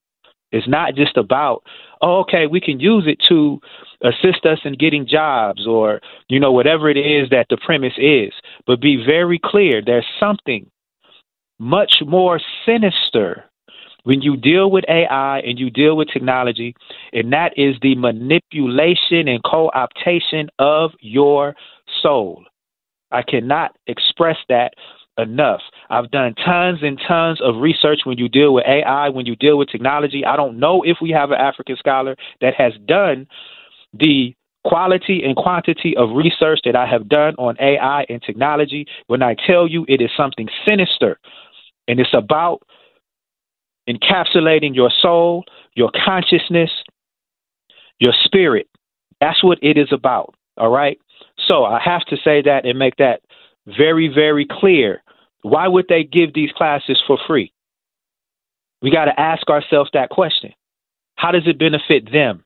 It's 0.51 0.67
not 0.67 0.95
just 0.95 1.17
about, 1.17 1.63
oh, 2.03 2.19
okay, 2.19 2.47
we 2.47 2.59
can 2.59 2.79
use 2.79 3.05
it 3.07 3.19
to 3.29 3.59
assist 4.03 4.45
us 4.45 4.59
in 4.65 4.73
getting 4.73 5.07
jobs 5.07 5.65
or, 5.65 6.01
you 6.27 6.39
know, 6.39 6.51
whatever 6.51 6.89
it 6.89 6.97
is 6.97 7.29
that 7.29 7.47
the 7.49 7.57
premise 7.57 7.97
is. 7.97 8.33
But 8.67 8.81
be 8.81 9.01
very 9.03 9.39
clear 9.43 9.81
there's 9.83 10.05
something 10.19 10.69
much 11.59 12.03
more 12.05 12.41
sinister 12.65 13.45
when 14.03 14.21
you 14.21 14.35
deal 14.35 14.69
with 14.69 14.83
AI 14.89 15.39
and 15.39 15.57
you 15.57 15.69
deal 15.69 15.95
with 15.95 16.09
technology, 16.09 16.75
and 17.13 17.31
that 17.31 17.53
is 17.55 17.75
the 17.81 17.95
manipulation 17.95 19.29
and 19.29 19.41
co 19.45 19.71
optation 19.73 20.49
of 20.59 20.91
your 20.99 21.55
soul. 22.01 22.43
I 23.11 23.21
cannot 23.21 23.77
express 23.87 24.37
that 24.49 24.73
enough. 25.17 25.61
I've 25.89 26.11
done 26.11 26.33
tons 26.35 26.79
and 26.81 26.99
tons 27.07 27.39
of 27.41 27.61
research 27.61 27.99
when 28.03 28.17
you 28.17 28.27
deal 28.29 28.53
with 28.53 28.65
AI, 28.67 29.09
when 29.09 29.25
you 29.25 29.35
deal 29.35 29.57
with 29.57 29.69
technology. 29.69 30.25
I 30.25 30.35
don't 30.35 30.59
know 30.59 30.81
if 30.83 30.97
we 31.01 31.11
have 31.11 31.31
an 31.31 31.39
African 31.39 31.77
scholar 31.77 32.15
that 32.41 32.53
has 32.55 32.73
done 32.85 33.27
the 33.93 34.35
quality 34.63 35.21
and 35.23 35.35
quantity 35.35 35.95
of 35.97 36.15
research 36.15 36.59
that 36.65 36.75
I 36.75 36.87
have 36.87 37.09
done 37.09 37.35
on 37.37 37.57
AI 37.59 38.05
and 38.09 38.21
technology 38.21 38.87
when 39.07 39.21
I 39.21 39.35
tell 39.45 39.67
you 39.67 39.85
it 39.87 40.01
is 40.01 40.09
something 40.15 40.47
sinister 40.67 41.19
and 41.87 41.99
it's 41.99 42.13
about 42.13 42.61
encapsulating 43.89 44.73
your 44.73 44.91
soul, 45.01 45.43
your 45.75 45.91
consciousness, 46.05 46.71
your 47.99 48.13
spirit. 48.23 48.67
That's 49.19 49.43
what 49.43 49.59
it 49.61 49.77
is 49.77 49.89
about. 49.91 50.33
All 50.57 50.69
right. 50.69 50.97
So 51.47 51.65
I 51.65 51.79
have 51.83 52.05
to 52.05 52.15
say 52.23 52.41
that 52.43 52.65
and 52.65 52.79
make 52.79 52.95
that 52.97 53.21
very, 53.65 54.07
very 54.07 54.47
clear. 54.49 55.02
Why 55.43 55.67
would 55.67 55.85
they 55.87 56.03
give 56.03 56.33
these 56.33 56.51
classes 56.51 57.01
for 57.05 57.17
free? 57.27 57.53
We 58.81 58.91
got 58.91 59.05
to 59.05 59.19
ask 59.19 59.49
ourselves 59.49 59.91
that 59.93 60.09
question. 60.09 60.51
How 61.15 61.31
does 61.31 61.43
it 61.45 61.59
benefit 61.59 62.11
them? 62.11 62.43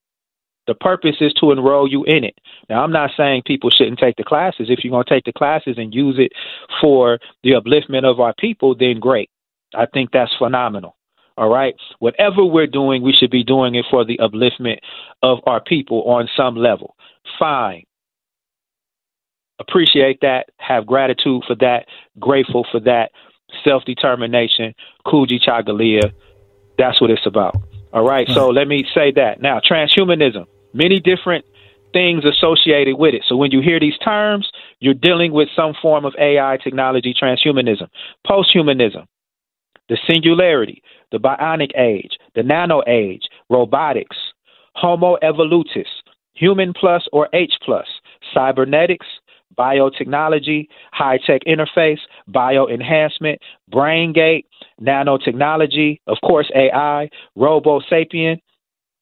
The 0.68 0.76
purpose 0.76 1.16
is 1.22 1.34
to 1.40 1.52
enroll 1.52 1.90
you 1.90 2.04
in 2.04 2.24
it. 2.24 2.38
Now, 2.70 2.84
I'm 2.84 2.92
not 2.92 3.12
saying 3.16 3.44
people 3.46 3.70
shouldn't 3.70 4.00
take 4.00 4.18
the 4.18 4.24
classes. 4.24 4.68
If 4.70 4.84
you're 4.84 4.92
going 4.92 5.06
to 5.06 5.10
take 5.10 5.24
the 5.24 5.32
classes 5.32 5.76
and 5.78 5.94
use 5.94 6.18
it 6.20 6.34
for 6.82 7.20
the 7.44 7.52
upliftment 7.52 8.04
of 8.04 8.20
our 8.20 8.34
people, 8.38 8.76
then 8.76 9.00
great. 9.00 9.30
I 9.74 9.86
think 9.86 10.12
that's 10.12 10.36
phenomenal. 10.38 10.98
All 11.38 11.50
right. 11.50 11.76
Whatever 12.00 12.44
we're 12.44 12.68
doing, 12.68 13.02
we 13.02 13.14
should 13.14 13.32
be 13.32 13.44
doing 13.44 13.76
it 13.76 13.86
for 13.90 14.04
the 14.04 14.18
upliftment 14.18 14.80
of 15.24 15.40
our 15.46 15.62
people 15.62 16.04
on 16.04 16.28
some 16.36 16.56
level. 16.56 16.96
Fine. 17.40 17.84
Appreciate 19.60 20.20
that. 20.22 20.50
Have 20.58 20.86
gratitude 20.86 21.44
for 21.48 21.56
that. 21.56 21.86
Grateful 22.20 22.66
for 22.72 22.80
that. 22.82 23.12
Self 23.64 23.84
determination. 23.86 24.74
Kujichagulia. 25.06 26.12
That's 26.78 27.02
what 27.02 27.10
it's 27.10 27.26
about. 27.26 27.56
All 27.94 28.06
right. 28.06 28.28
So 28.30 28.50
let 28.50 28.68
me 28.68 28.86
say 28.94 29.12
that. 29.16 29.42
Now, 29.42 29.60
transhumanism, 29.60 30.46
many 30.74 31.00
different 31.00 31.46
things 31.94 32.24
associated 32.26 32.98
with 32.98 33.14
it. 33.14 33.24
So 33.28 33.36
when 33.36 33.52
you 33.52 33.62
hear 33.62 33.80
these 33.80 33.98
terms, 33.98 34.50
you're 34.80 34.94
dealing 34.94 35.32
with 35.32 35.48
some 35.56 35.74
form 35.82 36.06
of 36.06 36.14
AI 36.20 36.58
technology, 36.64 37.16
transhumanism, 37.20 37.88
posthumanism, 38.30 39.06
the 39.90 39.98
singularity, 40.08 40.84
the 41.12 41.18
bionic 41.18 41.72
age, 41.78 42.18
the 42.36 42.44
nano 42.44 42.84
age, 42.88 43.24
robotics, 43.50 44.18
homo 44.76 45.18
evolutus, 45.24 45.88
human 46.34 46.74
plus 46.74 47.08
or 47.12 47.30
H 47.34 47.54
plus, 47.66 47.88
cybernetics, 48.34 49.08
biotechnology, 49.58 50.68
high 50.92 51.18
tech 51.26 51.42
interface, 51.48 52.00
bio 52.28 52.68
enhancement, 52.68 53.40
brain 53.70 54.14
gate, 54.14 54.46
nanotechnology, 54.82 56.00
of 56.08 56.18
course, 56.24 56.50
AI, 56.56 57.10
robo 57.36 57.80
sapien, 57.82 58.40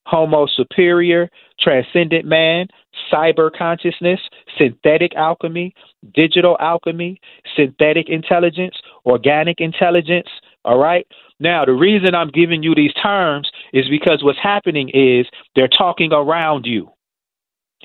homo 0.06 0.46
superior, 0.46 1.28
transcendent 1.60 2.24
man, 2.24 2.68
cyber 3.12 3.50
consciousness, 3.56 4.20
synthetic 4.56 5.14
alchemy, 5.16 5.74
digital 6.14 6.56
alchemy, 6.60 7.20
synthetic 7.56 8.08
intelligence, 8.08 8.76
organic 9.04 9.60
intelligence. 9.60 10.28
All 10.64 10.78
right. 10.78 11.06
Now, 11.38 11.64
the 11.64 11.72
reason 11.72 12.14
I'm 12.14 12.30
giving 12.30 12.62
you 12.62 12.74
these 12.74 12.92
terms 12.94 13.50
is 13.72 13.88
because 13.88 14.22
what's 14.22 14.38
happening 14.42 14.88
is 14.90 15.26
they're 15.54 15.68
talking 15.68 16.12
around 16.12 16.66
you. 16.66 16.90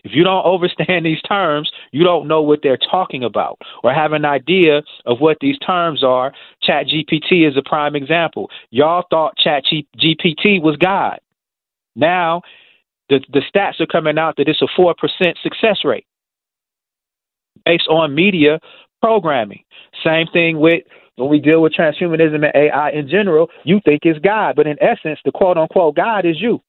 If 0.04 0.12
you 0.14 0.24
don't 0.24 0.46
understand 0.54 1.06
these 1.06 1.22
terms, 1.22 1.72
you 1.92 2.04
don't 2.04 2.28
know 2.28 2.42
what 2.42 2.60
they're 2.64 2.78
talking 2.78 3.24
about 3.24 3.60
or 3.84 3.94
have 3.94 4.14
an 4.14 4.26
idea 4.26 4.82
of 5.06 5.20
what 5.20 5.38
these 5.42 5.58
terms 5.60 6.04
are. 6.04 6.34
ChatGPT 6.68 7.48
is 7.48 7.58
a 7.58 7.68
prime 7.68 7.96
example. 7.96 8.50
Y'all 8.70 9.06
thought 9.10 9.38
Chat 9.38 9.64
GPT 9.98 10.62
was 10.62 10.78
God. 10.78 11.20
Now, 11.96 12.42
the, 13.10 13.20
the 13.32 13.42
stats 13.54 13.80
are 13.82 13.88
coming 13.88 14.18
out 14.18 14.36
that 14.38 14.48
it's 14.48 14.62
a 14.62 14.82
4% 14.82 14.96
success 15.44 15.80
rate 15.84 16.06
based 17.66 17.88
on 17.90 18.16
media 18.16 18.60
programming. 19.02 19.64
Same 20.04 20.28
thing 20.32 20.60
with 20.60 20.84
when 21.16 21.30
we 21.30 21.40
deal 21.40 21.62
with 21.62 21.74
transhumanism 21.74 22.36
and 22.36 22.52
AI 22.56 22.92
in 22.92 23.10
general, 23.10 23.50
you 23.64 23.80
think 23.84 24.02
it's 24.04 24.20
God, 24.20 24.56
but 24.56 24.66
in 24.66 24.82
essence, 24.82 25.20
the 25.26 25.32
quote 25.32 25.58
unquote 25.58 25.96
God 25.96 26.26
is 26.26 26.40
you. 26.40 26.62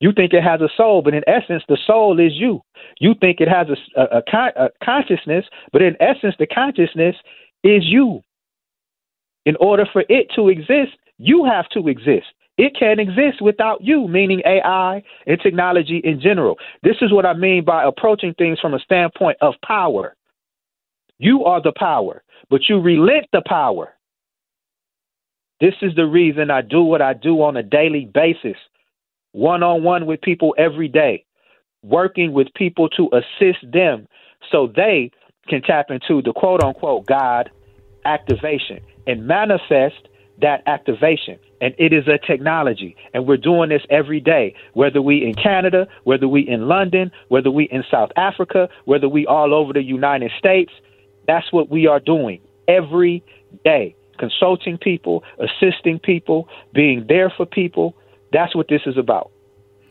You 0.00 0.12
think 0.12 0.32
it 0.32 0.42
has 0.42 0.62
a 0.62 0.68
soul, 0.76 1.02
but 1.02 1.14
in 1.14 1.22
essence, 1.28 1.62
the 1.68 1.76
soul 1.86 2.18
is 2.18 2.32
you. 2.34 2.62
You 2.98 3.14
think 3.20 3.40
it 3.40 3.48
has 3.48 3.66
a, 3.68 4.00
a, 4.00 4.22
a, 4.56 4.68
consciousness, 4.82 5.44
but 5.72 5.82
in 5.82 5.94
essence, 6.00 6.34
the 6.38 6.46
consciousness 6.46 7.16
is 7.62 7.84
you. 7.84 8.22
In 9.44 9.56
order 9.56 9.84
for 9.92 10.04
it 10.08 10.28
to 10.36 10.48
exist, 10.48 10.96
you 11.18 11.44
have 11.44 11.68
to 11.70 11.88
exist. 11.88 12.26
It 12.56 12.72
can't 12.78 13.00
exist 13.00 13.42
without 13.42 13.82
you, 13.82 14.08
meaning 14.08 14.42
AI 14.46 15.02
and 15.26 15.40
technology 15.40 16.00
in 16.02 16.20
general. 16.20 16.56
This 16.82 16.96
is 17.02 17.12
what 17.12 17.26
I 17.26 17.34
mean 17.34 17.64
by 17.64 17.84
approaching 17.84 18.34
things 18.34 18.58
from 18.58 18.74
a 18.74 18.78
standpoint 18.78 19.36
of 19.40 19.54
power. 19.64 20.16
You 21.18 21.44
are 21.44 21.60
the 21.60 21.72
power, 21.76 22.22
but 22.48 22.62
you 22.68 22.80
relent 22.80 23.26
the 23.32 23.42
power. 23.46 23.94
This 25.60 25.74
is 25.82 25.94
the 25.94 26.06
reason 26.06 26.50
I 26.50 26.62
do 26.62 26.82
what 26.82 27.02
I 27.02 27.12
do 27.12 27.42
on 27.42 27.58
a 27.58 27.62
daily 27.62 28.06
basis 28.12 28.56
one 29.32 29.62
on 29.62 29.82
one 29.82 30.06
with 30.06 30.20
people 30.20 30.54
every 30.58 30.88
day, 30.88 31.24
working 31.82 32.32
with 32.32 32.48
people 32.54 32.88
to 32.90 33.08
assist 33.12 33.58
them 33.72 34.06
so 34.50 34.66
they 34.66 35.10
can 35.48 35.62
tap 35.62 35.90
into 35.90 36.22
the 36.22 36.32
quote 36.32 36.62
unquote 36.62 37.06
God 37.06 37.50
activation 38.04 38.80
and 39.06 39.26
manifest 39.26 40.08
that 40.40 40.62
activation. 40.66 41.38
And 41.60 41.74
it 41.78 41.92
is 41.92 42.08
a 42.08 42.18
technology. 42.18 42.96
And 43.12 43.26
we're 43.26 43.36
doing 43.36 43.68
this 43.68 43.82
every 43.90 44.20
day, 44.20 44.54
whether 44.72 45.02
we 45.02 45.22
in 45.24 45.34
Canada, 45.34 45.86
whether 46.04 46.26
we 46.26 46.48
in 46.48 46.68
London, 46.68 47.10
whether 47.28 47.50
we 47.50 47.64
in 47.64 47.84
South 47.90 48.10
Africa, 48.16 48.68
whether 48.86 49.08
we 49.08 49.26
all 49.26 49.52
over 49.54 49.72
the 49.72 49.82
United 49.82 50.32
States. 50.38 50.72
That's 51.26 51.52
what 51.52 51.68
we 51.68 51.86
are 51.86 52.00
doing 52.00 52.40
every 52.66 53.22
day. 53.64 53.94
Consulting 54.18 54.78
people, 54.78 55.22
assisting 55.38 55.98
people, 55.98 56.48
being 56.72 57.04
there 57.08 57.30
for 57.34 57.46
people, 57.46 57.94
that's 58.32 58.54
what 58.54 58.68
this 58.68 58.82
is 58.86 58.96
about. 58.96 59.30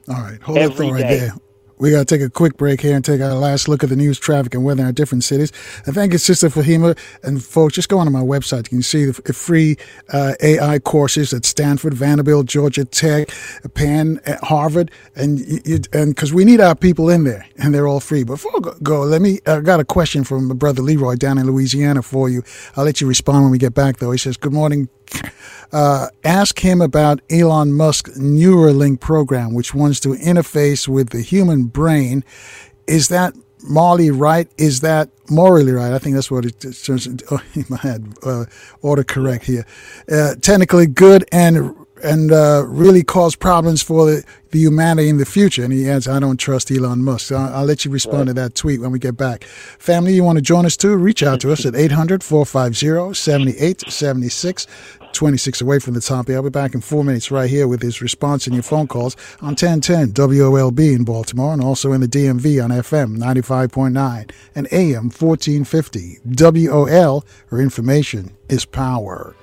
All 0.08 0.16
right, 0.16 0.42
hold 0.42 0.58
Every 0.58 0.88
that 0.88 0.94
right 0.94 1.08
day. 1.08 1.18
there. 1.20 1.34
We 1.80 1.92
got 1.92 2.00
to 2.00 2.06
take 2.06 2.22
a 2.22 2.30
quick 2.30 2.58
break 2.58 2.82
here 2.82 2.96
and 2.96 3.06
take 3.06 3.22
our 3.22 3.36
last 3.36 3.70
look 3.70 3.84
at 3.84 3.90
the 3.90 3.96
news, 3.96 4.20
traffic, 4.20 4.54
and 4.54 4.66
weather 4.66 4.82
in 4.82 4.88
our 4.88 4.92
different 4.92 5.24
cities. 5.24 5.52
And 5.86 5.96
thank 5.96 6.12
you, 6.12 6.20
Sister 6.20 6.50
Fahima. 6.50 6.98
And 7.24 7.44
folks, 7.44 7.76
just 7.76 7.90
go 7.90 8.00
onto 8.00 8.12
my 8.12 8.22
website. 8.22 8.66
You 8.72 8.80
can 8.80 8.84
see 8.84 9.06
the 9.06 9.34
free 9.34 9.78
uh, 10.14 10.34
AI 10.42 10.80
courses 10.80 11.34
at 11.34 11.46
Stanford, 11.46 11.94
Vanderbilt, 11.94 12.48
Georgia 12.48 12.86
Tech, 12.86 13.30
Penn, 13.76 14.20
Harvard, 14.44 14.92
and 15.16 15.40
and 15.94 16.16
because 16.16 16.34
we 16.34 16.46
need 16.46 16.62
our 16.62 16.76
people 16.76 17.10
in 17.10 17.24
there, 17.24 17.46
and 17.58 17.74
they're 17.74 17.88
all 17.88 18.02
free. 18.02 18.24
Before 18.26 18.52
I 18.58 18.74
go, 18.84 19.02
let 19.02 19.22
me. 19.22 19.40
I 19.48 19.62
got 19.62 19.80
a 19.80 19.86
question 19.86 20.26
from 20.26 20.50
my 20.50 20.56
brother 20.56 20.82
Leroy 20.82 21.16
down 21.16 21.38
in 21.38 21.48
Louisiana 21.48 22.02
for 22.02 22.30
you. 22.30 22.44
I'll 22.76 22.86
let 22.86 23.02
you 23.02 23.08
respond 23.08 23.44
when 23.44 23.52
we 23.52 23.58
get 23.58 23.74
back, 23.74 23.98
though. 23.98 24.12
He 24.12 24.18
says, 24.18 24.38
"Good 24.38 24.54
morning, 24.54 24.90
uh, 25.72 26.08
ask 26.24 26.60
him 26.60 26.82
about 26.82 27.22
Elon 27.30 27.74
Musk's 27.74 28.18
Neuralink 28.18 29.00
program, 29.00 29.54
which 29.54 29.74
wants 29.74 30.00
to 30.02 30.10
interface 30.10 30.88
with 30.88 31.10
the 31.10 31.22
human 31.22 31.69
brain. 31.74 32.24
Is 32.88 33.10
that 33.10 33.34
morally 33.64 34.12
right? 34.12 34.50
Is 34.58 34.82
that 34.82 35.10
morally 35.30 35.72
right? 35.72 35.94
I 35.94 36.00
think 36.00 36.16
that's 36.16 36.32
what 36.32 36.46
it 36.46 36.60
turns 36.84 37.08
into. 37.08 37.26
Oh, 37.32 37.42
my 37.70 37.78
head, 37.78 38.14
uh, 38.24 38.46
autocorrect 38.84 39.44
here. 39.44 39.66
Uh, 40.12 40.36
technically 40.36 40.88
good 40.88 41.26
and 41.32 41.76
and 42.04 42.32
uh, 42.32 42.64
really 42.68 43.04
cause 43.04 43.36
problems 43.36 43.82
for 43.82 44.06
the, 44.06 44.24
the, 44.52 44.60
humanity 44.60 45.10
in 45.10 45.18
the 45.18 45.26
future. 45.26 45.64
And 45.64 45.74
he 45.74 45.90
adds, 45.90 46.08
I 46.08 46.20
don't 46.20 46.38
trust 46.38 46.72
Elon 46.72 47.04
Musk. 47.04 47.28
So 47.28 47.36
I'll, 47.36 47.56
I'll 47.56 47.66
let 47.66 47.86
you 47.86 47.92
respond 47.92 48.20
right. 48.20 48.28
to 48.28 48.34
that 48.36 48.56
tweet 48.56 48.82
when 48.82 48.92
we 48.92 49.00
get 49.00 49.18
back. 49.18 49.44
Family, 49.44 50.14
you 50.14 50.24
want 50.24 50.38
to 50.38 50.42
join 50.42 50.66
us 50.66 50.78
too? 50.78 50.96
Reach 50.96 51.24
out 51.24 51.42
to 51.42 51.52
us 51.52 51.66
at 51.66 51.76
800 51.76 52.24
450 52.24 53.14
7876. 53.14 54.68
26 55.14 55.62
away 55.62 55.80
from 55.80 55.94
the 55.94 56.02
top. 56.02 56.30
I'll 56.30 56.44
be 56.44 56.50
back 56.50 56.74
in 56.74 56.82
four 56.82 57.04
minutes 57.04 57.32
right 57.32 57.50
here 57.50 57.68
with 57.68 57.82
his 57.82 58.02
response 58.02 58.46
and 58.46 58.56
your 58.56 58.64
phone 58.64 58.88
calls 58.88 59.16
on 59.42 59.56
1010 59.56 60.14
WOLB 60.14 60.96
in 60.96 61.04
Baltimore 61.04 61.54
and 61.54 61.64
also 61.64 61.92
in 61.92 62.02
the 62.02 62.08
DMV 62.08 62.64
on 62.64 62.72
FM 62.72 63.18
95.9 63.18 64.32
and 64.56 64.68
AM 64.72 65.10
1450. 65.10 66.20
WOL, 66.26 67.26
where 67.50 67.62
information 67.62 68.36
is 68.48 68.66
power. 68.66 69.36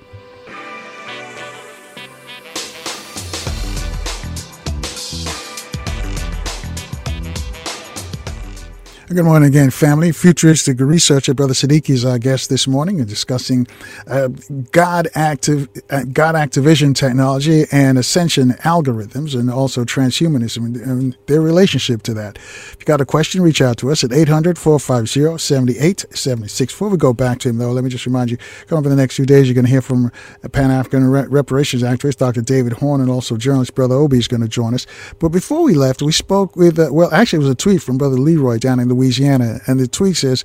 Good 9.09 9.23
morning 9.23 9.47
again, 9.47 9.69
family. 9.69 10.11
Futuristic 10.11 10.81
researcher 10.81 11.33
Brother 11.33 11.53
Sadiki 11.53 11.91
is 11.91 12.03
our 12.03 12.19
guest 12.19 12.49
this 12.49 12.67
morning 12.67 12.99
and 12.99 13.07
discussing 13.07 13.65
uh, 14.05 14.27
God 14.73 15.07
active 15.15 15.69
uh, 15.89 16.03
God 16.11 16.35
activation 16.35 16.93
technology 16.93 17.63
and 17.71 17.97
ascension 17.97 18.49
algorithms 18.65 19.33
and 19.33 19.49
also 19.49 19.85
transhumanism 19.85 20.85
and, 20.85 21.17
their 21.27 21.39
relationship 21.39 22.03
to 22.03 22.13
that. 22.15 22.35
If 22.35 22.75
you 22.81 22.85
got 22.85 22.99
a 22.99 23.05
question, 23.05 23.41
reach 23.41 23.61
out 23.61 23.77
to 23.77 23.91
us 23.91 24.03
at 24.03 24.09
800-450-7876. 24.09 26.67
Before 26.67 26.89
we 26.89 26.97
go 26.97 27.13
back 27.13 27.39
to 27.39 27.47
him, 27.47 27.59
though, 27.59 27.71
let 27.71 27.85
me 27.85 27.89
just 27.89 28.05
remind 28.05 28.29
you, 28.29 28.35
coming 28.67 28.83
for 28.83 28.89
the 28.89 28.95
next 28.97 29.15
few 29.15 29.25
days, 29.25 29.47
you're 29.47 29.55
going 29.55 29.63
to 29.63 29.71
hear 29.71 29.81
from 29.81 30.11
Pan-African 30.51 31.09
reparations 31.09 31.81
activist 31.81 32.17
Dr. 32.17 32.41
David 32.41 32.73
Horne 32.73 32.99
and 32.99 33.09
also 33.09 33.37
journalist 33.37 33.73
Brother 33.73 33.95
Obi 33.95 34.17
is 34.17 34.27
going 34.27 34.41
to 34.41 34.49
join 34.49 34.73
us. 34.73 34.85
But 35.19 35.29
before 35.29 35.63
we 35.63 35.75
left, 35.75 36.01
we 36.01 36.11
spoke 36.11 36.57
with, 36.57 36.77
uh, 36.77 36.89
well, 36.91 37.09
actually 37.13 37.37
it 37.37 37.43
was 37.43 37.51
a 37.51 37.55
tweet 37.55 37.81
from 37.81 37.97
Brother 37.97 38.17
Leroy 38.17 38.57
down 38.57 38.81
in 38.81 38.89
the 38.89 38.96
Louisiana, 38.97 39.59
and 39.67 39.79
the 39.79 39.87
tweet 39.87 40.17
says, 40.17 40.43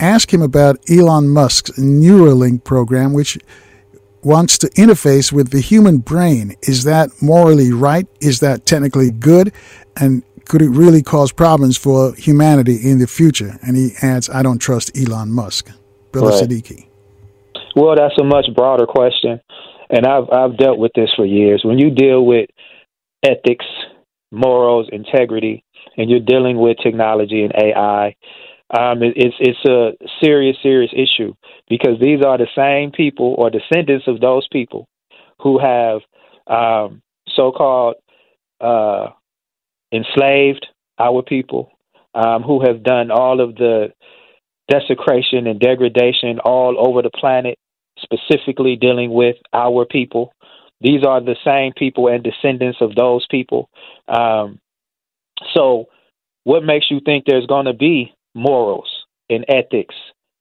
"Ask 0.00 0.32
him 0.32 0.42
about 0.42 0.78
Elon 0.90 1.28
Musk's 1.28 1.70
Neuralink 1.78 2.64
program, 2.64 3.12
which." 3.12 3.38
wants 4.24 4.56
to 4.56 4.68
interface 4.70 5.32
with 5.32 5.50
the 5.50 5.60
human 5.60 5.98
brain. 5.98 6.54
Is 6.62 6.84
that 6.84 7.10
morally 7.20 7.72
right? 7.72 8.06
Is 8.20 8.38
that 8.38 8.66
technically 8.66 9.10
good? 9.10 9.52
And 9.96 10.22
could 10.48 10.62
it 10.62 10.70
really 10.70 11.02
cause 11.02 11.32
problems 11.32 11.76
for 11.76 12.14
humanity 12.14 12.76
in 12.88 12.98
the 12.98 13.06
future? 13.06 13.58
And 13.62 13.76
he 13.76 13.92
adds, 14.00 14.30
I 14.30 14.42
don't 14.42 14.58
trust 14.58 14.96
Elon 14.96 15.32
Musk. 15.32 15.70
Brother 16.12 16.28
right. 16.28 16.48
Sadiki. 16.48 16.86
Well, 17.74 17.96
that's 17.96 18.16
a 18.18 18.24
much 18.24 18.46
broader 18.54 18.86
question. 18.86 19.40
And 19.90 20.06
I've, 20.06 20.30
I've 20.30 20.56
dealt 20.56 20.78
with 20.78 20.92
this 20.94 21.10
for 21.16 21.26
years. 21.26 21.62
When 21.64 21.78
you 21.78 21.90
deal 21.90 22.24
with 22.24 22.48
ethics, 23.22 23.66
morals, 24.30 24.88
integrity, 24.92 25.64
and 25.96 26.10
you're 26.10 26.20
dealing 26.20 26.58
with 26.58 26.78
technology 26.82 27.42
and 27.42 27.52
AI, 27.54 28.16
um, 28.76 29.02
it, 29.02 29.14
it's 29.16 29.36
it's 29.38 29.64
a 29.68 29.92
serious, 30.22 30.56
serious 30.62 30.90
issue 30.94 31.34
because 31.68 31.98
these 32.00 32.24
are 32.24 32.38
the 32.38 32.48
same 32.56 32.90
people 32.90 33.34
or 33.38 33.50
descendants 33.50 34.06
of 34.08 34.20
those 34.20 34.46
people 34.50 34.88
who 35.40 35.58
have 35.58 36.00
um, 36.46 37.02
so-called 37.34 37.96
uh, 38.60 39.08
enslaved 39.92 40.66
our 40.98 41.22
people, 41.22 41.70
um, 42.14 42.42
who 42.42 42.64
have 42.64 42.82
done 42.82 43.10
all 43.10 43.40
of 43.40 43.54
the 43.56 43.92
desecration 44.68 45.46
and 45.46 45.60
degradation 45.60 46.38
all 46.40 46.76
over 46.78 47.02
the 47.02 47.10
planet, 47.10 47.58
specifically 48.00 48.76
dealing 48.76 49.12
with 49.12 49.36
our 49.52 49.84
people. 49.84 50.32
These 50.80 51.04
are 51.04 51.20
the 51.20 51.36
same 51.44 51.72
people 51.76 52.08
and 52.08 52.24
descendants 52.24 52.78
of 52.80 52.94
those 52.94 53.26
people. 53.30 53.68
Um, 54.08 54.58
so, 55.54 55.86
what 56.44 56.64
makes 56.64 56.90
you 56.90 57.00
think 57.04 57.24
there's 57.24 57.46
going 57.46 57.66
to 57.66 57.72
be 57.72 58.12
morals 58.34 58.90
and 59.30 59.44
ethics 59.48 59.94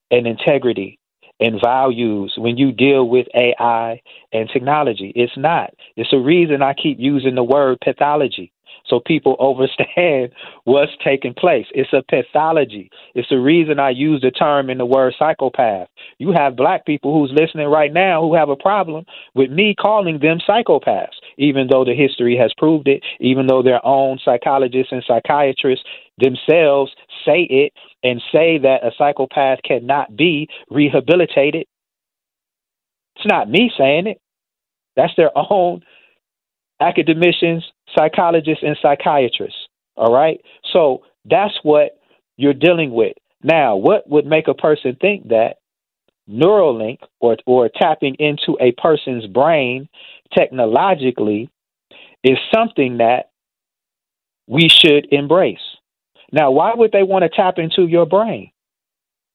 and 0.10 0.26
integrity 0.26 1.00
and 1.40 1.62
values 1.62 2.34
when 2.38 2.58
you 2.58 2.72
deal 2.72 3.08
with 3.08 3.28
AI 3.36 4.02
and 4.34 4.50
technology? 4.52 5.12
It's 5.16 5.38
not. 5.38 5.72
It's 5.96 6.14
a 6.14 6.20
reason 6.20 6.62
I 6.62 6.74
keep 6.74 6.98
using 7.00 7.36
the 7.36 7.44
word 7.44 7.80
pathology 7.84 8.52
so 8.88 9.00
people 9.00 9.36
understand 9.58 10.32
what's 10.66 10.92
taking 11.04 11.34
place. 11.34 11.66
It's 11.74 11.94
a 11.94 12.04
pathology. 12.10 12.90
It's 13.16 13.30
the 13.30 13.40
reason 13.40 13.80
I 13.80 13.92
use 13.92 14.22
the 14.22 14.32
term 14.32 14.70
in 14.70 14.78
the 14.78 14.86
word 14.86 15.14
psychopath. 15.18 15.88
You 16.18 16.32
have 16.34 16.56
black 16.56 16.86
people 16.86 17.14
who's 17.14 17.32
listening 17.40 17.68
right 17.68 17.92
now 17.94 18.22
who 18.22 18.36
have 18.36 18.50
a 18.50 18.56
problem 18.56 19.06
with 19.34 19.50
me 19.50 19.76
calling 19.80 20.20
them 20.20 20.40
psychopaths, 20.48 21.18
even 21.42 21.68
though 21.70 21.84
the 21.84 21.96
history 21.96 22.38
has 22.38 22.54
proved 22.58 22.88
it, 22.88 23.04
even 23.20 23.48
though 23.48 23.64
their 23.64 23.84
own 23.86 24.20
psychologists 24.24 24.92
and 24.92 25.04
psychiatrists 25.06 25.84
themselves 26.20 26.92
say 27.26 27.42
it 27.50 27.74
and 28.04 28.22
say 28.32 28.60
that 28.60 28.86
a 28.86 28.92
psychopath 28.96 29.60
cannot 29.64 30.16
be 30.16 30.48
rehabilitated. 30.70 31.66
It's 33.16 33.26
not 33.26 33.50
me 33.50 33.72
saying 33.76 34.08
it. 34.08 34.22
That's 34.96 35.14
their 35.18 35.32
own 35.36 35.82
academicians, 36.80 37.66
psychologists, 37.98 38.64
and 38.64 38.78
psychiatrists. 38.80 39.68
All 39.96 40.14
right? 40.14 40.40
So 40.72 41.02
that's 41.26 41.58
what 41.64 42.00
you're 42.38 42.54
dealing 42.54 42.92
with. 42.92 43.16
Now, 43.44 43.76
what 43.76 44.08
would 44.08 44.28
make 44.28 44.48
a 44.48 44.54
person 44.54 44.96
think 45.02 45.30
that 45.30 45.56
Neuralink 46.30 47.00
or, 47.20 47.38
or 47.48 47.70
tapping 47.70 48.16
into 48.16 48.58
a 48.62 48.72
person's 48.74 49.26
brain 49.26 49.90
technologically 50.34 51.50
is 52.24 52.38
something 52.54 52.98
that 52.98 53.32
we 54.48 54.70
should 54.70 55.08
embrace? 55.12 55.60
Now, 56.32 56.52
why 56.52 56.74
would 56.74 56.92
they 56.92 57.04
want 57.04 57.24
to 57.24 57.30
tap 57.30 57.58
into 57.58 57.88
your 57.88 58.06
brain? 58.06 58.52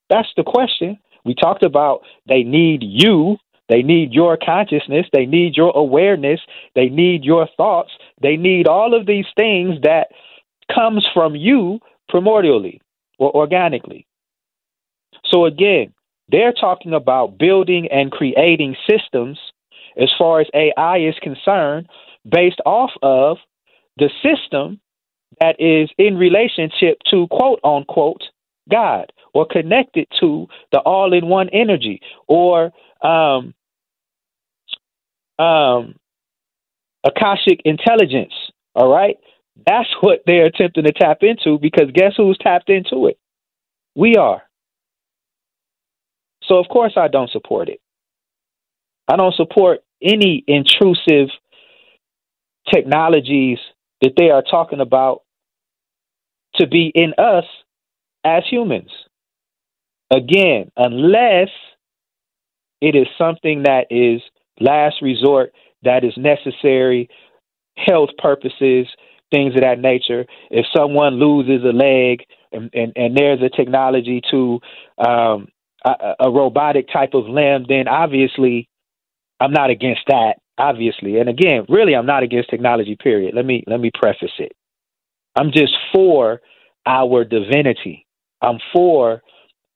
That's 0.08 0.28
the 0.36 0.44
question. 0.44 0.98
We 1.24 1.34
talked 1.34 1.64
about 1.64 2.02
they 2.26 2.42
need 2.42 2.82
you 2.82 3.38
they 3.68 3.82
need 3.82 4.12
your 4.12 4.36
consciousness. 4.36 5.06
They 5.12 5.26
need 5.26 5.56
your 5.56 5.72
awareness. 5.76 6.40
They 6.74 6.88
need 6.88 7.24
your 7.24 7.48
thoughts. 7.56 7.90
They 8.22 8.36
need 8.36 8.68
all 8.68 8.94
of 8.94 9.06
these 9.06 9.26
things 9.36 9.80
that 9.82 10.08
comes 10.72 11.06
from 11.12 11.34
you 11.34 11.80
primordially 12.10 12.80
or 13.18 13.34
organically. 13.34 14.06
So 15.26 15.46
again, 15.46 15.92
they're 16.28 16.52
talking 16.52 16.92
about 16.92 17.38
building 17.38 17.88
and 17.90 18.10
creating 18.10 18.76
systems 18.88 19.38
as 19.96 20.10
far 20.18 20.40
as 20.40 20.46
AI 20.54 20.98
is 20.98 21.14
concerned 21.22 21.88
based 22.28 22.60
off 22.66 22.90
of 23.02 23.38
the 23.96 24.10
system 24.22 24.80
that 25.40 25.56
is 25.60 25.90
in 25.98 26.16
relationship 26.16 26.98
to 27.10 27.26
quote 27.28 27.60
unquote 27.64 28.22
God 28.70 29.12
or 29.34 29.46
connected 29.46 30.08
to 30.20 30.48
the 30.72 30.78
all 30.80 31.12
in 31.12 31.28
one 31.28 31.48
energy 31.50 32.00
or 32.26 32.72
um, 33.02 33.54
um, 35.38 35.96
Akashic 37.04 37.60
intelligence. 37.64 38.32
All 38.74 38.90
right. 38.90 39.16
That's 39.66 39.88
what 40.00 40.22
they're 40.26 40.46
attempting 40.46 40.84
to 40.84 40.92
tap 40.92 41.18
into 41.22 41.58
because 41.58 41.90
guess 41.94 42.12
who's 42.16 42.38
tapped 42.38 42.68
into 42.68 43.06
it? 43.06 43.18
We 43.94 44.16
are. 44.16 44.42
So, 46.42 46.58
of 46.58 46.68
course, 46.68 46.92
I 46.96 47.08
don't 47.08 47.30
support 47.30 47.68
it. 47.68 47.80
I 49.08 49.16
don't 49.16 49.34
support 49.34 49.80
any 50.02 50.44
intrusive 50.46 51.28
technologies 52.72 53.58
that 54.02 54.12
they 54.16 54.30
are 54.30 54.42
talking 54.42 54.80
about 54.80 55.22
to 56.56 56.66
be 56.66 56.90
in 56.94 57.14
us 57.18 57.44
as 58.24 58.42
humans. 58.50 58.90
Again, 60.10 60.70
unless 60.76 61.48
it 62.80 62.94
is 62.94 63.06
something 63.18 63.64
that 63.64 63.86
is 63.90 64.20
last 64.60 64.96
resort 65.02 65.52
that 65.82 66.04
is 66.04 66.14
necessary, 66.16 67.08
health 67.76 68.10
purposes, 68.18 68.86
things 69.30 69.54
of 69.54 69.60
that 69.60 69.78
nature. 69.78 70.26
If 70.50 70.66
someone 70.76 71.14
loses 71.14 71.64
a 71.64 71.72
leg 71.72 72.24
and, 72.52 72.70
and, 72.72 72.92
and 72.96 73.16
there's 73.16 73.40
a 73.42 73.54
technology 73.54 74.20
to 74.30 74.60
um, 74.98 75.48
a, 75.84 76.14
a 76.20 76.30
robotic 76.30 76.88
type 76.92 77.14
of 77.14 77.26
limb, 77.26 77.66
then 77.68 77.88
obviously 77.88 78.68
I'm 79.40 79.52
not 79.52 79.70
against 79.70 80.02
that. 80.08 80.34
Obviously, 80.58 81.18
and 81.18 81.28
again, 81.28 81.66
really, 81.68 81.94
I'm 81.94 82.06
not 82.06 82.22
against 82.22 82.48
technology. 82.48 82.96
Period. 82.96 83.34
Let 83.34 83.44
me 83.44 83.62
let 83.66 83.78
me 83.78 83.90
preface 83.92 84.32
it. 84.38 84.52
I'm 85.36 85.52
just 85.52 85.74
for 85.92 86.40
our 86.86 87.24
divinity. 87.24 88.06
I'm 88.40 88.58
for 88.72 89.22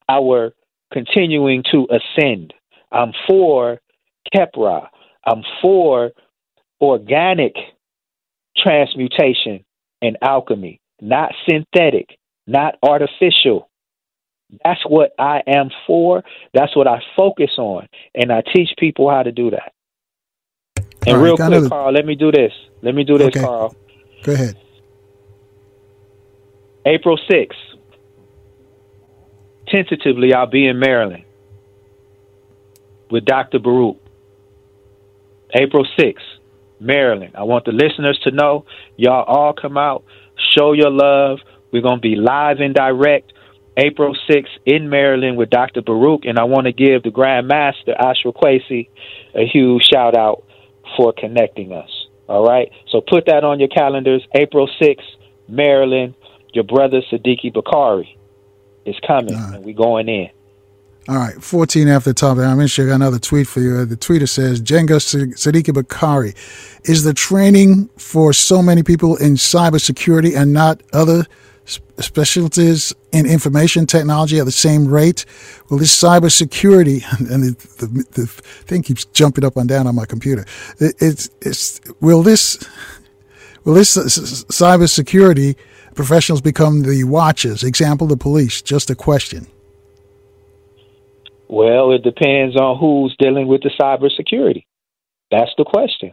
our 0.08 0.55
continuing 0.92 1.62
to 1.72 1.86
ascend. 1.90 2.55
I'm 2.90 3.12
for 3.28 3.78
Khepra. 4.34 4.89
I'm 5.26 5.42
for 5.60 6.12
organic 6.80 7.55
transmutation 8.56 9.64
and 10.02 10.16
alchemy, 10.22 10.80
not 11.00 11.32
synthetic, 11.48 12.18
not 12.47 12.76
artificial. 12.82 13.69
That's 14.65 14.81
what 14.87 15.12
I 15.19 15.43
am 15.47 15.70
for. 15.87 16.25
That's 16.55 16.75
what 16.77 16.87
I 16.87 17.01
focus 17.17 17.51
on. 17.59 17.89
And 18.15 18.33
I 18.33 18.43
teach 18.43 18.70
people 18.79 19.11
how 19.11 19.23
to 19.23 19.33
do 19.33 19.51
that. 19.51 19.73
And 21.07 21.23
real 21.23 21.37
quick, 21.37 21.69
Carl, 21.69 21.93
let 21.93 22.05
me 22.05 22.15
do 22.15 22.31
this. 22.31 22.53
Let 22.83 22.95
me 22.95 23.05
do 23.05 23.17
this, 23.19 23.29
okay. 23.29 23.41
Carl. 23.41 23.75
Go 24.23 24.33
ahead. 24.33 24.57
April 26.85 27.19
6th. 27.31 27.53
Tentatively, 29.69 30.35
I'll 30.35 30.47
be 30.47 30.67
in 30.67 30.79
Maryland 30.79 31.25
with 33.11 33.25
Dr. 33.25 33.61
Baruch. 33.61 33.99
April 35.55 35.87
6th, 35.99 36.15
Maryland. 36.79 37.35
I 37.37 37.43
want 37.43 37.65
the 37.65 37.73
listeners 37.73 38.19
to 38.25 38.31
know 38.31 38.67
y'all 38.97 39.25
all 39.25 39.53
come 39.53 39.77
out, 39.77 40.05
show 40.57 40.73
your 40.73 40.91
love. 40.91 41.39
We're 41.73 41.83
going 41.83 41.97
to 41.97 42.01
be 42.01 42.17
live 42.17 42.59
and 42.61 42.75
direct 42.75 43.33
April 43.76 44.16
6th 44.28 44.49
in 44.66 44.90
Maryland 44.90 45.36
with 45.36 45.50
Dr. 45.50 45.82
Baruch. 45.82 46.24
And 46.24 46.39
I 46.39 46.44
want 46.44 46.66
to 46.66 46.73
give 46.73 47.02
the 47.02 47.10
Grand 47.10 47.49
Master, 47.49 47.94
Ashra 47.99 48.34
Kwesi, 48.34 48.89
a 49.34 49.47
huge 49.47 49.84
shout 49.92 50.16
out 50.16 50.44
for 50.97 51.12
connecting 51.12 51.73
us. 51.73 51.90
All 52.28 52.47
right. 52.47 52.70
So 52.90 53.00
put 53.00 53.26
that 53.26 53.44
on 53.44 53.58
your 53.58 53.68
calendars. 53.68 54.26
April 54.34 54.68
6th, 54.81 55.00
Maryland. 55.49 56.15
your 56.52 56.65
brother 56.65 57.00
Sadiki 57.10 57.52
Bakari 57.52 58.16
is 58.84 58.97
coming, 59.07 59.34
right. 59.34 59.55
and 59.55 59.65
we're 59.65 59.74
going 59.74 60.08
in. 60.08 60.31
All 61.08 61.16
right, 61.16 61.42
14 61.42 61.89
after 61.89 62.10
the 62.10 62.15
top. 62.15 62.39
I'm 62.39 62.57
going 62.57 62.68
to 62.68 62.86
got 62.86 62.94
another 62.94 63.18
tweet 63.18 63.49
for 63.49 63.60
you. 63.60 63.84
The 63.84 63.97
tweeter 63.97 64.28
says, 64.28 64.60
Jenga 64.60 65.00
Sadiki 65.00 65.73
Bakari, 65.73 66.34
is 66.84 67.05
the 67.05 67.15
training 67.15 67.89
for 67.97 68.32
so 68.32 68.62
many 68.62 68.82
people 68.82 69.16
in 69.16 69.34
cybersecurity 69.34 70.36
and 70.36 70.52
not 70.52 70.82
other 70.92 71.26
specialties 71.99 72.92
in 73.12 73.26
information 73.26 73.86
technology 73.86 74.39
at 74.39 74.44
the 74.44 74.52
same 74.52 74.89
rate? 74.89 75.24
Will 75.68 75.78
this 75.78 75.97
cybersecurity, 75.97 77.02
and 77.31 77.44
the, 77.44 77.86
the, 77.86 78.05
the 78.12 78.26
thing 78.26 78.82
keeps 78.82 79.05
jumping 79.07 79.44
up 79.44 79.57
and 79.57 79.68
down 79.68 79.86
on 79.86 79.94
my 79.94 80.07
computer, 80.07 80.44
it, 80.78 80.94
it's, 81.00 81.31
it's, 81.40 81.81
will 82.00 82.23
this, 82.23 82.58
will 83.65 83.74
this 83.74 83.97
cybersecurity 83.97 85.57
professionals 85.94 86.40
become 86.40 86.82
the 86.82 87.05
watchers? 87.05 87.62
Example, 87.65 88.07
the 88.07 88.16
police. 88.16 88.62
Just 88.62 88.90
a 88.90 88.94
question. 88.94 89.47
Well, 91.49 91.90
it 91.90 92.05
depends 92.05 92.55
on 92.55 92.78
who's 92.78 93.16
dealing 93.18 93.49
with 93.49 93.62
the 93.62 93.70
cybersecurity. 93.81 94.66
That's 95.32 95.50
the 95.58 95.65
question. 95.65 96.12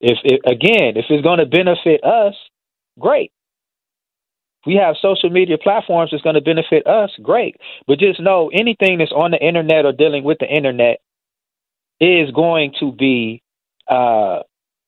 If 0.00 0.18
it, 0.22 0.40
again, 0.46 0.96
if 0.96 1.06
it's 1.10 1.24
going 1.24 1.40
to 1.40 1.46
benefit 1.46 2.04
us, 2.04 2.34
great. 2.98 3.32
We 4.68 4.74
have 4.74 4.96
social 5.00 5.30
media 5.30 5.56
platforms 5.56 6.10
that's 6.10 6.22
going 6.22 6.34
to 6.34 6.42
benefit 6.42 6.86
us, 6.86 7.10
great. 7.22 7.56
But 7.86 7.98
just 7.98 8.20
know 8.20 8.50
anything 8.52 8.98
that's 8.98 9.12
on 9.12 9.30
the 9.30 9.38
internet 9.38 9.86
or 9.86 9.92
dealing 9.92 10.24
with 10.24 10.36
the 10.40 10.46
internet 10.46 10.98
is 12.00 12.30
going 12.32 12.74
to 12.78 12.92
be 12.92 13.42
uh, 13.88 14.40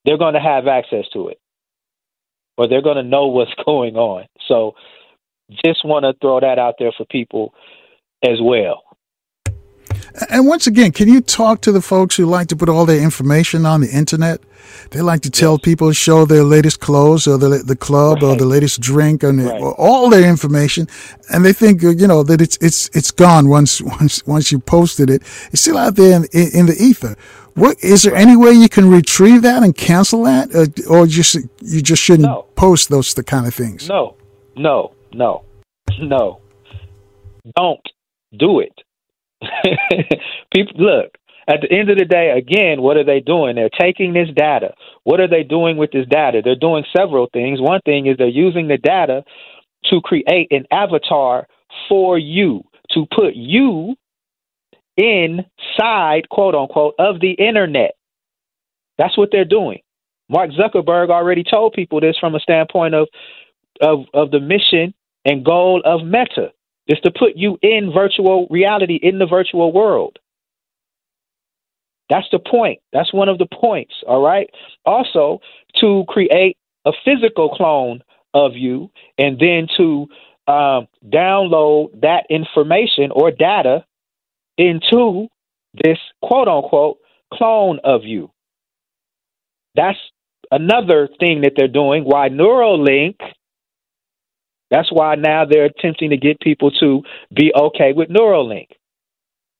they're 0.04 0.18
going 0.18 0.34
to 0.34 0.40
have 0.40 0.66
access 0.66 1.06
to 1.14 1.28
it 1.28 1.40
or 2.58 2.68
they're 2.68 2.82
going 2.82 2.98
to 2.98 3.02
know 3.02 3.26
what's 3.28 3.54
going 3.64 3.96
on. 3.96 4.26
So 4.48 4.74
just 5.64 5.82
want 5.82 6.04
to 6.04 6.12
throw 6.20 6.40
that 6.40 6.58
out 6.58 6.74
there 6.78 6.92
for 6.94 7.06
people 7.06 7.54
as 8.22 8.38
well. 8.38 8.82
And 10.30 10.46
once 10.46 10.66
again, 10.66 10.92
can 10.92 11.08
you 11.08 11.20
talk 11.20 11.60
to 11.62 11.72
the 11.72 11.80
folks 11.80 12.16
who 12.16 12.26
like 12.26 12.48
to 12.48 12.56
put 12.56 12.68
all 12.68 12.86
their 12.86 13.00
information 13.00 13.64
on 13.64 13.80
the 13.80 13.90
internet? 13.90 14.40
They 14.90 15.00
like 15.00 15.22
to 15.22 15.30
tell 15.30 15.52
yes. 15.52 15.60
people 15.62 15.92
show 15.92 16.24
their 16.24 16.44
latest 16.44 16.80
clothes 16.80 17.26
or 17.26 17.38
the 17.38 17.62
the 17.64 17.76
club 17.76 18.16
right. 18.16 18.24
or 18.24 18.36
the 18.36 18.44
latest 18.44 18.80
drink 18.80 19.22
and 19.22 19.44
right. 19.44 19.60
all 19.60 20.10
their 20.10 20.28
information, 20.28 20.88
and 21.32 21.44
they 21.44 21.52
think 21.52 21.82
you 21.82 22.06
know 22.06 22.22
that 22.22 22.40
it's 22.40 22.56
it's 22.60 22.90
it's 22.92 23.10
gone 23.10 23.48
once 23.48 23.80
once 24.00 24.24
once 24.26 24.52
you 24.52 24.58
posted 24.58 25.10
it. 25.10 25.22
It's 25.52 25.62
still 25.62 25.78
out 25.78 25.96
there 25.96 26.16
in, 26.16 26.24
in, 26.32 26.48
in 26.54 26.66
the 26.66 26.76
ether. 26.78 27.16
What 27.54 27.82
is 27.82 28.02
there 28.04 28.14
any 28.14 28.36
way 28.36 28.52
you 28.52 28.68
can 28.68 28.88
retrieve 28.88 29.42
that 29.42 29.62
and 29.62 29.76
cancel 29.76 30.24
that, 30.24 30.54
or, 30.54 30.66
or 30.88 31.06
just 31.06 31.36
you 31.60 31.82
just 31.82 32.02
shouldn't 32.02 32.28
no. 32.28 32.46
post 32.54 32.88
those 32.90 33.14
the 33.14 33.24
kind 33.24 33.46
of 33.46 33.54
things? 33.54 33.88
No, 33.88 34.16
no, 34.56 34.92
no, 35.12 35.44
no. 35.98 36.40
Don't 37.56 37.86
do 38.36 38.60
it. 38.60 38.72
People 40.54 40.84
look. 40.84 41.16
At 41.48 41.62
the 41.62 41.72
end 41.72 41.90
of 41.90 41.98
the 41.98 42.04
day, 42.04 42.30
again, 42.30 42.80
what 42.80 42.96
are 42.96 43.04
they 43.04 43.18
doing? 43.20 43.56
They're 43.56 43.70
taking 43.70 44.12
this 44.12 44.28
data. 44.36 44.72
What 45.02 45.20
are 45.20 45.26
they 45.28 45.42
doing 45.42 45.76
with 45.76 45.90
this 45.90 46.06
data? 46.08 46.42
They're 46.44 46.54
doing 46.54 46.84
several 46.96 47.28
things. 47.32 47.60
One 47.60 47.80
thing 47.84 48.06
is 48.06 48.16
they're 48.16 48.28
using 48.28 48.68
the 48.68 48.76
data 48.76 49.24
to 49.86 50.00
create 50.00 50.48
an 50.52 50.64
avatar 50.70 51.48
for 51.88 52.18
you, 52.18 52.62
to 52.90 53.06
put 53.14 53.34
you 53.34 53.96
inside, 54.96 56.28
quote 56.28 56.54
unquote, 56.54 56.94
of 56.98 57.20
the 57.20 57.32
internet. 57.32 57.92
That's 58.98 59.16
what 59.16 59.30
they're 59.32 59.44
doing. 59.44 59.80
Mark 60.28 60.50
Zuckerberg 60.50 61.10
already 61.10 61.42
told 61.42 61.72
people 61.72 62.00
this 62.00 62.16
from 62.18 62.34
a 62.34 62.40
standpoint 62.40 62.94
of 62.94 63.08
of, 63.80 64.04
of 64.12 64.30
the 64.30 64.40
mission 64.40 64.94
and 65.24 65.44
goal 65.44 65.82
of 65.84 66.04
Meta 66.04 66.52
is 66.86 66.98
to 67.00 67.10
put 67.10 67.36
you 67.36 67.58
in 67.62 67.92
virtual 67.92 68.46
reality 68.50 68.98
in 69.00 69.18
the 69.18 69.26
virtual 69.26 69.72
world. 69.72 70.18
That's 72.08 72.26
the 72.32 72.40
point. 72.40 72.80
That's 72.92 73.12
one 73.12 73.28
of 73.28 73.38
the 73.38 73.46
points, 73.46 73.94
all 74.06 74.22
right? 74.22 74.50
Also, 74.84 75.40
to 75.80 76.04
create 76.08 76.56
a 76.84 76.92
physical 77.04 77.50
clone 77.50 78.02
of 78.34 78.56
you 78.56 78.90
and 79.16 79.38
then 79.38 79.68
to 79.76 80.08
um, 80.48 80.88
download 81.08 82.00
that 82.00 82.26
information 82.28 83.12
or 83.12 83.30
data 83.30 83.84
into 84.58 85.28
this 85.84 85.98
quote 86.22 86.48
unquote 86.48 86.98
clone 87.32 87.78
of 87.84 88.04
you. 88.04 88.30
That's 89.76 89.98
another 90.50 91.08
thing 91.20 91.42
that 91.42 91.52
they're 91.56 91.68
doing. 91.68 92.02
Why 92.04 92.28
Neuralink 92.28 93.16
that's 94.70 94.90
why 94.92 95.16
now 95.16 95.44
they're 95.44 95.66
attempting 95.66 96.10
to 96.10 96.16
get 96.16 96.40
people 96.40 96.70
to 96.80 97.02
be 97.34 97.52
okay 97.54 97.92
with 97.92 98.08
Neuralink. 98.08 98.68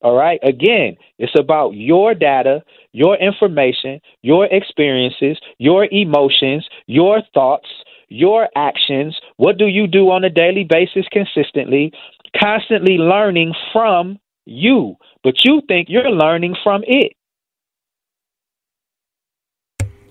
All 0.02 0.14
right. 0.14 0.40
Again, 0.42 0.97
it's 1.18 1.39
about 1.39 1.74
your 1.74 2.14
data, 2.14 2.62
your 2.92 3.16
information, 3.16 4.00
your 4.22 4.47
experiences, 4.47 5.39
your 5.58 5.86
emotions, 5.90 6.66
your 6.86 7.20
thoughts, 7.34 7.68
your 8.08 8.48
actions. 8.56 9.18
What 9.36 9.58
do 9.58 9.66
you 9.66 9.86
do 9.86 10.10
on 10.10 10.24
a 10.24 10.30
daily 10.30 10.64
basis 10.64 11.05
consistently? 11.12 11.92
Constantly 12.40 12.97
learning 12.97 13.52
from 13.72 14.18
you, 14.47 14.97
but 15.22 15.44
you 15.44 15.60
think 15.68 15.89
you're 15.90 16.10
learning 16.10 16.56
from 16.62 16.82
it. 16.86 17.12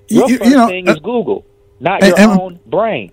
Your 0.07 0.29
you, 0.29 0.37
first 0.37 0.49
you 0.49 0.55
know, 0.57 0.67
thing 0.67 0.87
is 0.87 0.97
uh, 0.97 0.99
Google, 0.99 1.45
not 1.79 2.03
your 2.03 2.19
and, 2.19 2.31
own 2.31 2.59
brain. 2.65 3.11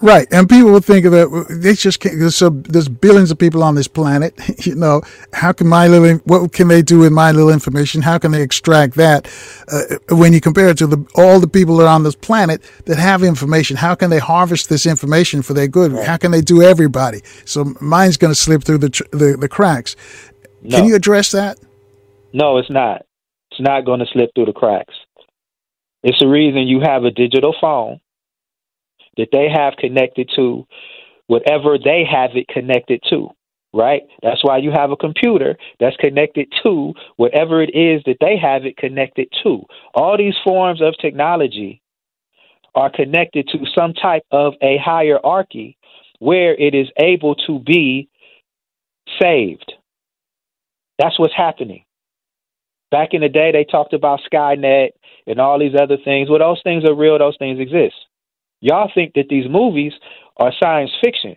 Right, 0.00 0.28
and 0.30 0.48
people 0.48 0.70
will 0.70 0.80
think 0.80 1.04
of 1.06 1.12
that 1.12 1.46
they 1.50 1.74
just 1.74 2.00
can't. 2.00 2.18
There's, 2.18 2.36
so, 2.36 2.50
there's 2.50 2.88
billions 2.88 3.30
of 3.30 3.38
people 3.38 3.62
on 3.62 3.74
this 3.74 3.88
planet. 3.88 4.34
You 4.68 4.74
know, 4.74 5.02
how 5.32 5.52
can 5.52 5.66
my 5.66 5.86
little 5.86 6.18
what 6.24 6.52
can 6.52 6.68
they 6.68 6.82
do 6.82 6.98
with 6.98 7.12
my 7.12 7.32
little 7.32 7.48
information? 7.48 8.02
How 8.02 8.18
can 8.18 8.32
they 8.32 8.42
extract 8.42 8.96
that? 8.96 9.26
Uh, 9.72 10.16
when 10.16 10.32
you 10.32 10.40
compare 10.40 10.68
it 10.68 10.78
to 10.78 10.86
the 10.86 11.06
all 11.14 11.40
the 11.40 11.48
people 11.48 11.76
that 11.78 11.84
are 11.84 11.94
on 11.94 12.02
this 12.02 12.16
planet 12.16 12.60
that 12.84 12.98
have 12.98 13.22
information, 13.22 13.76
how 13.76 13.94
can 13.94 14.10
they 14.10 14.18
harvest 14.18 14.68
this 14.68 14.84
information 14.84 15.40
for 15.42 15.54
their 15.54 15.68
good? 15.68 15.92
Right. 15.92 16.06
How 16.06 16.16
can 16.18 16.32
they 16.32 16.42
do 16.42 16.60
everybody? 16.60 17.22
So 17.46 17.72
mine's 17.80 18.16
going 18.18 18.32
to 18.32 18.38
slip 18.38 18.64
through 18.64 18.78
the 18.78 18.90
the, 19.12 19.36
the 19.38 19.48
cracks. 19.48 19.96
No. 20.62 20.76
Can 20.76 20.86
you 20.86 20.96
address 20.96 21.30
that? 21.30 21.58
No, 22.34 22.58
it's 22.58 22.70
not. 22.70 23.06
It's 23.52 23.60
not 23.60 23.86
going 23.86 24.00
to 24.00 24.06
slip 24.12 24.30
through 24.34 24.46
the 24.46 24.52
cracks. 24.52 24.94
It's 26.02 26.18
the 26.18 26.28
reason 26.28 26.68
you 26.68 26.80
have 26.80 27.04
a 27.04 27.10
digital 27.10 27.54
phone 27.60 28.00
that 29.18 29.28
they 29.32 29.48
have 29.52 29.74
connected 29.76 30.30
to 30.36 30.66
whatever 31.26 31.76
they 31.78 32.04
have 32.10 32.30
it 32.34 32.48
connected 32.48 33.02
to, 33.10 33.28
right? 33.74 34.02
That's 34.22 34.42
why 34.42 34.58
you 34.58 34.70
have 34.70 34.90
a 34.90 34.96
computer 34.96 35.56
that's 35.78 35.96
connected 35.96 36.50
to 36.64 36.94
whatever 37.16 37.62
it 37.62 37.74
is 37.74 38.02
that 38.06 38.16
they 38.20 38.38
have 38.38 38.64
it 38.64 38.78
connected 38.78 39.28
to. 39.42 39.64
All 39.94 40.16
these 40.16 40.36
forms 40.42 40.80
of 40.80 40.94
technology 41.00 41.82
are 42.74 42.90
connected 42.90 43.48
to 43.48 43.58
some 43.78 43.92
type 43.92 44.22
of 44.30 44.54
a 44.62 44.78
hierarchy 44.78 45.76
where 46.20 46.54
it 46.54 46.74
is 46.74 46.88
able 46.98 47.34
to 47.34 47.58
be 47.58 48.08
saved. 49.20 49.72
That's 50.98 51.18
what's 51.18 51.36
happening. 51.36 51.84
Back 52.90 53.10
in 53.12 53.20
the 53.20 53.28
day, 53.28 53.52
they 53.52 53.64
talked 53.64 53.92
about 53.92 54.20
Skynet 54.32 54.90
and 55.26 55.40
all 55.40 55.58
these 55.58 55.74
other 55.78 55.98
things. 56.02 56.30
Well, 56.30 56.38
those 56.38 56.60
things 56.64 56.84
are 56.84 56.94
real, 56.94 57.18
those 57.18 57.36
things 57.38 57.60
exist. 57.60 57.94
Y'all 58.60 58.90
think 58.94 59.14
that 59.14 59.28
these 59.28 59.48
movies 59.48 59.92
are 60.36 60.52
science 60.62 60.90
fiction. 61.02 61.36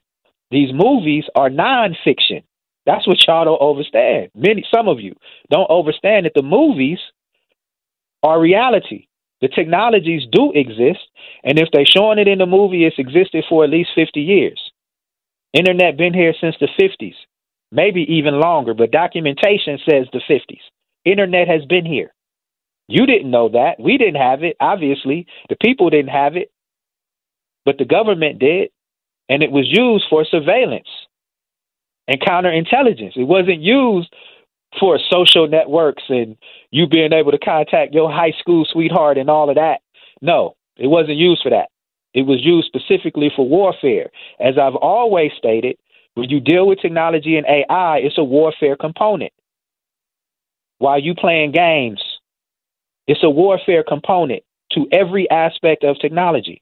These 0.50 0.74
movies 0.74 1.26
are 1.36 1.50
nonfiction. 1.50 2.44
That's 2.86 3.08
what 3.08 3.26
y'all 3.28 3.46
don't 3.46 3.70
understand. 3.70 4.32
Many, 4.36 4.66
some 4.74 4.88
of 4.88 5.00
you 5.00 5.16
don't 5.50 5.70
understand 5.70 6.26
that 6.26 6.34
the 6.36 6.42
movies 6.42 7.00
are 8.24 8.40
reality. 8.40 9.08
The 9.42 9.48
technologies 9.48 10.24
do 10.32 10.52
exist, 10.54 11.00
and 11.44 11.58
if 11.58 11.70
they're 11.72 11.86
showing 11.86 12.20
it 12.20 12.28
in 12.28 12.38
the 12.38 12.46
movie, 12.46 12.86
it's 12.86 13.00
existed 13.00 13.44
for 13.50 13.64
at 13.64 13.72
least 13.72 13.90
50 13.96 14.22
years. 14.22 14.60
Internet 15.54 15.98
been 15.98 16.14
here 16.14 16.34
since 16.40 16.56
the 16.60 16.68
50s, 16.80 17.16
maybe 17.72 18.02
even 18.02 18.40
longer, 18.40 18.74
but 18.74 18.92
documentation 18.92 19.80
says 19.90 20.08
the 20.14 20.22
50s. 20.30 20.62
Internet 21.06 21.48
has 21.48 21.66
been 21.66 21.86
here. 21.86 22.14
You 22.88 23.06
didn't 23.06 23.32
know 23.32 23.50
that. 23.50 23.80
We 23.80 23.98
didn't 23.98 24.22
have 24.22 24.44
it, 24.44 24.58
obviously. 24.60 25.26
The 25.50 25.56
people 25.56 25.90
didn't 25.90 26.12
have 26.12 26.36
it 26.36 26.52
but 27.66 27.78
the 27.78 27.86
government 27.86 28.40
did, 28.40 28.70
and 29.30 29.44
it 29.44 29.52
was 29.52 29.66
used 29.68 30.06
for 30.10 30.26
surveillance 30.26 30.88
and 32.08 32.20
counterintelligence. 32.22 33.16
It 33.16 33.28
wasn't 33.28 33.62
used 33.62 34.14
for 34.80 35.00
social 35.10 35.48
networks 35.48 36.04
and 36.10 36.38
you 36.72 36.88
being 36.88 37.14
able 37.14 37.32
to 37.32 37.38
contact 37.38 37.94
your 37.94 38.12
high 38.12 38.34
school 38.40 38.66
sweetheart 38.72 39.18
and 39.18 39.30
all 39.30 39.50
of 39.50 39.56
that. 39.56 39.82
No, 40.22 40.56
it 40.78 40.88
wasn't 40.88 41.18
used 41.18 41.44
for 41.44 41.50
that. 41.50 41.70
It 42.14 42.24
was 42.24 42.44
used 42.44 42.68
specifically 42.68 43.32
for 43.36 43.48
warfare. 43.48 44.10
As 44.40 44.58
I've 44.58 44.76
always 44.76 45.32
stated, 45.38 45.78
when 46.16 46.30
you 46.30 46.40
deal 46.40 46.68
with 46.68 46.80
technology 46.80 47.38
and 47.38 47.46
AI, 47.46 47.98
it's 47.98 48.18
a 48.18 48.24
warfare 48.24 48.76
component. 48.76 49.32
While 50.80 51.00
you 51.00 51.16
playing 51.16 51.52
games, 51.52 52.02
it's 53.08 53.24
a 53.24 53.30
warfare 53.30 53.84
component 53.88 54.44
to 54.74 54.88
every 54.92 55.30
aspect 55.30 55.84
of 55.84 56.00
technology. 56.00 56.62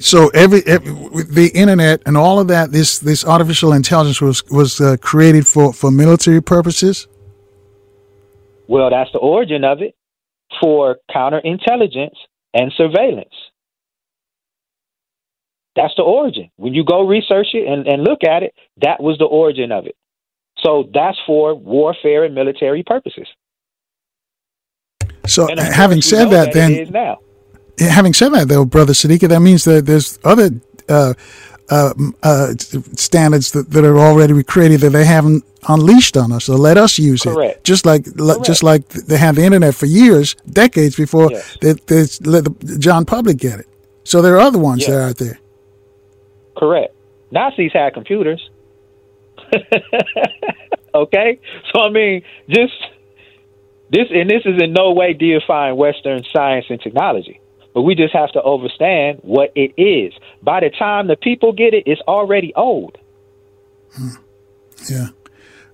So 0.00 0.28
every, 0.28 0.62
every 0.66 0.92
the 1.24 1.50
internet 1.54 2.02
and 2.06 2.16
all 2.16 2.40
of 2.40 2.48
that, 2.48 2.72
this 2.72 2.98
this 2.98 3.24
artificial 3.24 3.72
intelligence 3.72 4.20
was 4.20 4.42
was 4.50 4.80
uh, 4.80 4.96
created 5.00 5.46
for 5.46 5.72
for 5.72 5.90
military 5.90 6.40
purposes. 6.40 7.06
Well, 8.66 8.90
that's 8.90 9.12
the 9.12 9.18
origin 9.18 9.64
of 9.64 9.82
it 9.82 9.94
for 10.60 10.96
counterintelligence 11.14 12.16
and 12.54 12.72
surveillance. 12.76 13.34
That's 15.76 15.94
the 15.96 16.02
origin. 16.02 16.50
When 16.56 16.74
you 16.74 16.84
go 16.84 17.06
research 17.06 17.48
it 17.52 17.66
and, 17.66 17.86
and 17.86 18.02
look 18.02 18.24
at 18.24 18.42
it, 18.42 18.54
that 18.82 19.02
was 19.02 19.18
the 19.18 19.24
origin 19.24 19.70
of 19.70 19.86
it. 19.86 19.96
So 20.58 20.90
that's 20.92 21.18
for 21.26 21.54
warfare 21.54 22.24
and 22.24 22.34
military 22.34 22.82
purposes. 22.82 23.26
So 25.26 25.48
having 25.56 26.02
said 26.02 26.30
that, 26.30 26.52
then 26.52 26.90
now. 26.90 27.18
Having 27.80 28.12
said 28.14 28.28
that, 28.30 28.48
though, 28.48 28.64
brother 28.64 28.92
Sadiki, 28.92 29.28
that 29.28 29.40
means 29.40 29.64
that 29.64 29.86
there's 29.86 30.18
other 30.24 30.50
uh, 30.88 31.14
uh, 31.70 31.94
uh, 32.22 32.52
standards 32.94 33.52
that, 33.52 33.70
that 33.70 33.84
are 33.84 33.98
already 33.98 34.42
created 34.42 34.80
that 34.80 34.90
they 34.90 35.04
haven't 35.04 35.44
unleashed 35.68 36.16
on 36.16 36.32
us. 36.32 36.44
So 36.44 36.56
let 36.56 36.76
us 36.76 36.98
use 36.98 37.22
Correct. 37.22 37.58
it, 37.58 37.64
just 37.64 37.86
like 37.86 38.04
Correct. 38.16 38.44
just 38.44 38.62
like 38.62 38.88
they 38.88 39.16
had 39.16 39.36
the 39.36 39.44
internet 39.44 39.74
for 39.74 39.86
years, 39.86 40.34
decades 40.50 40.96
before 40.96 41.30
Yes. 41.30 41.56
they, 41.60 41.72
they 41.72 42.04
let 42.28 42.44
the 42.44 42.76
John 42.78 43.04
Public 43.04 43.38
get 43.38 43.60
it. 43.60 43.66
So 44.04 44.20
there 44.22 44.34
are 44.36 44.40
other 44.40 44.58
ones 44.58 44.86
that 44.86 44.94
are 44.94 45.02
out 45.02 45.18
there. 45.18 45.38
Correct. 46.56 46.94
Nazis 47.30 47.72
had 47.72 47.94
computers. 47.94 48.50
okay? 50.94 51.40
So, 51.72 51.80
I 51.82 51.90
mean, 51.90 52.22
just 52.48 52.74
this, 53.90 54.06
and 54.10 54.28
this 54.28 54.42
is 54.44 54.60
in 54.62 54.72
no 54.72 54.92
way 54.92 55.12
deifying 55.14 55.76
Western 55.76 56.24
science 56.32 56.66
and 56.70 56.80
technology, 56.80 57.40
but 57.74 57.82
we 57.82 57.94
just 57.94 58.14
have 58.14 58.32
to 58.32 58.42
understand 58.44 59.18
what 59.22 59.52
it 59.54 59.72
is. 59.80 60.12
By 60.42 60.60
the 60.60 60.70
time 60.70 61.06
the 61.06 61.16
people 61.16 61.52
get 61.52 61.74
it, 61.74 61.84
it's 61.86 62.00
already 62.02 62.52
old. 62.54 62.98
Hmm. 63.96 64.08
Yeah. 64.88 65.08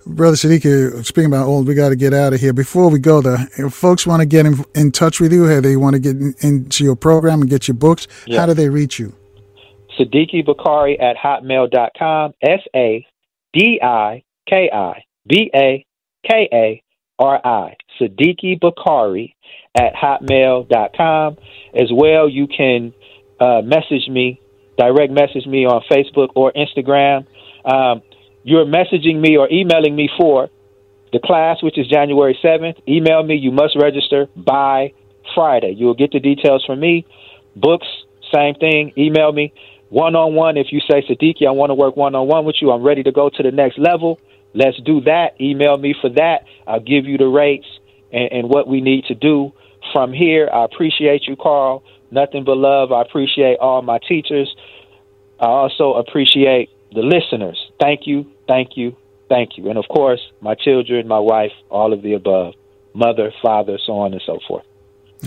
Brother 0.05 0.37
Sadiki, 0.37 0.93
uh, 0.99 1.03
speaking 1.03 1.31
about 1.31 1.47
old, 1.47 1.67
we 1.67 1.73
got 1.75 1.89
to 1.89 1.95
get 1.97 2.13
out 2.13 2.33
of 2.33 2.39
here. 2.39 2.53
Before 2.53 2.89
we 2.89 2.97
go, 2.99 3.21
though, 3.21 3.35
if 3.57 3.73
folks 3.73 4.07
want 4.07 4.21
to 4.21 4.25
get 4.25 4.45
in, 4.45 4.63
in 4.73 4.91
touch 4.91 5.19
with 5.19 5.33
you, 5.33 5.47
how 5.47 5.59
they 5.59 5.75
want 5.75 5.95
to 5.95 5.99
get 5.99 6.15
in, 6.15 6.33
into 6.41 6.83
your 6.85 6.95
program 6.95 7.41
and 7.41 7.49
get 7.49 7.67
your 7.67 7.75
books, 7.75 8.07
Yeah. 8.25 8.39
how 8.39 8.45
do 8.45 8.53
they 8.53 8.69
reach 8.69 8.99
you? 8.99 9.13
Sadiki 9.99 10.45
Bakari 10.45 10.97
at 10.99 11.17
hotmail.com. 11.17 12.33
S 12.41 12.61
A 12.75 13.05
D 13.53 13.79
I 13.83 14.23
K 14.47 14.69
I 14.73 15.03
B 15.27 15.51
A 15.53 15.85
K 16.25 16.47
A 16.53 16.83
R 17.19 17.41
I. 17.45 17.75
Sadiki 17.99 18.59
Bakari 18.59 19.35
at 19.75 19.93
hotmail.com. 19.93 21.37
As 21.73 21.89
well, 21.93 22.29
you 22.29 22.47
can 22.47 22.93
uh, 23.39 23.61
message 23.63 24.07
me, 24.09 24.41
direct 24.77 25.11
message 25.11 25.45
me 25.45 25.65
on 25.65 25.81
Facebook 25.91 26.29
or 26.35 26.51
Instagram. 26.53 27.25
Um, 27.65 28.01
you're 28.43 28.65
messaging 28.65 29.19
me 29.19 29.37
or 29.37 29.51
emailing 29.51 29.95
me 29.95 30.09
for 30.17 30.49
the 31.11 31.19
class, 31.23 31.61
which 31.61 31.77
is 31.77 31.87
January 31.87 32.37
7th. 32.43 32.81
Email 32.87 33.23
me. 33.23 33.35
You 33.35 33.51
must 33.51 33.75
register 33.75 34.27
by 34.35 34.93
Friday. 35.35 35.73
You 35.77 35.87
will 35.87 35.95
get 35.95 36.11
the 36.11 36.19
details 36.19 36.63
from 36.65 36.79
me. 36.79 37.05
Books, 37.55 37.87
same 38.33 38.55
thing. 38.55 38.93
Email 38.97 39.31
me 39.31 39.53
one 39.89 40.15
on 40.15 40.35
one. 40.35 40.57
If 40.57 40.67
you 40.71 40.79
say, 40.79 41.01
Sadiki, 41.07 41.47
I 41.47 41.51
want 41.51 41.69
to 41.69 41.75
work 41.75 41.95
one 41.95 42.15
on 42.15 42.27
one 42.27 42.45
with 42.45 42.57
you, 42.61 42.71
I'm 42.71 42.83
ready 42.83 43.03
to 43.03 43.11
go 43.11 43.29
to 43.29 43.43
the 43.43 43.51
next 43.51 43.77
level. 43.77 44.19
Let's 44.53 44.79
do 44.81 45.01
that. 45.01 45.39
Email 45.39 45.77
me 45.77 45.95
for 45.99 46.09
that. 46.11 46.45
I'll 46.65 46.79
give 46.79 47.05
you 47.05 47.17
the 47.17 47.27
rates 47.27 47.67
and, 48.11 48.31
and 48.31 48.49
what 48.49 48.67
we 48.67 48.81
need 48.81 49.05
to 49.05 49.15
do 49.15 49.53
from 49.93 50.13
here. 50.13 50.49
I 50.51 50.65
appreciate 50.65 51.27
you, 51.27 51.35
Carl. 51.35 51.83
Nothing 52.11 52.43
but 52.43 52.57
love. 52.57 52.91
I 52.91 53.01
appreciate 53.01 53.57
all 53.59 53.81
my 53.81 53.99
teachers. 53.99 54.55
I 55.39 55.45
also 55.45 55.93
appreciate 55.93 56.69
the 56.93 57.01
listeners. 57.01 57.59
Thank 57.79 58.07
you, 58.07 58.31
thank 58.47 58.77
you, 58.77 58.95
thank 59.29 59.57
you. 59.57 59.69
And 59.69 59.77
of 59.77 59.87
course, 59.89 60.21
my 60.41 60.55
children, 60.55 61.07
my 61.07 61.19
wife, 61.19 61.51
all 61.69 61.93
of 61.93 62.01
the 62.01 62.13
above 62.13 62.53
mother, 62.93 63.31
father, 63.41 63.77
so 63.85 63.93
on 63.93 64.13
and 64.13 64.21
so 64.25 64.39
forth. 64.47 64.65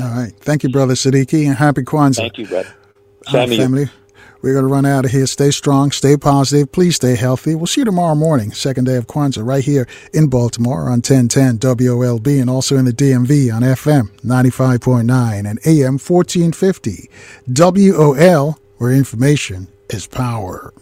All 0.01 0.09
right. 0.09 0.33
Thank 0.41 0.63
you, 0.63 0.69
Brother 0.69 0.95
Sadiki, 0.95 1.47
and 1.47 1.57
happy 1.57 1.83
Kwanzaa. 1.83 2.17
Thank 2.17 2.39
you, 2.39 2.47
brother. 2.47 2.75
Same 3.29 3.51
family. 3.51 3.89
We're 4.43 4.55
going 4.55 4.67
to 4.67 4.73
run 4.73 4.87
out 4.87 5.05
of 5.05 5.11
here. 5.11 5.27
Stay 5.27 5.51
strong, 5.51 5.91
stay 5.91 6.17
positive. 6.17 6.73
Please 6.73 6.97
stay 6.97 7.17
healthy. 7.17 7.55
We'll 7.55 7.67
see 7.67 7.83
you 7.83 7.85
tomorrow 7.85 8.15
morning, 8.15 8.53
second 8.53 8.85
day 8.85 8.97
of 8.97 9.07
Kwanzaa, 9.07 9.47
right 9.47 9.65
here 9.65 9.87
in 10.13 10.29
Baltimore 10.29 10.85
on 10.85 11.03
1010 11.03 11.59
WOLB 11.59 12.41
and 12.41 12.49
also 12.49 12.77
in 12.77 12.85
the 12.87 12.93
DMV 12.93 13.55
on 13.55 13.63
FM 13.63 14.11
95.9 14.21 15.51
and 15.51 15.59
AM 15.67 15.99
1450. 15.99 17.11
WOL, 17.49 18.59
where 18.79 18.93
information 18.93 19.69
is 19.91 20.07
power. 20.07 20.73